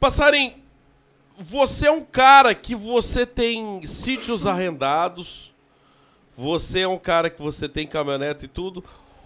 Passarim, 0.00 0.54
você 1.38 1.88
é 1.88 1.92
um 1.92 2.02
cara 2.02 2.54
que 2.54 2.74
você 2.74 3.26
tem 3.26 3.86
sítios 3.86 4.46
arrendados, 4.46 5.54
você 6.40 6.80
é 6.80 6.88
um 6.88 6.98
cara 6.98 7.28
que 7.28 7.40
você 7.42 7.68
tem 7.68 7.86
caminhonete 7.86 8.46
e 8.46 8.48
tudo. 8.48 8.82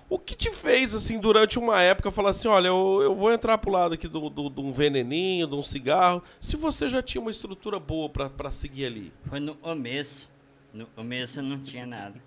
O 0.08 0.18
que 0.18 0.34
te 0.34 0.50
fez, 0.50 0.94
assim, 0.94 1.18
durante 1.18 1.58
uma 1.58 1.80
época, 1.80 2.10
falar 2.10 2.30
assim, 2.30 2.46
olha, 2.48 2.68
eu, 2.68 3.00
eu 3.02 3.14
vou 3.14 3.32
entrar 3.32 3.56
pro 3.58 3.70
lado 3.70 3.94
aqui 3.94 4.06
do- 4.06 4.28
do- 4.28 4.50
de 4.50 4.60
um 4.60 4.70
veneninho, 4.72 5.46
de 5.46 5.54
um 5.54 5.62
cigarro, 5.62 6.22
se 6.40 6.56
você 6.56 6.88
já 6.88 7.00
tinha 7.00 7.20
uma 7.22 7.30
estrutura 7.30 7.78
boa 7.80 8.08
pra, 8.08 8.28
pra 8.28 8.50
seguir 8.50 8.86
ali? 8.86 9.12
Foi 9.28 9.40
no 9.40 9.54
começo. 9.54 10.28
No 10.72 10.86
começo 10.86 11.40
não 11.40 11.58
tinha 11.62 11.86
nada. 11.86 12.20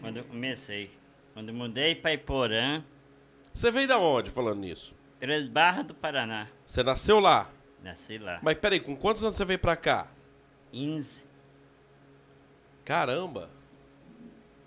Quando 0.00 0.16
eu 0.18 0.24
comecei. 0.24 0.90
Quando 1.34 1.48
eu 1.48 1.54
mudei 1.54 1.94
para 1.94 2.14
Iporã, 2.14 2.82
Você 3.52 3.70
veio 3.70 3.86
da 3.88 3.98
onde, 3.98 4.30
falando 4.30 4.60
nisso? 4.60 4.94
Três 5.20 5.48
Barras 5.48 5.86
do 5.86 5.94
Paraná. 5.94 6.48
Você 6.66 6.82
nasceu 6.82 7.18
lá. 7.20 7.50
Nasci 7.82 8.18
lá. 8.18 8.38
Mas 8.42 8.54
peraí, 8.54 8.80
com 8.80 8.96
quantos 8.96 9.22
anos 9.22 9.36
você 9.36 9.44
veio 9.44 9.58
pra 9.58 9.76
cá? 9.76 10.08
15. 10.72 11.22
Caramba! 12.84 13.50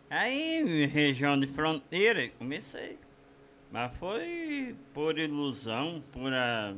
Aí, 0.09 0.85
região 0.85 1.39
de 1.39 1.47
fronteira, 1.47 2.29
comecei. 2.39 2.97
Mas 3.71 3.91
foi 3.97 4.75
por 4.93 5.19
ilusão, 5.19 6.01
por. 6.11 6.33
ah, 6.33 6.73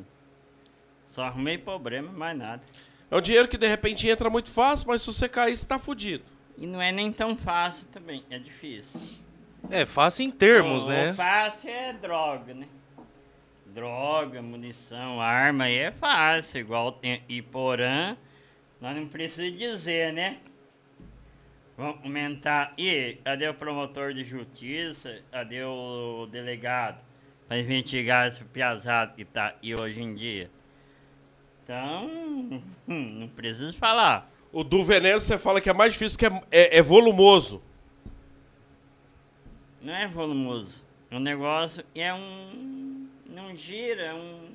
Só 1.09 1.23
arrumei 1.23 1.57
problema, 1.57 2.11
mais 2.11 2.37
nada. 2.37 2.63
É 3.11 3.15
um 3.15 3.21
dinheiro 3.21 3.47
que 3.47 3.57
de 3.57 3.67
repente 3.67 4.07
entra 4.07 4.29
muito 4.29 4.49
fácil, 4.51 4.87
mas 4.87 5.01
se 5.01 5.13
você 5.13 5.29
cair, 5.29 5.55
você 5.55 5.65
tá 5.65 5.79
fudido. 5.79 6.23
E 6.57 6.67
não 6.67 6.81
é 6.81 6.91
nem 6.91 7.11
tão 7.11 7.35
fácil 7.37 7.87
também, 7.87 8.23
é 8.29 8.37
difícil. 8.37 8.99
É 9.69 9.85
fácil 9.85 10.25
em 10.25 10.31
termos, 10.31 10.85
o, 10.85 10.89
né? 10.89 11.11
O 11.11 11.15
fácil 11.15 11.69
é 11.69 11.93
droga, 11.93 12.53
né? 12.53 12.67
Droga, 13.67 14.41
munição, 14.41 15.21
arma 15.21 15.65
aí 15.65 15.75
é 15.77 15.91
fácil, 15.91 16.59
igual 16.59 16.91
tem 16.91 17.23
Iporã. 17.29 18.17
Nós 18.81 18.95
não 18.95 19.07
precisamos 19.07 19.57
dizer, 19.57 20.11
né? 20.11 20.39
Vamos 21.79 22.01
comentar. 22.01 22.73
E 22.77 23.17
cadê 23.23 23.47
o 23.47 23.53
promotor 23.53 24.13
de 24.13 24.25
justiça? 24.25 25.21
Cadê 25.31 25.63
o 25.63 26.27
delegado? 26.29 26.99
Para 27.47 27.57
investigar 27.57 28.27
esse 28.27 28.43
piazado 28.43 29.15
que 29.15 29.23
tá 29.23 29.55
aí 29.63 29.73
hoje 29.73 30.01
em 30.01 30.13
dia. 30.13 30.51
Então, 31.63 32.05
hum, 32.05 32.61
não 33.19 33.27
preciso 33.29 33.73
falar. 33.77 34.29
O 34.51 34.61
do 34.61 34.83
veneno 34.83 35.21
você 35.21 35.37
fala 35.37 35.61
que 35.61 35.69
é 35.69 35.73
mais 35.73 35.93
difícil, 35.93 36.19
que 36.19 36.25
é, 36.25 36.41
é- 36.51 36.77
é 36.79 36.81
volumoso. 36.81 37.63
Não 39.81 39.95
é 39.95 40.05
volumoso. 40.05 40.83
O 41.09 41.17
negócio 41.17 41.81
é 41.95 42.13
um. 42.13 43.07
Não 43.25 43.55
gira, 43.55 44.01
é 44.01 44.13
um. 44.13 44.49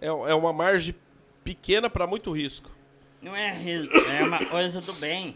É, 0.00 0.06
é 0.06 0.34
uma 0.34 0.52
margem 0.52 0.94
pequena 1.42 1.90
para 1.90 2.06
muito 2.06 2.30
risco. 2.30 2.70
Não 3.20 3.34
é 3.34 3.52
risco, 3.52 3.92
é 4.08 4.22
uma 4.22 4.38
coisa 4.46 4.80
do 4.80 4.92
bem. 4.92 5.34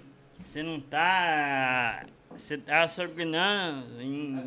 Você 0.54 0.62
não 0.62 0.78
tá. 0.78 2.04
Você 2.30 2.56
tá 2.56 2.86
sobrando 2.86 3.84
em. 4.00 4.40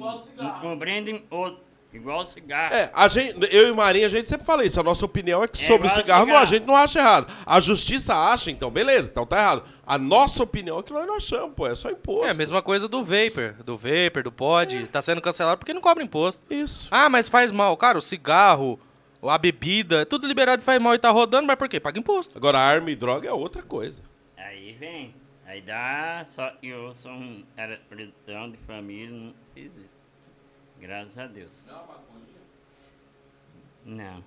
cobrindo 0.61 1.09
em 1.09 1.25
outro. 1.29 1.67
Igual 1.91 2.25
cigarro. 2.25 2.73
É, 2.73 2.89
a 2.93 3.09
gente, 3.09 3.35
eu 3.53 3.67
e 3.67 3.73
Marinha, 3.73 4.05
a 4.05 4.09
gente 4.09 4.29
sempre 4.29 4.45
fala 4.45 4.63
isso. 4.63 4.79
A 4.79 4.83
nossa 4.83 5.03
opinião 5.03 5.43
é 5.43 5.49
que 5.49 5.61
É 5.61 5.67
sobre 5.67 5.87
o 5.87 5.89
igual 5.89 6.01
cigarro, 6.01 6.25
não, 6.25 6.35
a 6.35 6.39
cigarro. 6.39 6.47
gente 6.47 6.65
não 6.65 6.75
acha 6.77 6.99
errado. 6.99 7.33
A 7.45 7.59
justiça 7.59 8.15
acha, 8.15 8.49
então 8.49 8.71
beleza, 8.71 9.09
então 9.09 9.25
tá 9.25 9.37
errado. 9.37 9.63
A 9.85 9.97
nossa 9.97 10.43
opinião 10.43 10.79
é 10.79 10.83
que 10.83 10.93
nós 10.93 11.05
não 11.05 11.17
achamos, 11.17 11.53
pô, 11.53 11.67
é 11.67 11.75
só 11.75 11.89
imposto. 11.89 12.25
É 12.27 12.29
a 12.29 12.33
mesma 12.33 12.61
coisa 12.61 12.87
do 12.87 13.03
Vapor. 13.03 13.55
Do 13.65 13.75
Vapor, 13.75 14.23
do 14.23 14.31
Pod. 14.31 14.85
Tá 14.87 15.01
sendo 15.01 15.19
cancelado 15.21 15.57
porque 15.57 15.73
não 15.73 15.81
cobra 15.81 16.01
imposto. 16.01 16.41
Isso. 16.49 16.87
Ah, 16.89 17.09
mas 17.09 17.27
faz 17.27 17.51
mal. 17.51 17.75
Cara, 17.75 17.97
o 17.97 18.01
cigarro, 18.01 18.79
a 19.21 19.37
bebida, 19.37 20.03
é 20.03 20.05
tudo 20.05 20.25
liberado 20.25 20.61
faz 20.61 20.81
mal 20.81 20.93
e 20.95 20.99
tá 20.99 21.09
rodando, 21.09 21.47
mas 21.47 21.57
por 21.57 21.67
quê? 21.67 21.81
Paga 21.81 21.99
imposto. 21.99 22.31
Agora, 22.37 22.59
arma 22.59 22.91
e 22.91 22.95
droga 22.95 23.27
é 23.27 23.33
outra 23.33 23.61
coisa. 23.61 24.01
Aí 24.37 24.71
vem. 24.79 25.13
Aí 25.47 25.61
dá. 25.61 26.23
Só 26.27 26.49
que 26.59 26.67
eu 26.67 26.93
sou 26.93 27.11
um 27.11 27.43
cara 27.55 27.79
pretão 27.89 28.51
de 28.51 28.57
família, 28.67 29.09
não 29.15 29.33
fiz 29.55 29.71
isso. 29.77 29.97
Graças 30.79 31.17
a 31.17 31.25
Deus. 31.25 31.63
Não. 33.85 34.23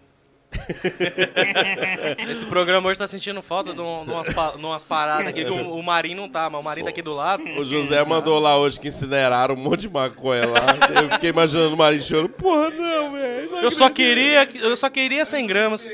Esse 2.29 2.45
programa 2.47 2.89
hoje 2.89 2.99
tá 2.99 3.07
sentindo 3.07 3.41
falta 3.41 3.73
de, 3.73 3.81
um- 3.81 4.05
de 4.05 4.11
umas, 4.11 4.33
pa- 4.35 4.51
de 4.51 4.57
umas 4.65 4.83
paradas 4.83 5.29
aqui 5.29 5.45
que 5.45 5.51
o, 5.51 5.75
o 5.77 5.83
Marinho 5.83 6.17
não 6.17 6.29
tá, 6.29 6.51
mas 6.51 6.61
o 6.61 6.65
Marinho 6.65 6.87
tá 6.87 6.91
aqui 6.91 7.03
do 7.03 7.15
lado. 7.15 7.45
O 7.57 7.65
José 7.65 8.05
mandou 8.05 8.39
lá 8.41 8.59
hoje 8.59 8.81
que 8.81 8.89
incineraram 8.89 9.55
um 9.55 9.59
monte 9.59 9.83
de 9.83 9.89
maconha 9.89 10.47
lá. 10.49 10.61
Eu 11.03 11.11
fiquei 11.11 11.31
imaginando 11.31 11.75
o 11.75 11.79
Marinho 11.79 12.03
chorando. 12.03 12.31
Porra, 12.31 12.71
não, 12.71 13.13
velho. 13.13 13.51
não 13.53 13.63
Eu 13.63 13.71
só 13.71 13.89
queria, 13.91 14.49
eu 14.55 14.77
só 14.77 14.91
queria 14.91 15.25
100 15.25 15.47
gramas. 15.47 15.89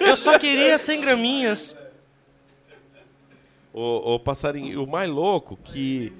Eu 0.00 0.16
só 0.16 0.36
queria 0.38 0.76
100 0.76 1.00
graminhas. 1.00 1.76
Ô, 3.72 4.14
ô, 4.14 4.18
passarinho, 4.20 4.82
o 4.82 4.86
mais 4.86 5.08
louco 5.10 5.56
que 5.62 6.12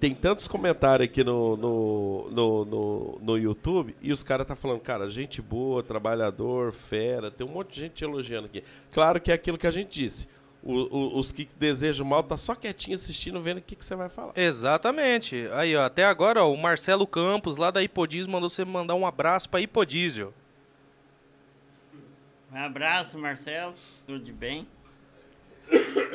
tem 0.00 0.14
tantos 0.14 0.46
comentários 0.46 1.08
aqui 1.08 1.24
no, 1.24 1.56
no, 1.56 2.30
no, 2.30 2.64
no, 2.64 3.18
no 3.22 3.38
YouTube 3.38 3.96
e 4.02 4.12
os 4.12 4.22
caras 4.22 4.46
tá 4.46 4.54
falando, 4.56 4.80
cara, 4.80 5.08
gente 5.10 5.40
boa, 5.40 5.82
trabalhador, 5.82 6.72
fera, 6.72 7.30
tem 7.30 7.46
um 7.46 7.50
monte 7.50 7.74
de 7.74 7.80
gente 7.80 7.92
te 7.94 8.04
elogiando 8.04 8.46
aqui. 8.46 8.62
Claro 8.92 9.20
que 9.20 9.30
é 9.30 9.34
aquilo 9.34 9.56
que 9.58 9.66
a 9.66 9.70
gente 9.70 9.88
disse. 9.88 10.28
O- 10.62 10.74
o- 11.14 11.18
os 11.20 11.30
que 11.30 11.48
desejam 11.56 12.04
mal 12.04 12.22
tá 12.22 12.36
só 12.36 12.52
quietinho 12.54 12.96
assistindo, 12.96 13.40
vendo 13.40 13.58
o 13.58 13.62
que, 13.62 13.76
que 13.76 13.84
você 13.84 13.94
vai 13.94 14.08
falar. 14.08 14.32
Exatamente. 14.36 15.48
Aí, 15.52 15.74
ó, 15.76 15.84
até 15.84 16.04
agora, 16.04 16.44
ó, 16.44 16.52
o 16.52 16.56
Marcelo 16.58 17.06
Campos, 17.06 17.56
lá 17.56 17.70
da 17.70 17.80
Hipodiesel, 17.82 18.30
mandou 18.32 18.50
você 18.50 18.64
mandar 18.64 18.96
um 18.96 19.06
abraço 19.06 19.48
pra 19.48 19.60
Hipodiesel. 19.60 20.34
Um 22.52 22.56
abraço, 22.58 23.18
Marcelo. 23.18 23.74
Tudo 24.06 24.24
de 24.24 24.32
bem? 24.32 24.66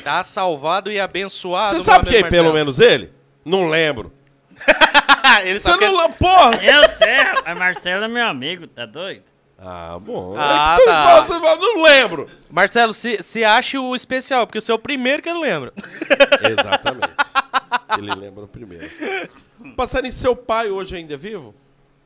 Tá 0.03 0.23
salvado 0.23 0.91
e 0.91 0.99
abençoado. 0.99 1.69
Você 1.71 1.75
meu 1.75 1.83
sabe 1.83 2.09
quem, 2.09 2.21
Marcelo. 2.21 2.43
pelo 2.43 2.53
menos 2.53 2.79
ele? 2.79 3.11
Não 3.45 3.67
lembro. 3.69 4.11
Ele 5.43 5.59
Você 5.59 5.75
que... 5.77 5.85
não... 5.85 5.95
la- 5.95 6.09
Porra! 6.09 6.63
Eu 6.63 6.87
sei, 6.89 7.15
rapaz, 7.17 7.57
Marcelo 7.57 8.03
é 8.03 8.07
meu 8.07 8.25
amigo, 8.27 8.67
tá 8.67 8.85
doido? 8.85 9.23
Ah, 9.57 9.97
bom. 9.99 10.35
Ah, 10.37 10.77
É 10.79 10.85
tá. 10.85 11.03
fala, 11.05 11.25
você 11.25 11.39
fala, 11.39 11.55
não 11.55 11.81
lembro. 11.83 12.29
Marcelo, 12.51 12.93
se, 12.93 13.21
se 13.23 13.43
acha 13.43 13.79
o 13.79 13.95
especial, 13.95 14.45
porque 14.45 14.59
o 14.59 14.61
seu 14.61 14.73
é 14.73 14.75
o 14.75 14.79
primeiro 14.79 15.23
que 15.23 15.29
ele 15.29 15.39
lembra. 15.39 15.73
Exatamente. 16.47 17.09
Ele 17.97 18.13
lembra 18.13 18.43
o 18.43 18.47
primeiro. 18.47 18.89
Passarinho, 19.75 20.11
seu 20.11 20.35
pai 20.35 20.69
hoje 20.69 20.95
ainda 20.97 21.13
é 21.13 21.17
vivo? 21.17 21.55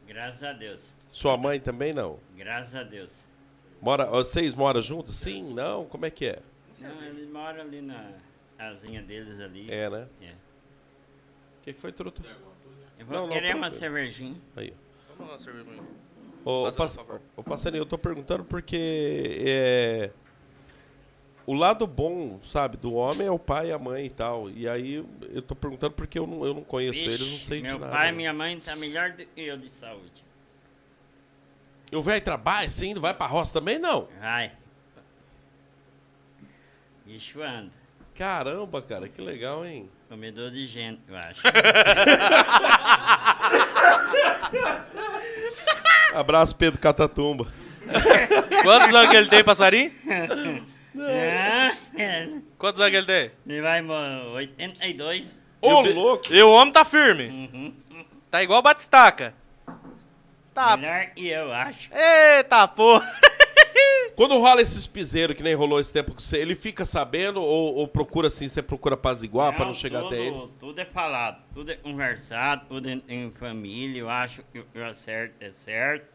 Graças 0.07 0.43
a 0.43 0.53
Deus. 0.53 0.81
Sua 1.11 1.35
mãe 1.35 1.59
também 1.59 1.93
não? 1.93 2.19
Graças 2.37 2.75
a 2.75 2.83
Deus. 2.83 3.11
Mora, 3.81 4.05
vocês 4.05 4.53
moram 4.53 4.81
juntos? 4.81 5.15
Sim? 5.15 5.53
Não? 5.53 5.85
Como 5.85 6.05
é 6.05 6.09
que 6.09 6.27
é? 6.27 6.39
Não, 6.81 7.03
eles 7.03 7.29
moram 7.29 7.61
ali 7.61 7.81
na 7.81 8.11
casinha 8.57 9.01
deles 9.01 9.39
ali. 9.39 9.69
É, 9.71 9.89
né? 9.89 10.07
É. 10.21 10.31
O 10.31 11.63
que, 11.63 11.73
que 11.73 11.79
foi, 11.79 11.91
truta? 11.91 12.21
Eu 12.97 13.05
vou 13.05 13.15
Não, 13.15 13.27
não, 13.27 13.33
querer 13.33 13.55
uma 13.55 13.69
tranquilo. 13.69 13.79
cervejinha. 13.79 14.41
Aí. 14.55 14.73
Vamos 15.17 15.45
lá, 15.45 15.53
mim. 15.53 15.81
Ô, 16.45 16.63
Passa, 16.63 17.03
Pass- 17.03 17.21
ô, 17.35 17.43
Passarinho, 17.43 17.81
eu 17.81 17.85
tô 17.85 17.97
perguntando 17.97 18.45
porque 18.45 19.41
é, 19.45 20.11
o 21.45 21.53
lado 21.53 21.85
bom, 21.85 22.39
sabe, 22.43 22.77
do 22.77 22.93
homem 22.93 23.27
é 23.27 23.31
o 23.31 23.39
pai 23.39 23.69
e 23.69 23.71
a 23.73 23.79
mãe 23.79 24.05
e 24.05 24.09
tal. 24.09 24.49
E 24.49 24.67
aí 24.67 25.03
eu 25.29 25.41
tô 25.41 25.55
perguntando 25.55 25.93
porque 25.93 26.17
eu 26.17 26.25
não, 26.25 26.45
eu 26.45 26.53
não 26.53 26.63
conheço 26.63 26.99
Vixe, 26.99 27.09
eles, 27.09 27.31
não 27.31 27.37
sei 27.39 27.61
meu 27.61 27.75
de 27.75 27.81
nada. 27.81 27.91
pai 27.91 28.09
e 28.09 28.11
minha 28.13 28.33
mãe 28.33 28.59
tá 28.59 28.75
melhor 28.75 29.11
do 29.11 29.25
que 29.25 29.41
eu 29.41 29.57
de 29.57 29.69
saúde. 29.69 30.23
E 31.91 31.95
o 31.95 32.01
velho 32.01 32.23
trabalha 32.23 32.69
sim, 32.69 32.93
não 32.93 33.01
vai 33.01 33.13
pra 33.13 33.25
roça 33.27 33.53
também, 33.53 33.77
não? 33.79 34.07
Vai. 34.19 34.51
Bicho 37.07 37.41
anda. 37.41 37.71
Caramba, 38.13 38.81
cara, 38.81 39.07
que 39.07 39.21
legal, 39.21 39.65
hein? 39.65 39.89
Comedor 40.09 40.51
de 40.51 40.67
gente, 40.67 40.99
eu 41.07 41.15
acho. 41.17 41.41
Abraço, 46.13 46.55
Pedro 46.55 46.79
Catatumba. 46.79 47.47
Quantos 48.63 48.93
anos 48.93 49.09
que 49.11 49.15
ele 49.15 49.29
tem, 49.29 49.43
passarinho? 49.43 49.91
Ah. 50.99 51.77
Quantos 52.57 52.81
anos 52.81 52.89
que 52.91 52.97
ele 52.97 53.05
tem? 53.05 53.31
Ele 53.47 53.61
vai 53.61 53.83
mo- 53.83 54.31
82. 54.33 55.27
Ô, 55.61 55.75
o 55.75 55.83
bi- 55.83 55.93
louco! 55.93 56.25
E 56.33 56.41
o 56.41 56.49
homem 56.51 56.73
tá 56.73 56.83
firme. 56.83 57.71
Tá 58.31 58.41
igual 58.41 58.63
Batistaca. 58.63 59.31
Tá. 60.55 60.75
Melhor 60.75 61.05
que 61.15 61.27
eu, 61.27 61.53
acho. 61.53 61.89
Eita, 61.93 62.67
porra. 62.67 63.07
Quando 64.17 64.35
rola 64.39 64.63
esses 64.63 64.87
piseiros, 64.87 65.37
que 65.37 65.43
nem 65.43 65.53
rolou 65.53 65.79
esse 65.79 65.93
tempo, 65.93 66.19
você- 66.19 66.39
ele 66.39 66.55
fica 66.55 66.83
sabendo 66.85 67.39
ou, 67.39 67.75
ou 67.75 67.87
procura 67.87 68.29
assim, 68.29 68.49
você 68.49 68.63
procura 68.63 68.95
apaziguar 68.95 69.55
pra 69.55 69.63
não 69.63 69.75
chegar 69.75 69.99
tudo, 70.01 70.15
até 70.15 70.25
eles? 70.25 70.49
Tudo 70.59 70.79
é 70.81 70.85
falado, 70.85 71.43
tudo 71.53 71.71
é 71.71 71.75
conversado, 71.75 72.65
tudo 72.67 72.89
é 72.89 72.99
em 73.07 73.29
família. 73.29 73.99
Eu 73.99 74.09
acho 74.09 74.41
que 74.51 74.57
o 74.57 74.65
que 74.65 74.79
é 74.79 75.51
certo. 75.53 76.07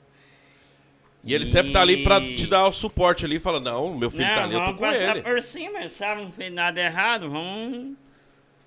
E 1.22 1.32
ele 1.32 1.46
sempre 1.46 1.70
tá 1.70 1.80
ali 1.80 2.02
pra 2.02 2.20
te 2.20 2.48
dar 2.48 2.66
o 2.66 2.72
suporte 2.72 3.24
ali, 3.24 3.38
fala, 3.38 3.60
não, 3.60 3.96
meu 3.96 4.10
filho 4.10 4.26
não, 4.26 4.34
tá 4.34 4.42
ali, 4.42 4.54
eu 4.54 4.58
tô 4.58 4.64
vamos 4.66 4.80
com 4.80 4.84
passar 4.84 5.16
ele. 5.16 5.22
por 5.22 5.40
cima, 5.40 5.88
sabe? 5.88 6.22
Não 6.22 6.32
fez 6.32 6.52
nada 6.52 6.80
errado, 6.80 7.30
vamos, 7.30 7.92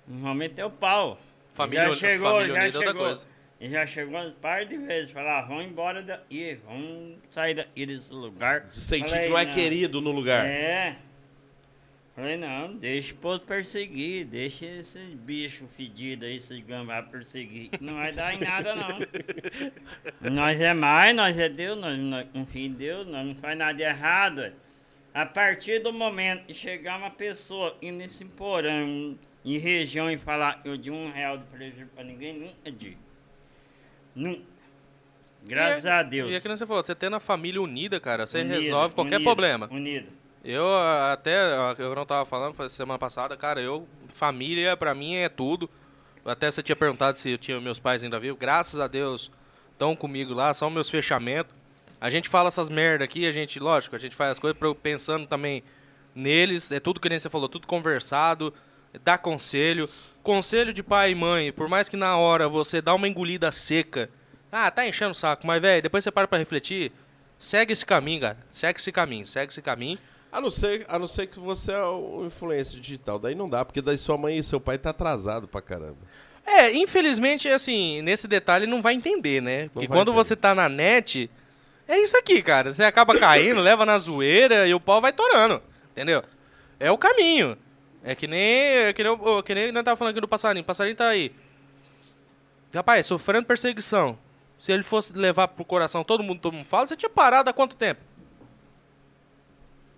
vamos 0.08 0.36
meter 0.38 0.64
o 0.64 0.70
pau. 0.70 1.18
Família 1.52 1.90
já 1.90 1.94
chegou, 1.94 2.32
família 2.40 2.54
já 2.54 2.62
é 2.62 2.66
outra 2.68 2.86
chegou. 2.86 3.35
E 3.58 3.70
já 3.70 3.86
chegou 3.86 4.20
um 4.20 4.32
par 4.32 4.66
de 4.66 4.76
vezes, 4.76 5.10
falar, 5.10 5.42
vamos 5.42 5.64
embora 5.64 6.02
daí, 6.02 6.58
vamos 6.66 7.16
sair 7.30 7.54
daqui 7.54 7.86
desse 7.86 8.12
lugar. 8.12 8.68
De 8.68 8.76
sentir 8.76 9.10
Falei, 9.10 9.24
que 9.24 9.30
não 9.30 9.38
é 9.38 9.46
querido 9.46 10.00
no 10.02 10.10
lugar. 10.10 10.44
É. 10.44 10.98
Falei, 12.14 12.36
não, 12.36 12.74
deixa 12.74 13.12
o 13.12 13.16
povo 13.16 13.40
perseguir, 13.40 14.26
deixa 14.26 14.64
esses 14.64 15.14
bichos 15.14 15.68
fedidos 15.76 16.26
aí, 16.26 16.36
esses 16.36 16.60
gambá 16.64 17.02
perseguir. 17.02 17.70
Não 17.80 17.94
vai 17.94 18.12
dar 18.12 18.34
em 18.34 18.40
nada, 18.40 18.74
não. 18.74 18.98
nós 20.32 20.60
é 20.60 20.74
mais, 20.74 21.14
nós 21.14 21.38
é 21.38 21.48
Deus, 21.48 21.78
nós, 21.78 21.98
nós 21.98 22.26
confiamos 22.32 22.70
em 22.70 22.72
Deus, 22.72 23.06
nós 23.06 23.26
não 23.26 23.34
faz 23.34 23.56
nada 23.56 23.72
de 23.72 23.82
errado. 23.82 24.52
A 25.14 25.24
partir 25.24 25.78
do 25.78 25.92
momento 25.94 26.46
que 26.46 26.52
chegar 26.54 26.98
uma 26.98 27.10
pessoa 27.10 27.76
e 27.80 27.90
nesse 27.90 28.24
porão, 28.24 29.18
em 29.42 29.58
região, 29.58 30.10
e 30.10 30.18
falar 30.18 30.60
eu 30.64 30.76
de 30.76 30.90
um 30.90 31.10
real 31.10 31.38
de 31.38 31.44
prejuízo 31.44 31.90
pra 31.94 32.04
ninguém, 32.04 32.34
nunca 32.34 32.70
digo. 32.70 33.05
Nunca. 34.16 34.42
Graças 35.44 35.84
E 35.84 35.88
a 35.88 36.02
Deus. 36.02 36.30
E 36.30 36.34
é 36.34 36.40
que 36.40 36.48
você 36.48 36.66
falou, 36.66 36.82
você 36.82 36.94
tendo 36.94 37.14
a 37.14 37.20
família 37.20 37.62
unida, 37.62 38.00
cara, 38.00 38.26
você 38.26 38.40
Unida, 38.40 38.58
resolve 38.58 38.94
qualquer 38.94 39.16
unida, 39.16 39.28
problema. 39.28 39.68
Unida. 39.70 40.08
Eu 40.44 40.66
até, 41.12 41.36
eu 41.78 41.94
não 41.94 42.06
tava 42.06 42.24
falando, 42.24 42.54
foi 42.54 42.68
semana 42.68 42.98
passada, 42.98 43.36
cara, 43.36 43.60
eu, 43.60 43.86
família 44.08 44.76
pra 44.76 44.94
mim 44.94 45.14
é 45.14 45.28
tudo. 45.28 45.68
Até 46.24 46.50
você 46.50 46.62
tinha 46.62 46.74
perguntado 46.74 47.18
se 47.18 47.30
eu 47.30 47.38
tinha 47.38 47.60
meus 47.60 47.78
pais 47.78 48.02
ainda 48.02 48.18
vivos. 48.18 48.38
Graças 48.38 48.80
a 48.80 48.88
Deus, 48.88 49.30
estão 49.70 49.94
comigo 49.94 50.34
lá, 50.34 50.52
são 50.52 50.70
meus 50.70 50.90
fechamentos. 50.90 51.54
A 52.00 52.10
gente 52.10 52.28
fala 52.28 52.48
essas 52.48 52.68
merda 52.68 53.04
aqui, 53.04 53.26
a 53.26 53.30
gente, 53.30 53.60
lógico, 53.60 53.94
a 53.94 53.98
gente 53.98 54.14
faz 54.14 54.32
as 54.32 54.38
coisas 54.38 54.58
pensando 54.82 55.26
também 55.26 55.62
neles. 56.14 56.72
É 56.72 56.80
tudo 56.80 57.00
que 57.00 57.08
nem 57.08 57.18
você 57.18 57.30
falou, 57.30 57.48
tudo 57.48 57.66
conversado, 57.66 58.52
dá 59.04 59.16
conselho. 59.18 59.88
Conselho 60.22 60.72
de 60.72 60.82
pai 60.82 61.12
e 61.12 61.14
mãe, 61.14 61.52
por 61.52 61.68
mais 61.68 61.88
que 61.88 61.96
na 61.96 62.16
hora 62.16 62.48
você 62.48 62.82
dá 62.82 62.94
uma 62.94 63.06
engolida 63.06 63.52
seca. 63.52 64.10
Ah, 64.50 64.70
tá 64.70 64.86
enchendo 64.86 65.12
o 65.12 65.14
saco, 65.14 65.46
mas, 65.46 65.60
velho, 65.60 65.82
depois 65.82 66.02
você 66.02 66.10
para 66.10 66.26
pra 66.26 66.38
refletir. 66.38 66.90
Segue 67.38 67.72
esse 67.72 67.84
caminho, 67.84 68.22
cara. 68.22 68.38
Segue 68.50 68.80
esse 68.80 68.90
caminho, 68.90 69.26
segue 69.26 69.52
esse 69.52 69.62
caminho. 69.62 69.98
A 70.32 70.40
não, 70.40 70.50
ser, 70.50 70.84
a 70.88 70.98
não 70.98 71.06
ser 71.06 71.26
que 71.26 71.38
você 71.38 71.72
é 71.72 71.82
o 71.82 72.24
influencer 72.26 72.80
digital. 72.80 73.18
Daí 73.18 73.34
não 73.34 73.48
dá, 73.48 73.64
porque 73.64 73.80
daí 73.80 73.98
sua 73.98 74.16
mãe 74.16 74.38
e 74.38 74.42
seu 74.42 74.60
pai 74.60 74.78
tá 74.78 74.90
atrasado 74.90 75.46
pra 75.46 75.60
caramba. 75.60 75.98
É, 76.44 76.72
infelizmente, 76.74 77.48
assim, 77.48 78.02
nesse 78.02 78.28
detalhe 78.28 78.66
não 78.66 78.80
vai 78.80 78.94
entender, 78.94 79.42
né? 79.42 79.68
Porque 79.72 79.88
quando 79.88 80.10
entender. 80.10 80.24
você 80.24 80.36
tá 80.36 80.54
na 80.54 80.68
net, 80.68 81.30
é 81.88 81.98
isso 81.98 82.16
aqui, 82.16 82.42
cara. 82.42 82.72
Você 82.72 82.84
acaba 82.84 83.18
caindo, 83.18 83.60
leva 83.62 83.84
na 83.84 83.98
zoeira 83.98 84.66
e 84.66 84.74
o 84.74 84.80
pau 84.80 85.00
vai 85.00 85.12
torando, 85.12 85.62
entendeu? 85.92 86.22
É 86.78 86.90
o 86.90 86.98
caminho. 86.98 87.56
É 88.04 88.14
que 88.14 88.26
nem, 88.26 88.40
é 88.40 88.92
que 88.92 89.02
nem, 89.02 89.12
o- 89.12 89.42
que 89.42 89.54
nem 89.54 89.72
nós 89.72 89.82
tava 89.82 89.96
falando 89.96 90.12
aqui 90.12 90.20
do 90.20 90.28
passarinho. 90.28 90.62
O 90.62 90.66
passarinho 90.66 90.96
tá 90.96 91.08
aí. 91.08 91.32
Rapaz, 92.74 93.06
sofrendo 93.06 93.46
perseguição. 93.46 94.18
Se 94.58 94.72
ele 94.72 94.82
fosse 94.82 95.12
levar 95.12 95.48
pro 95.48 95.64
coração 95.64 96.02
todo 96.04 96.22
mundo, 96.22 96.40
todo 96.40 96.54
mundo 96.54 96.64
fala, 96.66 96.86
você 96.86 96.96
tinha 96.96 97.10
parado 97.10 97.50
há 97.50 97.52
quanto 97.52 97.76
tempo? 97.76 98.00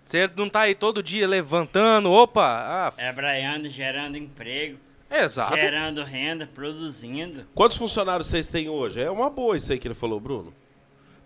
Você 0.05 0.29
não 0.35 0.49
tá 0.49 0.61
aí 0.61 0.73
todo 0.73 1.03
dia 1.03 1.27
levantando, 1.27 2.11
opa, 2.11 2.41
ah, 2.43 2.93
É 2.97 3.11
Trabalhando, 3.11 3.69
gerando 3.69 4.17
emprego, 4.17 4.79
exato. 5.09 5.55
gerando 5.55 6.03
renda, 6.03 6.47
produzindo. 6.47 7.45
Quantos 7.53 7.77
funcionários 7.77 8.27
vocês 8.27 8.49
têm 8.49 8.67
hoje? 8.69 8.99
É 9.01 9.09
uma 9.11 9.29
boa 9.29 9.55
isso 9.55 9.71
aí 9.71 9.77
que 9.77 9.87
ele 9.87 9.93
falou, 9.95 10.19
Bruno. 10.19 10.51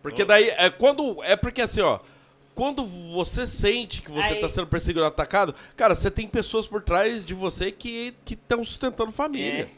Porque 0.02 0.26
daí, 0.26 0.50
é 0.58 0.70
quando. 0.70 1.24
É 1.24 1.38
porque 1.38 1.62
assim, 1.62 1.80
ó. 1.80 1.98
Quando 2.56 2.86
você 2.86 3.48
sente 3.48 4.02
que 4.02 4.12
você 4.12 4.34
Aí- 4.34 4.42
tá 4.42 4.48
sendo 4.48 4.68
perseguido 4.68 5.04
atacado, 5.06 5.56
cara, 5.76 5.96
você 5.96 6.12
tem 6.12 6.28
pessoas 6.28 6.68
por 6.68 6.82
trás 6.84 7.26
de 7.26 7.34
você 7.34 7.72
que 7.72 8.14
estão 8.30 8.64
sustentando 8.64 9.12
família. 9.12 9.64
É. 9.64 9.70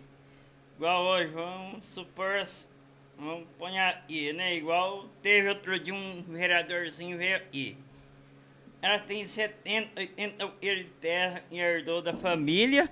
Igual 0.76 1.04
hoje, 1.06 1.30
vamos 1.32 1.86
supor, 1.88 2.36
as- 2.36 2.68
vamos 3.18 3.48
pôr 3.58 3.68
aí, 3.70 4.34
né? 4.34 4.56
Igual 4.58 5.06
teve 5.22 5.48
outro 5.48 5.80
dia 5.80 5.94
um 5.94 6.24
vereadorzinho 6.28 7.18
veio 7.18 7.38
aqui. 7.38 7.78
Ela 8.82 9.00
tem 9.00 9.26
70, 9.26 9.98
80 10.00 10.44
alqueires 10.44 10.84
de 10.84 10.92
terra 10.92 11.44
e 11.50 11.58
herdou 11.60 12.02
da 12.02 12.14
família 12.14 12.92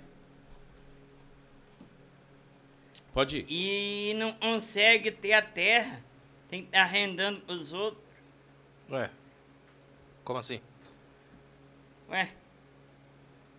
Pode 3.14 3.40
ir. 3.40 3.46
e 3.50 4.14
não 4.16 4.32
consegue 4.34 5.12
ter 5.12 5.34
a 5.34 5.42
terra. 5.42 6.02
Tem 6.50 6.62
que 6.62 6.68
estar 6.68 6.82
arrendando 6.82 7.42
pros 7.42 7.74
outros. 7.74 8.02
Ué, 8.90 9.10
como 10.24 10.40
assim? 10.40 10.62
Ué, 12.10 12.30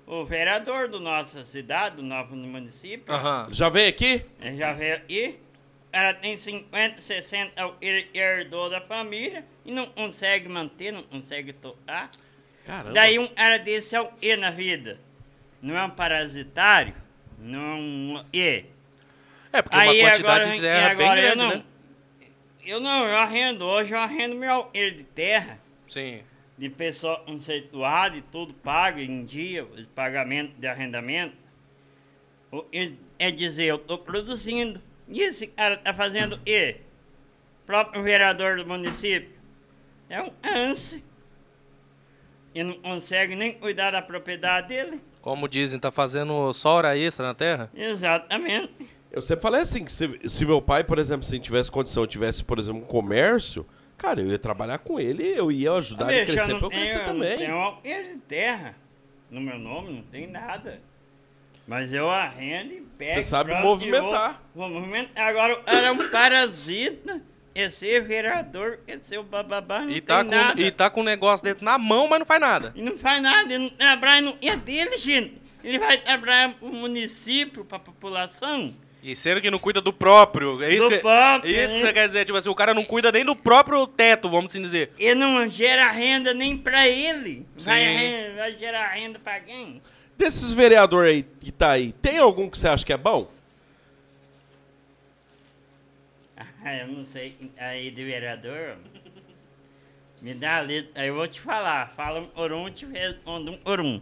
o 0.06 0.24
vereador 0.24 0.88
da 0.88 0.98
nossa 0.98 1.44
cidade, 1.44 1.96
do 1.96 2.02
nosso 2.02 2.34
município, 2.34 3.12
Aham. 3.12 3.48
Já 3.50 3.68
vem 3.68 3.86
aqui? 3.86 4.24
Ele 4.40 4.56
já 4.56 4.72
veio 4.72 4.96
aqui, 4.96 5.38
ela 5.92 6.12
tem 6.12 6.36
50, 6.36 7.00
60, 7.00 7.74
ele 7.80 8.10
herdou 8.12 8.68
da 8.68 8.80
família 8.80 9.44
e 9.64 9.72
não 9.72 9.86
consegue 9.86 10.48
manter, 10.48 10.92
não 10.92 11.02
consegue 11.02 11.52
tocar. 11.52 12.10
Caramba. 12.64 12.92
Daí 12.92 13.18
um 13.18 13.28
cara 13.28 13.58
desse 13.58 13.94
é 13.94 14.00
o 14.00 14.08
que 14.08 14.36
na 14.36 14.50
vida? 14.50 14.98
Não 15.60 15.76
é 15.76 15.84
um 15.84 15.90
parasitário? 15.90 16.94
Não 17.38 17.60
é 17.60 17.74
um 17.74 18.24
e? 18.32 18.64
É, 19.52 19.62
porque 19.62 19.76
uma 19.76 19.84
quantidade 19.84 20.20
agora, 20.20 20.44
de 20.44 20.54
e 20.56 20.60
terra 20.60 20.90
é 20.90 20.94
bem 20.94 21.14
grande, 21.14 21.26
eu 21.26 21.36
não, 21.36 21.56
né? 21.56 21.64
Eu 22.66 22.80
não, 22.80 23.06
eu 23.06 23.16
arrendo 23.16 23.64
hoje, 23.64 23.94
eu 23.94 23.98
arrendo 23.98 24.34
meu 24.34 24.50
alqueire 24.50 24.96
de 24.96 25.04
terra, 25.04 25.58
Sim. 25.86 26.22
De 26.56 26.68
pessoa 26.68 27.18
conceituada 27.20 28.16
e 28.16 28.22
tudo 28.22 28.54
pago 28.54 29.00
em 29.00 29.24
dia, 29.24 29.64
o 29.64 29.86
pagamento 29.94 30.52
de 30.58 30.66
arrendamento. 30.66 31.34
É 33.18 33.30
dizer, 33.30 33.64
eu 33.64 33.76
estou 33.76 33.98
produzindo. 33.98 34.80
E 35.08 35.20
esse 35.20 35.48
cara 35.48 35.76
tá 35.76 35.92
fazendo 35.92 36.36
o 36.36 36.38
quê? 36.38 36.80
O 37.62 37.66
próprio 37.66 38.02
vereador 38.02 38.56
do 38.56 38.66
município. 38.66 39.30
É 40.08 40.22
um 40.22 40.30
ânsia. 40.44 41.02
E 42.54 42.62
não 42.62 42.74
consegue 42.74 43.34
nem 43.34 43.52
cuidar 43.52 43.90
da 43.90 44.00
propriedade 44.00 44.68
dele. 44.68 45.00
Como 45.20 45.48
dizem, 45.48 45.80
tá 45.80 45.90
fazendo 45.90 46.52
só 46.52 46.76
hora 46.76 46.96
extra 46.96 47.26
na 47.26 47.34
terra? 47.34 47.68
Exatamente. 47.74 48.70
Eu 49.10 49.20
sempre 49.20 49.42
falei 49.42 49.62
assim, 49.62 49.84
que 49.84 49.90
se, 49.90 50.20
se 50.28 50.44
meu 50.44 50.62
pai, 50.62 50.84
por 50.84 50.98
exemplo, 51.00 51.26
se 51.26 51.38
tivesse 51.40 51.70
condição, 51.70 52.06
tivesse, 52.06 52.44
por 52.44 52.60
exemplo, 52.60 52.82
um 52.82 52.84
comércio, 52.84 53.66
cara, 54.04 54.20
eu 54.20 54.30
ia 54.30 54.38
trabalhar 54.38 54.78
com 54.78 55.00
ele, 55.00 55.26
eu 55.26 55.50
ia 55.50 55.72
ajudar 55.72 56.12
ele 56.12 56.22
a 56.22 56.26
crescer 56.26 56.58
pra 56.58 56.66
eu 56.66 56.70
crescer 56.70 57.04
também. 57.04 57.38
tenho 57.38 57.54
alqueire 57.54 58.14
de 58.14 58.18
terra. 58.20 58.76
No 59.30 59.40
meu 59.40 59.58
nome 59.58 59.94
não 59.94 60.02
tem 60.02 60.26
nada. 60.26 60.80
Mas 61.66 61.90
eu 61.92 62.10
arrendo 62.10 62.74
e 62.74 62.80
pego. 62.82 63.12
Você 63.14 63.22
sabe 63.22 63.54
movimentar. 63.54 64.42
Vou, 64.54 64.68
vou 64.68 64.80
movimentar. 64.80 65.26
Agora, 65.26 65.62
era 65.66 65.92
um 65.92 66.08
parasita. 66.10 67.22
Esse 67.54 67.88
é 67.88 68.00
vereador, 68.00 68.80
esse 68.86 69.14
é 69.14 69.18
o 69.18 69.22
bababá, 69.22 69.82
não 69.82 69.90
E 69.90 70.00
tem 70.00 70.02
tá, 70.02 70.24
com, 70.24 70.30
nada. 70.30 70.60
e 70.60 70.70
tá 70.72 70.90
com 70.90 71.00
o 71.02 71.04
negócio 71.04 71.44
dentro 71.44 71.64
na 71.64 71.78
mão, 71.78 72.08
mas 72.08 72.18
não 72.18 72.26
faz 72.26 72.40
nada. 72.40 72.72
E 72.74 72.82
não 72.82 72.96
faz 72.98 73.22
nada, 73.22 73.54
ele 73.54 73.62
não 73.64 73.70
trabalha, 73.70 74.20
não 74.22 74.36
é 74.42 74.56
dele, 74.56 74.96
gente. 74.98 75.40
Ele 75.62 75.78
vai 75.78 75.96
trabalhar 75.98 76.52
pro 76.54 76.66
município, 76.68 77.64
pra 77.64 77.78
população. 77.78 78.74
E 79.06 79.14
sendo 79.14 79.38
que 79.38 79.50
não 79.50 79.58
cuida 79.58 79.82
do 79.82 79.92
próprio. 79.92 80.62
É 80.62 80.72
isso, 80.72 80.88
Do 80.88 80.94
que, 80.94 81.02
próprio, 81.02 81.54
é 81.54 81.64
isso 81.64 81.74
que 81.76 81.82
né? 81.82 81.88
você 81.88 81.92
quer 81.92 82.06
dizer. 82.06 82.24
Tipo 82.24 82.38
assim, 82.38 82.48
o 82.48 82.54
cara 82.54 82.72
não 82.72 82.82
cuida 82.82 83.12
nem 83.12 83.22
do 83.22 83.36
próprio 83.36 83.86
teto, 83.86 84.30
vamos 84.30 84.50
assim 84.50 84.62
dizer. 84.62 84.92
Ele 84.98 85.16
não 85.16 85.46
gera 85.46 85.90
renda 85.90 86.32
nem 86.32 86.56
pra 86.56 86.88
ele. 86.88 87.46
Vai, 87.58 88.32
vai 88.34 88.52
gerar 88.56 88.88
renda 88.94 89.18
pra 89.18 89.40
quem? 89.40 89.82
Desses 90.16 90.52
vereadores 90.52 91.12
aí 91.16 91.22
que 91.38 91.52
tá 91.52 91.72
aí, 91.72 91.92
tem 91.92 92.16
algum 92.16 92.48
que 92.48 92.56
você 92.56 92.66
acha 92.66 92.82
que 92.82 92.94
é 92.94 92.96
bom? 92.96 93.30
Ah, 96.64 96.74
eu 96.78 96.88
não 96.88 97.04
sei. 97.04 97.36
Aí 97.58 97.90
de 97.90 98.04
vereador. 98.06 98.78
Me 100.22 100.32
dá 100.32 100.56
a 100.56 100.60
letra. 100.60 101.02
Aí 101.02 101.08
eu 101.08 101.14
vou 101.14 101.28
te 101.28 101.42
falar. 101.42 101.92
Fala 101.94 102.20
um 102.20 102.30
orum, 102.34 102.68
eu 102.68 102.72
te 102.72 102.86
respondo 102.86 103.52
um 103.52 103.58
orum. 103.66 104.00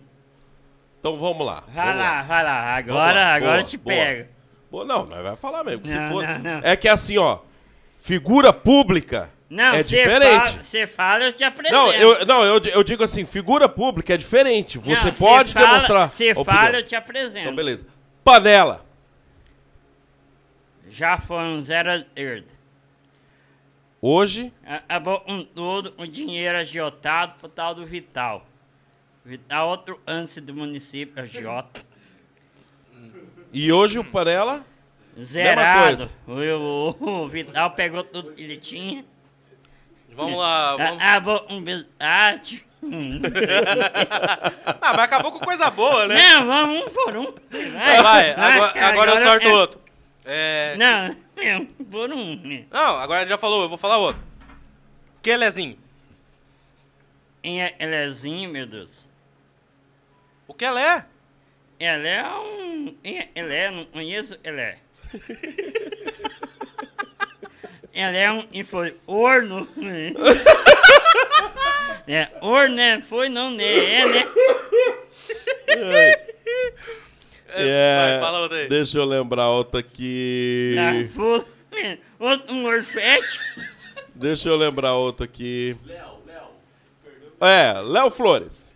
Então 1.01 1.16
vamos 1.16 1.45
lá. 1.45 1.65
Vai 1.66 1.87
vamos 1.87 2.01
lá, 2.01 2.23
vai 2.23 2.45
lá. 2.45 2.77
Agora, 2.77 3.15
lá. 3.15 3.35
agora 3.35 3.51
Boa, 3.55 3.61
eu 3.62 3.66
te 3.66 3.77
boa. 3.77 3.97
pego. 3.97 4.32
Boa, 4.73 4.86
não, 4.86 5.05
nós 5.05 5.23
vai 5.23 5.36
falar 5.36 5.62
mesmo. 5.65 5.82
Não, 5.86 6.09
for- 6.11 6.27
não, 6.27 6.39
não. 6.39 6.61
É 6.65 6.74
que 6.74 6.89
assim, 6.89 7.19
ó, 7.19 7.40
figura 8.01 8.55
pública 8.55 9.31
Não, 9.51 9.74
é 9.74 9.82
diferente. 9.82 10.49
fala, 10.51 10.62
você 10.62 10.86
fala, 10.86 11.24
eu 11.24 11.32
te 11.35 11.44
apresento. 11.44 11.77
Não, 11.77 11.93
eu, 11.93 12.24
não 12.24 12.43
eu, 12.43 12.59
eu 12.59 12.82
digo 12.82 13.05
assim, 13.05 13.23
figura 13.27 13.69
pública 13.69 14.15
é 14.15 14.16
diferente. 14.16 14.78
Você 14.78 15.05
Não, 15.05 15.12
pode 15.12 15.53
fala- 15.53 15.66
demonstrar. 15.66 16.09
Você 16.09 16.35
fala, 16.35 16.78
eu 16.78 16.82
te 16.82 16.94
apresento. 16.94 17.40
Então, 17.40 17.55
beleza. 17.55 17.86
Panela. 18.24 18.82
Já 20.89 21.19
foi 21.19 21.43
um 21.43 21.62
zero 21.62 21.90
esquerda. 21.93 22.47
Hoje, 24.01 24.53
Acabou 24.66 25.23
um 25.28 25.44
todo 25.44 25.93
o 25.99 26.07
dinheiro 26.07 26.57
agiotado 26.57 27.35
pro 27.39 27.47
tal 27.49 27.74
do 27.74 27.85
Vital. 27.86 28.47
Vital, 29.23 29.69
outro 29.69 30.01
antes 30.07 30.35
do 30.39 30.55
município, 30.55 31.23
agiota. 31.23 31.82
E 33.53 33.73
hoje 33.73 33.99
o 33.99 34.05
Panela. 34.05 34.65
Zerado. 35.20 36.11
O, 36.27 36.33
o- 36.33 37.23
o 37.24 37.29
Vital 37.29 37.70
pegou 37.73 38.03
tudo 38.03 38.33
que 38.33 38.43
ele 38.43 38.57
tinha. 38.57 39.05
Vamos 40.15 40.39
lá, 40.39 40.77
vamos... 40.77 41.03
Acabou 41.03 41.47
um 41.51 41.62
bisate. 41.62 42.66
Ah, 44.81 44.93
mas 44.93 45.01
acabou 45.05 45.31
com 45.33 45.39
coisa 45.39 45.70
boa, 45.70 46.07
né? 46.09 46.15
Não, 46.16 46.47
vamos 46.47 46.83
um 46.83 46.91
por 46.91 47.16
um. 47.16 47.35
Vai, 47.73 48.03
Vai, 48.03 48.31
agora, 48.33 48.87
agora 48.89 49.11
eu 49.12 49.19
sorto 49.19 49.47
é- 49.47 49.53
outro. 49.53 49.81
É... 50.24 50.74
Não, 50.77 51.16
é 51.43 51.59
um 51.59 51.66
por 51.66 52.11
um. 52.12 52.66
Não, 52.70 52.97
agora 52.99 53.27
já 53.27 53.39
falou, 53.39 53.62
eu 53.62 53.69
vou 53.69 53.79
falar 53.79 53.99
outro. 53.99 54.20
Quelezinho. 55.23 55.79
Quem 57.43 57.62
é 57.62 57.74
Elezinho, 57.79 58.51
meu 58.51 58.66
Deus? 58.66 59.09
O 60.49 60.55
Kelé? 60.55 60.81
Ela 60.81 61.01
é 61.01 61.07
um. 62.39 62.95
quem 63.03 63.19
é 63.35 63.71
não 63.71 63.85
conheço 63.87 64.39
Elé. 64.45 64.79
Ela 67.93 68.17
é 68.17 68.33
um. 68.33 68.47
E 68.53 68.65
foi 68.65 68.97
orno. 69.07 69.69
né? 69.77 70.13
É, 72.09 72.29
orno, 72.41 72.75
né? 72.75 73.01
Foi 73.01 73.29
não, 73.29 73.53
né? 73.53 73.65
É, 73.65 74.07
né? 74.07 74.29
É, 77.55 77.97
Vai, 77.97 78.21
fala 78.21 78.41
outra 78.41 78.59
aí. 78.59 78.69
Deixa 78.69 78.99
eu 78.99 79.05
lembrar 79.05 79.49
outra 79.51 79.79
aqui. 79.81 80.75
Fula. 81.15 81.45
Outro 82.19 82.53
um 82.53 82.65
orfete. 82.67 83.41
Deixa 84.15 84.49
eu 84.49 84.57
lembrar 84.57 84.95
outra 84.95 85.25
aqui. 85.25 85.77
É, 87.41 87.81
Léo 87.81 88.11
Flores. 88.11 88.72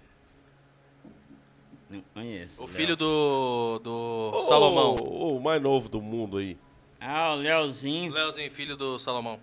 Não 1.97 2.05
conheço. 2.23 2.63
O 2.63 2.67
filho 2.69 2.97
do, 2.97 3.81
do 3.83 4.31
Ô, 4.35 4.43
Salomão. 4.43 4.97
O, 4.97 5.37
o 5.37 5.41
mais 5.43 5.61
novo 5.61 5.89
do 5.89 6.01
mundo 6.01 6.39
aí. 6.39 6.57
Ah, 7.01 7.33
o 7.33 7.37
Leozinho. 7.37 8.13
Leozinho, 8.13 8.51
filho 8.51 8.77
do 8.77 8.99
Salomão. 8.99 9.39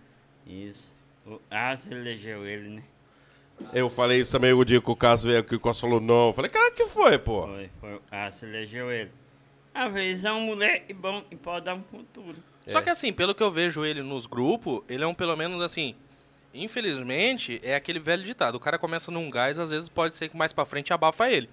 Isso. 0.47 0.91
O- 1.25 1.39
Ah, 1.49 1.75
você 1.75 1.93
elegeu 1.93 2.45
ele, 2.45 2.69
né? 2.69 2.83
Eu 3.71 3.89
falei 3.89 4.19
isso 4.19 4.31
também 4.31 4.51
o 4.51 4.65
dia 4.65 4.81
que 4.81 4.89
o 4.91 4.95
Cássio 4.95 5.27
veio 5.29 5.39
aqui, 5.39 5.55
o 5.55 5.59
Cássio 5.59 5.81
falou 5.81 6.01
não. 6.01 6.27
Eu 6.29 6.33
falei, 6.33 6.49
cara, 6.49 6.71
que 6.71 6.85
foi, 6.87 7.17
pô? 7.19 7.43
Foi, 7.47 7.69
foi. 7.79 7.99
Ah, 8.11 8.29
você 8.29 8.45
elegeu 8.45 8.91
ele. 8.91 9.11
Às 9.73 9.93
vezes 9.93 10.25
é 10.25 10.31
um 10.31 10.41
moleque 10.47 10.93
bom 10.93 11.23
e 11.31 11.35
pode 11.35 11.65
dar 11.65 11.75
um 11.75 11.83
futuro. 11.83 12.35
Só 12.67 12.81
que 12.81 12.89
assim, 12.89 13.11
pelo 13.13 13.35
que 13.35 13.43
eu 13.43 13.51
vejo 13.51 13.83
ele 13.85 14.01
nos 14.01 14.25
grupos, 14.25 14.81
ele 14.89 15.03
é 15.03 15.07
um 15.07 15.13
pelo 15.13 15.35
menos 15.35 15.61
assim. 15.61 15.95
Infelizmente, 16.53 17.59
é 17.63 17.75
aquele 17.75 17.99
velho 17.99 18.23
ditado. 18.23 18.55
O 18.55 18.59
cara 18.59 18.77
começa 18.77 19.11
num 19.11 19.29
gás, 19.29 19.57
às 19.59 19.71
vezes 19.71 19.89
pode 19.89 20.15
ser 20.15 20.29
que 20.29 20.37
mais 20.37 20.53
pra 20.53 20.65
frente 20.65 20.93
abafa 20.93 21.29
ele. 21.29 21.49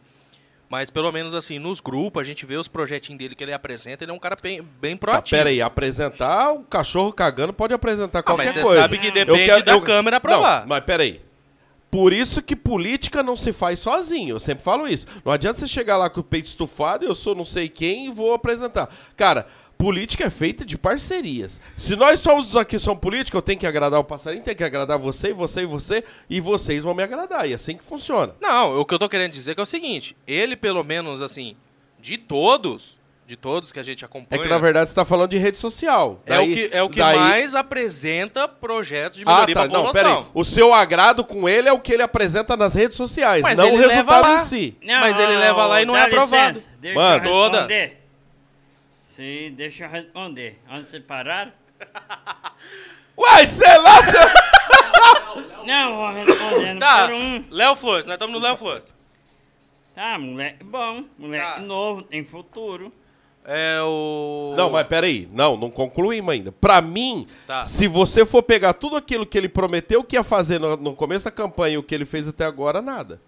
Mas 0.70 0.88
pelo 0.88 1.10
menos 1.10 1.34
assim, 1.34 1.59
nos 1.59 1.80
grupos, 1.80 2.20
a 2.20 2.24
gente 2.24 2.47
vê 2.47 2.55
os 2.56 2.68
projetinhos 2.68 3.18
dele 3.18 3.34
que 3.34 3.42
ele 3.42 3.52
apresenta, 3.52 4.05
ele 4.05 4.12
é 4.12 4.14
um 4.14 4.18
cara 4.20 4.36
bem, 4.40 4.62
bem 4.80 4.97
Tá, 4.97 5.01
proativo. 5.01 5.36
pera 5.38 5.51
aí, 5.51 5.60
apresentar 5.60 6.52
o 6.52 6.60
cachorro 6.62 7.12
cagando 7.12 7.52
pode 7.52 7.74
apresentar 7.74 8.20
Ah, 8.20 8.22
qualquer 8.22 8.44
mas 8.44 8.55
você 8.55 8.62
coisa. 8.62 8.82
sabe 8.82 8.98
que 8.98 9.10
depende 9.10 9.44
quero- 9.47 9.64
da 9.64 9.72
eu- 9.72 9.80
câmera 9.80 10.18
aprovar. 10.18 10.60
Não, 10.60 10.68
mas 10.68 10.84
pera 10.84 11.02
aí. 11.02 11.20
Por 11.90 12.12
isso 12.12 12.40
que 12.40 12.55
política 12.55 13.20
não 13.20 13.34
se 13.34 13.52
faz 13.52 13.80
sozinho. 13.80 14.36
Eu 14.36 14.38
sempre 14.38 14.62
falo 14.62 14.86
isso. 14.86 15.09
Não 15.24 15.32
adianta 15.32 15.59
você 15.59 15.66
chegar 15.66 15.97
lá 15.97 16.09
com 16.09 16.20
o 16.20 16.22
peito 16.22 16.47
estufado, 16.47 17.05
eu 17.05 17.16
sou 17.16 17.34
não 17.34 17.44
sei 17.44 17.68
quem 17.68 18.06
e 18.06 18.10
vou 18.12 18.32
apresentar. 18.32 18.88
Cara, 19.16 19.48
política 19.81 20.24
é 20.24 20.31
feita 20.31 20.62
de 20.65 20.77
parcerias. 20.77 21.59
Se 21.77 21.97
nós 21.97 22.20
somos 22.20 22.55
aqui 22.55 22.78
são 22.78 22.94
política, 22.94 23.36
eu 23.39 23.43
tenho 23.43 23.59
que 23.59 23.66
agradar 23.66 23.98
o 23.98 24.05
passarinho, 24.05 24.43
tenho 24.43 24.57
que 24.57 24.62
agradar 24.65 24.98
você, 24.98 25.32
você 25.32 25.62
e 25.62 25.66
você, 25.66 26.05
e 26.28 26.39
vocês 26.40 26.85
vão 26.85 26.93
me 26.94 27.02
agradar. 27.02 27.48
E 27.48 27.52
é 27.52 27.55
assim 27.55 27.77
que 27.77 27.85
funciona. 27.85 28.35
Não, 28.40 28.78
o 28.78 28.85
que 28.85 28.93
eu 28.93 28.98
tô 28.98 29.09
querendo 29.09 29.32
dizer 29.32 29.55
que 29.55 29.61
é 29.61 29.62
o 29.62 29.66
seguinte, 29.66 30.15
ele 30.27 30.55
pelo 30.55 30.85
menos 30.85 31.23
assim, 31.23 31.57
de 31.98 32.19
todos, 32.19 32.98
de 33.27 33.36
todos 33.36 33.73
que 33.73 33.78
a 33.81 33.82
gente 33.82 34.05
É 34.05 34.07
acompanha, 34.07 34.43
que 34.43 34.48
na 34.48 34.59
verdade 34.59 34.90
você 34.90 34.94
tá 34.94 35.05
falando 35.05 35.31
de 35.31 35.39
rede 35.39 35.57
social. 35.57 36.20
é 36.27 36.31
Daí- 36.35 36.51
o 36.51 36.55
que, 36.55 36.77
é 36.77 36.82
o 36.82 36.89
que 36.90 36.98
daí- 36.98 37.16
mais 37.19 37.55
apresenta 37.55 38.47
projetos 38.48 39.16
de 39.19 39.24
Ah, 39.27 39.32
melhoria 39.32 39.55
tá. 39.55 39.61
pra 39.62 39.73
Não, 39.73 39.85
população. 39.86 40.11
pera 40.11 40.27
aí. 40.27 40.31
O 40.35 40.44
seu 40.44 40.74
agrado 40.74 41.24
com 41.24 41.48
ele 41.48 41.69
é 41.69 41.73
o 41.73 41.78
que 41.81 41.93
ele 41.93 42.02
apresenta 42.02 42.57
nas 42.57 42.74
redes 42.74 42.97
sociais, 42.97 43.40
Mas 43.43 43.57
não 43.57 43.66
o 43.66 43.69
ele 43.69 43.86
leva 43.86 43.94
resultado 43.94 44.28
lá. 44.28 44.35
em 44.35 44.39
si. 44.44 44.77
Mas 44.85 45.19
ele 45.19 45.36
leva 45.36 45.65
lá 45.66 45.81
e 45.81 45.85
não 45.86 45.97
é 45.97 46.02
aprovado. 46.02 46.59
licença, 46.59 46.69
eu 46.82 47.23
Toda. 47.23 47.59
responder. 47.61 47.99
Sim, 49.20 49.52
deixa 49.55 49.84
eu 49.84 49.90
responder. 49.90 50.59
Onde 50.70 50.86
você 50.86 50.98
parar? 50.98 51.55
Uai, 53.14 53.47
sei 53.47 53.76
lá, 53.76 54.02
seu... 54.02 54.20
Não, 55.66 55.97
vou 55.97 56.10
respondendo 56.10 56.78
Tá, 56.80 57.06
por 57.06 57.14
um. 57.14 57.44
Léo 57.51 57.76
Flores, 57.76 58.06
nós 58.06 58.14
estamos 58.14 58.34
no 58.34 58.40
Léo 58.42 58.56
Flores. 58.56 58.94
Tá, 59.94 60.18
moleque 60.18 60.64
bom, 60.64 61.05
moleque 61.18 61.44
Tá. 61.56 61.60
novo, 61.60 62.01
tem 62.02 62.24
futuro. 62.24 62.90
É 63.44 63.78
o... 63.82 64.55
Não, 64.56 64.70
mas 64.70 64.86
peraí. 64.86 65.28
Não, 65.34 65.55
não 65.55 65.70
concluímos 65.70 66.32
ainda. 66.32 66.51
Pra 66.51 66.80
mim, 66.80 67.26
Tá. 67.47 67.62
se 67.62 67.86
você 67.86 68.24
for 68.24 68.42
pegar 68.42 68.72
tudo 68.72 68.97
aquilo 68.97 69.26
que 69.26 69.36
ele 69.36 69.51
prometeu 69.51 70.02
que 70.02 70.16
ia 70.16 70.24
fazer 70.24 70.59
no, 70.59 70.78
no 70.78 70.97
começo 70.97 71.26
da 71.26 71.30
campanha 71.30 71.74
e 71.74 71.78
o 71.78 71.82
que 71.82 71.94
ele 71.94 72.06
fez 72.06 72.26
até 72.26 72.47
agora, 72.47 72.80
nada. 72.80 73.20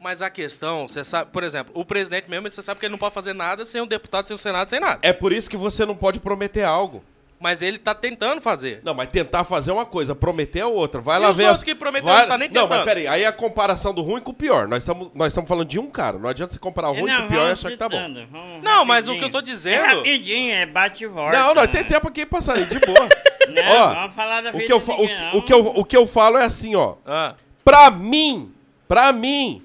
Mas 0.00 0.22
a 0.22 0.30
questão, 0.30 0.88
você 0.88 1.04
sabe, 1.04 1.30
por 1.30 1.44
exemplo, 1.44 1.72
o 1.76 1.84
presidente 1.84 2.28
mesmo, 2.30 2.48
você 2.48 2.62
sabe 2.62 2.80
que 2.80 2.86
ele 2.86 2.92
não 2.92 2.98
pode 2.98 3.14
fazer 3.14 3.34
nada 3.34 3.64
sem 3.66 3.80
o 3.82 3.86
deputado, 3.86 4.26
sem 4.28 4.34
o 4.34 4.38
Senado, 4.38 4.70
sem 4.70 4.80
nada. 4.80 4.98
É 5.02 5.12
por 5.12 5.30
isso 5.32 5.48
que 5.50 5.56
você 5.58 5.84
não 5.84 5.94
pode 5.94 6.18
prometer 6.20 6.62
algo. 6.64 7.04
Mas 7.38 7.62
ele 7.62 7.78
tá 7.78 7.94
tentando 7.94 8.38
fazer. 8.42 8.80
Não, 8.84 8.92
mas 8.92 9.08
tentar 9.08 9.44
fazer 9.44 9.70
uma 9.72 9.86
coisa, 9.86 10.14
prometer 10.14 10.60
a 10.60 10.66
outra. 10.66 11.00
Vai 11.00 11.16
E 11.18 11.22
lá 11.22 11.30
os 11.30 11.36
ver. 11.38 11.44
outros 11.44 11.60
as- 11.60 11.64
que 11.64 11.74
prometeram 11.74 12.12
vai- 12.12 12.22
não 12.22 12.28
tá 12.28 12.36
nem 12.38 12.48
Não, 12.50 12.62
mas 12.62 12.70
tentando. 12.70 12.84
peraí. 12.84 13.06
Aí 13.08 13.22
é 13.22 13.26
a 13.26 13.32
comparação 13.32 13.94
do 13.94 14.02
ruim 14.02 14.20
com 14.20 14.30
o 14.30 14.34
pior. 14.34 14.68
Nós 14.68 14.82
estamos 14.82 15.10
nós 15.14 15.28
estamos 15.28 15.48
falando 15.48 15.66
de 15.66 15.78
um 15.78 15.86
cara. 15.86 16.18
Não 16.18 16.28
adianta 16.28 16.52
você 16.52 16.58
comparar 16.58 16.90
o 16.90 16.94
ruim 16.94 17.10
com 17.16 17.22
o 17.24 17.28
pior 17.28 17.48
e 17.48 17.52
achar 17.52 17.70
que 17.70 17.78
tá 17.78 17.88
bom. 17.88 17.96
citando, 17.96 18.26
vamos 18.30 18.62
Não, 18.62 18.84
mas 18.84 19.08
o 19.08 19.12
rapidinho. 19.12 19.18
que 19.18 19.24
eu 19.24 19.30
tô 19.30 19.40
dizendo- 19.40 19.84
É 19.84 19.94
rapidinho, 19.96 20.52
é 20.54 20.66
bate 20.66 21.04
e 21.04 21.06
volta. 21.06 21.38
Não, 21.38 21.54
nós 21.54 21.70
tem 21.70 21.82
tempo 21.82 22.08
aqui 22.08 22.26
pra 22.26 22.42
sair, 22.42 22.66
de 22.66 22.78
boa. 22.78 23.08
Não, 23.48 23.72
Ó, 23.72 23.94
vamos 23.94 24.14
falar 24.14 24.42
da 24.42 24.50
o 24.50 24.52
vida 24.52 24.64
que, 24.66 24.72
eu, 24.72 24.80
fa- 24.80 24.92
o, 24.92 25.08
que- 25.08 25.14
não. 25.14 25.36
o, 25.38 25.42
que 25.42 25.52
eu, 25.54 25.66
o 25.66 25.84
que 25.84 25.96
eu 25.96 26.06
falo 26.06 26.36
é 26.38 26.44
assim, 26.44 26.74
ó. 26.76 26.96
Ah, 27.06 27.34
Pra 27.64 27.90
mim, 27.90 28.52
pra 28.86 29.12
mim, 29.14 29.56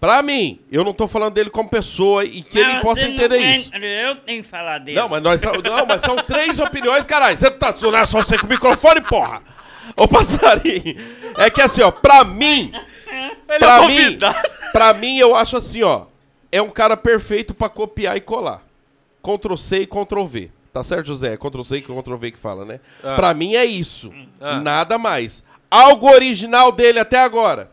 pra 0.00 0.22
mim, 0.22 0.60
eu 0.70 0.84
não 0.84 0.92
tô 0.92 1.06
falando 1.06 1.34
dele 1.34 1.50
como 1.50 1.68
pessoa 1.68 2.24
e 2.24 2.42
que 2.42 2.60
Não, 2.62 2.70
ele 2.70 2.80
possa 2.80 3.02
você 3.02 3.08
não 3.08 3.14
entender 3.14 3.38
entra, 3.40 3.78
isso. 3.78 3.84
Eu 3.84 4.16
tenho 4.16 4.42
que 4.42 4.48
falar 4.48 4.78
dele. 4.78 4.98
Não, 4.98 5.08
mas 5.08 5.22
nós 5.22 5.42
não, 5.42 5.86
mas 5.86 6.00
são 6.00 6.16
três 6.16 6.58
opiniões, 6.58 7.06
caralho. 7.06 7.36
Você 7.36 7.50
tá 7.50 7.74
não 7.82 7.96
é 7.96 8.06
só 8.06 8.22
você 8.22 8.38
com 8.38 8.46
o 8.46 8.50
microfone, 8.50 9.00
porra. 9.02 9.42
Ô 9.96 10.08
passarinho, 10.08 10.96
é 11.38 11.48
que 11.48 11.62
assim, 11.62 11.80
ó, 11.80 11.90
pra 11.90 12.24
mim, 12.24 12.72
Ele 13.48 13.58
pra 13.58 13.84
é 13.84 13.86
mim, 13.86 14.18
pra 14.72 14.92
mim 14.92 15.18
eu 15.18 15.34
acho 15.34 15.56
assim, 15.56 15.82
ó, 15.82 16.06
é 16.50 16.60
um 16.60 16.70
cara 16.70 16.96
perfeito 16.96 17.54
pra 17.54 17.68
copiar 17.68 18.16
e 18.16 18.20
colar. 18.20 18.62
Ctrl 19.22 19.56
C 19.56 19.82
e 19.82 19.86
Ctrl 19.86 20.24
V. 20.24 20.50
Tá 20.72 20.82
certo, 20.82 21.06
José? 21.06 21.36
Ctrl 21.36 21.62
C, 21.62 21.80
Ctrl 21.80 22.16
V 22.16 22.30
que 22.32 22.38
fala, 22.38 22.64
né? 22.64 22.80
Ah. 23.02 23.16
Pra 23.16 23.32
mim 23.32 23.54
é 23.54 23.64
isso. 23.64 24.12
Ah. 24.40 24.60
Nada 24.60 24.98
mais. 24.98 25.42
Algo 25.70 26.08
original 26.08 26.70
dele 26.70 26.98
até 26.98 27.18
agora. 27.18 27.70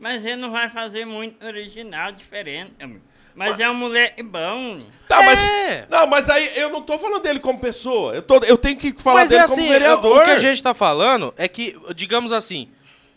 Mas 0.00 0.24
ele 0.24 0.36
não 0.36 0.50
vai 0.50 0.70
fazer 0.70 1.04
muito 1.04 1.44
original, 1.44 2.10
diferente. 2.12 2.72
amigo. 2.80 3.02
Mas 3.34 3.60
é 3.60 3.70
um 3.70 3.74
moleque 3.74 4.22
bom. 4.22 4.76
Tá, 5.06 5.22
mas. 5.22 5.38
É. 5.38 5.86
Não, 5.88 6.06
mas 6.06 6.28
aí 6.28 6.50
eu 6.56 6.68
não 6.68 6.82
tô 6.82 6.98
falando 6.98 7.22
dele 7.22 7.38
como 7.38 7.58
pessoa. 7.60 8.14
Eu, 8.14 8.22
tô, 8.22 8.38
eu 8.38 8.58
tenho 8.58 8.76
que 8.76 8.92
falar 9.00 9.20
Mas 9.20 9.30
dele 9.30 9.42
é 9.42 9.46
como 9.46 9.60
assim, 9.60 9.68
vereador. 9.68 10.18
o 10.20 10.24
que 10.24 10.30
a 10.30 10.38
gente 10.38 10.62
tá 10.62 10.74
falando 10.74 11.32
é 11.36 11.46
que, 11.46 11.76
digamos 11.94 12.32
assim, 12.32 12.68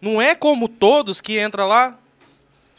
não 0.01 0.21
é 0.21 0.35
como 0.35 0.67
todos 0.67 1.19
que 1.19 1.37
entra 1.37 1.65
lá, 1.65 1.97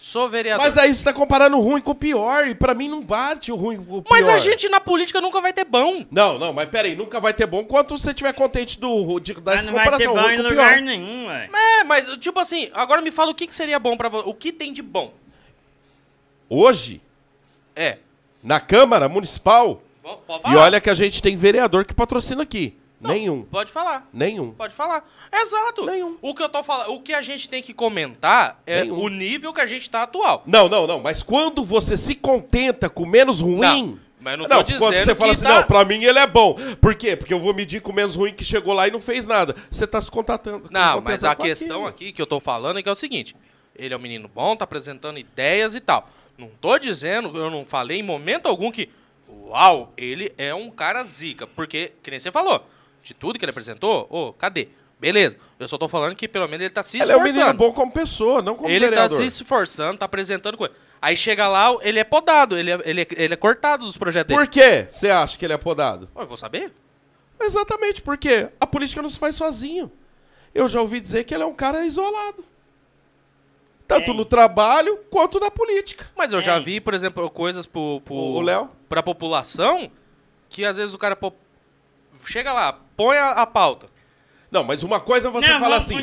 sou 0.04 0.28
vereador. 0.28 0.64
Mas 0.64 0.76
aí 0.76 0.94
você 0.94 1.02
tá 1.02 1.12
comparando 1.12 1.56
o 1.56 1.60
ruim 1.60 1.80
com 1.80 1.92
o 1.92 1.94
pior. 1.94 2.46
E 2.46 2.54
pra 2.54 2.74
mim 2.74 2.88
não 2.88 3.02
bate 3.02 3.50
o 3.50 3.56
ruim 3.56 3.76
com 3.76 3.98
o 3.98 4.02
pior. 4.02 4.10
Mas 4.10 4.28
a 4.28 4.36
gente 4.38 4.68
na 4.68 4.80
política 4.80 5.20
nunca 5.20 5.40
vai 5.40 5.52
ter 5.52 5.64
bom. 5.64 6.04
Não, 6.10 6.38
não, 6.38 6.52
mas 6.52 6.68
peraí, 6.68 6.94
nunca 6.94 7.18
vai 7.20 7.32
ter 7.32 7.46
bom 7.46 7.60
enquanto 7.62 7.98
você 7.98 8.10
estiver 8.10 8.32
contente 8.34 8.78
do, 8.78 9.18
de, 9.18 9.32
Mas 9.34 9.42
dessa 9.42 9.66
não 9.66 9.74
vai 9.74 9.84
ter 9.96 10.06
comparação. 10.06 10.14
bom 10.14 10.30
em 10.30 10.36
lugar 10.48 10.74
pior. 10.74 10.82
nenhum, 10.82 11.26
ué. 11.28 11.48
É, 11.80 11.84
mas 11.84 12.06
tipo 12.18 12.38
assim, 12.38 12.70
agora 12.74 13.00
me 13.00 13.10
fala 13.10 13.30
o 13.30 13.34
que, 13.34 13.46
que 13.46 13.54
seria 13.54 13.78
bom 13.78 13.96
pra 13.96 14.08
você. 14.08 14.28
O 14.28 14.34
que 14.34 14.52
tem 14.52 14.72
de 14.72 14.82
bom? 14.82 15.12
Hoje, 16.48 17.00
É. 17.74 17.98
na 18.42 18.60
Câmara 18.60 19.08
Municipal, 19.08 19.82
Pode 20.02 20.20
pode 20.26 20.40
e 20.40 20.42
falar. 20.42 20.60
olha 20.64 20.80
que 20.80 20.90
a 20.90 20.94
gente 20.94 21.22
tem 21.22 21.34
vereador 21.34 21.84
que 21.84 21.94
patrocina 21.94 22.42
aqui. 22.42 22.76
Não, 23.04 23.10
Nenhum. 23.14 23.42
Pode 23.42 23.70
falar. 23.70 24.08
Nenhum. 24.10 24.52
Pode 24.52 24.74
falar. 24.74 25.06
Exato. 25.30 25.84
Nenhum. 25.84 26.16
O 26.22 26.34
que 26.34 26.42
eu 26.42 26.48
tô 26.48 26.62
falando, 26.62 26.92
o 26.94 27.00
que 27.02 27.12
a 27.12 27.20
gente 27.20 27.50
tem 27.50 27.62
que 27.62 27.74
comentar 27.74 28.62
é 28.66 28.82
Nenhum. 28.82 28.98
o 28.98 29.08
nível 29.08 29.52
que 29.52 29.60
a 29.60 29.66
gente 29.66 29.90
tá 29.90 30.04
atual. 30.04 30.42
Não, 30.46 30.70
não, 30.70 30.86
não. 30.86 31.00
Mas 31.00 31.22
quando 31.22 31.62
você 31.62 31.98
se 31.98 32.14
contenta 32.14 32.88
com 32.88 33.04
menos 33.04 33.42
ruim. 33.42 33.58
Não, 33.60 33.98
mas 34.18 34.38
não 34.38 34.48
tô 34.48 34.54
não, 34.54 34.64
quando 34.78 34.96
você 34.96 35.14
fala 35.14 35.32
assim, 35.32 35.44
tá- 35.44 35.60
não, 35.60 35.66
pra 35.66 35.84
mim 35.84 36.02
ele 36.02 36.18
é 36.18 36.26
bom. 36.26 36.56
Por 36.80 36.94
quê? 36.94 37.14
Porque 37.14 37.34
eu 37.34 37.38
vou 37.38 37.52
medir 37.52 37.82
com 37.82 37.92
o 37.92 37.94
menos 37.94 38.16
ruim 38.16 38.32
que 38.32 38.42
chegou 38.42 38.72
lá 38.72 38.88
e 38.88 38.90
não 38.90 39.00
fez 39.00 39.26
nada. 39.26 39.54
Você 39.70 39.86
tá 39.86 40.00
se 40.00 40.10
contatando. 40.10 40.68
Não, 40.70 41.02
mas 41.02 41.24
a 41.24 41.34
questão 41.34 41.84
aquilo. 41.84 41.88
aqui 41.88 42.12
que 42.12 42.22
eu 42.22 42.26
tô 42.26 42.40
falando 42.40 42.78
é 42.78 42.82
que 42.82 42.88
é 42.88 42.92
o 42.92 42.96
seguinte: 42.96 43.36
ele 43.76 43.92
é 43.92 43.96
um 43.96 44.00
menino 44.00 44.26
bom, 44.34 44.56
tá 44.56 44.64
apresentando 44.64 45.18
ideias 45.18 45.74
e 45.74 45.80
tal. 45.80 46.08
Não 46.38 46.48
tô 46.58 46.78
dizendo, 46.78 47.36
eu 47.36 47.50
não 47.50 47.66
falei 47.66 47.98
em 47.98 48.02
momento 48.02 48.46
algum 48.46 48.70
que, 48.72 48.88
uau, 49.28 49.92
ele 49.96 50.32
é 50.38 50.54
um 50.54 50.70
cara 50.70 51.04
zica. 51.04 51.46
Porque, 51.46 51.92
que 52.02 52.10
nem 52.10 52.18
você 52.18 52.32
falou, 52.32 52.66
de 53.04 53.14
tudo 53.14 53.38
que 53.38 53.44
ele 53.44 53.50
apresentou, 53.50 54.06
ô, 54.10 54.32
cadê? 54.32 54.68
Beleza. 54.98 55.36
Eu 55.58 55.68
só 55.68 55.76
tô 55.76 55.86
falando 55.86 56.16
que 56.16 56.26
pelo 56.26 56.46
menos 56.48 56.62
ele 56.64 56.70
tá 56.70 56.82
se 56.82 56.96
Ele 56.98 57.04
é 57.12 57.16
um 57.16 57.18
esforçando. 57.18 57.38
menino 57.46 57.58
bom 57.58 57.72
como 57.72 57.92
pessoa, 57.92 58.40
não 58.40 58.56
como 58.56 58.68
ele 58.68 58.86
vereador. 58.88 59.18
tá 59.18 59.22
se 59.22 59.42
esforçando, 59.42 59.98
tá 59.98 60.06
apresentando 60.06 60.56
coisa. 60.56 60.74
Aí 61.02 61.16
chega 61.16 61.46
lá, 61.46 61.76
ele 61.82 61.98
é 61.98 62.04
podado, 62.04 62.56
ele 62.56 62.70
é, 62.70 62.80
ele 62.84 63.02
é, 63.02 63.06
ele 63.10 63.34
é 63.34 63.36
cortado 63.36 63.84
dos 63.84 63.98
projetos 63.98 64.34
Por 64.34 64.48
dele. 64.48 64.86
que 64.86 64.90
você 64.90 65.10
acha 65.10 65.36
que 65.36 65.44
ele 65.44 65.52
é 65.52 65.58
podado? 65.58 66.08
Eu 66.16 66.26
vou 66.26 66.36
saber? 66.38 66.72
Exatamente, 67.38 68.00
porque 68.00 68.48
a 68.58 68.66
política 68.66 69.02
não 69.02 69.10
se 69.10 69.18
faz 69.18 69.34
sozinho. 69.34 69.92
Eu 70.54 70.66
já 70.68 70.80
ouvi 70.80 71.00
dizer 71.00 71.24
que 71.24 71.34
ele 71.34 71.42
é 71.42 71.46
um 71.46 71.52
cara 71.54 71.84
isolado. 71.84 72.42
Tanto 73.86 74.14
no 74.14 74.24
trabalho 74.24 74.96
quanto 75.10 75.38
na 75.38 75.50
política. 75.50 76.06
Mas 76.16 76.32
eu 76.32 76.40
já 76.40 76.58
vi, 76.58 76.80
por 76.80 76.94
exemplo, 76.94 77.28
coisas 77.28 77.66
pro, 77.66 78.00
pro, 78.02 78.14
O 78.14 78.40
Léo? 78.40 78.70
pra 78.88 79.02
população 79.02 79.90
que 80.48 80.64
às 80.64 80.76
vezes 80.78 80.94
o 80.94 80.98
cara 80.98 81.14
chega 82.26 82.52
lá, 82.52 82.78
põe 82.96 83.16
a, 83.16 83.30
a 83.30 83.46
pauta. 83.46 83.86
Não, 84.54 84.62
mas 84.62 84.84
uma 84.84 85.00
coisa 85.00 85.30
você 85.30 85.48
Não, 85.48 85.58
fala 85.58 85.74
assim. 85.78 85.96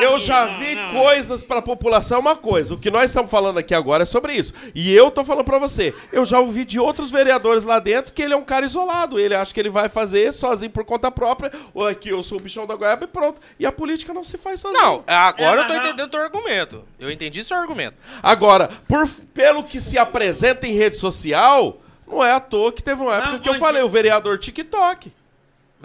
Eu 0.00 0.14
aqui, 0.14 0.24
já 0.24 0.46
não, 0.46 0.58
vi 0.60 0.76
não. 0.76 0.92
coisas 0.92 1.42
pra 1.42 1.60
população, 1.60 2.20
uma 2.20 2.36
coisa. 2.36 2.72
O 2.72 2.78
que 2.78 2.88
nós 2.88 3.06
estamos 3.10 3.28
falando 3.28 3.58
aqui 3.58 3.74
agora 3.74 4.04
é 4.04 4.06
sobre 4.06 4.32
isso. 4.32 4.54
E 4.76 4.94
eu 4.94 5.10
tô 5.10 5.24
falando 5.24 5.44
pra 5.44 5.58
você. 5.58 5.92
Eu 6.12 6.24
já 6.24 6.38
ouvi 6.38 6.64
de 6.64 6.78
outros 6.78 7.10
vereadores 7.10 7.64
lá 7.64 7.80
dentro 7.80 8.12
que 8.12 8.22
ele 8.22 8.32
é 8.32 8.36
um 8.36 8.44
cara 8.44 8.64
isolado. 8.64 9.18
Ele 9.18 9.34
acha 9.34 9.52
que 9.52 9.58
ele 9.58 9.70
vai 9.70 9.88
fazer 9.88 10.32
sozinho 10.32 10.70
por 10.70 10.84
conta 10.84 11.10
própria. 11.10 11.50
Ou 11.74 11.84
aqui 11.84 12.10
eu 12.10 12.22
sou 12.22 12.38
o 12.38 12.40
bichão 12.40 12.64
da 12.64 12.76
goiaba 12.76 13.02
e 13.02 13.08
pronto. 13.08 13.40
E 13.58 13.66
a 13.66 13.72
política 13.72 14.14
não 14.14 14.22
se 14.22 14.38
faz 14.38 14.60
sozinho. 14.60 14.80
Não, 14.80 15.02
agora 15.04 15.62
É, 15.62 15.64
eu 15.64 15.66
tô 15.66 15.74
entendendo 15.74 16.06
o 16.06 16.10
teu 16.10 16.20
argumento. 16.20 16.84
Eu 17.00 17.10
entendi 17.10 17.42
seu 17.42 17.56
argumento. 17.56 17.96
Agora, 18.22 18.68
por, 18.86 19.08
pelo 19.34 19.64
que 19.64 19.80
se 19.80 19.98
apresenta 19.98 20.64
em 20.64 20.74
rede 20.74 20.96
social, 20.96 21.80
não 22.06 22.24
é 22.24 22.30
à 22.30 22.38
toa 22.38 22.72
que 22.72 22.84
teve 22.84 23.02
uma 23.02 23.16
época 23.16 23.32
Não, 23.32 23.38
que 23.40 23.48
eu 23.48 23.54
falei, 23.56 23.82
o 23.82 23.88
vereador 23.88 24.38
TikTok. 24.38 25.10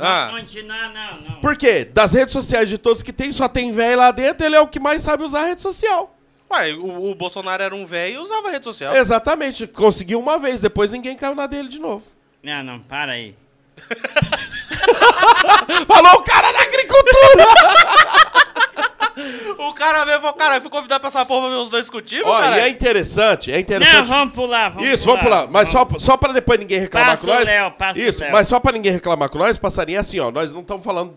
Ah. 0.02 0.30
Continuar, 0.32 0.92
não, 0.92 1.22
não. 1.22 1.42
Por 1.42 1.56
quê? 1.56 1.86
Das 1.86 2.14
redes 2.14 2.34
sociais 2.34 2.68
de 2.68 2.78
todos 2.78 3.02
que 3.04 3.14
tem, 3.14 3.32
só 3.32 3.48
tem 3.48 3.72
velho 3.72 4.00
lá 4.00 4.12
dentro, 4.12 4.46
ele 4.46 4.56
é 4.56 4.60
o 4.60 4.68
que 4.68 4.80
mais 4.80 5.04
sabe 5.04 5.24
usar 5.24 5.44
a 5.44 5.46
rede 5.46 5.62
social. 5.62 6.18
Ué, 6.52 6.74
o, 6.74 7.12
o 7.12 7.16
Bolsonaro 7.16 7.64
era 7.64 7.76
um 7.76 7.86
velho 7.86 8.16
e 8.16 8.18
usava 8.18 8.50
rede 8.50 8.66
social. 8.66 8.96
Exatamente. 8.96 9.68
Conseguiu 9.68 10.20
uma 10.20 10.40
vez, 10.40 10.60
depois 10.60 10.92
ninguém 10.92 11.16
caiu 11.16 11.36
na 11.36 11.46
dele 11.46 11.70
de 11.70 11.80
novo. 11.80 12.04
Não, 12.44 12.64
não, 12.64 12.80
para 12.80 13.12
aí. 13.14 13.36
Falou 15.88 16.14
o 16.16 16.24
cara 16.24 16.52
da 16.52 16.62
agricultura! 16.62 17.46
O 19.60 19.74
cara 19.74 20.06
veio 20.06 20.18
e 20.18 20.22
falou, 20.22 20.34
cara, 20.36 20.56
eu 20.58 20.62
fui 20.62 20.70
convidado 20.72 21.00
pra 21.02 21.08
essa 21.08 21.26
porra 21.26 21.42
pra 21.48 21.50
ver 21.50 21.62
os 21.62 21.70
dois 21.70 21.84
discutir, 21.86 22.22
Ó, 22.26 22.40
cara. 22.40 22.58
e 22.58 22.62
é 22.62 22.70
interessante, 22.70 23.52
é 23.52 23.56
Não, 23.56 23.60
interessante. 23.62 24.08
vamos 24.08 24.34
pular, 24.34 24.70
vamos 24.70 24.88
Isso, 24.90 25.04
pular. 25.06 25.18
vamos 25.18 25.30
pular. 25.30 25.48
Mas 25.52 25.68
só, 25.70 25.88
só 25.98 26.18
pra 26.18 26.34
depois 26.34 26.60
ninguém 26.60 26.80
reclamar 26.80 27.12
Passa 27.12 27.26
com 27.28 27.32
o 27.32 27.36
nós. 27.36 27.50
Léo, 27.50 27.72
passa 27.72 28.00
o 28.00 28.02
Isso, 28.02 28.22
Léo. 28.22 28.32
mas 28.32 28.48
só 28.48 28.60
pra 28.60 28.72
ninguém 28.72 28.92
reclamar 28.92 29.30
com 29.30 29.38
nós, 29.38 29.58
passarinho, 29.58 29.98
é 29.98 30.00
assim, 30.00 30.20
ó. 30.20 30.32
Nós 30.32 30.54
não 30.54 30.62
estamos 30.62 30.84
falando 30.84 31.14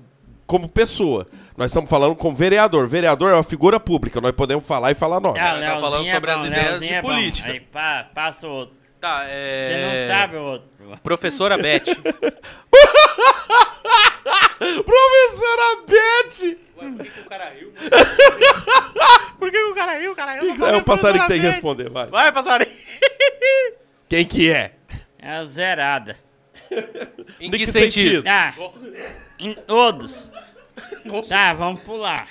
como 0.47 0.68
pessoa. 0.68 1.26
Nós 1.56 1.70
estamos 1.70 1.89
falando 1.89 2.14
como 2.16 2.35
vereador. 2.36 2.86
Vereador 2.86 3.31
é 3.31 3.35
uma 3.35 3.43
figura 3.43 3.81
pública. 3.81 4.20
Nós 4.20 4.32
podemos 4.32 4.66
falar 4.66 4.90
e 4.90 4.94
falar. 4.94 5.16
Ah, 5.18 5.20
Tá 5.32 5.52
Leozinho 5.55 5.81
falando 5.81 6.06
é 6.06 6.10
sobre 6.12 6.31
as 6.31 6.44
ideias 6.44 6.66
Leozinho 6.70 6.90
de 6.90 6.94
é 6.97 7.02
bom. 7.02 7.09
política. 7.09 7.51
Aí, 7.51 7.60
pá, 7.60 8.06
passa 8.14 8.47
o 8.47 8.51
outro. 8.51 8.74
Tá, 9.01 9.20
Você 9.20 9.31
é... 9.31 10.06
não 10.09 10.14
sabe 10.14 10.36
o 10.36 10.43
outro. 10.43 10.68
Professora 11.02 11.56
Beth. 11.59 11.85
Professora 14.59 15.82
Beth! 15.86 16.56
Por 16.93 17.05
que, 17.05 17.11
que 17.11 17.20
o 17.20 17.28
cara 17.28 17.51
riu? 17.51 17.73
por 19.39 19.51
que, 19.51 19.59
que 19.59 19.65
o 19.65 19.74
cara 19.74 19.98
riu? 19.98 20.12
O 20.12 20.16
cara 20.16 20.40
riu. 20.40 20.66
É 20.66 20.77
o 20.77 20.85
passarinho 20.85 21.23
que 21.23 21.28
tem 21.28 21.40
que 21.40 21.47
responder, 21.47 21.90
vai. 21.90 22.06
Vai, 22.06 22.32
passarinho. 22.32 22.70
Quem 24.09 24.24
que 24.24 24.52
é? 24.52 24.73
É 25.19 25.31
a 25.31 25.44
zerada. 25.44 26.16
em 27.40 27.51
que, 27.51 27.59
que 27.59 27.66
sentido? 27.66 28.23
sentido? 28.23 28.28
Ah, 28.28 28.55
em 29.39 29.55
todos. 29.55 30.31
Nossa. 31.05 31.28
Tá, 31.28 31.52
vamos 31.55 31.81
pular. 31.82 32.28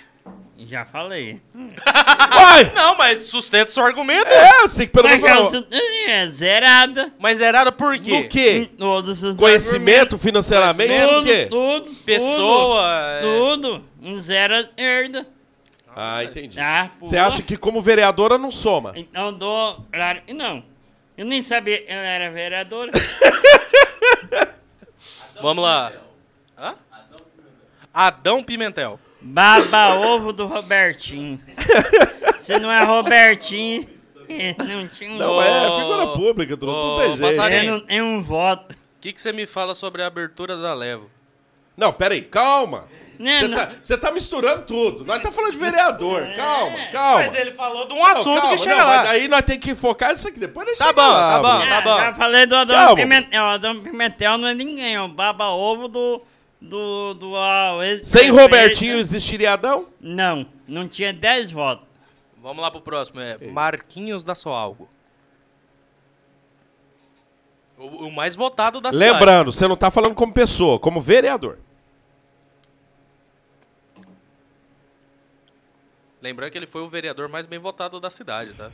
Já 0.58 0.86
falei. 0.86 1.42
Vai! 1.54 2.72
Não, 2.76 2.96
mas 2.96 3.20
sustenta 3.26 3.70
o 3.70 3.74
seu 3.74 3.84
argumento. 3.84 4.28
É, 4.28 4.62
você 4.62 4.86
que 4.86 4.94
pelo 4.94 5.08
Mas 5.10 5.22
menos 5.22 5.52
falou. 5.52 5.68
é 6.08 6.28
zerada. 6.28 7.12
Mas 7.20 7.42
era 7.42 7.72
por 7.72 7.96
Hum, 7.96 8.00
quê? 8.00 8.12
No 8.22 8.30
quê? 8.30 8.70
Todos 8.78 9.24
os 9.24 9.36
Conhecimento 9.36 10.18
financeiramente? 10.18 10.88
Conhecimento. 10.94 11.18
No 11.18 11.24
quê? 11.24 11.46
Tudo, 11.50 11.86
tudo. 11.86 11.96
Pessoa. 12.06 12.84
é- 12.88 13.22
Tudo. 13.22 13.84
Um 14.02 14.22
zero 14.22 14.54
esquerda. 14.56 15.28
Ah, 15.96 16.24
entendi. 16.24 16.56
Tá, 16.58 16.92
Você 17.00 17.18
acha 17.18 17.42
que 17.42 17.58
como 17.58 17.82
vereadora 17.82 18.38
não 18.38 18.52
soma? 18.52 18.94
Então 18.96 19.28
eu 19.28 19.32
dou. 19.32 19.86
Não. 20.34 20.64
Eu 21.18 21.26
nem 21.26 21.44
sabia 21.44 21.80
que 21.80 21.92
ela 21.92 22.02
era 22.02 22.32
vereadora. 22.32 22.92
Vamos 25.42 25.64
lá. 25.64 25.92
Hã? 26.58 26.76
Adão 27.94 28.44
Pimentel. 28.44 29.00
Baba 29.24 29.96
ovo 29.96 30.34
do 30.34 30.46
Robertinho. 30.48 31.40
Se 32.42 32.60
não 32.60 32.72
é 32.72 32.84
Robertinho, 32.84 33.88
não 34.60 34.88
tinha 34.90 35.12
um 35.12 35.18
Não, 35.18 35.34
voto. 35.36 35.48
é 35.48 35.80
figura 35.80 36.08
pública, 36.08 36.58
tu 36.58 36.66
não 36.66 36.98
tem 36.98 37.16
jeito. 37.16 37.22
passarinho. 37.22 37.60
Ele 37.62 37.72
não 37.72 37.80
tem 37.80 38.02
um 38.02 38.22
voto. 38.22 38.74
O 38.74 39.02
que, 39.02 39.14
que 39.14 39.22
você 39.22 39.32
me 39.32 39.46
fala 39.46 39.74
sobre 39.76 40.02
a 40.02 40.08
abertura 40.08 40.58
da 40.58 40.74
Levo? 40.74 41.10
Não, 41.78 41.92
peraí, 41.94 42.22
calma. 42.22 42.86
Né, 43.20 43.40
Você 43.42 43.48
não- 43.48 43.58
tá, 43.58 43.98
tá 44.10 44.12
misturando 44.12 44.64
tudo. 44.64 45.06
Nós 45.06 45.22
tá 45.22 45.32
falando 45.32 45.54
de 45.54 45.60
vereador. 45.60 46.28
Calma, 46.36 46.78
calma. 46.92 47.18
Mas 47.24 47.36
ele 47.36 47.52
falou 47.52 47.88
de 47.88 47.94
um 47.94 47.98
Não, 47.98 48.06
assunto 48.08 48.42
calma, 48.42 48.56
que 48.56 48.62
chega 48.64 48.76
não, 48.76 48.88
lá. 48.88 48.98
Mas 48.98 49.10
aí 49.10 49.28
nós 49.28 49.42
temos 49.44 49.64
que 49.64 49.76
focar 49.76 50.12
nisso 50.12 50.28
aqui. 50.28 50.40
Depois 50.40 50.68
nós 50.68 50.78
Tá 50.78 50.88
chega 50.88 51.02
bom, 51.02 51.08
lá, 51.14 51.32
tá 51.34 51.40
bom. 51.42 51.74
Ah, 51.74 51.82
bom. 51.82 51.98
Já 51.98 52.14
falei 52.16 52.46
do 52.48 52.56
Adão 52.56 52.76
Calma. 52.76 52.96
Pimentel. 52.96 53.44
O 53.44 53.48
Adão 53.50 53.80
Pimentel 53.82 54.38
não 54.38 54.48
é 54.48 54.54
ninguém, 54.56 54.96
é 54.96 55.02
o 55.02 55.08
baba 55.08 55.48
ovo 55.50 55.88
do. 55.88 56.22
Do. 56.64 57.14
do. 57.14 57.36
ah, 57.36 57.78
Sem. 58.04 58.30
Robertinho 58.32 58.98
existiria 58.98 59.54
Adão? 59.54 59.88
Não, 60.00 60.46
não 60.68 60.88
tinha 60.88 61.14
10 61.14 61.52
votos. 61.52 61.86
Vamos 62.42 62.62
lá 62.62 62.72
pro 62.72 62.82
próximo. 62.82 63.20
É 63.20 63.38
Marquinhos 63.48 64.24
da 64.24 64.36
Soalgo. 64.36 64.90
O, 67.78 68.08
o 68.08 68.12
mais 68.12 68.36
votado 68.36 68.80
da 68.80 68.92
cidade. 68.94 69.12
Lembrando, 69.12 69.52
você 69.52 69.68
não 69.68 69.76
tá 69.76 69.92
falando 69.92 70.16
como 70.16 70.34
pessoa, 70.34 70.80
como 70.80 71.02
vereador. 71.02 71.58
Lembrando 76.22 76.52
que 76.52 76.58
ele 76.58 76.68
foi 76.68 76.82
o 76.82 76.88
vereador 76.90 77.28
mais 77.28 77.46
bem 77.46 77.60
votado 77.60 78.00
da 78.00 78.10
cidade, 78.10 78.54
tá? 78.54 78.72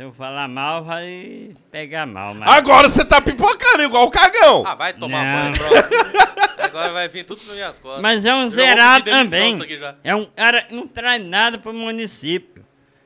Se 0.00 0.04
eu 0.04 0.14
falar 0.14 0.48
mal, 0.48 0.82
vai 0.82 1.50
pegar 1.70 2.06
mal. 2.06 2.32
Mas... 2.32 2.50
Agora 2.50 2.88
você 2.88 3.04
tá 3.04 3.20
pipocando 3.20 3.82
igual 3.82 4.06
o 4.06 4.10
cagão. 4.10 4.64
Ah, 4.66 4.74
vai 4.74 4.94
tomar 4.94 5.22
Não. 5.22 5.52
banho, 5.52 5.58
pronto. 5.58 6.56
Agora 6.58 6.90
vai 6.90 7.06
vir 7.06 7.22
tudo 7.22 7.42
nas 7.44 7.54
minhas 7.54 7.78
costas. 7.78 8.00
Mas 8.00 8.24
é 8.24 8.32
um 8.32 8.44
Eu 8.44 8.48
zerado 8.48 9.04
também. 9.04 9.58
É 10.02 10.14
um 10.14 10.24
cara 10.24 10.62
que 10.62 10.74
não 10.74 10.88
traz 10.88 11.22
nada 11.22 11.58
pro 11.58 11.74
município. 11.74 12.64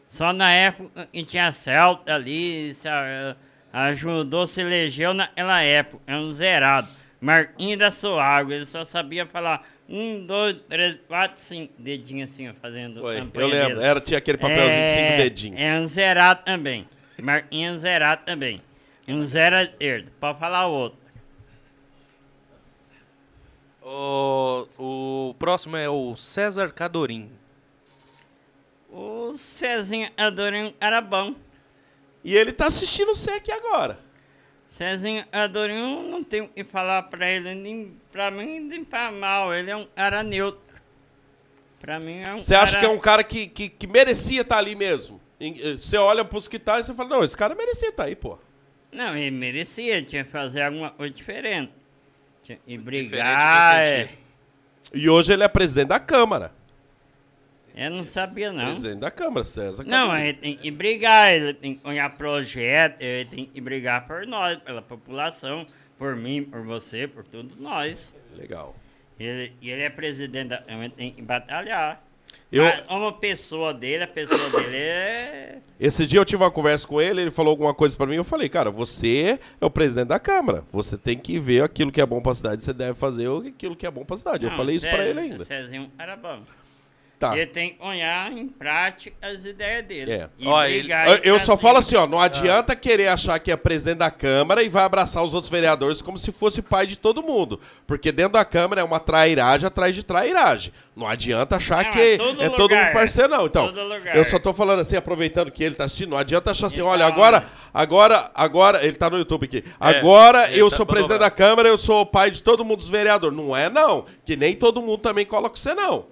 Só 0.08 0.32
na 0.32 0.52
época 0.52 1.08
que 1.12 1.24
tinha 1.24 1.50
Celta 1.50 2.14
ali, 2.14 2.70
ajudou, 3.72 4.46
se 4.46 4.60
elegeu 4.60 5.12
naquela 5.12 5.62
época. 5.62 6.00
É 6.06 6.16
um 6.16 6.30
zerado. 6.30 6.86
Marquinhos 7.20 7.80
da 7.80 7.90
Soágua, 7.90 8.54
ele 8.54 8.66
só 8.66 8.84
sabia 8.84 9.26
falar 9.26 9.66
um, 9.88 10.24
dois, 10.26 10.56
três, 10.68 10.98
quatro, 11.06 11.40
cinco 11.40 11.74
dedinhos 11.78 12.30
assim, 12.30 12.48
ó, 12.48 12.54
fazendo 12.54 13.00
Foi, 13.00 13.20
eu 13.20 13.46
lembro. 13.46 13.80
Era, 13.80 14.00
tinha 14.00 14.18
aquele 14.18 14.38
papelzinho 14.38 14.68
de 14.68 14.94
cinco 14.94 15.12
É, 15.12 15.16
dedinhos. 15.16 15.60
É 15.60 15.78
um 15.78 15.86
zerado 15.86 16.44
também. 16.44 16.88
Marquinhos 17.20 17.80
zerado 17.80 18.24
também. 18.24 18.60
Um 19.06 19.22
zero 19.22 19.56
à 19.56 19.62
esquerda. 19.62 20.10
Pode 20.18 20.38
falar 20.38 20.66
o 20.66 20.72
outro. 20.72 20.98
O, 23.82 24.66
o 24.78 25.34
próximo 25.34 25.76
é 25.76 25.88
o 25.88 26.16
César 26.16 26.72
Cadorim. 26.72 27.30
O 28.90 29.36
Cezinho 29.36 30.10
Adorinho 30.16 30.72
era 30.80 31.02
bom. 31.02 31.34
E 32.22 32.34
ele 32.34 32.52
tá 32.52 32.68
assistindo 32.68 33.10
o 33.10 33.30
aqui 33.36 33.52
agora. 33.52 33.98
Cezinho 34.74 35.24
Adorinho 35.30 36.02
não 36.10 36.24
tem 36.24 36.40
o 36.40 36.48
que 36.48 36.64
falar 36.64 37.04
pra 37.04 37.30
ele, 37.30 37.54
nem 37.54 37.92
pra 38.10 38.28
mim, 38.30 38.58
nem 38.58 38.82
pra 38.84 39.12
mal. 39.12 39.54
Ele 39.54 39.70
é 39.70 39.76
um 39.76 39.86
cara 39.86 40.22
neutro. 40.24 40.60
Pra 41.80 42.00
mim 42.00 42.22
é 42.26 42.34
um 42.34 42.42
Você 42.42 42.54
acha 42.56 42.72
cara- 42.72 42.80
que 42.80 42.86
é 42.86 42.88
um 42.96 42.98
cara 42.98 43.22
que, 43.22 43.46
que, 43.46 43.68
que 43.68 43.86
merecia 43.86 44.40
estar 44.40 44.58
ali 44.58 44.74
mesmo? 44.74 45.20
Eh, 45.38 45.76
Você 45.78 45.96
olha 45.96 46.24
pros 46.24 46.48
que 46.48 46.58
tá 46.58 46.80
e 46.80 46.84
você 46.84 46.92
fala, 46.92 47.08
não, 47.08 47.22
esse 47.22 47.36
cara 47.36 47.54
merecia 47.54 47.90
estar 47.90 48.04
aí, 48.04 48.16
pô. 48.16 48.36
Não, 48.90 49.16
ele 49.16 49.30
merecia, 49.30 50.02
tinha 50.02 50.24
que 50.24 50.30
fazer 50.30 50.62
alguma 50.62 50.90
coisa 50.90 51.14
diferente. 51.14 51.72
Tinha 52.42 52.58
que 52.58 52.76
Diferente 52.76 53.08
brigar. 53.10 53.80
é. 53.86 54.08
E 54.92 55.08
hoje 55.08 55.32
ele 55.32 55.44
é 55.44 55.48
presidente 55.48 55.88
da 55.88 56.00
Câmara. 56.00 56.52
Eu 57.76 57.90
não 57.90 58.04
sabia, 58.04 58.52
não. 58.52 58.66
Presidente 58.66 59.00
da 59.00 59.10
Câmara, 59.10 59.44
César. 59.44 59.82
Não, 59.84 60.08
Cadorim. 60.08 60.22
ele 60.22 60.32
tem 60.34 60.56
que 60.56 60.70
brigar, 60.70 61.32
ele 61.34 61.52
tem 61.54 61.74
que 61.74 61.86
olhar 61.88 62.08
projeto, 62.16 63.00
ele 63.02 63.24
tem 63.24 63.44
que 63.46 63.60
brigar 63.60 64.06
por 64.06 64.26
nós, 64.26 64.56
pela 64.58 64.80
população, 64.80 65.66
por 65.98 66.14
mim, 66.14 66.42
por 66.44 66.62
você, 66.62 67.08
por 67.08 67.24
todos 67.26 67.56
nós. 67.58 68.14
Legal. 68.36 68.76
Ele, 69.18 69.52
e 69.60 69.70
ele 69.70 69.82
é 69.82 69.90
presidente 69.90 70.48
da 70.48 70.58
Câmara, 70.58 70.88
tem 70.90 71.10
que 71.10 71.20
batalhar. 71.22 72.02
Eu- 72.52 72.62
Mas 72.64 72.84
uma 72.88 73.12
pessoa 73.12 73.74
dele, 73.74 74.04
a 74.04 74.08
pessoa 74.08 74.48
dele 74.50 74.76
é. 74.76 75.58
Esse 75.80 76.06
dia 76.06 76.20
eu 76.20 76.24
tive 76.24 76.42
uma 76.42 76.50
conversa 76.52 76.86
com 76.86 77.00
ele, 77.00 77.22
ele 77.22 77.30
falou 77.32 77.50
alguma 77.50 77.74
coisa 77.74 77.96
pra 77.96 78.06
mim, 78.06 78.14
eu 78.14 78.22
falei, 78.24 78.48
cara, 78.48 78.70
você 78.70 79.40
é 79.60 79.66
o 79.66 79.70
presidente 79.70 80.08
da 80.08 80.20
Câmara. 80.20 80.62
Você 80.70 80.96
tem 80.96 81.18
que 81.18 81.38
ver 81.40 81.62
aquilo 81.64 81.90
que 81.90 82.00
é 82.00 82.06
bom 82.06 82.20
pra 82.20 82.34
cidade, 82.34 82.62
você 82.62 82.72
deve 82.72 82.94
fazer 82.96 83.26
aquilo 83.48 83.74
que 83.74 83.84
é 83.86 83.90
bom 83.90 84.04
pra 84.04 84.16
cidade. 84.16 84.44
eu 84.44 84.50
Não, 84.50 84.56
falei 84.56 84.76
isso 84.76 84.86
pra 84.86 84.98
César- 84.98 85.10
ele 85.10 85.20
ainda. 85.20 85.44
Cezinho 85.44 85.90
era 85.98 86.14
bom. 86.16 86.42
Tá. 87.24 87.36
Ele 87.36 87.46
tem 87.46 87.70
que 87.70 87.82
olhar 87.82 88.30
em 88.32 88.48
prática 88.48 89.16
as 89.22 89.44
ideias 89.44 89.84
dele. 89.86 90.12
É. 90.12 90.28
E 90.38 90.46
Ó, 90.46 90.64
ele- 90.64 90.92
Eu, 90.92 91.34
eu 91.34 91.40
só 91.40 91.56
falo 91.56 91.78
assim, 91.78 91.96
ó, 91.96 92.06
não 92.06 92.20
adianta 92.20 92.76
querer 92.76 93.08
achar 93.08 93.38
que 93.38 93.50
é 93.50 93.56
presidente 93.56 93.98
da 93.98 94.10
Câmara 94.10 94.62
e 94.62 94.68
vai 94.68 94.84
abraçar 94.84 95.22
os 95.24 95.32
outros 95.32 95.50
vereadores 95.50 96.02
como 96.02 96.18
se 96.18 96.30
fosse 96.30 96.60
pai 96.60 96.86
de 96.86 96.96
todo 96.98 97.22
mundo. 97.22 97.58
Porque 97.86 98.12
dentro 98.12 98.32
da 98.34 98.44
Câmara 98.44 98.80
é 98.80 98.84
uma 98.84 99.00
trairagem 99.00 99.66
atrás 99.66 99.94
de 99.94 100.02
trairagem. 100.02 100.72
Não 100.94 101.06
adianta 101.08 101.56
achar 101.56 101.84
Não, 101.84 101.90
que 101.92 101.98
é 101.98 102.16
todo 102.18 102.42
é 102.42 102.48
todo 102.50 102.60
lugar. 102.62 102.84
mundo 102.84 102.92
parceiro, 102.92 103.28
não. 103.28 103.46
Então, 103.46 103.72
eu 104.14 104.24
só 104.24 104.38
tô 104.38 104.52
falando 104.52 104.80
assim, 104.80 104.96
aproveitando 104.96 105.50
que 105.50 105.64
ele 105.64 105.74
tá 105.74 105.84
assistindo, 105.84 106.10
não 106.10 106.18
adianta 106.18 106.50
achar 106.50 106.66
assim, 106.66 106.76
Ele 106.76 106.88
olha, 106.88 107.06
tá 107.06 107.12
agora, 107.12 107.36
onde? 107.38 107.46
agora, 107.72 108.30
agora, 108.34 108.84
ele 108.86 108.96
tá 108.96 109.10
no 109.10 109.16
YouTube 109.18 109.44
aqui. 109.46 109.64
Agora 109.80 110.48
ele 110.50 110.60
eu 110.60 110.70
tá 110.70 110.76
sou 110.76 110.86
presidente 110.86 111.18
da. 111.20 111.30
Câmara, 111.30 111.68
eu 111.68 111.76
sou 111.78 112.02
o 112.02 112.06
pai 112.06 112.30
de 112.30 112.40
todo 112.42 112.64
mundo 112.64 112.78
dos 112.78 112.88
vereadores. 112.88 113.36
Não 113.36 113.56
é, 113.56 113.68
não. 113.68 114.04
Que 114.24 114.36
nem 114.36 114.54
todo 114.54 114.80
mundo 114.80 114.98
também 114.98 115.26
cola 115.26 115.48
com 115.50 115.56
você, 115.56 115.74
não. 115.74 116.06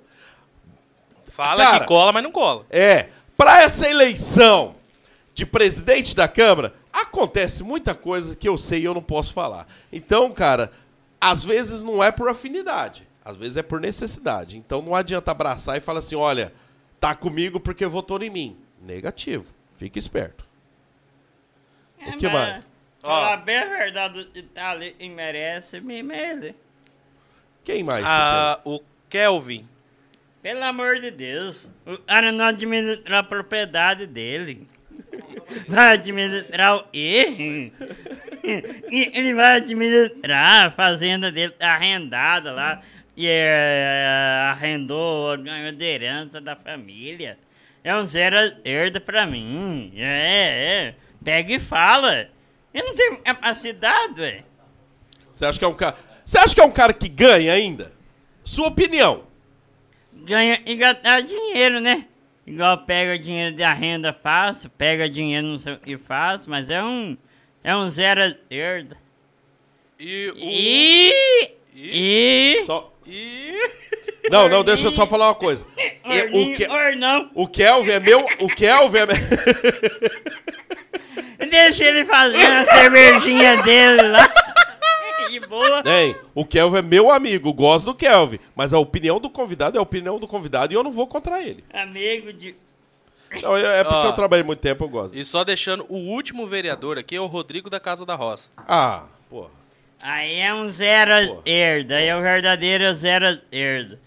Fala 1.32 1.64
Cara, 1.64 1.80
que 1.80 1.86
cola, 1.86 2.12
mas 2.12 2.22
não 2.22 2.30
cola. 2.30 2.66
É, 2.68 3.08
para 3.38 3.62
essa 3.62 3.88
eleição 3.88 4.74
de 5.34 5.46
presidente 5.46 6.14
da 6.14 6.28
Câmara, 6.28 6.74
acontece 6.92 7.62
muita 7.62 7.94
coisa 7.94 8.36
que 8.36 8.46
eu 8.46 8.58
sei 8.58 8.82
e 8.82 8.84
eu 8.84 8.92
não 8.92 9.02
posso 9.02 9.32
falar. 9.32 9.66
Então, 9.90 10.30
cara, 10.30 10.70
às 11.18 11.42
vezes 11.42 11.82
não 11.82 12.04
é 12.04 12.10
por 12.10 12.28
afinidade, 12.28 13.08
às 13.24 13.38
vezes 13.38 13.56
é 13.56 13.62
por 13.62 13.80
necessidade. 13.80 14.58
Então 14.58 14.82
não 14.82 14.94
adianta 14.94 15.30
abraçar 15.30 15.78
e 15.78 15.80
falar 15.80 16.00
assim, 16.00 16.16
olha, 16.16 16.52
tá 17.00 17.14
comigo 17.14 17.58
porque 17.58 17.86
votou 17.86 18.22
em 18.22 18.28
mim. 18.28 18.56
Negativo. 18.82 19.54
Fique 19.78 19.98
esperto. 19.98 20.44
É, 21.98 22.10
O 22.10 22.18
que 22.18 22.28
mas 22.28 22.34
mais? 22.34 22.64
Falar 23.00 23.38
bem 23.38 23.56
a 23.56 23.64
verdade, 23.64 24.24
tá 24.54 24.76
e 25.00 25.08
merece 25.08 25.80
mesmo 25.80 26.12
é 26.12 26.30
ele. 26.30 26.54
Quem 27.64 27.82
mais? 27.82 28.04
Ah, 28.06 28.60
o 28.66 28.80
Kelvin. 29.08 29.71
Pelo 30.42 30.64
amor 30.64 30.98
de 30.98 31.12
Deus, 31.12 31.70
o 31.86 31.96
cara 31.98 32.32
não 32.32 32.46
administra 32.46 33.20
a 33.20 33.22
propriedade 33.22 34.08
dele. 34.08 34.66
Vai 35.68 35.92
administrar 35.92 36.76
o 36.78 36.84
quê? 36.90 37.70
Ele 38.90 39.34
vai 39.34 39.56
administrar 39.58 40.66
a 40.66 40.70
fazenda 40.70 41.30
dele 41.30 41.52
tá 41.52 41.74
arrendada 41.74 42.50
lá. 42.52 42.82
E 43.16 43.28
é, 43.28 44.48
arrendou, 44.50 45.36
ganhou 45.38 45.70
de 45.70 45.84
herança 45.84 46.40
da 46.40 46.56
família. 46.56 47.38
É 47.84 47.94
um 47.94 48.04
zero 48.04 48.36
esquerda 48.36 48.98
pra 48.98 49.26
mim. 49.26 49.92
É, 49.96 50.88
é. 50.88 50.94
Pega 51.22 51.52
e 51.52 51.60
fala. 51.60 52.28
Eu 52.72 52.84
não 52.84 52.96
tenho 52.96 53.18
capacidade, 53.18 54.20
ué. 54.20 54.30
tem? 54.30 54.44
Você 55.30 55.44
acha 55.44 55.58
que 55.58 55.64
é 55.64 55.68
um 55.68 55.74
cara... 55.74 55.96
Você 56.24 56.38
acha 56.38 56.54
que 56.54 56.60
é 56.60 56.64
um 56.64 56.70
cara 56.72 56.92
que 56.92 57.08
ganha 57.08 57.52
ainda? 57.52 57.92
Sua 58.42 58.68
opinião. 58.68 59.24
Ganha 60.24 60.60
e 60.64 60.76
gastar 60.76 61.22
dinheiro, 61.22 61.80
né? 61.80 62.06
Igual 62.46 62.78
pega 62.78 63.18
dinheiro 63.18 63.54
da 63.54 63.72
renda 63.72 64.12
fácil, 64.12 64.70
pega 64.70 65.08
dinheiro 65.08 65.46
não 65.46 65.58
sei 65.58 65.74
o 65.74 65.78
que 65.78 65.96
faz, 65.96 66.46
mas 66.46 66.70
é 66.70 66.82
um 66.82 67.16
é 67.62 67.76
um 67.76 67.88
zero 67.88 68.22
à 68.22 68.26
esquerda. 68.26 68.96
E 69.98 70.30
o. 70.30 70.34
E 70.38 71.12
e 71.74 72.62
Só... 72.66 72.92
E. 73.06 73.52
Não, 74.30 74.48
não, 74.48 74.62
deixa 74.62 74.86
eu 74.86 74.92
só 74.92 75.04
falar 75.04 75.28
uma 75.28 75.34
coisa. 75.34 75.66
E- 75.76 76.22
o, 76.30 76.56
que... 76.56 76.64
Ornão, 76.70 77.28
o 77.34 77.48
Kelvin 77.48 77.90
é 77.90 77.98
meu... 77.98 78.24
O 78.38 78.46
Kelvin 78.46 78.98
é... 79.00 79.06
deixa 81.46 81.84
ele 81.84 82.04
fazer 82.04 82.46
a 82.46 82.64
cervejinha 82.64 83.60
dele 83.64 84.02
lá. 84.02 84.32
De 85.32 85.40
boa. 85.46 85.82
Hein, 85.86 86.14
o 86.34 86.44
Kelvin 86.44 86.78
é 86.78 86.82
meu 86.82 87.10
amigo, 87.10 87.52
gosto 87.52 87.86
do 87.86 87.94
Kelvin. 87.94 88.38
Mas 88.54 88.74
a 88.74 88.78
opinião 88.78 89.18
do 89.18 89.30
convidado 89.30 89.76
é 89.76 89.78
a 89.78 89.82
opinião 89.82 90.18
do 90.18 90.28
convidado 90.28 90.72
e 90.72 90.76
eu 90.76 90.82
não 90.82 90.92
vou 90.92 91.06
contra 91.06 91.42
ele. 91.42 91.64
Amigo 91.72 92.32
de 92.32 92.54
Não, 93.42 93.56
é 93.56 93.80
é 93.80 93.84
porque 93.84 93.96
Ó. 93.98 94.06
eu 94.06 94.12
trabalhei 94.12 94.44
muito 94.44 94.58
tempo, 94.60 94.84
eu 94.84 94.88
gosto. 94.88 95.16
E 95.16 95.24
só 95.24 95.42
deixando 95.42 95.86
o 95.88 95.96
último 95.96 96.46
vereador 96.46 96.98
aqui 96.98 97.16
é 97.16 97.20
o 97.20 97.26
Rodrigo 97.26 97.70
da 97.70 97.80
Casa 97.80 98.04
da 98.04 98.14
Roça. 98.14 98.50
Ah, 98.68 99.04
porra. 99.30 99.48
Aí 100.02 100.40
é 100.40 100.52
um 100.52 100.68
zero 100.68 101.12
esquerda, 101.12 101.96
aí 101.96 102.08
é 102.08 102.16
o 102.16 102.20
verdadeiro 102.20 102.92
zero 102.94 103.26
esquerda. 103.26 103.98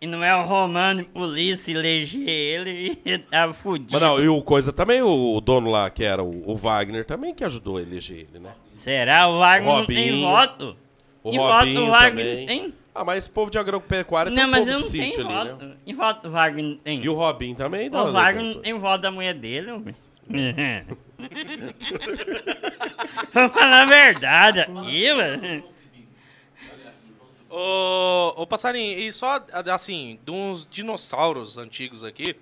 E 0.00 0.06
não 0.06 0.24
é 0.24 0.34
o 0.34 0.46
Romano 0.46 1.04
polícia 1.04 1.72
eleger 1.72 2.26
ele 2.26 2.98
e 3.04 3.18
tá 3.28 3.52
fudido. 3.52 3.92
Mas 3.92 4.00
não, 4.00 4.18
e 4.18 4.28
o 4.28 4.40
coisa 4.40 4.72
também, 4.72 5.02
o, 5.02 5.36
o 5.36 5.40
dono 5.42 5.68
lá, 5.68 5.90
que 5.90 6.02
era 6.02 6.22
o, 6.22 6.50
o 6.50 6.56
Wagner, 6.56 7.04
também 7.04 7.34
que 7.34 7.44
ajudou 7.44 7.76
a 7.76 7.82
eleger 7.82 8.28
ele, 8.30 8.38
né? 8.38 8.52
Será? 8.82 9.28
O 9.28 9.38
Wagner 9.38 9.74
não 9.74 9.86
tem 9.86 10.20
voto. 10.22 10.76
O 11.22 11.32
e 11.32 11.36
Robinho 11.36 11.80
voto 11.80 11.86
o 11.86 11.90
Wagner 11.90 12.24
também. 12.26 12.40
não 12.40 12.46
tem? 12.46 12.74
Ah, 12.94 13.04
mas 13.04 13.18
esse 13.18 13.30
povo 13.30 13.50
de 13.50 13.58
agropecuária 13.58 14.30
Não, 14.30 14.36
tem 14.36 14.46
um 14.46 14.50
mas 14.50 14.60
povo 14.60 14.70
eu 14.70 14.76
de 14.78 14.82
não 14.82 14.90
sítio 14.90 15.24
tenho 15.26 15.38
ali, 15.38 15.50
voto. 15.50 15.64
né? 15.64 15.74
E 15.86 15.94
voto 15.94 16.28
o 16.28 16.30
Wagner 16.30 16.64
não 16.64 16.76
tem? 16.76 17.02
E 17.02 17.08
o 17.08 17.14
Robin 17.14 17.54
também 17.54 17.88
o 17.88 18.12
Wagner 18.12 18.44
não 18.54 18.62
tem 18.62 18.74
voto 18.78 19.00
da 19.02 19.10
mulher 19.10 19.34
dele, 19.34 19.70
homem. 19.70 19.94
Vou 23.32 23.48
falar 23.48 23.82
a 23.82 23.86
verdade 23.86 24.60
aqui, 24.60 25.12
mano. 25.12 25.64
Ô, 27.48 28.34
ô 28.42 28.46
Passarinho, 28.46 28.98
e 28.98 29.12
só 29.12 29.44
assim, 29.72 30.18
de 30.24 30.30
uns 30.30 30.66
dinossauros 30.70 31.58
antigos 31.58 32.04
aqui, 32.04 32.36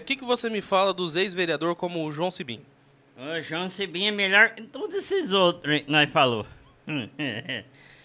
o 0.00 0.04
que, 0.04 0.16
que 0.16 0.24
você 0.24 0.50
me 0.50 0.60
fala 0.60 0.92
dos 0.92 1.16
ex-vereador 1.16 1.74
como 1.76 2.04
o 2.04 2.12
João 2.12 2.30
Sibim? 2.30 2.60
O 3.18 3.40
João 3.40 3.66
Cibinha 3.70 4.08
é 4.08 4.12
melhor 4.12 4.50
que 4.50 4.62
todos 4.62 4.94
esses 4.94 5.32
outros 5.32 5.80
que 5.80 5.90
nós 5.90 6.10
falou. 6.10 6.46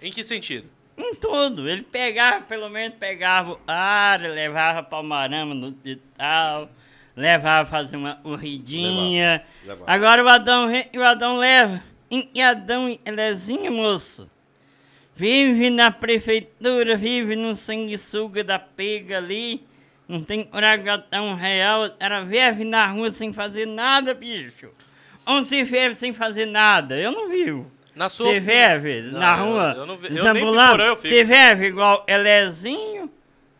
Em 0.02 0.10
que 0.10 0.24
sentido? 0.24 0.70
Em 0.98 1.14
tudo. 1.16 1.68
Ele 1.68 1.82
pegava, 1.82 2.46
pelo 2.46 2.70
menos 2.70 2.98
pegava 2.98 3.52
o 3.52 3.60
ar, 3.68 4.22
levava 4.22 4.82
para 4.82 5.00
o 5.00 5.04
marama 5.04 5.54
no 5.54 5.68
hospital, 5.68 6.70
levava 7.14 7.70
fazer 7.70 7.98
uma 7.98 8.16
corridinha. 8.16 9.44
Levava, 9.66 9.82
levava. 9.82 9.92
Agora 9.92 10.24
o 10.24 10.28
Adão, 10.30 10.70
o 10.96 11.04
Adão 11.04 11.38
leva. 11.38 11.84
Que 12.10 12.42
Adão 12.42 12.98
elezinho, 13.06 13.70
moço? 13.70 14.30
Vive 15.14 15.70
na 15.70 15.92
prefeitura, 15.92 16.96
vive 16.96 17.36
no 17.36 17.54
sanguessuga 17.54 18.46
da 18.46 18.58
pega 18.58 19.18
ali. 19.18 19.68
Não 20.08 20.24
tem 20.24 20.44
de 20.44 20.78
gastar 20.84 21.22
um 21.22 21.34
real. 21.34 21.90
Cara 21.92 22.24
vive 22.24 22.64
na 22.64 22.88
rua 22.88 23.12
sem 23.12 23.34
fazer 23.34 23.66
nada, 23.66 24.14
bicho. 24.14 24.72
Onde 25.26 25.48
se 25.48 25.64
vive 25.64 25.96
sem 25.96 26.14
fazer 26.14 26.46
nada? 26.46 26.98
Eu 26.98 27.12
não 27.12 27.30
vivo. 27.30 27.72
Na 27.96 28.08
sua 28.10 28.28
Você 28.28 28.40
vive 28.40 29.02
na 29.12 29.38
eu- 29.38 29.46
rua, 29.46 29.74
eu 29.78 29.86
não 29.86 29.98
vi- 29.98 30.08
eu 30.16 30.34
nem 30.34 30.44
aí, 30.60 30.88
eu 30.88 30.96
fico. 30.96 31.08
Você 31.14 31.24
vive 31.24 31.66
igual 31.68 32.04
Elezinho, 32.08 33.12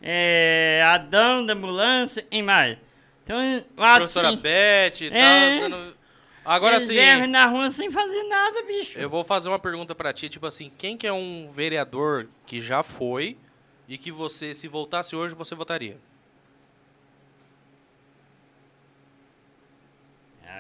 é, 0.02 0.82
Adão 0.86 1.46
da 1.46 1.54
ambulância 1.54 2.26
e 2.32 2.42
mais. 2.42 2.78
Então, 3.24 3.38
lá 3.78 3.96
Professora 3.98 4.30
assim, 4.30 4.38
Beth 4.38 5.02
e 5.02 5.10
tal. 5.10 5.20
É. 5.20 5.68
não- 5.70 5.94
Agora 6.44 6.80
sim, 6.80 6.88
vivem 6.94 7.28
na 7.28 7.46
rua 7.46 7.70
sem 7.70 7.92
fazer 7.92 8.24
nada, 8.24 8.64
bicho. 8.64 8.98
eu 8.98 9.08
vou 9.10 9.24
fazer 9.24 9.48
uma 9.48 9.60
pergunta 9.60 9.94
pra 9.94 10.12
ti, 10.12 10.28
tipo 10.28 10.48
assim, 10.48 10.72
quem 10.76 10.98
que 10.98 11.06
é 11.06 11.14
um 11.14 11.52
vereador 11.54 12.28
que 12.48 12.60
já 12.60 12.82
foi 12.82 13.38
e 13.88 13.96
que 13.98 14.12
você, 14.12 14.54
se 14.56 14.68
voltasse 14.68 15.16
hoje, 15.16 15.36
você 15.36 15.54
votaria? 15.54 15.98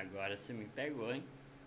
Agora 0.02 0.38
você 0.38 0.52
me 0.54 0.66
pegou, 0.66 1.14
hein? 1.14 1.24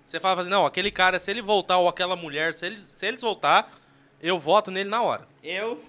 Você 0.06 0.18
fala 0.20 0.40
assim, 0.42 0.50
não, 0.50 0.66
aquele 0.66 0.90
cara, 0.90 1.18
se 1.18 1.30
ele 1.30 1.40
voltar, 1.40 1.78
ou 1.78 1.88
aquela 1.88 2.14
mulher, 2.16 2.52
se 2.52 2.66
eles, 2.66 2.90
se 2.92 3.06
eles 3.06 3.20
voltar, 3.20 3.72
eu 4.20 4.38
voto 4.38 4.70
nele 4.70 4.88
na 4.90 5.02
hora. 5.02 5.26
Eu? 5.42 5.82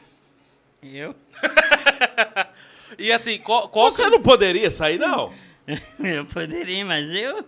Eu? 0.82 1.16
E 3.00 3.12
assim, 3.12 3.40
qual, 3.40 3.68
qual 3.68 3.90
Você 3.90 4.04
que- 4.04 4.10
não 4.10 4.22
poderia 4.22 4.70
sair, 4.70 5.00
não? 5.00 5.34
Eu 6.00 6.24
poderia, 6.28 6.86
mas 6.86 7.10
eu 7.12 7.44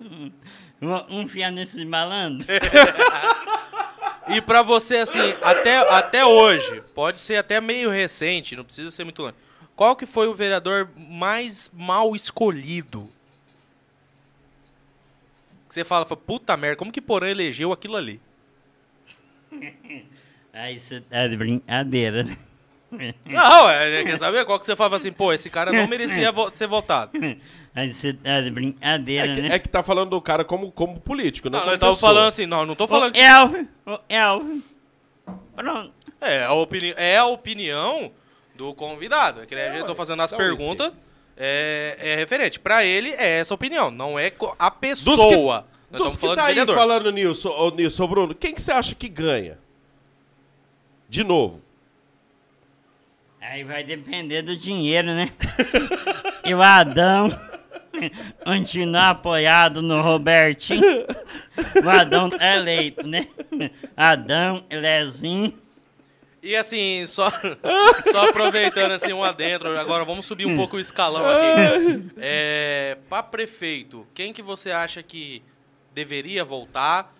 vou 0.81 1.05
enfiar 1.21 1.51
nesses 1.51 1.85
malandros. 1.85 2.47
E 4.29 4.41
pra 4.41 4.61
você, 4.61 4.97
assim, 4.97 5.19
até, 5.41 5.77
até 5.93 6.25
hoje, 6.25 6.81
pode 6.93 7.17
ser 7.19 7.37
até 7.37 7.61
meio 7.61 7.89
recente, 7.89 8.57
não 8.57 8.65
precisa 8.65 8.91
ser 8.91 9.05
muito 9.05 9.21
longe. 9.21 9.35
Qual 9.73 9.95
que 9.95 10.05
foi 10.05 10.27
o 10.27 10.33
vereador 10.33 10.89
mais 10.97 11.71
mal 11.73 12.13
escolhido? 12.13 13.09
Você 15.77 15.85
fala, 15.85 16.05
fala, 16.05 16.19
puta 16.19 16.55
merda, 16.57 16.75
como 16.77 16.91
que 16.91 17.01
Porã 17.01 17.27
elegeu 17.29 17.71
aquilo 17.71 17.95
ali? 17.95 18.19
Aí 20.53 20.79
você 20.79 21.01
tá 21.01 21.27
de 21.27 21.37
brincadeira, 21.37 22.23
né? 22.23 22.37
Não, 23.25 23.69
é, 23.69 24.03
quer 24.03 24.17
saber? 24.17 24.45
Qual 24.45 24.57
que 24.59 24.65
você 24.65 24.75
fala 24.75 24.95
assim, 24.95 25.11
pô, 25.11 25.31
esse 25.33 25.49
cara 25.49 25.71
não 25.73 25.85
merecia 25.87 26.31
vo- 26.31 26.49
ser 26.51 26.67
votado. 26.67 27.11
Aí 27.75 27.93
você 27.93 28.13
tá 28.13 28.41
de 28.41 28.47
É 28.47 28.51
brincadeira, 28.51 29.35
que, 29.35 29.41
né? 29.41 29.55
é 29.55 29.59
que 29.59 29.67
tá 29.69 29.83
falando 29.83 30.11
do 30.11 30.21
cara 30.21 30.43
como, 30.45 30.71
como 30.71 30.99
político, 30.99 31.49
não 31.49 31.65
Não, 31.65 31.73
estamos 31.73 31.95
pessoa. 31.97 32.13
falando 32.13 32.27
assim, 32.29 32.45
não, 32.45 32.65
não 32.65 32.75
tô 32.75 32.87
falando 32.87 33.13
que 33.13 33.19
Elvio, 33.19 33.67
ô, 33.85 33.99
Elvio. 34.09 34.63
Pronto. 35.55 35.93
É, 36.21 36.45
a 36.45 36.53
opini 36.53 36.93
é 36.97 37.17
a 37.17 37.25
opinião 37.25 38.11
do 38.55 38.73
convidado. 38.73 39.41
É 39.41 39.45
que 39.45 39.53
a 39.53 39.69
gente 39.75 39.85
tá 39.85 39.93
fazendo 39.93 40.21
as 40.21 40.31
então, 40.31 40.43
perguntas. 40.43 40.91
É, 41.37 41.97
é 41.99 42.15
referente. 42.15 42.59
Pra 42.59 42.83
ele, 42.83 43.11
é 43.11 43.39
essa 43.39 43.53
opinião. 43.53 43.91
Não 43.91 44.17
é 44.17 44.31
a 44.57 44.69
Dos 44.69 44.79
pessoa. 44.79 45.67
que, 45.91 45.93
Nós 45.97 46.01
dos 46.01 46.17
que 46.17 46.35
tá 46.35 46.45
aí 46.45 46.53
vereador. 46.55 46.75
falando 46.75 47.11
nisso, 47.11 47.49
ô, 47.49 47.69
Nilson, 47.69 48.07
Bruno, 48.07 48.35
quem 48.35 48.53
que 48.55 48.61
você 48.61 48.71
acha 48.71 48.95
que 48.95 49.07
ganha? 49.07 49.57
De 51.07 51.23
novo. 51.23 51.61
Aí 53.39 53.63
vai 53.63 53.83
depender 53.83 54.41
do 54.41 54.57
dinheiro, 54.57 55.07
né? 55.07 55.31
e 56.43 56.53
o 56.53 56.61
Adão 56.61 57.29
continuar 58.43 59.11
apoiado 59.11 59.81
no 59.81 60.01
Robertinho. 60.01 61.05
O 61.83 61.89
Adão 61.89 62.29
tá 62.29 62.55
eleito, 62.57 63.07
né? 63.07 63.27
Adão, 63.95 64.65
Lezinho. 64.69 65.53
E 66.47 66.55
assim, 66.55 67.05
só, 67.07 67.29
só 68.09 68.29
aproveitando 68.29 68.91
assim 68.91 69.11
um 69.11 69.21
adentro, 69.21 69.77
agora 69.77 70.05
vamos 70.05 70.25
subir 70.25 70.45
um 70.45 70.55
pouco 70.55 70.77
o 70.77 70.79
escalão 70.79 71.25
aqui. 71.29 72.09
É, 72.15 72.97
pra 73.09 73.21
prefeito, 73.21 74.07
quem 74.13 74.31
que 74.31 74.41
você 74.41 74.71
acha 74.71 75.03
que 75.03 75.43
deveria 75.93 76.45
voltar? 76.45 77.13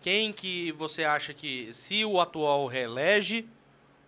Quem 0.00 0.32
que 0.32 0.72
você 0.72 1.04
acha 1.04 1.32
que, 1.32 1.68
se 1.72 2.04
o 2.04 2.20
atual 2.20 2.66
reelege, 2.66 3.48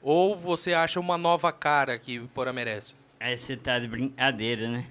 ou 0.03 0.37
você 0.37 0.75
acha 0.75 0.99
uma 0.99 1.17
nova 1.17 1.53
cara 1.53 1.97
que 1.97 2.19
o 2.19 2.27
Porã 2.27 2.53
merece? 2.53 2.97
Aí 3.21 3.39
você 3.39 3.57
tá 3.57 3.79
de 3.79 3.87
brincadeira, 3.87 4.69
né? 4.69 4.87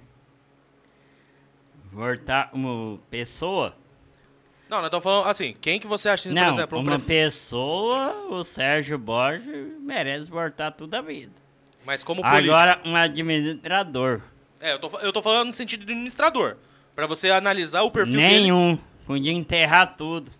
Voltar 1.92 2.48
uma 2.54 2.98
pessoa? 3.10 3.76
Não, 4.74 4.80
nós 4.80 4.86
estamos 4.88 5.04
falando 5.04 5.28
assim, 5.28 5.54
quem 5.60 5.78
que 5.78 5.86
você 5.86 6.08
acha, 6.08 6.28
por 6.28 6.34
Não, 6.34 6.48
exemplo, 6.48 6.78
um 6.78 6.82
uma 6.82 6.90
prefe- 6.98 7.06
pessoa, 7.06 8.26
o 8.30 8.42
Sérgio 8.42 8.98
Borges 8.98 9.68
merece 9.80 10.28
voltar 10.28 10.72
toda 10.72 10.98
a 10.98 11.00
vida. 11.00 11.30
mas 11.86 12.02
como 12.02 12.22
político? 12.22 12.52
Agora, 12.54 12.80
um 12.84 12.96
administrador. 12.96 14.20
É, 14.60 14.72
eu 14.72 14.78
tô, 14.80 14.98
eu 14.98 15.12
tô 15.12 15.22
falando 15.22 15.48
no 15.48 15.54
sentido 15.54 15.84
de 15.84 15.92
administrador. 15.92 16.56
Pra 16.96 17.06
você 17.06 17.30
analisar 17.30 17.82
o 17.82 17.90
perfil 17.90 18.16
dele. 18.16 18.28
Nenhum. 18.40 18.78
Podia 19.06 19.32
enterrar 19.32 19.94
tudo. 19.96 20.30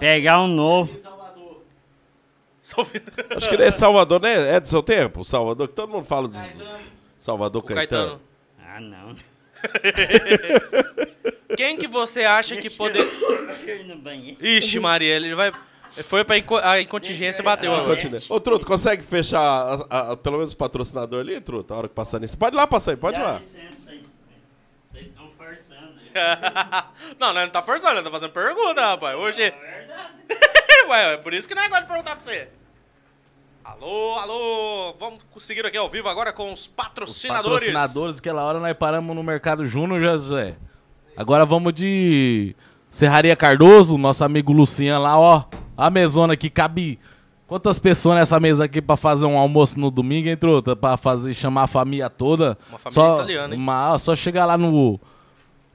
Pegar 0.00 0.40
um 0.40 0.48
novo. 0.48 0.92
Vi- 0.92 1.02
Acho 3.36 3.48
que 3.48 3.54
ele 3.54 3.64
é 3.64 3.70
Salvador, 3.70 4.20
né? 4.20 4.56
É 4.56 4.60
do 4.60 4.68
seu 4.68 4.82
tempo? 4.82 5.24
Salvador, 5.24 5.68
que 5.68 5.74
todo 5.74 5.90
mundo 5.90 6.04
fala 6.04 6.28
dos... 6.28 6.38
Salvador 7.16 7.62
Caetano. 7.62 8.20
Caetano. 8.58 8.76
Ah, 8.76 8.80
não. 8.80 9.16
Quem 11.56 11.76
que 11.76 11.86
você 11.88 12.24
acha 12.24 12.56
que 12.56 12.70
poder... 12.70 13.04
Ixi, 14.40 14.78
Maria, 14.80 15.14
ele 15.16 15.34
vai... 15.34 15.50
Foi 16.04 16.22
pra 16.24 16.38
inco... 16.38 16.56
a 16.56 16.80
incontingência 16.80 17.42
bateu 17.42 17.72
agora. 17.74 17.94
Continua. 17.96 18.20
Ô, 18.28 18.38
Truto, 18.38 18.64
consegue 18.66 19.02
fechar 19.02 19.40
a- 19.90 20.12
a- 20.12 20.16
pelo 20.16 20.36
menos 20.38 20.52
o 20.52 20.56
patrocinador 20.56 21.20
ali, 21.20 21.40
Truto? 21.40 21.74
A 21.74 21.78
hora 21.78 21.88
que 21.88 21.94
passar 21.94 22.20
nisso. 22.20 22.38
Pode 22.38 22.54
ir 22.54 22.58
lá 22.58 22.66
passar 22.66 22.92
aí, 22.92 22.96
pode 22.96 23.18
ir 23.18 23.22
lá. 23.22 23.38
licença 23.40 23.90
aí. 23.90 24.02
Vocês 24.92 25.06
estão 25.08 25.30
forçando 25.36 25.94
aí. 25.98 26.10
não, 27.18 27.32
nós 27.34 27.42
não 27.44 27.50
tá 27.50 27.62
forçando, 27.62 27.94
nós 27.96 28.04
tá 28.04 28.10
fazendo 28.10 28.30
pergunta, 28.32 28.80
rapaz. 28.80 29.16
Hoje... 29.18 29.42
É 29.42 29.50
verdade. 30.30 30.88
Ué, 30.88 31.14
é 31.14 31.16
por 31.16 31.34
isso 31.34 31.48
que 31.48 31.54
não 31.54 31.62
é 31.62 31.66
agora 31.66 31.82
de 31.82 31.88
perguntar 31.88 32.14
pra 32.14 32.22
você. 32.24 32.48
Alô, 33.72 34.18
alô, 34.18 34.94
vamos 34.98 35.18
conseguir 35.30 35.64
aqui 35.66 35.76
ao 35.76 35.90
vivo 35.90 36.08
agora 36.08 36.32
com 36.32 36.50
os 36.52 36.66
patrocinadores. 36.66 37.66
Patrocinadores, 37.70 38.18
aquela 38.18 38.42
hora 38.42 38.58
nós 38.58 38.72
paramos 38.74 39.14
no 39.14 39.22
Mercado 39.22 39.64
Júnior, 39.66 40.00
José. 40.00 40.56
Agora 41.14 41.44
vamos 41.44 41.74
de 41.74 42.56
Serraria 42.90 43.36
Cardoso, 43.36 43.98
nosso 43.98 44.24
amigo 44.24 44.52
Luciano 44.52 45.02
lá, 45.02 45.18
ó. 45.18 45.44
A 45.76 45.90
mesona 45.90 46.32
aqui, 46.32 46.48
cabe 46.48 46.98
quantas 47.46 47.78
pessoas 47.78 48.16
nessa 48.16 48.40
mesa 48.40 48.64
aqui 48.64 48.80
pra 48.80 48.96
fazer 48.96 49.26
um 49.26 49.36
almoço 49.36 49.78
no 49.78 49.90
domingo, 49.90 50.28
hein, 50.28 50.36
truta? 50.36 50.74
Pra 50.74 50.96
fazer, 50.96 51.34
chamar 51.34 51.64
a 51.64 51.68
família 51.68 52.08
toda. 52.08 52.56
Uma 52.70 52.78
família 52.78 52.94
só, 52.94 53.14
italiana, 53.16 53.54
hein? 53.54 53.60
uma- 53.60 53.98
só 53.98 54.16
chegar 54.16 54.46
lá 54.46 54.56
no 54.56 54.98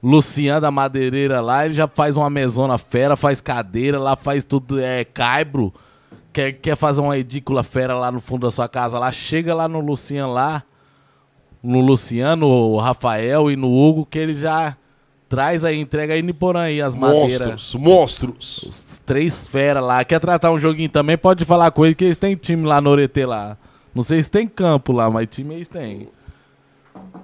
Luciano 0.02 0.60
da 0.60 0.70
Madeireira 0.72 1.40
lá, 1.40 1.64
ele 1.64 1.74
já 1.74 1.86
faz 1.86 2.16
uma 2.16 2.28
mesona 2.28 2.76
fera, 2.76 3.14
faz 3.16 3.40
cadeira, 3.40 4.00
lá 4.00 4.16
faz 4.16 4.44
tudo, 4.44 4.80
é 4.80 5.04
caibro. 5.04 5.72
Quer, 6.34 6.50
quer 6.50 6.76
fazer 6.76 7.00
uma 7.00 7.16
edícula 7.16 7.62
fera 7.62 7.94
lá 7.94 8.10
no 8.10 8.20
fundo 8.20 8.44
da 8.44 8.50
sua 8.50 8.68
casa 8.68 8.98
lá, 8.98 9.12
chega 9.12 9.54
lá 9.54 9.68
no 9.68 9.78
Luciano 9.78 10.32
lá, 10.32 10.64
no 11.62 11.80
Luciano, 11.80 12.48
o 12.48 12.76
Rafael 12.76 13.52
e 13.52 13.54
no 13.54 13.70
Hugo, 13.72 14.04
que 14.04 14.18
eles 14.18 14.40
já 14.40 14.76
traz 15.28 15.64
aí, 15.64 15.78
entrega 15.78 16.12
aí 16.12 16.22
no 16.22 16.34
Porã 16.34 16.62
aí 16.62 16.82
as 16.82 16.96
madeiras. 16.96 17.40
Monstros, 17.40 17.74
monstros. 17.76 18.62
Os 18.68 19.00
três 19.06 19.46
fera 19.46 19.80
lá. 19.80 20.04
Quer 20.04 20.18
tratar 20.18 20.50
um 20.50 20.58
joguinho 20.58 20.88
também? 20.88 21.16
Pode 21.16 21.44
falar 21.44 21.70
com 21.70 21.86
ele 21.86 21.94
que 21.94 22.04
eles 22.04 22.16
têm 22.16 22.34
time 22.34 22.66
lá 22.66 22.80
no 22.80 22.90
Oretê 22.90 23.24
lá. 23.24 23.56
Não 23.94 24.02
sei 24.02 24.20
se 24.20 24.28
tem 24.28 24.48
campo 24.48 24.92
lá, 24.92 25.08
mas 25.08 25.28
time 25.28 25.54
eles 25.54 25.68
têm. 25.68 26.08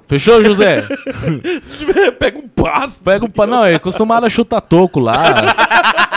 Fechou, 0.07 0.43
José? 0.43 0.87
Se 1.63 1.79
tiver, 1.79 2.13
pega 2.13 2.39
um 2.39 2.49
passo. 2.49 3.03
Pega 3.03 3.25
o 3.25 3.29
pa... 3.29 3.47
Não, 3.47 3.65
é 3.65 3.75
acostumado 3.75 4.25
a 4.25 4.31
chutar 4.31 4.61
toco 4.61 5.01
lá. 5.01 5.25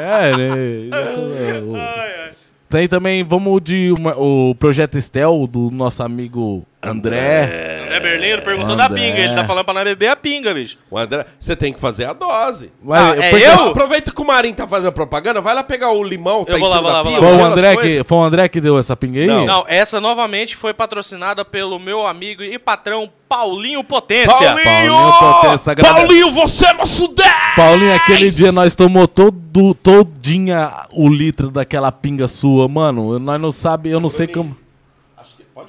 é, 0.00 0.36
né? 0.36 0.46
O- 1.66 2.36
Tem 2.68 2.88
também, 2.88 3.22
vamos 3.22 3.60
de 3.62 3.92
uma- 3.96 4.16
o 4.18 4.54
projeto 4.56 4.98
Estel 4.98 5.46
do 5.46 5.70
nosso 5.70 6.02
amigo 6.02 6.64
André. 6.90 7.82
André 7.86 8.00
Berlino 8.00 8.42
perguntou 8.42 8.76
da 8.76 8.86
André. 8.86 9.00
pinga. 9.00 9.18
Ele 9.20 9.34
tá 9.34 9.44
falando 9.44 9.64
pra 9.64 9.74
nós 9.74 9.84
beber 9.84 10.08
a 10.08 10.16
pinga, 10.16 10.52
bicho. 10.54 10.76
O 10.90 10.98
André, 10.98 11.24
você 11.38 11.54
tem 11.56 11.72
que 11.72 11.80
fazer 11.80 12.04
a 12.04 12.12
dose. 12.12 12.72
Mas, 12.82 13.00
Ah, 13.02 13.16
é 13.24 13.30
porque- 13.30 13.44
eu? 13.46 13.68
Aproveita 13.70 14.12
que 14.12 14.20
o 14.20 14.24
Marinho 14.26 14.54
tá 14.54 14.66
fazendo 14.66 14.92
propaganda, 14.92 15.40
vai 15.40 15.54
lá 15.54 15.62
pegar 15.62 15.90
o 15.92 16.02
limão, 16.02 16.44
tá 16.44 16.52
Eu 16.52 16.56
em 16.58 16.60
vou 16.60 16.68
lá, 16.68 16.80
vou 16.80 16.84
lá, 16.90 16.92
da 16.92 17.02
vou 17.02 17.12
lá. 17.12 17.18
Foi 17.18 17.36
o, 17.36 17.44
André 17.44 17.76
que, 17.76 18.04
foi 18.04 18.18
o 18.18 18.22
André 18.22 18.48
que 18.48 18.60
deu 18.60 18.78
essa 18.78 18.96
pinga 18.96 19.20
aí? 19.20 19.26
Não. 19.26 19.46
Não, 19.46 19.64
essa 19.68 20.00
novamente 20.00 20.54
foi 20.56 20.72
patrocinada 20.74 21.44
pelo 21.44 21.78
meu 21.78 22.06
amigo 22.06 22.42
e 22.42 22.58
patrão 22.58 23.10
Paulinho 23.28 23.82
Potência. 23.82 24.28
Paulinho! 24.36 24.64
Paulinho 24.64 25.40
Potência, 25.42 25.74
Paulinho, 25.76 26.30
você 26.30 26.66
é 26.66 26.72
nosso 26.72 27.08
10! 27.08 27.28
Paulinho, 27.56 27.94
aquele 27.94 28.30
dia 28.30 28.52
nós 28.52 28.74
tomou 28.74 29.08
todo, 29.08 29.74
todinha 29.74 30.70
o 30.92 31.08
litro 31.08 31.50
daquela 31.50 31.90
pinga 31.90 32.28
sua, 32.28 32.68
mano. 32.68 33.14
eu- 33.14 33.18
Nós 33.18 33.40
não 33.40 33.50
sabe, 33.50 33.90
eu 33.90 33.98
não 34.00 34.08
sei 34.08 34.26
como. 34.26 34.56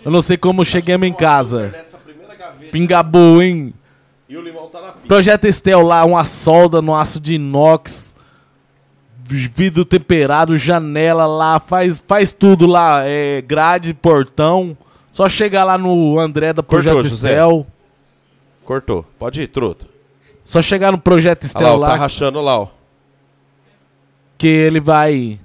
Eu 0.04 0.12
não 0.12 0.22
sei 0.22 0.38
como 0.38 0.66
chegamos 0.66 1.08
em 1.08 1.14
casa. 1.14 1.74
Pinga 2.72 3.02
boa, 3.02 3.46
hein? 3.46 3.74
E 4.28 4.36
o 4.36 4.42
limão 4.42 4.68
tá 4.68 4.82
na 4.82 4.92
pia. 4.92 5.08
Projeto 5.08 5.46
Estel 5.46 5.82
lá, 5.82 6.04
uma 6.04 6.26
solda 6.26 6.82
no 6.82 6.94
aço 6.94 7.20
de 7.20 7.36
inox, 7.36 8.14
vidro 9.24 9.86
temperado, 9.86 10.58
janela 10.58 11.26
lá, 11.26 11.60
faz, 11.60 12.04
faz 12.06 12.34
tudo 12.34 12.66
lá, 12.68 13.04
é, 13.06 13.42
grade, 13.42 13.94
portão. 13.94 14.78
Só 15.12 15.30
chegar 15.30 15.64
lá 15.64 15.78
no 15.78 16.20
André 16.20 16.54
da 16.54 16.62
Projeto 16.62 16.96
Cortou, 16.96 17.10
José. 17.10 17.30
Estel. 17.30 17.68
Cortou. 18.66 19.06
Pode 19.18 19.42
ir, 19.42 19.48
truto. 19.48 19.88
Só 20.44 20.62
chegar 20.62 20.92
no 20.92 20.98
Projeto 20.98 21.44
Estel 21.44 21.68
lá, 21.68 21.74
ó, 21.74 21.78
lá, 21.78 21.88
tá 21.90 21.96
rachando 21.96 22.42
lá, 22.42 22.60
ó. 22.60 22.68
que 24.38 24.48
ele 24.48 24.80
vai. 24.80 25.40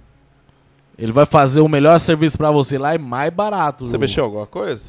Ele 1.03 1.11
vai 1.11 1.27
fazer 1.27 1.61
o 1.61 1.69
melhor 1.69 1.99
serviço 1.99 2.39
pra 2.39 2.53
você 2.53 2.79
lá 2.79 2.95
e 2.95 2.99
mais 2.99 3.29
barato. 3.33 3.85
Você 3.85 3.99
mexeu 3.99 4.23
alguma 4.23 4.47
coisa? 4.47 4.89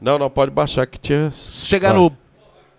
Não, 0.00 0.18
não, 0.18 0.28
pode 0.28 0.50
baixar 0.50 0.84
que 0.84 0.98
tinha. 0.98 1.30
Chegar 1.30 1.92
Vai. 1.92 2.00
no 2.00 2.16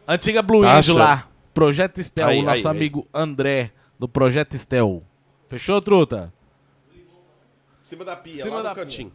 antiga 0.05 0.41
Blue 0.41 0.61
Tá 0.61 0.77
Angel 0.77 0.95
achando. 0.95 0.97
lá, 0.97 1.27
Projeto 1.53 1.99
Estel, 1.99 2.27
Aí, 2.27 2.39
o 2.39 2.43
nosso 2.43 2.67
aí, 2.67 2.73
aí. 2.73 2.77
amigo 2.77 3.07
André 3.13 3.71
do 3.97 4.09
Projeto 4.09 4.55
Estel. 4.55 5.01
Fechou, 5.47 5.81
truta? 5.81 6.33
Cima 7.81 8.03
da 8.03 8.17
pia, 8.17 8.43
Cima 8.43 8.57
lá 8.57 8.63
da 8.63 8.69
no 8.71 8.75
cantinho. 8.75 9.13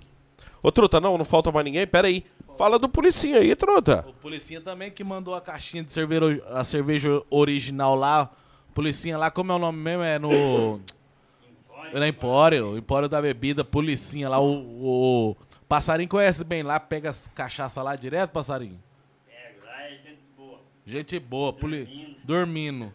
Ô, 0.62 0.72
Truta, 0.72 1.02
não, 1.02 1.18
não 1.18 1.24
falta 1.26 1.52
mais 1.52 1.66
ninguém? 1.66 1.86
Pera 1.86 2.08
aí. 2.08 2.24
Fala 2.56 2.78
do 2.78 2.88
policinha 2.88 3.40
aí, 3.40 3.54
Truta. 3.54 4.06
O 4.08 4.14
policinha 4.14 4.62
também 4.62 4.90
que 4.90 5.04
mandou 5.04 5.34
a 5.34 5.40
caixinha 5.42 5.82
de 5.82 5.92
cerveja, 5.92 6.42
a 6.50 6.64
cerveja 6.64 7.22
original 7.28 7.94
lá. 7.94 8.30
Policinha 8.74 9.16
lá, 9.16 9.30
como 9.30 9.52
é 9.52 9.54
o 9.54 9.58
nome 9.58 9.78
mesmo? 9.78 10.02
É 10.02 10.18
no. 10.18 10.80
É 11.92 12.00
na 12.00 12.08
Empório, 12.08 12.76
Empório 12.76 13.08
da 13.08 13.22
Bebida, 13.22 13.62
policinha 13.64 14.28
lá. 14.28 14.40
O, 14.40 15.30
o 15.30 15.36
Passarinho 15.68 16.08
conhece 16.08 16.42
bem 16.42 16.62
lá, 16.62 16.80
pega 16.80 17.10
as 17.10 17.28
cachaça 17.28 17.80
lá 17.82 17.94
direto, 17.94 18.30
Passarinho. 18.30 18.82
É, 19.28 19.52
lá 19.64 19.82
é 19.84 19.90
gente 19.90 20.18
boa. 20.36 20.58
Gente 20.84 21.18
boa, 21.20 21.52
poli... 21.52 22.16
dormindo. 22.24 22.92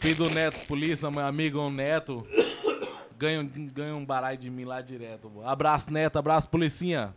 Filho 0.00 0.16
do 0.16 0.30
neto, 0.30 0.66
polícia, 0.66 1.10
meu 1.10 1.20
amigo, 1.20 1.60
um 1.60 1.70
neto. 1.70 2.26
Ganha, 3.18 3.42
um- 3.42 3.68
ganha 3.68 3.94
um 3.94 4.04
baralho 4.04 4.38
de 4.38 4.48
mim 4.48 4.64
lá 4.64 4.80
direto. 4.80 5.30
Abraço, 5.44 5.92
neto, 5.92 6.18
abraço, 6.18 6.48
policinha. 6.48 7.14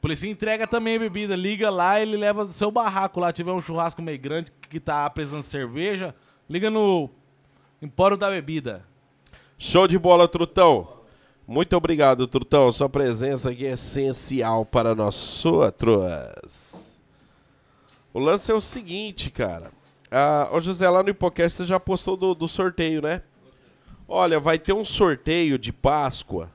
Policinha 0.00 0.30
entrega 0.32 0.68
também 0.68 1.00
bebida. 1.00 1.34
Liga 1.34 1.68
lá, 1.68 2.00
ele 2.00 2.16
leva 2.16 2.44
do 2.44 2.52
seu 2.52 2.70
barraco 2.70 3.18
lá. 3.18 3.32
Tiver 3.32 3.50
um 3.50 3.60
churrasco 3.60 4.00
meio 4.00 4.18
grande 4.20 4.52
que 4.52 4.78
tá 4.78 5.04
apresentando 5.04 5.42
cerveja, 5.42 6.14
liga 6.50 6.68
no 6.68 7.08
Empório 7.80 8.16
da 8.16 8.28
Bebida. 8.28 8.84
Show 9.56 9.86
de 9.86 9.96
bola, 9.96 10.26
Trutão. 10.26 10.88
Muito 11.46 11.76
obrigado, 11.76 12.26
Trutão. 12.26 12.72
Sua 12.72 12.88
presença 12.88 13.50
aqui 13.50 13.64
é 13.64 13.74
essencial 13.74 14.66
para 14.66 14.92
nós, 14.92 15.14
sua 15.14 15.70
Truas. 15.70 16.98
O 18.12 18.18
lance 18.18 18.50
é 18.50 18.54
o 18.54 18.60
seguinte, 18.60 19.30
cara. 19.30 19.70
Ah, 20.10 20.48
ô 20.50 20.60
José, 20.60 20.90
lá 20.90 21.04
no 21.04 21.10
Hipocast 21.10 21.56
você 21.56 21.64
já 21.64 21.78
postou 21.78 22.16
do, 22.16 22.34
do 22.34 22.48
sorteio, 22.48 23.00
né? 23.00 23.22
Olha, 24.08 24.40
vai 24.40 24.58
ter 24.58 24.72
um 24.72 24.84
sorteio 24.84 25.56
de 25.56 25.72
Páscoa 25.72 26.50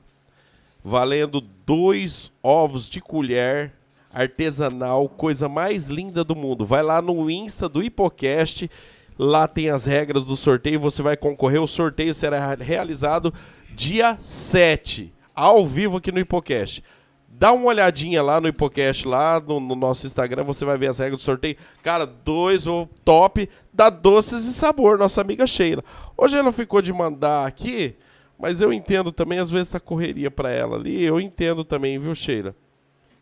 valendo 0.84 1.40
dois 1.40 2.30
ovos 2.42 2.90
de 2.90 3.00
colher 3.00 3.72
artesanal, 4.12 5.08
coisa 5.08 5.48
mais 5.48 5.88
linda 5.88 6.22
do 6.22 6.36
mundo. 6.36 6.66
Vai 6.66 6.82
lá 6.82 7.00
no 7.00 7.30
Insta 7.30 7.66
do 7.66 7.82
Hipocast, 7.82 8.70
lá 9.18 9.46
tem 9.48 9.70
as 9.70 9.84
regras 9.84 10.24
do 10.24 10.36
sorteio, 10.36 10.80
você 10.80 11.02
vai 11.02 11.16
concorrer. 11.16 11.62
O 11.62 11.66
sorteio 11.66 12.14
será 12.14 12.54
realizado 12.54 13.32
dia 13.70 14.16
7, 14.20 15.12
ao 15.34 15.66
vivo 15.66 15.98
aqui 15.98 16.10
no 16.10 16.18
Hipocast. 16.18 16.82
Dá 17.28 17.52
uma 17.52 17.66
olhadinha 17.66 18.22
lá 18.22 18.40
no 18.40 18.48
Hipocast, 18.48 19.06
lá 19.06 19.38
no, 19.38 19.60
no 19.60 19.74
nosso 19.74 20.06
Instagram, 20.06 20.44
você 20.44 20.64
vai 20.64 20.78
ver 20.78 20.86
as 20.86 20.98
regras 20.98 21.20
do 21.20 21.24
sorteio. 21.24 21.56
Cara, 21.82 22.06
dois 22.06 22.66
ou 22.66 22.88
top 23.04 23.46
da 23.70 23.90
Doces 23.90 24.46
e 24.46 24.54
Sabor, 24.54 24.98
nossa 24.98 25.20
amiga 25.20 25.46
Sheila. 25.46 25.84
Hoje 26.16 26.38
ela 26.38 26.50
ficou 26.50 26.80
de 26.80 26.94
mandar 26.94 27.46
aqui, 27.46 27.94
mas 28.38 28.62
eu 28.62 28.72
entendo 28.72 29.12
também, 29.12 29.38
às 29.38 29.50
vezes 29.50 29.70
tá 29.70 29.78
correria 29.78 30.30
pra 30.30 30.50
ela 30.50 30.76
ali. 30.76 31.02
Eu 31.02 31.20
entendo 31.20 31.62
também, 31.62 31.98
viu, 31.98 32.14
Sheila? 32.14 32.56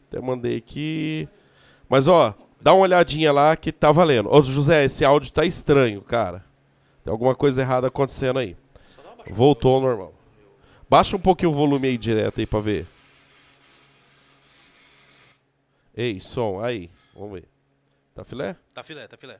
Até 0.08 0.20
mandei 0.20 0.58
aqui. 0.58 1.28
Mas 1.88 2.06
ó, 2.06 2.32
dá 2.64 2.72
uma 2.72 2.80
olhadinha 2.84 3.30
lá 3.30 3.54
que 3.54 3.70
tá 3.70 3.92
valendo. 3.92 4.32
Ô, 4.32 4.42
José, 4.42 4.86
esse 4.86 5.04
áudio 5.04 5.30
tá 5.30 5.44
estranho, 5.44 6.00
cara. 6.00 6.42
Tem 7.04 7.10
alguma 7.10 7.34
coisa 7.34 7.60
errada 7.60 7.88
acontecendo 7.88 8.38
aí. 8.38 8.56
Voltou 9.28 9.74
ao 9.74 9.82
normal. 9.82 10.14
Baixa 10.88 11.14
um 11.14 11.20
pouquinho 11.20 11.50
o 11.50 11.54
volume 11.54 11.88
aí 11.88 11.98
direto 11.98 12.40
aí 12.40 12.46
pra 12.46 12.60
ver. 12.60 12.86
Ei, 15.94 16.18
som, 16.20 16.58
aí. 16.64 16.90
Vamos 17.14 17.32
ver. 17.38 17.48
Tá 18.14 18.24
filé? 18.24 18.56
Tá 18.72 18.82
filé, 18.82 19.06
tá 19.06 19.16
filé. 19.18 19.38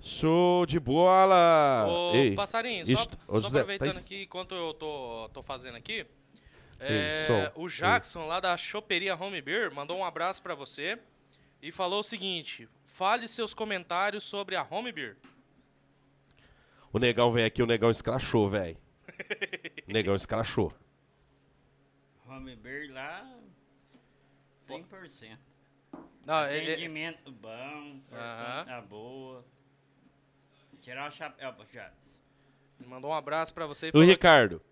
Show 0.00 0.66
de 0.66 0.80
bola! 0.80 1.86
Ô, 1.88 2.14
Ei, 2.14 2.34
passarinho, 2.34 2.84
só, 2.84 2.92
isto- 2.92 3.18
só 3.26 3.40
José, 3.40 3.58
aproveitando 3.60 3.94
tá 3.94 4.00
aqui, 4.00 4.22
enquanto 4.24 4.54
eu 4.54 4.74
tô, 4.74 5.30
tô 5.32 5.42
fazendo 5.42 5.76
aqui, 5.76 6.06
Ei, 6.80 6.96
é, 6.96 7.24
som, 7.26 7.62
o 7.62 7.68
Jackson, 7.68 8.26
lá 8.26 8.38
da 8.38 8.56
Choperia 8.56 9.16
Home 9.16 9.40
Beer, 9.40 9.74
mandou 9.74 9.96
um 9.96 10.04
abraço 10.04 10.42
pra 10.42 10.54
você 10.54 10.98
e 11.66 11.72
falou 11.72 11.98
o 11.98 12.04
seguinte, 12.04 12.68
fale 12.84 13.26
seus 13.26 13.52
comentários 13.52 14.22
sobre 14.22 14.54
a 14.54 14.64
Home 14.70 14.92
Beer. 14.92 15.16
O 16.92 16.98
negão 17.00 17.32
vem 17.32 17.44
aqui, 17.44 17.60
o 17.60 17.66
negão 17.66 17.90
escrachou, 17.90 18.48
velho. 18.48 18.78
O 19.88 19.92
negão 19.92 20.14
escrachou. 20.14 20.72
Home 22.28 22.54
Beer 22.54 22.92
lá, 22.92 23.28
100%. 24.68 25.36
Não, 26.24 26.34
Atendimento 26.36 27.32
bom, 27.32 28.00
Aham. 28.12 28.64
tá 28.64 28.80
boa. 28.82 29.44
Tirar 30.80 31.08
o 31.08 31.12
chapéu 31.12 31.52
pro 31.52 31.66
Chaves. 31.66 32.22
ele 32.78 32.88
mandou 32.88 33.10
um 33.10 33.14
abraço 33.14 33.52
pra 33.52 33.66
você 33.66 33.90
e 33.92 33.98
o 33.98 34.02
Ricardo? 34.02 34.62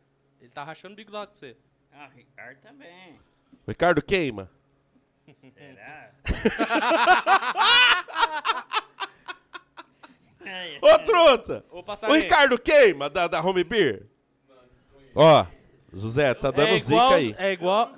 ele 0.41 0.51
tá 0.51 0.63
rachando 0.63 0.93
o 0.93 0.97
bico 0.97 1.11
lá 1.11 1.27
com 1.27 1.35
você. 1.35 1.57
Ah, 1.93 2.09
o 2.13 2.17
Ricardo 2.17 2.61
também. 2.61 3.15
O 3.67 3.71
Ricardo 3.71 4.01
queima. 4.01 4.49
Será? 5.55 6.13
Ô, 10.83 10.99
truta! 10.99 11.65
Ô, 11.71 11.81
O. 11.81 12.15
Ricardo 12.15 12.59
queima 12.59 13.09
da, 13.09 13.27
da 13.27 13.41
Home 13.41 13.65
Beer? 13.65 14.07
Ó, 15.15 15.47
José, 15.93 16.35
tá 16.35 16.51
dando 16.51 16.69
é 16.69 16.79
zica 16.79 16.95
igual, 16.95 17.13
aí. 17.13 17.35
É 17.39 17.53
igual... 17.53 17.97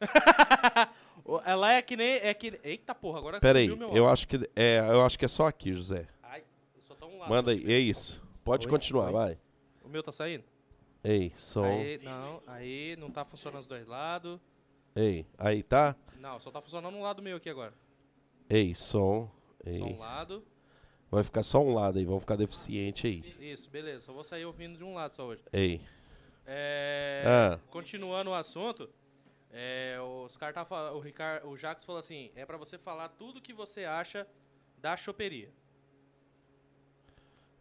Ela 1.44 1.74
é 1.74 1.82
que 1.82 1.96
nem... 1.96 2.16
É 2.16 2.32
que... 2.32 2.58
Eita 2.62 2.94
porra, 2.94 3.18
agora 3.18 3.40
Pera 3.40 3.58
aí, 3.58 3.68
subiu 3.68 3.88
meu 3.88 3.96
eu 3.96 4.08
acho 4.08 4.28
que 4.28 4.36
é, 4.54 4.78
eu 4.78 5.04
acho 5.04 5.18
que 5.18 5.24
é 5.24 5.28
só 5.28 5.46
aqui, 5.46 5.74
José. 5.74 6.06
Ai, 6.22 6.44
só 6.86 6.94
tá 6.94 7.06
um 7.06 7.18
lado. 7.18 7.28
Manda 7.28 7.50
aí, 7.50 7.64
é 7.66 7.78
isso. 7.78 8.22
Pode 8.44 8.66
Oi, 8.66 8.70
continuar, 8.70 9.06
oi. 9.06 9.12
vai. 9.12 9.38
O 9.82 9.88
meu 9.88 10.02
tá 10.02 10.12
saindo? 10.12 10.44
Ei, 11.02 11.32
som. 11.36 11.64
Aí, 11.64 11.98
não, 12.02 12.42
aí 12.46 12.96
não 12.96 13.10
tá 13.10 13.24
funcionando 13.24 13.60
os 13.60 13.66
dois 13.66 13.86
lados. 13.86 14.40
Ei, 15.00 15.24
aí 15.38 15.62
tá? 15.62 15.94
Não, 16.18 16.40
só 16.40 16.50
tá 16.50 16.60
funcionando 16.60 16.96
um 16.96 17.02
lado 17.02 17.22
meu 17.22 17.36
aqui 17.36 17.48
agora. 17.48 17.72
Ei, 18.50 18.74
som. 18.74 19.30
Só 19.62 19.70
Ei. 19.70 19.80
um 19.80 19.96
lado. 19.98 20.44
Vai 21.08 21.22
ficar 21.22 21.44
só 21.44 21.60
um 21.62 21.72
lado 21.72 21.98
aí, 21.98 22.04
vamos 22.04 22.22
ficar 22.24 22.34
deficiente 22.34 23.06
aí. 23.06 23.36
Isso, 23.52 23.70
beleza. 23.70 24.06
Só 24.06 24.12
vou 24.12 24.24
sair 24.24 24.44
ouvindo 24.44 24.76
de 24.76 24.82
um 24.82 24.94
lado 24.94 25.14
só 25.14 25.24
hoje. 25.26 25.42
Ei. 25.52 25.80
É, 26.44 27.22
Ah. 27.24 27.60
Continuando 27.70 28.30
o 28.30 28.34
assunto, 28.34 28.90
é, 29.52 29.96
os 30.24 30.36
caras 30.36 30.54
tá 30.56 30.64
falando, 30.64 30.96
o 30.96 31.00
Ricardo, 31.00 31.48
o 31.48 31.56
Jacques 31.56 31.84
falou 31.84 32.00
assim, 32.00 32.32
é 32.34 32.44
pra 32.44 32.56
você 32.56 32.76
falar 32.76 33.08
tudo 33.10 33.40
que 33.40 33.52
você 33.52 33.84
acha 33.84 34.26
da 34.78 34.96
choperia. 34.96 35.50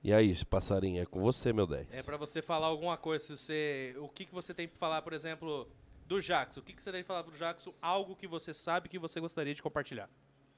E 0.03 0.11
aí, 0.13 0.33
passarinho, 0.45 1.01
é 1.01 1.05
com 1.05 1.21
você, 1.21 1.53
meu 1.53 1.67
10. 1.67 1.93
É 1.93 2.01
pra 2.01 2.17
você 2.17 2.41
falar 2.41 2.67
alguma 2.67 2.97
coisa, 2.97 3.23
se 3.25 3.37
você, 3.37 3.95
o 3.99 4.07
que 4.09 4.25
que 4.25 4.33
você 4.33 4.53
tem 4.53 4.67
pra 4.67 4.77
falar, 4.77 5.01
por 5.03 5.13
exemplo, 5.13 5.67
do 6.07 6.21
Jackson. 6.21 6.61
O 6.61 6.63
que 6.63 6.73
que 6.73 6.81
você 6.81 6.91
tem 6.91 7.03
pra 7.03 7.07
falar 7.15 7.23
pro 7.23 7.37
Jackson? 7.37 7.73
Algo 7.81 8.15
que 8.15 8.27
você 8.27 8.53
sabe 8.53 8.87
que 8.89 8.97
você 8.97 9.19
gostaria 9.19 9.53
de 9.53 9.61
compartilhar. 9.61 10.09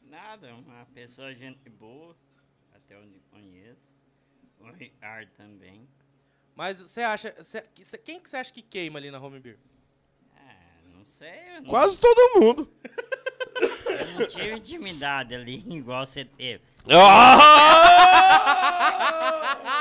Nada, 0.02 0.54
uma 0.56 0.86
pessoa 0.94 1.34
gente 1.34 1.70
boa, 1.70 2.16
até 2.74 2.98
onde 2.98 3.20
conheço. 3.32 3.82
O 4.60 4.70
Ricardo 4.72 5.30
também. 5.38 5.88
Mas 6.56 6.80
você 6.82 7.02
acha, 7.02 7.32
que- 7.74 7.98
quem 8.00 8.20
que 8.20 8.30
você 8.30 8.38
acha 8.38 8.52
que 8.54 8.62
queima 8.62 9.00
ali 9.00 9.10
na 9.10 9.20
Home 9.20 9.40
Beer? 9.40 9.58
Ah, 10.36 10.56
não 10.94 11.06
sei. 11.06 11.56
Eu 11.58 11.62
não, 11.62 11.70
Quase 11.70 12.00
todo 12.00 12.40
mundo. 12.42 12.70
eu 13.88 14.20
não 14.20 14.28
tive 14.28 14.52
intimidade 14.54 15.34
ali, 15.34 15.64
igual 15.74 16.06
você 16.06 16.26
teve. 16.26 16.64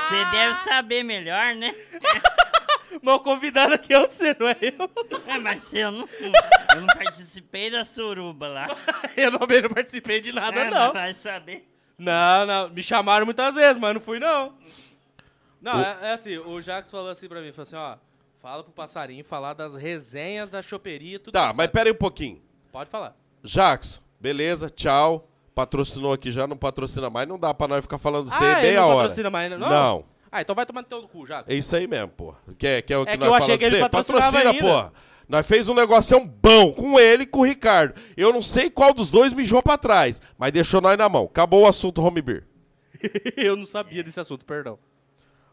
Você 0.07 0.25
deve 0.31 0.55
saber 0.63 1.03
melhor, 1.03 1.55
né? 1.55 1.73
Meu 3.01 3.19
convidado 3.19 3.73
aqui 3.73 3.93
é 3.93 3.99
você, 3.99 4.35
não 4.39 4.47
é 4.47 4.57
eu? 4.61 4.89
É, 5.27 5.37
mas 5.39 5.73
eu 5.73 5.91
não, 5.91 6.09
eu 6.75 6.81
não 6.81 6.87
participei 6.87 7.69
da 7.71 7.83
suruba 7.85 8.47
lá. 8.47 8.67
Eu 9.17 9.37
também 9.37 9.61
não 9.61 9.69
participei 9.69 10.21
de 10.21 10.31
nada, 10.31 10.61
É, 10.61 10.69
não. 10.69 10.93
mas 10.93 10.93
Vai 10.93 11.13
saber. 11.13 11.67
Não, 11.97 12.45
não. 12.45 12.69
Me 12.69 12.81
chamaram 12.83 13.25
muitas 13.25 13.55
vezes, 13.55 13.77
mas 13.77 13.93
não 13.93 14.01
fui, 14.01 14.19
não. 14.19 14.53
Não, 15.61 15.79
é, 15.81 15.97
é 16.03 16.11
assim, 16.13 16.37
o 16.37 16.61
Jacques 16.61 16.89
falou 16.89 17.09
assim 17.09 17.27
pra 17.27 17.41
mim, 17.41 17.51
falou 17.51 17.63
assim, 17.63 17.75
ó, 17.75 17.97
fala 18.41 18.63
pro 18.63 18.71
passarinho 18.71 19.25
falar 19.25 19.53
das 19.53 19.75
resenhas 19.75 20.49
da 20.49 20.61
choperia, 20.61 21.19
tudo 21.19 21.33
Tá, 21.33 21.51
que 21.51 21.57
mas 21.57 21.65
sabe. 21.65 21.73
pera 21.73 21.89
aí 21.89 21.93
um 21.93 21.97
pouquinho. 21.97 22.41
Pode 22.71 22.89
falar. 22.89 23.15
Jackson, 23.43 23.99
beleza, 24.19 24.69
tchau. 24.69 25.25
Patrocinou 25.53 26.13
aqui 26.13 26.31
já, 26.31 26.47
não 26.47 26.55
patrocina 26.55 27.09
mais. 27.09 27.27
Não 27.27 27.37
dá 27.37 27.53
pra 27.53 27.67
nós 27.67 27.81
ficar 27.83 27.97
falando 27.97 28.29
sem 28.29 28.47
ah, 28.47 28.51
ele 28.59 28.61
meia 28.61 28.79
não 28.79 28.87
hora. 28.87 28.97
patrocina 28.99 29.29
mais, 29.29 29.51
não? 29.51 29.57
Não. 29.69 30.05
Ah, 30.31 30.41
então 30.41 30.55
vai 30.55 30.65
tomar 30.65 30.81
no 30.81 30.87
teu 30.87 31.01
cu, 31.07 31.25
Jacques. 31.25 31.53
É 31.53 31.57
isso 31.57 31.75
aí 31.75 31.87
mesmo, 31.87 32.09
pô. 32.09 32.35
Quer, 32.57 32.81
quer 32.83 32.97
o 32.97 33.05
que 33.05 33.11
É 33.11 33.17
que 33.17 33.19
nós 33.19 33.29
eu 33.29 33.33
achei 33.35 33.47
falamos 33.47 33.59
que 33.59 33.75
ele 33.75 33.79
patrocinava 33.81 34.31
Patrocina, 34.31 34.61
porra. 34.61 34.93
Nós 35.27 35.45
fez 35.45 35.69
um 35.69 35.75
negócio 35.75 36.19
bom 36.25 36.71
com 36.71 36.99
ele 36.99 37.23
e 37.23 37.27
com 37.27 37.41
o 37.41 37.45
Ricardo. 37.45 37.99
Eu 38.17 38.33
não 38.33 38.41
sei 38.41 38.69
qual 38.69 38.93
dos 38.93 39.11
dois 39.11 39.31
mijou 39.31 39.61
pra 39.61 39.77
trás, 39.77 40.21
mas 40.37 40.51
deixou 40.51 40.81
nós 40.81 40.97
na 40.97 41.07
mão. 41.07 41.25
Acabou 41.25 41.61
o 41.61 41.67
assunto 41.67 42.01
Home 42.01 42.21
Beer. 42.21 42.47
eu 43.37 43.55
não 43.55 43.65
sabia 43.65 44.03
desse 44.03 44.19
assunto, 44.19 44.43
perdão. 44.43 44.79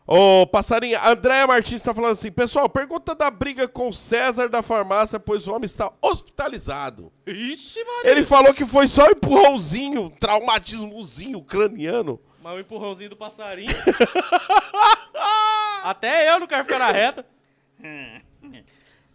Ô, 0.07 0.47
passarinha, 0.47 1.05
Andréa 1.05 1.47
Martins 1.49 1.83
tá 1.83 1.93
falando 1.93 2.13
assim, 2.13 2.31
pessoal, 2.31 2.69
pergunta 2.69 3.13
da 3.13 3.29
briga 3.29 3.67
com 3.67 3.89
o 3.89 3.93
César 3.93 4.49
da 4.49 4.63
farmácia, 4.63 5.19
pois 5.19 5.49
o 5.49 5.53
homem 5.53 5.67
está 5.67 5.93
hospitalizado. 6.01 7.13
Ixi, 7.27 7.83
Maria. 7.85 8.11
Ele 8.13 8.23
falou 8.23 8.55
que 8.55 8.65
foi 8.65 8.87
só 8.87 9.11
empurrãozinho, 9.11 10.11
traumatismozinho 10.21 11.43
craniano. 11.43 12.21
Mas 12.47 12.55
o 12.55 12.61
empurrãozinho 12.61 13.11
do 13.11 13.17
passarinho. 13.17 13.75
Até 15.83 16.33
eu 16.33 16.39
não 16.39 16.47
quero 16.47 16.63
ficar 16.63 16.79
na 16.79 16.93
reta. 16.93 17.27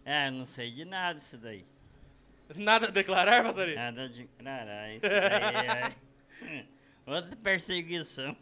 É, 0.04 0.28
eu 0.28 0.34
não 0.34 0.46
sei 0.46 0.70
de 0.70 0.84
nada 0.84 1.18
isso 1.18 1.38
daí. 1.38 1.66
Nada 2.54 2.88
a 2.88 2.92
declarar, 2.92 3.42
passarinho? 3.42 3.78
Nada 3.78 4.10
de 4.10 4.24
declarar. 4.26 4.92
Isso 4.92 5.02
daí 5.04 5.96
é 6.50 6.66
outra 7.06 7.34
perseguição. 7.38 8.36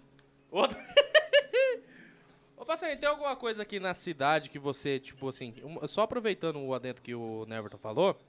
Outro. 0.50 0.76
Ô, 2.58 2.66
passarinho, 2.66 3.00
tem 3.00 3.10
alguma 3.10 3.36
coisa 3.36 3.62
aqui 3.62 3.80
na 3.80 3.94
cidade 3.94 4.50
que 4.50 4.58
você, 4.58 5.00
tipo 5.00 5.28
assim, 5.28 5.54
um- 5.64 5.88
só 5.88 6.02
aproveitando 6.02 6.58
o 6.60 6.74
adentro 6.74 7.04
que 7.04 7.14
o 7.14 7.46
Neverton 7.48 7.78
falou, 7.78 8.20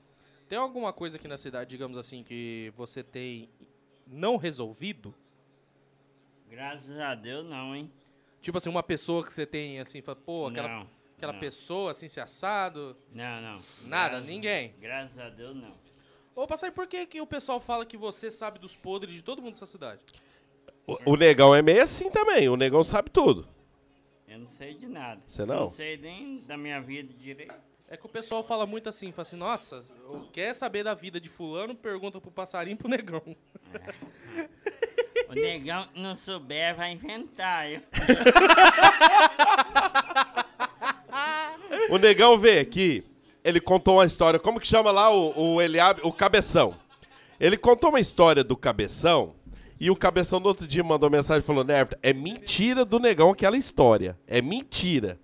tem 0.46 0.58
alguma 0.58 0.92
coisa 0.92 1.16
aqui 1.16 1.26
na 1.26 1.38
cidade, 1.38 1.70
digamos 1.70 1.96
assim, 1.96 2.22
que 2.22 2.70
você 2.76 3.02
tem 3.02 3.48
não 4.06 4.36
resolvido? 4.36 5.14
Graças 6.50 6.98
a 6.98 7.14
Deus 7.14 7.46
não, 7.46 7.74
hein? 7.74 7.90
Tipo 8.40 8.58
assim, 8.58 8.68
uma 8.68 8.82
pessoa 8.82 9.24
que 9.24 9.32
você 9.32 9.46
tem, 9.46 9.78
assim, 9.80 10.00
fala, 10.02 10.16
pô, 10.16 10.46
aquela, 10.48 10.68
Não, 10.68 10.86
aquela 11.16 11.32
não. 11.32 11.40
pessoa, 11.40 11.90
assim, 11.90 12.08
se 12.08 12.20
assado. 12.20 12.96
Não, 13.12 13.40
não. 13.40 13.62
Nada, 13.82 14.10
Graças- 14.10 14.26
ninguém. 14.28 14.74
Graças 14.80 15.18
a 15.18 15.28
Deus 15.28 15.54
não. 15.54 15.74
Ô, 16.34 16.46
passarinho, 16.46 16.74
por 16.74 16.86
que, 16.86 17.04
que 17.06 17.20
o 17.20 17.26
pessoal 17.26 17.60
fala 17.60 17.84
que 17.84 17.96
você 17.96 18.30
sabe 18.30 18.58
dos 18.58 18.74
podres 18.76 19.14
de 19.14 19.22
todo 19.22 19.42
mundo 19.42 19.52
dessa 19.52 19.66
cidade? 19.66 20.00
O, 20.86 21.12
o 21.12 21.16
negão 21.16 21.54
é 21.54 21.60
meio 21.60 21.82
assim 21.82 22.10
também, 22.10 22.48
o 22.48 22.56
negão 22.56 22.82
sabe 22.82 23.10
tudo. 23.10 23.46
Eu 24.26 24.38
não 24.38 24.46
sei 24.48 24.74
de 24.74 24.86
nada. 24.88 25.20
Você 25.26 25.44
não? 25.44 25.60
Não 25.60 25.68
sei 25.68 25.96
nem 25.96 26.40
da 26.42 26.56
minha 26.56 26.80
vida 26.80 27.12
direito. 27.12 27.54
É 27.88 27.96
que 27.96 28.06
o 28.06 28.08
pessoal 28.08 28.42
fala 28.44 28.64
muito 28.64 28.88
assim, 28.88 29.10
fala 29.12 29.22
assim, 29.22 29.36
nossa, 29.36 29.84
eu- 29.98 30.28
quer 30.32 30.54
saber 30.54 30.82
da 30.84 30.94
vida 30.94 31.20
de 31.20 31.28
fulano, 31.28 31.74
pergunta 31.74 32.20
pro 32.20 32.30
passarinho 32.30 32.74
e 32.74 32.78
pro 32.78 32.88
negão. 32.88 33.22
O 35.30 35.34
negão 35.34 35.86
não 35.94 36.16
souber 36.16 36.74
vai 36.74 36.92
inventar. 36.92 37.70
Eu. 37.70 37.80
O 41.90 41.98
negão 41.98 42.36
veio 42.38 42.60
aqui, 42.60 43.04
ele 43.44 43.60
contou 43.60 43.96
uma 43.96 44.04
história, 44.04 44.38
como 44.38 44.60
que 44.60 44.66
chama 44.66 44.90
lá 44.90 45.10
o, 45.14 45.54
o 45.54 45.62
Eliabe, 45.62 46.00
o 46.04 46.12
Cabeção. 46.12 46.74
Ele 47.38 47.56
contou 47.56 47.90
uma 47.90 48.00
história 48.00 48.42
do 48.44 48.56
Cabeção, 48.56 49.34
e 49.78 49.90
o 49.90 49.96
Cabeção 49.96 50.40
no 50.40 50.46
outro 50.48 50.66
dia 50.66 50.82
mandou 50.84 51.08
mensagem 51.10 51.42
e 51.42 51.46
falou, 51.46 51.64
Nerva, 51.64 51.96
é 52.02 52.12
mentira 52.12 52.84
do 52.84 52.98
negão 52.98 53.30
aquela 53.30 53.56
história, 53.56 54.18
é 54.26 54.42
mentira. 54.42 55.18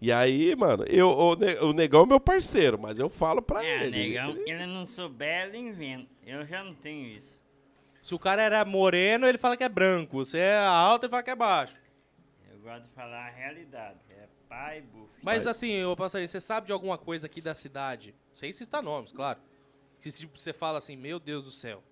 E 0.00 0.12
aí, 0.12 0.54
mano, 0.54 0.84
eu, 0.88 1.08
o, 1.08 1.34
ne- 1.36 1.54
o 1.60 1.72
negão 1.72 2.02
é 2.02 2.06
meu 2.06 2.20
parceiro, 2.20 2.78
mas 2.78 2.98
eu 2.98 3.08
falo 3.08 3.40
pra 3.40 3.64
É, 3.64 3.84
ele. 3.86 3.98
negão, 4.08 4.30
ele- 4.30 4.50
ele 4.50 4.66
não 4.66 4.84
souber, 4.84 5.46
ele 5.46 5.58
inventa. 5.58 6.06
Eu 6.26 6.44
já 6.46 6.62
não 6.62 6.74
tenho 6.74 7.06
isso. 7.16 7.35
Se 8.06 8.14
o 8.14 8.20
cara 8.20 8.40
era 8.40 8.64
moreno, 8.64 9.26
ele 9.26 9.36
fala 9.36 9.56
que 9.56 9.64
é 9.64 9.68
branco. 9.68 10.24
Se 10.24 10.38
é 10.38 10.56
alto, 10.56 11.06
ele 11.06 11.10
fala 11.10 11.24
que 11.24 11.30
é 11.30 11.34
baixo. 11.34 11.76
Eu 12.48 12.60
gosto 12.60 12.84
de 12.84 12.90
falar 12.90 13.26
a 13.26 13.30
realidade. 13.30 13.98
É 14.08 14.28
pai, 14.48 14.80
bufo. 14.80 15.10
Mas 15.24 15.44
assim, 15.44 15.82
ô 15.82 15.96
passarinho, 15.96 16.28
você 16.28 16.40
sabe 16.40 16.68
de 16.68 16.72
alguma 16.72 16.96
coisa 16.96 17.26
aqui 17.26 17.40
da 17.40 17.52
cidade? 17.52 18.14
Sem 18.32 18.52
citar 18.52 18.80
nomes, 18.80 19.10
claro. 19.10 19.40
Que 20.00 20.08
tipo, 20.12 20.38
você 20.38 20.52
fala 20.52 20.78
assim, 20.78 20.94
meu 20.94 21.18
Deus 21.18 21.42
do 21.42 21.50
céu. 21.50 21.82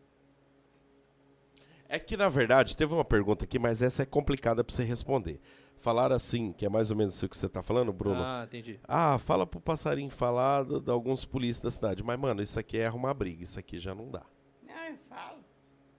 É 1.89 1.99
que, 1.99 2.17
na 2.17 2.29
verdade, 2.29 2.77
teve 2.77 2.95
uma 2.95 3.05
pergunta 3.05 3.45
aqui, 3.45 3.59
mas 3.59 3.83
essa 3.83 4.05
é 4.05 4.07
complicada 4.07 4.63
pra 4.63 4.73
você 4.73 4.85
responder. 4.85 5.41
Falaram 5.79 6.15
assim, 6.15 6.53
que 6.53 6.65
é 6.65 6.69
mais 6.69 6.93
ou 6.93 6.97
menos 6.97 7.17
isso 7.17 7.29
que 7.29 7.37
você 7.37 7.49
tá 7.49 7.61
falando, 7.61 7.93
Bruno. 7.93 8.23
Ah, 8.23 8.45
entendi. 8.47 8.79
Ah, 8.87 9.19
fala 9.19 9.45
pro 9.45 9.61
passarinho 9.61 10.11
falar 10.11 10.65
de 10.65 10.93
alguns 10.93 11.25
polícias 11.25 11.61
da 11.61 11.73
cidade. 11.73 12.05
Mas, 12.05 12.17
mano, 12.21 12.41
isso 12.41 12.57
aqui 12.61 12.79
é 12.79 12.87
arrumar 12.87 13.15
briga. 13.15 13.43
Isso 13.43 13.59
aqui 13.59 13.81
já 13.81 13.97
não 13.97 14.09
dá. 14.13 14.23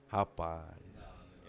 Rapaz. 0.08 0.62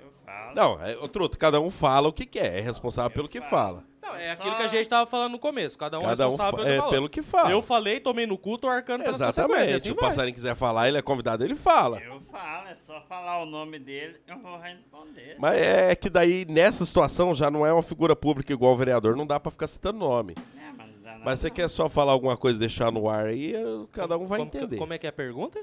Eu 0.00 0.10
falo. 0.24 0.54
Não, 0.54 0.84
é, 0.84 0.96
ô, 0.96 1.08
truto, 1.08 1.38
cada 1.38 1.60
um 1.60 1.70
fala 1.70 2.08
o 2.08 2.12
que 2.12 2.26
quer. 2.26 2.56
É 2.58 2.60
responsável 2.60 3.10
pelo 3.10 3.28
que 3.28 3.40
fala. 3.40 3.84
Não, 4.02 4.14
é 4.14 4.34
Só- 4.36 4.42
aquilo 4.42 4.56
que 4.56 4.62
a 4.62 4.68
gente 4.68 4.88
tava 4.88 5.04
falando 5.04 5.32
no 5.32 5.38
começo. 5.38 5.76
Cada 5.76 5.98
um 5.98 6.02
é 6.02 6.04
Cada 6.04 6.26
um 6.28 6.30
responsável 6.30 6.58
fa- 6.58 6.64
pelo 6.64 6.66
que 6.68 6.72
é 6.72 6.76
falou. 6.78 6.92
pelo 6.92 7.08
que 7.08 7.22
fala. 7.22 7.50
Eu 7.50 7.60
falei, 7.62 7.98
tomei 8.00 8.24
no 8.26 8.38
cu, 8.38 8.56
tô 8.56 8.68
arcando 8.68 9.02
pelas 9.02 9.20
consequências. 9.20 9.46
Exatamente. 9.48 9.72
Assim 9.74 9.84
Se 9.86 9.90
o 9.90 9.94
vai. 9.96 10.04
passarinho 10.04 10.34
quiser 10.34 10.54
falar, 10.54 10.86
ele 10.88 10.96
é 10.98 11.02
convidado, 11.02 11.44
ele 11.44 11.56
fala. 11.56 11.98
Eu 12.00 12.20
falo, 12.30 12.68
é 12.68 12.74
só 12.76 13.00
falar 13.02 13.42
o 13.42 13.46
nome 13.46 13.80
dele, 13.80 14.16
eu 14.28 14.38
vou 14.38 14.56
responder. 14.58 15.34
Mas 15.40 15.60
é 15.60 15.94
que 15.96 16.08
daí, 16.08 16.44
nessa 16.48 16.84
situação, 16.84 17.34
já 17.34 17.50
não 17.50 17.66
é 17.66 17.72
uma 17.72 17.82
figura 17.82 18.14
pública 18.14 18.52
igual 18.52 18.72
o 18.72 18.76
vereador, 18.76 19.16
não 19.16 19.26
dá 19.26 19.40
pra 19.40 19.50
ficar 19.50 19.66
citando 19.66 19.98
nome. 19.98 20.34
É, 20.56 20.70
mas 20.76 20.86
não 20.86 21.02
dá 21.02 21.10
nada 21.12 21.22
Mas 21.24 21.40
você 21.40 21.50
quer 21.50 21.68
só 21.68 21.88
falar 21.88 22.12
alguma 22.12 22.36
coisa, 22.36 22.60
deixar 22.60 22.92
no 22.92 23.08
ar 23.08 23.26
aí, 23.26 23.56
eh, 23.56 23.64
cada 23.90 24.16
um 24.16 24.24
vai 24.26 24.38
como, 24.38 24.50
que- 24.52 24.56
entender. 24.58 24.76
Como 24.78 24.92
é 24.92 24.98
que 24.98 25.06
é 25.06 25.10
a 25.10 25.12
pergunta? 25.12 25.60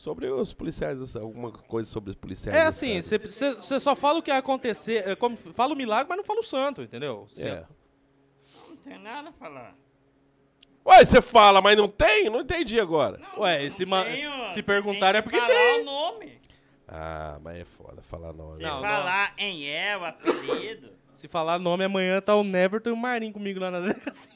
Sobre 0.00 0.26
os 0.30 0.50
policiais, 0.54 0.98
assim, 1.02 1.18
alguma 1.18 1.52
coisa 1.52 1.86
sobre 1.90 2.08
os 2.08 2.16
policiais. 2.16 2.56
É 2.58 2.62
assim, 2.62 3.02
você 3.02 3.78
só 3.78 3.94
fala 3.94 4.18
o 4.18 4.22
que 4.22 4.30
vai 4.30 4.38
acontecer. 4.38 5.06
é 5.06 5.14
como- 5.14 5.36
fala 5.36 5.74
o 5.74 5.76
milagre, 5.76 6.06
mas 6.08 6.16
não 6.16 6.24
fala 6.24 6.40
o 6.40 6.42
santo, 6.42 6.80
entendeu? 6.80 7.26
Cê- 7.28 7.48
É. 7.48 7.64
Não 8.66 8.76
tem 8.76 8.98
nada 8.98 9.28
a 9.28 9.32
falar. 9.32 9.74
Ué, 10.86 11.04
você 11.04 11.20
fala, 11.20 11.60
mas 11.60 11.76
não 11.76 11.86
tem? 11.86 12.30
Não 12.30 12.40
entendi 12.40 12.80
agora. 12.80 13.18
Não, 13.18 13.42
Ué, 13.42 13.64
não 13.64 13.70
se 13.70 13.84
tenho, 13.84 14.46
se 14.46 14.54
tem 14.54 14.62
perguntar 14.62 15.14
é 15.14 15.20
porque 15.20 15.36
falar 15.38 15.48
tem. 15.52 15.82
o 15.82 15.84
nome. 15.84 16.40
Ah, 16.88 17.38
mas 17.42 17.58
é 17.58 17.64
foda 17.66 18.00
falar 18.00 18.32
nome. 18.32 18.62
Se 18.62 18.66
Não, 18.66 18.76
não. 18.76 18.82
falar 18.82 19.34
em 19.36 19.64
El, 19.66 20.02
apelido. 20.06 20.92
Se 21.14 21.28
falar 21.28 21.58
nome 21.58 21.84
amanhã, 21.84 22.22
tá 22.22 22.34
o 22.34 22.42
Neverton 22.42 22.88
e 22.88 22.92
o 22.94 22.96
Marinho 22.96 23.34
comigo 23.34 23.60
lá 23.60 23.70
na 23.70 23.80
delegacia. 23.80 24.32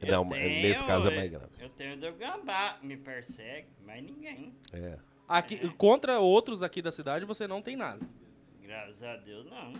Eu 0.00 0.12
Não, 0.12 0.24
mas 0.24 0.38
tenho, 0.38 0.62
nesse 0.62 0.84
caso 0.84 1.08
é 1.08 1.12
eu- 1.12 1.16
mais 1.16 1.30
grave. 1.30 1.50
Eu 1.58 1.68
tenho 1.70 1.96
do 1.98 2.12
Gambá, 2.12 2.78
me 2.82 2.96
persegue, 2.96 3.68
mas 3.84 4.02
ninguém. 4.02 4.54
É. 4.72 4.98
Aqui, 5.28 5.68
contra 5.74 6.20
outros 6.20 6.62
aqui 6.62 6.80
da 6.80 6.92
cidade, 6.92 7.24
você 7.24 7.46
não 7.48 7.60
tem 7.62 7.76
nada. 7.76 8.06
Graças 8.62 9.02
a 9.02 9.16
Deus, 9.16 9.44
não. 9.46 9.72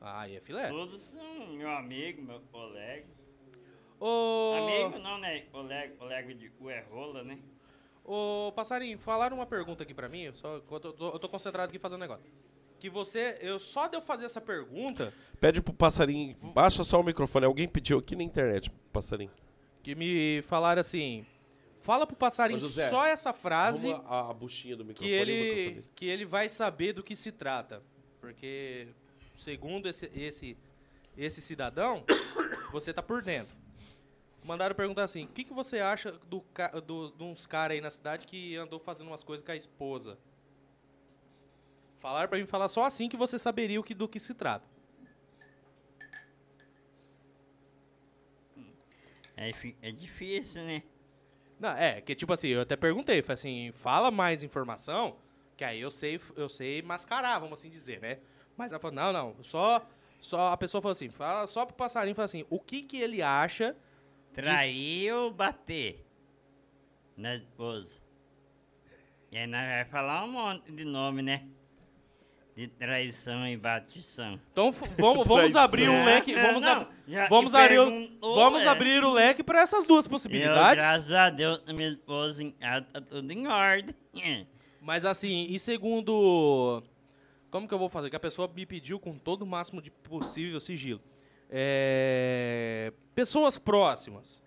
Ah, 0.00 0.20
aí 0.22 0.36
é 0.36 0.40
filé. 0.40 0.68
Todos 0.68 1.00
são 1.00 1.46
meu 1.54 1.70
amigo, 1.70 2.22
meu 2.22 2.40
colega. 2.52 3.06
Ô, 4.00 4.54
Amigo 4.56 4.98
não, 5.00 5.18
né? 5.18 5.40
Colega, 5.50 5.94
colega 5.96 6.34
de 6.34 6.52
Uerrola, 6.60 7.24
né? 7.24 7.38
ô, 8.04 8.52
Passarinho, 8.54 8.96
falaram 8.98 9.36
uma 9.36 9.44
pergunta 9.46 9.82
aqui 9.82 9.92
pra 9.92 10.08
mim, 10.08 10.22
eu, 10.22 10.34
só, 10.34 10.54
eu, 10.56 10.80
tô, 10.80 11.10
eu 11.12 11.18
tô 11.18 11.28
concentrado 11.28 11.68
aqui 11.68 11.78
fazendo 11.78 11.98
um 11.98 12.02
negócio. 12.02 12.24
Que 12.78 12.88
você, 12.88 13.38
eu 13.40 13.58
só 13.58 13.88
de 13.88 13.96
eu 13.96 14.00
fazer 14.00 14.24
essa 14.26 14.40
pergunta, 14.40 15.12
Pede 15.40 15.62
pro 15.62 15.72
passarinho, 15.72 16.36
baixa 16.52 16.82
só 16.82 17.00
o 17.00 17.04
microfone. 17.04 17.46
Alguém 17.46 17.68
pediu 17.68 17.98
aqui 17.98 18.16
na 18.16 18.24
internet, 18.24 18.70
passarinho. 18.92 19.30
que 19.82 19.94
me 19.94 20.42
falaram 20.42 20.80
assim, 20.80 21.24
fala 21.80 22.06
pro 22.06 22.16
Passarinho 22.16 22.58
Ô, 22.58 22.60
José, 22.60 22.90
só 22.90 23.06
essa 23.06 23.32
frase 23.32 23.92
a, 24.06 24.30
a 24.30 24.34
buchinha 24.34 24.76
do 24.76 24.84
que 24.84 24.88
microfone. 24.88 25.10
e 25.10 25.16
o 25.16 25.20
ele, 25.20 25.54
microfone. 25.54 25.84
que 25.94 26.06
ele 26.06 26.24
vai 26.24 26.48
saber 26.48 26.92
do 26.92 27.02
que 27.04 27.14
se 27.14 27.30
trata. 27.30 27.82
Porque, 28.20 28.88
segundo 29.36 29.88
esse, 29.88 30.10
esse, 30.14 30.56
esse 31.16 31.40
cidadão, 31.40 32.04
você 32.72 32.92
tá 32.92 33.02
por 33.02 33.22
dentro. 33.22 33.56
Mandaram 34.42 34.74
perguntar 34.74 35.04
assim: 35.04 35.24
o 35.24 35.28
que, 35.28 35.44
que 35.44 35.52
você 35.52 35.78
acha 35.78 36.12
do, 36.28 36.44
do, 36.84 37.10
de 37.10 37.22
uns 37.22 37.46
caras 37.46 37.76
aí 37.76 37.80
na 37.80 37.90
cidade 37.90 38.26
que 38.26 38.56
andou 38.56 38.80
fazendo 38.80 39.06
umas 39.06 39.22
coisas 39.22 39.44
com 39.44 39.52
a 39.52 39.56
esposa? 39.56 40.18
Falaram 42.00 42.28
pra 42.28 42.38
mim 42.38 42.46
falar 42.46 42.68
só 42.68 42.84
assim 42.84 43.08
que 43.08 43.16
você 43.16 43.38
saberia 43.38 43.80
o 43.80 43.84
que, 43.84 43.94
do 43.94 44.08
que 44.08 44.20
se 44.20 44.34
trata. 44.34 44.66
É, 49.36 49.52
é 49.82 49.92
difícil, 49.92 50.62
né? 50.62 50.82
Não, 51.60 51.70
é, 51.70 52.00
que 52.00 52.14
tipo 52.14 52.32
assim, 52.32 52.48
eu 52.48 52.60
até 52.60 52.76
perguntei, 52.76 53.22
falei 53.22 53.34
assim, 53.34 53.72
fala 53.72 54.10
mais 54.10 54.42
informação, 54.42 55.16
que 55.56 55.64
aí 55.64 55.80
eu 55.80 55.90
sei, 55.90 56.20
eu 56.36 56.48
sei 56.48 56.82
mascarar, 56.82 57.38
vamos 57.38 57.58
assim 57.58 57.68
dizer, 57.68 58.00
né? 58.00 58.18
Mas 58.56 58.72
ela 58.72 58.80
falou, 58.80 58.94
não, 58.94 59.12
não, 59.12 59.42
só, 59.42 59.86
só 60.20 60.52
a 60.52 60.56
pessoa 60.56 60.80
falou 60.80 60.92
assim, 60.92 61.08
fala 61.08 61.46
só 61.46 61.64
pro 61.66 61.74
passarinho, 61.74 62.14
fala 62.14 62.26
assim, 62.26 62.44
o 62.50 62.60
que 62.60 62.82
que 62.82 62.96
ele 63.00 63.22
acha 63.22 63.76
Trair 64.32 65.14
ou 65.14 65.32
bater 65.32 66.04
na 67.16 67.34
esposa? 67.36 68.00
E 69.32 69.36
aí 69.36 69.46
nós 69.46 69.68
vamos 69.68 69.90
falar 69.90 70.24
um 70.24 70.32
monte 70.32 70.72
de 70.72 70.84
nome, 70.84 71.22
né? 71.22 71.48
De 72.58 72.66
traição 72.66 73.46
e 73.46 73.56
batição. 73.56 74.40
Então 74.50 74.72
vamos, 74.72 75.28
vamos 75.28 75.54
abrir 75.54 75.88
um 75.88 76.04
leque, 76.04 76.34
Não, 76.34 76.42
vamos, 76.42 76.64
não, 76.64 76.72
ab- 76.72 76.88
já 77.06 77.28
vamos, 77.28 77.54
abrir, 77.54 77.78
o- 77.78 77.84
perguntou, 77.86 78.34
vamos 78.34 78.62
é. 78.62 78.66
abrir 78.66 79.04
o 79.04 79.12
leque 79.12 79.44
para 79.44 79.60
essas 79.60 79.86
duas 79.86 80.06
Eu, 80.06 80.10
possibilidades. 80.10 80.82
graças 80.84 81.12
a 81.12 81.30
Deus, 81.30 81.62
minha 81.72 81.88
esposa 81.90 82.42
em 82.42 82.50
casa 82.50 82.84
tá 82.92 83.00
tudo 83.00 83.30
em 83.30 83.46
ordem. 83.46 83.94
Mas 84.80 85.04
assim, 85.04 85.46
e 85.48 85.56
segundo. 85.60 86.82
Como 87.48 87.68
que 87.68 87.72
eu 87.72 87.78
vou 87.78 87.88
fazer? 87.88 88.10
Que 88.10 88.16
a 88.16 88.20
pessoa 88.20 88.50
me 88.52 88.66
pediu 88.66 88.98
com 88.98 89.16
todo 89.16 89.42
o 89.42 89.46
máximo 89.46 89.80
de 89.80 89.90
possível 89.92 90.58
sigilo. 90.58 91.00
É, 91.48 92.92
pessoas 93.14 93.56
próximas. 93.56 94.42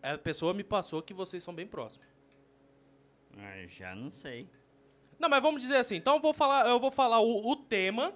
A 0.00 0.16
pessoa 0.16 0.54
me 0.54 0.62
passou 0.62 1.02
que 1.02 1.12
vocês 1.12 1.42
são 1.42 1.52
bem 1.52 1.66
próximos. 1.66 2.06
Mas 3.36 3.72
já 3.72 3.92
não 3.94 4.10
sei. 4.10 4.48
Não, 5.18 5.28
mas 5.28 5.42
vamos 5.42 5.60
dizer 5.62 5.76
assim. 5.76 5.96
Então 5.96 6.14
eu 6.16 6.20
vou 6.20 6.32
falar, 6.32 6.66
eu 6.68 6.78
vou 6.78 6.90
falar 6.90 7.20
o, 7.20 7.50
o 7.50 7.56
tema 7.56 8.12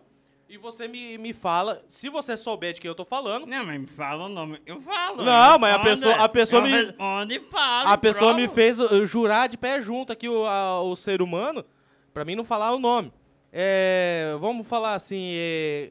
E 0.48 0.58
você 0.58 0.86
me, 0.86 1.16
me 1.18 1.32
fala, 1.32 1.82
se 1.88 2.08
você 2.10 2.36
souber 2.36 2.74
de 2.74 2.80
quem 2.80 2.88
eu 2.88 2.94
tô 2.94 3.04
falando, 3.06 3.46
Não, 3.46 3.64
mas 3.64 3.80
me 3.80 3.86
fala 3.86 4.24
o 4.26 4.28
nome. 4.28 4.60
Eu 4.66 4.80
falo. 4.82 5.24
Não, 5.24 5.58
mas 5.58 5.74
a 5.74 5.78
pessoa- 5.78 6.14
a 6.16 6.28
pessoa 6.28 6.60
Eu 6.60 6.66
me- 6.66 6.84
respondo 6.84 7.32
e 7.32 7.40
falo. 7.40 7.88
a 7.88 7.96
pessoa 7.98 8.34
me 8.34 8.46
fez 8.48 8.78
uh, 8.78 9.04
jurar 9.06 9.48
de 9.48 9.56
pé 9.56 9.80
junto 9.80 10.12
aqui 10.12 10.28
o, 10.28 10.44
a- 10.46 10.82
o 10.82 10.94
ser 10.94 11.22
humano, 11.22 11.64
pra 12.12 12.24
mim 12.24 12.34
não 12.34 12.44
falar 12.44 12.72
o 12.74 12.78
nome. 12.78 13.10
É, 13.50 14.36
vamos 14.40 14.66
falar 14.68 14.94
assim, 14.94 15.32
é, 15.36 15.90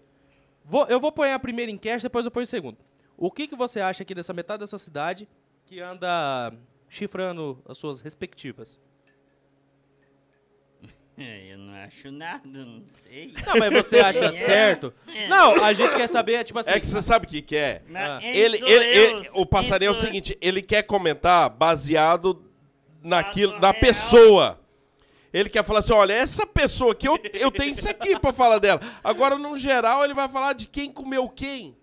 vou- 0.64 0.86
eu 0.88 1.00
vou 1.00 1.12
pôr 1.12 1.28
a 1.28 1.40
primeira 1.40 1.72
enquete, 1.72 2.04
depois 2.04 2.26
eu 2.26 2.32
ponho 2.32 2.44
a 2.44 2.48
segunda. 2.48 2.78
O 3.18 3.30
que, 3.32 3.48
que 3.48 3.56
você 3.56 3.80
acha 3.82 4.04
aqui 4.04 4.14
dessa 4.16 4.32
metade 4.34 4.60
dessa 4.62 4.78
cidade 4.78 5.28
que 5.66 5.80
anda 5.80 6.54
chifrando 6.90 7.62
as 7.68 7.78
suas 7.78 8.02
respectivas? 8.02 8.80
É, 11.22 11.48
Eu 11.54 11.58
não 11.58 11.74
acho 11.76 12.12
nada, 12.12 12.42
não 12.48 12.84
sei. 13.04 13.34
Não, 13.46 13.54
mas 13.58 13.74
você 13.74 14.00
acha 14.02 14.26
É. 14.26 14.32
certo? 14.32 14.94
Não, 15.30 15.64
a 15.64 15.74
gente 15.74 15.96
quer 15.96 16.08
saber, 16.08 16.44
tipo 16.44 16.60
assim... 16.60 16.70
É 16.72 16.80
que 16.80 16.86
você 16.86 17.02
sabe 17.02 17.26
o 17.26 17.30
que, 17.30 17.42
que 17.42 17.56
é? 17.56 17.82
Ah. 17.94 18.18
quem 18.22 18.30
Ele, 18.36 18.58
ele, 18.58 18.86
ele- 18.86 19.30
o 19.34 19.46
passarinho 19.46 19.90
é 19.90 19.92
o 19.92 19.96
seguinte, 19.96 20.38
ele 20.42 20.62
quer 20.62 20.84
comentar 20.84 21.50
baseado 21.50 22.44
naquilo, 23.04 23.60
na 23.60 23.74
pessoa. 23.74 24.60
Ele 25.34 25.50
quer 25.50 25.64
falar 25.64 25.80
assim, 25.80 25.94
olha, 25.94 26.14
essa 26.14 26.46
pessoa 26.46 26.92
aqui, 26.92 27.08
eu, 27.08 27.18
eu 27.34 27.50
tenho 27.52 27.72
isso 27.72 27.90
aqui 27.90 28.20
pra 28.20 28.34
falar 28.34 28.60
dela. 28.60 28.82
Agora, 29.04 29.38
no 29.38 29.56
geral, 29.56 30.04
ele 30.04 30.14
vai 30.14 30.28
falar 30.28 30.54
de 30.54 30.68
quem 30.68 30.92
comeu 30.92 31.30
quem. 31.30 31.76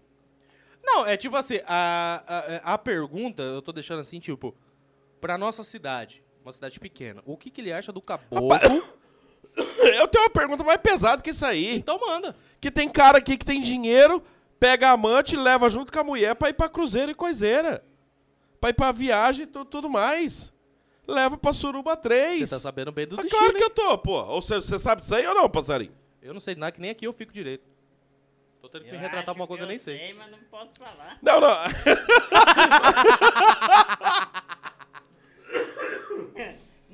Não, 0.84 1.06
é 1.06 1.16
tipo 1.16 1.34
assim, 1.36 1.58
a, 1.66 2.22
a, 2.64 2.74
a 2.74 2.78
pergunta, 2.78 3.42
eu 3.42 3.60
tô 3.62 3.72
deixando 3.72 4.00
assim, 4.00 4.18
tipo, 4.20 4.54
pra 5.20 5.36
nossa 5.38 5.64
cidade, 5.64 6.22
uma 6.42 6.52
cidade 6.52 6.78
pequena, 6.78 7.22
o 7.26 7.36
que, 7.36 7.50
que 7.50 7.60
ele 7.60 7.72
acha 7.72 7.90
do 7.92 8.00
caboclo? 8.00 8.82
Eu 9.58 10.08
tenho 10.08 10.24
uma 10.24 10.30
pergunta 10.30 10.64
mais 10.64 10.80
pesada 10.80 11.22
que 11.22 11.30
isso 11.30 11.44
aí. 11.46 11.76
Então 11.76 11.98
manda. 11.98 12.34
Que 12.60 12.70
tem 12.70 12.88
cara 12.88 13.18
aqui 13.18 13.36
que 13.36 13.44
tem 13.44 13.60
dinheiro, 13.60 14.22
pega 14.58 14.88
a 14.88 14.92
amante 14.92 15.34
e 15.34 15.38
leva 15.38 15.68
junto 15.68 15.92
com 15.92 15.98
a 15.98 16.04
mulher 16.04 16.34
pra 16.34 16.48
ir 16.50 16.54
pra 16.54 16.68
cruzeiro 16.68 17.10
e 17.10 17.14
coiseira. 17.14 17.84
Pra 18.60 18.70
ir 18.70 18.74
pra 18.74 18.92
viagem 18.92 19.44
e 19.44 19.46
tu- 19.46 19.64
tudo 19.64 19.88
mais. 19.88 20.52
Leva 21.06 21.38
pra 21.38 21.52
Suruba 21.52 21.96
3. 21.96 22.48
Você 22.48 22.54
tá 22.56 22.60
sabendo 22.60 22.92
bem 22.92 23.06
do 23.06 23.14
Ah, 23.18 23.22
destino, 23.22 23.38
claro 23.40 23.54
que 23.54 23.60
hein? 23.62 23.64
eu 23.64 23.70
tô, 23.70 23.98
pô. 23.98 24.22
Ou 24.24 24.42
seja, 24.42 24.60
você 24.60 24.78
sabe 24.78 25.00
disso 25.00 25.14
aí 25.14 25.26
ou 25.26 25.34
não, 25.34 25.48
passarinho? 25.48 25.92
Eu 26.20 26.34
não 26.34 26.40
sei 26.40 26.54
nada 26.54 26.72
que 26.72 26.80
nem 26.80 26.90
aqui 26.90 27.06
eu 27.06 27.12
fico 27.12 27.32
direito. 27.32 27.64
Tô 28.60 28.68
tendo 28.68 28.84
que 28.84 28.90
me 28.90 28.98
retratar 28.98 29.34
uma 29.34 29.46
coisa 29.46 29.60
que 29.60 29.64
eu 29.64 29.68
nem 29.68 29.76
eu 29.76 29.80
sei. 29.80 30.12
mas 30.14 30.30
não 30.30 30.38
posso 30.50 30.70
falar. 30.78 31.16
Não, 31.22 31.40
não. 31.40 31.48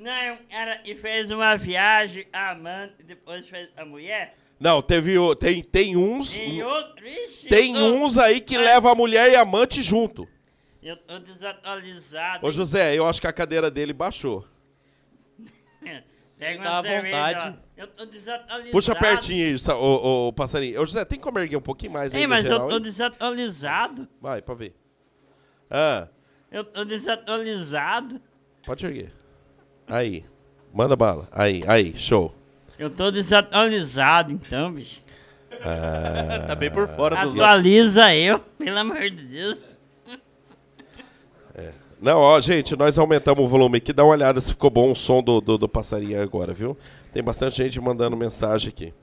Não, 0.05 0.37
era 0.49 0.81
e 0.85 0.93
fez 0.93 1.31
uma 1.31 1.55
viagem, 1.57 2.27
a 2.31 2.51
amante, 2.51 3.01
depois 3.03 3.47
fez 3.49 3.71
a 3.75 3.83
mulher. 3.83 4.37
Não, 4.59 4.81
teve 4.81 5.17
o- 5.17 5.35
tem 5.35 5.63
tem 5.63 5.97
uns 5.97 6.35
E 6.37 6.61
outro, 6.63 7.05
ixi, 7.07 7.47
tem 7.49 7.75
eu 7.75 7.79
tô- 7.81 7.95
uns 8.05 8.17
aí 8.17 8.39
que 8.39 8.55
Mas- 8.55 8.65
leva 8.67 8.91
a 8.91 8.95
mulher 8.95 9.31
e 9.31 9.35
a 9.35 9.41
amante 9.41 9.81
junto. 9.81 10.27
Eu 10.81 10.95
tô 10.95 11.17
desatualizado. 11.17 12.45
Ô 12.45 12.51
José, 12.51 12.93
eu 12.95 13.07
acho 13.07 13.19
que 13.19 13.25
a 13.27 13.33
cadeira 13.33 13.71
dele 13.71 13.91
baixou. 13.93 14.47
Pega 16.37 16.59
uma 16.61 16.77
à 16.77 16.81
vontade. 16.81 17.57
ó. 17.57 17.81
Eu 17.81 17.87
tô 17.87 18.05
desatualizado. 18.05 18.71
Puxa 18.71 18.93
pertinho 18.95 19.45
aí, 19.47 19.73
ô, 19.73 20.27
ô, 20.27 20.33
passarinho. 20.33 20.81
Ô 20.81 20.85
José, 20.85 21.03
tem 21.03 21.19
como 21.19 21.39
erguer 21.39 21.57
um 21.57 21.61
pouquinho 21.61 21.91
mais 21.93 22.13
aí 22.13 22.21
Ei, 22.21 22.27
no 22.27 22.29
mas 22.33 22.45
eu 22.45 22.51
geral, 22.51 22.67
tô 22.69 22.75
hein? 22.75 22.81
desatualizado. 22.81 24.07
Vai, 24.21 24.41
pra 24.41 24.53
ver. 24.53 24.75
Ah, 25.69 26.07
Eu 26.51 26.63
tô 26.63 26.85
desatualizado. 26.85 28.21
pode 28.65 28.85
erguer. 28.85 29.11
Aí. 29.87 30.25
Manda 30.73 30.95
bala. 30.95 31.27
Aí, 31.31 31.63
aí, 31.67 31.93
show. 31.95 32.33
Eu 32.77 32.89
tô 32.89 33.09
desatualizado, 33.11 34.31
então, 34.31 34.73
bicho. 34.73 35.01
Tá 36.47 36.55
bem 36.55 36.69
por 36.69 36.87
fora 36.89 37.15
do 37.25 37.29
Atualiza 37.41 38.13
eu, 38.13 38.39
pelo 38.59 38.77
amor 38.77 39.09
de 39.09 39.23
Deus. 39.23 39.75
Não, 42.01 42.19
ó, 42.19 42.39
gente, 42.41 42.75
nós 42.75 42.97
aumentamos 42.97 43.43
o 43.43 43.47
volume 43.47 43.77
aqui. 43.77 43.93
Dá 43.93 44.03
uma 44.03 44.11
olhada 44.11 44.39
se 44.41 44.51
ficou 44.51 44.69
bom 44.69 44.91
o 44.91 44.95
som 44.95 45.23
do, 45.23 45.39
do, 45.39 45.57
do 45.57 45.69
passarinho 45.69 46.21
agora, 46.21 46.53
viu? 46.53 46.77
Tem 47.13 47.23
bastante 47.23 47.55
gente 47.55 47.79
mandando 47.79 48.17
mensagem 48.17 48.69
aqui. 48.69 48.93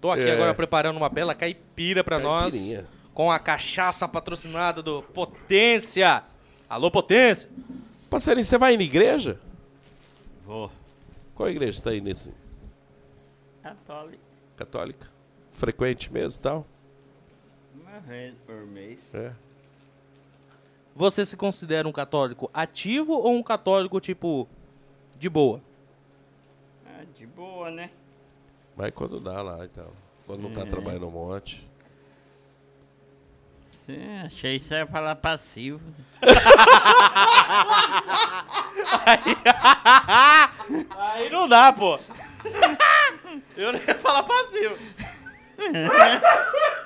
Tô 0.00 0.10
aqui 0.10 0.24
É. 0.24 0.32
agora 0.32 0.52
preparando 0.52 0.96
uma 0.96 1.08
bela 1.08 1.34
caipira 1.34 2.02
pra 2.02 2.18
nós. 2.18 2.74
Com 3.14 3.30
a 3.30 3.38
cachaça 3.38 4.06
patrocinada 4.08 4.82
do 4.82 5.00
Potência. 5.02 6.24
Alô, 6.68 6.90
Potência. 6.90 7.48
Passarinho, 8.14 8.44
você 8.44 8.56
vai 8.56 8.76
na 8.76 8.84
igreja? 8.84 9.40
Vou. 10.46 10.70
Qual 11.34 11.48
igreja 11.48 11.82
tá 11.82 11.90
aí 11.90 12.00
nesse? 12.00 12.32
Católico. 13.60 14.22
Católica? 14.56 15.10
Frequente 15.50 16.12
mesmo 16.12 16.38
e 16.38 16.42
tal? 16.42 16.66
Uma 17.74 17.98
vez 17.98 18.36
por 18.46 18.64
mês. 18.68 19.00
É. 19.12 19.32
Você 20.94 21.26
se 21.26 21.36
considera 21.36 21.88
um 21.88 21.92
católico 21.92 22.48
ativo 22.54 23.14
ou 23.14 23.32
um 23.34 23.42
católico, 23.42 23.98
tipo, 24.00 24.46
de 25.18 25.28
boa? 25.28 25.60
Ah, 26.86 27.02
de 27.18 27.26
boa, 27.26 27.68
né? 27.68 27.90
Vai 28.76 28.92
quando 28.92 29.18
dá 29.18 29.42
lá 29.42 29.64
e 29.64 29.68
tal. 29.70 29.92
Quando 30.24 30.40
não 30.42 30.52
tá 30.52 30.60
É. 30.60 30.66
trabalhando 30.66 31.08
um 31.08 31.10
monte. 31.10 31.66
É, 33.86 34.22
achei 34.26 34.58
que 34.58 34.64
você 34.64 34.76
ia 34.76 34.86
falar 34.86 35.14
passivo. 35.16 35.80
Aí 40.98 41.28
não 41.30 41.46
dá, 41.46 41.72
pô. 41.72 41.98
Eu 43.56 43.72
não 43.72 43.80
ia 43.80 43.94
falar 43.94 44.22
passivo. 44.22 44.76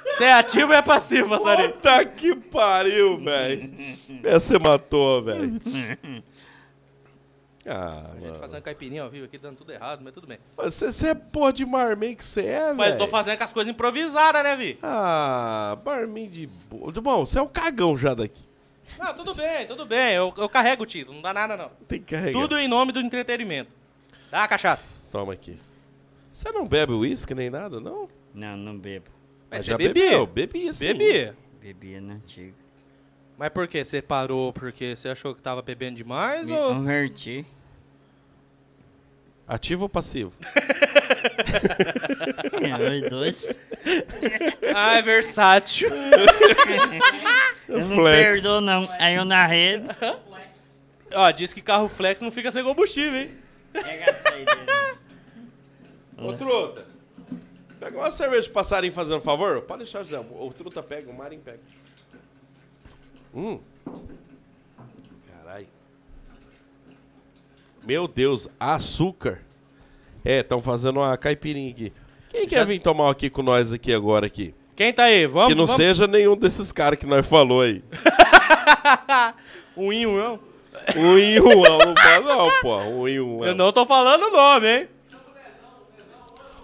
Você 0.05 0.25
é 0.25 0.33
ativo 0.33 0.73
ou 0.73 0.79
é 0.79 0.83
passivo, 0.83 1.29
passarinho? 1.29 1.73
Puta 1.73 2.05
que 2.05 2.35
pariu, 2.35 3.19
velho. 3.19 3.71
Essa 4.25 4.41
você 4.41 4.59
matou, 4.59 5.23
velho. 5.23 5.61
Ah, 7.69 8.13
A 8.17 8.21
gente 8.21 8.39
fazendo 8.39 8.63
caipirinha 8.63 9.03
ao 9.03 9.11
vivo 9.11 9.27
aqui, 9.27 9.39
dando 9.39 9.57
tudo 9.57 9.73
errado, 9.73 10.01
mas 10.03 10.15
tudo 10.15 10.27
bem. 10.27 10.39
Você, 10.57 11.09
é 11.09 11.15
porra 11.15 11.53
de 11.53 11.67
marmin 11.67 12.15
que 12.15 12.25
você 12.25 12.47
é, 12.47 12.61
velho. 12.67 12.77
Mas 12.77 12.97
tô 12.97 13.07
fazendo 13.07 13.39
com 13.39 13.45
as 13.45 13.53
coisas 13.53 13.71
improvisadas, 13.73 14.43
né, 14.43 14.57
Vi? 14.57 14.79
Ah, 14.83 15.77
barmin 15.85 16.29
de 16.29 16.47
boa. 16.47 16.91
Bom, 16.93 17.25
você 17.25 17.39
é 17.39 17.43
o 17.43 17.49
cagão 17.49 17.97
já 17.97 18.15
daqui. 18.15 18.43
Não, 18.99 19.15
tudo 19.15 19.35
bem, 19.35 19.67
tudo 19.67 19.85
bem. 19.87 20.15
Eu, 20.15 20.33
eu 20.37 20.49
carrego 20.49 20.83
o 20.83 20.87
título, 20.87 21.15
não 21.17 21.23
dá 21.23 21.33
nada, 21.35 21.57
não. 21.57 21.71
Tem 21.87 22.01
que 22.01 22.15
carregar. 22.15 22.41
Tudo 22.41 22.59
em 22.59 22.67
nome 22.67 22.91
do 22.91 23.01
entretenimento. 23.01 23.71
Dá 24.31 24.45
a 24.45 24.49
cachaça. 24.49 24.85
Toma 25.13 25.33
aqui. 25.33 25.59
Você 26.33 26.51
não 26.53 26.67
bebe 26.67 26.93
uísque 26.93 27.35
nem 27.35 27.51
nada, 27.51 27.81
não? 27.81 28.09
Não, 28.35 28.57
não 28.57 28.79
bebo. 28.79 29.07
Mas 29.51 29.65
já 29.65 29.73
você 29.77 29.79
bebia. 29.89 30.05
bebeu? 30.11 30.27
Bebi 30.27 30.73
sim. 30.73 30.87
Bebia. 30.89 31.37
Bebia 31.61 32.01
na 32.01 32.15
antiga. 32.15 32.55
Mas 33.37 33.51
por 33.51 33.69
quê? 33.69 33.85
Você 33.85 34.03
parou 34.03 34.53
porque 34.53 34.97
você 34.97 35.09
achou 35.09 35.35
que 35.35 35.41
tava 35.41 35.63
bebendo 35.63 35.97
demais 35.97 36.51
Me 36.51 36.57
ou... 36.57 36.75
converti. 36.75 37.47
Ativo 39.49 39.85
ou 39.85 39.89
passivo? 39.89 40.33
É, 42.61 42.97
Os 43.05 43.11
dois. 43.11 43.59
Ah, 44.75 44.97
é 44.99 45.03
versátil. 45.03 45.89
Eu 47.69 47.79
não 47.81 47.97
Flex. 47.97 48.41
perdoo, 48.43 48.61
não. 48.61 48.89
Aí 48.99 49.15
eu 49.15 49.25
na 49.25 49.47
rede. 49.47 49.87
Ó, 51.13 51.31
diz 51.31 51.53
que 51.53 51.61
carro 51.63 51.89
flex 51.89 52.21
não 52.21 52.31
fica 52.31 52.51
sem 52.51 52.63
combustível, 52.65 53.21
hein? 53.21 53.31
Pega 53.73 54.11
essa 54.11 54.35
aí 54.35 54.45
dele. 54.45 54.99
Ô, 56.17 56.33
Truta. 56.33 56.87
Pega 57.79 57.99
uma 57.99 58.11
cerveja 58.11 58.43
de 58.43 58.51
passarinho 58.51 58.93
fazendo 58.93 59.21
favor. 59.21 59.63
Pode 59.63 59.85
deixar, 59.85 60.01
José. 60.03 60.19
O 60.19 60.53
Truta 60.57 60.83
pega, 60.83 61.11
o 61.11 61.15
Marinho 61.15 61.43
pega. 61.43 61.61
Hum. 63.35 63.61
Caralho. 65.31 65.67
Meu 67.89 68.07
Deus, 68.07 68.51
açúcar. 68.61 69.41
É, 70.23 70.41
estão 70.41 70.61
fazendo 70.61 71.01
uma 71.01 71.17
caipirinha 71.17 71.71
aqui. 71.71 71.91
Quem 72.29 72.47
quer 72.47 72.67
vir 72.67 72.83
tomar 72.83 73.11
aqui 73.11 73.31
com 73.31 73.41
nós 73.41 73.73
aqui 73.73 73.95
agora 73.95 74.27
aqui? 74.27 74.55
Quem 74.77 74.93
tá 74.93 75.05
aí? 75.05 75.27
Vamos, 75.27 75.49
que 75.49 75.55
não 75.55 75.65
vamos. 75.65 75.83
seja 75.83 76.07
nenhum 76.07 76.37
desses 76.37 76.71
caras 76.71 76.99
que 76.99 77.07
nós 77.07 77.27
falou 77.27 77.63
aí. 77.63 77.83
Um 79.75 79.93
em 79.93 80.07
um, 80.07 80.19
não. 80.19 80.41
Um 80.97 81.17
em 81.19 81.41
um, 81.41 81.63
não 81.63 82.23
não, 82.25 82.61
pô. 82.61 82.77
Um 82.79 83.07
em 83.07 83.21
um. 83.21 83.45
Eu 83.45 83.55
não 83.55 83.73
tô 83.73 83.87
falando 83.87 84.25
o 84.25 84.33
nome, 84.33 84.67
hein? 84.67 84.89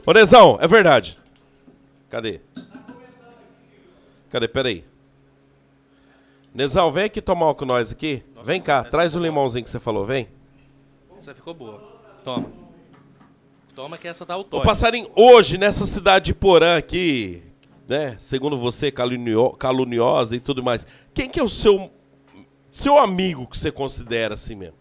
Ô, 0.04 0.12
Nezão, 0.12 0.58
é 0.60 0.66
verdade. 0.66 1.16
Cadê? 2.10 2.40
Cadê? 4.28 4.48
Peraí. 4.48 4.84
Nezão, 6.52 6.90
vem 6.90 7.04
aqui 7.04 7.22
tomar 7.22 7.46
uma 7.46 7.54
com 7.54 7.64
nós 7.64 7.92
aqui. 7.92 8.22
Vem 8.42 8.60
cá, 8.60 8.82
traz 8.82 9.14
o 9.14 9.20
limãozinho 9.20 9.62
que 9.64 9.70
você 9.70 9.78
falou, 9.78 10.04
vem. 10.04 10.28
Essa 11.24 11.34
ficou 11.34 11.54
boa. 11.54 11.80
Toma. 12.22 12.52
Toma 13.74 13.96
que 13.96 14.06
essa 14.06 14.26
dá 14.26 14.36
o 14.36 14.40
Ô, 14.40 14.44
toque. 14.44 14.66
passarinho, 14.66 15.08
hoje 15.16 15.56
nessa 15.56 15.86
cidade 15.86 16.26
de 16.26 16.34
Porã 16.34 16.76
aqui, 16.76 17.42
né? 17.88 18.14
Segundo 18.18 18.58
você, 18.58 18.92
calunio- 18.92 19.52
caluniosa 19.52 20.36
e 20.36 20.40
tudo 20.40 20.62
mais. 20.62 20.86
Quem 21.14 21.30
que 21.30 21.40
é 21.40 21.42
o 21.42 21.48
seu 21.48 21.90
seu 22.70 22.98
amigo 22.98 23.46
que 23.46 23.56
você 23.56 23.72
considera 23.72 24.34
assim 24.34 24.54
mesmo? 24.54 24.76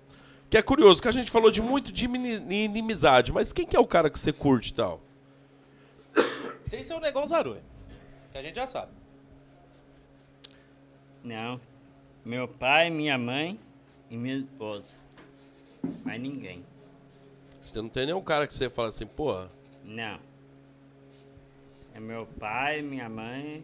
Que 0.50 0.58
é 0.58 0.62
curioso, 0.62 1.02
que 1.02 1.08
a 1.08 1.14
gente 1.14 1.32
falou 1.32 1.50
de 1.50 1.62
muito 1.62 1.94
de 1.94 2.04
inimizade, 2.08 3.32
mas 3.32 3.54
quem 3.54 3.66
que 3.66 3.78
é 3.78 3.80
o 3.80 3.88
cara 3.88 4.10
que 4.10 4.20
você 4.20 4.34
curte 4.34 4.72
e 4.72 4.74
tal? 4.74 5.00
Sem 6.66 6.84
ser 6.84 6.94
o 6.96 7.00
negão 7.00 7.26
Zaru. 7.26 7.56
Que 8.34 8.38
a 8.38 8.42
gente 8.44 8.56
já 8.56 8.68
sabe. 8.68 8.92
Não. 11.24 11.58
Meu 12.26 12.50
pai, 12.50 12.90
minha 12.90 13.18
mãe 13.18 13.58
e 14.10 14.18
minha 14.18 14.36
esposa. 14.36 15.02
Mais 16.04 16.22
ninguém. 16.22 16.64
Você 17.64 17.82
não 17.82 17.90
tem 17.90 18.06
nenhum 18.06 18.22
cara 18.22 18.48
que 18.48 18.54
você 18.54 18.70
fala 18.70 18.90
assim, 18.90 19.06
porra, 19.06 19.50
Não. 19.84 20.20
É 21.96 22.00
meu 22.00 22.26
pai, 22.40 22.82
minha 22.82 23.08
mãe, 23.08 23.64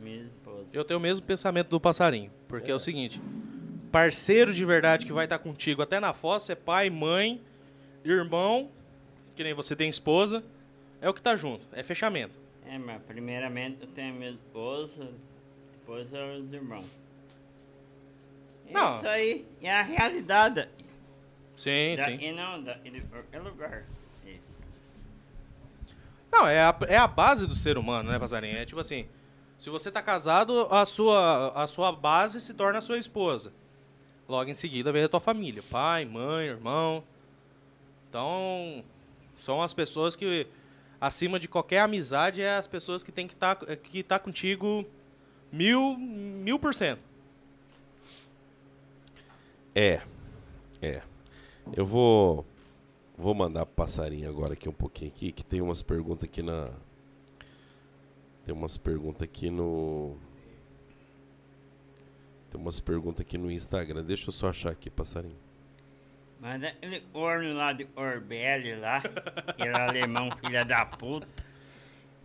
minha 0.00 0.24
esposa. 0.24 0.66
Eu 0.72 0.84
tenho 0.84 0.98
o 0.98 1.02
mesmo 1.02 1.24
pensamento 1.24 1.68
do 1.68 1.80
passarinho. 1.80 2.30
Porque 2.46 2.70
é, 2.70 2.74
o 2.74 2.80
seguinte: 2.80 3.20
parceiro 3.90 4.52
de 4.52 4.64
verdade 4.64 5.06
que 5.06 5.12
vai 5.12 5.24
estar 5.24 5.38
contigo 5.38 5.80
até 5.80 5.98
na 5.98 6.12
fossa 6.12 6.52
é 6.52 6.56
pai, 6.56 6.90
mãe, 6.90 7.40
irmão, 8.04 8.70
que 9.34 9.42
nem 9.42 9.54
você 9.54 9.74
tem 9.74 9.88
esposa. 9.88 10.44
É 11.00 11.08
o 11.08 11.14
que 11.14 11.22
tá 11.22 11.36
junto. 11.36 11.66
É 11.72 11.82
fechamento. 11.82 12.34
É, 12.66 12.78
mas 12.78 13.02
primeiramente 13.02 13.78
eu 13.82 13.88
tenho 13.88 14.14
minha 14.14 14.30
esposa, 14.30 15.10
depois 15.72 16.12
é 16.12 16.36
os 16.36 16.52
irmãos. 16.52 16.86
É 18.68 18.72
Não. 18.72 18.96
Isso 18.96 19.06
aí 19.06 19.46
é 19.62 19.72
a 19.72 19.82
realidade. 19.82 20.68
Sim, 21.56 21.96
Da- 21.96 22.06
sim. 22.06 22.18
E 22.20 22.32
não 22.32 22.62
da, 22.62 22.78
e 22.84 22.90
de 22.90 23.00
qualquer 23.02 23.40
lugar. 23.40 23.84
Isso. 24.26 24.58
Não, 26.32 26.48
é 26.48 26.60
a, 26.60 26.76
é 26.88 26.96
a 26.96 27.06
base 27.06 27.46
do 27.46 27.54
ser 27.54 27.78
humano, 27.78 28.10
né, 28.10 28.18
passarinho? 28.18 28.56
É 28.56 28.64
tipo 28.64 28.80
assim: 28.80 29.06
se 29.58 29.70
você 29.70 29.90
tá 29.90 30.02
casado, 30.02 30.66
a 30.70 30.84
sua, 30.84 31.52
a 31.54 31.66
sua 31.66 31.92
base 31.92 32.40
se 32.40 32.52
torna 32.54 32.78
a 32.78 32.82
sua 32.82 32.98
esposa. 32.98 33.52
Logo 34.28 34.50
em 34.50 34.54
seguida 34.54 34.90
vem 34.90 35.04
a 35.04 35.08
tua 35.08 35.20
família: 35.20 35.62
pai, 35.70 36.04
mãe, 36.04 36.46
irmão. 36.46 37.04
Então, 38.08 38.84
são 39.38 39.62
as 39.62 39.74
pessoas 39.74 40.16
que, 40.16 40.46
acima 41.00 41.38
de 41.38 41.46
qualquer 41.48 41.80
amizade, 41.80 42.40
é 42.40 42.56
as 42.56 42.66
pessoas 42.66 43.02
que 43.02 43.12
tem 43.12 43.26
que 43.26 43.34
estar 43.34 43.56
que 43.56 44.02
tá 44.02 44.18
contigo 44.18 44.84
mil, 45.52 45.96
mil 45.96 46.58
por 46.58 46.74
cento. 46.74 47.00
É. 49.74 50.00
É. 50.80 51.02
Eu 51.72 51.84
vou 51.86 52.44
vou 53.16 53.34
mandar 53.34 53.64
passarinho 53.66 54.28
agora 54.28 54.54
aqui 54.54 54.68
um 54.68 54.72
pouquinho 54.72 55.10
aqui, 55.10 55.32
que 55.32 55.44
tem 55.44 55.60
umas 55.60 55.82
perguntas 55.82 56.24
aqui 56.28 56.42
na 56.42 56.68
Tem 58.44 58.54
umas 58.54 58.76
perguntas 58.76 59.22
aqui 59.22 59.50
no 59.50 60.16
Tem 62.50 62.60
umas 62.60 62.80
perguntas 62.80 63.20
aqui 63.22 63.38
no 63.38 63.50
Instagram. 63.50 64.04
Deixa 64.04 64.28
eu 64.28 64.32
só 64.32 64.48
achar 64.48 64.70
aqui, 64.70 64.90
passarinho. 64.90 65.36
Mas 66.40 66.62
aquele 66.62 67.00
corno 67.12 67.54
lá 67.54 67.72
de 67.72 67.86
Orbelli 67.96 68.74
lá, 68.76 68.98
aquele 69.46 69.70
alemão 69.74 70.28
filha 70.44 70.64
da 70.64 70.84
puta. 70.84 71.26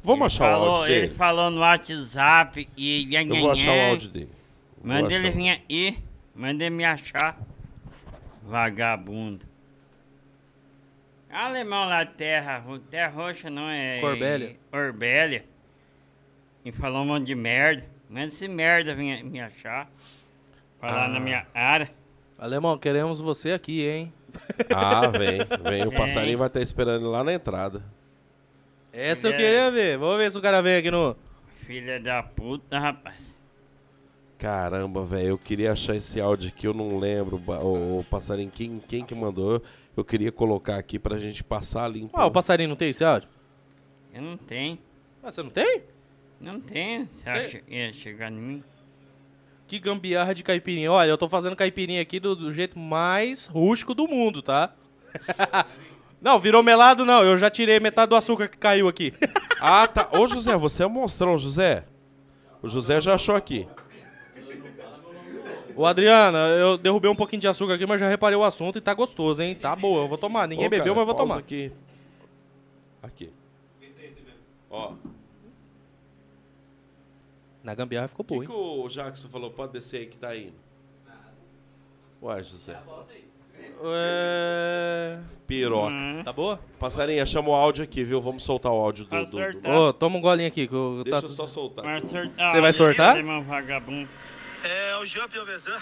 Vamos 0.04 0.20
ele 0.20 0.26
achar 0.28 0.44
o 0.44 0.60
falou, 0.62 0.76
áudio 0.76 0.92
Ele 0.94 1.02
dele. 1.08 1.14
falou 1.16 1.50
no 1.52 1.60
WhatsApp 1.62 2.70
e... 2.76 3.16
Eu 3.16 3.36
vou 3.38 3.52
achar 3.52 3.72
o 3.74 3.90
áudio 3.92 4.10
dele. 4.10 4.30
Vou 4.78 4.88
Manda 4.94 5.08
achar 5.08 5.18
ele 5.20 5.30
o- 5.30 5.34
vir 5.34 5.50
aí, 5.70 6.00
manda 6.36 6.64
ele 6.66 6.76
me 6.76 6.84
achar. 6.86 7.40
Vagabundo. 8.50 9.46
Alemão 11.30 11.88
lá, 11.88 12.04
terra, 12.06 12.64
terra 12.90 13.10
roxa 13.12 13.50
não 13.50 13.70
é. 13.70 14.00
Corbélia. 14.02 14.56
Orbélia. 14.74 15.46
E 16.66 16.72
falou 16.72 17.04
um 17.04 17.06
monte 17.06 17.28
de 17.28 17.36
merda. 17.36 17.86
Manda 18.10 18.26
esse 18.28 18.48
merda 18.48 18.96
vir 18.96 19.24
me 19.24 19.40
achar. 19.40 19.88
Falar 20.80 21.06
Ah. 21.06 21.08
na 21.10 21.20
minha 21.20 21.46
área. 21.54 21.92
Alemão, 22.40 22.78
queremos 22.78 23.20
você 23.20 23.52
aqui, 23.52 23.88
hein? 23.88 24.12
Ah, 24.74 25.08
vem, 25.08 25.38
vem. 25.70 25.86
O 25.86 25.90
Vem. 25.92 25.98
passarinho 25.98 26.38
vai 26.38 26.48
estar 26.48 26.62
esperando 26.62 27.10
lá 27.10 27.24
na 27.24 27.34
entrada. 27.34 27.84
Essa 28.92 29.28
eu 29.28 29.34
É. 29.34 29.38
queria 29.38 29.70
ver. 29.70 29.98
Vamos 30.00 30.18
ver 30.18 30.32
se 30.32 30.38
o 30.38 30.42
cara 30.42 30.62
vem 30.62 30.78
aqui 30.78 30.90
no. 30.90 31.16
Filha 31.68 32.00
da 32.00 32.24
puta, 32.24 32.80
rapaz. 32.80 33.36
Caramba, 34.40 35.04
velho, 35.04 35.28
eu 35.28 35.38
queria 35.38 35.74
achar 35.74 35.98
esse 35.98 36.22
áudio 36.22 36.48
aqui, 36.48 36.66
eu 36.66 36.74
não 36.74 36.98
lembro, 36.98 37.44
o, 37.46 38.00
o 38.00 38.04
passarinho, 38.06 38.50
quem, 38.50 38.80
quem 38.80 39.04
que 39.04 39.14
mandou, 39.14 39.62
eu 39.98 40.06
queria 40.06 40.32
colocar 40.32 40.78
aqui 40.78 40.98
pra 40.98 41.20
gente 41.20 41.44
passar 41.44 41.84
ali. 41.84 42.04
Então. 42.04 42.18
Ah, 42.18 42.26
o 42.26 42.32
passarinho 42.32 42.70
não 42.70 42.78
tem 42.78 42.90
esse 42.90 43.04
áudio? 43.04 43.28
Eu 44.14 44.22
não 44.22 44.38
tenho. 44.38 44.80
Ah, 45.22 45.30
você 45.30 45.44
não 45.44 45.50
tem? 45.50 45.84
Não 46.40 46.58
tenho. 46.58 47.06
Você 47.10 47.30
acha 47.30 47.60
que 47.60 47.76
ia 47.76 47.92
chegar 47.92 48.32
em 48.32 48.36
mim? 48.36 48.64
Que 49.68 49.78
gambiarra 49.78 50.34
de 50.34 50.42
caipirinha. 50.42 50.90
Olha, 50.90 51.10
eu 51.10 51.18
tô 51.18 51.28
fazendo 51.28 51.54
caipirinha 51.54 52.02
aqui 52.02 52.18
do, 52.18 52.34
do 52.34 52.54
jeito 52.54 52.80
mais 52.80 53.46
rústico 53.46 53.94
do 53.94 54.08
mundo, 54.08 54.42
tá? 54.42 54.74
não, 56.22 56.40
virou 56.40 56.64
melado 56.64 57.04
não. 57.04 57.26
Eu 57.26 57.38
já 57.38 57.50
tirei 57.50 57.78
metade 57.78 58.10
do 58.10 58.16
açúcar 58.16 58.48
que 58.48 58.58
caiu 58.58 58.88
aqui. 58.88 59.14
Ah, 59.60 59.86
tá. 59.86 60.08
Ô, 60.18 60.26
José, 60.26 60.56
você 60.56 60.84
é 60.84 60.88
um 60.88 60.92
monstrão, 60.92 61.38
José. 61.38 61.84
O 62.62 62.70
José 62.70 63.02
já 63.02 63.16
achou 63.16 63.36
aqui. 63.36 63.68
Ô, 65.80 65.86
Adriana, 65.86 66.40
eu 66.50 66.78
derrubei 66.78 67.10
um 67.10 67.16
pouquinho 67.16 67.40
de 67.40 67.48
açúcar 67.48 67.76
aqui, 67.76 67.86
mas 67.86 68.02
já 68.02 68.10
reparei 68.10 68.38
o 68.38 68.44
assunto 68.44 68.78
e 68.78 68.82
tá 68.82 68.94
gostoso, 68.94 69.42
hein? 69.42 69.56
Tá 69.56 69.74
boa, 69.78 70.04
eu 70.04 70.10
vou 70.10 70.18
tomar. 70.18 70.46
Ninguém 70.46 70.68
Ô, 70.68 70.70
bebeu, 70.70 70.94
cara, 70.94 70.96
mas 70.96 71.00
eu 71.00 71.06
vou 71.06 71.16
tomar. 71.16 71.38
Aqui. 71.38 71.72
Aqui. 73.02 73.32
Ó, 74.70 74.90
o 74.92 74.98
Na 77.64 77.74
gambiarra 77.74 78.10
ficou 78.10 78.26
que, 78.26 78.34
boa, 78.34 78.46
que 78.46 78.52
hein? 78.52 78.58
o 78.84 78.90
Jackson 78.90 79.30
falou? 79.30 79.52
Pode 79.52 79.72
descer 79.72 80.02
aí 80.02 80.06
que 80.08 80.18
tá 80.18 80.36
indo. 80.36 80.52
Ué, 82.22 82.44
José. 82.44 82.78
É... 83.82 85.18
Piroca. 85.48 85.94
Hum. 85.96 86.24
Tá 86.26 86.34
boa? 86.34 86.60
Passarinho, 86.78 87.26
chama 87.26 87.52
o 87.52 87.56
áudio 87.56 87.86
aqui, 87.86 88.04
viu? 88.04 88.20
Vamos 88.20 88.44
soltar 88.44 88.74
o 88.74 88.76
áudio 88.76 89.06
do... 89.06 89.12
do- 89.12 89.32
do- 89.32 89.40
Acertar. 89.40 89.74
Ô, 89.74 89.94
toma 89.94 90.18
um 90.18 90.22
golinho 90.22 90.50
aqui. 90.50 90.68
Que 90.68 90.76
eu, 90.76 91.04
Deixa 91.06 91.22
tá... 91.22 91.26
eu 91.26 91.30
só 91.32 91.48
soltar. 91.48 91.86
Vai 91.86 91.98
aqui. 92.00 92.08
sortar. 92.08 92.52
Você 92.52 92.60
vai 92.60 92.74
sortar? 92.74 93.12
Alemão 93.12 93.42
vagabundo. 93.46 94.10
É 94.64 94.98
o 94.98 95.06
Jump 95.06 95.38
Alvezan. 95.38 95.82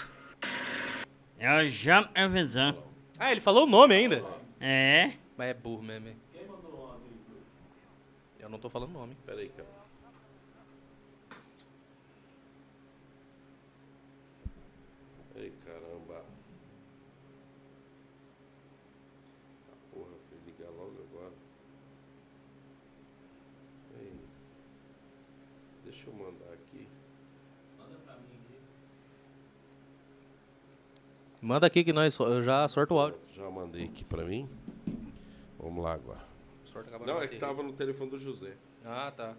É 1.40 1.56
o 1.56 1.68
Jean 1.68 2.10
Hervezan. 2.16 2.76
Ah, 3.20 3.32
ele 3.32 3.42
falou 3.42 3.64
o 3.64 3.70
nome 3.70 3.96
ainda. 3.96 4.24
É. 4.60 5.14
Mas 5.36 5.50
é 5.50 5.54
burro 5.54 5.84
mesmo, 5.84 6.08
hein? 6.08 6.18
Eu 8.40 8.50
não 8.50 8.60
tô 8.60 8.70
falando 8.70 8.92
nome. 8.92 9.16
Pera 9.26 9.40
aí, 9.40 9.50
cara. 9.50 9.68
Ei, 15.36 15.54
caramba. 15.66 16.24
Essa 19.62 19.76
porra, 19.92 20.12
fui 20.30 20.38
ligar 20.46 20.70
logo 20.72 20.96
agora. 21.12 21.34
Ei. 24.00 24.20
Deixa 25.84 26.10
eu 26.10 26.14
mandar 26.14 26.54
aqui. 26.54 26.88
Manda 31.42 31.68
aqui 31.68 31.84
que 31.84 31.94
nós 31.94 32.18
eu 32.18 32.42
já 32.42 32.68
sorto 32.68 32.96
o 32.96 33.00
áudio. 33.00 33.20
Já 33.36 33.50
mandei 33.50 33.86
aqui 33.86 34.04
pra 34.04 34.24
mim. 34.24 34.50
Vamos 35.60 35.84
lá 35.84 35.94
agora. 35.94 36.26
Não, 37.06 37.16
na 37.18 37.24
é 37.24 37.28
que 37.28 37.38
tava 37.38 37.64
no 37.64 37.74
telefone 37.74 38.12
do 38.12 38.20
José. 38.20 38.54
Ah, 38.86 39.12
tá. 39.16 39.36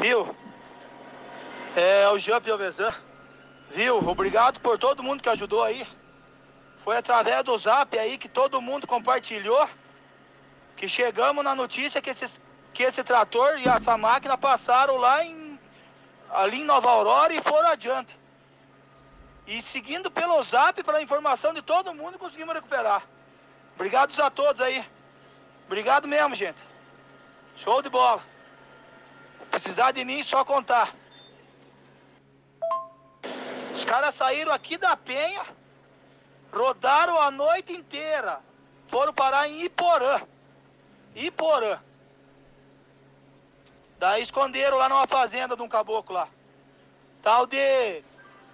Viu? 0.00 0.34
É 1.76 2.08
o 2.10 2.18
Jump 2.18 2.50
Alvezan. 2.50 2.94
Viu? 3.74 3.96
Obrigado 4.08 4.60
por 4.60 4.78
todo 4.78 5.02
mundo 5.02 5.22
que 5.22 5.28
ajudou 5.28 5.62
aí. 5.62 5.86
Foi 6.84 6.96
através 6.96 7.42
do 7.44 7.56
zap 7.58 7.98
aí 7.98 8.16
que 8.16 8.28
todo 8.28 8.60
mundo 8.60 8.86
compartilhou 8.86 9.68
que 10.76 10.88
chegamos 10.88 11.42
na 11.42 11.54
notícia 11.54 12.00
que, 12.00 12.10
esses, 12.10 12.40
que 12.78 12.84
esse 12.84 13.02
trator 13.02 13.58
e 13.58 13.66
essa 13.66 13.98
máquina 13.98 14.38
passaram 14.38 14.98
lá 14.98 15.24
em 15.24 15.58
ali 16.30 16.60
em 16.60 16.64
Nova 16.64 16.88
Aurora 16.88 17.34
e 17.34 17.42
foram 17.42 17.70
adiante. 17.70 18.16
E 19.48 19.60
seguindo 19.62 20.08
pelo 20.08 20.40
zap, 20.44 20.80
pela 20.84 21.02
informação 21.02 21.52
de 21.52 21.60
todo 21.60 21.92
mundo, 21.92 22.20
conseguimos 22.20 22.54
recuperar. 22.54 23.02
Obrigado 23.74 24.14
a 24.22 24.30
todos 24.30 24.60
aí. 24.60 24.86
Obrigado 25.66 26.06
mesmo, 26.06 26.36
gente. 26.36 26.58
Show 27.56 27.82
de 27.82 27.88
bola. 27.88 28.22
Precisar 29.50 29.90
de 29.90 30.04
mim, 30.04 30.22
só 30.22 30.44
contar. 30.44 30.94
Os 33.74 33.84
caras 33.84 34.14
saíram 34.14 34.52
aqui 34.52 34.78
da 34.78 34.96
Penha, 34.96 35.44
rodaram 36.52 37.20
a 37.20 37.28
noite 37.28 37.72
inteira. 37.72 38.38
Foram 38.86 39.12
parar 39.12 39.48
em 39.48 39.64
Iporã. 39.64 40.20
Iporã. 41.16 41.80
Daí 43.98 44.22
esconderam 44.22 44.76
lá 44.78 44.88
numa 44.88 45.06
fazenda 45.06 45.56
de 45.56 45.62
um 45.62 45.68
caboclo 45.68 46.14
lá. 46.14 46.28
Tal 47.22 47.46
de 47.46 48.02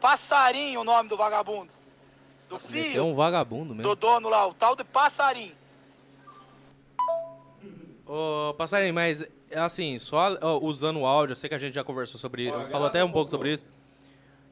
Passarinho 0.01 0.81
o 0.81 0.85
nome 0.85 1.09
do 1.09 1.17
vagabundo. 1.17 1.71
Do 2.49 2.57
É 2.57 2.59
filho 2.59 3.05
um 3.05 3.15
vagabundo 3.15 3.71
do 3.71 3.75
mesmo. 3.75 3.95
dono 3.97 4.29
lá, 4.29 4.47
o 4.47 4.55
tal 4.55 4.75
de 4.77 4.85
Passarinho. 4.85 5.55
Ô, 8.07 8.53
passarinho, 8.59 8.93
mas 8.93 9.25
assim, 9.55 9.99
só 9.99 10.37
ó, 10.43 10.59
usando 10.59 11.01
o 11.01 11.07
áudio, 11.07 11.33
eu 11.33 11.37
sei 11.37 11.49
que 11.49 11.55
a 11.55 11.59
gente 11.59 11.73
já 11.75 11.83
conversou 11.83 12.21
sobre 12.21 12.45
isso, 12.49 12.69
falou 12.71 12.87
até 12.89 13.03
um 13.03 13.11
pouco 13.11 13.31
sobre 13.31 13.55
isso. 13.55 13.65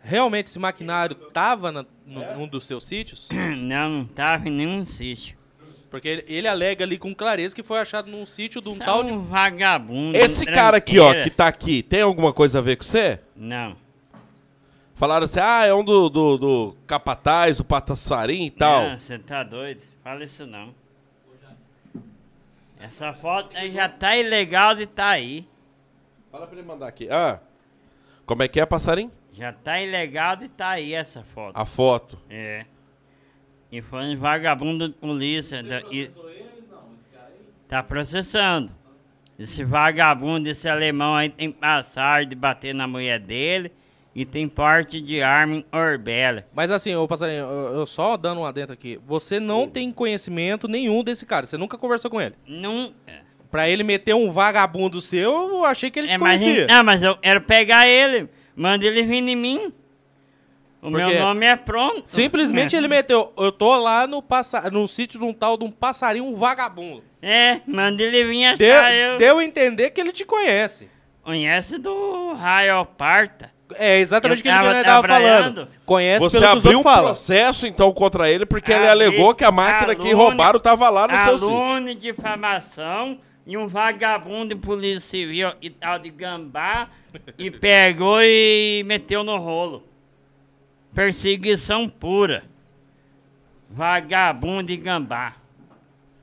realmente 0.00 0.46
esse 0.46 0.58
maquinário 0.58 1.14
tava 1.30 1.70
na, 1.70 1.84
no- 2.06 2.34
num 2.34 2.48
dos 2.48 2.66
seus 2.66 2.86
sítios? 2.86 3.28
Não, 3.58 3.88
não 3.90 4.04
tava 4.06 4.48
em 4.48 4.52
nenhum 4.52 4.86
sítio. 4.86 5.36
Porque 5.92 6.08
ele, 6.08 6.24
ele 6.26 6.48
alega 6.48 6.82
ali 6.82 6.96
com 6.98 7.14
clareza 7.14 7.54
que 7.54 7.62
foi 7.62 7.78
achado 7.78 8.10
num 8.10 8.24
sítio 8.24 8.62
de 8.62 8.68
um 8.70 8.76
Só 8.76 8.84
tal 8.84 9.04
de. 9.04 9.12
um 9.12 9.20
vagabundo. 9.20 10.16
Esse 10.16 10.48
um 10.48 10.50
cara 10.50 10.78
aqui, 10.78 10.98
ó, 10.98 11.12
que 11.22 11.28
tá 11.28 11.46
aqui, 11.46 11.82
tem 11.82 12.00
alguma 12.00 12.32
coisa 12.32 12.60
a 12.60 12.62
ver 12.62 12.76
com 12.76 12.82
você? 12.82 13.20
Não. 13.36 13.76
Falaram 14.94 15.24
assim, 15.24 15.40
ah, 15.40 15.66
é 15.66 15.74
um 15.74 15.84
do, 15.84 16.08
do, 16.08 16.38
do 16.38 16.76
capataz, 16.86 17.58
do 17.58 17.64
patassarim 17.64 18.46
e 18.46 18.50
tal. 18.50 18.88
Não, 18.88 18.98
você 18.98 19.18
tá 19.18 19.42
doido? 19.42 19.82
Fala 20.02 20.24
isso 20.24 20.46
não. 20.46 20.74
Essa 22.80 23.12
foto 23.12 23.54
aí 23.54 23.70
já 23.70 23.86
tá 23.86 24.16
ilegal 24.16 24.74
de 24.74 24.86
tá 24.86 25.10
aí. 25.10 25.46
Fala 26.30 26.46
pra 26.46 26.58
ele 26.58 26.66
mandar 26.66 26.88
aqui. 26.88 27.06
Ah, 27.10 27.38
como 28.24 28.42
é 28.42 28.48
que 28.48 28.58
é, 28.58 28.64
passarinho? 28.64 29.12
Já 29.34 29.52
tá 29.52 29.78
ilegal 29.78 30.36
de 30.36 30.48
tá 30.48 30.70
aí 30.70 30.94
essa 30.94 31.22
foto. 31.22 31.54
A 31.54 31.66
foto. 31.66 32.18
É. 32.30 32.64
E 33.72 33.80
foi 33.80 34.02
um 34.04 34.16
vagabundo 34.18 34.88
de 34.88 34.94
polícia. 34.94 35.62
da- 35.62 35.82
e- 35.90 36.10
Tá 37.66 37.82
processando. 37.82 38.70
Esse 39.38 39.64
vagabundo, 39.64 40.48
esse 40.48 40.68
alemão 40.68 41.14
aí 41.16 41.28
tem 41.30 41.50
passagem 41.50 42.28
de 42.28 42.34
bater 42.34 42.74
na 42.74 42.86
mulher 42.86 43.18
dele 43.18 43.72
e 44.14 44.26
tem 44.26 44.46
porte 44.46 45.00
de 45.00 45.22
arma 45.22 45.56
em 45.56 45.64
Orbela. 45.72 46.44
Mas 46.54 46.70
assim, 46.70 46.94
ô 46.94 47.08
passarinho, 47.08 47.38
eu, 47.44 47.74
eu 47.78 47.86
só 47.86 48.16
dando 48.18 48.42
um 48.42 48.44
adentro 48.46 48.74
aqui. 48.74 49.00
Você 49.06 49.40
não 49.40 49.66
tem 49.66 49.90
conhecimento 49.90 50.68
nenhum 50.68 51.02
desse 51.02 51.24
cara. 51.24 51.46
Você 51.46 51.56
nunca 51.56 51.78
conversou 51.78 52.10
com 52.10 52.20
ele. 52.20 52.34
Não. 52.46 52.92
Pra 53.50 53.68
ele 53.68 53.82
meter 53.82 54.14
um 54.14 54.30
vagabundo 54.30 55.00
seu, 55.00 55.30
eu 55.32 55.64
achei 55.64 55.90
que 55.90 55.98
ele 55.98 56.08
te 56.08 56.14
É, 56.14 56.18
mas, 56.18 56.40
conhecia. 56.42 56.66
não, 56.66 56.84
mas 56.84 57.02
eu 57.02 57.16
quero 57.16 57.40
pegar 57.40 57.86
ele. 57.88 58.28
Manda 58.54 58.84
ele 58.84 59.02
vir 59.02 59.26
em 59.26 59.34
mim. 59.36 59.72
O 60.82 60.90
Porque 60.90 61.06
meu 61.06 61.20
nome 61.20 61.46
é 61.46 61.54
pronto. 61.54 62.02
Simplesmente 62.06 62.74
É. 62.74 62.78
ele 62.78 62.88
meteu. 62.88 63.32
Eu 63.38 63.52
tô 63.52 63.76
lá 63.76 64.04
no, 64.06 64.20
passa, 64.20 64.68
no 64.68 64.88
sítio 64.88 65.20
de 65.20 65.24
um 65.24 65.32
tal 65.32 65.56
de 65.56 65.64
um 65.64 65.70
passarinho, 65.70 66.24
um 66.26 66.34
vagabundo. 66.34 67.04
É, 67.22 67.60
manda 67.68 68.02
ele 68.02 68.24
vir 68.24 68.46
achar 68.46 68.56
Deu, 68.58 68.74
eu. 68.74 69.16
deu 69.18 69.38
a 69.38 69.44
entender 69.44 69.90
que 69.90 70.00
ele 70.00 70.10
te 70.10 70.24
conhece. 70.24 70.90
Conhece 71.22 71.78
do 71.78 72.32
Raio 72.32 72.84
Parta. 72.84 73.48
É 73.76 73.98
exatamente 74.00 74.40
o 74.40 74.42
que 74.42 74.48
Eu 74.48 74.54
ele 74.54 74.58
tava 74.64 74.74
ele 74.74 74.84
tava 74.84 75.02
trabalhando. 75.06 75.54
falando. 75.54 75.68
Conhece 75.86 76.18
Você 76.24 76.44
abriu 76.44 76.80
um 76.80 76.82
falam. 76.82 77.04
processo, 77.04 77.64
então, 77.66 77.90
contra 77.92 78.28
ele, 78.28 78.44
porque 78.44 78.72
ele 78.72 78.86
alegou 78.88 79.34
que 79.36 79.44
a 79.44 79.52
máquina 79.52 79.94
que 79.94 80.12
roubaram 80.12 80.58
tava 80.58 80.90
lá 80.90 81.06
no 81.06 81.16
seu 81.24 81.38
sítio. 81.38 81.54
Aluno 81.56 81.86
de 81.86 81.94
difamação 81.94 83.18
e 83.46 83.56
um 83.56 83.68
vagabundo 83.68 84.54
de 84.54 84.60
polícia 84.60 85.00
civil 85.00 85.52
e 85.62 85.70
tal 85.70 85.98
de 86.00 86.10
gambá 86.10 86.88
e 87.38 87.50
pegou 87.52 88.20
e 88.20 88.82
meteu 88.84 89.22
no 89.22 89.36
rolo. 89.38 89.84
Perseguição 90.94 91.88
pura. 91.88 92.44
Vagabundo 93.70 94.70
e 94.72 94.76
gambá. 94.76 95.34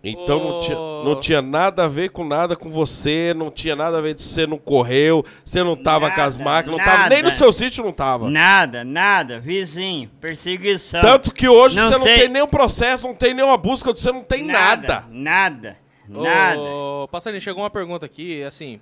Então 0.01 0.39
não, 0.39 0.59
tinha, 0.59 0.77
não 0.77 1.19
tinha 1.19 1.41
nada 1.41 1.83
a 1.83 1.87
ver 1.89 2.09
com 2.09 2.23
nada 2.23 2.55
com 2.55 2.69
você, 2.69 3.33
não 3.35 3.51
tinha 3.51 3.75
nada 3.75 3.97
a 3.97 4.01
ver 4.01 4.13
de 4.13 4.21
você 4.23 4.47
não 4.47 4.57
correu, 4.57 5.25
você 5.43 5.61
não 5.61 5.75
tava 5.75 6.09
com 6.09 6.21
as 6.21 6.37
Nada, 6.37 6.49
máquinas, 6.49 6.77
não 6.77 6.85
tava, 6.85 7.09
nem 7.09 7.17
no 7.17 7.23
nada. 7.27 7.37
seu 7.37 7.51
sítio 7.51 7.83
não 7.83 7.91
tava. 7.91 8.29
Nada, 8.29 8.85
nada. 8.85 9.41
Vizinho. 9.41 10.09
Perseguição. 10.21 11.01
Tanto 11.01 11.33
que 11.33 11.49
hoje 11.49 11.75
Não 11.75 11.87
você 11.89 11.97
não 11.97 12.03
sei- 12.05 12.15
tem 12.19 12.29
nenhum 12.29 12.47
processo, 12.47 13.05
não 13.07 13.13
tem 13.13 13.33
nenhuma 13.33 13.57
busca, 13.57 13.91
você 13.91 14.09
não 14.09 14.23
tem 14.23 14.45
nada. 14.45 15.03
Nada. 15.09 15.77
Nada. 16.07 16.59
Ô, 16.61 17.07
passarinho, 17.11 17.41
chegou 17.41 17.61
uma 17.63 17.69
pergunta 17.69 18.05
aqui, 18.05 18.41
assim. 18.43 18.79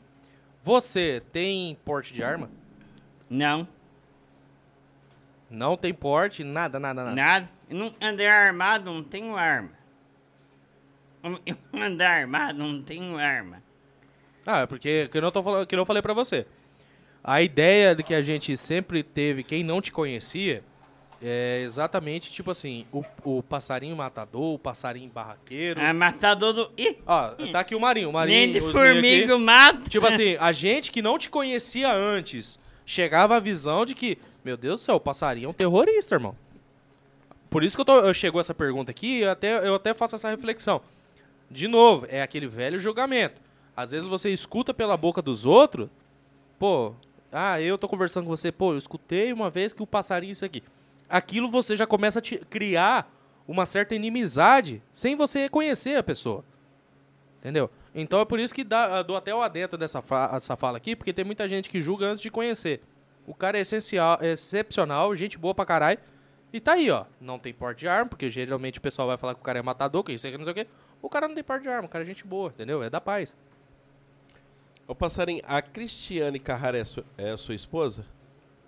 Você 0.63 1.23
tem 1.31 1.75
porte 1.83 2.13
de 2.13 2.23
arma? 2.23 2.47
Não. 3.27 3.67
Não 5.49 5.77
tem 5.77 5.93
porte, 5.93 6.43
nada, 6.43 6.79
nada, 6.79 7.03
nada. 7.03 7.15
Nada. 7.15 7.49
Eu 7.69 7.77
não 7.77 7.95
andei 8.01 8.27
armado, 8.27 8.91
não 8.91 9.03
tenho 9.03 9.35
arma. 9.35 9.71
Eu 11.45 11.57
andar 11.73 12.21
armado, 12.21 12.59
não 12.59 12.81
tenho 12.81 13.17
arma. 13.17 13.61
Ah, 14.45 14.61
é 14.61 14.65
porque 14.65 15.09
que 15.09 15.17
eu, 15.17 15.21
não 15.21 15.31
tô 15.31 15.43
falando, 15.43 15.67
que 15.67 15.75
eu 15.75 15.85
falei 15.85 16.01
pra 16.01 16.13
você. 16.13 16.45
A 17.23 17.41
ideia 17.41 17.93
de 17.93 18.03
que 18.03 18.13
a 18.13 18.21
gente 18.21 18.55
sempre 18.55 19.03
teve, 19.03 19.43
quem 19.43 19.63
não 19.63 19.81
te 19.81 19.91
conhecia, 19.91 20.63
é 21.21 21.61
exatamente 21.63 22.31
tipo 22.31 22.51
assim, 22.51 22.85
o, 22.91 23.03
o 23.23 23.43
passarinho 23.43 23.95
matador, 23.95 24.53
o 24.53 24.59
passarinho 24.59 25.09
barraqueiro. 25.09 25.79
É 25.81 25.91
matador 25.91 26.53
do. 26.53 26.71
Ih, 26.77 26.97
Ó, 27.05 27.29
tá 27.51 27.59
aqui 27.59 27.75
o 27.75 27.79
Marinho, 27.79 28.09
o 28.09 28.13
Marinho. 28.13 28.39
nem 28.39 28.53
de 28.53 28.61
formiga 28.71 29.37
mata. 29.37 29.89
Tipo 29.89 30.05
assim, 30.05 30.37
a 30.39 30.51
gente 30.51 30.91
que 30.91 31.01
não 31.01 31.17
te 31.17 31.29
conhecia 31.29 31.91
antes, 31.91 32.59
chegava 32.85 33.35
a 33.35 33.39
visão 33.39 33.85
de 33.85 33.93
que, 33.93 34.17
meu 34.47 34.55
Deus 34.55 34.79
do 34.79 34.83
céu, 34.85 34.95
o 34.95 34.99
passarinho 34.99 35.47
é 35.47 35.49
um 35.49 35.53
terrorista, 35.53 36.15
irmão. 36.15 36.33
Por 37.49 37.65
isso 37.65 37.75
que 37.75 37.81
eu, 37.81 37.85
tô, 37.85 37.99
eu 37.99 38.13
chegou 38.13 38.39
essa 38.39 38.53
pergunta 38.53 38.91
aqui, 38.91 39.19
eu 39.19 39.31
até, 39.31 39.67
eu 39.67 39.75
até 39.75 39.93
faço 39.93 40.15
essa 40.15 40.29
reflexão. 40.29 40.81
De 41.51 41.67
novo, 41.67 42.05
é 42.09 42.21
aquele 42.21 42.47
velho 42.47 42.79
julgamento. 42.79 43.41
Às 43.75 43.91
vezes 43.91 44.07
você 44.07 44.29
escuta 44.29 44.73
pela 44.73 44.95
boca 44.95 45.21
dos 45.21 45.45
outros, 45.45 45.89
pô, 46.57 46.93
ah, 47.29 47.59
eu 47.61 47.77
tô 47.77 47.89
conversando 47.89 48.23
com 48.23 48.29
você, 48.29 48.49
pô, 48.49 48.71
eu 48.71 48.77
escutei 48.77 49.33
uma 49.33 49.49
vez 49.49 49.73
que 49.73 49.83
o 49.83 49.87
passarinho 49.87 50.31
isso 50.31 50.45
aqui. 50.45 50.63
Aquilo 51.09 51.49
você 51.49 51.75
já 51.75 51.85
começa 51.85 52.19
a 52.19 52.21
criar 52.49 53.13
uma 53.45 53.65
certa 53.65 53.95
inimizade 53.95 54.81
sem 54.93 55.13
você 55.15 55.49
conhecer 55.49 55.97
a 55.97 56.03
pessoa. 56.03 56.41
Entendeu? 57.39 57.69
Então 57.93 58.21
é 58.21 58.25
por 58.25 58.39
isso 58.39 58.55
que 58.55 58.63
dá, 58.63 59.01
dou 59.03 59.17
até 59.17 59.35
o 59.35 59.41
adentro 59.41 59.77
dessa, 59.77 60.01
fa- 60.01 60.39
fala 60.57 60.77
aqui, 60.77 60.95
porque 60.95 61.11
tem 61.11 61.25
muita 61.25 61.49
gente 61.49 61.69
que 61.69 61.81
julga 61.81 62.05
antes 62.05 62.21
de 62.21 62.31
conhecer. 62.31 62.81
O 63.27 63.33
cara 63.35 63.57
é 63.57 63.61
essencial, 63.61 64.17
é 64.21 64.31
excepcional, 64.31 65.13
gente 65.15 65.37
boa 65.37 65.53
pra 65.53 65.65
caralho. 65.65 65.99
E 66.51 66.61
tá 66.61 66.73
aí, 66.73 66.89
ó. 66.89 67.05
Não 67.19 67.37
tem 67.37 67.53
porte 67.53 67.79
de 67.81 67.87
arma, 67.87 68.09
porque 68.09 68.29
geralmente 68.29 68.79
o 68.79 68.81
pessoal 68.81 69.07
vai 69.09 69.17
falar 69.17 69.35
que 69.35 69.41
o 69.41 69.43
cara 69.43 69.59
é 69.59 69.61
matador, 69.61 70.01
que 70.01 70.13
isso 70.13 70.25
aqui, 70.25 70.37
não 70.37 70.45
sei 70.45 70.53
o 70.53 70.55
quê. 70.55 70.67
O 71.01 71.09
cara 71.09 71.27
não 71.27 71.35
tem 71.35 71.43
porte 71.43 71.63
de 71.63 71.69
arma, 71.69 71.85
o 71.85 71.89
cara 71.89 72.03
é 72.03 72.07
gente 72.07 72.25
boa, 72.25 72.49
entendeu? 72.49 72.81
É 72.81 72.89
da 72.89 73.01
paz. 73.01 73.35
Ô 74.87 74.95
passarinho, 74.95 75.41
a 75.45 75.61
Cristiane 75.61 76.39
Carrara 76.39 76.77
é, 76.79 76.83
su- 76.85 77.03
é 77.17 77.31
a 77.31 77.37
sua 77.37 77.53
esposa? 77.53 78.05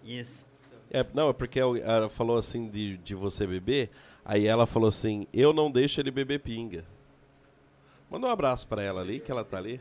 Isso. 0.03 0.45
É, 0.91 1.05
não, 1.13 1.29
é 1.29 1.33
porque 1.33 1.59
ela 1.59 2.09
falou 2.09 2.37
assim 2.37 2.67
de, 2.67 2.97
de 2.97 3.15
você 3.15 3.47
beber, 3.47 3.89
aí 4.25 4.45
ela 4.45 4.67
falou 4.67 4.89
assim, 4.89 5.25
eu 5.33 5.53
não 5.53 5.71
deixo 5.71 6.01
ele 6.01 6.11
beber 6.11 6.39
pinga. 6.41 6.83
Manda 8.09 8.27
um 8.27 8.29
abraço 8.29 8.67
pra 8.67 8.83
ela 8.83 8.99
ali, 8.99 9.21
que 9.21 9.31
ela 9.31 9.45
tá 9.45 9.57
ali. 9.57 9.79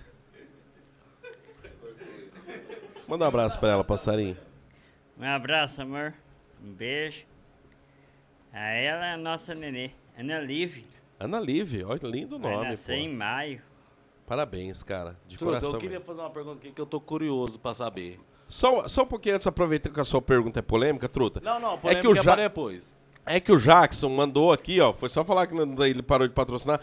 Manda 3.09 3.25
um 3.25 3.29
abraço 3.29 3.59
pra 3.59 3.71
ela, 3.71 3.83
passarinho. 3.83 4.37
Um 5.19 5.25
abraço, 5.25 5.83
amor. 5.83 6.15
Um 6.63 6.73
beijo. 6.73 7.25
A 8.53 8.61
ela 8.71 9.07
é 9.07 9.13
a 9.13 9.17
nossa 9.17 9.55
nenê, 9.55 9.91
Ana 10.19 10.39
Live. 10.39 10.85
Ana 11.21 11.39
Live, 11.39 11.85
olha, 11.85 12.01
lindo 12.05 12.39
Vai 12.39 12.55
nome, 12.55 12.69
nascer 12.71 12.95
em 12.97 13.11
pô. 13.11 13.17
maio. 13.17 13.63
Parabéns, 14.27 14.83
cara, 14.83 15.17
de 15.27 15.37
Truta, 15.37 15.53
coração. 15.55 15.73
eu 15.73 15.79
queria 15.79 15.99
mesmo. 15.99 16.05
fazer 16.07 16.21
uma 16.21 16.31
pergunta 16.31 16.59
aqui 16.59 16.73
que 16.73 16.81
eu 16.81 16.87
tô 16.87 17.01
curioso 17.01 17.59
pra 17.59 17.75
saber. 17.75 18.21
Só, 18.49 18.87
só 18.89 19.03
um 19.03 19.07
pouquinho 19.07 19.35
antes, 19.35 19.47
aproveitando 19.47 19.93
que 19.95 20.01
a 20.01 20.05
sua 20.05 20.23
pergunta 20.23 20.59
é 20.59 20.63
polêmica, 20.63 21.09
truta. 21.09 21.41
Não, 21.43 21.61
não, 21.61 21.75
é 21.75 21.77
polêmica 21.77 22.03
que 22.03 22.09
o 22.09 22.17
é 22.19 22.23
Ja- 22.23 22.37
depois. 22.37 22.97
É 23.27 23.41
que 23.41 23.53
o 23.53 23.59
Jackson 23.59 24.09
mandou 24.09 24.53
aqui, 24.53 24.81
ó. 24.81 24.93
Foi 24.93 25.09
só 25.11 25.23
falar 25.23 25.47
que 25.47 25.55
ele 25.55 26.03
parou 26.03 26.27
de 26.27 26.33
patrocinar. 26.33 26.81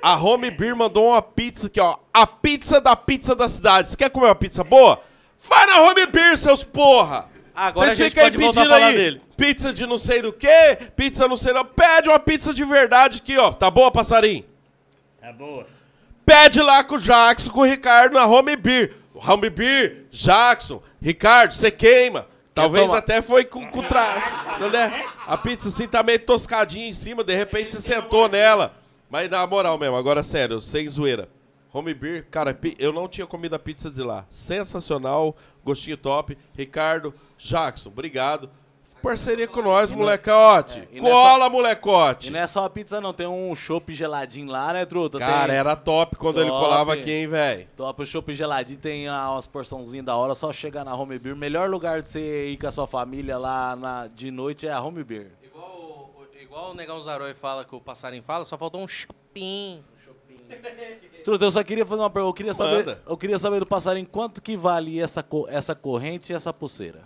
A 0.00 0.16
Home 0.16 0.50
Beer 0.50 0.74
mandou 0.74 1.08
uma 1.10 1.20
pizza 1.20 1.66
aqui, 1.66 1.78
ó. 1.80 1.98
A 2.14 2.26
pizza 2.26 2.80
da 2.80 2.96
pizza 2.96 3.34
da 3.34 3.46
cidade. 3.48 3.90
Você 3.90 3.96
quer 3.96 4.08
comer 4.08 4.26
uma 4.28 4.34
pizza 4.34 4.64
boa? 4.64 5.02
Vai 5.48 5.66
na 5.66 5.82
Home 5.82 6.06
Beer, 6.06 6.38
seus 6.38 6.64
porra! 6.64 7.28
Agora 7.54 7.88
Vocês 7.88 8.00
a 8.00 8.04
gente 8.04 8.10
ficam 8.10 8.24
aí 8.24 8.30
pedindo 8.30 8.74
aí 8.74 8.94
dele. 8.94 9.22
Pizza 9.36 9.72
de 9.72 9.86
não 9.86 9.98
sei 9.98 10.22
do 10.22 10.32
que, 10.32 10.76
pizza 10.96 11.28
não 11.28 11.36
sei 11.36 11.52
não. 11.52 11.64
Pede 11.64 12.08
uma 12.08 12.18
pizza 12.18 12.54
de 12.54 12.64
verdade 12.64 13.18
aqui, 13.18 13.36
ó. 13.36 13.52
Tá 13.52 13.70
boa, 13.70 13.90
passarinho? 13.90 14.44
Tá 15.20 15.32
boa? 15.32 15.66
Pede 16.24 16.60
lá 16.62 16.82
com 16.84 16.94
o 16.94 16.98
Jackson, 16.98 17.50
com 17.50 17.60
o 17.60 17.64
Ricardo 17.64 18.14
na 18.14 18.26
Home 18.26 18.56
Beer. 18.56 18.94
Home 19.14 19.50
Beer, 19.50 20.06
Jackson, 20.10 20.82
Ricardo, 21.00 21.52
você 21.52 21.70
queima. 21.70 22.26
Talvez 22.54 22.92
até 22.92 23.22
foi 23.22 23.44
com, 23.44 23.66
com 23.66 23.82
tra... 23.82 24.58
né? 24.70 25.04
A 25.26 25.36
pizza 25.36 25.68
assim 25.68 25.88
tá 25.88 26.02
meio 26.02 26.18
toscadinha 26.18 26.86
em 26.86 26.92
cima, 26.92 27.24
de 27.24 27.34
repente 27.34 27.70
você 27.70 27.80
sentou 27.80 28.28
nela. 28.28 28.74
Mas 29.08 29.30
na 29.30 29.46
moral 29.46 29.78
mesmo, 29.78 29.96
agora 29.96 30.22
sério, 30.22 30.60
sem 30.60 30.88
zoeira. 30.88 31.28
Home 31.72 31.94
Beer, 31.94 32.26
cara, 32.30 32.58
eu 32.78 32.92
não 32.92 33.08
tinha 33.08 33.26
comido 33.26 33.54
a 33.54 33.58
pizza 33.58 33.90
de 33.90 34.02
lá. 34.02 34.26
Sensacional, 34.28 35.34
gostinho 35.64 35.96
top. 35.96 36.36
Ricardo, 36.56 37.14
Jackson, 37.38 37.88
obrigado. 37.88 38.48
Parceria 39.02 39.48
com 39.48 39.62
nós, 39.62 39.90
molecote. 39.90 40.78
é, 40.78 40.88
e 40.92 41.00
Cola, 41.00 41.46
E 41.46 41.50
molecote. 41.50 42.30
não 42.30 42.38
é 42.38 42.46
só 42.46 42.64
a 42.64 42.70
pizza, 42.70 43.00
não. 43.00 43.12
Tem 43.12 43.26
um 43.26 43.52
chopp 43.52 43.92
geladinho 43.92 44.48
lá, 44.48 44.72
né, 44.72 44.86
truta? 44.86 45.18
Cara, 45.18 45.48
tem... 45.48 45.56
era 45.56 45.74
top 45.74 46.14
quando 46.14 46.40
ele 46.40 46.48
Top. 46.48 46.62
colava 46.64 46.94
aqui, 46.94 47.10
hein, 47.10 47.26
velho. 47.26 47.66
Top, 47.76 48.00
o 48.00 48.06
chopp 48.06 48.32
geladinho 48.32 48.78
tem 48.78 49.08
ah, 49.08 49.32
umas 49.32 49.48
porçãozinhas 49.48 50.06
da 50.06 50.14
hora, 50.14 50.36
só 50.36 50.52
chegar 50.52 50.84
na 50.84 50.94
Home 50.94 51.18
Beer. 51.18 51.34
Melhor 51.34 51.68
lugar 51.68 52.00
de 52.00 52.10
você 52.10 52.46
ir 52.50 52.56
com 52.58 52.68
a 52.68 52.70
sua 52.70 52.86
família 52.86 53.36
lá 53.38 53.74
na- 53.74 54.06
de 54.06 54.30
noite 54.30 54.68
é 54.68 54.72
a 54.72 54.80
Home 54.80 55.02
Beer. 55.02 55.32
Igual, 55.42 55.66
o- 56.16 56.40
igual 56.40 56.70
o 56.70 56.74
Negão 56.74 57.00
Zaroi 57.02 57.34
fala 57.34 57.64
que 57.64 57.74
o 57.74 57.80
passarinho 57.80 58.22
fala, 58.22 58.44
só 58.44 58.56
faltou 58.56 58.80
um 58.80 58.86
shopping. 58.86 59.82
Truta, 61.24 61.44
eu 61.44 61.50
só 61.50 61.62
queria 61.62 61.86
fazer 61.86 62.00
uma 62.02 62.10
pergunta. 62.10 62.30
Eu 62.30 62.34
queria 62.34 62.54
saber, 62.54 62.78
Manda. 62.78 63.02
eu 63.06 63.16
queria 63.16 63.38
saber 63.38 63.60
do 63.60 63.66
passarinho 63.66 64.06
quanto 64.06 64.42
que 64.42 64.56
vale 64.56 64.98
essa, 65.00 65.22
co- 65.22 65.46
essa 65.48 65.74
corrente 65.74 66.32
e 66.32 66.34
essa 66.34 66.52
pulseira. 66.52 67.00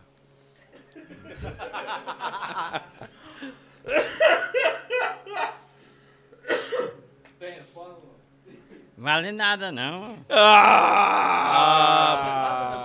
Vale 8.98 9.30
nada, 9.30 9.70
não. 9.70 10.16
Ah, 10.30 11.74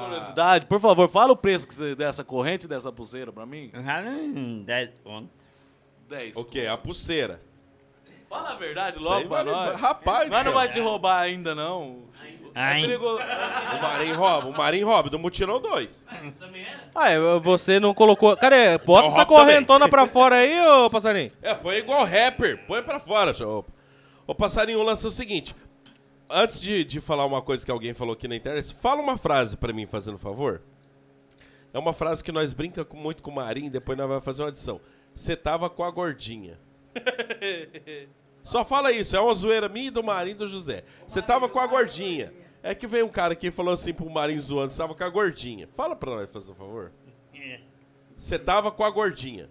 curiosidade, 0.04 0.66
por 0.66 0.78
favor, 0.80 1.08
fala 1.10 1.32
o 1.32 1.38
preço 1.38 1.66
que 1.68 1.74
você, 1.74 1.96
dessa 1.96 2.22
corrente, 2.24 2.68
dessa 2.68 2.92
pulseira 2.92 3.32
pra 3.32 3.46
mim. 3.46 3.72
Vale 3.74 4.10
um 4.10 4.62
10 4.64 4.90
pontos. 5.04 5.30
10. 6.10 6.36
O 6.36 6.44
quê? 6.44 6.68
A 6.68 6.76
pulseira. 6.78 7.40
Fala 8.32 8.50
a 8.52 8.56
verdade 8.56 8.98
logo 8.98 9.28
pra 9.28 9.44
nós. 9.44 9.80
Rapaz, 9.80 10.30
Nós 10.30 10.46
não 10.46 10.54
vai 10.54 10.70
te 10.70 10.80
roubar 10.80 11.20
ainda, 11.20 11.54
não. 11.54 12.10
É 12.54 12.60
Ai. 12.62 12.82
perigoso. 12.82 13.22
O 13.24 13.82
Marinho 13.82 14.16
rouba, 14.18 14.48
o 14.48 14.58
Marinho 14.58 14.88
rouba, 14.88 15.10
do 15.10 15.20
Mutirão 15.20 15.60
2. 15.62 16.06
Ah, 16.96 17.10
é, 17.10 17.20
você 17.40 17.80
não 17.80 17.94
colocou. 17.94 18.36
Cadê? 18.36 18.78
Bota 18.80 19.08
Então, 19.08 19.12
essa 19.18 19.26
correntona 19.26 19.88
pra 19.88 20.06
fora 20.08 20.36
aí, 20.38 20.60
ô 20.68 20.90
passarinho. 20.90 21.32
É, 21.42 21.54
põe 21.54 21.78
igual 21.78 22.04
rapper, 22.06 22.66
põe 22.68 22.82
pra 22.82 23.00
fora. 23.00 23.34
Ô, 23.48 23.64
ô 24.28 24.34
passarinho, 24.36 24.80
o 24.80 24.84
lance 24.84 25.06
é 25.06 25.10
o 25.10 25.12
seguinte. 25.12 25.56
Antes 26.30 26.60
de, 26.60 26.84
de 26.86 27.00
falar 27.02 27.26
uma 27.26 27.42
coisa 27.42 27.66
que 27.66 27.72
alguém 27.72 27.94
falou 27.94 28.14
aqui 28.14 28.28
na 28.28 28.36
internet, 28.36 28.74
fala 28.74 29.02
uma 29.02 29.18
frase 29.18 29.56
pra 29.58 29.72
mim, 29.74 29.86
fazendo 29.86 30.18
favor. 30.18 30.62
É 31.74 31.80
uma 31.80 31.94
frase 31.94 32.22
que 32.24 32.32
nós 32.34 32.52
brinca 32.54 32.84
com- 32.84 32.98
muito 32.98 33.24
com 33.24 33.32
o 33.32 33.36
Marinho, 33.36 33.70
depois 33.72 33.98
nós 33.98 34.08
vamos 34.08 34.24
fazer 34.26 34.42
uma 34.42 34.50
adição. 34.50 34.80
Você 35.16 35.36
tava 35.38 35.70
com 35.70 35.84
a 35.86 35.92
gordinha. 35.92 36.58
Só 38.44 38.66
fala 38.66 38.92
isso, 38.92 39.16
é 39.16 39.20
uma 39.20 39.34
zoeira 39.34 39.70
minha 39.70 39.88
e 39.88 39.92
do 39.92 40.04
Marinho 40.04 40.34
e 40.36 40.38
do 40.38 40.48
José. 40.48 40.84
Você 41.08 41.22
tava 41.22 41.48
com 41.48 41.60
a 41.60 41.68
gordinha. 41.68 42.34
É 42.64 42.76
que 42.76 42.86
veio 42.86 43.06
um 43.06 43.10
cara 43.10 43.34
aqui 43.34 43.48
e 43.48 43.52
falou 43.52 43.74
assim 43.74 43.94
pro 43.94 44.08
Marinho 44.10 44.40
zoando, 44.42 44.72
você 44.72 44.78
tava 44.78 44.94
com 44.94 45.04
a 45.04 45.10
gordinha. 45.10 45.68
Fala 45.72 45.96
pra 45.96 46.12
nós, 46.12 46.32
fazendo 46.32 46.56
favor. 46.56 46.92
Você 48.18 48.38
tava 48.38 48.72
com 48.72 48.84
a 48.84 48.90
gordinha. 48.90 49.50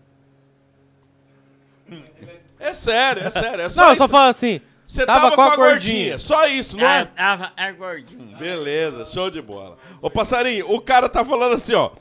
É 2.59 2.73
sério, 2.73 3.23
é 3.25 3.31
sério. 3.31 3.63
É 3.65 3.69
só 3.69 3.83
Não, 3.83 3.89
isso. 3.93 3.99
só 3.99 4.09
fala 4.09 4.29
assim. 4.29 4.61
Você 4.87 5.07
tava 5.07 5.23
tava, 5.31 5.37
com 5.37 5.43
a 5.43 5.53
a 5.53 5.57
gordinha. 5.57 6.19
Só 6.19 6.47
isso, 6.47 6.77
não 6.77 6.87
Ah, 6.87 6.99
é? 7.01 7.05
tava 7.05 7.53
é 7.57 7.73
gordinho. 7.73 8.37
Beleza, 8.37 9.07
show 9.07 9.31
de 9.31 9.41
bola. 9.41 9.77
Ô, 10.03 10.11
passarinho, 10.11 10.71
o 10.73 10.81
cara 10.81 11.09
tá 11.09 11.25
falando 11.25 11.55
assim, 11.55 11.75
ó. 11.75 11.93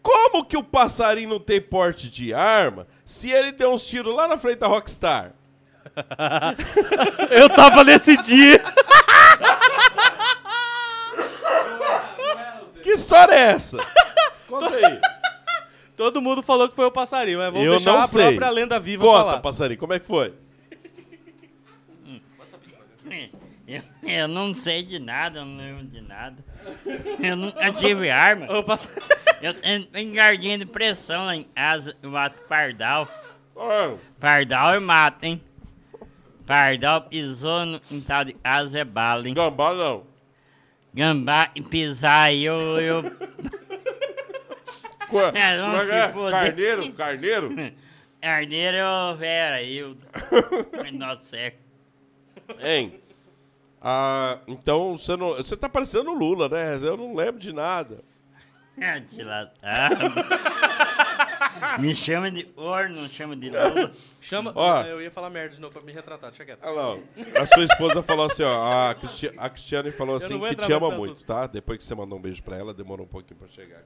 Como 0.00 0.44
que 0.44 0.56
o 0.56 0.64
passarinho 0.64 1.28
não 1.30 1.40
tem 1.40 1.60
porte 1.60 2.10
de 2.10 2.32
arma 2.34 2.86
se 3.04 3.30
ele 3.30 3.52
deu 3.52 3.72
uns 3.72 3.86
tiros 3.86 4.14
lá 4.14 4.26
na 4.26 4.36
frente 4.36 4.58
da 4.58 4.66
Rockstar? 4.66 5.32
Eu 7.30 7.48
tava 7.50 7.84
nesse 7.84 8.16
dia. 8.18 8.62
Que 12.82 12.90
história 12.92 13.34
é 13.34 13.50
essa? 13.52 13.78
Conta 14.48 14.74
aí. 14.74 15.00
Todo 15.96 16.20
mundo 16.20 16.42
falou 16.42 16.68
que 16.68 16.74
foi 16.74 16.86
o 16.86 16.90
passarinho, 16.90 17.38
mas 17.38 17.52
vamos 17.52 17.66
Eu 17.66 17.72
deixar 17.76 17.92
não 17.92 18.00
a 18.00 18.06
sei. 18.06 18.22
própria 18.26 18.50
lenda 18.50 18.80
viva 18.80 19.04
Conta, 19.04 19.18
falar. 19.18 19.40
passarinho, 19.40 19.78
como 19.78 19.92
é 19.92 19.98
que 19.98 20.06
foi? 20.06 20.34
Eu, 23.68 23.82
eu 24.02 24.28
não 24.28 24.52
sei 24.54 24.82
de 24.82 24.98
nada, 24.98 25.40
eu 25.40 25.44
não 25.44 25.56
lembro 25.58 25.84
de 25.84 26.00
nada. 26.00 26.36
Eu 27.20 27.36
nunca 27.36 27.72
tive 27.72 28.10
arma. 28.10 28.46
Ô, 28.52 28.62
passa- 28.62 28.88
Eu 29.42 29.54
tenho 29.54 30.14
guardinha 30.14 30.56
de 30.56 30.64
pressão 30.64 31.26
lá 31.26 31.34
em 31.34 31.42
casa, 31.42 31.96
eu 32.00 32.10
mato 32.10 32.40
pardal. 32.48 33.08
Ah, 33.56 33.94
Pardal 34.20 34.74
eu 34.74 34.80
mato, 34.80 35.24
hein? 35.24 35.42
Pardal 36.46 37.02
pisou 37.02 37.64
no 37.66 37.80
quintal 37.80 38.24
de 38.24 38.32
casa 38.34 38.80
é 38.80 38.84
bala, 38.84 39.28
hein? 39.28 39.34
Gambá 39.34 39.74
não. 39.74 40.04
Gambá 40.94 41.50
e 41.54 41.62
pisar 41.62 42.34
eu... 42.34 42.58
eu... 42.80 43.02
É, 45.34 45.58
vamos 45.58 45.90
é 45.90 45.98
é? 45.98 46.30
Carneiro? 46.30 46.92
Carneiro? 46.94 47.54
Ardeiro 48.22 48.76
eu 48.76 49.16
vera, 49.16 49.60
eu... 49.66 49.96
Nossa, 50.92 51.24
seco. 51.24 51.58
Hein? 52.60 53.00
Ah, 53.80 54.38
então 54.46 54.96
você 54.96 55.16
não. 55.16 55.34
Você 55.34 55.56
tá 55.56 55.68
parecendo 55.68 56.10
o 56.10 56.14
Lula, 56.14 56.48
né? 56.48 56.76
Eu 56.76 56.96
não 56.96 57.16
lembro 57.16 57.40
de 57.40 57.52
nada. 57.52 57.98
É 58.78 59.00
dilatado. 59.00 59.96
Me 61.78 61.94
chama 61.94 62.30
de 62.30 62.48
ouro, 62.56 62.88
não 62.90 63.08
chama 63.08 63.36
de 63.36 63.50
lula. 63.50 63.92
Chama. 64.20 64.52
Ó. 64.54 64.82
Eu 64.82 65.00
ia 65.00 65.10
falar 65.10 65.30
merda 65.30 65.54
de 65.54 65.60
novo 65.60 65.72
pra 65.72 65.82
me 65.82 65.92
retratar, 65.92 66.30
deixa 66.30 66.44
quieto. 66.44 66.60
Ah, 66.62 66.72
não. 66.72 67.02
A 67.40 67.46
sua 67.46 67.64
esposa 67.64 68.02
falou 68.02 68.26
assim, 68.26 68.42
ó. 68.42 68.90
A, 68.90 68.94
Cristi 68.94 69.32
a 69.36 69.48
Cristiane 69.48 69.90
falou 69.92 70.16
assim 70.16 70.38
que 70.40 70.56
te 70.56 70.72
ama 70.72 70.90
muito, 70.90 71.12
assunto. 71.14 71.24
tá? 71.26 71.46
Depois 71.46 71.78
que 71.78 71.84
você 71.84 71.94
mandou 71.94 72.18
um 72.18 72.22
beijo 72.22 72.42
pra 72.42 72.56
ela, 72.56 72.72
demorou 72.74 73.06
um 73.06 73.08
pouquinho 73.08 73.38
pra 73.38 73.48
chegar. 73.48 73.82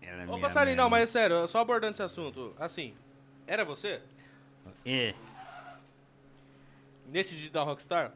Ela 0.00 0.34
Ô, 0.34 0.40
passarinho, 0.40 0.76
não, 0.76 0.88
mas 0.88 1.02
é 1.02 1.06
sério, 1.06 1.46
só 1.46 1.58
abordando 1.58 1.92
esse 1.92 2.02
assunto. 2.02 2.54
Assim, 2.58 2.94
era 3.46 3.64
você? 3.64 4.00
É. 4.84 5.14
Nesse 7.06 7.34
dia 7.34 7.50
da 7.50 7.62
Rockstar? 7.62 8.12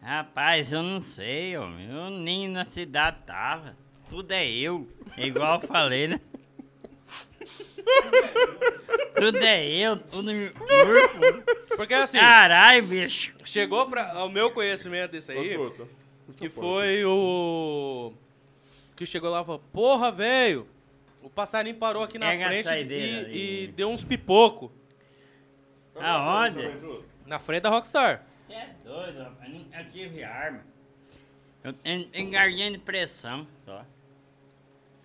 Rapaz, 0.00 0.72
eu 0.72 0.82
não 0.82 1.00
sei, 1.00 1.56
homem. 1.56 1.88
Eu 1.90 2.10
nem 2.10 2.48
na 2.48 2.64
cidade 2.64 3.18
tava. 3.24 3.76
Tudo 4.10 4.32
é 4.32 4.46
eu. 4.48 4.88
É 5.16 5.26
igual 5.26 5.60
eu 5.60 5.68
falei, 5.68 6.08
né? 6.08 6.20
Tudo 9.14 9.38
é 9.38 9.66
eu, 9.66 9.96
tudo 9.96 10.32
meu 10.32 10.52
corpo. 10.52 11.76
Porque 11.76 11.94
assim, 11.94 12.18
Caralho, 12.18 12.82
bicho. 12.84 13.34
chegou 13.44 13.88
pra, 13.88 14.12
ao 14.12 14.28
meu 14.28 14.50
conhecimento 14.50 15.12
desse 15.12 15.32
aí, 15.32 15.56
que 16.36 16.48
foi 16.48 17.04
o. 17.04 18.12
Que 18.96 19.06
chegou 19.06 19.30
lá 19.30 19.42
e 19.42 19.44
falou: 19.44 19.62
Porra, 19.72 20.10
velho, 20.12 20.66
o 21.22 21.30
passarinho 21.30 21.76
parou 21.76 22.02
aqui 22.02 22.18
na 22.18 22.26
Pega 22.26 22.48
frente 22.48 22.92
e, 22.92 23.64
e 23.64 23.66
deu 23.68 23.88
uns 23.88 24.04
pipoco 24.04 24.72
Aonde? 25.96 26.70
na 27.26 27.38
frente 27.38 27.62
da 27.62 27.70
Rockstar. 27.70 28.24
Você 28.46 28.54
é 28.54 28.74
doido, 28.84 29.22
rapaz. 29.22 29.50
Nunca 29.52 29.84
tive 29.84 30.24
arma. 30.24 30.64
Eu 31.64 31.72
tenho, 31.72 32.04
tenho 32.06 32.72
de 32.72 32.78
pressão 32.78 33.46
só. 33.64 33.84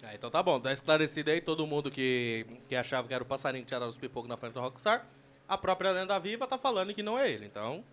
Ah, 0.09 0.15
então 0.15 0.29
tá 0.31 0.41
bom, 0.41 0.57
tá 0.57 0.71
esclarecido 0.71 1.31
aí 1.31 1.41
todo 1.41 1.67
mundo 1.67 1.89
que, 1.91 2.45
que 2.69 2.75
achava 2.77 3.07
que 3.07 3.13
era 3.13 3.21
o 3.23 3.25
passarinho 3.27 3.63
que 3.63 3.67
tinha 3.67 3.79
dado 3.79 3.89
os 3.89 3.97
pipocos 3.97 4.29
na 4.29 4.37
frente 4.37 4.53
da 4.53 4.61
Rockstar. 4.61 5.05
A 5.49 5.57
própria 5.57 5.91
lenda 5.91 6.17
viva 6.17 6.47
tá 6.47 6.57
falando 6.57 6.93
que 6.93 7.03
não 7.03 7.19
é 7.19 7.29
ele, 7.29 7.45
então. 7.45 7.83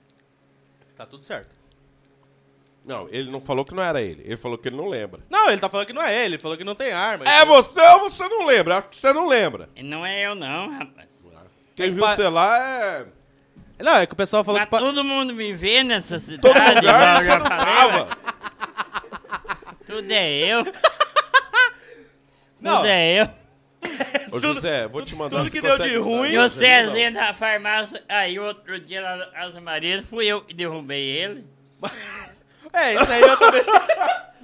Tá 0.96 1.04
tudo 1.06 1.24
certo. 1.24 1.50
Não, 2.84 3.08
ele 3.10 3.30
não 3.30 3.40
falou 3.40 3.64
que 3.64 3.74
não 3.74 3.82
era 3.82 4.00
ele. 4.00 4.22
Ele 4.24 4.36
falou 4.36 4.56
que 4.58 4.68
ele 4.68 4.76
não 4.76 4.88
lembra. 4.88 5.20
Não, 5.28 5.50
ele 5.50 5.60
tá 5.60 5.68
falando 5.68 5.86
que 5.86 5.92
não 5.92 6.02
é 6.02 6.14
ele, 6.24 6.34
ele 6.36 6.42
falou 6.42 6.56
que 6.56 6.62
não 6.64 6.74
tem 6.76 6.92
arma. 6.92 7.24
É 7.24 7.44
você 7.44 7.80
ou 7.80 8.00
você 8.10 8.28
não 8.28 8.46
lembra? 8.46 8.78
Acho 8.78 8.88
que 8.90 8.96
você 8.96 9.12
não 9.12 9.26
lembra. 9.26 9.68
Não 9.82 10.06
é 10.06 10.20
eu 10.26 10.34
não, 10.36 10.70
rapaz. 10.70 11.08
Quem 11.74 11.86
É 11.86 11.88
que 11.88 11.94
viu 11.94 12.04
pa- 12.04 12.14
você 12.14 12.28
lá 12.28 12.58
é. 12.58 13.06
Não, 13.80 13.96
é 13.96 14.06
que 14.06 14.12
o 14.12 14.16
pessoal 14.16 14.44
falou 14.44 14.60
Mas 14.60 14.66
que. 14.68 14.70
pa- 14.70 14.78
todo 14.78 15.02
mundo 15.02 15.34
me 15.34 15.52
vê 15.52 15.82
nessa 15.82 16.20
cidade. 16.20 16.42
Todo 16.42 16.54
lugar 16.76 17.16
eu 17.16 17.20
você 17.20 17.24
já 17.26 17.38
não 17.38 17.46
falei, 17.46 17.64
tava. 17.64 17.98
ué. 18.04 18.16
Tudo 19.86 20.12
é 20.12 20.30
eu. 20.38 20.64
Não. 22.64 22.76
Tudo 22.78 22.86
é 22.88 23.20
eu. 23.20 23.28
Ô, 24.32 24.40
José, 24.40 24.88
vou 24.88 25.04
te 25.04 25.14
mandar. 25.14 25.36
tudo 25.38 25.50
que 25.50 25.60
deu 25.60 25.78
de 25.78 25.96
ruim- 25.98 26.32
E 26.32 26.38
o 26.38 26.48
Cezinha 26.48 27.12
da 27.12 27.34
farmácia, 27.34 28.02
aí 28.08 28.38
outro 28.38 28.80
dia 28.80 29.02
lá 29.02 29.16
na 29.16 29.26
Casa 29.26 29.60
Maria, 29.60 30.02
fui 30.08 30.26
eu 30.26 30.40
que 30.40 30.54
derrubei 30.54 31.02
ele. 31.02 31.44
É, 32.72 32.94
isso 32.94 33.12
aí 33.12 33.20
eu 33.20 33.36
também. 33.38 33.62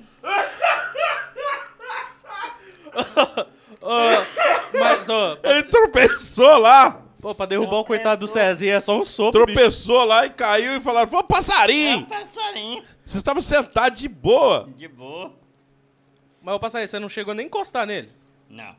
Ô, 3.81 4.79
mas, 4.79 5.09
ô, 5.09 5.13
não? 5.13 5.39
Ele 5.51 5.63
tropeçou 5.65 6.59
lá. 6.59 7.01
pô, 7.21 7.35
pra 7.35 7.47
derrubar 7.47 7.79
o 7.79 7.85
coitado 7.85 8.21
do 8.21 8.29
Cezinha 8.29 8.75
é 8.75 8.81
só 8.81 8.97
um 8.97 9.01
bicho. 9.01 9.33
Tropeçou 9.33 10.05
lá 10.05 10.27
e 10.27 10.31
caiu 10.31 10.77
e 10.77 10.81
falaram: 10.81 11.09
Foi 11.09 11.19
É 11.19 11.23
um 11.23 11.27
passarinho. 11.27 12.07
passarinho. 12.07 12.85
Você 13.05 13.19
estava 13.19 13.41
sentado 13.41 13.97
de 13.97 14.09
boa. 14.09 14.69
De 14.77 14.87
boa. 14.87 15.33
Mas 16.43 16.55
o 16.55 16.61
passarinho, 16.61 16.89
você 16.89 16.99
não 16.99 17.09
chegou 17.09 17.35
nem 17.35 17.45
a 17.45 17.47
encostar 17.47 17.87
nele. 17.87 18.11
Não. 18.49 18.75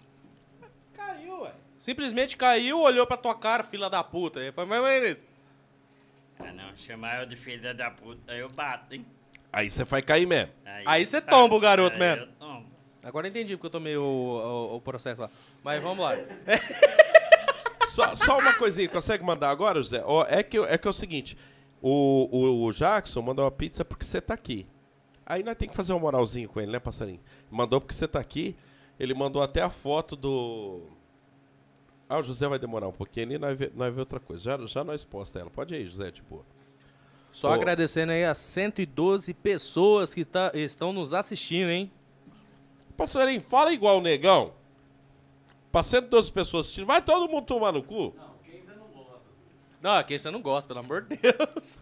Caiu, 0.94 1.42
ué. 1.42 1.52
Simplesmente 1.78 2.38
caiu, 2.38 2.80
olhou 2.80 3.06
pra 3.08 3.18
tua 3.18 3.36
cara, 3.36 3.64
fila 3.64 3.90
da 3.90 4.04
puta. 4.04 4.40
Aí 4.40 4.52
foi 4.52 4.66
mais 4.66 4.82
ou 4.82 4.88
menos. 4.88 5.24
Ah 6.40 6.52
não, 6.52 6.76
chamar 6.78 7.22
eu 7.22 7.26
de 7.28 7.36
filha 7.36 7.74
da 7.74 7.92
puta, 7.92 8.34
eu 8.34 8.50
bato, 8.50 8.96
hein? 8.96 9.06
Aí 9.54 9.70
você 9.70 9.84
vai 9.84 10.02
cair 10.02 10.26
mesmo. 10.26 10.52
Aí 10.86 11.06
você 11.06 11.22
tomba 11.22 11.56
o 11.56 11.60
garoto 11.60 11.96
aí 11.96 12.00
mesmo. 12.00 12.26
eu 12.26 12.28
tombo. 12.40 12.72
Agora 13.04 13.28
eu 13.28 13.30
entendi 13.30 13.56
porque 13.56 13.68
eu 13.68 13.72
tomei 13.72 13.98
o, 13.98 14.04
o, 14.04 14.76
o 14.76 14.82
processo 14.82 15.22
lá. 15.22 15.30
Mas 15.64 15.82
vamos 15.82 16.04
lá. 16.04 16.14
Só, 17.88 18.16
só 18.16 18.40
uma 18.40 18.54
coisinha, 18.54 18.88
consegue 18.88 19.22
mandar 19.22 19.50
agora, 19.50 19.84
José? 19.84 20.02
Ó, 20.06 20.26
é, 20.30 20.42
que, 20.42 20.58
é 20.58 20.78
que 20.78 20.88
é 20.88 20.90
o 20.90 20.94
seguinte: 20.94 21.38
o, 21.82 22.30
o, 22.32 22.66
o 22.66 22.72
Jackson 22.72 23.22
mandou 23.22 23.44
uma 23.44 23.52
pizza 23.52 23.84
porque 23.84 24.06
você 24.06 24.22
tá 24.22 24.34
aqui. 24.34 24.66
Aí 25.26 25.44
nós 25.44 25.56
tem 25.56 25.68
que 25.68 25.76
fazer 25.76 25.92
uma 25.92 26.00
moralzinha 26.00 26.48
com 26.48 26.62
ele, 26.62 26.72
né, 26.72 26.80
passarinho? 26.80 27.20
Mandou 27.52 27.82
porque 27.82 27.94
você 27.94 28.08
tá 28.08 28.20
aqui. 28.20 28.56
Ele 29.00 29.14
mandou 29.14 29.42
até 29.42 29.62
a 29.62 29.70
foto 29.70 30.16
do. 30.16 30.82
Ah, 32.08 32.20
o 32.20 32.24
José 32.24 32.48
vai 32.48 32.58
demorar 32.60 32.88
um 32.88 32.92
pouquinho 32.94 33.28
ali, 33.28 33.38
nós 33.38 33.58
nós 33.76 33.94
vê 33.94 34.00
outra 34.00 34.20
coisa. 34.20 34.44
Já, 34.44 34.58
já 34.66 34.84
nós 34.84 35.04
posta 35.04 35.40
ela. 35.40 35.50
Pode 35.50 35.76
ir, 35.76 35.86
José, 35.88 36.12
tipo. 36.12 36.46
Só 37.32 37.50
Ô. 37.50 37.54
agradecendo 37.54 38.12
aí 38.12 38.26
as 38.26 38.38
112 38.38 39.34
pessoas 39.34 40.14
que 40.14 40.26
tá, 40.26 40.52
estão 40.54 40.92
nos 40.92 41.14
assistindo, 41.14 41.70
hein? 41.70 41.92
Passarinho, 42.98 43.40
fala 43.42 43.74
igual 43.74 43.98
o 43.98 44.02
negão. 44.02 44.54
Pra 45.72 45.82
112 45.82 46.32
pessoas 46.32 46.66
assistindo, 46.66 46.86
vai 46.86 47.02
todo 47.02 47.32
mundo 47.32 47.46
tomar 47.46 47.72
no 47.72 47.82
cu? 47.82 48.14
Não, 48.16 48.31
aqui 49.90 50.20
você 50.20 50.30
não 50.30 50.42
gosta, 50.42 50.68
pelo 50.68 50.80
amor 50.86 51.02
de 51.04 51.18
Deus. 51.18 51.78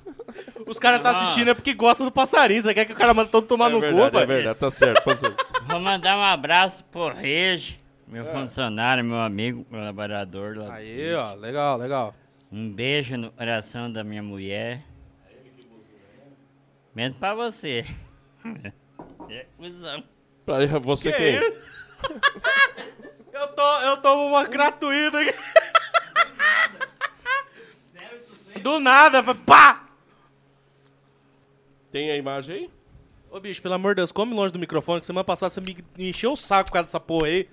Os 0.66 0.80
caras 0.80 1.02
tá 1.02 1.12
assistindo 1.12 1.50
é 1.50 1.54
porque 1.54 1.74
gostam 1.74 2.06
do 2.06 2.12
passarinho. 2.12 2.62
Você 2.62 2.74
quer 2.74 2.86
que 2.86 2.94
o 2.94 2.96
cara 2.96 3.14
manda 3.14 3.30
todo 3.30 3.46
tomar 3.48 3.70
é 3.70 3.74
no 3.74 3.80
verdade, 3.82 4.12
cu, 4.12 4.18
é 4.20 4.26
verdade, 4.26 4.60
tá 4.60 4.72
certo. 4.72 5.04
tá 5.04 5.18
certo. 5.18 5.48
Vou 5.68 5.80
mandar 5.80 6.18
um 6.18 6.24
abraço 6.24 6.84
pro 6.86 7.10
Regi, 7.14 7.80
meu 8.08 8.26
funcionário, 8.26 9.04
meu 9.04 9.20
amigo, 9.20 9.66
colaborador 9.66 10.58
lá. 10.58 10.66
do 10.66 10.72
Aí, 10.72 11.14
ó, 11.14 11.34
legal, 11.34 11.78
legal. 11.78 12.16
Um 12.52 12.72
beijo 12.72 13.18
no 13.18 13.32
coração 13.32 13.92
da 13.92 14.04
minha 14.04 14.24
mulher. 14.24 14.82
Mesmo 16.96 17.20
pra 17.20 17.34
você. 17.34 17.86
É 19.32 19.46
cuzão. 19.58 20.04
Pra 20.44 20.66
você 20.80 21.12
Que 21.12 21.18
quem? 21.18 21.36
isso? 21.36 21.58
Eu 23.32 23.48
tô, 23.50 23.80
eu 23.82 23.98
tomo 23.98 24.26
uma 24.28 24.44
gratuita 24.44 25.20
aqui. 25.20 25.34
Do 28.62 28.80
nada, 28.80 29.24
pá! 29.36 29.88
Tem 31.92 32.12
a 32.12 32.18
imagem 32.18 32.56
aí? 32.56 32.72
Ô, 33.32 33.40
bicho, 33.40 33.62
pelo 33.62 33.76
amor 33.76 33.94
de 33.94 33.98
Deus, 33.98 34.12
come 34.12 34.34
longe 34.34 34.52
do 34.52 34.60
microfone, 34.60 35.00
que 35.00 35.06
semana 35.06 35.24
passada 35.24 35.50
você 35.50 35.62
me 35.62 35.78
encheu 35.98 36.34
o 36.34 36.38
saco 36.38 36.70
por 36.70 36.74
causa 36.74 36.86
dessa 36.86 37.00
porra 37.00 37.28
aí. 37.28 37.50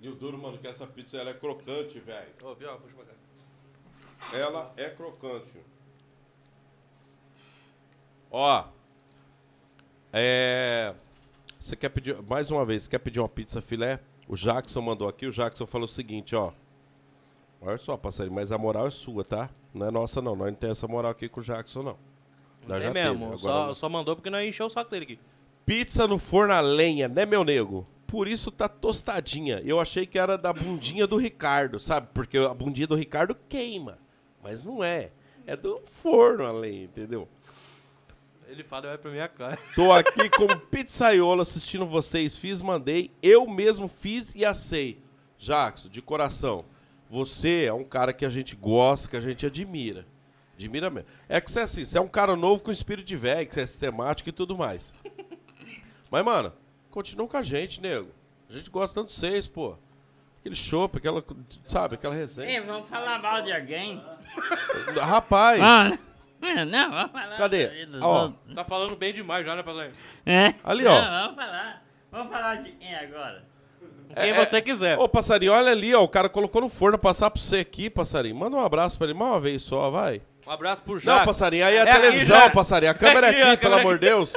E 0.00 0.08
o 0.08 0.14
duro, 0.14 0.38
mano, 0.38 0.56
que 0.58 0.68
essa 0.68 0.86
pizza 0.86 1.16
ela 1.16 1.30
é 1.30 1.34
crocante, 1.34 1.98
velho. 1.98 2.28
Ô, 2.42 2.54
viu? 2.54 2.68
Puxa 2.76 2.94
pra 2.94 3.04
cá. 3.04 4.36
Ela 4.36 4.72
é 4.76 4.88
crocante. 4.90 5.58
Ó. 8.30 8.64
É. 10.12 10.94
Você 11.58 11.74
quer 11.74 11.88
pedir. 11.88 12.20
Mais 12.22 12.50
uma 12.50 12.64
vez, 12.64 12.84
você 12.84 12.90
quer 12.90 12.98
pedir 12.98 13.18
uma 13.18 13.28
pizza 13.28 13.60
filé? 13.60 13.98
O 14.28 14.36
Jackson 14.36 14.80
mandou 14.80 15.08
aqui. 15.08 15.26
O 15.26 15.32
Jackson 15.32 15.66
falou 15.66 15.86
o 15.86 15.88
seguinte, 15.88 16.36
ó. 16.36 16.52
Olha 17.60 17.78
só, 17.78 17.96
passarinho, 17.96 18.34
mas 18.34 18.52
a 18.52 18.58
moral 18.58 18.86
é 18.86 18.90
sua, 18.90 19.24
tá? 19.24 19.50
Não 19.76 19.86
é 19.86 19.90
nossa, 19.90 20.22
não. 20.22 20.34
Nós 20.34 20.48
não 20.48 20.54
temos 20.54 20.78
essa 20.78 20.88
moral 20.88 21.10
aqui 21.10 21.28
com 21.28 21.40
o 21.40 21.42
Jackson, 21.42 21.82
não. 21.82 21.98
Não 22.62 22.68
Nós 22.68 22.78
tem 22.78 22.88
já 22.88 22.94
mesmo, 22.94 23.26
teve, 23.26 23.38
só, 23.42 23.66
não. 23.66 23.74
só 23.74 23.88
mandou 23.88 24.16
porque 24.16 24.30
nós 24.30 24.48
encheu 24.48 24.66
o 24.66 24.70
saco 24.70 24.90
dele 24.90 25.04
aqui. 25.04 25.18
Pizza 25.66 26.08
no 26.08 26.18
forno 26.18 26.54
a 26.54 26.60
lenha, 26.60 27.08
né, 27.08 27.26
meu 27.26 27.44
nego? 27.44 27.86
Por 28.06 28.26
isso 28.26 28.50
tá 28.50 28.68
tostadinha. 28.68 29.60
Eu 29.64 29.78
achei 29.78 30.06
que 30.06 30.18
era 30.18 30.38
da 30.38 30.52
bundinha 30.52 31.06
do 31.06 31.16
Ricardo, 31.16 31.78
sabe? 31.78 32.08
Porque 32.14 32.38
a 32.38 32.54
bundinha 32.54 32.86
do 32.86 32.94
Ricardo 32.94 33.36
queima. 33.48 33.98
Mas 34.42 34.62
não 34.62 34.82
é. 34.82 35.10
É 35.46 35.56
do 35.56 35.80
forno 35.84 36.44
a 36.44 36.52
lenha, 36.52 36.84
entendeu? 36.84 37.28
Ele 38.48 38.62
fala, 38.64 38.86
vai 38.88 38.98
pra 38.98 39.10
minha 39.10 39.28
cara. 39.28 39.58
Tô 39.74 39.92
aqui 39.92 40.30
com 40.30 40.46
pizzaiolo 40.70 41.42
assistindo 41.42 41.84
vocês. 41.84 42.36
Fiz, 42.36 42.62
mandei. 42.62 43.10
Eu 43.22 43.46
mesmo 43.46 43.88
fiz 43.88 44.34
e 44.34 44.44
assei. 44.44 44.98
Jackson, 45.38 45.88
de 45.88 46.00
coração. 46.00 46.64
Você 47.10 47.64
é 47.64 47.72
um 47.72 47.84
cara 47.84 48.12
que 48.12 48.24
a 48.24 48.30
gente 48.30 48.56
gosta, 48.56 49.08
que 49.08 49.16
a 49.16 49.20
gente 49.20 49.46
admira. 49.46 50.06
Admira 50.54 50.90
mesmo. 50.90 51.08
É 51.28 51.40
que 51.40 51.50
você 51.50 51.60
é 51.60 51.62
assim, 51.62 51.84
você 51.84 51.98
é 51.98 52.00
um 52.00 52.08
cara 52.08 52.34
novo 52.34 52.62
com 52.64 52.70
espírito 52.70 53.06
de 53.06 53.16
velho, 53.16 53.46
que 53.46 53.54
você 53.54 53.60
é 53.62 53.66
sistemático 53.66 54.28
e 54.28 54.32
tudo 54.32 54.56
mais. 54.56 54.92
Mas, 56.10 56.24
mano, 56.24 56.52
continua 56.90 57.28
com 57.28 57.36
a 57.36 57.42
gente, 57.42 57.80
nego. 57.80 58.10
A 58.48 58.52
gente 58.52 58.70
gosta 58.70 59.00
tanto 59.00 59.08
de 59.08 59.14
vocês, 59.18 59.46
pô. 59.46 59.76
Aquele 60.40 60.54
chopp, 60.54 60.96
aquela, 60.98 61.24
sabe, 61.66 61.96
aquela 61.96 62.14
resenha. 62.14 62.48
Ei, 62.48 62.60
vamos 62.60 62.86
falar 62.88 63.20
mal 63.20 63.42
de 63.42 63.52
alguém? 63.52 64.02
Rapaz, 65.00 65.60
Ah, 65.60 65.98
não, 66.64 66.90
vamos 66.90 67.12
falar. 67.12 67.36
Cadê? 67.36 67.88
Ó. 68.00 68.30
Tá 68.54 68.64
falando 68.64 68.94
bem 68.96 69.12
demais 69.12 69.44
já, 69.44 69.56
né, 69.56 69.62
passarinho? 69.62 69.94
É? 70.24 70.54
Ali, 70.62 70.86
ó. 70.86 70.94
Não, 71.00 71.22
vamos 71.22 71.36
falar. 71.36 71.82
Vamos 72.12 72.32
falar 72.32 72.54
de 72.62 72.72
quem 72.72 72.94
agora? 72.94 73.44
Quem 74.14 74.30
É, 74.30 74.32
você 74.32 74.62
quiser. 74.62 74.98
Ô, 74.98 75.08
passarinho, 75.08 75.52
olha 75.52 75.70
ali, 75.72 75.94
ó. 75.94 76.02
O 76.02 76.08
cara 76.08 76.28
colocou 76.28 76.60
no 76.62 76.68
forno 76.68 76.98
passar 76.98 77.30
pra 77.30 77.40
você 77.40 77.56
aqui, 77.58 77.90
passarinho. 77.90 78.34
Manda 78.36 78.56
um 78.56 78.60
abraço 78.60 78.96
pra 78.96 79.06
ele, 79.08 79.18
mais 79.18 79.30
uma 79.32 79.40
vez 79.40 79.62
só, 79.62 79.90
vai. 79.90 80.22
Um 80.46 80.50
abraço 80.50 80.82
pro 80.82 80.94
Não, 80.94 81.00
Jaco. 81.00 81.26
passarinho, 81.26 81.66
aí 81.66 81.74
é 81.76 81.80
a 81.82 81.84
É 81.84 81.90
aqui, 81.90 82.00
televisão, 82.00 82.36
já. 82.38 82.50
passarinho. 82.50 82.92
A 82.92 82.94
câmera 82.94 83.26
é 83.26 83.30
aqui, 83.30 83.42
aqui, 83.42 83.50
a 83.52 83.56
pelo 83.58 83.74
amor 83.80 83.98
de 83.98 84.06
Deus. 84.06 84.32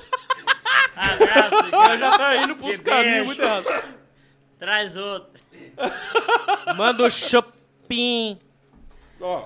Abraço, 0.96 1.70
já 2.00 2.18
tá 2.18 2.38
indo 2.38 2.56
pros 2.56 2.78
Que 2.78 2.84
caminhos 2.84 3.26
muito 3.28 3.42
errados. 3.42 3.84
Traz 4.60 4.98
outro. 4.98 5.40
Manda 6.76 7.04
o 7.04 7.10
shopping. 7.10 8.38
Ó, 9.22 9.44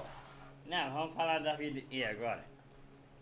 Não, 0.68 0.94
vamos 0.94 1.16
falar 1.16 1.40
da 1.40 1.54
vida 1.56 1.82
e 1.92 2.04
agora? 2.04 2.44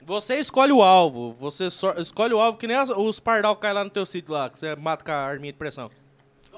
Você 0.04 0.38
escolhe 0.40 0.72
o 0.72 0.82
alvo. 0.82 1.32
Você 1.34 1.70
só- 1.70 1.94
escolhe 1.94 2.34
o 2.34 2.40
alvo 2.40 2.58
que 2.58 2.68
nem 2.68 2.78
as- 2.78 2.90
os 2.90 3.20
pardal 3.20 3.56
que 3.56 3.62
cai 3.62 3.74
lá 3.74 3.84
no 3.84 3.90
teu 3.90 4.06
sítio 4.06 4.34
lá, 4.34 4.50
que 4.50 4.58
você 4.58 4.76
mata 4.76 5.04
com 5.04 5.12
a 5.12 5.16
arminha 5.16 5.52
de 5.52 5.60
pressão. 5.60 5.90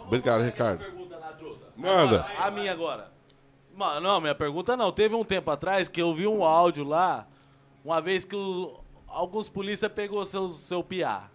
Obrigado, 0.05 0.41
Ricardo. 0.43 0.83
Manda. 1.75 2.25
A 2.37 2.51
minha 2.51 2.71
agora. 2.71 3.11
Mano, 3.75 4.01
não, 4.01 4.21
minha 4.21 4.35
pergunta 4.35 4.77
não. 4.77 4.91
Teve 4.91 5.15
um 5.15 5.23
tempo 5.23 5.49
atrás 5.49 5.87
que 5.87 6.01
eu 6.01 6.13
vi 6.13 6.27
um 6.27 6.43
áudio 6.45 6.83
lá, 6.83 7.27
uma 7.83 7.99
vez 7.99 8.23
que 8.23 8.35
o- 8.35 8.79
alguns 9.07 9.49
polícia 9.49 9.89
pegou 9.89 10.23
seu, 10.25 10.47
seu 10.47 10.83
piá. 10.83 11.29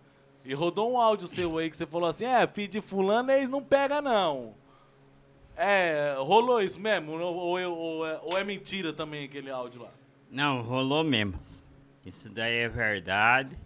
E 0.45 0.55
rodou 0.55 0.93
um 0.93 1.01
áudio 1.01 1.27
seu 1.27 1.59
aí 1.59 1.69
que 1.69 1.77
você 1.77 1.85
falou 1.87 2.09
assim, 2.09 2.25
é, 2.25 2.47
filho 2.47 2.69
de 2.69 2.81
fulano, 2.81 3.31
eles 3.33 3.49
não 3.51 3.63
pega 3.63 4.01
não. 4.01 4.55
É, 5.57 6.15
rolou 6.19 6.63
isso 6.63 6.79
mesmo? 6.81 7.13
Ou, 7.21 7.35
ou, 7.35 7.77
ou 7.77 8.07
é, 8.07 8.21
ou 8.23 8.39
é 8.39 8.45
mentira 8.45 8.93
também 8.93 9.25
aquele 9.25 9.51
áudio 9.51 9.83
lá? 9.83 9.91
Não, 10.31 10.63
rolou 10.63 11.03
mesmo. 11.03 11.35
Isso 12.07 12.29
daí 12.31 12.59
é 12.59 12.69
verdade. 12.69 13.59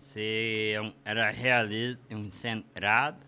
Você 0.00 0.74
é 0.76 0.92
era 1.04 1.30
realista, 1.30 2.02
um 2.10 2.30
centrado. 2.30 3.18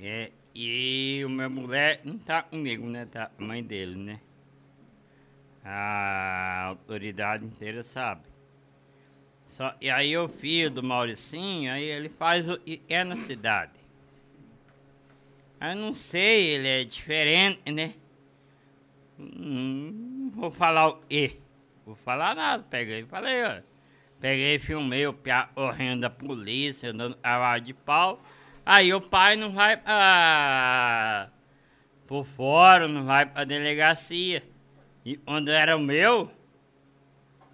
É, 0.00 0.30
e 0.54 1.22
o 1.24 1.28
meu 1.28 1.50
mulher 1.50 2.00
não 2.04 2.18
tá 2.18 2.42
comigo, 2.42 2.86
né? 2.86 3.06
Tá 3.06 3.30
a 3.36 3.42
mãe 3.42 3.62
dele, 3.62 3.96
né? 3.96 4.20
A 5.64 6.64
autoridade 6.68 7.44
inteira 7.44 7.82
sabe. 7.82 8.22
Só, 9.48 9.74
e 9.80 9.90
aí 9.90 10.16
o 10.16 10.28
filho 10.28 10.70
do 10.70 10.82
Mauricinho, 10.82 11.72
aí 11.72 11.84
ele 11.84 12.08
faz 12.08 12.48
o. 12.48 12.60
e 12.64 12.80
é 12.88 13.02
na 13.02 13.16
cidade. 13.16 13.72
Eu 15.60 15.74
não 15.74 15.92
sei, 15.92 16.54
ele 16.54 16.68
é 16.68 16.84
diferente, 16.84 17.72
né? 17.72 17.94
Hum, 19.18 20.30
vou 20.32 20.50
falar 20.50 20.88
o 20.88 21.00
quê? 21.08 21.38
Vou 21.84 21.96
falar 21.96 22.36
nada. 22.36 22.62
Peguei 22.70 23.00
e 23.00 23.06
falei, 23.06 23.42
ó. 23.42 23.60
Peguei, 24.20 24.60
filmei 24.60 25.06
o 25.08 25.12
piá 25.12 25.48
correndo 25.52 26.02
da 26.02 26.10
polícia, 26.10 26.92
dando 26.92 27.16
cavalo 27.16 27.60
de 27.60 27.74
pau. 27.74 28.22
Aí 28.70 28.92
o 28.92 29.00
pai 29.00 29.34
não 29.34 29.50
vai 29.50 29.78
pra. 29.78 31.30
por 32.06 32.26
fora, 32.26 32.86
não 32.86 33.06
vai 33.06 33.24
pra 33.24 33.42
delegacia. 33.42 34.42
E 35.06 35.16
quando 35.16 35.48
era 35.48 35.74
o 35.74 35.80
meu, 35.80 36.30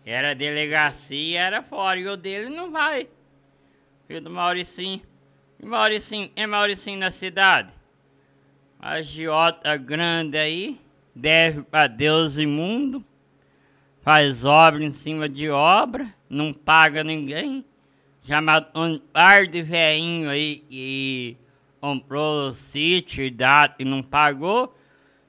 era 0.04 0.34
delegacia, 0.34 1.40
era 1.40 1.62
fora. 1.62 2.00
E 2.00 2.08
o 2.08 2.16
dele 2.16 2.48
não 2.48 2.72
vai. 2.72 3.08
Filho 4.08 4.22
do 4.22 4.28
Mauricinho. 4.28 5.02
E 5.62 5.64
Mauricinho, 5.64 6.32
é 6.34 6.48
Mauricinho 6.48 6.98
na 6.98 7.12
cidade? 7.12 7.72
Agiota 8.80 9.76
grande 9.76 10.36
aí, 10.36 10.80
deve 11.14 11.62
pra 11.62 11.86
Deus 11.86 12.38
imundo, 12.38 13.04
faz 14.00 14.44
obra 14.44 14.82
em 14.82 14.90
cima 14.90 15.28
de 15.28 15.48
obra, 15.48 16.12
não 16.28 16.52
paga 16.52 17.04
ninguém. 17.04 17.64
Já 18.24 18.40
matou 18.40 18.84
um 18.84 18.98
par 18.98 19.46
de 19.46 19.62
velhinho 19.62 20.30
aí 20.30 20.56
que 20.68 21.36
comprou 21.78 22.48
o 22.48 22.54
sítio 22.54 23.22
e 23.22 23.30
data 23.30 23.76
e 23.78 23.84
não 23.84 24.02
pagou. 24.02 24.74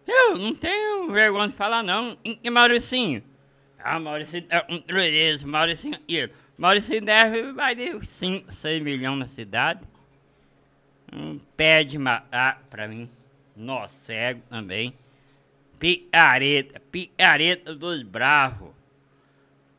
Eu 0.08 0.38
não 0.38 0.56
tenho 0.56 1.12
vergonha 1.12 1.50
de 1.50 1.54
falar 1.54 1.84
não. 1.84 2.18
E 2.24 2.40
e 2.42 2.50
Mauricinho? 2.50 3.22
Ah, 3.78 4.00
Mauricinho 4.00 4.44
tá 4.44 4.62
com 4.62 4.80
três, 4.80 5.44
Mauricinho 5.44 5.96
aqui. 5.96 6.30
Mauricinho 6.58 7.02
deve 7.02 7.52
mais 7.52 7.78
de 7.78 8.06
5, 8.06 8.54
6 8.54 8.82
milhões 8.82 9.20
na 9.20 9.28
cidade. 9.28 9.82
Um 11.12 11.38
pé 11.58 11.84
de 11.84 11.98
matar 11.98 12.64
pra 12.70 12.88
mim. 12.88 13.10
Nó 13.56 13.88
cego 13.88 14.42
também. 14.50 14.94
Picareta, 15.78 16.80
picareta 16.92 17.76
dos 17.76 18.02
bravos. 18.04 18.75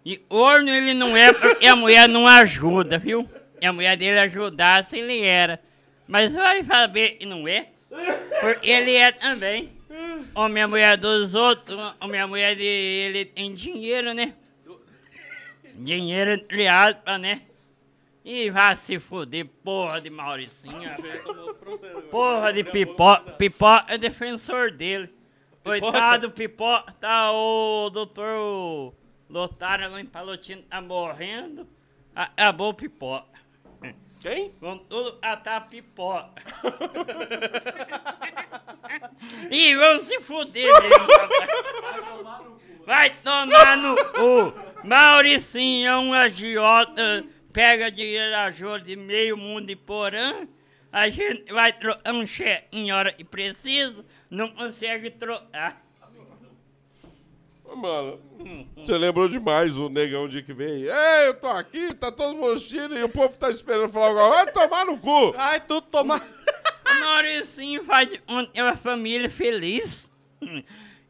E 0.06 0.16
corno 0.16 0.70
ele 0.70 0.94
não 0.94 1.16
é 1.16 1.32
porque 1.32 1.66
a 1.66 1.74
mulher 1.74 2.08
não 2.08 2.28
ajuda, 2.28 2.96
viu? 2.96 3.28
Se 3.58 3.66
a 3.66 3.72
mulher 3.72 3.96
dele 3.96 4.20
ajudasse, 4.20 4.96
ele 4.96 5.20
era. 5.20 5.60
Mas 6.06 6.32
vai 6.32 6.62
saber 6.62 7.16
que 7.16 7.26
não 7.26 7.48
é. 7.48 7.70
Porque 8.40 8.70
ele 8.70 8.94
é 8.94 9.10
também. 9.10 9.72
Homem 10.32 10.62
a 10.62 10.68
mulher 10.68 10.96
dos 10.96 11.34
outros, 11.34 11.76
homem 12.00 12.20
a 12.20 12.26
mulher 12.28 12.54
dele 12.54 13.24
tem 13.24 13.52
dinheiro, 13.52 14.14
né? 14.14 14.34
Dinheiro 15.74 16.34
entre 16.34 16.68
aspas, 16.68 17.20
né? 17.20 17.42
E 18.24 18.48
vai 18.48 18.76
se 18.76 19.00
fuder, 19.00 19.46
porra 19.64 20.00
de 20.00 20.08
Mauricinha. 20.08 20.94
Porra 22.12 22.52
de 22.52 22.62
pipoca. 22.62 23.32
Pipoca 23.32 23.92
é 23.92 23.98
defensor 23.98 24.70
dele. 24.70 25.12
Coitado 25.64 26.28
do 26.28 26.32
pipoca, 26.32 26.92
tá 27.00 27.32
o 27.32 27.90
doutor 27.90 28.94
Lotário 29.36 29.90
lá 29.90 30.00
em 30.00 30.06
Palotino, 30.06 30.62
tá 30.62 30.80
morrendo. 30.80 31.68
Acabou 32.14 32.70
o 32.70 32.74
pipoca. 32.74 33.38
Quem? 34.20 34.54
Vão 34.58 34.78
tudo 34.78 35.18
atar 35.20 35.68
pipoca. 35.68 36.40
Ih, 39.50 39.76
vão 39.76 40.02
se 40.02 40.18
fuder 40.22 40.64
mesmo, 40.64 41.06
papai. 41.06 41.48
Vai 42.86 43.10
tomar 43.22 43.76
no 43.76 43.94
cu. 43.94 44.54
Mauricinho 44.82 45.86
é 45.86 45.98
um 45.98 46.14
agiota, 46.14 47.22
pega 47.52 47.90
dinheiro 47.90 48.34
a 48.36 48.50
juro 48.50 48.82
de 48.82 48.96
meio 48.96 49.36
mundo 49.36 49.66
de 49.66 49.76
porã. 49.76 50.48
A 50.90 51.10
gente 51.10 51.52
vai 51.52 51.74
trocar 51.74 52.14
um 52.14 52.26
cheque 52.26 52.68
em 52.72 52.90
hora 52.90 53.12
que 53.12 53.22
precisa, 53.22 54.02
não 54.30 54.48
consegue 54.48 55.10
trocar. 55.10 55.85
Mano, 57.76 58.18
você 58.76 58.96
lembrou 58.96 59.28
demais 59.28 59.76
o 59.76 59.88
negão 59.88 60.28
dia 60.28 60.42
que 60.42 60.52
veio. 60.54 60.90
Ei, 60.90 61.28
eu 61.28 61.34
tô 61.34 61.46
aqui, 61.48 61.94
tá 61.94 62.10
todo 62.10 62.34
mundo 62.34 62.58
e 62.98 63.02
o 63.02 63.08
povo 63.08 63.36
tá 63.36 63.50
esperando 63.50 63.90
falar 63.90 64.10
agora. 64.10 64.44
Vai 64.44 64.52
tomar 64.52 64.86
no 64.86 64.98
cu! 64.98 65.34
Ai, 65.36 65.60
tudo 65.60 65.88
tomar. 65.88 66.26
Mauricinho 67.00 67.84
faz 67.84 68.08
de 68.08 68.20
é 68.54 68.62
uma 68.62 68.76
família 68.76 69.28
feliz. 69.28 70.10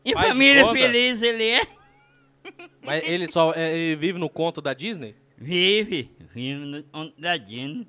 E 0.04 0.12
Faz 0.12 0.26
de 0.26 0.32
família 0.32 0.62
conta. 0.64 0.78
feliz 0.78 1.22
ele 1.22 1.44
é. 1.44 1.66
Mas 2.82 3.02
ele 3.04 3.26
só 3.26 3.52
é, 3.54 3.72
ele 3.76 3.96
vive 3.96 4.18
no 4.18 4.28
conto 4.28 4.60
da 4.60 4.74
Disney? 4.74 5.14
Vive, 5.38 6.10
vive 6.34 6.64
no 6.64 6.82
conto 6.84 7.20
da 7.20 7.36
Disney. 7.36 7.86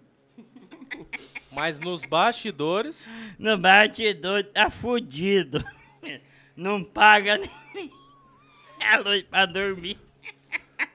Mas 1.52 1.80
nos 1.80 2.04
bastidores. 2.06 3.08
No 3.40 3.58
batidor 3.58 4.44
tá 4.44 4.70
fudido. 4.70 5.64
Não 6.56 6.84
paga 6.84 7.38
nem 7.38 7.50
a 8.86 8.98
luz 8.98 9.24
pra 9.24 9.46
dormir. 9.46 9.98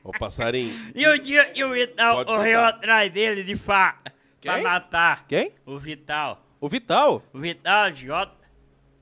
Ô, 0.04 0.12
passarinho. 0.12 0.74
E 0.94 1.06
o 1.06 1.18
dia 1.18 1.52
o 1.52 2.14
Pode 2.14 2.30
correu 2.30 2.60
contar. 2.60 2.68
atrás 2.68 3.10
dele 3.10 3.42
de 3.44 3.56
faca 3.56 4.12
pra 4.40 4.58
matar. 4.60 5.26
Quem? 5.26 5.52
O 5.64 5.78
Vital. 5.78 6.44
O 6.60 6.68
Vital? 6.68 7.22
O 7.32 7.38
Vital 7.38 7.92
Jota 7.92 8.36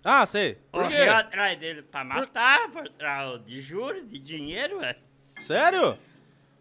Ah, 0.05 0.25
sei. 0.27 0.55
Por 0.73 0.89
quê? 0.89 0.97
correu 0.97 1.15
atrás 1.15 1.59
dele 1.59 1.83
pra 1.83 2.05
matar, 2.05 2.71
por 2.71 2.89
trás 2.91 3.45
de 3.45 3.61
juros, 3.61 4.09
de 4.09 4.19
dinheiro, 4.19 4.79
ué. 4.79 4.97
Sério? 5.43 5.99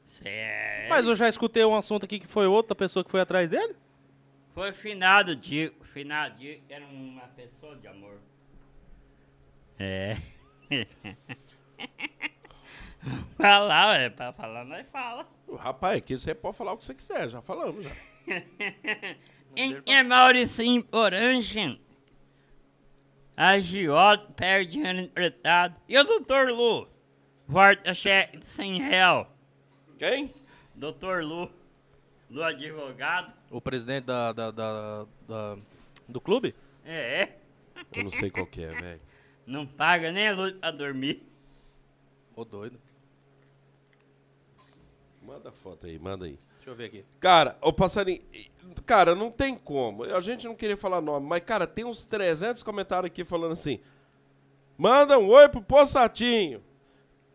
Sério. 0.05 0.89
Mas 0.89 1.05
eu 1.05 1.15
já 1.15 1.29
escutei 1.29 1.63
um 1.63 1.75
assunto 1.75 2.03
aqui 2.05 2.19
que 2.19 2.27
foi 2.27 2.47
outra 2.47 2.75
pessoa 2.75 3.03
que 3.03 3.11
foi 3.11 3.21
atrás 3.21 3.49
dele. 3.49 3.75
Foi 4.53 4.73
finado 4.73 5.35
Dico. 5.35 5.85
Finado 5.85 6.37
Dico 6.37 6.63
era 6.69 6.85
uma 6.85 7.27
pessoa 7.29 7.75
de 7.77 7.87
amor. 7.87 8.19
É. 9.77 10.17
Falar, 13.37 13.99
é 14.01 14.09
pra 14.09 14.33
falar, 14.33 14.65
nós 14.65 14.85
fala. 14.91 15.25
Rapaz, 15.57 15.97
aqui 15.97 16.17
você 16.17 16.35
pode 16.35 16.57
falar 16.57 16.73
o 16.73 16.77
que 16.77 16.85
você 16.85 16.93
quiser, 16.93 17.29
já 17.29 17.41
falamos 17.41 17.83
já. 17.83 17.91
Em 19.55 19.73
é 19.87 20.95
Orange, 20.95 21.81
agiota, 23.35 24.31
perde 24.33 24.71
dinheiro 24.73 24.99
emprestado. 24.99 25.75
E 25.87 25.97
o 25.97 26.03
doutor 26.03 26.49
Lu? 26.49 26.87
Volta 27.47 27.93
cheque 27.93 28.37
de 28.37 28.45
100 28.45 28.81
real. 28.81 29.35
Quem? 29.97 30.33
Doutor 30.75 31.23
Lu, 31.23 31.49
do 32.29 32.43
advogado. 32.43 33.33
O 33.49 33.59
presidente 33.59 34.05
da, 34.05 34.31
da- 34.33 34.51
da- 34.51 35.05
da- 35.27 35.57
do 36.07 36.21
clube? 36.21 36.53
É, 36.85 37.21
é. 37.23 37.37
Eu 37.93 38.03
não 38.03 38.11
sei 38.11 38.29
qual 38.29 38.45
que 38.45 38.61
é, 38.63 38.67
velho. 38.69 39.01
Não 39.47 39.65
paga 39.65 40.11
nem 40.11 40.27
a 40.27 40.33
luz 40.35 40.51
pra 40.53 40.69
dormir. 40.69 41.23
Ô, 42.39 42.45
doido. 42.45 42.79
Manda 45.21 45.49
a 45.49 45.51
foto 45.51 45.87
aí, 45.87 45.99
manda 45.99 46.23
aí. 46.25 46.39
Deixa 46.55 46.69
eu 46.69 46.75
ver 46.75 46.85
aqui. 46.85 47.05
Cara, 47.19 47.57
ô 47.61 47.73
passarinho, 47.73 48.21
cara, 48.85 49.13
não 49.13 49.29
tem 49.29 49.57
como. 49.57 50.05
A 50.05 50.21
gente 50.21 50.47
não 50.47 50.55
queria 50.55 50.77
falar 50.77 51.01
nome, 51.01 51.27
mas, 51.27 51.43
cara, 51.43 51.67
tem 51.67 51.83
uns 51.83 52.05
300 52.05 52.63
comentários 52.63 53.07
aqui 53.07 53.25
falando 53.25 53.51
assim. 53.51 53.81
Manda 54.77 55.19
um 55.19 55.27
oi 55.27 55.49
pro 55.49 55.61
Possatinho. 55.61 56.63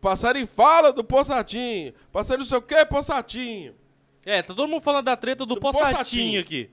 Passarinho 0.01 0.47
fala 0.47 0.91
do 0.91 1.03
Possatinho. 1.03 1.93
Passarinho 2.11 2.39
não 2.39 2.49
sei 2.49 2.57
o 2.57 2.61
que, 2.63 2.83
Possatinho. 2.87 3.75
É, 4.25 4.41
tá 4.41 4.55
todo 4.55 4.67
mundo 4.67 4.81
falando 4.81 5.05
da 5.05 5.15
treta 5.15 5.45
do, 5.45 5.53
Do 5.53 5.61
Possatinho, 5.61 5.91
Possatinho. 5.97 6.41
aqui. 6.41 6.71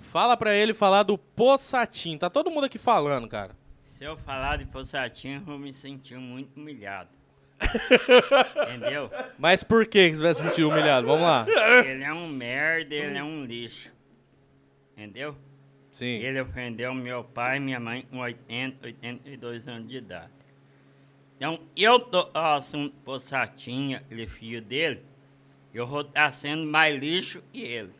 Fala 0.00 0.36
pra 0.36 0.54
ele 0.54 0.74
falar 0.74 1.02
do 1.02 1.16
Possatinho. 1.16 2.18
Tá 2.18 2.28
todo 2.28 2.50
mundo 2.50 2.64
aqui 2.64 2.76
falando, 2.76 3.26
cara. 3.26 3.56
Se 3.96 4.04
eu 4.04 4.14
falar 4.14 4.58
de 4.58 4.66
Possatinho, 4.66 5.36
eu 5.36 5.40
vou 5.40 5.58
me 5.58 5.72
sentir 5.72 6.18
muito 6.18 6.54
humilhado. 6.54 7.08
Entendeu? 8.68 9.10
Mas 9.38 9.64
por 9.64 9.86
que 9.86 10.10
que 10.10 10.16
você 10.16 10.22
vai 10.22 10.34
se 10.34 10.42
sentir 10.42 10.64
humilhado? 10.64 11.06
Vamos 11.06 11.22
lá. 11.22 11.46
Ele 11.82 12.04
é 12.04 12.12
um 12.12 12.28
merda, 12.28 12.94
ele 12.94 13.16
é 13.16 13.24
um 13.24 13.46
lixo. 13.46 13.90
Entendeu? 14.92 15.34
Sim. 15.90 16.18
Ele 16.18 16.38
ofendeu 16.42 16.92
meu 16.92 17.24
pai 17.24 17.56
e 17.56 17.60
minha 17.60 17.80
mãe 17.80 18.02
com 18.02 18.18
80, 18.18 18.86
82 18.86 19.66
anos 19.66 19.88
de 19.88 19.96
idade. 19.96 20.30
Então, 21.38 21.58
eu 21.74 21.98
tô 21.98 22.28
ao 22.34 22.58
assunto 22.58 22.94
Possatinho, 23.02 23.96
aquele 23.96 24.26
filho 24.26 24.60
dele, 24.60 25.02
eu 25.72 25.86
vou 25.86 26.02
estar 26.02 26.30
sendo 26.32 26.66
mais 26.66 26.94
lixo 27.00 27.42
que 27.50 27.62
ele. 27.62 27.94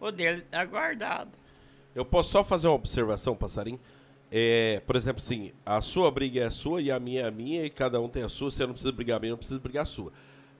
O 0.00 0.10
dele 0.10 0.40
tá 0.40 0.64
guardado. 0.64 1.38
Eu 1.94 2.04
posso 2.04 2.32
só 2.32 2.42
fazer 2.42 2.66
uma 2.66 2.74
observação, 2.74 3.36
passarinho? 3.36 3.78
É, 4.38 4.82
por 4.86 4.96
exemplo, 4.96 5.22
assim, 5.22 5.52
a 5.64 5.80
sua 5.80 6.10
briga 6.10 6.42
é 6.42 6.44
a 6.44 6.50
sua 6.50 6.82
e 6.82 6.90
a 6.90 7.00
minha 7.00 7.22
é 7.22 7.26
a 7.26 7.30
minha 7.30 7.64
e 7.64 7.70
cada 7.70 7.98
um 7.98 8.06
tem 8.06 8.22
a 8.22 8.28
sua. 8.28 8.50
Você 8.50 8.66
não 8.66 8.74
precisa 8.74 8.92
brigar 8.92 9.16
a 9.16 9.18
minha, 9.18 9.30
eu 9.30 9.32
não 9.32 9.38
preciso 9.38 9.58
brigar 9.58 9.84
a 9.84 9.86
sua. 9.86 10.12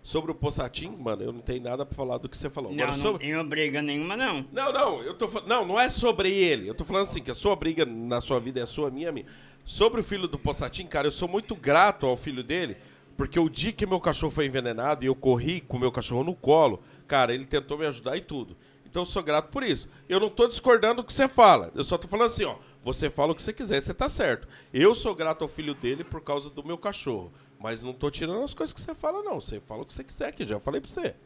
Sobre 0.03 0.31
o 0.31 0.35
Possatinho, 0.35 0.97
mano, 0.97 1.23
eu 1.23 1.31
não 1.31 1.43
tenho 1.43 1.63
nada 1.63 1.85
pra 1.85 1.95
falar 1.95 2.17
do 2.17 2.27
que 2.27 2.39
você 2.39 2.49
falou. 2.49 2.73
Não, 2.73 2.83
Agora, 2.85 2.97
não 2.97 3.05
sobre... 3.05 3.27
tenho 3.27 3.45
briga 3.45 3.83
nenhuma, 3.83 4.17
não. 4.17 4.47
Não, 4.51 4.73
não, 4.73 5.03
eu 5.03 5.13
tô 5.13 5.29
falando. 5.29 5.49
Não, 5.51 5.67
não 5.67 5.79
é 5.79 5.91
sobre 5.91 6.33
ele. 6.33 6.67
Eu 6.67 6.75
tô 6.75 6.87
falando 6.87 7.03
assim, 7.03 7.21
que 7.21 7.31
a 7.31 7.35
sua 7.35 7.55
briga 7.55 7.85
na 7.85 8.23
sua 8.23 8.41
vida 8.41 8.61
é 8.61 8.63
a 8.63 8.67
sua, 8.67 8.89
a 8.89 8.91
minha 8.91 9.09
é 9.09 9.11
a 9.11 9.13
minha. 9.13 9.27
Sobre 9.63 10.01
o 10.01 10.05
filho 10.05 10.27
do 10.27 10.39
Possatinho, 10.39 10.89
cara, 10.89 11.09
eu 11.09 11.13
sou 11.13 11.29
muito 11.29 11.55
grato 11.55 12.07
ao 12.07 12.17
filho 12.17 12.43
dele, 12.43 12.79
porque 13.15 13.39
o 13.39 13.51
dia 13.51 13.73
que 13.73 13.85
meu 13.85 14.01
cachorro 14.01 14.33
foi 14.33 14.47
envenenado 14.47 15.05
e 15.05 15.09
eu 15.09 15.15
corri 15.15 15.61
com 15.61 15.77
o 15.77 15.81
meu 15.81 15.93
cachorro 15.93 16.25
no 16.25 16.35
colo, 16.35 16.83
cara, 17.07 17.35
ele 17.35 17.45
tentou 17.45 17.77
me 17.77 17.85
ajudar 17.85 18.17
e 18.17 18.23
tudo. 18.23 18.57
Então 18.97 19.03
eu 19.03 19.07
sou 19.07 19.23
grato 19.23 19.51
por 19.51 19.63
isso. 19.63 19.87
Eu 20.09 20.19
não 20.19 20.31
tô 20.31 20.49
discordando 20.49 21.03
do 21.03 21.05
que 21.07 21.13
você 21.13 21.29
fala. 21.29 21.71
Eu 21.75 21.85
só 21.85 21.99
tô 21.99 22.09
falando 22.09 22.29
assim, 22.29 22.45
ó. 22.45 22.57
Você 22.87 23.11
fala 23.11 23.33
o 23.33 23.35
que 23.35 23.43
você 23.43 23.53
quiser, 23.53 23.83
você 23.83 23.93
tá 23.93 24.09
certo. 24.09 24.47
Eu 24.73 24.95
sou 24.95 25.13
grato 25.13 25.43
ao 25.43 25.49
filho 25.49 25.75
dele 25.75 26.05
por 26.05 26.21
causa 26.21 26.49
do 26.49 26.63
meu 26.63 26.79
cachorro. 26.79 27.33
Mas 27.59 27.83
não 27.83 27.93
tô 27.93 28.09
tirando 28.13 28.45
as 28.45 28.55
coisas 28.55 28.73
que 28.73 28.81
você 28.81 28.95
fala, 28.95 29.25
não. 29.25 29.41
Você 29.41 29.59
fala 29.59 29.83
o 29.83 29.85
que 29.85 29.93
você 29.93 30.05
quiser 30.05 30.29
aqui, 30.29 30.47
já 30.47 30.61
falei 30.61 30.81
pra 30.81 30.89
você. 30.89 31.17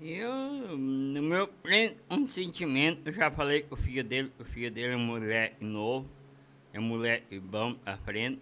Eu, 0.00 0.78
no 0.78 1.22
meu 1.22 1.50
um 2.10 2.26
sentimento, 2.26 3.06
eu 3.06 3.12
já 3.12 3.30
falei 3.30 3.64
com 3.64 3.74
o 3.74 3.78
filho 3.78 4.02
dele, 4.02 4.32
que 4.34 4.42
o 4.42 4.46
filho 4.46 4.70
dele 4.70 4.94
é 4.94 4.96
um 4.96 5.00
moleque 5.00 5.62
novo, 5.62 6.08
é 6.72 6.80
um 6.80 6.84
moleque 6.84 7.38
bom 7.38 7.76
à 7.84 7.98
frente. 7.98 8.40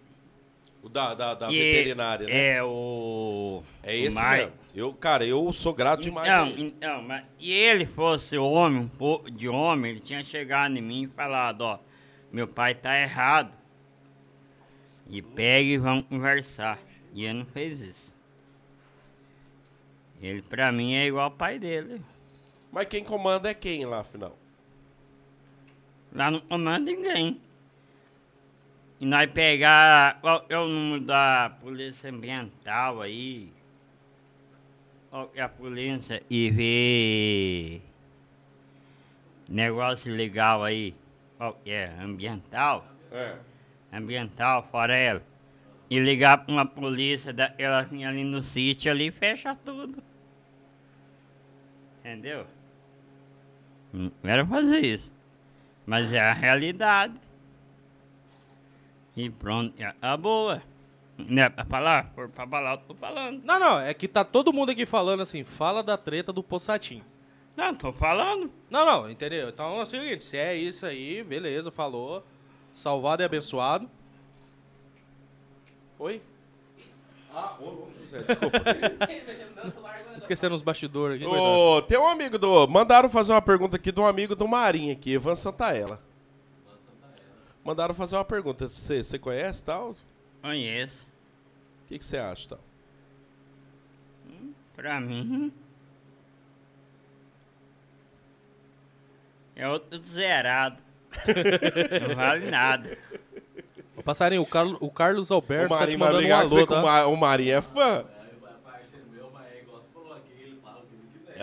O 0.83 0.89
da, 0.89 1.13
da, 1.13 1.35
da 1.35 1.47
veterinária, 1.47 2.25
né? 2.25 2.55
É 2.55 2.63
o. 2.63 3.61
É 3.83 3.95
esse 3.95 4.19
mesmo. 4.19 4.51
Eu, 4.73 4.93
cara, 4.93 5.25
eu 5.25 5.51
sou 5.53 5.73
grato 5.73 6.01
demais 6.01 6.27
a 6.27 6.47
Então, 6.47 6.65
então, 6.65 7.01
mas 7.03 7.23
e 7.37 7.51
ele 7.51 7.85
fosse 7.85 8.37
homem, 8.37 8.89
de 9.33 9.47
homem, 9.47 9.91
ele 9.91 9.99
tinha 9.99 10.23
chegado 10.23 10.75
em 10.75 10.81
mim 10.81 11.03
e 11.03 11.07
falado, 11.07 11.61
ó, 11.61 11.79
meu 12.31 12.47
pai 12.47 12.73
tá 12.73 12.99
errado. 12.99 13.51
E 15.07 15.21
pega 15.21 15.69
e 15.69 15.77
vamos 15.77 16.05
conversar. 16.05 16.79
E 17.13 17.25
ele 17.25 17.39
não 17.39 17.45
fez 17.45 17.81
isso. 17.81 18.15
Ele 20.21 20.41
pra 20.41 20.71
mim 20.71 20.93
é 20.93 21.07
igual 21.07 21.25
ao 21.25 21.31
pai 21.31 21.59
dele. 21.59 22.01
Mas 22.71 22.87
quem 22.87 23.03
comanda 23.03 23.49
é 23.49 23.53
quem 23.53 23.85
lá, 23.85 23.99
afinal? 23.99 24.37
Lá 26.13 26.31
não 26.31 26.39
comanda 26.39 26.79
ninguém. 26.79 27.41
E 29.01 29.05
nós 29.07 29.31
pegar. 29.31 30.21
Qual 30.21 30.45
é 30.47 30.55
o 30.59 30.67
número 30.67 31.03
da 31.03 31.51
polícia 31.59 32.07
ambiental 32.11 33.01
aí? 33.01 33.51
Qual 35.09 35.31
é 35.33 35.41
a 35.41 35.49
polícia? 35.49 36.21
E 36.29 36.51
ver. 36.51 37.81
Negócio 39.49 40.13
legal 40.13 40.63
aí. 40.63 40.93
Qual 41.35 41.59
é? 41.65 41.85
Ambiental? 41.99 42.85
É. 43.11 43.37
Ambiental, 43.91 44.67
fora 44.71 44.95
ela. 44.95 45.23
E 45.89 45.99
ligar 45.99 46.37
pra 46.37 46.53
uma 46.53 46.65
polícia 46.65 47.33
daquela 47.33 47.81
vinha 47.81 48.07
ali 48.07 48.23
no 48.23 48.39
sítio 48.39 48.91
ali 48.91 49.07
e 49.07 49.11
fecha 49.11 49.55
tudo. 49.55 50.01
Entendeu? 51.99 52.45
Não 53.91 54.11
era 54.23 54.45
fazer 54.45 54.79
isso. 54.79 55.11
Mas 55.87 56.13
é 56.13 56.19
a 56.19 56.33
realidade. 56.33 57.15
E 59.15 59.29
pronto, 59.29 59.79
e 59.79 59.83
acabou. 59.83 60.47
ué. 60.47 60.61
Não 61.17 61.43
é 61.43 61.49
pra 61.49 61.65
falar? 61.65 62.11
Por 62.15 62.29
pra 62.29 62.47
falar, 62.47 62.71
eu 62.73 62.77
tô 62.77 62.95
falando. 62.95 63.41
Não, 63.43 63.59
não, 63.59 63.79
é 63.79 63.93
que 63.93 64.07
tá 64.07 64.23
todo 64.23 64.53
mundo 64.53 64.71
aqui 64.71 64.85
falando 64.85 65.21
assim, 65.21 65.43
fala 65.43 65.83
da 65.83 65.97
treta 65.97 66.33
do 66.33 66.41
Possatinho. 66.41 67.03
Não, 67.55 67.75
tô 67.75 67.91
falando. 67.91 68.49
Não, 68.69 68.85
não, 68.85 69.09
entendeu? 69.09 69.49
Então 69.49 69.79
é 69.79 69.83
o 69.83 69.85
seguinte, 69.85 70.23
se 70.23 70.37
é 70.37 70.55
isso 70.55 70.85
aí, 70.85 71.23
beleza, 71.23 71.69
falou. 71.69 72.23
Salvado 72.73 73.21
e 73.21 73.25
abençoado. 73.25 73.89
Oi? 75.99 76.21
Esquecendo 80.17 80.55
os 80.55 80.61
bastidores 80.61 81.15
aqui. 81.17 81.25
coitado. 81.25 81.49
Ô, 81.49 81.81
tem 81.81 81.97
um 81.97 82.07
amigo 82.07 82.37
do. 82.37 82.67
Mandaram 82.67 83.09
fazer 83.09 83.31
uma 83.31 83.41
pergunta 83.41 83.77
aqui 83.77 83.91
de 83.91 83.99
um 83.99 84.05
amigo 84.05 84.35
do 84.35 84.47
Marinho 84.47 84.91
aqui, 84.91 85.13
Evan 85.13 85.35
Santaella. 85.35 85.99
Mandaram 87.63 87.93
fazer 87.93 88.15
uma 88.15 88.25
pergunta. 88.25 88.67
Você 88.67 89.03
você 89.03 89.19
conhece 89.19 89.63
tal? 89.63 89.91
O 89.91 89.95
Conheço. 90.41 91.05
que 91.87 91.99
que 91.99 92.05
você 92.05 92.17
acha 92.17 92.49
tal? 92.49 92.59
Pra 94.75 94.99
mim. 94.99 95.51
É 99.55 99.67
outro 99.67 100.01
zerado. 100.03 100.77
Não 102.07 102.15
vale 102.15 102.49
nada. 102.49 102.97
Ô, 103.95 104.01
passarinho, 104.01 104.41
o, 104.41 104.45
Carlo- 104.45 104.77
o 104.79 104.89
Carlos 104.89 105.29
Alberto 105.31 105.73
O 105.73 105.77
tá 105.77 105.85
te 105.85 105.97
mandando 105.97 106.25
um 106.27 106.33
alô, 106.35 106.49
que 106.49 106.63
o 106.63 106.65
tá? 106.67 106.81
Ma- 106.81 107.05
o 107.05 107.15
Marinho 107.15 107.57
é 107.57 107.61
fã. 107.61 108.05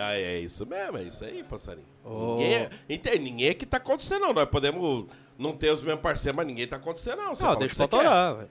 Ah, 0.01 0.13
é 0.13 0.39
isso 0.39 0.65
mesmo, 0.65 0.97
é 0.97 1.03
isso 1.03 1.25
aí, 1.25 1.43
passarinho. 1.43 1.85
Ô. 2.05 2.37
Ninguém, 2.37 2.53
é, 2.55 3.17
ninguém 3.19 3.49
é 3.49 3.53
que 3.53 3.65
tá 3.65 3.77
acontecendo, 3.77 4.21
não. 4.21 4.33
Nós 4.33 4.47
podemos 4.49 5.07
não 5.39 5.55
ter 5.55 5.71
os 5.71 5.81
mesmos 5.81 6.01
parceiros, 6.01 6.35
mas 6.35 6.45
ninguém 6.45 6.67
tá 6.67 6.75
acontecendo, 6.75 7.17
não. 7.17 7.33
Você 7.33 7.43
Não, 7.43 7.55
deixa 7.55 7.75
quer. 7.75 7.81
autorar, 7.83 8.35
velho. 8.35 8.49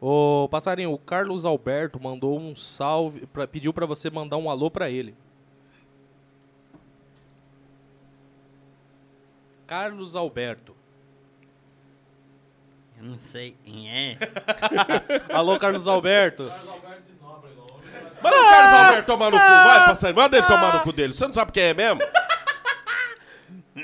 Ô, 0.00 0.48
passarinho, 0.50 0.92
o 0.92 0.98
Carlos 0.98 1.44
Alberto 1.44 2.00
mandou 2.00 2.38
um 2.38 2.56
salve, 2.56 3.26
pra, 3.26 3.46
pediu 3.46 3.72
pra 3.72 3.84
você 3.84 4.08
mandar 4.08 4.36
um 4.38 4.48
alô 4.48 4.70
pra 4.70 4.88
ele. 4.88 5.14
Carlos 9.66 10.16
Alberto. 10.16 10.74
Eu 12.98 13.04
não 13.04 13.18
sei 13.18 13.54
quem 13.64 13.88
é. 13.90 14.16
Alô, 15.32 15.58
Carlos 15.58 15.86
Alberto. 15.86 16.42
Manda 18.20 18.36
o 18.36 18.50
Carlos 18.50 18.80
Alberto 18.80 19.06
tomar 19.06 19.30
no 19.30 19.36
cu, 19.38 19.44
vai, 19.44 19.86
passarinho. 19.86 20.20
Manda 20.20 20.36
ele 20.38 20.46
tomar 20.46 20.74
no 20.74 20.80
cu 20.80 20.92
dele. 20.92 21.12
Você 21.12 21.26
não 21.26 21.34
sabe 21.34 21.52
quem 21.52 21.62
é 21.64 21.74
mesmo? 21.74 22.00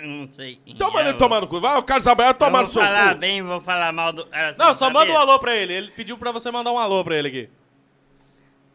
Não 0.03 0.27
sei 0.27 0.61
Então 0.67 0.91
manda 0.93 1.11
ele 1.11 1.19
tomar 1.19 1.41
no 1.41 1.47
cu. 1.47 1.61
Vai, 1.61 1.79
o 1.79 1.83
Carlos 1.83 2.07
Alberto 2.07 2.43
eu 2.43 2.47
tomar 2.47 2.59
vou 2.61 2.67
no 2.67 2.73
seu 2.73 2.83
falar 2.83 3.15
cu. 3.15 3.21
bem, 3.21 3.43
vou 3.43 3.61
falar 3.61 3.93
mal 3.93 4.13
do 4.13 4.27
Não, 4.59 4.75
só 4.75 4.91
manda 4.91 5.13
um 5.13 5.17
alô 5.17 5.39
pra 5.39 5.55
ele. 5.55 5.73
Ele 5.73 5.91
pediu 5.91 6.19
pra 6.19 6.33
você 6.33 6.51
mandar 6.51 6.73
um 6.73 6.79
alô 6.79 7.05
pra 7.05 7.17
ele 7.17 7.29
aqui. 7.29 7.51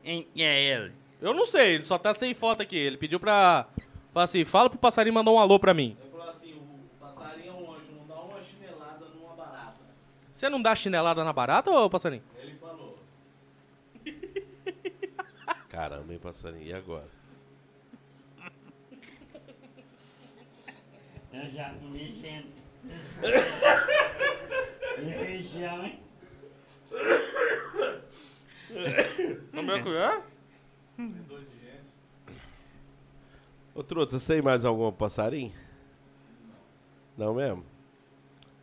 Quem 0.03 0.27
é 0.37 0.63
ele? 0.63 0.93
Eu 1.21 1.33
não 1.33 1.45
sei, 1.45 1.75
ele 1.75 1.83
só 1.83 1.97
tá 1.97 2.13
sem 2.13 2.33
foto 2.33 2.61
aqui. 2.61 2.77
Ele 2.77 2.97
pediu 2.97 3.19
pra. 3.19 3.67
Fala 4.13 4.23
assim, 4.23 4.45
fala 4.45 4.69
pro 4.69 4.79
passarinho 4.79 5.13
mandar 5.13 5.31
um 5.31 5.39
alô 5.39 5.59
pra 5.59 5.73
mim. 5.73 5.95
Ele 6.01 6.09
falou 6.11 6.29
assim, 6.29 6.53
o 6.53 6.99
passarinho 6.99 7.49
é 7.49 7.53
um 7.53 7.71
anjo, 7.73 7.91
não 7.97 8.07
dá 8.07 8.21
uma 8.21 8.41
chinelada 8.41 9.05
numa 9.13 9.35
barata. 9.35 9.77
Você 10.31 10.49
não 10.49 10.61
dá 10.61 10.75
chinelada 10.75 11.23
na 11.23 11.33
barata, 11.33 11.69
ô 11.69 11.89
passarinho? 11.89 12.23
Ele 12.41 12.55
falou. 12.55 12.97
Caramba, 15.69 16.13
hein, 16.13 16.19
passarinho. 16.19 16.63
E 16.63 16.73
agora? 16.73 17.18
Eu 21.33 21.49
já 21.51 21.73
tô 21.75 21.85
mexendo. 21.87 22.47
Região, 25.19 25.85
hein? 25.85 25.99
Como 29.53 29.71
é 29.71 29.81
que 29.81 29.89
é? 29.89 30.21
Ô, 33.73 33.83
Truta, 33.83 34.17
você 34.19 34.33
tem 34.33 34.41
mais 34.41 34.65
algum 34.65 34.91
passarinho? 34.91 35.53
Não 37.17 37.33
mesmo? 37.35 37.65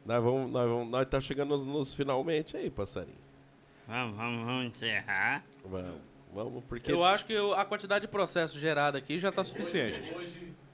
Nós 0.04 0.22
vamos, 0.22 0.50
nós 0.50 0.68
vamos, 0.68 0.88
nós 0.90 1.08
tá 1.08 1.20
chegando 1.20 1.50
nos, 1.50 1.64
nos 1.64 1.94
finalmente 1.94 2.56
aí, 2.56 2.70
passarinho. 2.70 3.18
Vamos, 3.86 4.16
vamos, 4.16 4.44
vamos 4.46 4.66
encerrar. 4.66 5.44
Vamos, 5.64 6.00
vamos, 6.32 6.64
porque... 6.64 6.90
Eu 6.92 7.04
acho 7.04 7.24
que 7.26 7.36
o- 7.38 7.54
a 7.54 7.64
quantidade 7.64 8.02
de 8.06 8.08
processo 8.10 8.58
gerado 8.58 8.96
aqui 8.96 9.18
já 9.18 9.32
tá 9.32 9.42
suficiente. 9.44 10.00
Hoje, 10.14 10.52
o, 10.52 10.65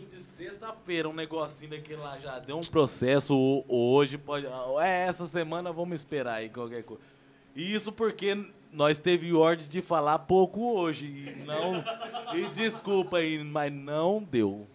de 0.00 0.20
sexta-feira 0.20 1.08
um 1.08 1.12
negocinho 1.12 1.70
daquele 1.70 2.00
lá 2.00 2.18
já 2.18 2.38
deu 2.38 2.58
um 2.58 2.64
processo, 2.64 3.64
hoje 3.68 4.18
pode. 4.18 4.46
É, 4.80 5.06
essa 5.06 5.26
semana 5.26 5.72
vamos 5.72 6.00
esperar 6.00 6.34
aí 6.36 6.48
qualquer 6.48 6.82
coisa. 6.82 7.02
E 7.54 7.74
Isso 7.74 7.92
porque 7.92 8.36
nós 8.72 8.98
teve 8.98 9.32
ordem 9.34 9.68
de 9.68 9.82
falar 9.82 10.18
pouco 10.20 10.74
hoje. 10.74 11.06
E 11.06 11.44
não. 11.44 11.84
E 12.34 12.48
desculpa 12.50 13.18
aí, 13.18 13.42
mas 13.44 13.72
não 13.72 14.22
deu. 14.22 14.66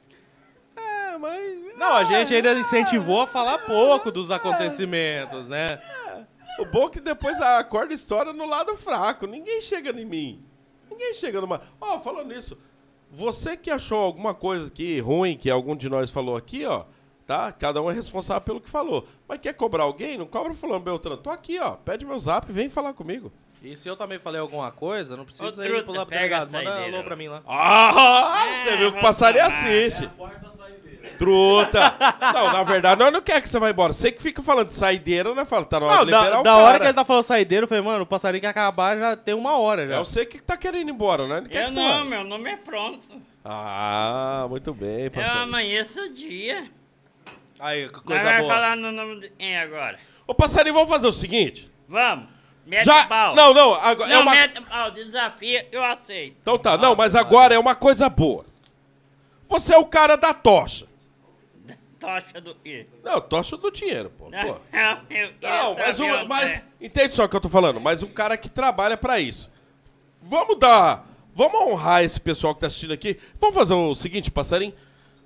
É, 0.75 1.17
mas... 1.17 1.75
Não, 1.75 1.95
a 1.95 2.03
gente 2.03 2.33
ainda 2.33 2.53
incentivou 2.53 3.21
a 3.21 3.27
falar 3.27 3.57
pouco 3.59 4.11
dos 4.11 4.29
acontecimentos, 4.29 5.47
né? 5.47 5.79
O 6.59 6.65
bom 6.65 6.87
é 6.87 6.89
que 6.91 6.99
depois 6.99 7.41
a 7.41 7.63
corda 7.63 7.93
estoura 7.93 8.31
no 8.31 8.45
lado 8.45 8.75
fraco. 8.77 9.25
Ninguém 9.25 9.61
chega 9.61 9.89
em 9.89 10.05
mim. 10.05 10.45
Ninguém 10.89 11.13
chega 11.13 11.41
numa... 11.41 11.61
Ó, 11.81 11.99
falando 11.99 12.33
nisso, 12.33 12.57
você 13.11 13.55
que 13.57 13.69
achou 13.69 13.99
alguma 13.99 14.33
coisa 14.33 14.67
aqui 14.67 14.99
ruim 14.99 15.37
que 15.37 15.49
algum 15.49 15.75
de 15.75 15.89
nós 15.89 16.09
falou 16.09 16.35
aqui, 16.35 16.65
ó, 16.65 16.85
tá? 17.25 17.51
Cada 17.51 17.81
um 17.81 17.89
é 17.89 17.93
responsável 17.93 18.41
pelo 18.41 18.61
que 18.61 18.69
falou. 18.69 19.07
Mas 19.27 19.39
quer 19.39 19.53
cobrar 19.53 19.83
alguém? 19.83 20.17
Não 20.17 20.25
cobra 20.25 20.53
fulano 20.53 20.79
Beltrano. 20.79 21.17
Tô 21.17 21.29
aqui, 21.29 21.59
ó. 21.59 21.71
Pede 21.71 22.05
meu 22.05 22.19
zap, 22.19 22.51
vem 22.51 22.69
falar 22.69 22.93
comigo. 22.93 23.31
E 23.63 23.75
se 23.75 23.89
eu 23.89 23.97
também 23.97 24.19
falei 24.19 24.39
alguma 24.39 24.71
coisa, 24.71 25.15
não 25.17 25.25
precisa 25.25 25.61
Ô, 25.61 25.65
ir 25.65 25.67
truta, 25.69 25.83
pular 25.85 26.05
pro 26.05 26.15
delegado. 26.15 26.49
a 26.49 26.51
Manda 26.51 26.83
alô 26.85 27.03
pra 27.03 27.15
mim 27.15 27.27
lá. 27.27 27.41
Ah, 27.47 28.45
você 28.63 28.77
viu 28.77 28.91
que 28.91 28.99
o 28.99 29.01
passarinho 29.01 29.45
assiste. 29.45 30.09
Truta. 31.17 31.95
Não, 32.33 32.51
na 32.53 32.63
verdade, 32.63 32.99
nós 32.99 33.11
não 33.13 33.21
quer 33.21 33.41
que 33.41 33.49
você 33.49 33.59
vá 33.59 33.69
embora. 33.69 33.93
Você 33.93 34.11
que 34.11 34.21
fica 34.21 34.41
falando 34.43 34.67
de 34.67 34.73
saideira, 34.73 35.33
né? 35.33 35.45
Fala, 35.45 35.65
tá 35.65 35.79
na 35.79 35.85
hora 35.87 35.95
Não, 35.97 36.05
de 36.05 36.11
liberar 36.11 36.29
da, 36.29 36.39
o 36.39 36.43
da 36.43 36.51
cara. 36.51 36.63
hora 36.63 36.79
que 36.79 36.85
ele 36.85 36.93
tá 36.93 37.05
falando 37.05 37.23
saideiro, 37.23 37.63
eu 37.63 37.67
falei, 37.67 37.83
mano, 37.83 38.03
o 38.03 38.05
passarinho 38.07 38.41
quer 38.41 38.47
acabar 38.47 38.97
já 38.97 39.15
tem 39.15 39.33
uma 39.33 39.57
hora 39.57 39.87
já. 39.87 39.95
É 39.95 39.99
você 39.99 40.25
que 40.25 40.41
tá 40.41 40.55
querendo 40.57 40.89
ir 40.89 40.91
embora, 40.93 41.27
né? 41.27 41.41
Não 41.41 41.47
quer 41.47 41.61
Eu 41.61 41.65
que 41.65 41.71
você 41.71 41.79
não, 41.79 41.99
vá. 41.99 42.05
meu 42.05 42.23
nome 42.23 42.49
é 42.49 42.57
pronto. 42.57 43.21
Ah, 43.43 44.45
muito 44.49 44.73
bem, 44.73 45.05
Eu 45.05 45.11
passarinho. 45.11 45.43
amanheço 45.43 46.01
o 46.01 46.09
dia. 46.13 46.69
Aí, 47.59 47.87
que 47.87 47.99
coisa 48.01 48.23
vai 48.23 48.39
boa. 48.41 48.53
falar 48.53 48.75
no 48.75 48.91
nome 48.91 49.21
de 49.21 49.29
quem 49.29 49.57
agora? 49.57 49.97
Ô, 50.27 50.33
passarinho, 50.35 50.73
vamos 50.75 50.89
fazer 50.89 51.07
o 51.07 51.11
seguinte. 51.13 51.71
Vamos. 51.87 52.25
Mete 52.65 52.83
Já. 52.83 53.05
pau. 53.05 53.33
Não, 53.33 53.53
não, 53.53 53.73
agora. 53.75 54.09
Não, 54.09 54.17
é 54.17 54.19
uma... 54.19 54.31
mete 54.31 54.61
pau. 54.61 54.91
Desafio, 54.91 55.63
eu 55.71 55.83
aceito. 55.83 56.35
Então 56.41 56.57
tá, 56.57 56.75
não, 56.77 56.95
mas 56.95 57.15
agora 57.15 57.55
é 57.55 57.57
uma 57.59 57.73
coisa 57.75 58.09
boa. 58.09 58.45
Você 59.47 59.73
é 59.73 59.77
o 59.77 59.85
cara 59.85 60.17
da 60.17 60.33
tocha. 60.33 60.85
Tocha 61.99 62.39
do 62.41 62.53
quê? 62.55 62.85
Não, 63.03 63.19
tocha 63.19 63.57
do 63.57 63.71
dinheiro, 63.71 64.11
pô. 64.17 64.25
pô. 64.25 64.29
Não, 64.31 64.47
eu 64.49 64.97
queria 65.07 65.33
Não, 65.41 65.75
mas, 65.75 65.99
onde 65.99 66.27
mas 66.27 66.51
é. 66.51 66.63
entende 66.79 67.13
só 67.13 67.25
o 67.25 67.29
que 67.29 67.35
eu 67.35 67.41
tô 67.41 67.49
falando, 67.49 67.79
mas 67.81 68.03
um 68.03 68.07
cara 68.09 68.37
que 68.37 68.49
trabalha 68.49 68.95
pra 68.95 69.19
isso. 69.19 69.49
Vamos 70.21 70.57
dar, 70.59 71.07
vamos 71.33 71.59
honrar 71.61 72.03
esse 72.03 72.19
pessoal 72.19 72.53
que 72.53 72.61
tá 72.61 72.67
assistindo 72.67 72.93
aqui. 72.93 73.17
Vamos 73.39 73.55
fazer 73.55 73.73
o 73.73 73.95
seguinte, 73.95 74.29
passarinho. 74.29 74.73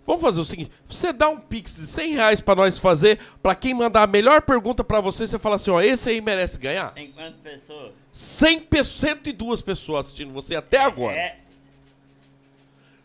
Vamos 0.06 0.22
fazer 0.24 0.41
o 0.41 0.43
seguinte, 0.45 0.72
você 0.88 1.14
dá 1.14 1.30
um 1.30 1.38
pix 1.40 1.75
de 1.75 1.85
100 1.85 2.14
reais 2.16 2.41
pra 2.41 2.56
nós 2.56 2.80
fazer, 2.80 3.19
pra 3.41 3.53
quem 3.53 3.72
mandar 3.74 4.01
a 4.01 4.08
melhor 4.08 4.41
pergunta 4.41 4.83
pra 4.83 5.00
você, 5.00 5.27
você 5.27 5.38
fala 5.38 5.56
assim, 5.58 5.69
ó, 5.69 5.80
esse 5.80 6.09
aí 6.09 6.19
merece 6.19 6.58
ganhar. 6.58 6.91
Tem 6.93 7.11
quantas 7.11 7.40
pessoas? 7.40 7.91
100 8.11 8.61
pe 8.61 8.83
102 8.83 9.61
pessoas 9.61 10.08
assistindo 10.08 10.33
você 10.33 10.56
até 10.56 10.80
agora. 10.80 11.16
É, 11.16 11.38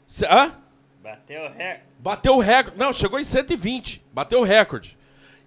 Cê- 0.07 0.27
hã? 0.27 0.53
Bateu 1.07 1.43
o 1.43 1.49
recorde. 1.49 1.83
Bateu 1.99 2.35
o 2.37 2.41
recorde. 2.41 2.79
Não, 2.79 2.93
chegou 2.93 3.19
em 3.21 3.25
120. 3.25 4.05
Bateu 4.13 4.41
o 4.41 4.45
recorde. 4.45 4.97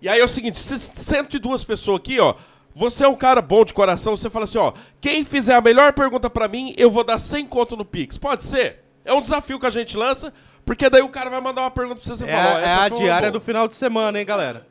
E 0.02 0.08
aí 0.08 0.20
é 0.20 0.24
o 0.24 0.28
seguinte, 0.28 0.58
se 0.58 0.78
102 0.78 1.64
pessoas 1.66 2.00
aqui, 2.00 2.20
ó, 2.20 2.34
você 2.74 3.04
é 3.04 3.08
um 3.08 3.16
cara 3.16 3.42
bom 3.42 3.66
de 3.66 3.74
coração, 3.74 4.16
você 4.16 4.30
fala 4.30 4.46
assim, 4.46 4.58
ó, 4.58 4.72
quem 5.02 5.26
fizer 5.26 5.56
a 5.56 5.62
melhor 5.62 5.92
pergunta 5.92 6.30
pra 6.30 6.48
mim, 6.48 6.74
eu 6.78 6.90
vou 6.90 7.04
dar 7.04 7.18
100 7.18 7.46
conto 7.48 7.76
no 7.76 7.84
Pix. 7.84 8.18
Pode 8.18 8.46
ser? 8.46 8.86
É 9.04 9.14
um 9.14 9.22
desafio 9.22 9.60
que 9.60 9.66
a 9.66 9.70
gente 9.70 9.98
lança, 9.98 10.32
porque 10.66 10.90
daí 10.90 11.02
o 11.02 11.10
cara 11.10 11.30
vai 11.30 11.42
mandar 11.42 11.62
uma 11.64 11.72
pergunta 11.72 11.96
pra 12.00 12.06
você, 12.06 12.16
você 12.16 12.30
É, 12.30 12.32
fala, 12.32 12.54
ó, 12.54 12.58
a- 12.58 12.62
é 12.62 12.74
a 12.74 12.90
diária 12.90 13.32
do 13.32 13.42
final 13.42 13.68
de 13.68 13.76
semana, 13.76 14.18
hein, 14.20 14.26
galera? 14.26 14.66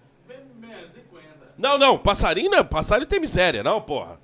Não, 1.59 1.77
não, 1.77 1.99
passarinho 1.99 2.51
não, 2.51 2.65
passarinho 2.65 3.07
tem 3.07 3.21
miséria, 3.21 3.63
não, 3.63 3.81
porra. 3.83 4.19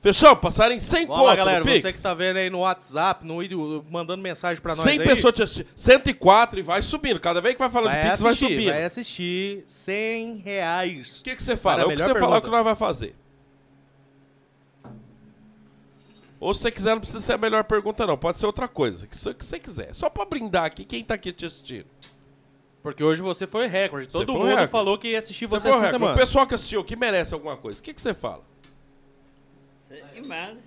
Fechou? 0.00 0.34
Passarinho 0.34 0.80
100 0.80 1.06
Vamos 1.06 1.22
conto 1.26 1.36
galera. 1.36 1.62
Pix. 1.64 1.82
Você 1.82 1.92
que 1.92 2.02
tá 2.02 2.14
vendo 2.14 2.38
aí 2.38 2.48
no 2.48 2.60
WhatsApp, 2.60 3.24
no 3.26 3.40
vídeo, 3.40 3.84
mandando 3.90 4.22
mensagem 4.22 4.60
pra 4.62 4.74
nós 4.74 4.82
100 4.84 4.98
aí. 4.98 5.06
pessoas 5.06 5.34
te 5.34 5.42
assistindo. 5.42 5.68
104 5.76 6.58
e 6.58 6.62
vai 6.62 6.80
subindo. 6.82 7.20
Cada 7.20 7.40
vez 7.42 7.54
que 7.54 7.58
vai 7.60 7.68
falando 7.70 7.92
vai 7.92 8.02
de 8.04 8.08
Pix, 8.08 8.22
assistir, 8.24 8.42
vai 8.44 8.50
subindo. 8.50 8.72
vai 8.72 8.84
assistir 8.84 9.64
100 9.66 10.36
reais. 10.38 11.20
O 11.20 11.24
que, 11.24 11.36
que 11.36 11.42
você 11.42 11.54
fala? 11.54 11.76
Para 11.76 11.82
É 11.82 11.86
o 11.86 11.90
que 11.90 12.02
você 12.02 12.08
falar 12.08 12.14
pergunta. 12.18 12.40
que 12.40 12.50
nós 12.50 12.64
vai 12.64 12.74
fazer. 12.74 13.14
Ou 16.38 16.54
se 16.54 16.60
você 16.62 16.70
quiser, 16.70 16.90
não 16.92 17.00
precisa 17.00 17.20
ser 17.20 17.34
a 17.34 17.38
melhor 17.38 17.64
pergunta, 17.64 18.06
não. 18.06 18.16
Pode 18.16 18.38
ser 18.38 18.46
outra 18.46 18.66
coisa. 18.66 19.06
Você, 19.10 19.34
que 19.34 19.44
você 19.44 19.58
quiser. 19.58 19.94
Só 19.94 20.08
pra 20.08 20.24
brindar 20.24 20.64
aqui 20.64 20.84
quem 20.86 21.04
tá 21.04 21.12
aqui 21.14 21.30
te 21.32 21.44
assistindo. 21.44 21.84
Porque 22.82 23.04
hoje 23.04 23.20
você 23.20 23.46
foi 23.46 23.66
recorde. 23.66 24.06
Todo 24.08 24.32
mundo 24.32 24.46
recorde. 24.46 24.68
falou 24.72 24.96
que 24.96 25.08
ia 25.08 25.18
assistir 25.18 25.44
Você 25.46 25.60
você, 25.64 25.68
essa 25.68 25.76
recorde. 25.76 25.98
semana. 25.98 26.16
O 26.16 26.18
pessoal 26.18 26.46
que 26.46 26.54
assistiu, 26.54 26.82
que 26.82 26.96
merece 26.96 27.34
alguma 27.34 27.58
coisa. 27.58 27.78
O 27.78 27.82
que, 27.82 27.92
que 27.92 28.00
você 28.00 28.14
fala? 28.14 28.42
Você 29.90 30.04
que 30.14 30.20
manda. 30.28 30.62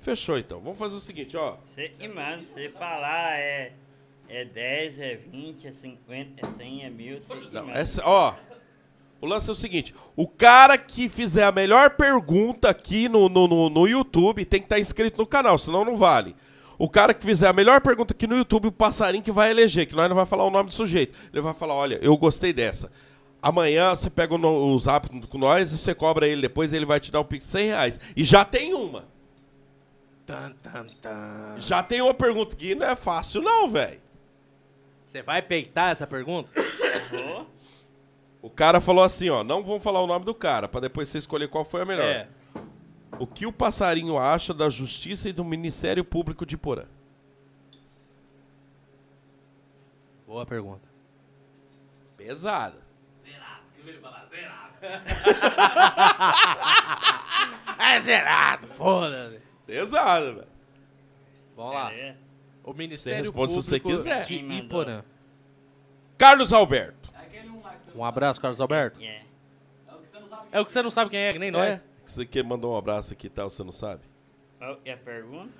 Fechou, 0.00 0.38
então. 0.38 0.60
Vamos 0.60 0.78
fazer 0.78 0.94
o 0.94 1.00
seguinte, 1.00 1.34
ó. 1.34 1.56
Você 1.66 1.88
que 1.88 2.06
manda. 2.06 2.42
Você 2.44 2.68
falar 2.68 3.38
é, 3.38 3.72
é 4.28 4.44
10, 4.44 5.00
é 5.00 5.14
20, 5.14 5.66
é 5.66 5.72
50, 5.72 6.46
é 6.46 6.50
100, 6.50 6.84
é 6.84 6.90
1000. 6.90 7.20
Você 7.20 7.36
que 7.36 7.54
Não, 7.54 7.70
essa, 7.70 8.02
ó. 8.04 8.34
O 9.18 9.26
lance 9.26 9.48
é 9.48 9.52
o 9.52 9.56
seguinte: 9.56 9.94
o 10.14 10.28
cara 10.28 10.76
que 10.76 11.08
fizer 11.08 11.44
a 11.44 11.52
melhor 11.52 11.90
pergunta 11.96 12.68
aqui 12.68 13.08
no, 13.08 13.30
no, 13.30 13.48
no, 13.48 13.70
no 13.70 13.88
YouTube 13.88 14.44
tem 14.44 14.60
que 14.60 14.66
estar 14.66 14.78
inscrito 14.78 15.16
no 15.16 15.26
canal, 15.26 15.56
senão 15.56 15.82
não 15.82 15.96
vale. 15.96 16.36
O 16.78 16.88
cara 16.88 17.14
que 17.14 17.24
fizer 17.24 17.48
a 17.48 17.52
melhor 17.54 17.80
pergunta 17.80 18.12
aqui 18.12 18.26
no 18.26 18.36
YouTube, 18.36 18.68
o 18.68 18.72
passarinho 18.72 19.24
que 19.24 19.32
vai 19.32 19.50
eleger, 19.50 19.86
que 19.86 19.94
nós 19.94 20.08
não 20.08 20.16
vai 20.16 20.26
falar 20.26 20.44
o 20.44 20.50
nome 20.50 20.68
do 20.68 20.74
sujeito. 20.74 21.16
Ele 21.32 21.40
vai 21.40 21.54
falar: 21.54 21.74
olha, 21.74 21.98
eu 22.02 22.14
gostei 22.14 22.52
dessa. 22.52 22.92
Amanhã 23.42 23.94
você 23.94 24.10
pega 24.10 24.34
o, 24.34 24.74
o 24.74 24.78
zap 24.78 25.08
com 25.26 25.38
nós 25.38 25.72
e 25.72 25.78
você 25.78 25.94
cobra 25.94 26.26
ele 26.26 26.42
depois, 26.42 26.72
ele 26.72 26.84
vai 26.84 27.00
te 27.00 27.10
dar 27.10 27.20
um 27.20 27.24
pix 27.24 27.46
de 27.46 27.52
100 27.52 27.66
reais. 27.66 28.00
E 28.14 28.22
já 28.22 28.44
tem 28.44 28.74
uma. 28.74 29.04
Tan, 30.26 30.52
tan, 30.62 30.86
tan. 31.00 31.58
Já 31.58 31.82
tem 31.82 32.02
uma 32.02 32.14
pergunta 32.14 32.54
que 32.54 32.74
não 32.74 32.86
é 32.86 32.94
fácil, 32.94 33.40
não, 33.40 33.68
velho. 33.68 34.00
Você 35.04 35.22
vai 35.22 35.42
peitar 35.42 35.92
essa 35.92 36.06
pergunta? 36.06 36.50
O 38.42 38.48
cara 38.48 38.80
falou 38.80 39.04
assim, 39.04 39.28
ó, 39.28 39.44
não 39.44 39.62
vamos 39.62 39.82
falar 39.82 40.00
o 40.00 40.06
nome 40.06 40.24
do 40.24 40.34
cara, 40.34 40.66
pra 40.66 40.80
depois 40.80 41.08
você 41.08 41.18
escolher 41.18 41.48
qual 41.48 41.62
foi 41.62 41.82
a 41.82 41.84
melhor. 41.84 42.06
É. 42.06 42.26
O 43.18 43.26
que 43.26 43.44
o 43.44 43.52
passarinho 43.52 44.16
acha 44.16 44.54
da 44.54 44.70
justiça 44.70 45.28
e 45.28 45.32
do 45.32 45.44
Ministério 45.44 46.02
Público 46.02 46.46
de 46.46 46.56
Porã? 46.56 46.84
Boa 50.26 50.46
pergunta. 50.46 50.88
Pesada. 52.16 52.78
É 57.78 57.98
zerado, 57.98 58.66
foda-se. 58.68 59.40
Pesada, 59.66 60.32
velho. 60.32 60.46
Vamos 61.56 61.74
lá. 61.74 61.92
É. 61.92 62.16
O 62.62 62.74
Ministério 62.74 63.20
responde 63.20 63.52
se 63.52 63.62
você 63.62 63.80
Público 63.80 64.02
quiser. 64.02 64.22
de 64.22 64.28
Quem 64.28 64.42
mandou? 64.42 64.58
Iporã. 64.58 65.02
Carlos 66.18 66.52
Alberto. 66.52 67.10
Um 67.94 68.04
abraço, 68.04 68.40
Carlos 68.40 68.60
Alberto. 68.60 69.00
É. 69.02 69.22
É 70.52 70.60
o 70.60 70.64
que 70.64 70.72
você 70.72 70.82
não 70.82 70.90
sabe 70.90 71.10
quem 71.10 71.20
é, 71.20 71.32
que 71.32 71.38
nem 71.38 71.50
nós. 71.50 71.68
É. 71.68 71.80
Você 72.04 72.26
que 72.26 72.42
mandou 72.42 72.74
um 72.74 72.76
abraço 72.76 73.12
aqui 73.12 73.28
e 73.28 73.30
tal, 73.30 73.48
você 73.48 73.62
não 73.62 73.72
sabe? 73.72 74.02
Qual 74.58 74.78
é 74.84 74.92
a 74.92 74.96
pergunta? 74.96 75.50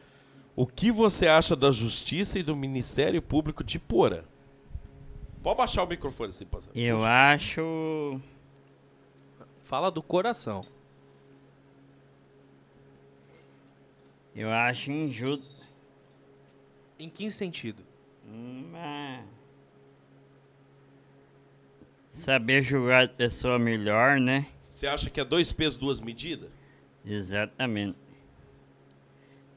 O 0.57 0.67
que 0.67 0.91
você 0.91 1.27
acha 1.27 1.55
da 1.55 1.71
justiça 1.71 2.39
e 2.39 2.43
do 2.43 2.57
Ministério 2.57 3.23
Público 3.23 3.65
de 3.65 3.79
Porã? 3.79 4.23
Pode 5.43 5.57
baixar 5.57 5.85
o 5.85 5.87
microfone 5.87 6.31
assim, 6.31 6.45
passarinho. 6.45 6.87
Eu 6.87 7.05
acho. 7.05 8.21
Fala 9.63 9.91
do 9.91 10.03
coração. 10.03 10.61
Eu 14.35 14.51
acho 14.51 14.91
injusto. 14.91 15.49
Em 16.99 17.09
que 17.09 17.31
sentido? 17.31 17.83
Uma... 18.25 19.25
Saber 22.11 22.63
julgar 22.63 23.05
a 23.05 23.09
pessoa 23.09 23.59
melhor, 23.59 24.21
né? 24.21 24.47
Você 24.69 24.87
acha 24.87 25.09
que 25.09 25.21
é 25.21 25.25
dois 25.25 25.53
pesos, 25.53 25.79
duas 25.79 26.01
medidas? 26.01 26.51
Exatamente. 27.05 27.97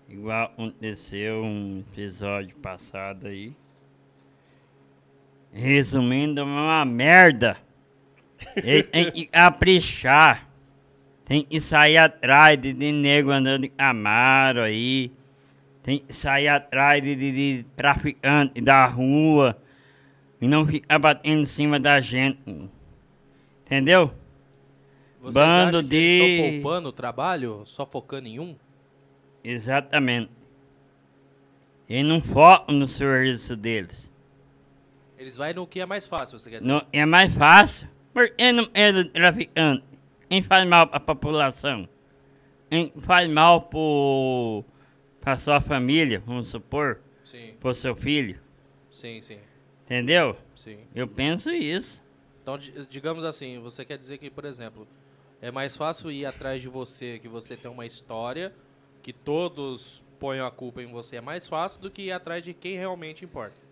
Igual 0.07 0.45
aconteceu 0.45 1.43
um 1.43 1.79
episódio 1.79 2.55
passado 2.57 3.27
aí. 3.27 3.55
Resumindo, 5.53 6.41
é 6.41 6.43
uma 6.43 6.83
merda. 6.83 7.57
Ele 8.55 8.83
tem 8.83 9.11
que 9.11 9.25
caprichar. 9.27 10.49
Tem 11.25 11.43
que 11.43 11.61
sair 11.61 11.97
atrás 11.97 12.57
de, 12.57 12.73
de 12.73 12.91
nego 12.91 13.31
andando 13.31 13.61
de 13.61 13.69
Camaro 13.69 14.61
aí. 14.61 15.11
Tem 15.81 15.99
que 15.99 16.11
sair 16.13 16.47
atrás 16.47 17.01
de, 17.01 17.15
de, 17.15 17.31
de 17.31 17.65
traficante 17.75 18.59
da 18.61 18.85
rua. 18.85 19.57
E 20.41 20.47
não 20.47 20.65
ficar 20.65 20.99
batendo 20.99 21.41
em 21.41 21.45
cima 21.45 21.79
da 21.79 22.01
gente. 22.01 22.39
Entendeu? 23.65 24.13
Vocês 25.21 25.33
Bando 25.35 25.81
de- 25.81 25.95
estão 25.95 26.51
poupando 26.61 26.89
o 26.89 26.91
trabalho, 26.91 27.61
só 27.65 27.85
focando 27.85 28.27
em 28.27 28.39
um? 28.39 28.55
Exatamente. 29.41 30.29
E 31.87 32.03
não 32.03 32.21
focam 32.21 32.75
no 32.75 32.87
serviço 32.87 33.55
deles. 33.55 34.11
Eles 35.23 35.37
vai 35.37 35.53
no 35.53 35.65
que 35.65 35.79
é 35.79 35.85
mais 35.85 36.05
fácil, 36.05 36.37
você 36.37 36.49
quer 36.49 36.59
dizer? 36.59 36.69
Não, 36.69 36.85
é 36.91 37.05
mais 37.05 37.33
fácil. 37.33 37.87
Porque 38.13 38.51
não 38.51 38.67
é 38.73 38.91
do 38.91 39.05
traficante. 39.05 39.81
Quem 40.29 40.41
faz 40.41 40.67
mal 40.67 40.85
para 40.85 40.97
a 40.97 40.99
população? 40.99 41.87
Quem 42.69 42.91
faz 42.99 43.29
mal 43.29 43.61
para 45.21 45.37
sua 45.37 45.61
família, 45.61 46.21
vamos 46.25 46.49
supor, 46.49 46.99
Sim, 47.23 47.53
para 47.61 47.73
seu 47.73 47.95
filho. 47.95 48.37
sim, 48.91 49.21
sim, 49.21 49.39
Entendeu? 49.85 50.35
sim. 50.55 50.79
Eu 50.93 51.07
penso 51.07 51.49
isso. 51.51 52.03
Então, 52.41 52.57
di- 52.57 52.73
digamos 52.89 53.23
assim, 53.23 53.59
você 53.59 53.85
quer 53.85 53.97
dizer 53.97 54.17
que, 54.17 54.29
por 54.29 54.43
exemplo, 54.43 54.85
é 55.41 55.51
mais 55.51 55.73
fácil 55.77 56.11
ir 56.11 56.25
atrás 56.25 56.61
de 56.61 56.67
você, 56.67 57.17
que 57.19 57.29
você 57.29 57.55
tem 57.55 57.71
uma 57.71 57.85
história, 57.85 58.53
que 59.01 59.13
todos 59.13 60.03
ponham 60.19 60.45
a 60.45 60.51
culpa 60.51 60.81
em 60.81 60.87
você, 60.87 61.15
é 61.15 61.21
mais 61.21 61.47
fácil 61.47 61.79
do 61.79 61.89
que 61.89 62.03
ir 62.03 62.11
atrás 62.11 62.43
de 62.43 62.53
quem 62.53 62.75
realmente 62.77 63.23
importa. 63.23 63.62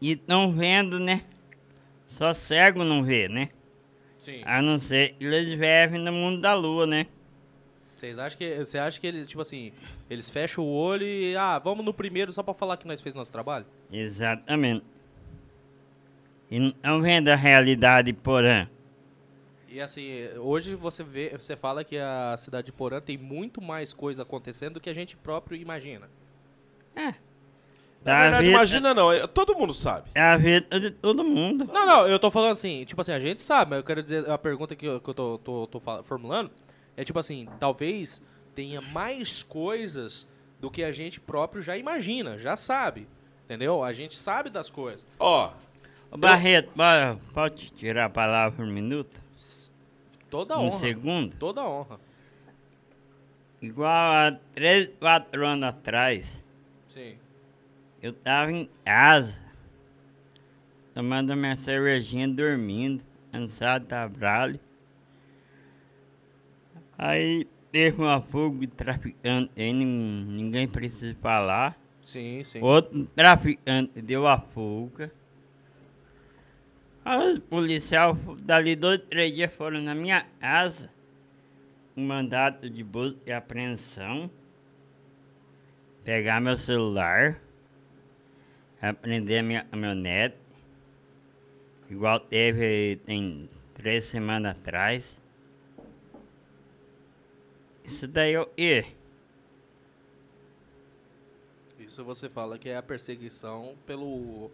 E 0.00 0.12
estão 0.12 0.52
vendo, 0.52 0.98
né? 0.98 1.24
Só 2.08 2.32
cego 2.34 2.84
não 2.84 3.02
vê, 3.04 3.28
né? 3.28 3.50
Sim. 4.18 4.42
A 4.44 4.60
não 4.60 4.78
ser 4.78 5.14
que 5.14 5.24
eles 5.24 5.48
vivem 5.48 6.00
no 6.00 6.12
mundo 6.12 6.40
da 6.40 6.54
lua, 6.54 6.86
né? 6.86 7.06
Vocês 7.94 8.18
acham 8.18 8.38
que 8.38 8.58
você 8.58 8.78
acha 8.78 8.98
que 8.98 9.06
eles, 9.06 9.28
tipo 9.28 9.42
assim, 9.42 9.72
eles 10.08 10.30
fecham 10.30 10.64
o 10.64 10.72
olho 10.72 11.06
e 11.06 11.36
ah, 11.36 11.58
vamos 11.58 11.84
no 11.84 11.92
primeiro 11.92 12.32
só 12.32 12.42
pra 12.42 12.54
falar 12.54 12.76
que 12.76 12.86
nós 12.86 13.00
fez 13.00 13.14
nosso 13.14 13.30
trabalho? 13.30 13.66
Exatamente. 13.92 14.84
E 16.50 16.58
não 16.58 16.68
estão 16.68 17.02
vendo 17.02 17.28
a 17.28 17.36
realidade 17.36 18.12
porã. 18.12 18.66
E 19.68 19.80
assim, 19.80 20.28
hoje 20.36 20.74
você 20.74 21.04
vê, 21.04 21.28
você 21.30 21.56
fala 21.56 21.84
que 21.84 21.96
a 21.96 22.34
cidade 22.36 22.66
de 22.66 22.72
Porã 22.72 23.00
tem 23.00 23.16
muito 23.16 23.62
mais 23.62 23.94
coisa 23.94 24.24
acontecendo 24.24 24.74
do 24.74 24.80
que 24.80 24.90
a 24.90 24.94
gente 24.94 25.16
próprio 25.16 25.56
imagina. 25.56 26.10
Na 28.04 28.22
verdade, 28.22 28.44
vendo? 28.44 28.54
imagina 28.56 28.94
não, 28.94 29.12
é- 29.12 29.26
todo 29.26 29.54
mundo 29.54 29.74
sabe. 29.74 30.08
É 30.14 30.20
a 30.20 30.36
vida 30.36 30.80
de 30.80 30.90
todo 30.90 31.22
mundo. 31.22 31.68
Não, 31.72 31.86
não, 31.86 32.06
eu 32.06 32.18
tô 32.18 32.30
falando 32.30 32.52
assim, 32.52 32.84
tipo 32.84 33.00
assim, 33.00 33.12
a 33.12 33.18
gente 33.20 33.42
sabe, 33.42 33.70
mas 33.70 33.78
eu 33.78 33.84
quero 33.84 34.02
dizer, 34.02 34.28
a 34.30 34.38
pergunta 34.38 34.74
que 34.74 34.86
eu, 34.86 35.00
que 35.00 35.10
eu 35.10 35.14
tô, 35.14 35.38
tô, 35.38 35.66
tô 35.66 35.80
formulando 36.02 36.50
é 36.96 37.04
tipo 37.04 37.18
assim, 37.18 37.46
talvez 37.58 38.22
tenha 38.54 38.80
mais 38.80 39.42
coisas 39.42 40.26
do 40.58 40.70
que 40.70 40.82
a 40.82 40.92
gente 40.92 41.20
próprio 41.20 41.62
já 41.62 41.76
imagina, 41.76 42.38
já 42.38 42.56
sabe, 42.56 43.06
entendeu? 43.44 43.82
A 43.84 43.92
gente 43.92 44.16
sabe 44.16 44.48
das 44.48 44.70
coisas. 44.70 45.04
Ó, 45.18 45.52
Ô, 46.10 46.16
Barreto, 46.16 46.70
pode, 46.74 47.20
pode 47.32 47.70
tirar 47.70 48.06
a 48.06 48.10
palavra 48.10 48.56
por 48.56 48.64
um 48.64 48.72
minuto? 48.72 49.20
Toda 50.28 50.58
um 50.58 50.66
honra. 50.66 50.78
segundo? 50.78 51.36
Toda 51.36 51.62
honra. 51.62 52.00
Igual 53.60 53.88
há 54.12 54.38
três, 54.54 54.90
quatro 54.98 55.46
anos 55.46 55.68
atrás, 55.68 56.42
Sim. 56.88 57.16
Eu 58.02 58.12
tava 58.12 58.52
em 58.52 58.68
casa, 58.84 59.38
tomando 60.94 61.36
minha 61.36 61.54
cervejinha, 61.56 62.28
dormindo, 62.28 63.04
cansado 63.30 63.86
da 63.86 64.08
brale. 64.08 64.60
Aí 66.96 67.46
teve 67.72 68.00
uma 68.02 68.20
fuga 68.20 68.58
de 68.60 68.66
traficante, 68.68 69.50
aí 69.56 69.72
nin- 69.72 70.24
ninguém 70.28 70.68
precisa 70.68 71.14
falar. 71.20 71.78
Sim, 72.02 72.42
sim. 72.44 72.60
Outro 72.62 73.06
traficante 73.06 74.00
deu 74.02 74.26
a 74.26 74.38
fuga. 74.38 75.12
Aí 77.04 77.34
os 77.34 77.38
policiais, 77.40 78.16
dali 78.42 78.76
dois, 78.76 79.00
três 79.08 79.34
dias, 79.34 79.52
foram 79.54 79.80
na 79.80 79.94
minha 79.94 80.26
casa. 80.38 80.90
Um 81.96 82.06
mandato 82.06 82.68
de 82.68 82.82
busca 82.84 83.18
e 83.26 83.32
apreensão. 83.32 84.30
Pegar 86.04 86.40
meu 86.40 86.56
celular. 86.56 87.38
Aprender 88.80 89.38
a 89.38 89.42
minha 89.42 89.64
caminhonete. 89.64 90.36
Igual 91.90 92.20
teve 92.20 92.96
tem 93.04 93.48
três 93.74 94.04
semanas 94.04 94.56
atrás. 94.56 95.20
Isso 97.84 98.06
daí 98.06 98.36
o 98.36 98.46
quê? 98.46 98.86
Isso 101.78 102.04
você 102.04 102.28
fala 102.28 102.58
que 102.58 102.68
é 102.68 102.76
a 102.76 102.82
perseguição 102.82 103.74
pelo 103.84 104.50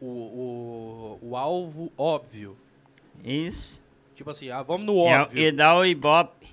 o, 0.00 0.06
o, 0.06 1.18
o 1.20 1.36
alvo 1.36 1.92
óbvio. 1.96 2.56
Isso. 3.22 3.82
Tipo 4.14 4.30
assim, 4.30 4.50
ah, 4.50 4.62
vamos 4.62 4.86
no 4.86 5.06
É, 5.06 5.20
óbvio. 5.20 5.42
e 5.42 5.52
dá 5.52 5.76
o 5.76 5.84
ibope. 5.84 6.48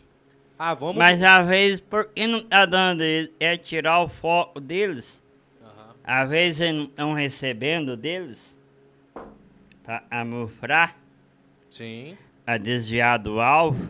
Ah, 0.57 0.73
vamos 0.73 0.97
Mas 0.97 1.21
às 1.23 1.47
vezes, 1.47 1.81
por 1.81 2.05
que 2.09 2.27
não 2.27 2.41
tá 2.41 2.65
dando 2.65 3.03
isso? 3.03 3.33
É 3.39 3.57
tirar 3.57 4.01
o 4.01 4.07
foco 4.07 4.59
deles. 4.59 5.23
Às 6.05 6.29
vezes 6.29 6.59
estão 6.61 7.13
recebendo 7.13 7.97
deles. 7.97 8.55
Pra 9.83 10.03
amufrar, 10.09 10.95
Sim. 11.69 12.17
a 12.45 12.57
desviar 12.57 13.19
do 13.19 13.39
alvo. 13.39 13.87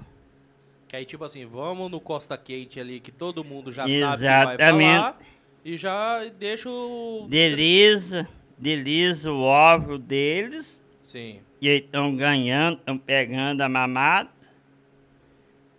Que 0.88 0.98
aí, 0.98 1.06
tipo 1.06 1.24
assim, 1.24 1.46
vamos 1.46 1.90
no 1.90 2.00
Costa 2.02 2.38
Quente 2.38 2.80
ali, 2.80 3.00
que 3.00 3.12
todo 3.12 3.44
mundo 3.46 3.72
já 3.72 3.84
sabe 3.84 3.94
que 3.94 4.00
vai 4.02 4.14
Exatamente. 4.16 4.98
falar. 4.98 5.20
E 5.64 5.78
já 5.78 6.26
deixa 6.38 6.70
o... 6.70 7.28
Delisa, 7.30 8.28
delisa 8.58 9.32
o 9.32 9.42
óvulo 9.42 9.98
deles 9.98 10.84
Sim. 11.02 11.40
e 11.62 11.70
estão 11.70 12.16
ganhando, 12.16 12.78
estão 12.78 12.98
pegando 12.98 13.62
a 13.62 13.70
mamada 13.70 14.30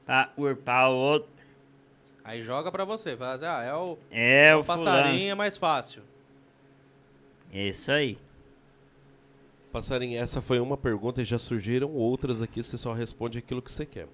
pra 0.04 0.30
urpar 0.36 0.90
o 0.90 0.94
outro. 0.96 1.28
Aí 2.24 2.40
joga 2.42 2.72
pra 2.72 2.84
você. 2.84 3.16
Fala, 3.16 3.34
assim, 3.34 3.44
ah, 3.44 3.62
é 3.62 3.74
o, 3.74 3.98
É 4.10 4.56
o 4.56 4.60
o 4.60 4.64
passarinho 4.64 4.96
passarinho. 5.02 5.30
é 5.30 5.34
mais 5.34 5.56
fácil. 5.56 6.02
Isso 7.68 7.90
aí. 7.90 8.18
Passarinho, 9.72 10.18
essa 10.18 10.40
foi 10.40 10.58
uma 10.58 10.76
pergunta 10.76 11.20
e 11.20 11.24
já 11.24 11.38
surgiram 11.38 11.92
outras 11.92 12.40
aqui, 12.40 12.62
você 12.62 12.76
só 12.78 12.92
responde 12.92 13.38
aquilo 13.38 13.60
que 13.60 13.70
você 13.70 13.84
quer. 13.84 14.08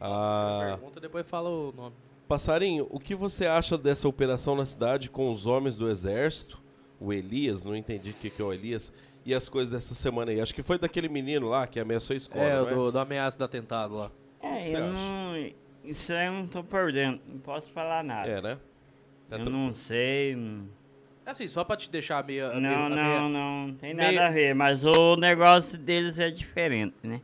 Ah, 0.00 0.76
Pergunta, 0.76 1.00
depois 1.00 1.26
fala 1.26 1.48
o 1.48 1.72
nome. 1.72 1.94
Passarinho, 2.28 2.86
o 2.90 2.98
que 2.98 3.14
você 3.14 3.46
acha 3.46 3.78
dessa 3.78 4.08
operação 4.08 4.56
na 4.56 4.66
cidade 4.66 5.08
com 5.08 5.30
os 5.30 5.46
homens 5.46 5.76
do 5.76 5.88
exército? 5.88 6.60
O 7.00 7.12
Elias, 7.12 7.64
não 7.64 7.76
entendi 7.76 8.10
o 8.10 8.14
que, 8.14 8.28
que 8.30 8.42
é 8.42 8.44
o 8.44 8.52
Elias. 8.52 8.92
E 9.24 9.34
as 9.34 9.48
coisas 9.48 9.70
dessa 9.72 9.94
semana 9.94 10.30
aí. 10.32 10.40
Acho 10.40 10.54
que 10.54 10.62
foi 10.62 10.78
daquele 10.78 11.08
menino 11.08 11.48
lá 11.48 11.66
que 11.66 11.78
ameaçou 11.78 12.14
a 12.14 12.16
escola, 12.16 12.44
É, 12.44 12.56
não 12.56 12.62
o 12.64 12.84
do, 12.86 12.92
do 12.92 12.98
ameaça 12.98 13.36
do 13.38 13.44
atentado 13.44 13.94
lá. 13.94 14.10
É, 14.40 14.72
eu 14.72 14.76
acha? 14.76 14.80
não. 14.92 15.50
Isso 15.84 16.12
aí 16.12 16.26
eu 16.26 16.32
não 16.32 16.46
tô 16.46 16.64
por 16.64 16.92
dentro. 16.92 17.20
Não 17.28 17.38
posso 17.38 17.70
falar 17.70 18.02
nada. 18.02 18.28
É, 18.28 18.40
né? 18.40 18.58
Tá 19.28 19.36
eu 19.36 19.42
tra- 19.44 19.50
não 19.50 19.72
sei. 19.72 20.34
Não, 20.34 20.66
Assim, 21.26 21.48
só 21.48 21.64
pra 21.64 21.76
te 21.76 21.90
deixar 21.90 22.24
meio... 22.24 22.48
não, 22.60 22.88
meio- 22.88 22.88
não, 22.88 23.28
não 23.28 23.74
tem 23.74 23.92
nada 23.92 24.28
a 24.28 24.30
ver. 24.30 24.54
Mas 24.54 24.84
o 24.84 25.16
negócio 25.16 25.76
deles 25.76 26.18
é 26.20 26.30
diferente, 26.30 26.94
né? 27.02 27.20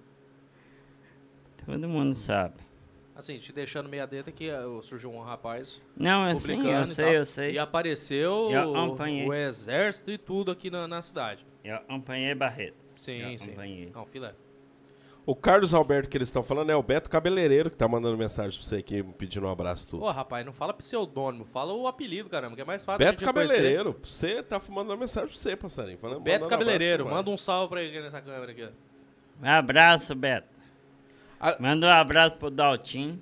Todo 1.64 1.88
mundo 1.88 2.14
sabe. 2.16 2.54
Assim, 3.14 3.38
te 3.38 3.52
deixando 3.52 3.88
meio 3.88 4.02
adentro 4.02 4.32
que 4.32 4.50
ah, 4.50 4.64
surgiu 4.82 5.12
um 5.12 5.20
rapaz 5.20 5.80
Não, 5.96 6.24
assim, 6.24 6.68
eu 6.68 6.86
sei, 6.86 7.04
tal. 7.04 7.14
eu 7.14 7.26
sei. 7.26 7.52
E 7.52 7.58
apareceu 7.58 8.50
Eu 8.50 8.72
o, 8.72 9.28
o 9.28 9.34
exército 9.34 10.10
e 10.10 10.18
tudo 10.18 10.50
aqui 10.50 10.68
na, 10.70 10.88
na 10.88 11.00
cidade. 11.00 11.46
Eu 11.62 11.76
acompanhei 11.76 12.34
Barreto. 12.34 12.74
Sim, 12.96 13.20
Eu 13.20 13.38
sim. 13.38 13.50
acompanhei. 13.50 13.90
Não, 13.94 14.04
filé. 14.06 14.34
O 15.24 15.36
Carlos 15.36 15.72
Alberto 15.72 16.08
que 16.08 16.16
eles 16.16 16.28
estão 16.28 16.42
falando 16.42 16.70
é 16.70 16.76
o 16.76 16.82
Beto 16.82 17.08
Cabeleireiro 17.08 17.70
que 17.70 17.76
tá 17.76 17.86
mandando 17.86 18.18
mensagem 18.18 18.58
pra 18.58 18.66
você 18.66 18.76
aqui, 18.76 19.02
pedindo 19.02 19.46
um 19.46 19.50
abraço 19.50 19.88
tudo. 19.88 20.00
Pô, 20.00 20.10
rapaz, 20.10 20.44
não 20.44 20.52
fala 20.52 20.74
pseudônimo, 20.74 21.44
fala 21.44 21.72
o 21.72 21.86
apelido, 21.86 22.28
caramba, 22.28 22.56
que 22.56 22.60
é 22.62 22.64
mais 22.64 22.84
fácil 22.84 22.98
Beto 22.98 23.18
de 23.18 23.24
a 23.24 23.26
gente 23.28 23.34
conhecer. 23.34 23.54
Cabeleireiro, 23.54 23.96
você 24.02 24.42
tá 24.42 24.60
mandando 24.68 24.98
mensagem 24.98 25.28
pra 25.28 25.38
você, 25.38 25.54
passarinho. 25.54 25.98
Falando, 25.98 26.20
Beto 26.20 26.48
Cabeleireiro, 26.48 27.06
manda 27.06 27.30
um 27.30 27.36
salve 27.36 27.70
pra 27.70 27.82
ele 27.82 27.96
aqui 27.96 28.04
nessa 28.04 28.20
câmera 28.20 28.50
aqui. 28.50 28.64
ó. 28.64 28.68
Um 29.44 29.48
abraço, 29.48 30.14
Beto. 30.14 30.48
Ah. 31.38 31.56
Manda 31.58 31.86
um 31.86 31.90
abraço 31.90 32.36
pro 32.36 32.50
Daltim. 32.50 33.20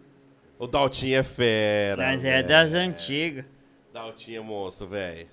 O 0.59 0.67
Daltinho 0.67 1.19
é 1.19 1.23
fera. 1.23 2.03
Mas 2.03 2.25
é 2.25 2.43
velho. 2.43 2.49
das 2.49 2.73
antigas. 2.73 3.45
Daltinho 3.93 4.41
é 4.41 4.45
monstro, 4.45 4.87
velho. 4.87 5.29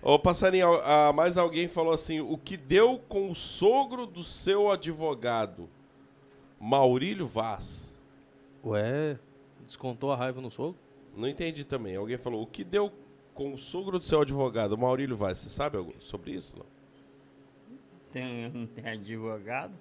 Ô, 0.00 0.18
passarinho, 0.18 0.74
ah, 0.84 1.12
mais 1.12 1.36
alguém 1.36 1.66
falou 1.66 1.92
assim: 1.92 2.20
o 2.20 2.36
que 2.36 2.56
deu 2.56 3.00
com 3.08 3.30
o 3.30 3.34
sogro 3.34 4.06
do 4.06 4.22
seu 4.22 4.70
advogado, 4.70 5.68
Maurílio 6.64 7.26
Vaz? 7.26 7.94
Ué, 8.64 9.18
descontou 9.66 10.10
a 10.10 10.16
raiva 10.16 10.40
no 10.40 10.50
sogro? 10.50 10.80
Não 11.14 11.28
entendi 11.28 11.62
também. 11.62 11.94
Alguém 11.94 12.16
falou: 12.16 12.42
o 12.42 12.46
que 12.46 12.64
deu 12.64 12.90
com 13.34 13.52
o 13.52 13.58
sogro 13.58 13.98
do 13.98 14.04
seu 14.06 14.22
advogado, 14.22 14.78
Maurílio 14.78 15.14
Vaz? 15.14 15.36
Você 15.36 15.50
sabe 15.50 15.76
algo 15.76 15.92
sobre 16.00 16.30
isso? 16.30 16.56
Não? 16.56 16.64
Tem, 18.10 18.48
não 18.48 18.66
tem 18.66 18.88
advogado? 18.88 19.74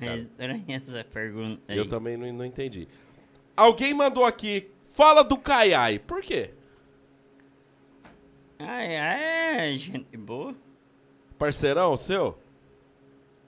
É 0.00 0.16
estranha 0.16 0.64
essa 0.84 1.04
pergunta 1.04 1.62
aí. 1.68 1.78
Eu 1.78 1.88
também 1.88 2.16
não, 2.16 2.32
não 2.32 2.44
entendi. 2.44 2.88
Alguém 3.56 3.94
mandou 3.94 4.24
aqui: 4.24 4.68
fala 4.88 5.22
do 5.22 5.38
Caiai. 5.38 6.00
Por 6.00 6.22
quê? 6.22 6.50
Ai, 8.58 8.96
ai, 8.96 9.78
gente 9.78 10.16
boa. 10.16 10.56
Parceirão 11.38 11.96
seu? 11.96 12.41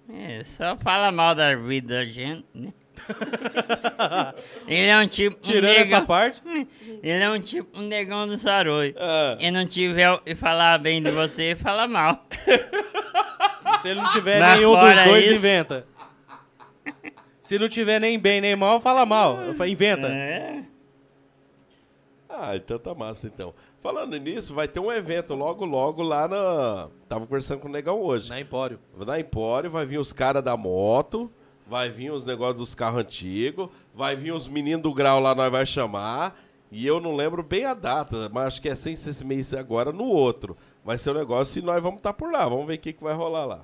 É, 0.09 0.45
só 0.45 0.77
fala 0.77 1.11
mal 1.11 1.35
da 1.35 1.55
vida 1.57 1.95
da 1.97 2.05
gente, 2.05 2.45
né? 2.55 2.73
Ele 4.67 4.87
é 4.87 4.99
um 4.99 5.07
tipo. 5.07 5.37
um 5.37 5.41
Tirando 5.41 5.77
essa 5.77 5.93
negão- 5.95 6.07
parte. 6.07 6.43
Ele 7.03 7.23
é 7.23 7.31
um 7.31 7.41
tipo 7.41 7.79
um 7.79 7.83
negão 7.83 8.27
do 8.27 8.39
Saroi. 8.39 8.95
Ah. 8.99 9.37
E 9.41 9.51
não 9.51 9.67
tiver 9.67 10.21
e 10.25 10.35
falar 10.35 10.79
bem 10.79 11.03
de 11.03 11.11
você, 11.11 11.55
fala 11.57 11.87
mal. 11.89 12.27
Se 13.83 13.89
ele 13.89 14.01
não 14.01 14.11
tiver 14.13 14.41
Mas 14.41 14.59
nenhum 14.59 14.79
dos 14.79 15.05
dois, 15.05 15.25
isso- 15.27 15.35
inventa. 15.35 15.87
Se 17.43 17.59
não 17.59 17.69
tiver 17.69 17.99
nem 18.01 18.19
bem 18.19 18.41
nem 18.41 18.57
mal, 18.57 18.81
fala 18.81 19.05
mal. 19.05 19.37
Fa- 19.55 19.69
Inventa. 19.69 20.07
É. 20.09 20.63
Ah, 22.37 22.57
então 22.57 22.79
tá 22.79 22.95
massa 22.95 23.29
então. 23.29 23.55
Falando 23.81 24.17
nisso, 24.17 24.55
vai 24.55 24.67
ter 24.67 24.81
um 24.81 24.91
evento 24.91 25.35
logo, 25.35 25.65
logo 25.65 26.03
lá 26.03 26.27
na. 26.27 26.89
Tava 27.09 27.27
conversando 27.27 27.61
com 27.61 27.69
o 27.69 27.71
Negão 27.71 28.01
hoje. 28.01 28.29
Na 28.29 28.41
Empório. 28.41 28.81
Na 28.97 29.21
Empório 29.21 29.71
vai 29.71 29.87
vir 29.87 29.99
os 29.99 30.13
caras 30.13 30.43
da 30.43 30.57
moto, 30.57 31.31
vai 31.67 31.89
vir 31.89 32.11
os 32.11 32.27
negócios 32.27 32.57
dos 32.57 32.75
carros 32.75 33.01
antigos, 33.01 33.69
vai 33.95 34.17
vir 34.17 34.33
os 34.33 34.49
meninos 34.49 34.83
do 34.83 34.93
grau 34.93 35.21
lá, 35.21 35.35
nós 35.35 35.51
vai 35.51 35.65
chamar. 35.65 36.37
E 36.73 36.85
eu 36.85 36.99
não 36.99 37.15
lembro 37.15 37.41
bem 37.43 37.65
a 37.65 37.73
data, 37.73 38.29
mas 38.33 38.49
acho 38.49 38.63
que 38.63 38.69
é 38.69 38.75
sem 38.75 38.97
ser 38.97 39.11
esse 39.11 39.25
mês 39.25 39.55
agora, 39.55 39.93
no 39.93 40.07
outro. 40.07 40.57
Vai 40.85 40.99
ser 40.99 41.11
um 41.11 41.15
negócio 41.15 41.61
e 41.61 41.63
nós 41.65 41.81
vamos 41.81 41.99
estar 41.99 42.13
por 42.15 42.33
lá. 42.33 42.49
Vamos 42.49 42.67
ver 42.67 42.75
o 42.75 42.79
que, 42.79 42.93
que 42.93 43.05
vai 43.05 43.15
rolar 43.15 43.45
lá. 43.45 43.61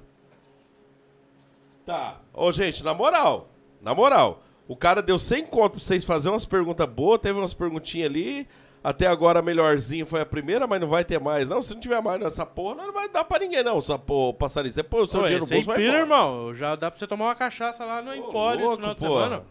Tá. 1.84 2.20
Ô, 2.32 2.52
gente, 2.52 2.84
na 2.84 2.94
moral, 2.94 3.48
na 3.82 3.92
moral, 3.92 4.42
o 4.70 4.76
cara 4.76 5.02
deu 5.02 5.18
100 5.18 5.46
conto 5.46 5.72
pra 5.72 5.80
vocês 5.80 6.04
fazerem 6.04 6.32
umas 6.32 6.46
perguntas 6.46 6.86
boas, 6.88 7.18
teve 7.20 7.36
umas 7.36 7.52
perguntinhas 7.52 8.08
ali. 8.08 8.46
Até 8.84 9.08
agora 9.08 9.40
a 9.40 9.42
melhorzinha 9.42 10.06
foi 10.06 10.20
a 10.20 10.24
primeira, 10.24 10.64
mas 10.64 10.80
não 10.80 10.86
vai 10.88 11.04
ter 11.04 11.18
mais. 11.18 11.48
Não, 11.48 11.60
se 11.60 11.74
não 11.74 11.80
tiver 11.80 12.00
mais 12.00 12.20
nessa 12.20 12.46
porra, 12.46 12.86
não 12.86 12.92
vai 12.92 13.08
dar 13.08 13.24
pra 13.24 13.40
ninguém, 13.40 13.64
não, 13.64 13.78
essa 13.78 13.98
porra, 13.98 14.32
passarinho. 14.34 14.72
Você 14.72 14.84
põe 14.84 15.02
o 15.02 15.06
seu 15.08 15.20
Ô, 15.20 15.24
dinheiro 15.24 15.44
no 15.44 15.50
bolso, 15.50 15.66
vai 15.66 15.76
pira, 15.76 15.88
embora. 15.88 16.02
irmão. 16.04 16.54
Já 16.54 16.76
dá 16.76 16.88
pra 16.88 16.96
você 16.98 17.06
tomar 17.06 17.24
uma 17.26 17.34
cachaça 17.34 17.84
lá 17.84 18.00
no 18.00 18.14
Empório 18.14 18.60
esse 18.60 18.64
louco, 18.68 18.76
final 18.76 18.94
de 18.94 19.00
porra. 19.00 19.22
semana. 19.24 19.44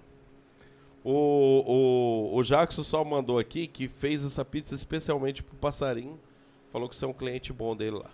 O, 1.03 2.31
o, 2.33 2.38
o 2.38 2.43
Jackson 2.43 2.81
só 2.81 3.03
mandou 3.03 3.38
aqui 3.38 3.67
que 3.67 3.89
fez 3.89 4.23
essa 4.23 4.45
pizza 4.45 4.73
especialmente 4.73 5.43
pro 5.43 5.56
passarinho. 5.57 6.17
Falou 6.72 6.88
que 6.88 6.95
você 6.95 7.03
é 7.03 7.07
um 7.07 7.14
cliente 7.14 7.51
bom 7.51 7.75
dele 7.75 7.98
lá. 7.98 8.09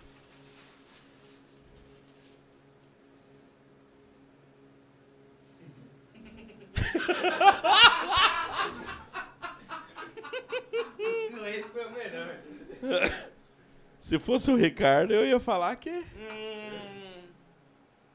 Se 14.00 14.18
fosse 14.18 14.50
o 14.50 14.56
Ricardo, 14.56 15.12
eu 15.12 15.26
ia 15.26 15.40
falar 15.40 15.74
que. 15.76 16.04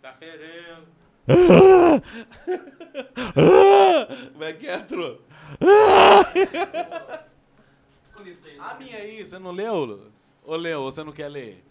Tá 0.02 0.14
querendo. 0.14 0.88
Como 4.34 4.44
é 4.44 4.54
que 4.54 4.68
é, 4.68 4.80
Tro? 4.80 5.22
A 8.60 8.74
minha 8.76 8.98
aí, 8.98 9.26
você 9.26 9.38
não 9.40 9.52
leu? 9.52 10.12
Ô, 10.44 10.56
leu, 10.56 10.84
você 10.84 11.04
não 11.04 11.12
quer 11.12 11.28
ler? 11.28 11.64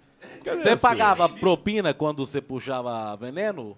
Cadê 0.44 0.56
Você 0.60 0.76
sua? 0.76 0.90
pagava 0.90 1.28
propina 1.28 1.94
quando 1.94 2.24
você 2.26 2.40
puxava 2.40 3.16
veneno? 3.16 3.76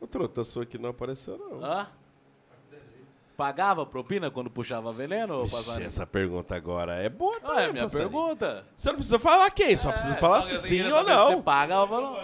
O 0.00 0.06
Trota, 0.06 0.42
a 0.42 0.44
sua 0.44 0.62
aqui 0.64 0.78
não 0.78 0.90
apareceu, 0.90 1.38
não. 1.38 1.64
Hã? 1.64 1.88
Pagava 3.40 3.86
propina 3.86 4.30
quando 4.30 4.50
puxava 4.50 4.92
veneno, 4.92 5.48
passarinho? 5.48 5.86
essa 5.86 6.06
pergunta 6.06 6.54
agora 6.54 6.96
é 6.96 7.08
boa, 7.08 7.36
Ah, 7.36 7.36
é 7.36 7.54
também, 7.54 7.72
minha 7.72 7.84
passarinho. 7.84 8.10
pergunta. 8.10 8.66
Você 8.76 8.88
não 8.90 8.96
precisa 8.96 9.18
falar 9.18 9.50
quem, 9.50 9.74
só 9.76 9.90
precisa 9.90 10.14
falar 10.16 10.42
se 10.42 10.58
sim 10.58 10.82
ou 10.82 11.02
não. 11.02 11.30
Você 11.30 11.42
pagava 11.42 11.94
ou 11.94 12.02
não? 12.02 12.18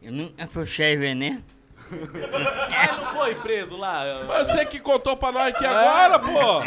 Eu 0.00 0.12
nunca 0.12 0.46
puxei 0.46 0.96
veneno. 0.96 1.42
Ah, 1.90 2.96
não 3.02 3.12
foi 3.12 3.34
preso 3.34 3.76
lá? 3.76 4.22
Mas 4.28 4.46
você 4.46 4.64
que 4.64 4.78
contou 4.78 5.16
pra 5.16 5.32
nós 5.32 5.48
aqui 5.48 5.66
agora, 5.66 6.20
pô. 6.20 6.60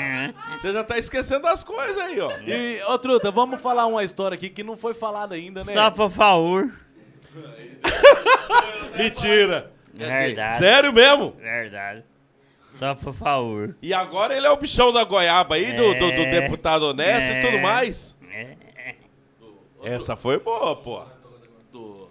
Você 0.57 0.73
já 0.73 0.83
tá 0.83 0.97
esquecendo 0.97 1.43
das 1.43 1.63
coisas 1.63 1.97
aí, 1.99 2.19
ó. 2.19 2.38
E, 2.39 2.81
ô 2.83 2.99
Truta, 2.99 3.31
vamos 3.31 3.61
falar 3.61 3.85
uma 3.85 4.03
história 4.03 4.35
aqui 4.35 4.49
que 4.49 4.61
não 4.61 4.75
foi 4.75 4.93
falada 4.93 5.35
ainda, 5.35 5.63
né? 5.63 5.71
Só 5.71 5.89
por 5.89 6.11
favor. 6.11 6.69
Mentira. 8.97 9.71
Verdade. 9.93 10.57
Sério 10.57 10.91
mesmo? 10.91 11.31
Verdade. 11.39 12.10
Só 12.81 12.95
por 12.95 13.13
favor. 13.13 13.75
E 13.79 13.93
agora 13.93 14.35
ele 14.35 14.47
é 14.47 14.49
o 14.49 14.57
bichão 14.57 14.91
da 14.91 15.03
goiaba 15.03 15.53
aí, 15.53 15.71
do, 15.73 15.93
do, 15.93 15.99
do 15.99 16.21
É. 16.23 16.41
deputado 16.41 16.81
honesto 16.87 17.31
e 17.31 17.39
tudo 17.41 17.57
É. 17.57 17.61
mais. 17.61 18.17
É. 18.31 18.55
Essa 19.83 20.15
foi 20.15 20.39
boa, 20.39 20.75
pô. 20.75 21.03
do- 21.71 22.09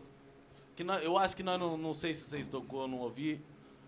que 0.76 0.84
nós- 0.84 1.02
eu 1.04 1.18
acho 1.18 1.36
que 1.36 1.42
nós 1.42 1.58
não, 1.58 1.76
não 1.76 1.92
sei 1.92 2.14
se 2.14 2.22
vocês 2.30 2.46
tocou 2.46 2.82
ou 2.82 2.88
não 2.88 2.98
ouvi. 2.98 3.40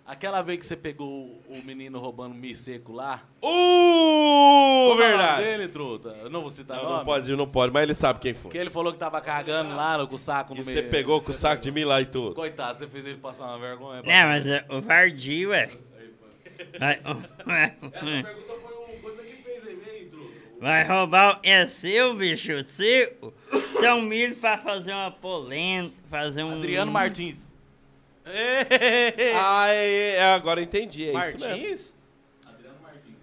Aquela 0.04 0.42
vez 0.42 0.58
que 0.58 0.66
você 0.66 0.76
pegou 0.76 1.40
o, 1.48 1.62
menino 1.64 2.00
roubando 2.00 2.34
mi 2.34 2.54
seco 2.56 2.92
lá. 2.92 3.22
Uh, 3.40 4.96
verdade. 4.96 5.42
dele, 5.44 5.68
truta? 5.68 6.08
Eu 6.20 6.28
não 6.28 6.40
vou 6.40 6.50
citar 6.50 6.76
Não, 6.78 6.84
nome. 6.84 6.96
não 6.98 7.04
pode, 7.04 7.36
não 7.36 7.46
pode, 7.48 7.72
mas 7.72 7.82
ele 7.84 7.94
sabe 7.94 8.18
quem 8.18 8.34
foi. 8.34 8.50
Que 8.50 8.58
ele 8.58 8.68
falou 8.70 8.92
que 8.92 8.98
tava 8.98 9.20
cagando 9.20 9.74
lá 9.76 9.96
no- 9.98 10.08
com 10.08 10.16
o 10.16 10.18
saco 10.18 10.52
E 10.54 10.58
no 10.58 10.64
você 10.64 10.74
meio. 10.80 10.90
pegou 10.90 11.22
com 11.22 11.30
o 11.30 11.34
saco 11.34 11.62
de 11.62 11.70
mim 11.70 11.84
lá 11.84 12.00
e 12.00 12.06
tudo. 12.06 12.34
Coitado, 12.34 12.80
você 12.80 12.88
fez 12.88 13.06
ele 13.06 13.18
passar 13.18 13.44
uma 13.46 13.58
vergonha. 13.58 14.02
Não, 14.02 14.28
mas 14.28 14.44
é, 14.46 14.64
o 14.68 14.80
Vardi, 14.80 15.46
ué. 15.46 15.70
Vai, 16.78 17.70
pergunta 17.70 18.00
foi 18.60 18.94
uma 18.94 19.00
coisa 19.02 19.22
que 19.22 19.42
fez 19.42 19.64
ele, 19.64 19.82
hein, 19.90 20.08
truta? 20.10 20.32
vai 20.60 20.84
roubar. 20.86 21.36
o- 21.36 21.40
É 21.42 21.66
seu, 21.66 22.14
bicho? 22.14 22.62
Seu? 22.64 23.34
Seu 23.78 24.00
milho 24.02 24.36
pra 24.36 24.58
fazer 24.58 24.92
uma 24.92 25.10
polenta, 25.10 25.94
fazer 26.10 26.42
um... 26.44 26.52
Adriano 26.54 26.90
Martins. 26.92 27.38
Ah, 29.34 29.68
é, 29.68 30.14
é, 30.16 30.22
agora 30.34 30.60
entendi. 30.62 31.08
É 31.08 31.12
isso 31.28 31.38
mesmo. 31.38 31.48
Martins? 31.48 31.94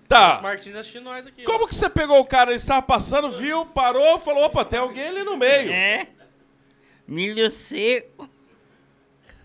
Tá. 0.07 0.39
Martins 0.41 0.75
assistindo 0.75 1.03
nós 1.03 1.25
aqui. 1.27 1.43
ó. 1.43 1.45
Como 1.45 1.67
que 1.67 1.75
você 1.75 1.89
pegou 1.89 2.19
o 2.19 2.25
cara, 2.25 2.49
ele 2.51 2.57
estava 2.57 2.81
passando, 2.81 3.37
viu, 3.37 3.65
parou, 3.67 4.17
falou, 4.19 4.43
opa, 4.43 4.65
tem 4.65 4.79
alguém 4.79 5.07
ali 5.07 5.23
no 5.23 5.37
meio. 5.37 5.71
É. 5.71 6.07
Milho 7.07 7.49
seco. 7.51 8.27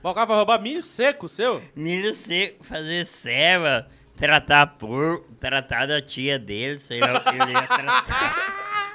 Mas 0.04 0.12
o 0.12 0.14
cara 0.14 0.26
vai 0.26 0.36
roubar 0.36 0.60
milho 0.60 0.82
seco 0.82 1.26
seu? 1.30 1.62
Milho 1.74 2.12
seco, 2.12 2.62
fazer 2.62 3.06
ceva, 3.06 3.88
tratar 4.14 4.66
porco, 4.66 5.32
tratar 5.40 5.86
da 5.86 6.02
tia 6.02 6.38
dele, 6.38 6.78
sei 6.78 7.00
lá 7.00 7.14
o 7.14 7.20
que 7.24 7.30
ele 7.30 7.52
ia 7.52 7.66
tratar. 7.66 8.94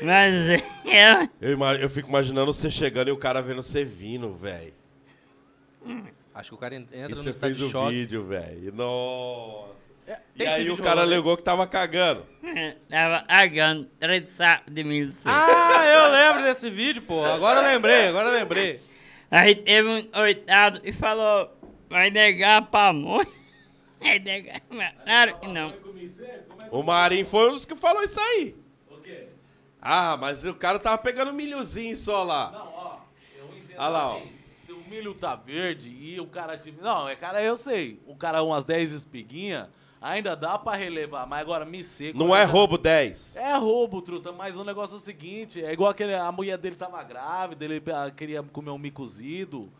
Mas 0.00 0.34
é, 0.48 1.28
Eu, 1.40 1.52
ima- 1.52 1.74
eu 1.74 1.88
fico 1.90 2.08
imaginando 2.08 2.52
você 2.52 2.70
chegando 2.70 3.08
e 3.08 3.12
o 3.12 3.16
cara 3.16 3.40
vendo 3.40 3.62
você 3.62 3.84
vindo, 3.84 4.32
velho. 4.34 4.72
Acho 6.34 6.50
que 6.50 6.54
o 6.54 6.58
cara 6.58 6.74
entra 6.74 6.96
E 6.96 7.08
no 7.08 7.14
você 7.16 7.30
estado 7.30 7.48
fez 7.50 7.56
de 7.58 7.64
o 7.64 7.68
choque. 7.70 7.90
vídeo, 7.94 8.24
velho. 8.24 8.72
Nossa. 8.72 9.91
E 10.06 10.38
tem 10.38 10.46
esse 10.46 10.56
aí 10.56 10.70
o 10.70 10.76
cara 10.76 11.00
aí? 11.00 11.06
alegou 11.06 11.36
que 11.36 11.42
tava 11.42 11.66
cagando. 11.66 12.26
tava 12.88 13.24
argando 13.28 13.84
três 13.98 14.30
sacos 14.30 14.72
de 14.72 14.82
milho 14.82 15.12
seco. 15.12 15.30
Ah, 15.34 15.84
eu 15.86 16.10
lembro 16.10 16.42
desse 16.42 16.68
vídeo, 16.68 17.02
pô. 17.02 17.24
Agora 17.24 17.60
eu 17.60 17.64
lembrei, 17.64 18.08
agora 18.08 18.28
eu 18.28 18.34
lembrei. 18.34 18.80
Aí 19.30 19.54
teve 19.54 19.88
um 19.88 20.20
oitado 20.20 20.80
e 20.84 20.92
falou, 20.92 21.50
vai 21.88 22.10
negar 22.10 22.66
pamonha? 22.70 23.26
Vai 24.02 24.18
negar, 24.18 24.60
mas 24.68 24.92
claro 25.04 25.38
que 25.38 25.46
não. 25.46 25.72
O 26.72 26.82
Marinho 26.82 27.24
foi 27.24 27.50
um 27.50 27.52
dos 27.52 27.64
que 27.64 27.76
falou 27.76 28.02
isso 28.02 28.18
aí. 28.18 28.56
O 28.90 28.96
quê? 28.96 29.28
Ah, 29.80 30.16
mas 30.20 30.42
o 30.44 30.54
cara 30.54 30.76
tava 30.80 30.98
pegando 30.98 31.32
milhozinho 31.32 31.96
só 31.96 32.24
lá. 32.24 32.50
Não, 32.50 32.72
ó, 32.74 32.96
eu 33.38 33.56
entendo 33.56 33.78
Olha 33.78 33.88
lá, 33.88 34.16
assim, 34.16 34.32
se 34.50 34.72
o 34.72 34.78
milho 34.88 35.14
tá 35.14 35.36
verde 35.36 35.88
e 35.88 36.18
o 36.18 36.26
cara... 36.26 36.58
Não, 36.80 37.08
é 37.08 37.14
cara, 37.14 37.40
eu 37.44 37.56
sei. 37.56 38.02
O 38.04 38.16
cara 38.16 38.42
umas 38.42 38.64
10 38.64 38.90
espiguinhas, 38.90 39.68
ainda 40.02 40.34
dá 40.36 40.58
pra 40.58 40.74
relevar, 40.74 41.26
mas 41.26 41.40
agora 41.40 41.64
me 41.64 41.82
seco... 41.84 42.18
Não 42.18 42.34
é 42.34 42.40
ainda- 42.40 42.52
roubo 42.52 42.76
10. 42.76 43.36
É 43.36 43.54
roubo, 43.56 44.02
truta, 44.02 44.32
mas 44.32 44.58
o 44.58 44.64
negócio 44.64 44.94
é 44.94 44.98
o 44.98 45.00
seguinte, 45.00 45.64
é 45.64 45.72
igual 45.72 45.90
aquele, 45.90 46.14
a 46.14 46.30
mulher 46.32 46.58
dele 46.58 46.74
tava 46.76 47.02
grávida, 47.02 47.64
ele 47.64 47.80
queria 48.16 48.42
comer 48.42 48.70
um 48.70 48.78
mi 48.78 48.90
cozido, 48.90 49.70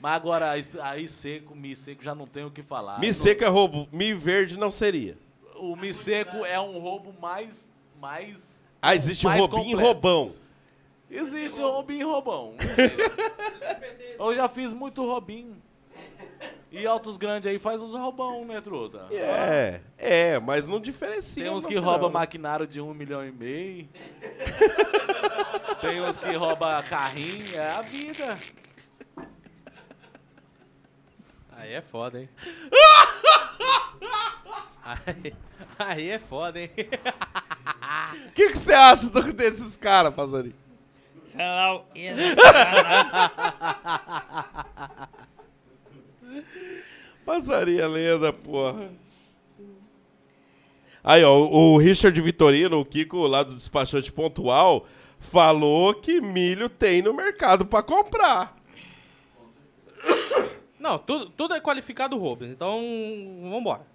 mas 0.00 0.14
agora 0.14 0.50
aí, 0.50 1.06
seco, 1.08 1.54
mi 1.54 1.76
seco, 1.76 2.02
já 2.02 2.14
não 2.14 2.26
tem 2.26 2.44
o 2.44 2.50
que 2.50 2.62
falar. 2.62 2.98
Mi 2.98 3.06
Não- 3.08 3.12
seco 3.14 3.44
é 3.44 3.48
roubo, 3.48 3.86
mi 3.92 4.14
verde 4.14 4.56
não 4.58 4.70
seria. 4.70 5.16
O 5.56 5.76
mi 5.76 5.92
seco 5.94 6.44
é 6.44 6.58
um 6.60 6.78
roubo 6.78 7.14
mais... 7.20 7.68
mais 8.00 8.64
Ah, 8.82 8.94
existe 8.94 9.24
mais 9.24 9.38
roubinho 9.40 9.60
e 9.62 9.64
completo. 9.72 9.84
roubão. 9.86 10.32
Existe 11.10 11.60
roubinho 11.60 12.00
e 12.00 12.04
roubão. 12.04 12.54
existe. 12.58 12.96
Eu 14.18 14.34
já 14.34 14.48
fiz 14.48 14.74
muito 14.74 15.04
roubinho. 15.04 15.56
E 16.70 16.86
altos 16.86 17.16
grandes 17.16 17.48
aí 17.50 17.58
faz 17.58 17.80
uns 17.80 17.92
roubão, 17.94 18.44
né, 18.44 18.60
truta? 18.60 19.06
É, 19.10 19.80
é, 19.96 20.38
mas 20.40 20.66
não 20.66 20.80
diferencia. 20.80 21.44
Tem 21.44 21.52
uns 21.52 21.64
que 21.64 21.76
roubam 21.76 22.10
maquinário 22.10 22.66
de 22.66 22.80
um 22.80 22.92
milhão 22.92 23.24
e 23.26 23.30
meio. 23.32 23.88
Tem 25.80 26.00
uns 26.02 26.18
que 26.18 26.32
roubam 26.32 26.82
carrinho. 26.82 27.54
É 27.56 27.70
a 27.70 27.82
vida. 27.82 28.36
Aí 31.52 31.72
é 31.72 31.80
foda, 31.80 32.20
hein? 32.20 32.28
Aí, 34.84 35.34
aí 35.78 36.10
é 36.10 36.18
foda, 36.18 36.60
hein? 36.60 36.70
O 38.28 38.32
que 38.32 38.50
você 38.50 38.74
acha 38.74 39.08
do- 39.08 39.32
desses 39.32 39.76
caras, 39.76 40.14
Pazarinho? 40.14 40.54
Falar 41.34 41.74
o 41.76 41.84
quê? 41.94 42.10
Passaria 47.24 47.86
lenda, 47.88 48.32
porra. 48.32 48.90
Aí, 51.02 51.22
ó, 51.24 51.36
o 51.38 51.74
o 51.74 51.76
Richard 51.78 52.20
Vitorino, 52.20 52.80
o 52.80 52.84
Kiko 52.84 53.26
lá 53.26 53.42
do 53.42 53.54
despachante 53.54 54.12
pontual, 54.12 54.86
falou 55.18 55.94
que 55.94 56.20
milho 56.20 56.68
tem 56.68 57.00
no 57.02 57.14
mercado 57.14 57.64
pra 57.64 57.82
comprar. 57.82 58.56
Não, 60.78 60.98
tudo, 60.98 61.30
tudo 61.30 61.54
é 61.54 61.60
qualificado 61.60 62.16
roubo, 62.18 62.44
então 62.44 62.80
vambora. 63.50 63.86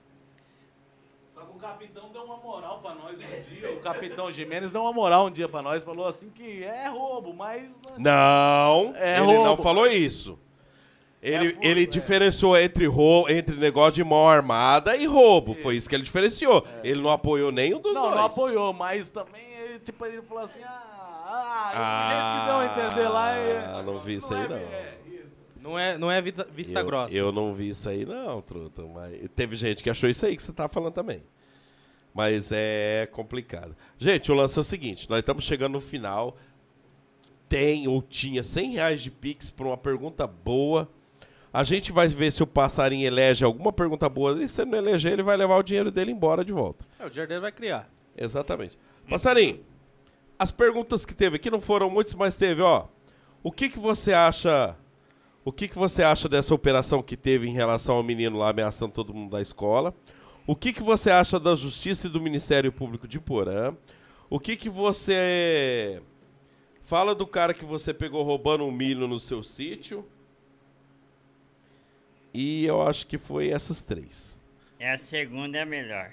Só 1.33 1.41
que 1.41 1.51
o 1.55 1.59
capitão 1.59 2.11
deu 2.11 2.23
uma 2.23 2.37
moral 2.37 2.79
pra 2.81 2.95
nós 2.95 3.19
um 3.19 3.55
dia. 3.55 3.71
O 3.73 3.79
capitão 3.79 4.31
Jimenez 4.31 4.71
deu 4.71 4.81
uma 4.81 4.91
moral 4.91 5.27
um 5.27 5.31
dia 5.31 5.47
pra 5.47 5.61
nós. 5.61 5.83
Falou 5.83 6.05
assim 6.07 6.29
que 6.29 6.63
é 6.63 6.87
roubo, 6.87 7.33
mas... 7.33 7.69
Não, 7.97 8.93
É 8.95 9.17
ele 9.17 9.25
roubo. 9.25 9.43
não 9.45 9.57
falou 9.57 9.87
isso. 9.87 10.37
Ele, 11.21 11.35
É 11.35 11.49
roubo, 11.51 11.59
ele 11.67 11.83
é. 11.83 11.85
diferenciou 11.85 12.57
entre, 12.57 12.85
rou 12.87 13.29
entre 13.29 13.55
negócio 13.55 13.93
de 13.93 14.03
mão 14.03 14.27
armada 14.27 14.95
e 14.97 15.05
roubo. 15.05 15.53
Foi 15.53 15.75
isso 15.75 15.87
que 15.87 15.95
ele 15.95 16.03
diferenciou. 16.03 16.65
Ele 16.83 16.99
não 16.99 17.11
apoiou 17.11 17.51
nenhum 17.51 17.79
dos 17.79 17.93
Não, 17.93 18.03
dois. 18.03 18.15
não 18.15 18.25
apoiou, 18.25 18.73
mas 18.73 19.09
também 19.09 19.43
ele, 19.59 19.79
tipo, 19.79 20.03
ele 20.05 20.21
falou 20.23 20.43
assim, 20.43 20.61
ah, 20.63 20.87
ah, 21.33 21.71
Ah, 21.73 22.07
o 22.07 22.09
jeito 22.09 22.39
que 22.39 22.45
deu 22.47 22.55
a 22.87 22.89
entender 22.95 23.09
lá 23.09 23.31
é... 23.35 23.83
não 23.83 23.99
vi 23.99 24.15
isso 24.15 24.33
aí, 24.33 24.45
é- 24.45 24.47
não. 24.49 24.55
é, 24.57 24.93
isso. 25.07 25.37
Não 25.61 25.79
é, 25.79 25.97
não 25.97 26.11
é 26.11 26.21
vista, 26.23 26.47
vista 26.51 26.79
eu, 26.79 26.85
grossa. 26.85 27.15
Eu 27.15 27.31
não 27.31 27.53
vi 27.53 27.69
isso 27.69 27.87
aí, 27.87 28.03
não, 28.03 28.41
truta. 28.41 28.81
Mas 28.81 29.19
teve 29.35 29.55
gente 29.55 29.83
que 29.83 29.89
achou 29.91 30.09
isso 30.09 30.25
aí 30.25 30.35
que 30.35 30.41
você 30.41 30.51
tá 30.51 30.67
falando 30.67 30.93
também. 30.93 31.21
Mas 32.13 32.49
é 32.51 33.07
complicado. 33.11 33.75
Gente, 33.99 34.31
o 34.31 34.35
lance 34.35 34.57
é 34.57 34.61
o 34.61 34.63
seguinte: 34.63 35.07
nós 35.09 35.19
estamos 35.19 35.43
chegando 35.45 35.73
no 35.73 35.79
final. 35.79 36.35
Tem 37.47 37.87
ou 37.87 38.01
tinha 38.01 38.43
100 38.43 38.71
reais 38.71 39.01
de 39.03 39.11
Pix 39.11 39.49
por 39.51 39.67
uma 39.67 39.77
pergunta 39.77 40.25
boa. 40.25 40.89
A 41.53 41.63
gente 41.63 41.91
vai 41.91 42.07
ver 42.07 42.31
se 42.31 42.41
o 42.41 42.47
passarinho 42.47 43.05
elege 43.05 43.43
alguma 43.43 43.73
pergunta 43.73 44.07
boa. 44.07 44.41
E 44.41 44.47
se 44.47 44.61
ele 44.61 44.71
não 44.71 44.77
eleger, 44.77 45.13
ele 45.13 45.23
vai 45.23 45.35
levar 45.35 45.57
o 45.57 45.63
dinheiro 45.63 45.91
dele 45.91 46.11
embora 46.11 46.45
de 46.45 46.53
volta. 46.53 46.85
É, 46.97 47.05
o 47.05 47.09
dinheiro 47.09 47.27
dele 47.27 47.41
vai 47.41 47.51
criar. 47.51 47.89
Exatamente. 48.17 48.77
Passarinho, 49.09 49.59
as 50.39 50.49
perguntas 50.49 51.05
que 51.05 51.13
teve 51.13 51.35
aqui 51.35 51.51
não 51.51 51.59
foram 51.59 51.89
muitas, 51.89 52.13
mas 52.13 52.37
teve, 52.37 52.61
ó. 52.61 52.85
O 53.43 53.51
que 53.51 53.69
que 53.69 53.79
você 53.79 54.13
acha? 54.13 54.75
O 55.43 55.51
que 55.51 55.67
que 55.67 55.77
você 55.77 56.03
acha 56.03 56.29
dessa 56.29 56.53
operação 56.53 57.01
que 57.01 57.17
teve 57.17 57.47
em 57.49 57.53
relação 57.53 57.95
ao 57.95 58.03
menino 58.03 58.37
lá 58.37 58.49
ameaçando 58.49 58.93
todo 58.93 59.13
mundo 59.13 59.31
da 59.31 59.41
escola? 59.41 59.93
O 60.47 60.55
que 60.55 60.71
que 60.71 60.83
você 60.83 61.11
acha 61.11 61.39
da 61.39 61.55
Justiça 61.55 62.07
e 62.07 62.09
do 62.09 62.21
Ministério 62.21 62.71
Público 62.71 63.07
de 63.07 63.19
Porã? 63.19 63.75
O 64.29 64.39
que 64.39 64.55
que 64.55 64.69
você 64.69 66.01
fala 66.81 67.13
do 67.13 67.27
cara 67.27 67.53
que 67.53 67.65
você 67.65 67.93
pegou 67.93 68.23
roubando 68.23 68.63
um 68.63 68.71
milho 68.71 69.07
no 69.07 69.19
seu 69.19 69.43
sítio? 69.43 70.05
E 72.33 72.65
eu 72.65 72.81
acho 72.81 73.05
que 73.07 73.17
foi 73.17 73.49
essas 73.49 73.81
três. 73.83 74.37
É 74.79 74.91
a 74.91 74.97
segunda 74.97 75.57
é 75.57 75.61
a 75.61 75.65
melhor. 75.65 76.11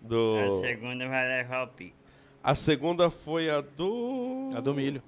Do... 0.00 0.36
A 0.38 0.50
segunda 0.60 1.08
vai 1.08 1.26
levar 1.28 1.64
o 1.64 1.68
Pix. 1.68 1.94
A 2.42 2.54
segunda 2.54 3.10
foi 3.10 3.50
a 3.50 3.60
do. 3.60 4.50
A 4.54 4.60
do 4.60 4.74
milho. 4.74 5.02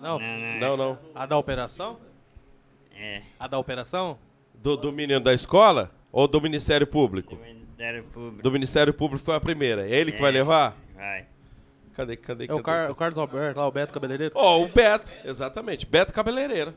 Não, 0.00 0.18
Não, 0.18 0.38
não, 0.38 0.58
Não, 0.58 0.76
não. 0.76 0.98
a 1.14 1.26
da 1.26 1.36
operação? 1.36 2.00
É. 2.96 3.22
A 3.38 3.46
da 3.46 3.58
operação? 3.58 4.18
Do, 4.54 4.76
do 4.76 4.92
menino 4.92 5.20
da 5.20 5.32
escola 5.34 5.90
ou 6.10 6.26
do 6.26 6.40
Ministério 6.40 6.86
Público? 6.86 7.36
Do 7.36 7.42
Ministério 7.42 8.04
Público. 8.04 8.42
Do 8.42 8.50
Ministério 8.52 8.94
Público 8.94 9.24
foi 9.24 9.34
a 9.36 9.40
primeira. 9.40 9.88
É 9.88 9.94
ele 9.94 10.10
que 10.12 10.18
É. 10.18 10.20
vai 10.20 10.30
levar? 10.32 10.76
Vai. 10.94 11.26
Cadê, 11.94 12.16
cadê, 12.16 12.44
É 12.44 12.46
cadê? 12.46 12.60
o, 12.60 12.62
Car 12.62 12.90
o 12.90 12.94
Carlos 12.94 13.18
Alberto, 13.18 13.58
lá 13.60 13.66
o 13.66 13.70
Beto 13.72 13.92
Cabeleireiro. 13.92 14.32
Ó, 14.36 14.62
o 14.62 14.68
Beto, 14.68 15.12
exatamente. 15.24 15.86
Beto 15.86 16.12
Cabeleireira. 16.14 16.74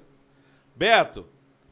Beto, 0.76 1.26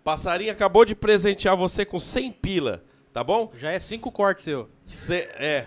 Passarinho 0.03 0.51
acabou 0.51 0.83
de 0.83 0.95
presentear 0.95 1.55
você 1.55 1.85
com 1.85 1.99
100 1.99 2.31
pila, 2.33 2.83
tá 3.13 3.23
bom? 3.23 3.51
Já 3.55 3.71
é 3.71 3.79
cinco 3.79 4.11
cortes 4.11 4.43
seu. 4.43 4.69
Cê, 4.85 5.29
é. 5.35 5.65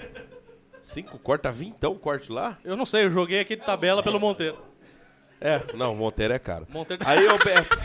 Cinco 0.81 1.19
corta, 1.19 1.51
vintão 1.51 1.97
corte 1.97 2.31
lá? 2.31 2.59
Eu 2.65 2.77
não 2.77 2.85
sei, 2.85 3.05
eu 3.05 3.11
joguei 3.11 3.41
aqui 3.41 3.57
de 3.57 3.65
tabela 3.65 4.03
pelo 4.03 4.21
Monteiro. 4.21 4.59
É, 5.41 5.61
não, 5.75 5.95
Monteiro 5.95 6.35
é 6.35 6.39
caro. 6.39 6.67
Monteiro 6.69 7.03
Aí, 7.07 7.27
ô 7.27 7.39
Beto. 7.39 7.79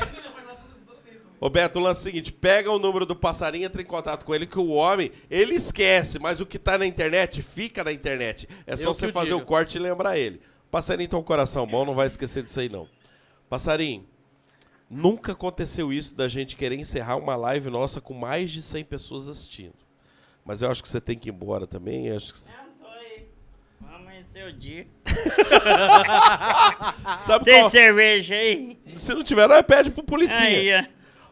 Ô 1.40 1.50
Beto, 1.50 1.80
o 1.80 1.82
lance 1.82 2.00
é 2.00 2.02
o 2.02 2.04
seguinte: 2.04 2.32
pega 2.32 2.70
o 2.72 2.80
número 2.80 3.06
do 3.06 3.16
passarinho, 3.16 3.66
entra 3.66 3.82
em 3.82 3.86
contato 3.86 4.26
com 4.26 4.36
ele, 4.36 4.46
que 4.46 4.60
o 4.60 4.70
homem, 4.70 5.12
ele 5.30 5.56
esquece, 5.56 6.20
mas 6.20 6.42
o 6.42 6.46
que 6.46 6.60
tá 6.60 6.78
na 6.78 6.86
internet 6.86 7.42
fica 7.42 7.84
na 7.84 7.92
internet. 7.94 8.48
É 8.68 8.76
só 8.76 8.90
Eu 8.90 8.94
você 8.94 9.08
o 9.08 9.14
fazer 9.14 9.28
digo. 9.28 9.40
o 9.40 9.46
corte 9.46 9.78
e 9.78 9.80
lembrar 9.80 10.18
ele. 10.18 10.42
Passarinho 10.70 11.10
tem 11.10 11.18
um 11.18 11.24
coração 11.24 11.66
bom, 11.66 11.86
não 11.86 11.96
vai 11.96 12.08
esquecer 12.08 12.44
disso 12.44 12.60
aí, 12.60 12.68
não. 12.68 12.88
Passarinho, 13.50 14.06
nunca 14.90 15.34
aconteceu 15.34 15.92
isso 15.94 16.16
da 16.16 16.28
gente 16.28 16.56
querer 16.56 16.78
encerrar 16.80 17.18
uma 17.18 17.36
live 17.36 17.70
nossa 17.70 18.02
com 18.02 18.14
mais 18.14 18.52
de 18.52 18.62
100 18.62 18.84
pessoas 18.86 19.28
assistindo. 19.30 19.74
Mas 20.46 20.62
eu 20.62 20.72
acho 20.72 20.82
que 20.82 20.90
você 20.90 21.02
tem 21.02 21.18
que 21.18 21.30
ir 21.30 21.34
embora 21.34 21.68
também. 21.68 22.10
Acho 22.12 22.34
que... 22.34 22.40
Não. 22.52 22.70
Vamos 23.82 23.96
amanhecer 24.02 24.46
o 24.48 24.54
dia. 24.54 24.88
Sabe 27.24 27.46
Tem 27.46 27.60
qual... 27.62 27.70
cerveja 27.70 28.36
aí? 28.36 28.78
Se 28.96 29.14
não 29.14 29.24
tiver, 29.24 29.48
nós 29.48 29.62
pede 29.66 29.92
pro 29.92 30.04
policinha. 30.04 30.40
Aí, 30.40 30.76
ó. 30.76 30.84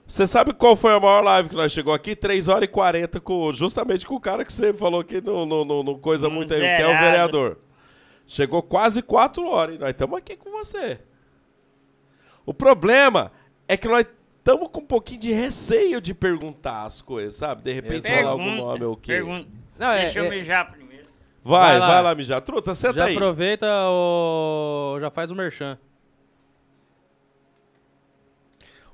Você 0.05 0.25
sabe 0.25 0.53
qual 0.53 0.75
foi 0.77 0.93
a 0.95 0.99
maior 0.99 1.21
live 1.21 1.49
que 1.49 1.55
nós 1.55 1.71
chegou 1.71 1.93
aqui? 1.93 2.15
3 2.15 2.47
horas 2.47 2.69
e 2.69 2.71
40, 2.71 3.19
com, 3.19 3.53
justamente 3.53 4.05
com 4.05 4.15
o 4.15 4.21
cara 4.21 4.45
que 4.45 4.53
você 4.53 4.73
falou 4.73 5.01
aqui 5.01 5.19
no, 5.19 5.45
no, 5.45 5.65
no- 5.65 5.83
no 5.83 5.97
coisa 5.97 6.29
Um 6.29 6.31
muito 6.31 6.53
aí, 6.53 6.61
que 6.61 6.65
é 6.65 6.75
o 6.85 6.87
zerado. 6.87 7.03
vereador. 7.03 7.57
Chegou 8.25 8.63
quase 8.63 9.01
quatro 9.01 9.45
horas 9.47 9.75
e 9.75 9.79
nós 9.79 9.89
estamos 9.89 10.17
aqui 10.17 10.37
com 10.37 10.49
você. 10.51 10.99
O 12.45 12.53
problema 12.53 13.31
é 13.67 13.75
que 13.77 13.87
nós 13.87 14.05
estamos 14.37 14.67
com 14.69 14.79
um 14.81 14.85
pouquinho 14.85 15.19
de 15.19 15.31
receio 15.31 15.99
de 16.01 16.13
perguntar 16.13 16.85
as 16.85 17.01
coisas, 17.01 17.35
sabe? 17.35 17.63
De 17.63 17.71
repente 17.71 18.07
falar 18.07 18.29
algum 18.31 18.55
nome 18.55 18.83
ou 18.85 18.93
o 18.93 18.97
quê. 18.97 19.13
pergunta. 19.13 19.47
Não, 19.77 19.91
é- 19.91 20.03
Deixa 20.05 20.19
eu 20.19 20.25
é- 20.25 20.29
mijar 20.29 20.71
primeiro. 20.71 21.07
Vai, 21.43 21.71
Vai 21.71 21.79
lá. 21.79 21.87
vai 21.87 22.03
lá, 22.03 22.15
mijar. 22.15 22.41
Truta, 22.41 22.73
senta 22.75 22.93
Já 22.95 23.05
aí. 23.05 23.13
aproveita 23.15 23.67
o. 23.89 24.97
Já 24.99 25.09
faz 25.09 25.31
o 25.31 25.35
merchan. 25.35 25.77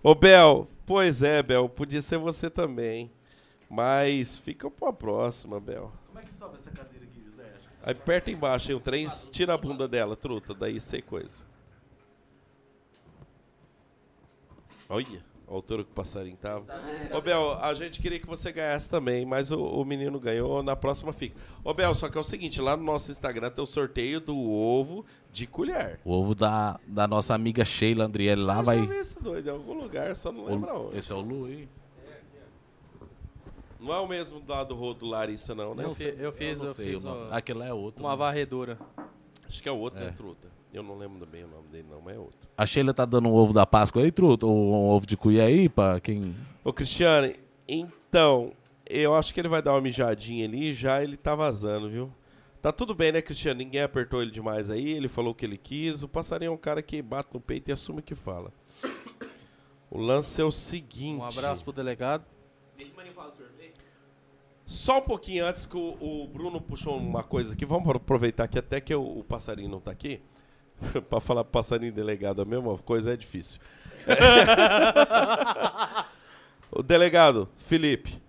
Ô, 0.01 0.13
Bel, 0.13 0.67
pois 0.85 1.23
é, 1.23 1.41
Bel, 1.41 1.69
podia 1.69 2.01
ser 2.01 2.17
você 2.17 2.49
também. 2.49 3.09
Mas 3.69 4.37
fica 4.37 4.69
pra 4.69 4.93
próxima, 4.93 5.59
Bel. 5.59 5.91
Como 6.07 6.19
é 6.19 6.23
que 6.23 6.33
sobe 6.33 6.55
essa 6.57 6.69
cadeira 6.69 7.05
aqui, 7.05 7.23
José? 7.25 7.43
Aí 7.81 7.91
aperta 7.93 8.29
embaixo 8.29 8.69
aí 8.69 8.75
o 8.75 8.79
trem, 8.79 9.07
tira 9.31 9.53
a 9.53 9.57
bunda 9.57 9.87
dela, 9.87 10.15
truta, 10.15 10.53
daí 10.53 10.79
sei 10.79 11.01
coisa. 11.01 11.43
Olha, 14.93 15.23
a 15.47 15.53
altura 15.53 15.83
que 15.83 15.91
o 15.91 15.93
passarinho 15.93 16.37
tava. 16.37 16.65
Ô, 17.11 17.19
Bel, 17.21 17.53
a 17.59 17.73
gente 17.73 17.99
queria 18.01 18.19
que 18.19 18.25
você 18.27 18.51
ganhasse 18.51 18.89
também, 18.89 19.25
mas 19.25 19.51
o, 19.51 19.59
o 19.61 19.83
menino 19.85 20.19
ganhou, 20.19 20.61
na 20.63 20.75
próxima 20.75 21.11
fica. 21.13 21.35
Ô, 21.63 21.73
Bel, 21.73 21.93
só 21.95 22.09
que 22.09 22.17
é 22.17 22.21
o 22.21 22.23
seguinte, 22.23 22.61
lá 22.61 22.77
no 22.77 22.83
nosso 22.83 23.11
Instagram 23.11 23.49
tem 23.49 23.63
o 23.63 23.67
sorteio 23.67 24.19
do 24.19 24.37
ovo 24.37 25.05
de 25.31 25.45
colher. 25.47 25.99
O 26.05 26.11
ovo 26.11 26.33
da, 26.35 26.79
da 26.87 27.07
nossa 27.07 27.33
amiga 27.33 27.65
Sheila 27.65 28.05
Andriele 28.05 28.41
lá 28.41 28.59
Eu 28.59 28.63
vai. 28.63 28.79
já 28.79 28.85
vi 28.85 28.95
esse 28.97 29.21
doido 29.21 29.47
em 29.47 29.51
algum 29.51 29.73
lugar, 29.73 30.15
só 30.15 30.31
não 30.31 30.45
lembro 30.45 30.71
O- 30.73 30.87
onde. 30.87 30.97
esse 30.97 31.11
é 31.11 31.15
o 31.15 31.21
Lu 31.21 31.45
aí? 31.45 31.67
Não 33.79 33.93
é 33.93 33.99
o 33.99 34.07
mesmo 34.07 34.41
lá 34.47 34.63
do 34.63 34.75
Rodo 34.75 35.05
Larissa, 35.05 35.53
não, 35.53 35.75
né? 35.75 35.83
Eu, 35.83 35.89
eu 35.89 36.31
fiz, 36.31 36.59
eu, 36.61 36.67
não 36.67 36.73
sei, 36.73 36.93
fiz 36.93 37.03
Aquele 37.31 37.59
lá 37.59 37.65
é 37.67 37.73
outro. 37.73 38.01
uma 38.01 38.11
né? 38.11 38.15
varredura. 38.15 38.79
Acho 39.45 39.61
que 39.61 39.67
é 39.67 39.71
o 39.71 39.77
outro, 39.77 39.99
É. 40.01 40.05
né, 40.05 40.13
truta? 40.15 40.52
Eu 40.73 40.81
não 40.81 40.97
lembro 40.97 41.23
bem 41.27 41.43
o 41.43 41.47
nome 41.47 41.67
dele, 41.67 41.85
não, 41.87 42.01
mas 42.01 42.15
é 42.15 42.19
outro. 42.19 42.49
A 42.57 42.65
Sheila 42.65 42.95
tá 42.95 43.05
dando 43.05 43.29
um 43.29 43.33
ovo 43.35 43.53
da 43.53 43.63
Páscoa 43.63 44.01
aí, 44.01 44.11
truto? 44.11 44.49
Ou 44.49 44.73
um 44.73 44.89
ovo 44.89 45.05
de 45.05 45.15
cuia 45.15 45.43
aí 45.43 45.69
pra 45.69 45.99
quem. 45.99 46.35
Ô, 46.63 46.73
Cristiane, 46.73 47.35
então, 47.67 48.51
eu 48.89 49.13
acho 49.13 49.31
que 49.31 49.39
ele 49.39 49.47
vai 49.47 49.61
dar 49.61 49.73
uma 49.73 49.81
mijadinha 49.81 50.45
ali 50.45 50.69
e 50.69 50.73
já 50.73 51.03
ele 51.03 51.15
tá 51.15 51.35
vazando, 51.35 51.91
viu? 51.91 52.11
Tá 52.59 52.71
tudo 52.71 52.95
bem, 52.95 53.11
né, 53.11 53.21
Cristiane? 53.21 53.63
Ninguém 53.63 53.83
apertou 53.83 54.19
ele 54.19 54.31
demais 54.31 54.71
aí, 54.71 54.93
ele 54.93 55.07
falou 55.07 55.33
o 55.33 55.35
que 55.35 55.45
ele 55.45 55.57
quis. 55.57 56.01
O 56.01 56.07
passarinho 56.07 56.49
é 56.49 56.53
um 56.53 56.57
cara 56.57 56.81
que 56.81 57.03
bate 57.03 57.29
no 57.31 57.39
peito 57.39 57.69
e 57.69 57.71
assume 57.71 57.99
o 57.99 58.03
que 58.03 58.15
fala. 58.15 58.51
O 59.91 59.99
lance 59.99 60.41
é 60.41 60.43
o 60.43 60.51
seguinte. 60.51 61.19
Um 61.19 61.23
abraço 61.23 61.63
pro 61.63 61.71
delegado. 61.71 62.25
Só 64.65 64.97
um 64.97 65.01
pouquinho 65.01 65.45
antes 65.45 65.67
que 65.67 65.77
o, 65.77 65.97
o 66.01 66.27
Bruno 66.27 66.59
puxou 66.59 66.97
uma 66.97 67.21
coisa 67.21 67.53
aqui. 67.53 67.63
Vamos 67.63 67.87
aproveitar 67.95 68.47
que 68.47 68.57
até 68.57 68.81
que 68.81 68.95
o, 68.95 69.19
o 69.19 69.23
passarinho 69.23 69.69
não 69.69 69.79
tá 69.79 69.91
aqui. 69.91 70.19
pra 71.09 71.19
falar 71.19 71.43
passarinho 71.43 71.91
delegado 71.91 72.41
a 72.41 72.45
mesma 72.45 72.77
coisa 72.77 73.13
é 73.13 73.17
difícil. 73.17 73.59
o 76.71 76.83
delegado, 76.83 77.47
Felipe, 77.57 78.21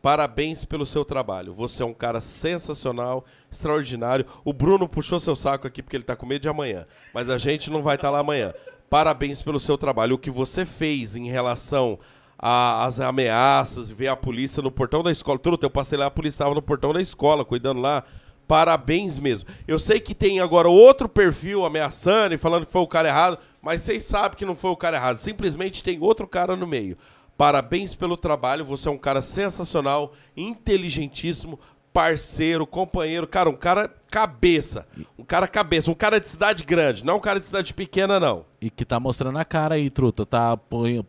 parabéns 0.00 0.64
pelo 0.64 0.84
seu 0.84 1.04
trabalho. 1.04 1.54
Você 1.54 1.82
é 1.82 1.86
um 1.86 1.94
cara 1.94 2.20
sensacional, 2.20 3.24
extraordinário. 3.50 4.26
O 4.44 4.52
Bruno 4.52 4.88
puxou 4.88 5.20
seu 5.20 5.36
saco 5.36 5.66
aqui 5.66 5.82
porque 5.82 5.96
ele 5.96 6.04
tá 6.04 6.16
com 6.16 6.26
medo 6.26 6.42
de 6.42 6.48
amanhã. 6.48 6.86
Mas 7.14 7.30
a 7.30 7.38
gente 7.38 7.70
não 7.70 7.82
vai 7.82 7.96
estar 7.96 8.10
lá 8.10 8.18
amanhã. 8.18 8.52
Parabéns 8.90 9.40
pelo 9.40 9.58
seu 9.58 9.78
trabalho. 9.78 10.16
O 10.16 10.18
que 10.18 10.30
você 10.30 10.66
fez 10.66 11.16
em 11.16 11.28
relação 11.28 11.98
às 12.38 12.98
ameaças, 12.98 13.88
ver 13.88 14.08
a 14.08 14.16
polícia 14.16 14.60
no 14.60 14.70
portão 14.70 15.02
da 15.02 15.12
escola. 15.12 15.38
Truta, 15.38 15.64
eu 15.64 15.70
passei 15.70 15.96
lá, 15.96 16.06
a 16.06 16.10
polícia 16.10 16.34
estava 16.34 16.54
no 16.54 16.60
portão 16.60 16.92
da 16.92 17.00
escola, 17.00 17.44
cuidando 17.44 17.80
lá. 17.80 18.04
Parabéns 18.52 19.18
mesmo. 19.18 19.48
Eu 19.66 19.78
sei 19.78 19.98
que 19.98 20.14
tem 20.14 20.38
agora 20.38 20.68
outro 20.68 21.08
perfil 21.08 21.64
ameaçando 21.64 22.34
e 22.34 22.38
falando 22.38 22.66
que 22.66 22.72
foi 22.72 22.82
o 22.82 22.86
cara 22.86 23.08
errado, 23.08 23.38
mas 23.62 23.80
vocês 23.80 24.04
sabem 24.04 24.36
que 24.36 24.44
não 24.44 24.54
foi 24.54 24.70
o 24.70 24.76
cara 24.76 24.98
errado. 24.98 25.16
Simplesmente 25.16 25.82
tem 25.82 25.98
outro 25.98 26.28
cara 26.28 26.54
no 26.54 26.66
meio. 26.66 26.94
Parabéns 27.34 27.94
pelo 27.94 28.14
trabalho, 28.14 28.62
você 28.62 28.90
é 28.90 28.92
um 28.92 28.98
cara 28.98 29.22
sensacional, 29.22 30.12
inteligentíssimo, 30.36 31.58
parceiro, 31.92 32.66
companheiro, 32.66 33.26
cara, 33.26 33.50
um 33.50 33.54
cara 33.54 33.90
cabeça. 34.10 34.86
Um 35.18 35.24
cara 35.24 35.46
cabeça, 35.46 35.90
um 35.90 35.94
cara 35.94 36.18
de 36.20 36.28
cidade 36.28 36.64
grande, 36.64 37.04
não 37.04 37.16
um 37.16 37.20
cara 37.20 37.38
de 37.38 37.46
cidade 37.46 37.72
pequena, 37.74 38.18
não. 38.18 38.44
E 38.60 38.70
que 38.70 38.84
tá 38.84 38.98
mostrando 38.98 39.38
a 39.38 39.44
cara 39.44 39.74
aí, 39.74 39.90
truta. 39.90 40.24
Tá 40.24 40.56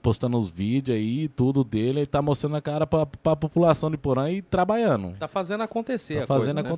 postando 0.02 0.38
os 0.38 0.50
vídeos 0.50 0.98
aí, 0.98 1.28
tudo 1.28 1.64
dele. 1.64 2.02
E 2.02 2.06
tá 2.06 2.22
mostrando 2.22 2.56
a 2.56 2.62
cara 2.62 2.86
pra, 2.86 3.06
pra 3.06 3.36
população 3.36 3.90
de 3.90 3.98
Porã 3.98 4.30
e 4.30 4.42
trabalhando. 4.42 5.16
Tá 5.18 5.28
fazendo 5.28 5.64
acontecer 5.64 6.18
Tá 6.18 6.24
a 6.24 6.28
fazendo 6.28 6.64
coisa, 6.64 6.64
né? 6.64 6.70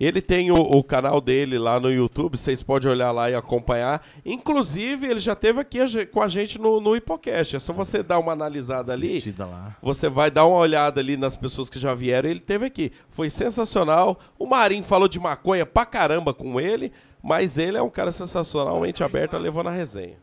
Ele 0.00 0.20
tem 0.22 0.50
o, 0.52 0.54
o 0.54 0.84
canal 0.84 1.20
dele 1.20 1.58
lá 1.58 1.80
no 1.80 1.90
YouTube, 1.90 2.36
vocês 2.38 2.62
podem 2.62 2.88
olhar 2.88 3.10
lá 3.10 3.28
e 3.30 3.34
acompanhar. 3.34 4.00
Inclusive, 4.24 5.06
ele 5.08 5.18
já 5.18 5.32
esteve 5.32 5.58
aqui 5.60 5.80
a 5.80 5.86
com 6.12 6.22
a 6.22 6.28
gente 6.28 6.56
no, 6.56 6.80
no 6.80 6.94
Hipocast. 6.94 7.56
É 7.56 7.58
só 7.58 7.72
você 7.72 8.00
dar 8.02 8.18
uma 8.20 8.30
analisada 8.32 8.92
ali. 8.92 9.06
Assistida 9.08 9.44
lá. 9.44 9.76
Você 9.82 10.08
vai 10.08 10.30
dar 10.30 10.46
uma 10.46 10.56
olhada 10.58 11.00
ali 11.00 11.16
nas 11.16 11.36
pessoas 11.36 11.68
que 11.68 11.80
já 11.80 11.94
vieram. 11.94 12.28
Ele 12.30 12.38
teve 12.38 12.66
aqui. 12.66 12.92
Foi 13.08 13.28
sensacional. 13.28 14.18
O 14.38 14.46
Marinho 14.46 14.84
falou 14.84 15.08
de 15.08 15.18
maconha 15.18 15.66
pra 15.66 15.84
caramba 15.84 16.32
com 16.32 16.60
ele, 16.60 16.92
mas 17.20 17.58
ele 17.58 17.76
é 17.76 17.82
um 17.82 17.90
cara 17.90 18.12
sensacionalmente 18.12 19.02
aberto 19.02 19.34
a 19.34 19.38
levar 19.38 19.64
na 19.64 19.70
resenha. 19.70 20.16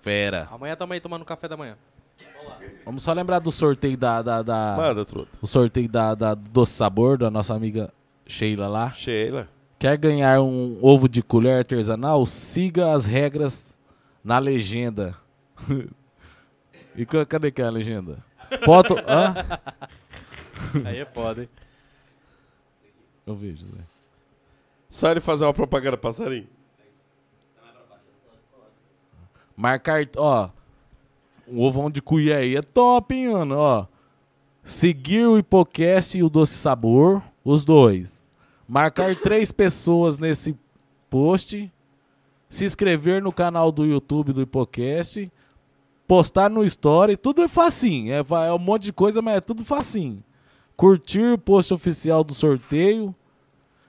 Fera. 0.00 0.48
Amanhã 0.52 0.76
tamo 0.76 0.92
aí 0.92 1.00
tomando 1.00 1.24
café 1.24 1.48
da 1.48 1.56
manhã. 1.56 1.76
Vamos 2.84 3.02
só 3.02 3.12
lembrar 3.12 3.38
do 3.40 3.50
sorteio 3.50 3.96
da. 3.96 4.22
da, 4.22 4.42
da- 4.42 4.74
Manda, 4.76 5.04
truta. 5.04 5.28
o 5.42 5.46
sorteio 5.46 5.88
da, 5.88 6.14
da 6.14 6.34
do 6.34 6.48
Doce 6.50 6.72
Sabor, 6.72 7.18
da 7.18 7.30
nossa 7.30 7.54
amiga 7.54 7.92
Sheila 8.30 8.68
lá. 8.68 8.92
Sheila. 8.94 9.48
Quer 9.78 9.96
ganhar 9.96 10.40
um 10.40 10.78
ovo 10.80 11.08
de 11.08 11.22
colher 11.22 11.58
artesanal? 11.58 12.24
Siga 12.26 12.92
as 12.92 13.06
regras 13.06 13.78
na 14.22 14.38
legenda. 14.38 15.16
e 16.94 17.04
ca- 17.06 17.26
cadê 17.26 17.50
que 17.50 17.60
é 17.60 17.64
a 17.66 17.70
legenda? 17.70 18.22
Foto. 18.64 18.94
Hã? 19.06 19.34
Aí 20.84 20.98
é 20.98 21.04
foda, 21.04 21.42
hein? 21.42 21.48
Eu 23.26 23.34
vejo, 23.34 23.64
Zé. 23.64 23.78
Só 24.88 25.10
ele 25.10 25.20
fazer 25.20 25.44
uma 25.44 25.54
propaganda 25.54 25.96
passarinho. 25.96 26.48
Marcar, 29.56 30.08
ó. 30.16 30.50
O 31.46 31.62
ovão 31.64 31.90
de 31.90 32.00
cuia 32.00 32.36
aí 32.38 32.56
é 32.56 32.62
top, 32.62 33.14
hein, 33.14 33.28
mano, 33.28 33.56
ó. 33.56 33.86
Seguir 34.62 35.26
o 35.26 35.38
Hipocast 35.38 36.16
e 36.16 36.22
o 36.22 36.30
Doce 36.30 36.54
Sabor, 36.54 37.22
os 37.44 37.64
dois. 37.64 38.19
Marcar 38.70 39.16
três 39.16 39.50
pessoas 39.50 40.16
nesse 40.16 40.56
post. 41.10 41.72
Se 42.48 42.64
inscrever 42.64 43.20
no 43.20 43.32
canal 43.32 43.72
do 43.72 43.84
YouTube 43.84 44.32
do 44.32 44.42
Hipocast. 44.42 45.28
Postar 46.06 46.48
no 46.48 46.64
Story. 46.64 47.16
Tudo 47.16 47.42
é 47.42 47.48
facinho. 47.48 48.12
É, 48.12 48.18
é 48.46 48.52
um 48.52 48.58
monte 48.58 48.84
de 48.84 48.92
coisa, 48.92 49.20
mas 49.20 49.38
é 49.38 49.40
tudo 49.40 49.64
facinho. 49.64 50.22
Curtir 50.76 51.32
o 51.32 51.38
post 51.38 51.74
oficial 51.74 52.22
do 52.22 52.32
sorteio. 52.32 53.12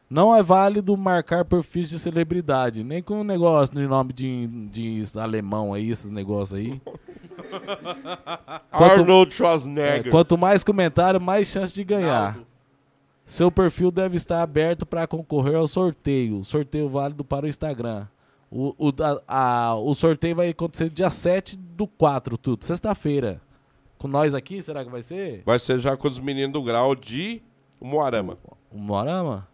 Não 0.09 0.35
é 0.35 0.41
válido 0.43 0.97
marcar 0.97 1.45
perfis 1.45 1.89
de 1.89 1.97
celebridade, 1.97 2.83
nem 2.83 3.01
com 3.01 3.21
um 3.21 3.23
negócio 3.23 3.73
de 3.73 3.87
nome 3.87 4.11
de, 4.11 4.45
de 4.69 5.03
alemão 5.17 5.73
aí, 5.73 5.89
esses 5.89 6.09
negócios 6.09 6.59
aí. 6.59 6.81
Quanto- 8.71 8.99
Arnold 9.01 9.31
É, 9.31 9.35
Schwarzenegger. 9.35 10.11
quanto 10.11 10.37
mais 10.37 10.63
comentário, 10.65 11.19
mais 11.21 11.47
chance 11.47 11.73
de 11.73 11.83
ganhar. 11.85 12.37
Seu 13.31 13.49
perfil 13.49 13.91
deve 13.91 14.17
estar 14.17 14.41
aberto 14.41 14.85
para 14.85 15.07
concorrer 15.07 15.55
ao 15.55 15.65
sorteio. 15.65 16.43
Sorteio 16.43 16.89
válido 16.89 17.23
para 17.23 17.45
o 17.45 17.47
Instagram. 17.47 18.05
O, 18.51 18.75
o, 18.77 18.91
da- 18.91 19.21
a- 19.25 19.73
o 19.75 19.93
sorteio 19.95 20.35
vai 20.35 20.49
acontecer 20.49 20.89
dia 20.89 21.09
7 21.09 21.57
do 21.57 21.87
4, 21.87 22.37
tudo. 22.37 22.65
Sexta-feira. 22.65 23.41
Com 23.97 24.09
nós 24.09 24.33
aqui, 24.33 24.61
será 24.61 24.83
que 24.83 24.91
vai 24.91 25.01
ser? 25.01 25.43
Vai 25.45 25.57
ser 25.59 25.79
já 25.79 25.95
com 25.95 26.09
os 26.09 26.19
meninos 26.19 26.51
do 26.51 26.61
grau 26.61 26.93
de 26.93 27.41
Moarama. 27.79 28.37
O 28.69 28.77
Morama? 28.77 29.47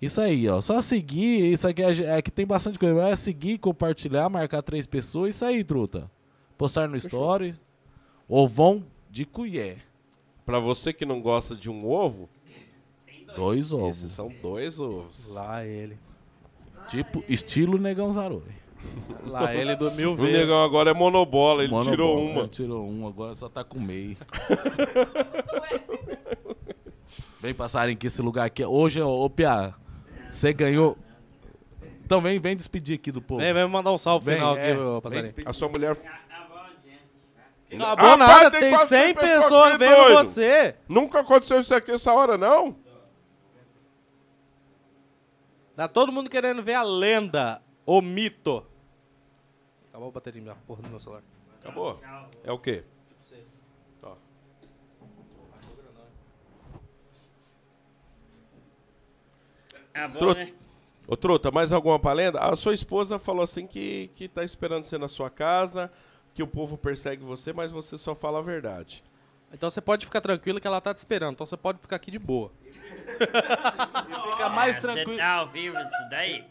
Isso 0.00 0.22
aí, 0.22 0.48
ó. 0.48 0.58
Só 0.62 0.80
seguir. 0.80 1.52
Isso 1.52 1.68
aqui 1.68 1.82
é, 1.82 2.16
é 2.16 2.22
que 2.22 2.30
tem 2.30 2.46
bastante 2.46 2.78
coisa. 2.78 3.02
É 3.06 3.14
seguir, 3.14 3.58
compartilhar, 3.58 4.30
marcar 4.30 4.62
três 4.62 4.86
pessoas. 4.86 5.34
Isso 5.34 5.44
aí, 5.44 5.62
truta. 5.62 6.10
Postar 6.56 6.88
no 6.88 6.98
Stories. 6.98 7.62
Ovão 8.26 8.82
de 9.10 9.26
colher. 9.26 9.84
Pra 10.46 10.58
você 10.58 10.90
que 10.94 11.04
não 11.04 11.20
gosta 11.20 11.54
de 11.54 11.68
um 11.68 11.86
ovo, 11.86 12.30
Dois 13.38 13.72
ovos. 13.72 13.96
esses 13.98 14.12
são 14.12 14.32
dois 14.42 14.78
ovos. 14.80 15.32
Lá 15.32 15.64
ele. 15.64 15.98
Tipo, 16.88 17.22
estilo 17.28 17.78
Negão 17.78 18.12
Zaroi. 18.12 18.42
Lá 19.26 19.54
ele 19.54 19.74
do 19.76 19.90
mil 19.92 20.12
O 20.12 20.16
vezes. 20.16 20.38
negão 20.40 20.62
agora 20.62 20.90
é 20.90 20.94
monobola, 20.94 21.62
ele 21.64 21.70
Monobola, 21.72 21.96
tirou 21.96 22.18
uma. 22.18 22.40
Ele 22.40 22.48
tirou 22.48 22.88
uma, 22.88 23.08
agora 23.08 23.34
só 23.34 23.48
tá 23.48 23.64
com 23.64 23.78
meio. 23.78 24.16
vem 27.40 27.52
passarinho 27.54 27.98
que 27.98 28.06
esse 28.06 28.22
lugar 28.22 28.44
aqui. 28.46 28.64
Hoje, 28.64 29.00
ô, 29.02 29.24
ô 29.24 29.30
Pia, 29.30 29.74
você 30.30 30.52
ganhou. 30.52 30.96
Então 32.04 32.20
vem, 32.20 32.38
vem 32.38 32.56
despedir 32.56 32.94
aqui 32.96 33.12
do 33.12 33.20
povo. 33.20 33.40
Vem, 33.40 33.52
vem 33.52 33.68
mandar 33.68 33.92
um 33.92 33.98
salve 33.98 34.24
Vem, 34.26 34.36
final 34.36 34.56
é, 34.56 34.72
aqui, 34.72 34.80
ô 34.80 35.02
passarinho. 35.02 35.34
A 35.44 35.52
sua 35.52 35.68
mulher. 35.68 35.96
Acabou 37.70 38.12
Ah, 38.12 38.16
nada, 38.16 38.50
pai, 38.50 38.60
tem 38.60 38.70
quase 38.72 38.88
100 38.88 39.14
pessoas 39.14 39.76
vendo 39.76 40.14
você. 40.14 40.74
Nunca 40.88 41.20
aconteceu 41.20 41.60
isso 41.60 41.74
aqui 41.74 41.90
essa 41.90 42.12
hora, 42.12 42.38
não? 42.38 42.74
Tá 45.78 45.86
todo 45.86 46.10
mundo 46.10 46.28
querendo 46.28 46.60
ver 46.60 46.74
a 46.74 46.82
lenda, 46.82 47.62
o 47.86 48.02
mito. 48.02 48.66
Acabou 49.90 50.08
a 50.08 50.10
bateria 50.10 50.42
da 50.42 50.56
porra 50.56 50.82
do 50.82 50.88
meu 50.88 50.98
celular. 50.98 51.22
Acabou? 51.60 52.00
É 52.42 52.50
o 52.50 52.58
quê? 52.58 52.82
Ó. 54.02 54.16
Ah, 59.94 60.08
bom, 60.08 60.18
Tro- 60.18 60.34
né? 60.34 60.52
Ô, 61.06 61.16
Truta, 61.16 61.52
mais 61.52 61.70
alguma 61.70 62.00
palenda? 62.00 62.40
A 62.40 62.56
sua 62.56 62.74
esposa 62.74 63.16
falou 63.16 63.44
assim 63.44 63.64
que, 63.64 64.10
que 64.16 64.26
tá 64.26 64.42
esperando 64.42 64.82
você 64.82 64.98
na 64.98 65.06
sua 65.06 65.30
casa, 65.30 65.92
que 66.34 66.42
o 66.42 66.46
povo 66.48 66.76
persegue 66.76 67.22
você, 67.22 67.52
mas 67.52 67.70
você 67.70 67.96
só 67.96 68.16
fala 68.16 68.40
a 68.40 68.42
verdade. 68.42 69.04
Então 69.52 69.70
você 69.70 69.80
pode 69.80 70.04
ficar 70.04 70.20
tranquilo 70.20 70.60
que 70.60 70.66
ela 70.66 70.80
tá 70.80 70.92
te 70.92 70.98
esperando. 70.98 71.34
Então 71.34 71.46
você 71.46 71.56
pode 71.56 71.78
ficar 71.78 71.94
aqui 71.94 72.10
de 72.10 72.18
boa. 72.18 72.50
Fica 73.08 74.48
mais 74.50 74.76
Você 74.76 74.82
tranquilo. 74.82 75.18
tá 75.18 75.28
ao 75.32 75.48
vivo 75.48 75.76
isso 75.78 76.08
daí? 76.10 76.44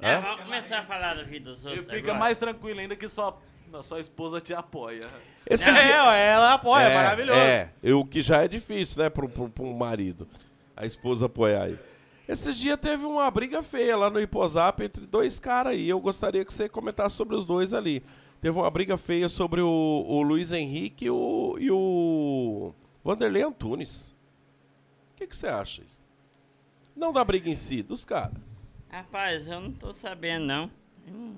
É, 0.00 0.18
vamos 0.20 0.42
começar 0.44 0.80
a 0.80 0.82
falar 0.84 1.14
da 1.14 1.22
vida 1.22 1.50
dos 1.50 1.64
E 1.64 1.68
outros 1.68 1.86
fica 1.86 1.98
agora. 2.10 2.18
mais 2.18 2.38
tranquilo 2.38 2.80
ainda 2.80 2.94
que 2.96 3.08
sua, 3.08 3.36
a 3.72 3.82
sua 3.82 3.98
esposa 4.00 4.40
te 4.40 4.52
apoia. 4.52 5.08
Esse 5.48 5.68
É, 5.70 6.02
ué, 6.02 6.26
ela 6.26 6.54
apoia, 6.54 6.84
é, 6.84 6.94
maravilhoso. 6.94 7.38
É, 7.38 7.70
e 7.82 7.92
o 7.92 8.04
que 8.04 8.20
já 8.20 8.42
é 8.44 8.48
difícil, 8.48 9.02
né, 9.02 9.08
pro, 9.08 9.28
pro, 9.28 9.48
pro 9.48 9.74
marido, 9.74 10.28
a 10.76 10.84
esposa 10.84 11.26
apoiar 11.26 11.62
aí. 11.62 11.78
Esses 12.28 12.56
dias 12.58 12.76
teve 12.80 13.04
uma 13.04 13.30
briga 13.30 13.62
feia 13.62 13.96
lá 13.96 14.10
no 14.10 14.20
Iposap 14.20 14.80
entre 14.82 15.06
dois 15.06 15.38
caras 15.38 15.72
aí. 15.72 15.88
Eu 15.88 16.00
gostaria 16.00 16.44
que 16.44 16.52
você 16.52 16.68
comentasse 16.68 17.14
sobre 17.16 17.36
os 17.36 17.44
dois 17.44 17.72
ali. 17.72 18.02
Teve 18.40 18.58
uma 18.58 18.68
briga 18.70 18.96
feia 18.96 19.28
sobre 19.28 19.60
o, 19.60 20.04
o 20.06 20.22
Luiz 20.22 20.50
Henrique 20.50 21.04
e 21.06 21.10
o, 21.10 21.56
e 21.58 21.70
o 21.70 22.74
Vanderlei 23.04 23.42
Antunes. 23.44 24.14
O 25.16 25.18
que, 25.18 25.26
que 25.26 25.34
você 25.34 25.46
acha 25.46 25.80
aí? 25.80 25.88
Não 26.94 27.10
da 27.10 27.24
briga 27.24 27.48
em 27.48 27.54
si, 27.54 27.82
dos 27.82 28.04
caras. 28.04 28.36
Rapaz, 28.90 29.46
eu 29.48 29.60
não 29.62 29.72
tô 29.72 29.94
sabendo, 29.94 30.44
não. 30.44 30.70
Eu 31.06 31.12
não 31.14 31.36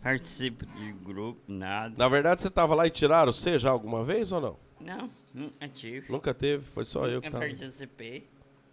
participo 0.00 0.64
de 0.64 0.92
grupo, 0.92 1.40
nada. 1.48 1.92
Na 1.98 2.08
verdade, 2.08 2.42
você 2.42 2.48
tava 2.48 2.76
lá 2.76 2.86
e 2.86 2.90
tiraram 2.90 3.32
você 3.32 3.58
já 3.58 3.70
alguma 3.70 4.04
vez 4.04 4.30
ou 4.30 4.40
não? 4.40 4.56
Não, 4.80 5.10
nunca 5.34 5.68
tive. 5.68 6.12
Nunca 6.12 6.32
teve, 6.32 6.64
foi 6.64 6.84
só 6.84 7.06
eu 7.08 7.20
que 7.20 7.26
Nunca 7.28 7.40
tava. 7.40 7.44
participei. 7.52 8.28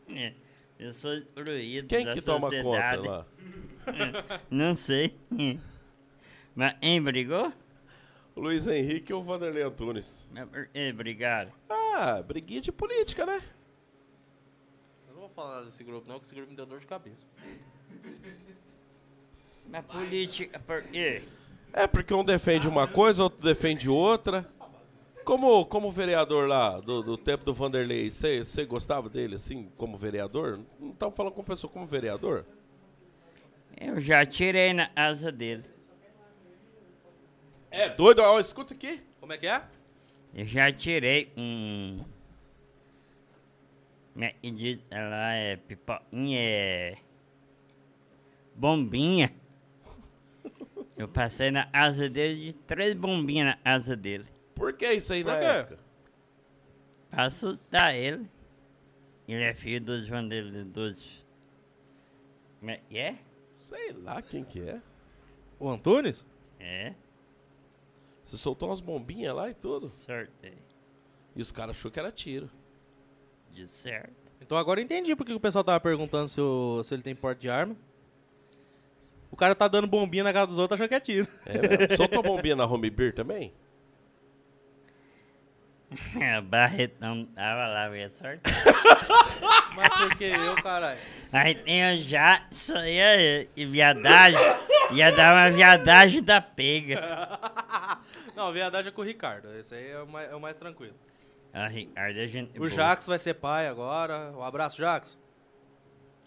É, 0.10 0.34
Eu 0.78 0.94
sou 0.94 1.16
excluído 1.16 1.88
Quem 1.88 2.06
da 2.06 2.14
que 2.14 2.22
toma 2.22 2.50
sociedade. 2.50 2.98
conta 2.98 3.12
lá? 3.12 3.26
Não 4.52 4.76
sei. 4.76 5.18
Mas, 6.56 6.76
hein, 6.84 7.02
brigou? 7.02 7.52
O 8.36 8.42
Luiz 8.42 8.68
Henrique 8.68 9.12
ou 9.12 9.22
o 9.22 9.24
Vanderlei 9.24 9.64
Antunes? 9.64 10.28
Que 10.72 10.92
brigaram? 10.94 11.52
Ah, 11.70 12.22
briguinha 12.22 12.62
de 12.62 12.72
política, 12.72 13.26
né? 13.26 13.42
Eu 15.34 15.38
não 15.38 15.44
vou 15.44 15.44
falar 15.44 15.56
nada 15.56 15.66
desse 15.66 15.84
grupo, 15.84 16.08
não, 16.08 16.20
que 16.20 16.26
esse 16.26 16.36
grupo 16.36 16.52
me 16.52 16.56
deu 16.56 16.66
dor 16.66 16.80
de 16.80 16.86
cabeça. 16.86 17.26
Mas 19.68 19.86
política, 19.86 20.60
por 20.60 20.84
quê? 20.84 21.24
É 21.72 21.88
porque 21.88 22.14
um 22.14 22.24
defende 22.24 22.68
uma 22.68 22.88
coisa, 22.88 23.24
outro 23.24 23.42
defende 23.42 23.90
outra. 23.90 24.48
Como, 25.26 25.66
como 25.66 25.92
vereador 25.92 26.48
lá 26.48 26.80
do, 26.80 27.02
do 27.02 27.18
tempo 27.18 27.46
do 27.46 27.54
Vanderlei, 27.54 28.12
você 28.12 28.66
gostava 28.66 29.10
dele 29.10 29.36
assim, 29.36 29.72
como 29.78 29.98
vereador? 29.98 30.60
Não 30.80 30.92
estamos 30.92 31.16
falando 31.16 31.34
com 31.34 31.44
pessoa 31.44 31.72
como 31.72 31.88
vereador? 31.88 32.46
Eu 33.76 34.00
já 34.00 34.24
tirei 34.26 34.74
na 34.74 34.92
asa 34.96 35.32
dele. 35.32 35.64
É 37.72 37.90
doido? 37.90 38.20
Ó, 38.20 38.40
escuta 38.40 38.74
aqui. 38.74 39.02
Como 39.20 39.34
é 39.34 39.38
que 39.38 39.48
é? 39.48 39.64
Eu 40.36 40.46
já 40.46 40.72
tirei 40.72 41.32
um. 41.36 42.04
Que 44.42 44.52
diz? 44.52 44.80
Ela 44.92 45.34
é 45.34 45.56
pipoquinha, 45.58 46.40
é. 46.40 46.98
Bombinha. 48.56 49.34
Eu 50.96 51.08
passei 51.08 51.50
na 51.50 51.68
asa 51.74 52.08
dele 52.10 52.46
de 52.46 52.54
três 52.54 52.94
bombinhas 52.94 53.56
na 53.64 53.72
asa 53.74 53.96
dele. 53.96 54.26
Por 54.54 54.74
que 54.74 54.92
isso 54.94 55.12
aí 55.14 55.24
Por 55.24 55.34
na 55.34 55.40
quê? 55.40 55.46
época? 55.46 55.80
Pra 57.10 57.26
assustar 57.26 57.96
ele. 57.96 58.30
Ele 59.28 59.44
é 59.44 59.54
filho 59.54 59.82
dos 59.84 60.08
Vanderlei 60.08 60.64
dos. 60.66 61.24
Como 62.60 62.70
é 62.72 62.78
que 62.78 62.98
é? 62.98 63.18
Sei 63.60 63.92
lá 63.94 64.22
quem 64.22 64.44
que 64.44 64.62
é. 64.62 64.80
O 65.60 65.70
Antunes? 65.70 66.24
É, 66.60 66.94
Você 68.24 68.38
soltou 68.38 68.70
umas 68.70 68.80
bombinhas 68.82 69.36
lá 69.36 69.50
e 69.50 69.54
tudo. 69.54 69.88
sorteio. 69.88 70.58
E 71.36 71.42
os 71.42 71.52
caras 71.52 71.76
achou 71.76 71.90
que 71.90 72.00
era 72.00 72.12
tiro. 72.12 72.50
De 73.54 73.68
certo. 73.68 74.12
Então 74.42 74.58
agora 74.58 74.80
eu 74.80 74.84
entendi 74.84 75.16
porque 75.16 75.34
o 75.34 75.40
pessoal 75.40 75.64
tava 75.64 75.80
perguntando 75.80 76.28
se, 76.28 76.42
o- 76.42 76.82
se 76.84 76.94
ele 76.94 77.04
tem 77.04 77.16
porte 77.16 77.42
de 77.42 77.50
arma. 77.50 77.76
O 79.32 79.36
cara 79.36 79.56
tá 79.56 79.68
dando 79.68 79.88
bombinha 79.88 80.24
na 80.24 80.34
cara 80.34 80.46
dos 80.46 80.58
outros 80.58 80.80
achando 80.80 80.90
que 80.90 80.96
é 80.96 81.00
tiro. 81.00 81.28
É 81.46 81.58
mesmo. 81.68 81.98
Soltou 81.98 82.22
bombinha 82.22 82.56
na 82.56 82.66
Home 82.66 82.90
Beer 82.90 83.14
também? 83.16 83.54
A 86.36 86.42
Barretão 86.42 87.26
tava 87.36 87.68
lá, 87.68 87.88
eu 87.88 87.96
ia. 87.96 88.10
Mas 89.76 89.90
por 89.98 90.16
que 90.18 90.24
eu, 90.26 90.56
caralho? 90.62 91.00
Aí 91.32 91.56
tem 91.56 91.94
o 91.94 91.98
já, 91.98 92.46
isso 92.52 92.76
aí 92.76 92.98
é 92.98 93.48
é 93.58 93.66
viadagem. 93.66 94.40
Ia 94.92 95.12
dar 95.12 95.34
uma 95.34 95.50
viadagem 95.50 96.22
da 96.24 96.42
pega. 96.42 97.40
Não, 98.36 98.52
viadagem 98.52 98.90
é 98.90 98.92
com 98.92 99.02
o 99.02 99.06
Ricardo. 99.06 99.54
Esse 99.56 99.74
aí 99.76 99.92
é 99.92 100.00
o 100.02 100.08
mais, 100.08 100.32
é 100.32 100.36
o 100.36 100.40
mais 100.42 100.56
tranquilo. 100.58 100.96
Ah, 101.54 101.68
Ricardo, 101.68 102.28
gente. 102.28 102.60
O 102.60 102.68
Jax 102.68 103.06
vai 103.06 103.20
ser 103.20 103.36
pai 103.36 103.68
agora. 103.68 104.34
Um 104.36 104.42
abraço, 104.42 104.78
Jax. 104.78 105.20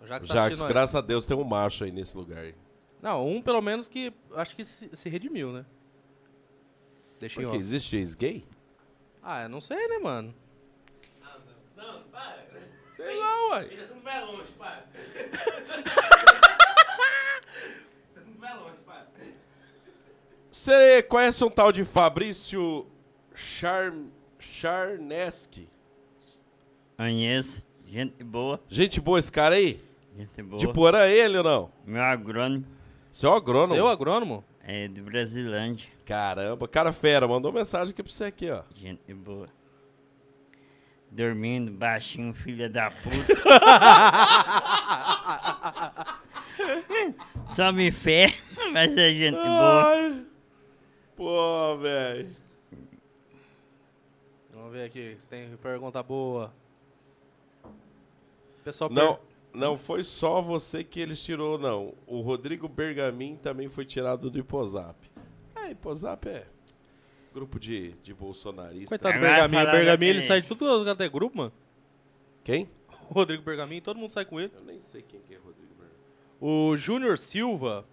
O 0.01 0.07
Jax 0.07 0.29
tá 0.29 0.35
nós. 0.35 0.63
graças 0.63 0.95
a 0.95 1.01
Deus 1.01 1.27
tem 1.27 1.37
um 1.37 1.43
macho 1.43 1.83
aí 1.83 1.91
nesse 1.91 2.17
lugar. 2.17 2.39
aí. 2.39 2.55
Não, 3.03 3.27
um 3.27 3.43
pelo 3.43 3.61
menos 3.61 3.89
que 3.89 4.13
acho 4.35 4.55
que 4.55 4.65
se, 4.65 4.89
se 4.95 5.09
redimiu, 5.09 5.53
né? 5.53 5.67
Deixa 7.19 7.41
Porque 7.41 7.57
existe 7.57 7.97
ex-gay? 7.97 8.45
Ah, 9.23 9.43
eu 9.43 9.49
não 9.49 9.61
sei, 9.61 9.89
né, 9.89 9.99
mano? 9.99 10.33
Sei 12.97 13.15
lá, 13.15 13.49
uai. 13.51 13.69
Você 13.69 13.95
não 13.95 14.01
vai 14.01 14.25
longe, 14.25 14.53
pai. 14.53 14.83
Você 18.15 18.21
não 18.21 18.35
vai 18.39 18.57
longe, 18.57 18.77
pai. 18.87 19.07
Você 20.51 21.03
conhece 21.03 21.45
um 21.45 21.51
tal 21.51 21.73
de 21.73 21.85
Fabrício 21.85 22.87
Char... 23.35 23.93
Charneski? 24.57 25.69
Conheço. 26.97 27.63
Gente 27.87 28.25
boa. 28.25 28.59
Gente 28.69 28.99
boa 29.01 29.19
esse 29.19 29.31
cara 29.31 29.55
aí? 29.57 29.79
Gente 30.17 30.43
boa. 30.43 30.59
De 30.59 30.67
Porã 30.73 31.05
ele 31.07 31.37
ou 31.37 31.45
não? 31.45 31.71
Meu 31.85 32.03
agrônomo 32.03 32.65
Seu 33.13 33.35
agrônomo? 33.35 33.75
Seu 33.75 33.87
agrônomo? 33.87 34.43
é 34.63 34.89
de 34.89 35.03
Brasilândia. 35.03 35.87
Caramba, 36.07 36.67
cara 36.67 36.91
fera, 36.93 37.29
mandou 37.29 37.53
mensagem 37.53 37.93
aqui 37.93 38.03
pra 38.03 38.11
você 38.11 38.25
aqui, 38.25 38.51
ó. 38.51 38.63
Gente 38.75 39.13
boa. 39.13 39.47
Dormindo 41.11 41.71
baixinho, 41.71 42.33
filha 42.33 42.69
da 42.69 42.91
puta. 42.91 43.37
Só 47.55 47.71
me 47.73 47.93
fé, 47.93 48.35
mas 48.73 48.97
é 48.97 49.11
gente 49.11 49.37
boa. 49.37 49.85
Ai. 49.85 50.25
Pô, 51.15 51.77
velho. 51.79 52.46
Vamos 54.67 54.81
ver 54.81 54.87
aqui 54.87 55.15
se 55.17 55.29
tem 55.29 55.57
pergunta 55.59 56.03
boa. 56.03 56.53
Pessoal, 58.65 58.91
Não, 58.91 59.15
per- 59.15 59.23
não 59.55 59.79
foi 59.79 60.03
só 60.03 60.43
você 60.43 60.83
que 60.83 60.99
eles 60.99 61.23
tirou, 61.23 61.57
não. 61.57 61.95
O 62.05 62.21
Rodrigo 62.21 62.69
Bergamin 62.69 63.37
também 63.37 63.69
foi 63.69 63.85
tirado 63.85 64.29
do 64.29 64.41
Iposap. 64.41 64.97
É, 65.55 65.71
Iposap 65.71 66.27
é 66.29 66.49
grupo 67.33 67.61
de, 67.61 67.93
de 68.03 68.13
bolsonaristas. 68.13 68.89
Coitado 68.89 69.13
do 69.13 69.19
Agora 69.19 69.31
Bergaminho. 69.35 69.63
O 69.63 69.67
falar 69.67 69.79
Bergaminho 69.79 70.11
ele 70.11 70.23
sai 70.23 70.41
de 70.41 70.49
tudo 70.49 70.85
quanto 70.85 71.01
é 71.01 71.09
grupo, 71.09 71.39
mano. 71.39 71.53
Quem? 72.43 72.69
O 73.09 73.15
Rodrigo 73.15 73.45
Bergaminho, 73.45 73.83
todo 73.83 73.99
mundo 74.01 74.11
sai 74.11 74.25
com 74.25 74.41
ele. 74.41 74.51
Eu 74.53 74.65
nem 74.65 74.81
sei 74.81 75.01
quem 75.01 75.21
que 75.21 75.33
é 75.33 75.39
Rodrigo 75.39 75.75
Bergamin. 75.79 76.01
O 76.41 76.77
Júnior 76.77 77.17
Silva 77.19 77.87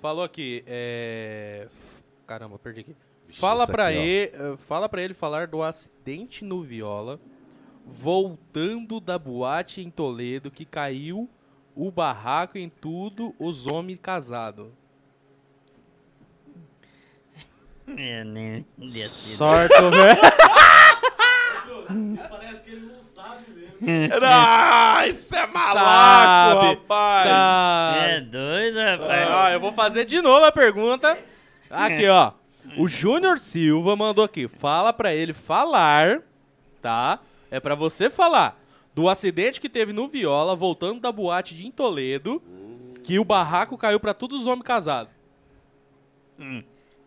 falou 0.00 0.22
aqui, 0.22 0.62
é... 0.68 1.66
Caramba, 2.28 2.60
perdi 2.60 2.82
aqui. 2.82 2.96
Vixe, 3.28 3.40
Fala 3.40 3.66
pra, 3.66 3.92
ele, 3.92 4.30
eh, 4.34 4.56
fala 4.68 4.88
pra 4.88 5.02
ele 5.02 5.14
falar 5.14 5.48
do 5.48 5.62
acidente 5.62 6.44
no 6.44 6.62
Viola, 6.62 7.18
voltando 7.84 9.00
da 9.00 9.18
boate 9.18 9.80
em 9.80 9.90
Toledo, 9.90 10.50
que 10.50 10.64
caiu 10.64 11.28
o 11.74 11.90
barraco 11.90 12.56
em 12.56 12.68
tudo, 12.68 13.34
os 13.38 13.66
homens 13.66 13.98
casados. 14.00 14.68
Eu 17.88 18.24
nem 18.24 18.66
desci. 18.76 19.36
Sorte, 19.36 19.74
velho. 19.74 20.20
Parece 22.28 22.64
que 22.64 22.70
ele 22.70 22.86
não 22.86 23.00
sabe 23.00 23.44
mesmo. 23.50 23.66
Ah, 24.22 25.06
isso 25.06 25.36
é 25.36 25.46
malaco, 25.46 26.62
Sabe, 26.62 26.66
rapaz! 26.68 27.28
sabe. 27.28 27.98
É 28.08 28.20
doido, 28.22 28.78
rapaz. 28.78 29.28
Ah, 29.30 29.52
eu 29.52 29.60
vou 29.60 29.72
fazer 29.72 30.04
de 30.04 30.20
novo 30.20 30.44
a 30.44 30.50
pergunta. 30.50 31.16
Aqui, 31.70 32.08
ó. 32.08 32.32
O 32.76 32.88
Júnior 32.88 33.38
Silva 33.38 33.96
mandou 33.96 34.24
aqui. 34.24 34.48
Fala 34.48 34.92
pra 34.92 35.14
ele 35.14 35.32
falar, 35.32 36.22
tá? 36.80 37.20
É 37.50 37.60
pra 37.60 37.74
você 37.74 38.10
falar 38.10 38.60
do 38.94 39.08
acidente 39.08 39.60
que 39.60 39.68
teve 39.68 39.92
no 39.92 40.08
Viola, 40.08 40.56
voltando 40.56 41.00
da 41.00 41.12
boate 41.12 41.54
de 41.54 41.66
em 41.66 41.70
Toledo, 41.70 42.42
que 43.04 43.18
o 43.18 43.24
barraco 43.24 43.76
caiu 43.76 44.00
pra 44.00 44.14
todos 44.14 44.40
os 44.40 44.46
homens 44.46 44.64
casados. 44.64 45.12
Hum, 46.40 46.62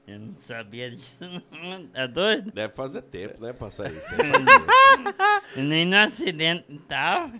eu 0.07 0.19
não 0.19 0.35
sabia 0.37 0.89
disso, 0.89 1.17
não. 1.51 1.87
Tá 1.87 2.07
doido? 2.07 2.51
Deve 2.51 2.73
fazer 2.73 3.01
tempo, 3.01 3.41
né, 3.41 3.53
pra 3.53 3.69
sair 3.69 3.97
isso. 3.97 4.09
Eu 5.55 5.63
nem 5.63 5.85
no 5.85 5.97
acidente 5.97 6.63
tava. 6.87 7.33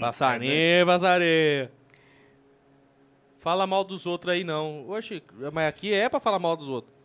Passarinho, 0.00 0.86
passarinho. 0.86 1.68
Fala 3.38 3.66
mal 3.66 3.84
dos 3.84 4.06
outros 4.06 4.32
aí, 4.32 4.42
não. 4.42 4.88
Oxe, 4.88 5.22
mas 5.52 5.68
aqui 5.68 5.92
é 5.92 6.08
pra 6.08 6.18
falar 6.18 6.38
mal 6.38 6.56
dos 6.56 6.68
outros. 6.68 6.95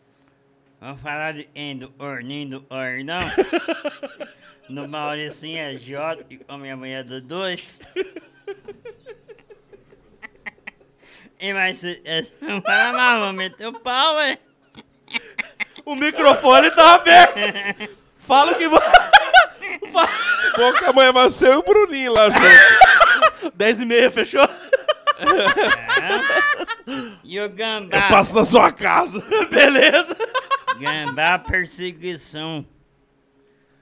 Vamos 0.82 1.00
falar 1.00 1.32
de 1.34 1.44
quem? 1.44 1.76
Do 1.76 1.94
Orninho 1.96 2.58
do 2.58 2.66
Ornão? 2.68 3.20
no 4.68 4.88
Mauricinho 4.90 5.58
é 5.58 5.74
J 5.76 6.26
e 6.28 6.38
com 6.38 6.54
a 6.54 6.58
minha 6.58 6.76
mulher 6.76 7.04
do 7.04 7.20
2. 7.20 7.80
e 11.38 11.52
mas 11.54 11.78
se 11.78 12.02
é, 12.04 12.26
não 12.40 12.60
fala 12.60 12.92
mal, 12.94 13.20
vou 13.20 13.32
meter 13.32 13.68
o 13.68 13.78
pau, 13.78 14.16
ué. 14.16 14.40
O 15.84 15.94
microfone 15.94 16.68
tá 16.72 16.96
aberto. 16.96 17.38
Fala 18.18 18.50
o 18.50 18.54
que... 18.56 18.68
Pô, 20.54 20.72
que 20.72 20.84
amanhã 20.84 21.12
vai 21.12 21.30
ser 21.30 21.56
o 21.56 21.62
Bruninho 21.62 22.12
lá 22.12 22.28
junto. 22.28 23.52
10 23.54 23.82
e 23.82 23.84
meia, 23.84 24.10
fechou? 24.10 24.48
E 27.22 27.40
o 27.40 27.48
Gambá? 27.48 27.96
Eu 27.96 28.08
passo 28.08 28.34
na 28.34 28.44
sua 28.44 28.72
casa. 28.72 29.22
Beleza. 29.48 30.16
Gambá 30.82 31.38
perseguição. 31.38 32.66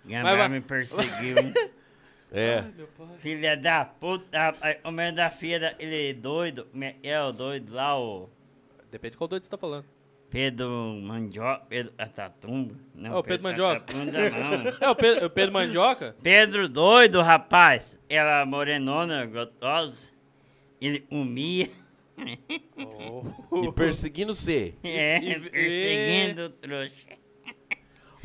Gambá 0.05 0.37
Vai, 0.37 0.49
me 0.49 0.61
perseguiu. 0.61 1.37
É. 2.33 2.65
Filha 3.19 3.57
da 3.57 3.85
puta. 3.85 4.55
O 4.85 4.93
meu 4.93 5.13
da 5.13 5.31
filha, 5.31 5.75
ele 5.81 6.11
é 6.11 6.13
doido. 6.13 6.65
É 7.03 7.21
o 7.21 7.33
doido 7.33 7.75
lá, 7.75 7.99
o 7.99 8.31
Depende 8.89 9.13
de 9.13 9.17
qual 9.17 9.27
doido 9.27 9.43
você 9.43 9.51
tá 9.51 9.59
falando. 9.59 9.85
Pedro 10.31 10.71
Mandioca, 11.03 11.65
Pedro 11.69 11.93
Atatumba. 11.99 12.77
Não, 12.95 13.15
É 13.15 13.17
o 13.17 13.23
Pedro 13.25 13.43
Mandioca. 13.43 13.77
Atatumba, 13.79 14.13
não. 14.13 14.73
É 14.81 14.91
o 14.91 14.95
Pedro, 14.95 15.27
o 15.27 15.31
Pedro 15.31 15.53
Mandioca? 15.53 16.17
Pedro 16.23 16.69
doido, 16.69 17.21
rapaz. 17.21 17.99
Ela 18.09 18.47
morenona, 18.47 19.27
gostosa. 19.27 20.09
Ele 20.81 21.05
umia. 21.11 21.69
E 23.63 23.73
perseguindo 23.73 24.35
você. 24.35 24.75
É, 24.83 25.19
e- 25.19 25.41
perseguindo 25.51 26.43
o 26.47 26.51
trouxa. 26.51 26.95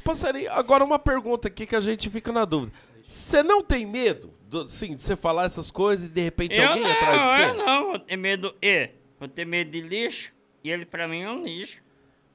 Passarinho, 0.04 0.52
agora 0.52 0.84
uma 0.84 1.00
pergunta 1.00 1.48
aqui 1.48 1.66
que 1.66 1.76
a 1.76 1.82
gente 1.82 2.10
fica 2.10 2.32
na 2.32 2.46
dúvida. 2.46 2.72
Você 3.08 3.42
não 3.44 3.62
tem 3.64 3.86
medo, 3.86 4.34
do, 4.48 4.68
sim, 4.68 4.96
de 4.96 5.02
você 5.02 5.16
falar 5.16 5.46
essas 5.46 5.70
coisas 5.72 6.10
e 6.10 6.12
de 6.12 6.22
repente 6.22 6.60
Eu 6.60 6.68
alguém 6.68 6.84
não, 6.84 6.92
atrás 6.92 7.14
de 7.14 7.42
eu 7.44 7.50
você? 7.56 7.64
não, 7.66 7.86
vou 7.88 8.00
ter 8.00 8.16
medo. 8.18 8.56
E, 8.62 8.90
vou 9.20 9.28
ter 9.28 9.46
medo 9.46 9.72
de 9.72 9.82
lixo. 9.82 10.34
E 10.64 10.70
ele 10.72 10.86
pra 10.86 11.08
mim 11.08 11.22
é 11.22 11.30
um 11.32 11.44
lixo. 11.44 11.84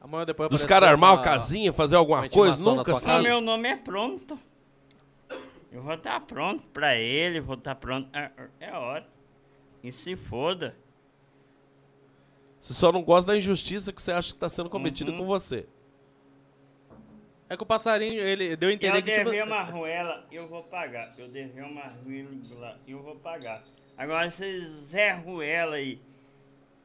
Amanhã 0.01 0.25
depois 0.25 0.49
Dos 0.51 0.65
caras 0.65 0.89
armar 0.89 1.13
uma- 1.15 1.21
a 1.21 1.25
casinha, 1.25 1.73
fazer 1.73 1.97
alguma 1.97 2.21
uma 2.21 2.29
coisa? 2.29 2.65
Nunca 2.75 2.95
sabe. 2.97 3.25
Meu 3.25 3.41
nome 3.41 3.69
é 3.69 3.77
pronto. 3.77 4.39
Eu 5.73 5.83
vou 5.83 5.95
estar 5.95 6.19
pronto 6.21 6.65
pra 6.73 6.97
ele, 6.97 7.41
vou 7.41 7.55
estar 7.57 7.75
pronto. 7.77 8.09
É, 8.17 8.31
é 8.61 8.73
hora. 8.73 9.07
E 9.83 9.93
se 9.93 10.17
foda. 10.17 10.75
Você 12.61 12.75
só 12.75 12.93
não 12.93 13.03
gosta 13.03 13.33
da 13.33 13.39
injustiça 13.39 13.93
que 13.93 14.03
você 14.03 14.13
acha 14.13 14.33
que 14.33 14.39
tá 14.39 14.49
sendo 14.49 14.69
cometida 14.69 15.11
Uhum. 15.11 15.19
com 15.19 15.27
você. 15.27 15.67
É 17.49 17.57
que 17.57 17.63
o 17.63 17.67
passarinho, 17.67 18.21
ele 18.21 18.55
deu 18.55 18.69
a 18.69 18.73
entender 18.73 18.99
Eu 18.99 19.03
que 19.03 19.11
tipo... 19.11 19.25
devia 19.25 19.45
uma 19.45 19.63
ruela, 19.63 20.25
eu 20.31 20.47
vou 20.49 20.63
pagar. 20.63 21.13
Eu 21.19 21.27
devia 21.27 21.65
uma 21.67 21.89
ruela, 21.89 22.79
eu 22.87 23.03
vou 23.03 23.17
pagar. 23.17 23.65
Agora 23.97 24.27
esses 24.29 24.69
Zé 24.91 25.13
Ruela 25.13 25.77
aí, 25.77 26.01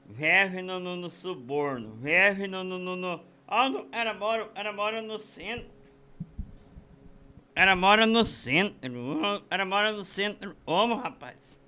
verve 0.08 0.62
no, 0.64 0.80
no, 0.80 0.95
no 0.95 1.10
suborno, 1.10 1.94
verve 1.98 2.48
no... 2.48 2.64
no, 2.64 2.80
no, 2.80 2.95
no 2.95 3.18
no, 3.48 3.88
era, 3.92 4.14
mora, 4.14 4.50
era 4.56 4.74
mora 4.74 5.02
no 5.04 5.20
centro. 5.20 5.70
Era 7.54 7.76
mora 7.76 8.06
no 8.08 8.26
centro, 8.26 8.76
era 9.50 9.64
mora 9.66 9.92
no 9.92 10.04
centro, 10.04 10.56
homo, 10.66 10.95
rapaz. 10.95 11.62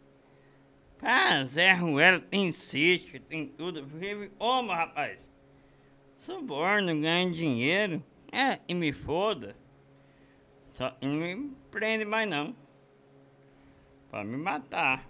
Ah, 1.01 1.43
Zé 1.45 1.73
Ruela 1.73 2.19
tem 2.19 2.51
sítio, 2.51 3.19
tem 3.19 3.45
tudo, 3.45 3.85
vive 3.85 4.31
homo, 4.39 4.71
rapaz. 4.71 5.29
Suborno, 6.17 6.99
ganha 6.99 7.31
dinheiro. 7.31 8.03
É, 8.31 8.59
e 8.67 8.73
me 8.73 8.91
foda. 8.91 9.55
Só 10.73 10.95
e 11.01 11.05
não 11.05 11.15
me 11.15 11.51
prende 11.71 12.05
mais 12.05 12.27
não. 12.27 12.55
Pra 14.09 14.23
me 14.23 14.37
matar. 14.37 15.07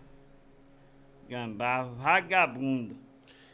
Gambá 1.30 1.84
vagabundo. 1.84 2.96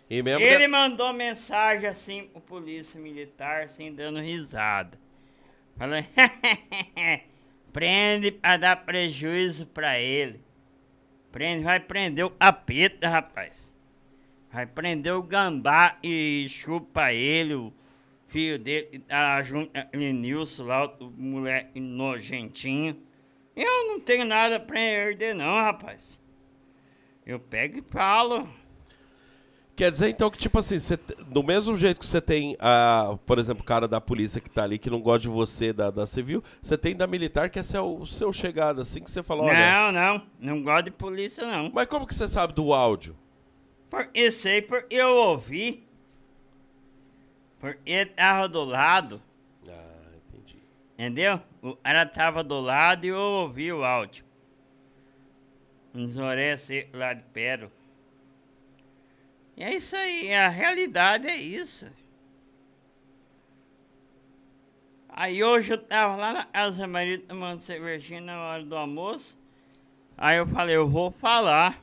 E 0.10 0.18
Ele 0.18 0.68
mandou 0.68 1.12
mensagem 1.14 1.88
assim 1.88 2.28
pro 2.28 2.42
polícia 2.42 3.00
militar, 3.00 3.64
assim, 3.64 3.94
dando 3.94 4.20
risada. 4.20 5.00
Falando, 5.76 6.06
prende 7.74 8.32
pra 8.32 8.58
dar 8.58 8.86
prejuízo 8.86 9.66
pra 9.66 10.00
ele. 10.00 10.43
Prende, 11.34 11.64
vai 11.64 11.80
prender 11.80 12.24
o 12.24 12.30
capeta, 12.30 13.10
rapaz. 13.10 13.74
Vai 14.52 14.68
prender 14.68 15.14
o 15.14 15.24
gambá 15.24 15.98
e 16.04 16.46
chupa 16.48 17.12
ele, 17.12 17.56
o 17.56 17.74
filho 18.28 18.60
dele, 18.60 19.00
tá 19.00 19.42
junto 19.42 19.76
aquele 19.76 20.14
Nilson 20.14 20.66
lá, 20.66 20.86
o 20.86 21.10
moleque 21.10 21.80
nojentinho. 21.80 22.96
Eu 23.56 23.88
não 23.88 24.00
tenho 24.00 24.26
nada 24.26 24.60
pra 24.60 24.76
perder 24.76 25.34
não, 25.34 25.56
rapaz. 25.56 26.22
Eu 27.26 27.40
pego 27.40 27.80
e 27.80 27.82
falo. 27.82 28.48
Quer 29.76 29.90
dizer, 29.90 30.10
então, 30.10 30.30
que 30.30 30.38
tipo 30.38 30.60
assim, 30.60 30.78
te- 30.78 30.98
do 31.30 31.42
mesmo 31.42 31.76
jeito 31.76 32.00
que 32.00 32.06
você 32.06 32.22
tem, 32.22 32.56
a, 32.60 33.18
por 33.26 33.40
exemplo, 33.40 33.64
o 33.64 33.66
cara 33.66 33.88
da 33.88 34.00
polícia 34.00 34.40
que 34.40 34.48
tá 34.50 34.64
ali, 34.64 34.78
que 34.78 34.88
não 34.90 35.02
gosta 35.02 35.22
de 35.22 35.28
você, 35.28 35.74
da, 35.74 35.90
da 35.90 36.06
civil, 36.06 36.44
você 36.62 36.78
tem 36.78 36.96
da 36.96 37.08
militar, 37.08 37.50
que 37.50 37.58
é 37.58 37.64
seu, 37.64 38.06
seu 38.06 38.32
chegado, 38.32 38.82
assim, 38.82 39.02
que 39.02 39.10
você 39.10 39.24
falou. 39.24 39.48
Não, 39.52 39.92
não. 39.92 40.22
Não 40.40 40.62
gosto 40.64 40.86
de 40.86 40.92
polícia, 40.92 41.46
não. 41.48 41.72
Mas 41.74 41.88
como 41.88 42.06
que 42.06 42.14
você 42.14 42.28
sabe 42.28 42.54
do 42.54 42.72
áudio? 42.72 43.16
Porque 43.90 44.32
sei, 44.32 44.62
porque 44.62 44.94
eu 44.96 45.16
ouvi. 45.16 45.84
Porque 47.60 48.06
tava 48.06 48.48
do 48.48 48.64
lado, 48.64 49.22
Ah, 49.68 49.72
entendi. 50.30 50.58
entendeu? 50.94 51.40
O 51.64 51.76
cara 51.78 52.06
tava 52.06 52.44
do 52.44 52.60
lado 52.60 53.06
e 53.06 53.10
eu 53.10 53.18
ouvi 53.18 53.72
o 53.72 53.84
áudio. 53.84 54.24
Uns 55.96 56.18
orelhas 56.18 56.68
lá 56.94 57.14
de 57.14 57.24
perto. 57.24 57.72
E 59.56 59.64
é 59.64 59.76
isso 59.76 59.96
aí, 59.96 60.34
a 60.34 60.50
realidade 60.50 61.28
é 61.28 61.36
isso. 61.36 61.92
Aí 65.08 65.44
hoje 65.44 65.74
eu 65.74 65.78
tava 65.78 66.16
lá 66.16 66.34
na 66.34 66.44
Casa 66.44 66.88
Maria 66.88 67.20
tomando 67.20 67.60
cervejinha 67.60 68.20
na 68.20 68.42
hora 68.42 68.64
do 68.64 68.76
almoço. 68.76 69.38
Aí 70.18 70.38
eu 70.38 70.48
falei, 70.48 70.76
eu 70.76 70.90
vou 70.90 71.12
falar. 71.12 71.80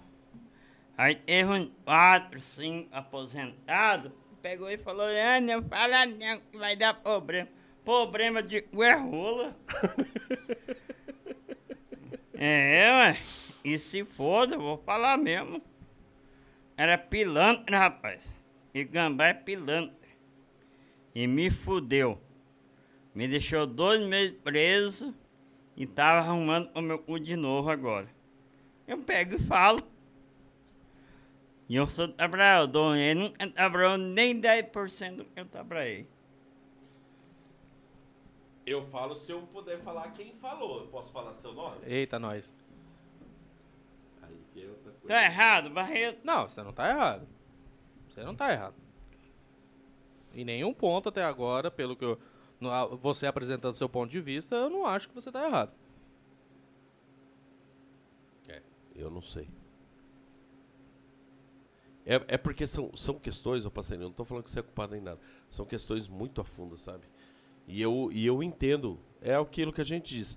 Aí 0.99 1.15
teve 1.15 1.49
um 1.53 1.71
quatro, 1.85 2.43
cinco 2.43 2.89
aposentado, 2.93 4.13
pegou 4.43 4.69
e 4.69 4.77
falou, 4.77 5.07
ah, 5.07 5.41
não 5.41 5.63
fala 5.63 6.07
não, 6.07 6.41
que 6.41 6.59
vai 6.59 6.75
dar 6.75 6.95
problema. 6.95 7.49
Problema 7.85 8.43
de 8.43 8.65
ué 8.75 8.97
é, 12.35 12.91
ué. 12.91 13.19
E 13.65 13.79
se 13.79 14.05
foda, 14.05 14.57
eu 14.57 14.61
vou 14.61 14.79
falar 14.79 15.17
mesmo. 15.17 15.63
Era 16.81 16.97
pilantra, 16.97 17.79
rapaz. 17.79 18.35
E 18.73 18.83
gambá 18.85 19.27
é 19.27 19.35
pilantra. 19.35 20.09
E 21.15 21.27
me 21.27 21.51
fudeu. 21.51 22.19
Me 23.15 23.29
deixou 23.29 23.67
dois 23.67 24.01
meses 24.01 24.35
preso 24.43 25.15
e 25.77 25.85
tava 25.85 26.21
arrumando 26.21 26.71
o 26.75 26.81
meu 26.81 26.99
cu 26.99 27.21
de 27.21 27.37
novo 27.37 27.69
agora. 27.69 28.09
Eu 28.89 28.97
pego 28.97 29.35
e 29.35 29.39
falo. 29.41 29.81
E 31.69 31.77
eu 31.77 31.87
sou 31.87 32.09
trabalhador, 32.09 32.97
ele 32.97 33.25
nunca 33.25 33.47
trabalhou 33.51 33.99
nem 33.99 34.41
10% 34.41 35.17
do 35.17 35.25
que 35.27 35.39
eu 35.39 35.45
trabalhei. 35.45 36.09
Eu 38.65 38.87
falo 38.87 39.15
se 39.15 39.31
eu 39.31 39.43
puder 39.43 39.81
falar 39.81 40.13
quem 40.13 40.33
falou. 40.37 40.81
Eu 40.81 40.87
posso 40.87 41.13
falar 41.13 41.35
seu 41.35 41.53
nome? 41.53 41.77
Eita, 41.85 42.19
nós. 42.19 42.55
Aí 44.23 44.35
que 44.55 44.63
é 44.63 44.67
outra 44.67 44.90
coisa. 44.90 44.90
Tá 45.07 45.25
errado, 45.25 45.71
Barreto? 45.71 46.21
Não, 46.25 46.49
você 46.49 46.63
não 46.63 46.73
tá 46.73 46.89
errado. 46.89 47.27
Você 48.09 48.25
não 48.25 48.35
tá 48.35 48.53
errado. 48.53 48.75
Em 50.35 50.45
nenhum 50.45 50.73
ponto 50.73 51.09
até 51.09 51.23
agora, 51.25 51.71
pelo 51.71 51.97
que 51.97 52.05
eu, 52.05 52.19
no- 52.61 52.97
você 52.97 53.27
apresentando 53.27 53.75
seu 53.75 53.89
ponto 53.89 54.11
de 54.11 54.21
vista, 54.21 54.55
eu 54.57 54.71
não 54.71 54.87
acho 54.87 55.09
que 55.09 55.15
você 55.15 55.31
tá 55.31 55.45
errado. 55.45 55.73
É, 58.49 58.63
eu 58.95 59.11
não 59.11 59.23
sei. 59.23 59.49
É, 62.05 62.15
é 62.29 62.39
porque 62.39 62.67
são, 62.67 62.91
são 62.97 63.19
questões, 63.19 63.65
eu 63.65 63.71
passei, 63.71 63.97
eu 63.97 64.03
não 64.03 64.13
tô 64.13 64.25
falando 64.25 64.45
que 64.45 64.51
você 64.51 64.61
é 64.61 64.63
culpado 64.63 64.97
em 64.97 65.01
nada. 65.01 65.21
São 65.49 65.67
questões 65.67 66.09
muito 66.09 66.41
a 66.41 66.45
fundo, 66.45 66.77
sabe? 66.77 67.05
E 67.67 67.81
eu, 67.81 68.11
e 68.13 68.27
eu 68.27 68.43
entendo, 68.43 68.99
é 69.21 69.35
aquilo 69.35 69.73
que 69.73 69.81
a 69.81 69.85
gente 69.85 70.17
disse. 70.17 70.37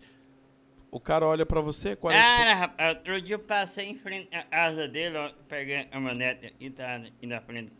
O 0.94 1.00
cara 1.00 1.26
olha 1.26 1.44
pra 1.44 1.60
você, 1.60 1.96
40... 1.96 2.22
Cara, 2.22 2.54
rapaz, 2.54 2.98
outro 2.98 3.20
dia 3.20 3.34
eu 3.34 3.40
passei 3.40 3.90
em 3.90 3.96
frente 3.96 4.34
à 4.36 4.44
casa 4.44 4.88
dele, 4.88 5.18
ó, 5.18 5.32
peguei 5.50 5.78
a 5.78 5.86
caminhonete 5.86 6.54
e 6.60 6.70
tá 6.70 7.02
indo 7.20 7.30
na 7.34 7.42
frente 7.42 7.72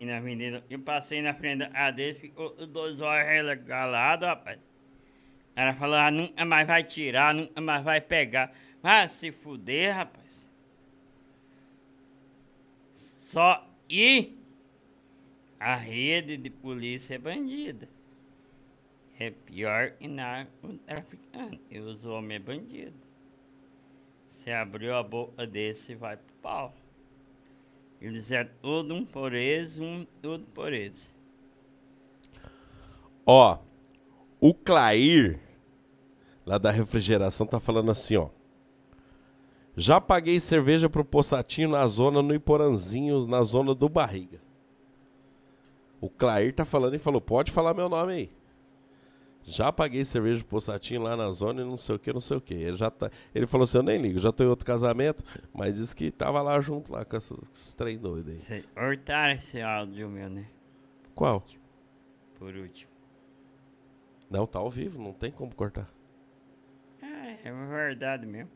e 0.00 0.06
na 0.06 0.16
avenida. 0.16 0.64
Eu 0.70 0.78
passei 0.78 1.20
na 1.20 1.34
frente 1.34 1.68
da 1.68 1.90
dele, 1.90 2.18
ficou 2.18 2.56
os 2.58 2.66
dois 2.68 3.02
olhos 3.02 3.26
regalados, 3.26 4.26
rapaz. 4.26 4.58
Ela 5.54 5.74
falou, 5.74 5.96
ah, 5.96 6.10
nunca 6.10 6.42
mais 6.46 6.66
vai 6.66 6.82
tirar, 6.82 7.34
nunca 7.34 7.60
mais 7.60 7.84
vai 7.84 8.00
pegar. 8.00 8.50
Vai 8.82 9.06
se 9.10 9.30
fuder, 9.30 9.94
rapaz. 9.94 10.24
Só 13.26 13.68
ir 13.90 14.38
a 15.60 15.74
rede 15.74 16.38
de 16.38 16.48
polícia 16.48 17.16
é 17.16 17.18
bandida. 17.18 17.86
É 19.18 19.30
pior 19.30 19.92
que 19.92 20.06
narcotraficante. 20.06 21.60
E 21.70 21.78
os 21.78 22.04
homens 22.04 22.40
é 22.40 22.44
bandido. 22.44 22.96
Se 24.28 24.50
abriu 24.50 24.94
a 24.94 25.02
boca 25.02 25.46
desse, 25.46 25.94
vai 25.94 26.16
pro 26.16 26.34
pau. 26.42 26.74
Eles 28.00 28.30
é 28.30 28.44
tudo 28.44 28.94
um 28.94 29.04
por 29.04 29.32
eles, 29.32 29.78
um 29.78 30.06
tudo 30.20 30.44
por 30.46 30.72
eles. 30.72 31.14
Ó, 33.24 33.58
o 34.38 34.52
Clair, 34.52 35.40
lá 36.44 36.58
da 36.58 36.70
refrigeração, 36.70 37.46
tá 37.46 37.58
falando 37.58 37.90
assim, 37.90 38.16
ó. 38.16 38.28
Já 39.74 40.00
paguei 40.00 40.38
cerveja 40.38 40.88
pro 40.88 41.04
Possatinho 41.04 41.70
na 41.70 41.86
zona, 41.88 42.22
no 42.22 42.34
Iporanzinho, 42.34 43.26
na 43.26 43.42
zona 43.42 43.74
do 43.74 43.88
Barriga. 43.88 44.40
O 46.00 46.08
Clair 46.08 46.54
tá 46.54 46.64
falando 46.64 46.94
e 46.94 46.98
falou, 46.98 47.20
pode 47.20 47.50
falar 47.50 47.74
meu 47.74 47.88
nome 47.88 48.12
aí. 48.12 48.35
Já 49.48 49.70
paguei 49.70 50.04
cerveja 50.04 50.40
pro 50.40 50.48
Possatinho 50.48 51.02
lá 51.02 51.16
na 51.16 51.30
zona 51.30 51.62
e 51.62 51.64
não 51.64 51.76
sei 51.76 51.94
o 51.94 51.98
que, 52.00 52.12
não 52.12 52.18
sei 52.18 52.36
o 52.36 52.40
que. 52.40 52.52
Ele, 52.52 52.76
já 52.76 52.90
tá, 52.90 53.08
ele 53.32 53.46
falou 53.46 53.62
assim, 53.62 53.78
eu 53.78 53.82
nem 53.84 53.96
ligo, 53.96 54.18
já 54.18 54.32
tô 54.32 54.42
em 54.42 54.48
outro 54.48 54.66
casamento, 54.66 55.24
mas 55.54 55.76
disse 55.76 55.94
que 55.94 56.10
tava 56.10 56.42
lá 56.42 56.60
junto 56.60 56.92
lá 56.92 57.04
com 57.04 57.16
esses, 57.16 57.38
esses 57.52 57.72
trem 57.72 57.96
doidos 57.96 58.50
aí. 58.50 58.64
Cortaram 58.74 59.34
esse 59.34 59.62
áudio 59.62 60.08
meu, 60.08 60.28
né? 60.28 60.46
Qual? 61.14 61.44
Por 62.40 62.56
último. 62.56 62.90
Não, 64.28 64.48
tá 64.48 64.58
ao 64.58 64.68
vivo, 64.68 65.00
não 65.00 65.12
tem 65.12 65.30
como 65.30 65.54
cortar. 65.54 65.88
Ah, 67.00 67.36
é 67.44 67.52
verdade 67.52 68.26
mesmo. 68.26 68.50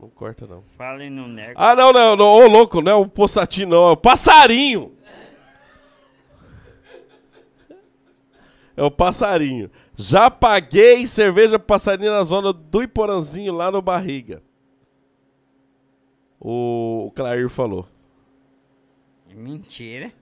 Não 0.00 0.08
corta, 0.08 0.46
não. 0.48 0.64
Falem 0.76 1.10
no 1.10 1.28
nego. 1.28 1.54
Ah, 1.54 1.76
não, 1.76 1.92
não, 1.92 2.16
não. 2.16 2.26
Ô, 2.26 2.46
louco, 2.48 2.80
não 2.80 2.92
é 2.92 2.94
o 2.94 3.08
Possatinho, 3.08 3.68
não. 3.68 3.88
É 3.88 3.92
o 3.92 3.96
passarinho. 3.96 4.92
É 8.76 8.82
o 8.82 8.92
passarinho. 8.92 9.68
Já 10.00 10.30
paguei 10.30 11.08
cerveja 11.08 11.58
passarinho 11.58 12.12
na 12.12 12.22
zona 12.22 12.52
do 12.52 12.84
Iporanzinho, 12.84 13.52
lá 13.52 13.68
no 13.68 13.82
Barriga. 13.82 14.40
O, 16.38 17.06
o 17.08 17.10
Clair 17.10 17.48
falou. 17.48 17.84
Mentira. 19.34 20.12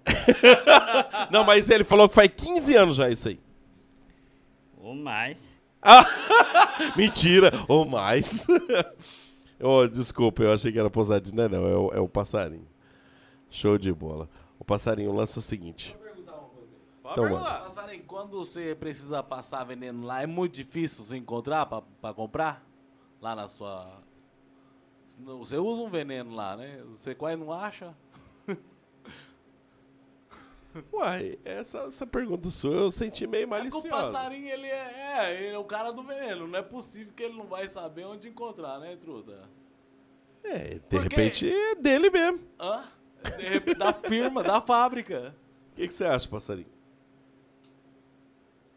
Não, 1.30 1.44
mas 1.44 1.68
ele 1.68 1.84
falou 1.84 2.08
que 2.08 2.14
faz 2.14 2.30
15 2.34 2.74
anos 2.74 2.96
já 2.96 3.10
isso 3.10 3.28
aí. 3.28 3.38
Ou 4.78 4.94
mais. 4.94 5.38
Mentira, 6.96 7.52
ou 7.68 7.84
mais. 7.84 8.46
oh, 9.60 9.86
desculpa, 9.86 10.42
eu 10.42 10.54
achei 10.54 10.72
que 10.72 10.78
era 10.78 10.88
posadinho. 10.88 11.36
Não, 11.36 11.48
não, 11.50 11.68
é 11.68 11.76
o, 11.76 11.90
é 11.96 12.00
o 12.00 12.08
passarinho. 12.08 12.66
Show 13.50 13.76
de 13.76 13.92
bola. 13.92 14.26
O 14.58 14.64
passarinho 14.64 15.12
lança 15.12 15.38
o 15.38 15.42
seguinte. 15.42 15.94
Pode 17.06 17.20
Então, 17.20 17.24
perguntar. 17.28 17.60
Passarinho, 17.62 18.04
quando 18.04 18.38
você 18.38 18.74
precisa 18.74 19.22
passar 19.22 19.62
veneno 19.64 20.04
lá, 20.04 20.22
é 20.22 20.26
muito 20.26 20.54
difícil 20.54 21.04
você 21.04 21.16
encontrar 21.16 21.66
pra, 21.66 21.82
pra 22.00 22.12
comprar? 22.12 22.64
Lá 23.20 23.34
na 23.36 23.46
sua. 23.48 24.02
Você 25.38 25.56
usa 25.56 25.82
um 25.82 25.88
veneno 25.88 26.34
lá, 26.34 26.56
né? 26.56 26.82
Você 26.90 27.14
quase 27.14 27.36
não 27.36 27.52
acha? 27.52 27.94
Uai, 30.92 31.38
essa, 31.44 31.78
essa 31.84 32.06
pergunta 32.06 32.50
sua 32.50 32.72
eu 32.74 32.90
senti 32.90 33.26
meio 33.26 33.44
É 33.44 33.46
que 33.46 33.46
o 33.46 33.50
maliciosa. 33.50 33.88
passarinho, 33.88 34.46
ele 34.48 34.66
é, 34.66 35.16
é, 35.18 35.42
ele 35.42 35.54
é 35.54 35.58
o 35.58 35.64
cara 35.64 35.90
do 35.90 36.02
veneno. 36.02 36.46
Não 36.46 36.58
é 36.58 36.62
possível 36.62 37.12
que 37.14 37.22
ele 37.22 37.34
não 37.36 37.46
vai 37.46 37.66
saber 37.68 38.04
onde 38.04 38.28
encontrar, 38.28 38.78
né, 38.78 38.94
Truta? 38.96 39.48
É, 40.44 40.74
de 40.74 40.80
Por 40.80 41.08
quê? 41.08 41.16
repente 41.16 41.50
é 41.50 41.74
dele 41.76 42.10
mesmo. 42.10 42.40
Hã? 42.60 42.84
De 43.38 43.48
repente, 43.48 43.78
da 43.78 43.92
firma, 43.92 44.42
da 44.42 44.60
fábrica. 44.60 45.34
O 45.72 45.76
que, 45.76 45.88
que 45.88 45.94
você 45.94 46.04
acha, 46.04 46.28
passarinho? 46.28 46.75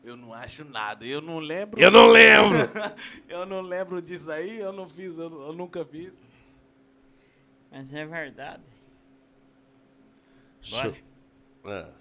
Eu 0.03 0.15
não 0.15 0.33
acho 0.33 0.63
nada. 0.63 1.05
Eu 1.05 1.21
não 1.21 1.39
lembro. 1.39 1.79
Eu 1.79 1.91
não 1.91 2.07
lembro! 2.07 2.57
eu 3.27 3.45
não 3.45 3.61
lembro 3.61 4.01
disso 4.01 4.31
aí. 4.31 4.57
Eu 4.59 4.71
não 4.71 4.87
fiz. 4.87 5.17
Eu, 5.17 5.29
eu 5.47 5.53
nunca 5.53 5.83
fiz. 5.85 6.13
Mas 7.71 7.93
é 7.93 8.05
verdade. 8.05 8.63
Show. 10.61 10.95
Bora. 11.63 11.93
É. 11.95 11.99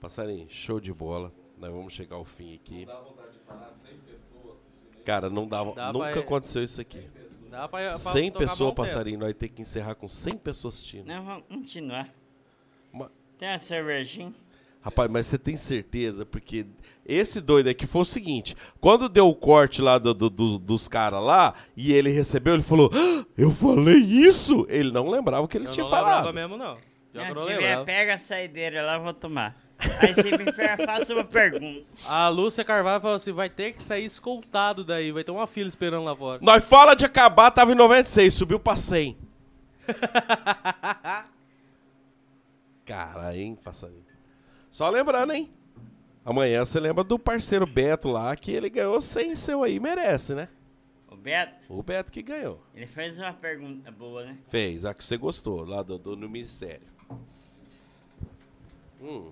Passarinho, 0.00 0.46
show 0.50 0.78
de 0.80 0.92
bola. 0.92 1.32
Nós 1.58 1.70
vamos 1.72 1.92
chegar 1.92 2.16
ao 2.16 2.24
fim 2.24 2.54
aqui. 2.54 2.84
vontade 2.84 3.32
de 3.32 3.38
falar 3.40 3.70
100 3.72 3.96
pessoas 3.98 4.56
assistindo. 4.56 5.04
Cara, 5.04 5.30
não 5.30 5.46
dava, 5.48 5.72
Dá 5.74 5.92
nunca 5.92 6.10
pra- 6.10 6.20
aconteceu 6.20 6.62
isso 6.62 6.80
aqui. 6.80 7.08
Dá 7.50 7.68
pra, 7.68 7.80
pra 7.90 7.94
100 7.96 8.32
tocar 8.32 8.46
pessoas, 8.46 8.74
passarinho. 8.74 9.18
Nós 9.20 9.34
temos 9.34 9.54
que 9.56 9.62
encerrar 9.62 9.94
com 9.94 10.08
100 10.08 10.36
pessoas 10.38 10.74
assistindo. 10.74 11.06
Não, 11.06 11.24
vamos 11.24 11.44
continuar. 11.48 12.12
Ma- 12.92 13.10
Tem 13.38 13.48
uma 13.48 13.58
cervejinha? 13.58 14.34
Rapaz, 14.84 15.10
mas 15.10 15.26
você 15.26 15.38
tem 15.38 15.56
certeza? 15.56 16.26
Porque 16.26 16.66
esse 17.06 17.40
doido 17.40 17.68
aqui 17.68 17.86
foi 17.86 18.02
o 18.02 18.04
seguinte: 18.04 18.54
quando 18.80 19.08
deu 19.08 19.28
o 19.28 19.34
corte 19.34 19.80
lá 19.80 19.96
do- 19.96 20.12
do- 20.12 20.28
do- 20.28 20.58
dos 20.58 20.88
caras 20.88 21.22
lá, 21.24 21.54
e 21.74 21.92
ele 21.92 22.10
recebeu, 22.10 22.52
ele 22.54 22.62
falou: 22.62 22.90
"Ah, 22.92 23.24
Eu 23.36 23.50
falei 23.50 23.96
isso! 23.96 24.66
Ele 24.68 24.92
não 24.92 25.08
lembrava 25.08 25.42
o 25.44 25.48
que 25.48 25.56
ele 25.56 25.66
Eu 25.68 25.70
tinha 25.70 25.84
não 25.84 25.90
lembrava 25.90 26.16
falado. 26.18 26.34
mesmo, 26.34 26.56
não. 26.58 26.76
Eu 27.14 27.22
Se 27.24 27.32
não 27.34 27.42
tiver, 27.46 27.56
lembrava. 27.58 27.84
pega 27.86 28.14
a 28.14 28.18
saideira 28.18 28.82
lá, 28.82 28.94
eu 28.96 29.02
vou 29.02 29.14
tomar. 29.14 29.56
Aí 30.00 30.12
se 30.14 30.22
me 30.22 30.44
faça 30.86 31.14
uma 31.14 31.24
pergunta. 31.24 31.84
A 32.06 32.28
Lúcia 32.28 32.62
Carvalho 32.64 33.00
falou 33.00 33.16
assim, 33.16 33.32
vai 33.32 33.48
ter 33.48 33.72
que 33.72 33.82
sair 33.82 34.04
escoltado 34.04 34.84
daí, 34.84 35.10
vai 35.12 35.24
ter 35.24 35.30
uma 35.30 35.46
fila 35.46 35.66
esperando 35.68 36.04
lá 36.04 36.14
fora. 36.14 36.40
Nós 36.42 36.62
fala 36.64 36.94
de 36.94 37.04
acabar, 37.04 37.50
tava 37.50 37.72
em 37.72 37.74
96, 37.74 38.34
subiu 38.34 38.58
pra 38.60 38.76
100. 38.76 39.16
Cara, 42.84 43.36
hein, 43.36 43.56
passarinho. 43.62 44.04
Só 44.74 44.90
lembrando, 44.90 45.32
hein? 45.32 45.52
Amanhã 46.24 46.64
você 46.64 46.80
lembra 46.80 47.04
do 47.04 47.16
parceiro 47.16 47.64
Beto 47.64 48.08
lá, 48.08 48.34
que 48.34 48.50
ele 48.50 48.68
ganhou 48.68 49.00
100 49.00 49.36
seu 49.36 49.62
aí, 49.62 49.78
merece, 49.78 50.34
né? 50.34 50.48
O 51.08 51.14
Beto, 51.14 51.54
O 51.68 51.80
Beto 51.80 52.10
que 52.10 52.20
ganhou. 52.20 52.60
ele 52.74 52.88
fez 52.88 53.16
uma 53.20 53.32
pergunta 53.32 53.88
boa, 53.92 54.24
né? 54.24 54.36
Fez, 54.48 54.84
a 54.84 54.92
que 54.92 55.04
você 55.04 55.16
gostou, 55.16 55.64
lá 55.64 55.80
do, 55.80 55.96
do- 55.96 56.16
no 56.16 56.28
Ministério. 56.28 56.88
Hum. 59.00 59.30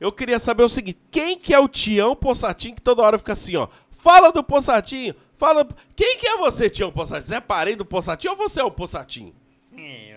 Eu 0.00 0.10
queria 0.10 0.38
saber 0.38 0.62
o 0.62 0.68
seguinte, 0.70 0.98
quem 1.10 1.36
que 1.38 1.52
é 1.52 1.58
o 1.58 1.68
Tião 1.68 2.16
Possatinho 2.16 2.74
que 2.74 2.80
toda 2.80 3.02
hora 3.02 3.18
fica 3.18 3.34
assim, 3.34 3.54
ó? 3.56 3.68
Fala 3.90 4.32
do 4.32 4.42
Possatinho, 4.42 5.14
fala... 5.36 5.68
Quem 5.94 6.16
que 6.16 6.26
é 6.26 6.38
você, 6.38 6.70
Tião 6.70 6.90
Possatinho? 6.90 7.26
Você 7.28 7.34
é 7.34 7.40
parente 7.42 7.76
do 7.76 7.84
Possatinho 7.84 8.32
ou 8.32 8.38
você 8.38 8.62
é 8.62 8.64
o 8.64 8.70
Possatinho? 8.70 9.34
É, 9.76 10.15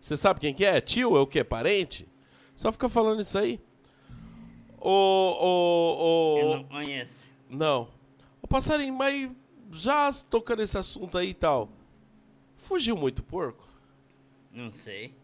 Você 0.00 0.16
sabe 0.16 0.40
quem 0.40 0.54
que 0.54 0.64
é? 0.64 0.80
Tio 0.80 1.16
é 1.16 1.20
o 1.20 1.26
quê? 1.26 1.44
Parente? 1.44 2.08
Só 2.56 2.72
fica 2.72 2.88
falando 2.88 3.20
isso 3.20 3.36
aí. 3.38 3.60
Ô, 4.78 4.88
ô, 4.90 6.38
Eu 6.38 6.46
ô... 6.46 6.56
não 6.56 6.64
conheço. 6.64 7.30
Não. 7.48 7.88
Ô, 8.40 8.46
passarinho, 8.46 8.94
mas 8.94 9.30
já 9.70 10.10
tocando 10.28 10.62
esse 10.62 10.78
assunto 10.78 11.18
aí 11.18 11.30
e 11.30 11.34
tal, 11.34 11.68
fugiu 12.56 12.96
muito 12.96 13.22
porco? 13.22 13.68
Não 14.50 14.72
sei. 14.72 15.14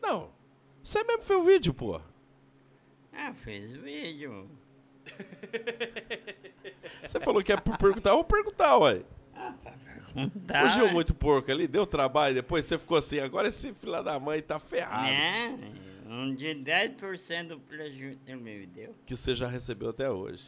Não. 0.00 0.30
Você 0.82 1.02
mesmo 1.02 1.22
fez 1.22 1.40
o 1.40 1.44
vídeo, 1.44 1.74
pô. 1.74 2.00
Ah, 3.12 3.34
fez 3.34 3.76
vídeo. 3.76 4.48
Você 7.02 7.18
falou 7.20 7.42
que 7.42 7.52
é 7.52 7.56
por 7.56 7.76
perguntar, 7.76 8.10
eu 8.10 8.16
vou 8.16 8.24
perguntar, 8.24 8.76
ué. 8.78 9.02
Tá. 10.46 10.62
Fugiu 10.68 10.90
muito 10.90 11.14
porco 11.14 11.50
ali, 11.50 11.66
deu 11.68 11.86
trabalho, 11.86 12.34
depois 12.34 12.64
você 12.64 12.76
ficou 12.78 12.96
assim, 12.98 13.20
agora 13.20 13.48
esse 13.48 13.72
filho 13.72 14.02
da 14.02 14.18
mãe 14.18 14.42
tá 14.42 14.58
ferrado. 14.58 15.06
Né? 15.06 15.58
Um 16.08 16.34
de 16.34 16.46
10% 16.54 17.46
do 17.48 17.60
prejuízo 17.60 18.18
me 18.36 18.66
deu. 18.66 18.94
Que 19.06 19.14
você 19.16 19.34
já 19.34 19.46
recebeu 19.46 19.90
até 19.90 20.10
hoje. 20.10 20.42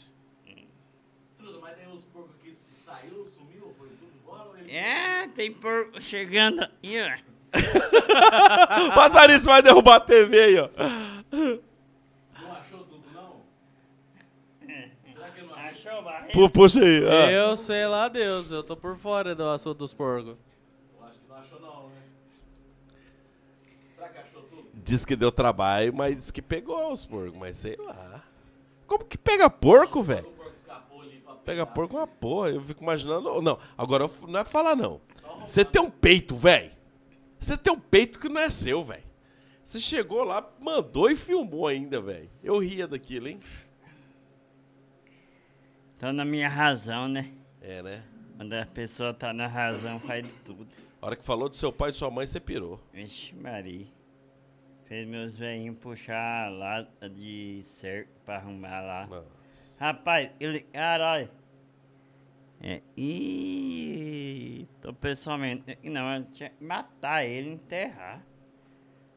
Truta, 1.38 1.58
mas 1.60 1.76
tem 1.76 1.86
os 1.92 2.02
porcos 2.06 2.34
que 2.42 2.52
saiu, 2.54 3.24
sumiu, 3.26 3.72
foi 3.78 3.88
tudo 3.90 4.10
embora? 4.20 4.48
ou 4.48 4.58
ele- 4.58 4.72
É, 4.74 5.28
tem 5.28 5.52
porco 5.52 6.00
chegando 6.00 6.60
aí, 6.82 6.96
ó. 7.00 7.32
Passarinho, 8.94 9.38
você 9.38 9.46
vai 9.46 9.62
derrubar 9.62 9.96
a 9.96 10.00
TV 10.00 10.38
aí, 10.40 10.58
ó. 10.58 10.68
Não 11.30 12.52
achou 12.56 12.80
tudo, 12.84 13.04
não? 13.14 13.42
Será 14.66 15.28
barreiro? 16.02 16.32
Pu- 16.32 16.50
Puxa 16.50 16.80
aí. 16.80 17.06
ah. 17.06 17.30
Eu 17.30 17.56
sei 17.56 17.86
lá 17.86 18.08
Deus, 18.08 18.50
eu 18.50 18.62
tô 18.62 18.76
por 18.76 18.96
fora 18.96 19.34
do 19.34 19.44
assunto 19.48 19.78
dos 19.78 19.92
porcos. 19.94 20.36
Eu 20.98 21.04
acho 21.06 21.18
que 21.18 21.28
não 21.28 21.36
achou, 21.36 21.60
não, 21.60 21.88
né? 21.88 21.94
Será 23.96 24.08
que 24.08 24.18
achou 24.18 24.42
tudo? 24.42 24.64
Diz 24.74 25.04
que 25.04 25.16
deu 25.16 25.30
trabalho, 25.32 25.92
mas 25.94 26.16
diz 26.16 26.30
que 26.30 26.42
pegou 26.42 26.92
os 26.92 27.04
porcos, 27.06 27.38
mas 27.38 27.56
sei 27.56 27.76
lá. 27.76 28.22
Como 28.86 29.04
que 29.04 29.16
pega 29.18 29.48
porco, 29.48 30.02
velho? 30.02 30.30
Pega 31.44 31.66
porco 31.66 31.96
é 31.96 32.00
uma 32.00 32.06
porra. 32.06 32.50
Eu 32.50 32.60
fico 32.60 32.82
imaginando. 32.84 33.42
Não, 33.42 33.58
agora 33.76 34.08
não 34.28 34.38
é 34.38 34.44
pra 34.44 34.52
falar, 34.52 34.76
não. 34.76 35.00
Você 35.44 35.64
tem 35.64 35.82
um 35.82 35.90
peito, 35.90 36.36
velho. 36.36 36.70
Você 37.40 37.56
tem 37.56 37.72
um 37.72 37.80
peito 37.80 38.20
que 38.20 38.28
não 38.28 38.40
é 38.40 38.48
seu, 38.48 38.84
velho. 38.84 39.02
Você 39.64 39.80
chegou 39.80 40.22
lá, 40.22 40.48
mandou 40.60 41.10
e 41.10 41.16
filmou 41.16 41.66
ainda, 41.66 42.00
velho. 42.00 42.30
Eu 42.44 42.58
ria 42.58 42.86
daquilo, 42.86 43.26
hein? 43.26 43.40
Tô 46.02 46.12
na 46.12 46.24
minha 46.24 46.48
razão, 46.48 47.06
né? 47.06 47.30
É, 47.60 47.80
né? 47.80 48.02
Quando 48.36 48.52
a 48.54 48.66
pessoa 48.66 49.14
tá 49.14 49.32
na 49.32 49.46
razão, 49.46 50.00
faz 50.00 50.26
de 50.26 50.32
tudo. 50.44 50.66
A 51.00 51.06
hora 51.06 51.14
que 51.14 51.24
falou 51.24 51.48
do 51.48 51.54
seu 51.54 51.72
pai 51.72 51.90
e 51.90 51.92
sua 51.92 52.10
mãe, 52.10 52.26
você 52.26 52.40
pirou. 52.40 52.80
Vixe, 52.92 53.32
Maria. 53.36 53.86
Fez 54.86 55.06
meus 55.06 55.38
velhinhos 55.38 55.78
puxar 55.78 56.50
lá 56.50 56.84
de 57.08 57.60
cerco 57.62 58.10
pra 58.24 58.38
arrumar 58.38 58.80
lá. 58.80 59.06
Nossa. 59.06 59.28
Rapaz, 59.78 60.32
ele. 60.40 60.62
Caralho. 60.72 61.30
É. 62.60 62.82
Ih. 62.96 64.66
Tô 64.80 64.92
pessoalmente. 64.92 65.78
Não, 65.84 66.16
eu 66.16 66.24
tinha 66.32 66.50
que 66.50 66.64
matar 66.64 67.24
ele 67.24 67.50
e 67.50 67.52
enterrar. 67.52 68.26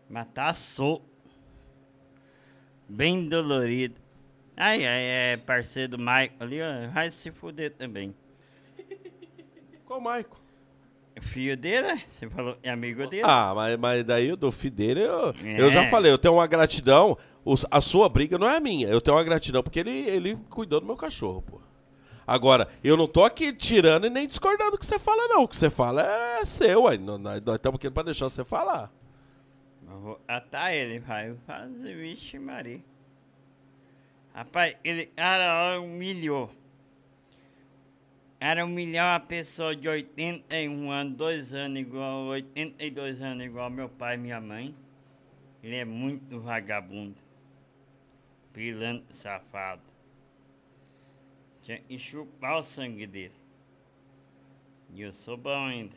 Matar 0.07 0.53
sou. 0.53 1.03
Bem 2.87 3.27
dolorido. 3.27 4.04
Ai, 4.57 4.85
ai, 4.85 5.01
é 5.33 5.37
parceiro 5.37 5.91
do 5.91 5.97
Michael 5.97 6.31
ali, 6.39 6.59
ó. 6.61 6.89
Vai 6.93 7.11
se 7.11 7.31
fuder 7.31 7.71
também. 7.73 8.15
Qual 9.85 9.99
Maico? 10.01 10.41
O 11.17 11.21
filho 11.21 11.55
dele, 11.55 11.87
né? 11.87 12.01
Você 12.09 12.29
falou, 12.29 12.57
é 12.63 12.69
amigo 12.69 13.07
dele? 13.07 13.23
Ah, 13.25 13.53
mas, 13.55 13.77
mas 13.77 14.03
daí 14.03 14.31
o 14.31 14.37
do 14.37 14.51
filho 14.51 14.75
dele, 14.75 15.01
eu, 15.01 15.33
eu 15.57 15.71
já 15.71 15.83
É. 15.83 15.89
falei, 15.89 16.11
eu 16.11 16.17
tenho 16.17 16.33
uma 16.35 16.47
gratidão. 16.47 17.17
os- 17.43 17.65
a 17.69 17.79
sua 17.79 18.09
briga 18.09 18.37
não 18.39 18.49
é 18.49 18.57
a 18.57 18.59
minha. 18.59 18.87
Eu 18.87 18.99
tenho 18.99 19.15
uma 19.15 19.23
gratidão 19.23 19.61
porque 19.61 19.79
ele, 19.79 19.91
ele 19.91 20.35
cuidou 20.49 20.79
do 20.79 20.85
meu 20.87 20.95
cachorro, 20.97 21.41
pô. 21.43 21.61
Agora, 22.25 22.67
eu 22.83 22.97
não 22.97 23.07
tô 23.07 23.23
aqui 23.23 23.53
tirando 23.53 24.07
e 24.07 24.09
nem 24.09 24.27
discordando 24.27 24.71
do 24.71 24.77
que 24.79 24.85
você 24.85 24.97
fala, 24.97 25.27
não. 25.27 25.43
O 25.43 25.47
que 25.47 25.55
você 25.55 25.69
fala 25.69 26.01
é 26.01 26.43
seu, 26.43 26.87
aí. 26.87 26.97
Nós 26.97 27.19
nós 27.19 27.55
estamos 27.55 27.77
aqui 27.77 27.89
pra 27.91 28.01
deixar 28.03 28.27
você 28.29 28.43
falar. 28.43 28.91
Eu 29.87 29.99
vou 29.99 30.19
atar 30.27 30.73
ele, 30.73 30.97
vai 30.99 31.35
fazer, 31.45 31.95
vixe 31.95 32.39
Maria. 32.39 32.81
Rapaz, 34.35 34.77
ele, 34.83 35.05
cara, 35.05 35.79
humilhou. 35.79 36.53
Era 38.37 38.65
humilhar 38.65 39.13
uma 39.13 39.25
pessoa 39.25 39.73
de 39.73 39.87
81 39.87 40.91
anos, 40.91 41.15
2 41.15 41.53
anos 41.53 41.79
igual, 41.79 42.25
82 42.25 43.21
anos 43.21 43.45
igual 43.45 43.69
meu 43.69 43.87
pai 43.87 44.15
e 44.15 44.17
minha 44.17 44.41
mãe. 44.41 44.75
Ele 45.63 45.77
é 45.77 45.85
muito 45.85 46.37
vagabundo. 46.41 47.15
Pilantra 48.51 49.15
safado. 49.15 49.81
Tinha 51.61 51.79
que 51.79 51.97
chupar 51.97 52.57
o 52.57 52.63
sangue 52.65 53.07
dele. 53.07 53.33
E 54.93 55.01
eu 55.01 55.13
sou 55.13 55.37
bom 55.37 55.65
ainda. 55.65 55.95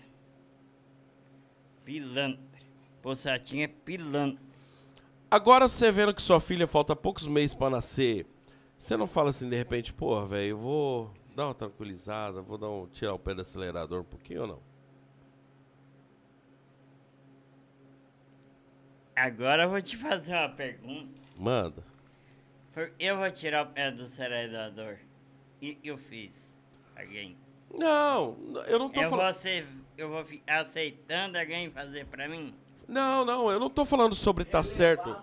Pilantra. 1.84 2.62
Possatinha 3.02 3.64
é 3.64 3.68
pilantra. 3.68 4.47
Agora 5.30 5.68
você 5.68 5.92
vendo 5.92 6.14
que 6.14 6.22
sua 6.22 6.40
filha 6.40 6.66
falta 6.66 6.96
poucos 6.96 7.26
meses 7.26 7.54
pra 7.54 7.68
nascer, 7.68 8.26
você 8.78 8.96
não 8.96 9.06
fala 9.06 9.30
assim 9.30 9.48
de 9.48 9.56
repente, 9.56 9.92
pô, 9.92 10.24
velho, 10.26 10.50
eu 10.50 10.58
vou 10.58 11.14
dar 11.36 11.48
uma 11.48 11.54
tranquilizada, 11.54 12.40
vou 12.40 12.56
dar 12.56 12.70
um, 12.70 12.86
tirar 12.86 13.12
o 13.14 13.18
pé 13.18 13.34
do 13.34 13.42
acelerador 13.42 14.00
um 14.00 14.04
pouquinho 14.04 14.42
ou 14.42 14.46
não? 14.46 14.62
Agora 19.14 19.64
eu 19.64 19.70
vou 19.70 19.82
te 19.82 19.96
fazer 19.96 20.32
uma 20.32 20.48
pergunta. 20.48 21.20
Manda. 21.36 21.82
Eu 22.98 23.16
vou 23.18 23.30
tirar 23.30 23.64
o 23.64 23.70
pé 23.70 23.90
do 23.90 24.04
acelerador? 24.04 24.96
E 25.60 25.76
eu 25.82 25.98
fiz? 25.98 26.52
Alguém? 26.96 27.36
Não, 27.74 28.36
eu 28.68 28.78
não 28.78 28.88
tô 28.88 29.00
Eu 29.02 29.10
vou, 29.10 29.18
falando. 29.18 29.34
ser, 29.34 29.66
eu 29.96 30.08
vou 30.08 30.24
ficar 30.24 30.60
aceitando 30.60 31.36
alguém 31.36 31.68
fazer 31.70 32.06
pra 32.06 32.28
mim? 32.28 32.54
Não, 32.88 33.24
não, 33.24 33.50
eu 33.50 33.60
não 33.60 33.68
tô 33.68 33.84
falando 33.84 34.14
sobre 34.14 34.44
tá 34.44 34.62
certo. 34.64 35.14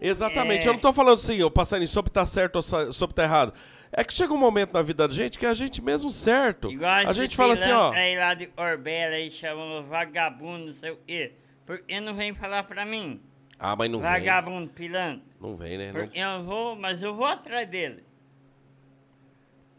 Exatamente, 0.00 0.66
É. 0.66 0.68
eu 0.68 0.72
não 0.72 0.80
tô 0.80 0.92
falando 0.92 1.14
assim, 1.18 1.36
eu 1.36 1.50
passarinho, 1.50 1.86
sobre 1.86 2.10
tá 2.10 2.26
certo 2.26 2.56
ou 2.56 2.62
sobre 2.62 3.14
tá 3.14 3.22
errado. 3.22 3.52
É 3.92 4.02
que 4.02 4.12
chega 4.12 4.32
um 4.32 4.38
momento 4.38 4.72
na 4.72 4.80
vida 4.82 5.06
da 5.06 5.12
gente 5.14 5.38
que 5.38 5.44
a 5.46 5.52
gente 5.54 5.82
mesmo 5.82 6.10
certo. 6.10 6.70
Igual 6.72 6.90
a 6.90 7.12
gente 7.12 7.36
fala 7.36 7.52
assim, 7.52 7.70
ó. 7.70 7.92
aí 7.92 8.16
lá 8.16 8.32
de 8.34 8.50
Orbela 8.56 9.14
aí 9.16 9.30
chamando 9.30 9.86
vagabundo, 9.86 10.66
não 10.66 10.72
sei 10.72 10.90
o 10.92 10.96
quê. 11.06 11.34
Por 11.66 11.78
que 11.82 12.00
não 12.00 12.14
vem 12.14 12.32
falar 12.34 12.62
pra 12.64 12.84
mim? 12.86 13.20
Ah, 13.58 13.76
mas 13.76 13.90
não 13.90 14.00
vem. 14.00 14.10
vagabundo, 14.10 14.70
pilantra. 14.70 15.22
Não 15.40 15.56
vem, 15.56 15.76
né? 15.78 15.92
Não- 15.92 16.00
Porque 16.00 16.18
eu 16.18 16.42
vou, 16.42 16.74
mas 16.74 17.02
eu 17.02 17.14
vou 17.14 17.26
atrás 17.26 17.68
dele. 17.68 18.02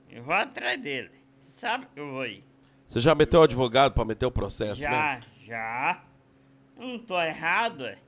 Eu 0.10 0.24
vou 0.24 0.34
atrás 0.36 0.80
dele. 0.80 1.10
Sabe 1.42 1.88
que 1.94 2.00
eu 2.00 2.12
vou 2.12 2.26
ir. 2.26 2.44
Você 2.88 3.00
já 3.00 3.16
meteu 3.16 3.40
o 3.40 3.44
advogado 3.44 3.94
pra 3.94 4.06
meter 4.06 4.26
o 4.26 4.32
processo 4.32 4.82
Já, 4.82 4.90
mesmo? 5.18 5.32
já. 5.46 5.98
Eu 5.98 6.13
não 6.84 7.00
tô 7.00 7.20
errado, 7.22 7.86
é. 7.86 8.00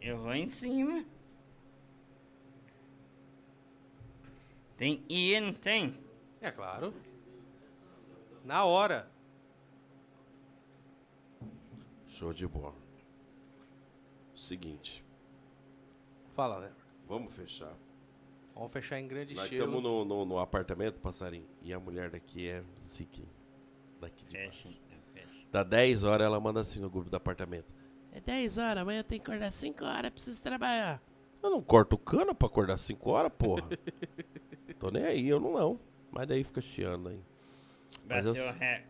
Eu 0.00 0.18
vou 0.18 0.34
em 0.34 0.48
cima. 0.48 1.04
Tem 4.76 5.04
I, 5.08 5.40
não 5.40 5.52
tem? 5.52 5.98
É 6.40 6.50
claro. 6.50 6.94
Na 8.44 8.64
hora. 8.64 9.10
Show 12.06 12.32
de 12.32 12.46
bola. 12.46 12.74
Seguinte, 14.34 15.04
Fala, 16.34 16.60
né? 16.60 16.72
vamos 17.08 17.34
fechar. 17.34 17.74
Vamos 18.54 18.72
fechar 18.72 19.00
em 19.00 19.08
grande 19.08 19.34
Nós 19.34 19.44
estilo. 19.44 19.64
estamos 19.64 19.82
no, 19.82 20.04
no, 20.04 20.24
no 20.24 20.38
apartamento, 20.38 21.00
passarinho, 21.00 21.48
e 21.60 21.72
a 21.72 21.80
mulher 21.80 22.08
daqui 22.10 22.48
é 22.48 22.62
zique. 22.80 23.26
Daqui 24.00 24.24
de 24.24 24.36
Fecha, 24.36 24.68
baixo. 24.68 24.80
Dá 25.50 25.62
10 25.62 26.04
horas, 26.04 26.26
ela 26.26 26.38
manda 26.40 26.60
assim 26.60 26.80
no 26.80 26.90
grupo 26.90 27.08
do 27.10 27.16
apartamento. 27.16 27.66
É 28.12 28.20
10 28.20 28.58
horas, 28.58 28.82
amanhã 28.82 29.02
tem 29.02 29.18
que 29.20 29.30
acordar 29.30 29.52
5 29.52 29.84
horas, 29.84 30.10
preciso 30.10 30.42
trabalhar. 30.42 31.02
Eu 31.42 31.50
não 31.50 31.62
corto 31.62 31.94
o 31.94 31.98
cano 31.98 32.34
pra 32.34 32.48
acordar 32.48 32.78
5 32.78 33.10
horas, 33.10 33.30
porra. 33.36 33.68
Tô 34.78 34.90
nem 34.90 35.04
aí, 35.04 35.28
eu 35.28 35.40
não 35.40 35.52
não. 35.54 35.80
Mas 36.10 36.26
daí 36.26 36.44
fica 36.44 36.60
chiando 36.60 37.08
aí. 37.08 37.20
Mas 38.08 38.24
eu- 38.26 38.34
Bateu. 38.34 38.84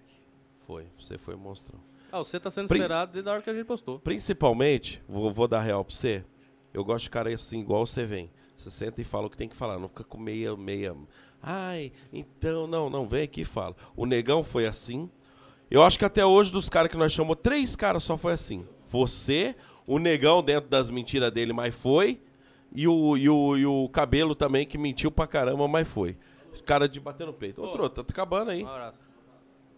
Foi, 0.67 0.87
você 0.99 1.17
foi 1.17 1.35
monstrão. 1.35 1.81
Ah, 2.13 2.19
você 2.19 2.39
tá 2.41 2.51
sendo 2.51 2.69
Prin- 2.69 2.79
esperado 2.79 3.13
desde 3.13 3.29
a 3.29 3.33
hora 3.33 3.43
que 3.43 3.51
a 3.51 3.55
gente 3.55 3.67
postou. 3.67 3.99
Principalmente, 4.01 5.03
vou, 5.09 5.33
vou 5.33 5.49
dar 5.49 5.61
real 5.61 5.85
pra 5.85 5.95
você. 5.95 6.25
Eu 6.73 6.85
gosto 6.85 7.05
de 7.05 7.11
cara 7.11 7.33
assim, 7.35 7.61
igual 7.61 7.87
você 7.87 8.05
vem. 8.05 8.31
Você 8.57 8.71
senta 8.71 9.01
e 9.01 9.05
fala 9.05 9.27
o 9.27 9.31
que 9.31 9.37
tem 9.37 9.49
que 9.49 9.57
falar, 9.57 9.79
não 9.79 9.89
fica 9.89 10.05
com 10.05 10.19
meia, 10.19 10.55
meia. 10.57 10.95
Ai, 11.43 11.93
então, 12.13 12.67
não, 12.67 12.91
não, 12.91 13.07
vem 13.07 13.23
aqui 13.23 13.43
e 13.43 13.45
fala. 13.45 13.75
O 13.97 14.05
negão 14.05 14.43
foi 14.43 14.67
assim. 14.67 15.11
Eu 15.71 15.83
acho 15.83 15.99
que 15.99 16.05
até 16.05 16.25
hoje, 16.25 16.51
dos 16.51 16.69
caras 16.69 16.91
que 16.91 16.97
nós 16.97 17.13
chamamos, 17.13 17.39
três 17.43 17.77
caras 17.77 18.03
só 18.03 18.17
foi 18.17 18.33
assim. 18.33 18.67
Você, 18.91 19.55
o 19.87 19.99
negão 19.99 20.43
dentro 20.43 20.69
das 20.69 20.89
mentiras 20.89 21.31
dele, 21.31 21.53
mas 21.53 21.75
foi. 21.75 22.21
E 22.75 22.87
o, 22.87 23.17
e 23.17 23.29
o, 23.29 23.57
e 23.57 23.67
o 23.67 23.89
cabelo 23.89 24.35
também, 24.35 24.67
que 24.67 24.79
mentiu 24.79 25.11
pra 25.11 25.27
caramba, 25.27 25.67
mas 25.69 25.89
foi. 25.89 26.17
Cara 26.65 26.89
de 26.89 27.01
bater 27.01 27.27
no 27.27 27.33
peito. 27.33 27.63
Outro, 27.63 27.89
tá 27.89 28.03
acabando 28.03 28.51
aí. 28.51 28.63
Um 28.63 28.69
abraço. 28.69 28.99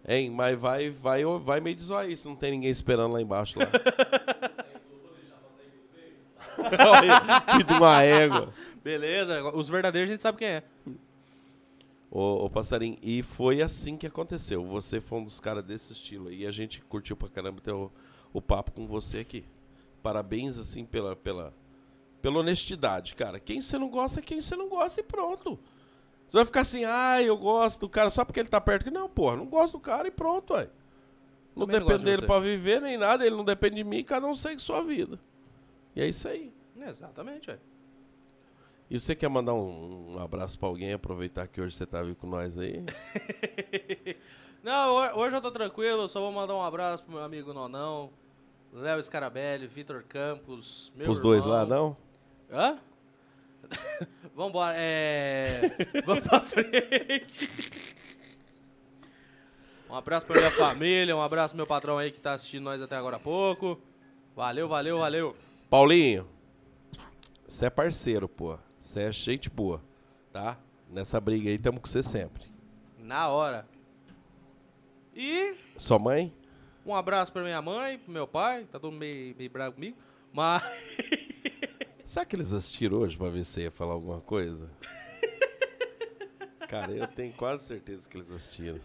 Hein, 0.08 0.30
mas 0.30 0.58
vai, 0.58 0.90
vai, 0.90 1.22
vai 1.24 1.60
meio 1.60 1.76
desoar 1.76 2.04
aí, 2.04 2.16
se 2.16 2.26
não 2.26 2.34
tem 2.34 2.52
ninguém 2.52 2.70
esperando 2.70 3.12
lá 3.12 3.20
embaixo 3.20 3.58
lá. 3.58 3.66
Olha, 6.60 7.56
que 7.56 7.64
de 7.64 7.72
uma 7.74 8.02
égua. 8.02 8.52
Beleza, 8.82 9.42
os 9.54 9.68
verdadeiros 9.68 10.10
a 10.10 10.12
gente 10.12 10.22
sabe 10.22 10.38
quem 10.38 10.48
é. 10.48 10.62
Ô, 12.10 12.44
ô, 12.44 12.50
passarinho, 12.50 12.98
e 13.00 13.22
foi 13.22 13.62
assim 13.62 13.97
que 13.97 14.06
aconteceu. 14.06 14.64
Você 14.64 15.00
foi 15.00 15.20
um 15.20 15.24
dos 15.24 15.39
caras 15.39 15.64
desse 15.64 15.92
estilo 15.92 16.28
aí. 16.28 16.42
E 16.42 16.47
a 16.47 16.50
gente 16.50 16.82
curtiu 16.82 17.16
pra 17.16 17.28
caramba 17.28 17.60
ter 17.60 17.72
o, 17.72 17.90
o 18.32 18.42
papo 18.42 18.72
com 18.72 18.86
você 18.86 19.18
aqui. 19.18 19.44
Parabéns, 20.02 20.58
assim, 20.58 20.84
pela, 20.84 21.14
pela, 21.14 21.55
pela 22.20 22.40
honestidade, 22.40 23.14
cara. 23.14 23.39
Quem 23.39 23.62
você 23.62 23.78
não 23.78 23.89
gosta 23.89 24.18
é 24.18 24.22
quem 24.22 24.42
você 24.42 24.56
não 24.56 24.68
gosta 24.68 25.00
e 25.00 25.05
pronto. 25.05 25.58
Você 26.26 26.36
vai 26.36 26.44
ficar 26.44 26.60
assim, 26.62 26.84
ah, 26.84 27.22
eu 27.22 27.36
gosto 27.36 27.80
do 27.80 27.89
cara 27.89 28.10
só 28.10 28.24
porque 28.24 28.40
ele 28.40 28.48
tá 28.48 28.60
perto. 28.60 28.90
Não, 28.90 29.08
porra, 29.08 29.36
não 29.36 29.47
gosto 29.47 29.74
do 29.74 29.80
cara 29.80 30.08
e 30.08 30.10
pronto, 30.10 30.55
ué. 30.55 30.68
Não 31.55 31.66
Também 31.66 31.80
não 31.80 31.86
depende 31.86 31.98
de 31.98 32.05
dele 32.10 32.22
você. 32.22 32.26
pra 32.26 32.40
viver 32.40 32.80
nem 32.80 32.97
nada, 32.97 33.24
ele 33.26 33.36
não 33.36 33.44
depende 33.44 33.76
de 33.76 33.84
mim, 33.84 34.02
cada 34.02 34.26
um 34.26 34.34
segue 34.34 34.60
sua 34.60 34.82
vida. 34.82 35.18
E 35.94 36.00
é 36.00 36.08
isso 36.08 36.26
aí. 36.28 36.52
Exatamente, 36.76 37.47
velho. 37.48 37.60
E 38.90 38.98
você 38.98 39.14
quer 39.14 39.28
mandar 39.28 39.54
um, 39.54 40.14
um 40.14 40.18
abraço 40.18 40.58
pra 40.58 40.68
alguém, 40.68 40.92
aproveitar 40.92 41.46
que 41.46 41.60
hoje 41.60 41.76
você 41.76 41.86
tá 41.86 42.02
vindo 42.02 42.16
com 42.16 42.26
nós 42.26 42.58
aí? 42.58 42.84
Não, 44.62 44.94
ho- 44.96 45.20
hoje 45.20 45.36
eu 45.36 45.40
tô 45.40 45.50
tranquilo, 45.50 46.08
só 46.08 46.20
vou 46.20 46.32
mandar 46.32 46.54
um 46.54 46.62
abraço 46.62 47.04
pro 47.04 47.14
meu 47.14 47.22
amigo 47.22 47.52
Nonão, 47.54 48.10
Léo 48.72 49.00
Scarabelli, 49.02 49.66
Vitor 49.68 50.02
Campos, 50.08 50.92
meu 50.96 51.08
Os 51.10 51.20
dois 51.22 51.44
lá, 51.44 51.62
irmão. 51.62 51.96
não? 52.50 52.58
Hã? 52.58 52.78
Vambora, 54.34 54.74
é... 54.76 55.60
Vamos 56.04 56.26
pra 56.26 56.40
frente. 56.40 57.48
Um 59.88 59.94
abraço 59.94 60.26
pra 60.26 60.36
minha 60.36 60.50
família, 60.50 61.16
um 61.16 61.22
abraço 61.22 61.54
pro 61.54 61.58
meu 61.58 61.66
patrão 61.66 61.96
aí 61.96 62.10
que 62.10 62.20
tá 62.20 62.32
assistindo 62.32 62.64
nós 62.64 62.82
até 62.82 62.96
agora 62.96 63.16
há 63.16 63.20
pouco. 63.20 63.80
Valeu, 64.34 64.68
valeu, 64.68 64.98
valeu. 64.98 65.36
Paulinho, 65.68 66.26
Você 67.46 67.66
é 67.66 67.70
parceiro, 67.70 68.28
pô. 68.28 68.58
Você 68.81 69.02
é 69.02 69.12
gente 69.12 69.49
boa, 69.50 69.83
tá? 70.33 70.59
Nessa 70.89 71.20
briga 71.20 71.49
aí, 71.50 71.59
tamo 71.59 71.81
com 71.81 71.86
você 71.86 72.02
sempre. 72.02 72.44
Na 72.99 73.28
hora. 73.28 73.67
E 75.15 75.55
Sua 75.76 75.99
mãe? 75.99 76.33
um 76.84 76.94
abraço 76.94 77.33
pra 77.33 77.42
minha 77.42 77.60
mãe, 77.60 77.99
pro 77.99 78.10
meu 78.12 78.26
pai, 78.26 78.65
tá 78.65 78.78
todo 78.81 78.92
meio, 78.92 79.34
meio 79.36 79.50
bravo 79.50 79.75
comigo. 79.75 79.97
Mas. 80.33 80.62
Será 82.05 82.25
que 82.25 82.34
eles 82.34 82.52
assistiram 82.52 82.99
hoje 82.99 83.17
pra 83.17 83.28
ver 83.28 83.44
se 83.44 83.52
você 83.52 83.60
ia 83.62 83.70
falar 83.70 83.92
alguma 83.92 84.20
coisa? 84.20 84.68
Cara, 86.68 86.91
eu 86.92 87.07
tenho 87.07 87.33
quase 87.34 87.65
certeza 87.67 88.09
que 88.09 88.17
eles 88.17 88.31
assistiram. 88.31 88.81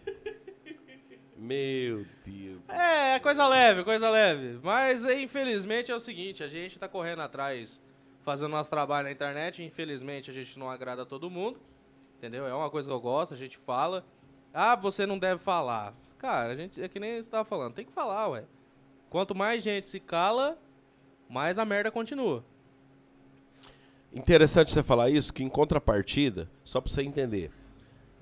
Meu 1.36 2.06
Deus. 2.24 2.60
É, 2.68 3.14
é 3.14 3.18
coisa 3.18 3.46
leve, 3.46 3.84
coisa 3.84 4.08
leve. 4.10 4.58
Mas 4.62 5.04
infelizmente 5.04 5.90
é 5.90 5.94
o 5.94 6.00
seguinte, 6.00 6.42
a 6.42 6.48
gente 6.48 6.78
tá 6.78 6.88
correndo 6.88 7.22
atrás, 7.22 7.82
fazendo 8.26 8.50
nosso 8.50 8.68
trabalho 8.68 9.04
na 9.04 9.12
internet, 9.12 9.62
infelizmente 9.62 10.32
a 10.32 10.34
gente 10.34 10.58
não 10.58 10.68
agrada 10.68 11.02
a 11.02 11.06
todo 11.06 11.30
mundo. 11.30 11.60
Entendeu? 12.18 12.44
É 12.44 12.52
uma 12.52 12.68
coisa 12.68 12.88
que 12.88 12.92
eu 12.92 13.00
gosto, 13.00 13.32
a 13.32 13.36
gente 13.36 13.56
fala. 13.56 14.04
Ah, 14.52 14.74
você 14.74 15.06
não 15.06 15.16
deve 15.16 15.40
falar. 15.40 15.94
Cara, 16.18 16.52
a 16.52 16.56
gente 16.56 16.82
é 16.82 16.88
que 16.88 16.98
nem 16.98 17.22
você 17.22 17.30
tava 17.30 17.44
falando, 17.44 17.74
tem 17.74 17.84
que 17.84 17.92
falar, 17.92 18.28
ué. 18.30 18.44
Quanto 19.08 19.32
mais 19.32 19.62
gente 19.62 19.86
se 19.86 20.00
cala, 20.00 20.58
mais 21.28 21.56
a 21.56 21.64
merda 21.64 21.88
continua. 21.88 22.44
Interessante 24.12 24.72
você 24.72 24.82
falar 24.82 25.08
isso, 25.08 25.32
que 25.32 25.44
em 25.44 25.48
contrapartida, 25.48 26.50
só 26.64 26.80
pra 26.80 26.90
você 26.90 27.02
entender, 27.02 27.52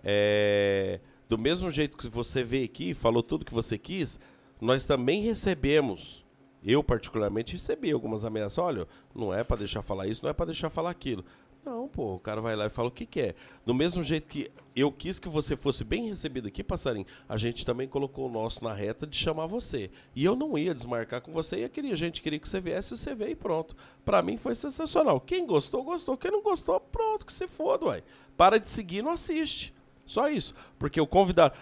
é, 0.03 1.01
do 1.29 1.39
mesmo 1.39 1.71
jeito 1.71 1.97
que 1.97 2.09
você 2.09 2.45
veio 2.45 2.67
aqui, 2.67 2.93
falou 2.93 3.23
tudo 3.23 3.45
que 3.45 3.55
você 3.55 3.79
quis, 3.79 4.21
nós 4.61 4.85
também 4.85 5.23
recebemos, 5.23 6.24
eu 6.65 6.83
particularmente 6.83 7.53
recebi 7.53 7.93
algumas 7.93 8.25
ameaças, 8.25 8.59
olha, 8.59 8.89
não 9.15 9.35
é 9.35 9.45
pra 9.45 9.57
deixar 9.57 9.83
falar 9.83 10.07
isso, 10.07 10.23
não 10.23 10.31
é 10.31 10.33
pra 10.33 10.47
deixar 10.47 10.71
falar 10.71 10.91
aquilo. 10.91 11.25
Não, 11.65 11.89
pô, 11.89 12.17
o 12.17 12.19
cara 12.19 12.43
vai 12.43 12.55
lá 12.55 12.67
e 12.67 12.69
fala 12.69 12.89
o 12.89 12.93
que 12.93 13.07
quer. 13.07 13.35
Do 13.65 13.73
mesmo 13.73 14.03
jeito 14.03 14.29
que 14.29 14.51
eu 14.77 14.93
quis 14.93 15.19
que 15.19 15.31
você 15.31 15.57
fosse 15.57 15.83
bem 15.83 16.11
recebido 16.11 16.47
aqui, 16.47 16.63
passarinho, 16.63 17.07
a 17.27 17.39
gente 17.39 17.65
também 17.65 17.89
colocou 17.89 18.29
o 18.29 18.33
nosso 18.33 18.63
na 18.63 18.75
reta 18.75 19.07
de 19.07 19.17
chamar 19.17 19.47
você. 19.47 19.91
E 20.15 20.23
eu 20.23 20.37
não 20.37 20.59
ia 20.59 20.75
desmarcar 20.75 21.23
com 21.23 21.33
você, 21.33 21.57
e 21.57 21.63
eu 21.63 21.71
queria, 21.71 21.95
a 21.95 21.97
gente 21.97 22.21
queria 22.21 22.39
que 22.39 22.47
você 22.47 22.61
viesse, 22.61 22.95
você 22.95 23.15
veio 23.15 23.31
e 23.31 23.35
pronto. 23.35 23.75
Pra 24.05 24.21
mim 24.21 24.37
foi 24.37 24.55
sensacional. 24.55 25.19
Quem 25.19 25.47
gostou, 25.47 25.83
gostou. 25.83 26.19
Quem 26.19 26.31
não 26.31 26.43
gostou, 26.43 26.79
pronto, 26.79 27.25
que 27.25 27.33
se 27.33 27.49
foda, 27.49 27.87
uai. 27.87 28.05
Para 28.37 28.61
de 28.61 28.69
seguir, 28.69 29.03
não 29.03 29.13
assiste. 29.13 29.73
Só 30.05 30.29
isso. 30.29 30.55
Porque 30.79 31.01
o 31.01 31.07
convidado. 31.07 31.55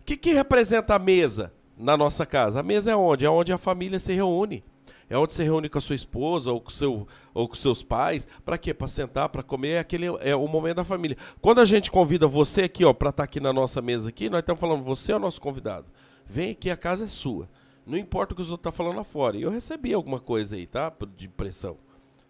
O 0.00 0.04
que, 0.04 0.16
que 0.16 0.32
representa 0.32 0.94
a 0.94 0.98
mesa 0.98 1.52
na 1.80 1.96
nossa 1.96 2.26
casa? 2.26 2.60
A 2.60 2.62
mesa 2.62 2.92
é 2.92 2.96
onde? 2.96 3.24
É 3.24 3.30
onde 3.30 3.52
a 3.52 3.58
família 3.58 3.98
se 3.98 4.12
reúne. 4.12 4.62
É 5.08 5.18
onde 5.18 5.34
você 5.34 5.42
reúne 5.42 5.68
com 5.68 5.78
a 5.78 5.80
sua 5.80 5.96
esposa 5.96 6.52
ou 6.52 6.60
com, 6.60 6.70
seu, 6.70 7.08
ou 7.34 7.48
com 7.48 7.54
seus 7.56 7.82
pais. 7.82 8.28
Pra 8.44 8.56
quê? 8.56 8.72
Pra 8.72 8.86
sentar, 8.86 9.28
pra 9.28 9.42
comer. 9.42 9.70
É, 9.70 9.78
aquele, 9.80 10.06
é 10.20 10.36
o 10.36 10.46
momento 10.46 10.76
da 10.76 10.84
família. 10.84 11.16
Quando 11.40 11.60
a 11.60 11.64
gente 11.64 11.90
convida 11.90 12.28
você 12.28 12.62
aqui, 12.62 12.84
ó, 12.84 12.92
pra 12.92 13.10
estar 13.10 13.24
aqui 13.24 13.40
na 13.40 13.52
nossa 13.52 13.82
mesa 13.82 14.08
aqui, 14.08 14.30
nós 14.30 14.38
estamos 14.40 14.60
falando, 14.60 14.84
você 14.84 15.10
é 15.10 15.16
o 15.16 15.18
nosso 15.18 15.40
convidado. 15.40 15.86
Vem 16.24 16.52
aqui, 16.52 16.70
a 16.70 16.76
casa 16.76 17.06
é 17.06 17.08
sua. 17.08 17.48
Não 17.84 17.98
importa 17.98 18.34
o 18.34 18.36
que 18.36 18.42
os 18.42 18.52
outros 18.52 18.70
estão 18.70 18.84
falando 18.84 18.98
lá 18.98 19.04
fora. 19.04 19.36
E 19.36 19.42
eu 19.42 19.50
recebi 19.50 19.92
alguma 19.92 20.20
coisa 20.20 20.54
aí, 20.54 20.64
tá? 20.64 20.92
De 21.16 21.28
pressão. 21.28 21.76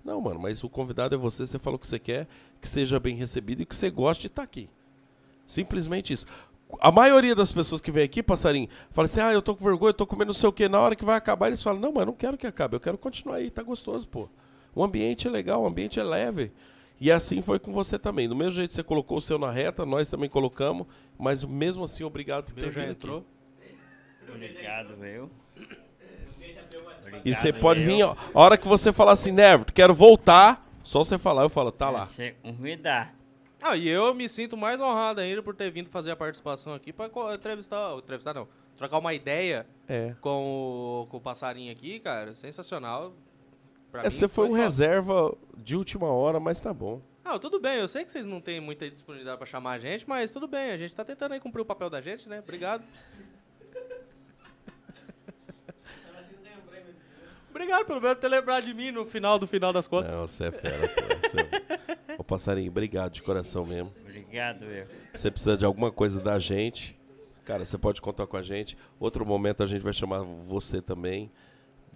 Não, 0.02 0.18
mano, 0.18 0.40
mas 0.40 0.64
o 0.64 0.68
convidado 0.70 1.14
é 1.14 1.18
você, 1.18 1.44
você 1.44 1.58
falou 1.58 1.76
o 1.76 1.78
que 1.78 1.86
você 1.86 1.98
quer, 1.98 2.26
que 2.58 2.66
seja 2.66 2.98
bem 2.98 3.14
recebido 3.14 3.60
e 3.60 3.66
que 3.66 3.76
você 3.76 3.90
goste 3.90 4.22
de 4.22 4.26
estar 4.28 4.42
aqui. 4.42 4.70
Simplesmente 5.44 6.12
isso. 6.12 6.24
A 6.80 6.92
maioria 6.92 7.34
das 7.34 7.50
pessoas 7.50 7.80
que 7.80 7.90
vem 7.90 8.04
aqui, 8.04 8.22
passarinho, 8.22 8.68
fala 8.90 9.06
assim: 9.06 9.20
ah, 9.20 9.32
eu 9.32 9.42
tô 9.42 9.56
com 9.56 9.64
vergonha, 9.64 9.90
eu 9.90 9.94
tô 9.94 10.06
comendo 10.06 10.28
não 10.28 10.34
sei 10.34 10.48
o 10.48 10.52
que. 10.52 10.68
Na 10.68 10.80
hora 10.80 10.94
que 10.94 11.04
vai 11.04 11.16
acabar, 11.16 11.48
eles 11.48 11.62
falam: 11.62 11.80
não, 11.80 11.92
mas 11.92 12.02
eu 12.02 12.06
não 12.06 12.12
quero 12.14 12.36
que 12.36 12.46
acabe, 12.46 12.76
eu 12.76 12.80
quero 12.80 12.98
continuar 12.98 13.36
aí, 13.36 13.50
tá 13.50 13.62
gostoso, 13.62 14.06
pô. 14.06 14.28
O 14.74 14.84
ambiente 14.84 15.26
é 15.26 15.30
legal, 15.30 15.62
o 15.62 15.66
ambiente 15.66 15.98
é 15.98 16.02
leve. 16.02 16.52
E 17.00 17.10
assim 17.10 17.40
foi 17.40 17.58
com 17.58 17.72
você 17.72 17.98
também. 17.98 18.28
Do 18.28 18.36
mesmo 18.36 18.52
jeito 18.52 18.68
que 18.68 18.74
você 18.76 18.82
colocou 18.82 19.16
o 19.18 19.20
seu 19.20 19.38
na 19.38 19.50
reta, 19.50 19.86
nós 19.86 20.10
também 20.10 20.28
colocamos, 20.28 20.86
mas 21.18 21.42
mesmo 21.42 21.82
assim, 21.82 22.04
obrigado 22.04 22.44
por 22.44 22.54
ter 22.54 22.60
Meu 22.60 22.72
já 22.72 22.82
vindo 22.82 22.90
entrou. 22.90 23.18
aqui. 23.18 23.74
Obrigado, 24.32 24.96
viu? 24.96 25.30
E 27.24 27.34
você 27.34 27.52
pode 27.52 27.82
viu? 27.82 27.96
vir, 27.96 28.02
ó, 28.04 28.14
a 28.34 28.40
hora 28.40 28.56
que 28.56 28.68
você 28.68 28.92
falar 28.92 29.12
assim, 29.12 29.32
Never, 29.32 29.66
quero 29.72 29.94
voltar, 29.94 30.64
só 30.84 31.02
você 31.02 31.18
falar, 31.18 31.42
eu 31.42 31.48
falo, 31.48 31.72
tá 31.72 31.90
lá. 31.90 32.06
Você 32.06 32.34
convidar. 32.42 33.14
Ah, 33.62 33.76
e 33.76 33.88
eu 33.88 34.14
me 34.14 34.28
sinto 34.28 34.56
mais 34.56 34.80
honrado 34.80 35.20
ainda 35.20 35.42
por 35.42 35.54
ter 35.54 35.70
vindo 35.70 35.88
fazer 35.88 36.10
a 36.10 36.16
participação 36.16 36.72
aqui 36.74 36.92
pra 36.92 37.10
entrevistar, 37.34 37.94
entrevistar 37.96 38.34
não, 38.34 38.48
trocar 38.76 38.98
uma 38.98 39.12
ideia 39.12 39.66
É. 39.88 40.14
com 40.20 41.02
o, 41.02 41.06
com 41.10 41.16
o 41.18 41.20
passarinho 41.20 41.70
aqui, 41.72 42.00
cara, 42.00 42.34
sensacional. 42.34 43.12
Pra 43.92 44.04
É, 44.06 44.10
você 44.10 44.26
foi 44.28 44.46
um 44.46 44.50
top. 44.50 44.60
reserva 44.60 45.36
de 45.58 45.76
última 45.76 46.06
hora, 46.06 46.38
mas 46.40 46.60
tá 46.60 46.72
bom. 46.72 47.00
Ah, 47.24 47.38
tudo 47.38 47.60
bem, 47.60 47.78
eu 47.78 47.86
sei 47.88 48.04
que 48.04 48.10
vocês 48.10 48.24
não 48.24 48.40
têm 48.40 48.60
muita 48.60 48.88
disponibilidade 48.90 49.36
pra 49.36 49.46
chamar 49.46 49.72
a 49.72 49.78
gente, 49.78 50.08
mas 50.08 50.32
tudo 50.32 50.48
bem, 50.48 50.70
a 50.70 50.78
gente 50.78 50.96
tá 50.96 51.04
tentando 51.04 51.32
aí 51.34 51.40
cumprir 51.40 51.60
o 51.62 51.64
papel 51.66 51.90
da 51.90 52.00
gente, 52.00 52.28
né? 52.28 52.38
Obrigado. 52.40 52.82
Obrigado 57.60 57.84
pelo 57.84 58.00
menos 58.00 58.18
ter 58.18 58.28
lembrado 58.28 58.64
de 58.64 58.72
mim 58.72 58.90
no 58.90 59.04
final 59.04 59.38
do 59.38 59.46
final 59.46 59.70
das 59.70 59.86
contas. 59.86 60.10
Não, 60.10 60.26
você 60.26 60.44
é 60.44 60.50
fera, 60.50 60.88
pô. 60.88 61.28
Você 61.28 61.40
é... 61.40 62.16
Ô, 62.16 62.24
passarinho, 62.24 62.70
obrigado 62.70 63.12
de 63.12 63.22
coração 63.22 63.66
mesmo. 63.66 63.92
Obrigado, 64.00 64.60
viu? 64.60 64.86
Você 65.12 65.30
precisa 65.30 65.58
de 65.58 65.66
alguma 65.66 65.92
coisa 65.92 66.22
da 66.22 66.38
gente, 66.38 66.98
cara, 67.44 67.66
você 67.66 67.76
pode 67.76 68.00
contar 68.00 68.26
com 68.26 68.38
a 68.38 68.42
gente. 68.42 68.78
Outro 68.98 69.26
momento 69.26 69.62
a 69.62 69.66
gente 69.66 69.82
vai 69.82 69.92
chamar 69.92 70.22
você 70.22 70.80
também, 70.80 71.30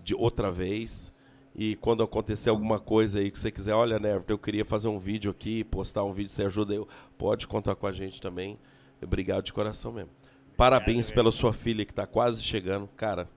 de 0.03 0.15
outra 0.15 0.53
vez. 0.53 1.11
E 1.55 1.77
quando 1.77 2.03
acontecer 2.03 2.51
alguma 2.51 2.79
coisa 2.79 3.21
aí 3.21 3.31
que 3.31 3.39
você 3.39 3.51
quiser, 3.51 3.73
olha, 3.73 3.99
Neverton, 3.99 4.35
eu 4.35 4.39
queria 4.39 4.67
fazer 4.67 4.89
um 4.89 4.99
vídeo 4.99 5.31
aqui, 5.31 5.65
postar 5.65 6.05
um 6.05 6.13
vídeo, 6.13 6.29
você 6.29 6.45
ajuda 6.45 6.75
eu, 6.75 6.87
pode 7.17 7.49
contar 7.49 7.75
com 7.75 7.87
a 7.87 7.93
gente 7.93 8.21
também. 8.21 8.59
Obrigado 9.01 9.45
de 9.45 9.53
coração 9.53 9.93
mesmo. 9.93 10.11
Parabéns 10.59 11.07
Obrigado, 11.07 11.15
pela 11.15 11.33
sua 11.33 11.55
filha 11.55 11.87
que 11.87 11.95
tá 11.95 12.07
quase 12.07 12.43
chegando. 12.43 12.87
Cara, 12.97 13.31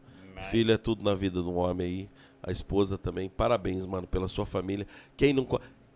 filha 0.52 0.74
é 0.74 0.78
tudo 0.78 1.04
na 1.04 1.14
vida 1.14 1.42
de 1.42 1.48
um 1.48 1.58
homem 1.58 1.88
aí. 1.88 2.10
A 2.48 2.52
esposa 2.52 2.98
também. 2.98 3.30
Parabéns, 3.30 3.86
mano, 3.86 4.08
pela 4.08 4.28
sua 4.28 4.46
família. 4.46 4.88
Quem 5.18 5.34
não, 5.34 5.46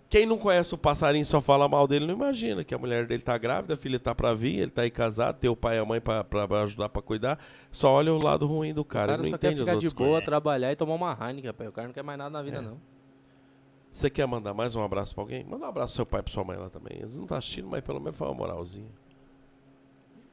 quem 0.09 0.25
não 0.25 0.37
conhece 0.37 0.75
o 0.75 0.77
passarinho 0.77 1.21
e 1.21 1.25
só 1.25 1.39
fala 1.39 1.67
mal 1.69 1.87
dele, 1.87 2.05
não 2.05 2.13
imagina 2.13 2.63
que 2.65 2.75
a 2.75 2.77
mulher 2.77 3.07
dele 3.07 3.23
tá 3.23 3.37
grávida, 3.37 3.75
a 3.75 3.77
filha 3.77 3.97
tá 3.97 4.13
pra 4.13 4.33
vir, 4.33 4.59
ele 4.59 4.69
tá 4.69 4.81
aí 4.81 4.91
casado, 4.91 5.37
tem 5.37 5.49
o 5.49 5.55
pai 5.55 5.77
e 5.77 5.79
a 5.79 5.85
mãe 5.85 6.01
pra, 6.01 6.25
ajudar 6.63 6.89
pra 6.89 7.01
cuidar. 7.01 7.39
Só 7.71 7.89
olha 7.93 8.13
o 8.13 8.17
lado 8.21 8.45
ruim 8.45 8.73
do 8.73 8.81
O 8.81 8.85
cara. 8.85 9.13
cara 9.13 9.21
ele 9.21 9.23
não 9.23 9.29
só 9.29 9.37
quer 9.37 9.47
entende 9.53 9.61
as 9.61 9.69
ficar 9.69 9.79
de 9.79 9.95
boa, 9.95 10.09
coisas. 10.09 10.25
trabalhar 10.25 10.71
e 10.71 10.75
tomar 10.75 10.95
uma 10.95 11.11
Heineken, 11.19 11.47
rapaz. 11.51 11.69
O 11.69 11.71
cara 11.71 11.87
não 11.87 11.93
quer 11.93 12.03
mais 12.03 12.17
nada 12.19 12.29
na 12.29 12.41
vida, 12.43 12.57
É. 12.57 12.61
não. 12.61 12.77
Você 13.89 14.09
quer 14.09 14.25
mandar 14.25 14.53
mais 14.53 14.75
um 14.75 14.83
abraço 14.83 15.13
pra 15.13 15.23
alguém? 15.23 15.43
Manda 15.45 15.65
um 15.65 15.69
abraço 15.69 15.93
pro 15.93 15.95
seu 15.97 16.05
pai 16.05 16.19
e 16.19 16.23
pra 16.23 16.31
sua 16.33 16.43
mãe 16.43 16.57
lá 16.57 16.69
também. 16.69 16.97
Eles 16.99 17.15
não 17.15 17.23
estão 17.23 17.37
assistindo, 17.37 17.67
mas 17.69 17.81
pelo 17.83 17.99
menos 18.01 18.17
foi 18.17 18.27
uma 18.27 18.33
moralzinha. 18.33 18.87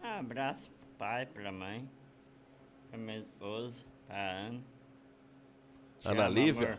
Um 0.03 0.07
abraço 0.19 0.71
pro 0.71 0.89
pai, 0.99 1.27
pra 1.27 1.51
mãe, 1.53 1.89
pra 2.91 2.99
minha 2.99 3.19
esposa, 3.19 3.85
pra 4.07 4.17
Ana. 4.17 4.61
Ana 6.05 6.29
Lívia? 6.29 6.67
amor. 6.75 6.79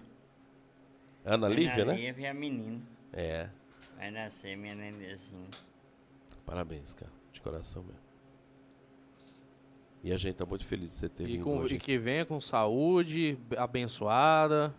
Ana 1.25 1.47
Lívia, 1.49 1.73
Ana 1.83 1.85
né? 1.93 1.95
Lívia 1.99 2.27
é 2.27 2.29
a 2.29 2.33
menina. 2.33 2.81
É. 3.13 3.49
Vai 3.97 4.11
nascer 4.11 4.55
minha 4.57 4.73
nenenzinha. 4.75 5.47
Parabéns, 6.45 6.93
cara. 6.93 7.11
De 7.31 7.41
coração 7.41 7.83
mesmo. 7.83 7.99
E 10.03 10.13
a 10.13 10.17
gente 10.17 10.35
tá 10.35 10.45
muito 10.45 10.65
feliz 10.65 10.89
de 10.91 10.95
você 10.95 11.09
ter 11.09 11.23
E, 11.23 11.33
vindo 11.33 11.43
com- 11.43 11.57
hoje. 11.57 11.75
e 11.75 11.79
que 11.79 11.97
venha 11.97 12.25
com 12.25 12.39
saúde, 12.39 13.37
abençoada. 13.57 14.73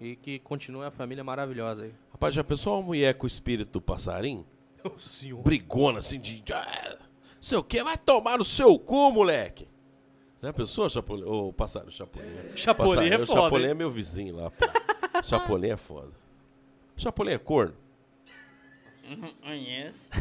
E 0.00 0.14
que 0.14 0.38
continue 0.38 0.84
a 0.84 0.90
família 0.90 1.24
maravilhosa 1.24 1.84
aí. 1.84 1.94
Rapaz, 2.12 2.34
já 2.34 2.44
pensou 2.44 2.76
uma 2.76 2.82
mulher 2.82 3.14
com 3.14 3.24
o 3.24 3.26
espírito 3.26 3.72
do 3.72 3.80
passarinho? 3.80 4.46
O 4.84 4.98
senhor. 5.00 5.42
Brigona, 5.42 5.98
assim, 5.98 6.20
de... 6.20 6.42
Ah, 6.52 6.96
sei 7.40 7.58
o 7.58 7.64
quê? 7.64 7.82
Vai 7.82 7.96
tomar 7.98 8.38
no 8.38 8.44
seu 8.44 8.78
cu, 8.78 9.10
moleque! 9.10 9.66
Já 10.40 10.52
pensou, 10.52 10.88
Chapolin? 10.88 11.24
Ô, 11.24 11.52
passarinho, 11.52 11.90
Chapolin. 11.92 12.26
Chapolin 12.54 12.90
é 12.90 12.94
Passarinho, 12.94 13.26
foda, 13.26 13.40
Chapolin 13.42 13.64
hein? 13.64 13.70
é 13.70 13.74
meu 13.74 13.90
vizinho 13.90 14.36
lá, 14.36 14.50
pô. 14.50 14.66
Chapolin 15.24 15.70
é 15.70 15.76
foda. 15.76 16.12
Chapolin 16.96 17.32
é 17.32 17.38
corno? 17.38 17.74
Conheço. 19.42 20.08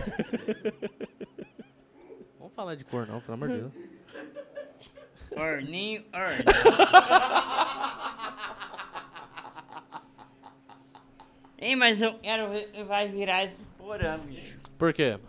Vamos 2.40 2.54
falar 2.56 2.76
de 2.76 2.84
cor 2.86 3.06
não, 3.06 3.20
pelo 3.22 3.34
amor 3.34 3.50
de 3.50 3.58
Deus. 3.58 3.74
Orninho, 5.32 6.04
orninho. 6.14 6.46
Ei, 11.60 11.76
mas 11.76 12.02
eu 12.02 12.18
quero 12.20 12.50
ver 12.50 12.84
vai 12.86 13.10
virar 13.10 13.44
esse 13.44 13.64
porão, 13.78 14.20
bicho. 14.20 14.58
Por 14.78 14.94
quê? 14.94 15.20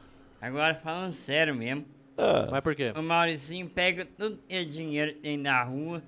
Agora 0.40 0.74
falando 0.76 1.12
sério 1.12 1.54
mesmo. 1.54 1.84
Ah, 2.18 2.48
Mas 2.50 2.60
por 2.62 2.74
quê? 2.74 2.92
O 2.96 3.02
Mauricinho 3.02 3.68
pega 3.70 4.04
tudo 4.04 4.38
que 4.48 4.54
é 4.54 4.64
dinheiro 4.64 5.14
que 5.14 5.20
tem 5.20 5.36
na 5.36 5.62
rua, 5.62 6.02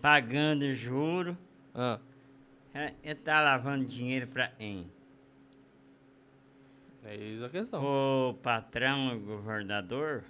pagando 0.00 0.72
juro. 0.72 1.36
Ah, 1.74 1.98
É, 2.74 2.94
Ele 3.04 3.14
tá 3.16 3.40
lavando 3.42 3.84
dinheiro 3.84 4.26
pra 4.26 4.48
quem? 4.48 4.90
é 7.04 7.14
isso 7.16 7.44
a 7.44 7.48
questão. 7.50 7.84
O 7.84 8.34
patrão, 8.42 9.14
o 9.16 9.20
governador. 9.20 10.24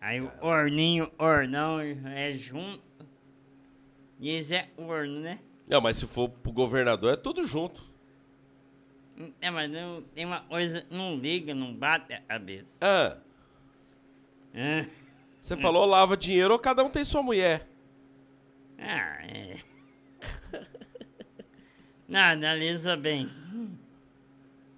Aí 0.00 0.20
o 0.20 0.30
Orninho, 0.40 1.10
Ornão 1.18 1.80
é 1.80 2.32
junto. 2.34 2.80
E 4.20 4.30
esse 4.30 4.54
é 4.54 4.68
Orno, 4.76 5.20
né? 5.20 5.40
Não, 5.66 5.80
mas 5.80 5.96
se 5.96 6.06
for 6.06 6.28
pro 6.28 6.52
governador, 6.52 7.14
é 7.14 7.16
tudo 7.16 7.44
junto. 7.46 7.82
É, 9.40 9.50
mas 9.50 9.70
não, 9.70 10.02
tem 10.14 10.24
uma 10.24 10.40
coisa, 10.42 10.84
não 10.90 11.16
liga, 11.16 11.54
não 11.54 11.74
bate 11.74 12.12
a 12.12 12.20
cabeça. 12.20 12.76
Ah, 12.80 13.16
Ah, 14.54 14.86
você 15.40 15.56
falou 15.56 15.84
lava 15.86 16.16
dinheiro 16.16 16.52
ou 16.52 16.58
cada 16.58 16.82
um 16.84 16.90
tem 16.90 17.04
sua 17.04 17.22
mulher. 17.22 17.66
ah, 18.78 19.18
é. 19.26 19.56
Não, 22.08 22.18
analisa 22.20 22.96
bem. 22.96 23.30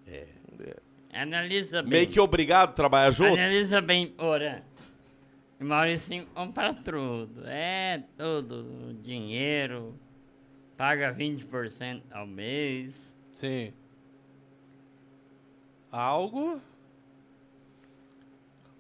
É. 0.07 0.29
Analisa 1.15 1.83
bem. 1.83 1.91
Meio 1.91 2.09
que 2.09 2.21
obrigado 2.21 2.71
a 2.71 2.73
trabalhar 2.75 3.11
junto? 3.11 3.33
Analisa 3.33 3.81
bem, 3.81 4.15
ora. 4.19 4.63
Maurício 5.59 6.27
compra 6.35 6.75
tudo. 6.75 7.43
É 7.47 8.03
tudo. 8.19 8.95
Dinheiro. 9.03 9.95
Paga 10.77 11.15
20% 11.15 12.03
ao 12.11 12.27
mês. 12.27 13.17
Sim. 13.33 13.73
Algo. 15.93 16.59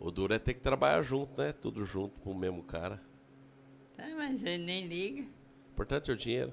O 0.01 0.11
duro 0.11 0.33
é 0.33 0.39
ter 0.39 0.55
que 0.55 0.61
trabalhar 0.61 1.03
junto, 1.03 1.39
né? 1.41 1.53
Tudo 1.53 1.85
junto 1.85 2.19
pro 2.21 2.35
mesmo 2.35 2.63
cara. 2.63 2.99
Tá, 3.95 4.05
mas 4.17 4.43
ele 4.43 4.65
nem 4.65 4.87
liga. 4.87 5.21
O 5.21 5.27
importante 5.73 6.11
é 6.11 6.15
o 6.15 6.17
dinheiro. 6.17 6.53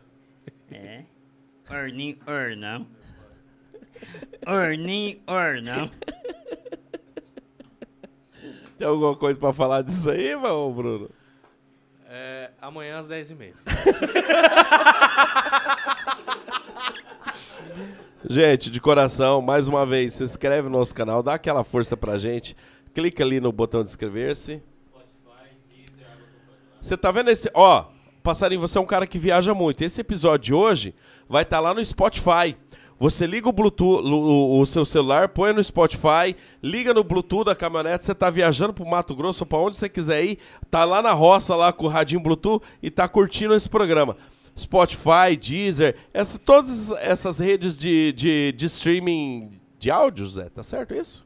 É. 0.69 1.05
Or 1.69 1.89
nem 1.91 2.19
or 2.27 2.57
não. 2.57 2.85
Or 4.45 4.77
nem 4.77 5.21
or 5.25 5.61
não. 5.61 5.89
Tem 8.77 8.87
alguma 8.87 9.15
coisa 9.15 9.39
pra 9.39 9.53
falar 9.53 9.81
disso 9.81 10.09
aí, 10.09 10.35
meu 10.35 10.73
Bruno? 10.73 11.09
É, 12.05 12.51
amanhã 12.61 12.99
às 12.99 13.07
10h30. 13.07 13.53
Gente, 18.29 18.69
de 18.69 18.81
coração, 18.81 19.41
mais 19.41 19.67
uma 19.67 19.85
vez, 19.85 20.13
se 20.13 20.23
inscreve 20.23 20.67
no 20.67 20.77
nosso 20.77 20.93
canal, 20.93 21.23
dá 21.23 21.35
aquela 21.35 21.63
força 21.63 21.95
pra 21.95 22.17
gente. 22.17 22.55
Clica 22.93 23.23
ali 23.23 23.39
no 23.39 23.51
botão 23.51 23.81
de 23.83 23.89
inscrever-se. 23.89 24.61
Você 26.81 26.97
tá 26.97 27.11
vendo 27.11 27.29
esse. 27.29 27.49
Ó, 27.53 27.85
Passarinho, 28.21 28.61
você 28.61 28.77
é 28.77 28.81
um 28.81 28.85
cara 28.85 29.07
que 29.07 29.17
viaja 29.17 29.53
muito. 29.53 29.81
Esse 29.81 30.01
episódio 30.01 30.45
de 30.45 30.53
hoje 30.53 30.95
vai 31.27 31.43
estar 31.43 31.59
lá 31.59 31.73
no 31.73 31.83
Spotify. 31.83 32.55
Você 32.97 33.25
liga 33.25 33.47
o 33.47 33.53
Bluetooth, 33.53 34.05
o, 34.05 34.59
o 34.59 34.65
seu 34.65 34.83
celular, 34.83 35.29
põe 35.29 35.53
no 35.53 35.63
Spotify, 35.63 36.35
liga 36.61 36.93
no 36.93 37.01
Bluetooth 37.01 37.45
da 37.45 37.55
caminhonete, 37.55 38.03
você 38.03 38.13
tá 38.13 38.29
viajando 38.29 38.73
pro 38.73 38.85
Mato 38.85 39.15
Grosso 39.15 39.43
ou 39.43 39.47
pra 39.47 39.57
onde 39.57 39.77
você 39.77 39.87
quiser 39.87 40.21
ir, 40.25 40.37
tá 40.69 40.83
lá 40.83 41.01
na 41.01 41.13
roça 41.13 41.55
lá 41.55 41.71
com 41.71 41.85
o 41.85 41.87
radinho 41.87 42.21
Bluetooth 42.21 42.61
e 42.83 42.91
tá 42.91 43.07
curtindo 43.07 43.55
esse 43.55 43.69
programa. 43.69 44.17
Spotify, 44.59 45.35
Deezer, 45.39 45.95
essa, 46.13 46.37
todas 46.37 46.91
essas 46.91 47.39
redes 47.39 47.77
de, 47.77 48.11
de, 48.13 48.51
de 48.51 48.65
streaming 48.65 49.59
de 49.77 49.89
áudios, 49.89 50.37
é, 50.37 50.49
tá 50.49 50.63
certo 50.63 50.93
isso? 50.93 51.25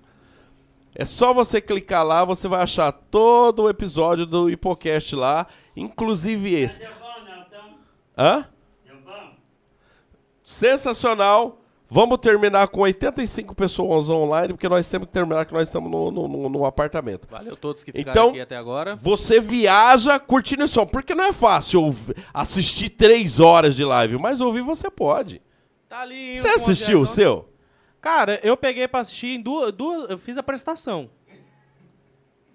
É 0.96 1.06
só 1.06 1.34
você 1.34 1.60
clicar 1.60 2.06
lá, 2.06 2.24
você 2.24 2.48
vai 2.48 2.62
achar 2.62 2.92
todo 2.92 3.64
o 3.64 3.70
episódio 3.70 4.26
do 4.28 4.50
Hipocast 4.50 5.16
lá, 5.16 5.48
inclusive 5.76 6.54
esse. 6.54 6.82
Então? 6.82 6.94
Hã? 8.16 8.48
Sensacional. 10.44 11.63
Vamos 11.94 12.18
terminar 12.18 12.68
com 12.70 12.82
85 12.82 13.54
pessoas 13.54 14.10
online, 14.10 14.54
porque 14.54 14.68
nós 14.68 14.90
temos 14.90 15.08
que 15.08 15.14
terminar 15.14 15.46
que 15.46 15.54
nós 15.54 15.68
estamos 15.68 15.92
no, 15.92 16.10
no, 16.10 16.28
no- 16.28 16.50
no 16.50 16.66
apartamento. 16.66 17.28
Valeu 17.30 17.56
todos 17.56 17.84
que 17.84 17.92
ficaram 17.92 18.12
Então, 18.12 18.30
aqui 18.32 18.42
até 18.42 18.58
agora. 18.58 18.96
Você 18.96 19.40
viaja 19.40 20.20
curtindo 20.20 20.64
esse 20.64 20.74
som, 20.74 20.88
porque 20.88 21.14
não 21.14 21.24
é 21.26 21.32
fácil 21.32 21.84
ouv- 21.84 22.10
assistir 22.34 22.90
três 22.90 23.40
horas 23.40 23.76
de 23.76 23.84
live, 23.86 24.18
mas 24.18 24.42
ouvir 24.42 24.62
você 24.64 24.90
pode. 24.90 25.40
Tá 25.88 26.02
ali. 26.02 26.36
Você 26.36 26.48
assistiu 26.48 27.02
o 27.02 27.06
seu? 27.08 27.48
Cara, 28.02 28.40
eu 28.44 28.58
peguei 28.58 28.88
pra 28.88 29.02
assistir 29.02 29.28
em 29.36 29.40
duas, 29.42 29.72
duas. 29.72 30.10
Eu 30.10 30.18
fiz 30.18 30.36
a 30.36 30.42
prestação. 30.42 31.12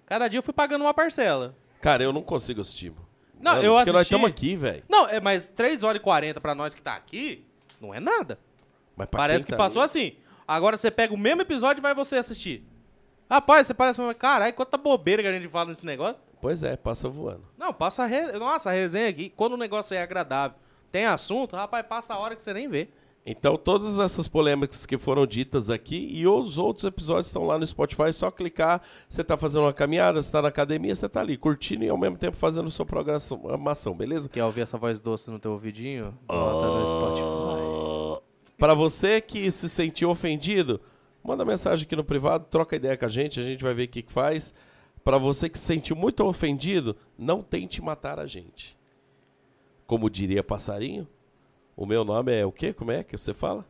Cada 0.05 0.27
dia 0.27 0.39
eu 0.39 0.43
fui 0.43 0.53
pagando 0.53 0.81
uma 0.83 0.93
parcela. 0.93 1.55
Cara, 1.81 2.03
eu 2.03 2.11
não 2.11 2.21
consigo 2.21 2.59
assistir. 2.61 2.91
Não, 3.39 3.53
Mano, 3.53 3.63
eu 3.65 3.73
Porque 3.75 3.91
nós 3.91 4.01
assisti- 4.01 4.15
estamos 4.15 4.29
aqui, 4.29 4.55
velho. 4.57 4.83
Não, 4.89 5.07
é, 5.07 5.21
mas 5.21 5.47
3 5.47 5.81
horas 5.83 6.01
e 6.01 6.03
40 6.03 6.41
pra 6.41 6.53
nós 6.53 6.75
que 6.75 6.81
tá 6.81 6.93
aqui, 6.95 7.45
não 7.79 7.93
é 7.93 7.99
nada. 8.01 8.37
Parece 9.07 9.45
que 9.45 9.51
tá 9.51 9.57
passou 9.57 9.81
ali- 9.81 9.85
assim. 9.85 10.13
Agora 10.47 10.75
você 10.77 10.89
pega 10.89 11.13
o 11.13 11.17
mesmo 11.17 11.41
episódio 11.41 11.79
e 11.79 11.83
vai 11.83 11.93
você 11.93 12.17
assistir. 12.17 12.63
Rapaz, 13.29 13.67
você 13.67 13.73
parece. 13.73 13.99
Caralho, 14.15 14.53
quanta 14.53 14.77
bobeira 14.77 15.21
que 15.21 15.27
a 15.27 15.31
gente 15.31 15.47
fala 15.47 15.69
nesse 15.69 15.85
negócio. 15.85 16.17
Pois 16.41 16.63
é, 16.63 16.75
passa 16.75 17.07
voando. 17.07 17.43
Não, 17.57 17.73
passa 17.73 18.03
a 18.03 18.05
re... 18.05 18.31
Nossa, 18.31 18.69
a 18.69 18.73
resenha 18.73 19.09
aqui, 19.09 19.29
quando 19.35 19.53
o 19.53 19.57
negócio 19.57 19.93
é 19.93 20.01
agradável, 20.01 20.57
tem 20.91 21.05
assunto, 21.05 21.55
rapaz, 21.55 21.85
passa 21.85 22.13
a 22.13 22.17
hora 22.17 22.35
que 22.35 22.41
você 22.41 22.53
nem 22.53 22.67
vê. 22.67 22.87
Então, 23.25 23.57
todas 23.57 23.99
essas 23.99 24.27
polêmicas 24.27 24.85
que 24.85 24.97
foram 24.97 25.27
ditas 25.27 25.69
aqui 25.69 26.07
e 26.11 26.25
os 26.25 26.57
outros 26.57 26.85
episódios 26.85 27.27
estão 27.27 27.45
lá 27.45 27.59
no 27.59 27.67
Spotify. 27.67 28.03
É 28.03 28.11
só 28.13 28.31
clicar. 28.31 28.81
Você 29.07 29.23
tá 29.23 29.37
fazendo 29.37 29.63
uma 29.65 29.73
caminhada, 29.73 30.19
você 30.21 30.31
tá 30.31 30.41
na 30.41 30.47
academia, 30.47 30.95
você 30.95 31.07
tá 31.07 31.19
ali 31.19 31.37
curtindo 31.37 31.83
e 31.83 31.89
ao 31.89 31.97
mesmo 31.97 32.17
tempo 32.17 32.37
fazendo 32.37 32.71
sua 32.71 32.85
programação, 32.85 33.93
beleza? 33.93 34.29
Quer 34.29 34.43
ouvir 34.45 34.61
essa 34.61 34.77
voz 34.77 34.99
doce 34.99 35.29
no 35.29 35.37
teu 35.37 35.51
ouvidinho? 35.51 36.17
Bota 36.25 36.67
no 36.67 36.89
Spotify. 36.89 37.58
Para 38.59 38.73
você 38.73 39.21
que 39.21 39.49
se 39.49 39.69
sentiu 39.69 40.09
ofendido, 40.09 40.81
manda 41.23 41.45
mensagem 41.45 41.85
aqui 41.85 41.95
no 41.95 42.03
privado, 42.03 42.45
troca 42.49 42.75
ideia 42.75 42.97
com 42.97 43.05
a 43.05 43.09
gente, 43.09 43.39
a 43.39 43.43
gente 43.43 43.63
vai 43.63 43.73
ver 43.73 43.85
o 43.85 43.87
que, 43.87 44.01
que 44.01 44.11
faz. 44.11 44.53
Para 45.01 45.17
você 45.17 45.47
que 45.47 45.57
se 45.57 45.63
sentiu 45.63 45.95
muito 45.95 46.25
ofendido, 46.25 46.95
não 47.17 47.41
tente 47.41 47.81
matar 47.81 48.19
a 48.19 48.27
gente. 48.27 48.77
Como 49.87 50.09
diria 50.09 50.43
passarinho, 50.43 51.07
o 51.73 51.85
meu 51.85 52.03
nome 52.03 52.37
é 52.37 52.45
o 52.45 52.51
quê? 52.51 52.73
Como 52.73 52.91
é 52.91 53.01
que 53.01 53.17
você 53.17 53.33
fala? 53.33 53.65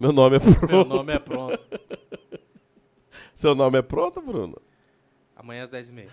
Meu 0.00 0.12
nome 0.12 0.36
é 0.36 0.40
pronto. 0.40 0.66
Meu 0.66 0.84
nome 0.86 1.12
é 1.12 1.18
pronto. 1.18 1.60
Seu 3.34 3.54
nome 3.54 3.78
é 3.78 3.82
pronto, 3.82 4.22
Bruno? 4.22 4.60
Amanhã 5.36 5.64
às 5.64 5.70
10h30. 5.70 6.08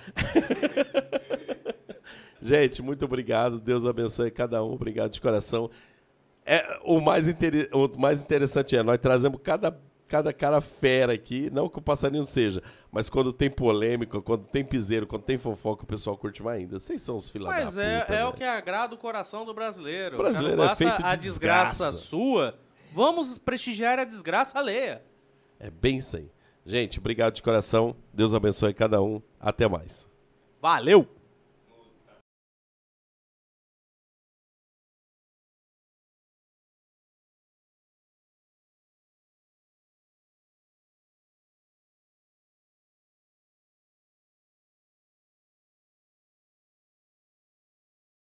Gente, 2.42 2.82
muito 2.82 3.06
obrigado. 3.06 3.60
Deus 3.60 3.86
abençoe 3.86 4.30
cada 4.30 4.62
um. 4.64 4.74
Obrigado 4.74 5.12
de 5.12 5.22
coração. 5.22 5.72
É, 6.52 6.80
o, 6.84 7.00
mais 7.00 7.28
inter- 7.28 7.70
o 7.74 8.00
mais 8.00 8.20
interessante 8.20 8.76
é, 8.76 8.82
nós 8.82 8.98
trazemos 8.98 9.40
cada, 9.44 9.80
cada 10.08 10.34
cara 10.34 10.60
fera 10.60 11.14
aqui, 11.14 11.50
não 11.52 11.70
que 11.70 11.78
o 11.78 11.82
passarinho 11.82 12.26
seja, 12.26 12.64
mas 12.92 13.08
quando 13.10 13.32
tem 13.32 13.50
polêmica, 13.52 14.20
quando 14.22 14.46
tem 14.48 14.66
piseiro, 14.66 15.06
quando 15.06 15.22
tem 15.24 15.38
fofoca, 15.38 15.84
o 15.84 15.86
pessoal 15.86 16.18
curte 16.18 16.42
mais 16.42 16.62
ainda. 16.62 16.80
Vocês 16.80 17.02
são 17.04 17.16
os 17.18 17.30
filhos 17.30 17.48
da 17.48 17.54
Mas 17.54 17.78
é, 17.78 18.00
puta, 18.02 18.14
é 18.16 18.26
o 18.26 18.34
que 18.34 18.44
agrada 18.44 18.96
o 18.96 18.98
coração 18.98 19.46
do 19.46 19.54
brasileiro. 19.54 20.16
O 20.16 20.18
brasileiro 20.18 20.58
Não 20.58 20.64
é 20.72 20.76
feito 20.76 20.98
de 20.98 21.04
a 21.04 21.16
desgraça, 21.16 21.72
desgraça. 21.86 21.98
sua. 22.08 22.58
Vamos 22.92 23.38
prestigiar 23.38 24.00
a 24.00 24.04
desgraça 24.04 24.58
alheia. 24.58 25.04
É 25.60 25.70
bem 25.70 25.98
isso 25.98 26.18
aí. 26.18 26.32
Gente, 26.66 26.98
obrigado 26.98 27.34
de 27.36 27.44
coração. 27.44 27.96
Deus 28.12 28.34
abençoe 28.34 28.74
cada 28.74 29.02
um. 29.02 29.22
Até 29.40 29.68
mais. 29.68 30.08
Valeu! 30.62 31.08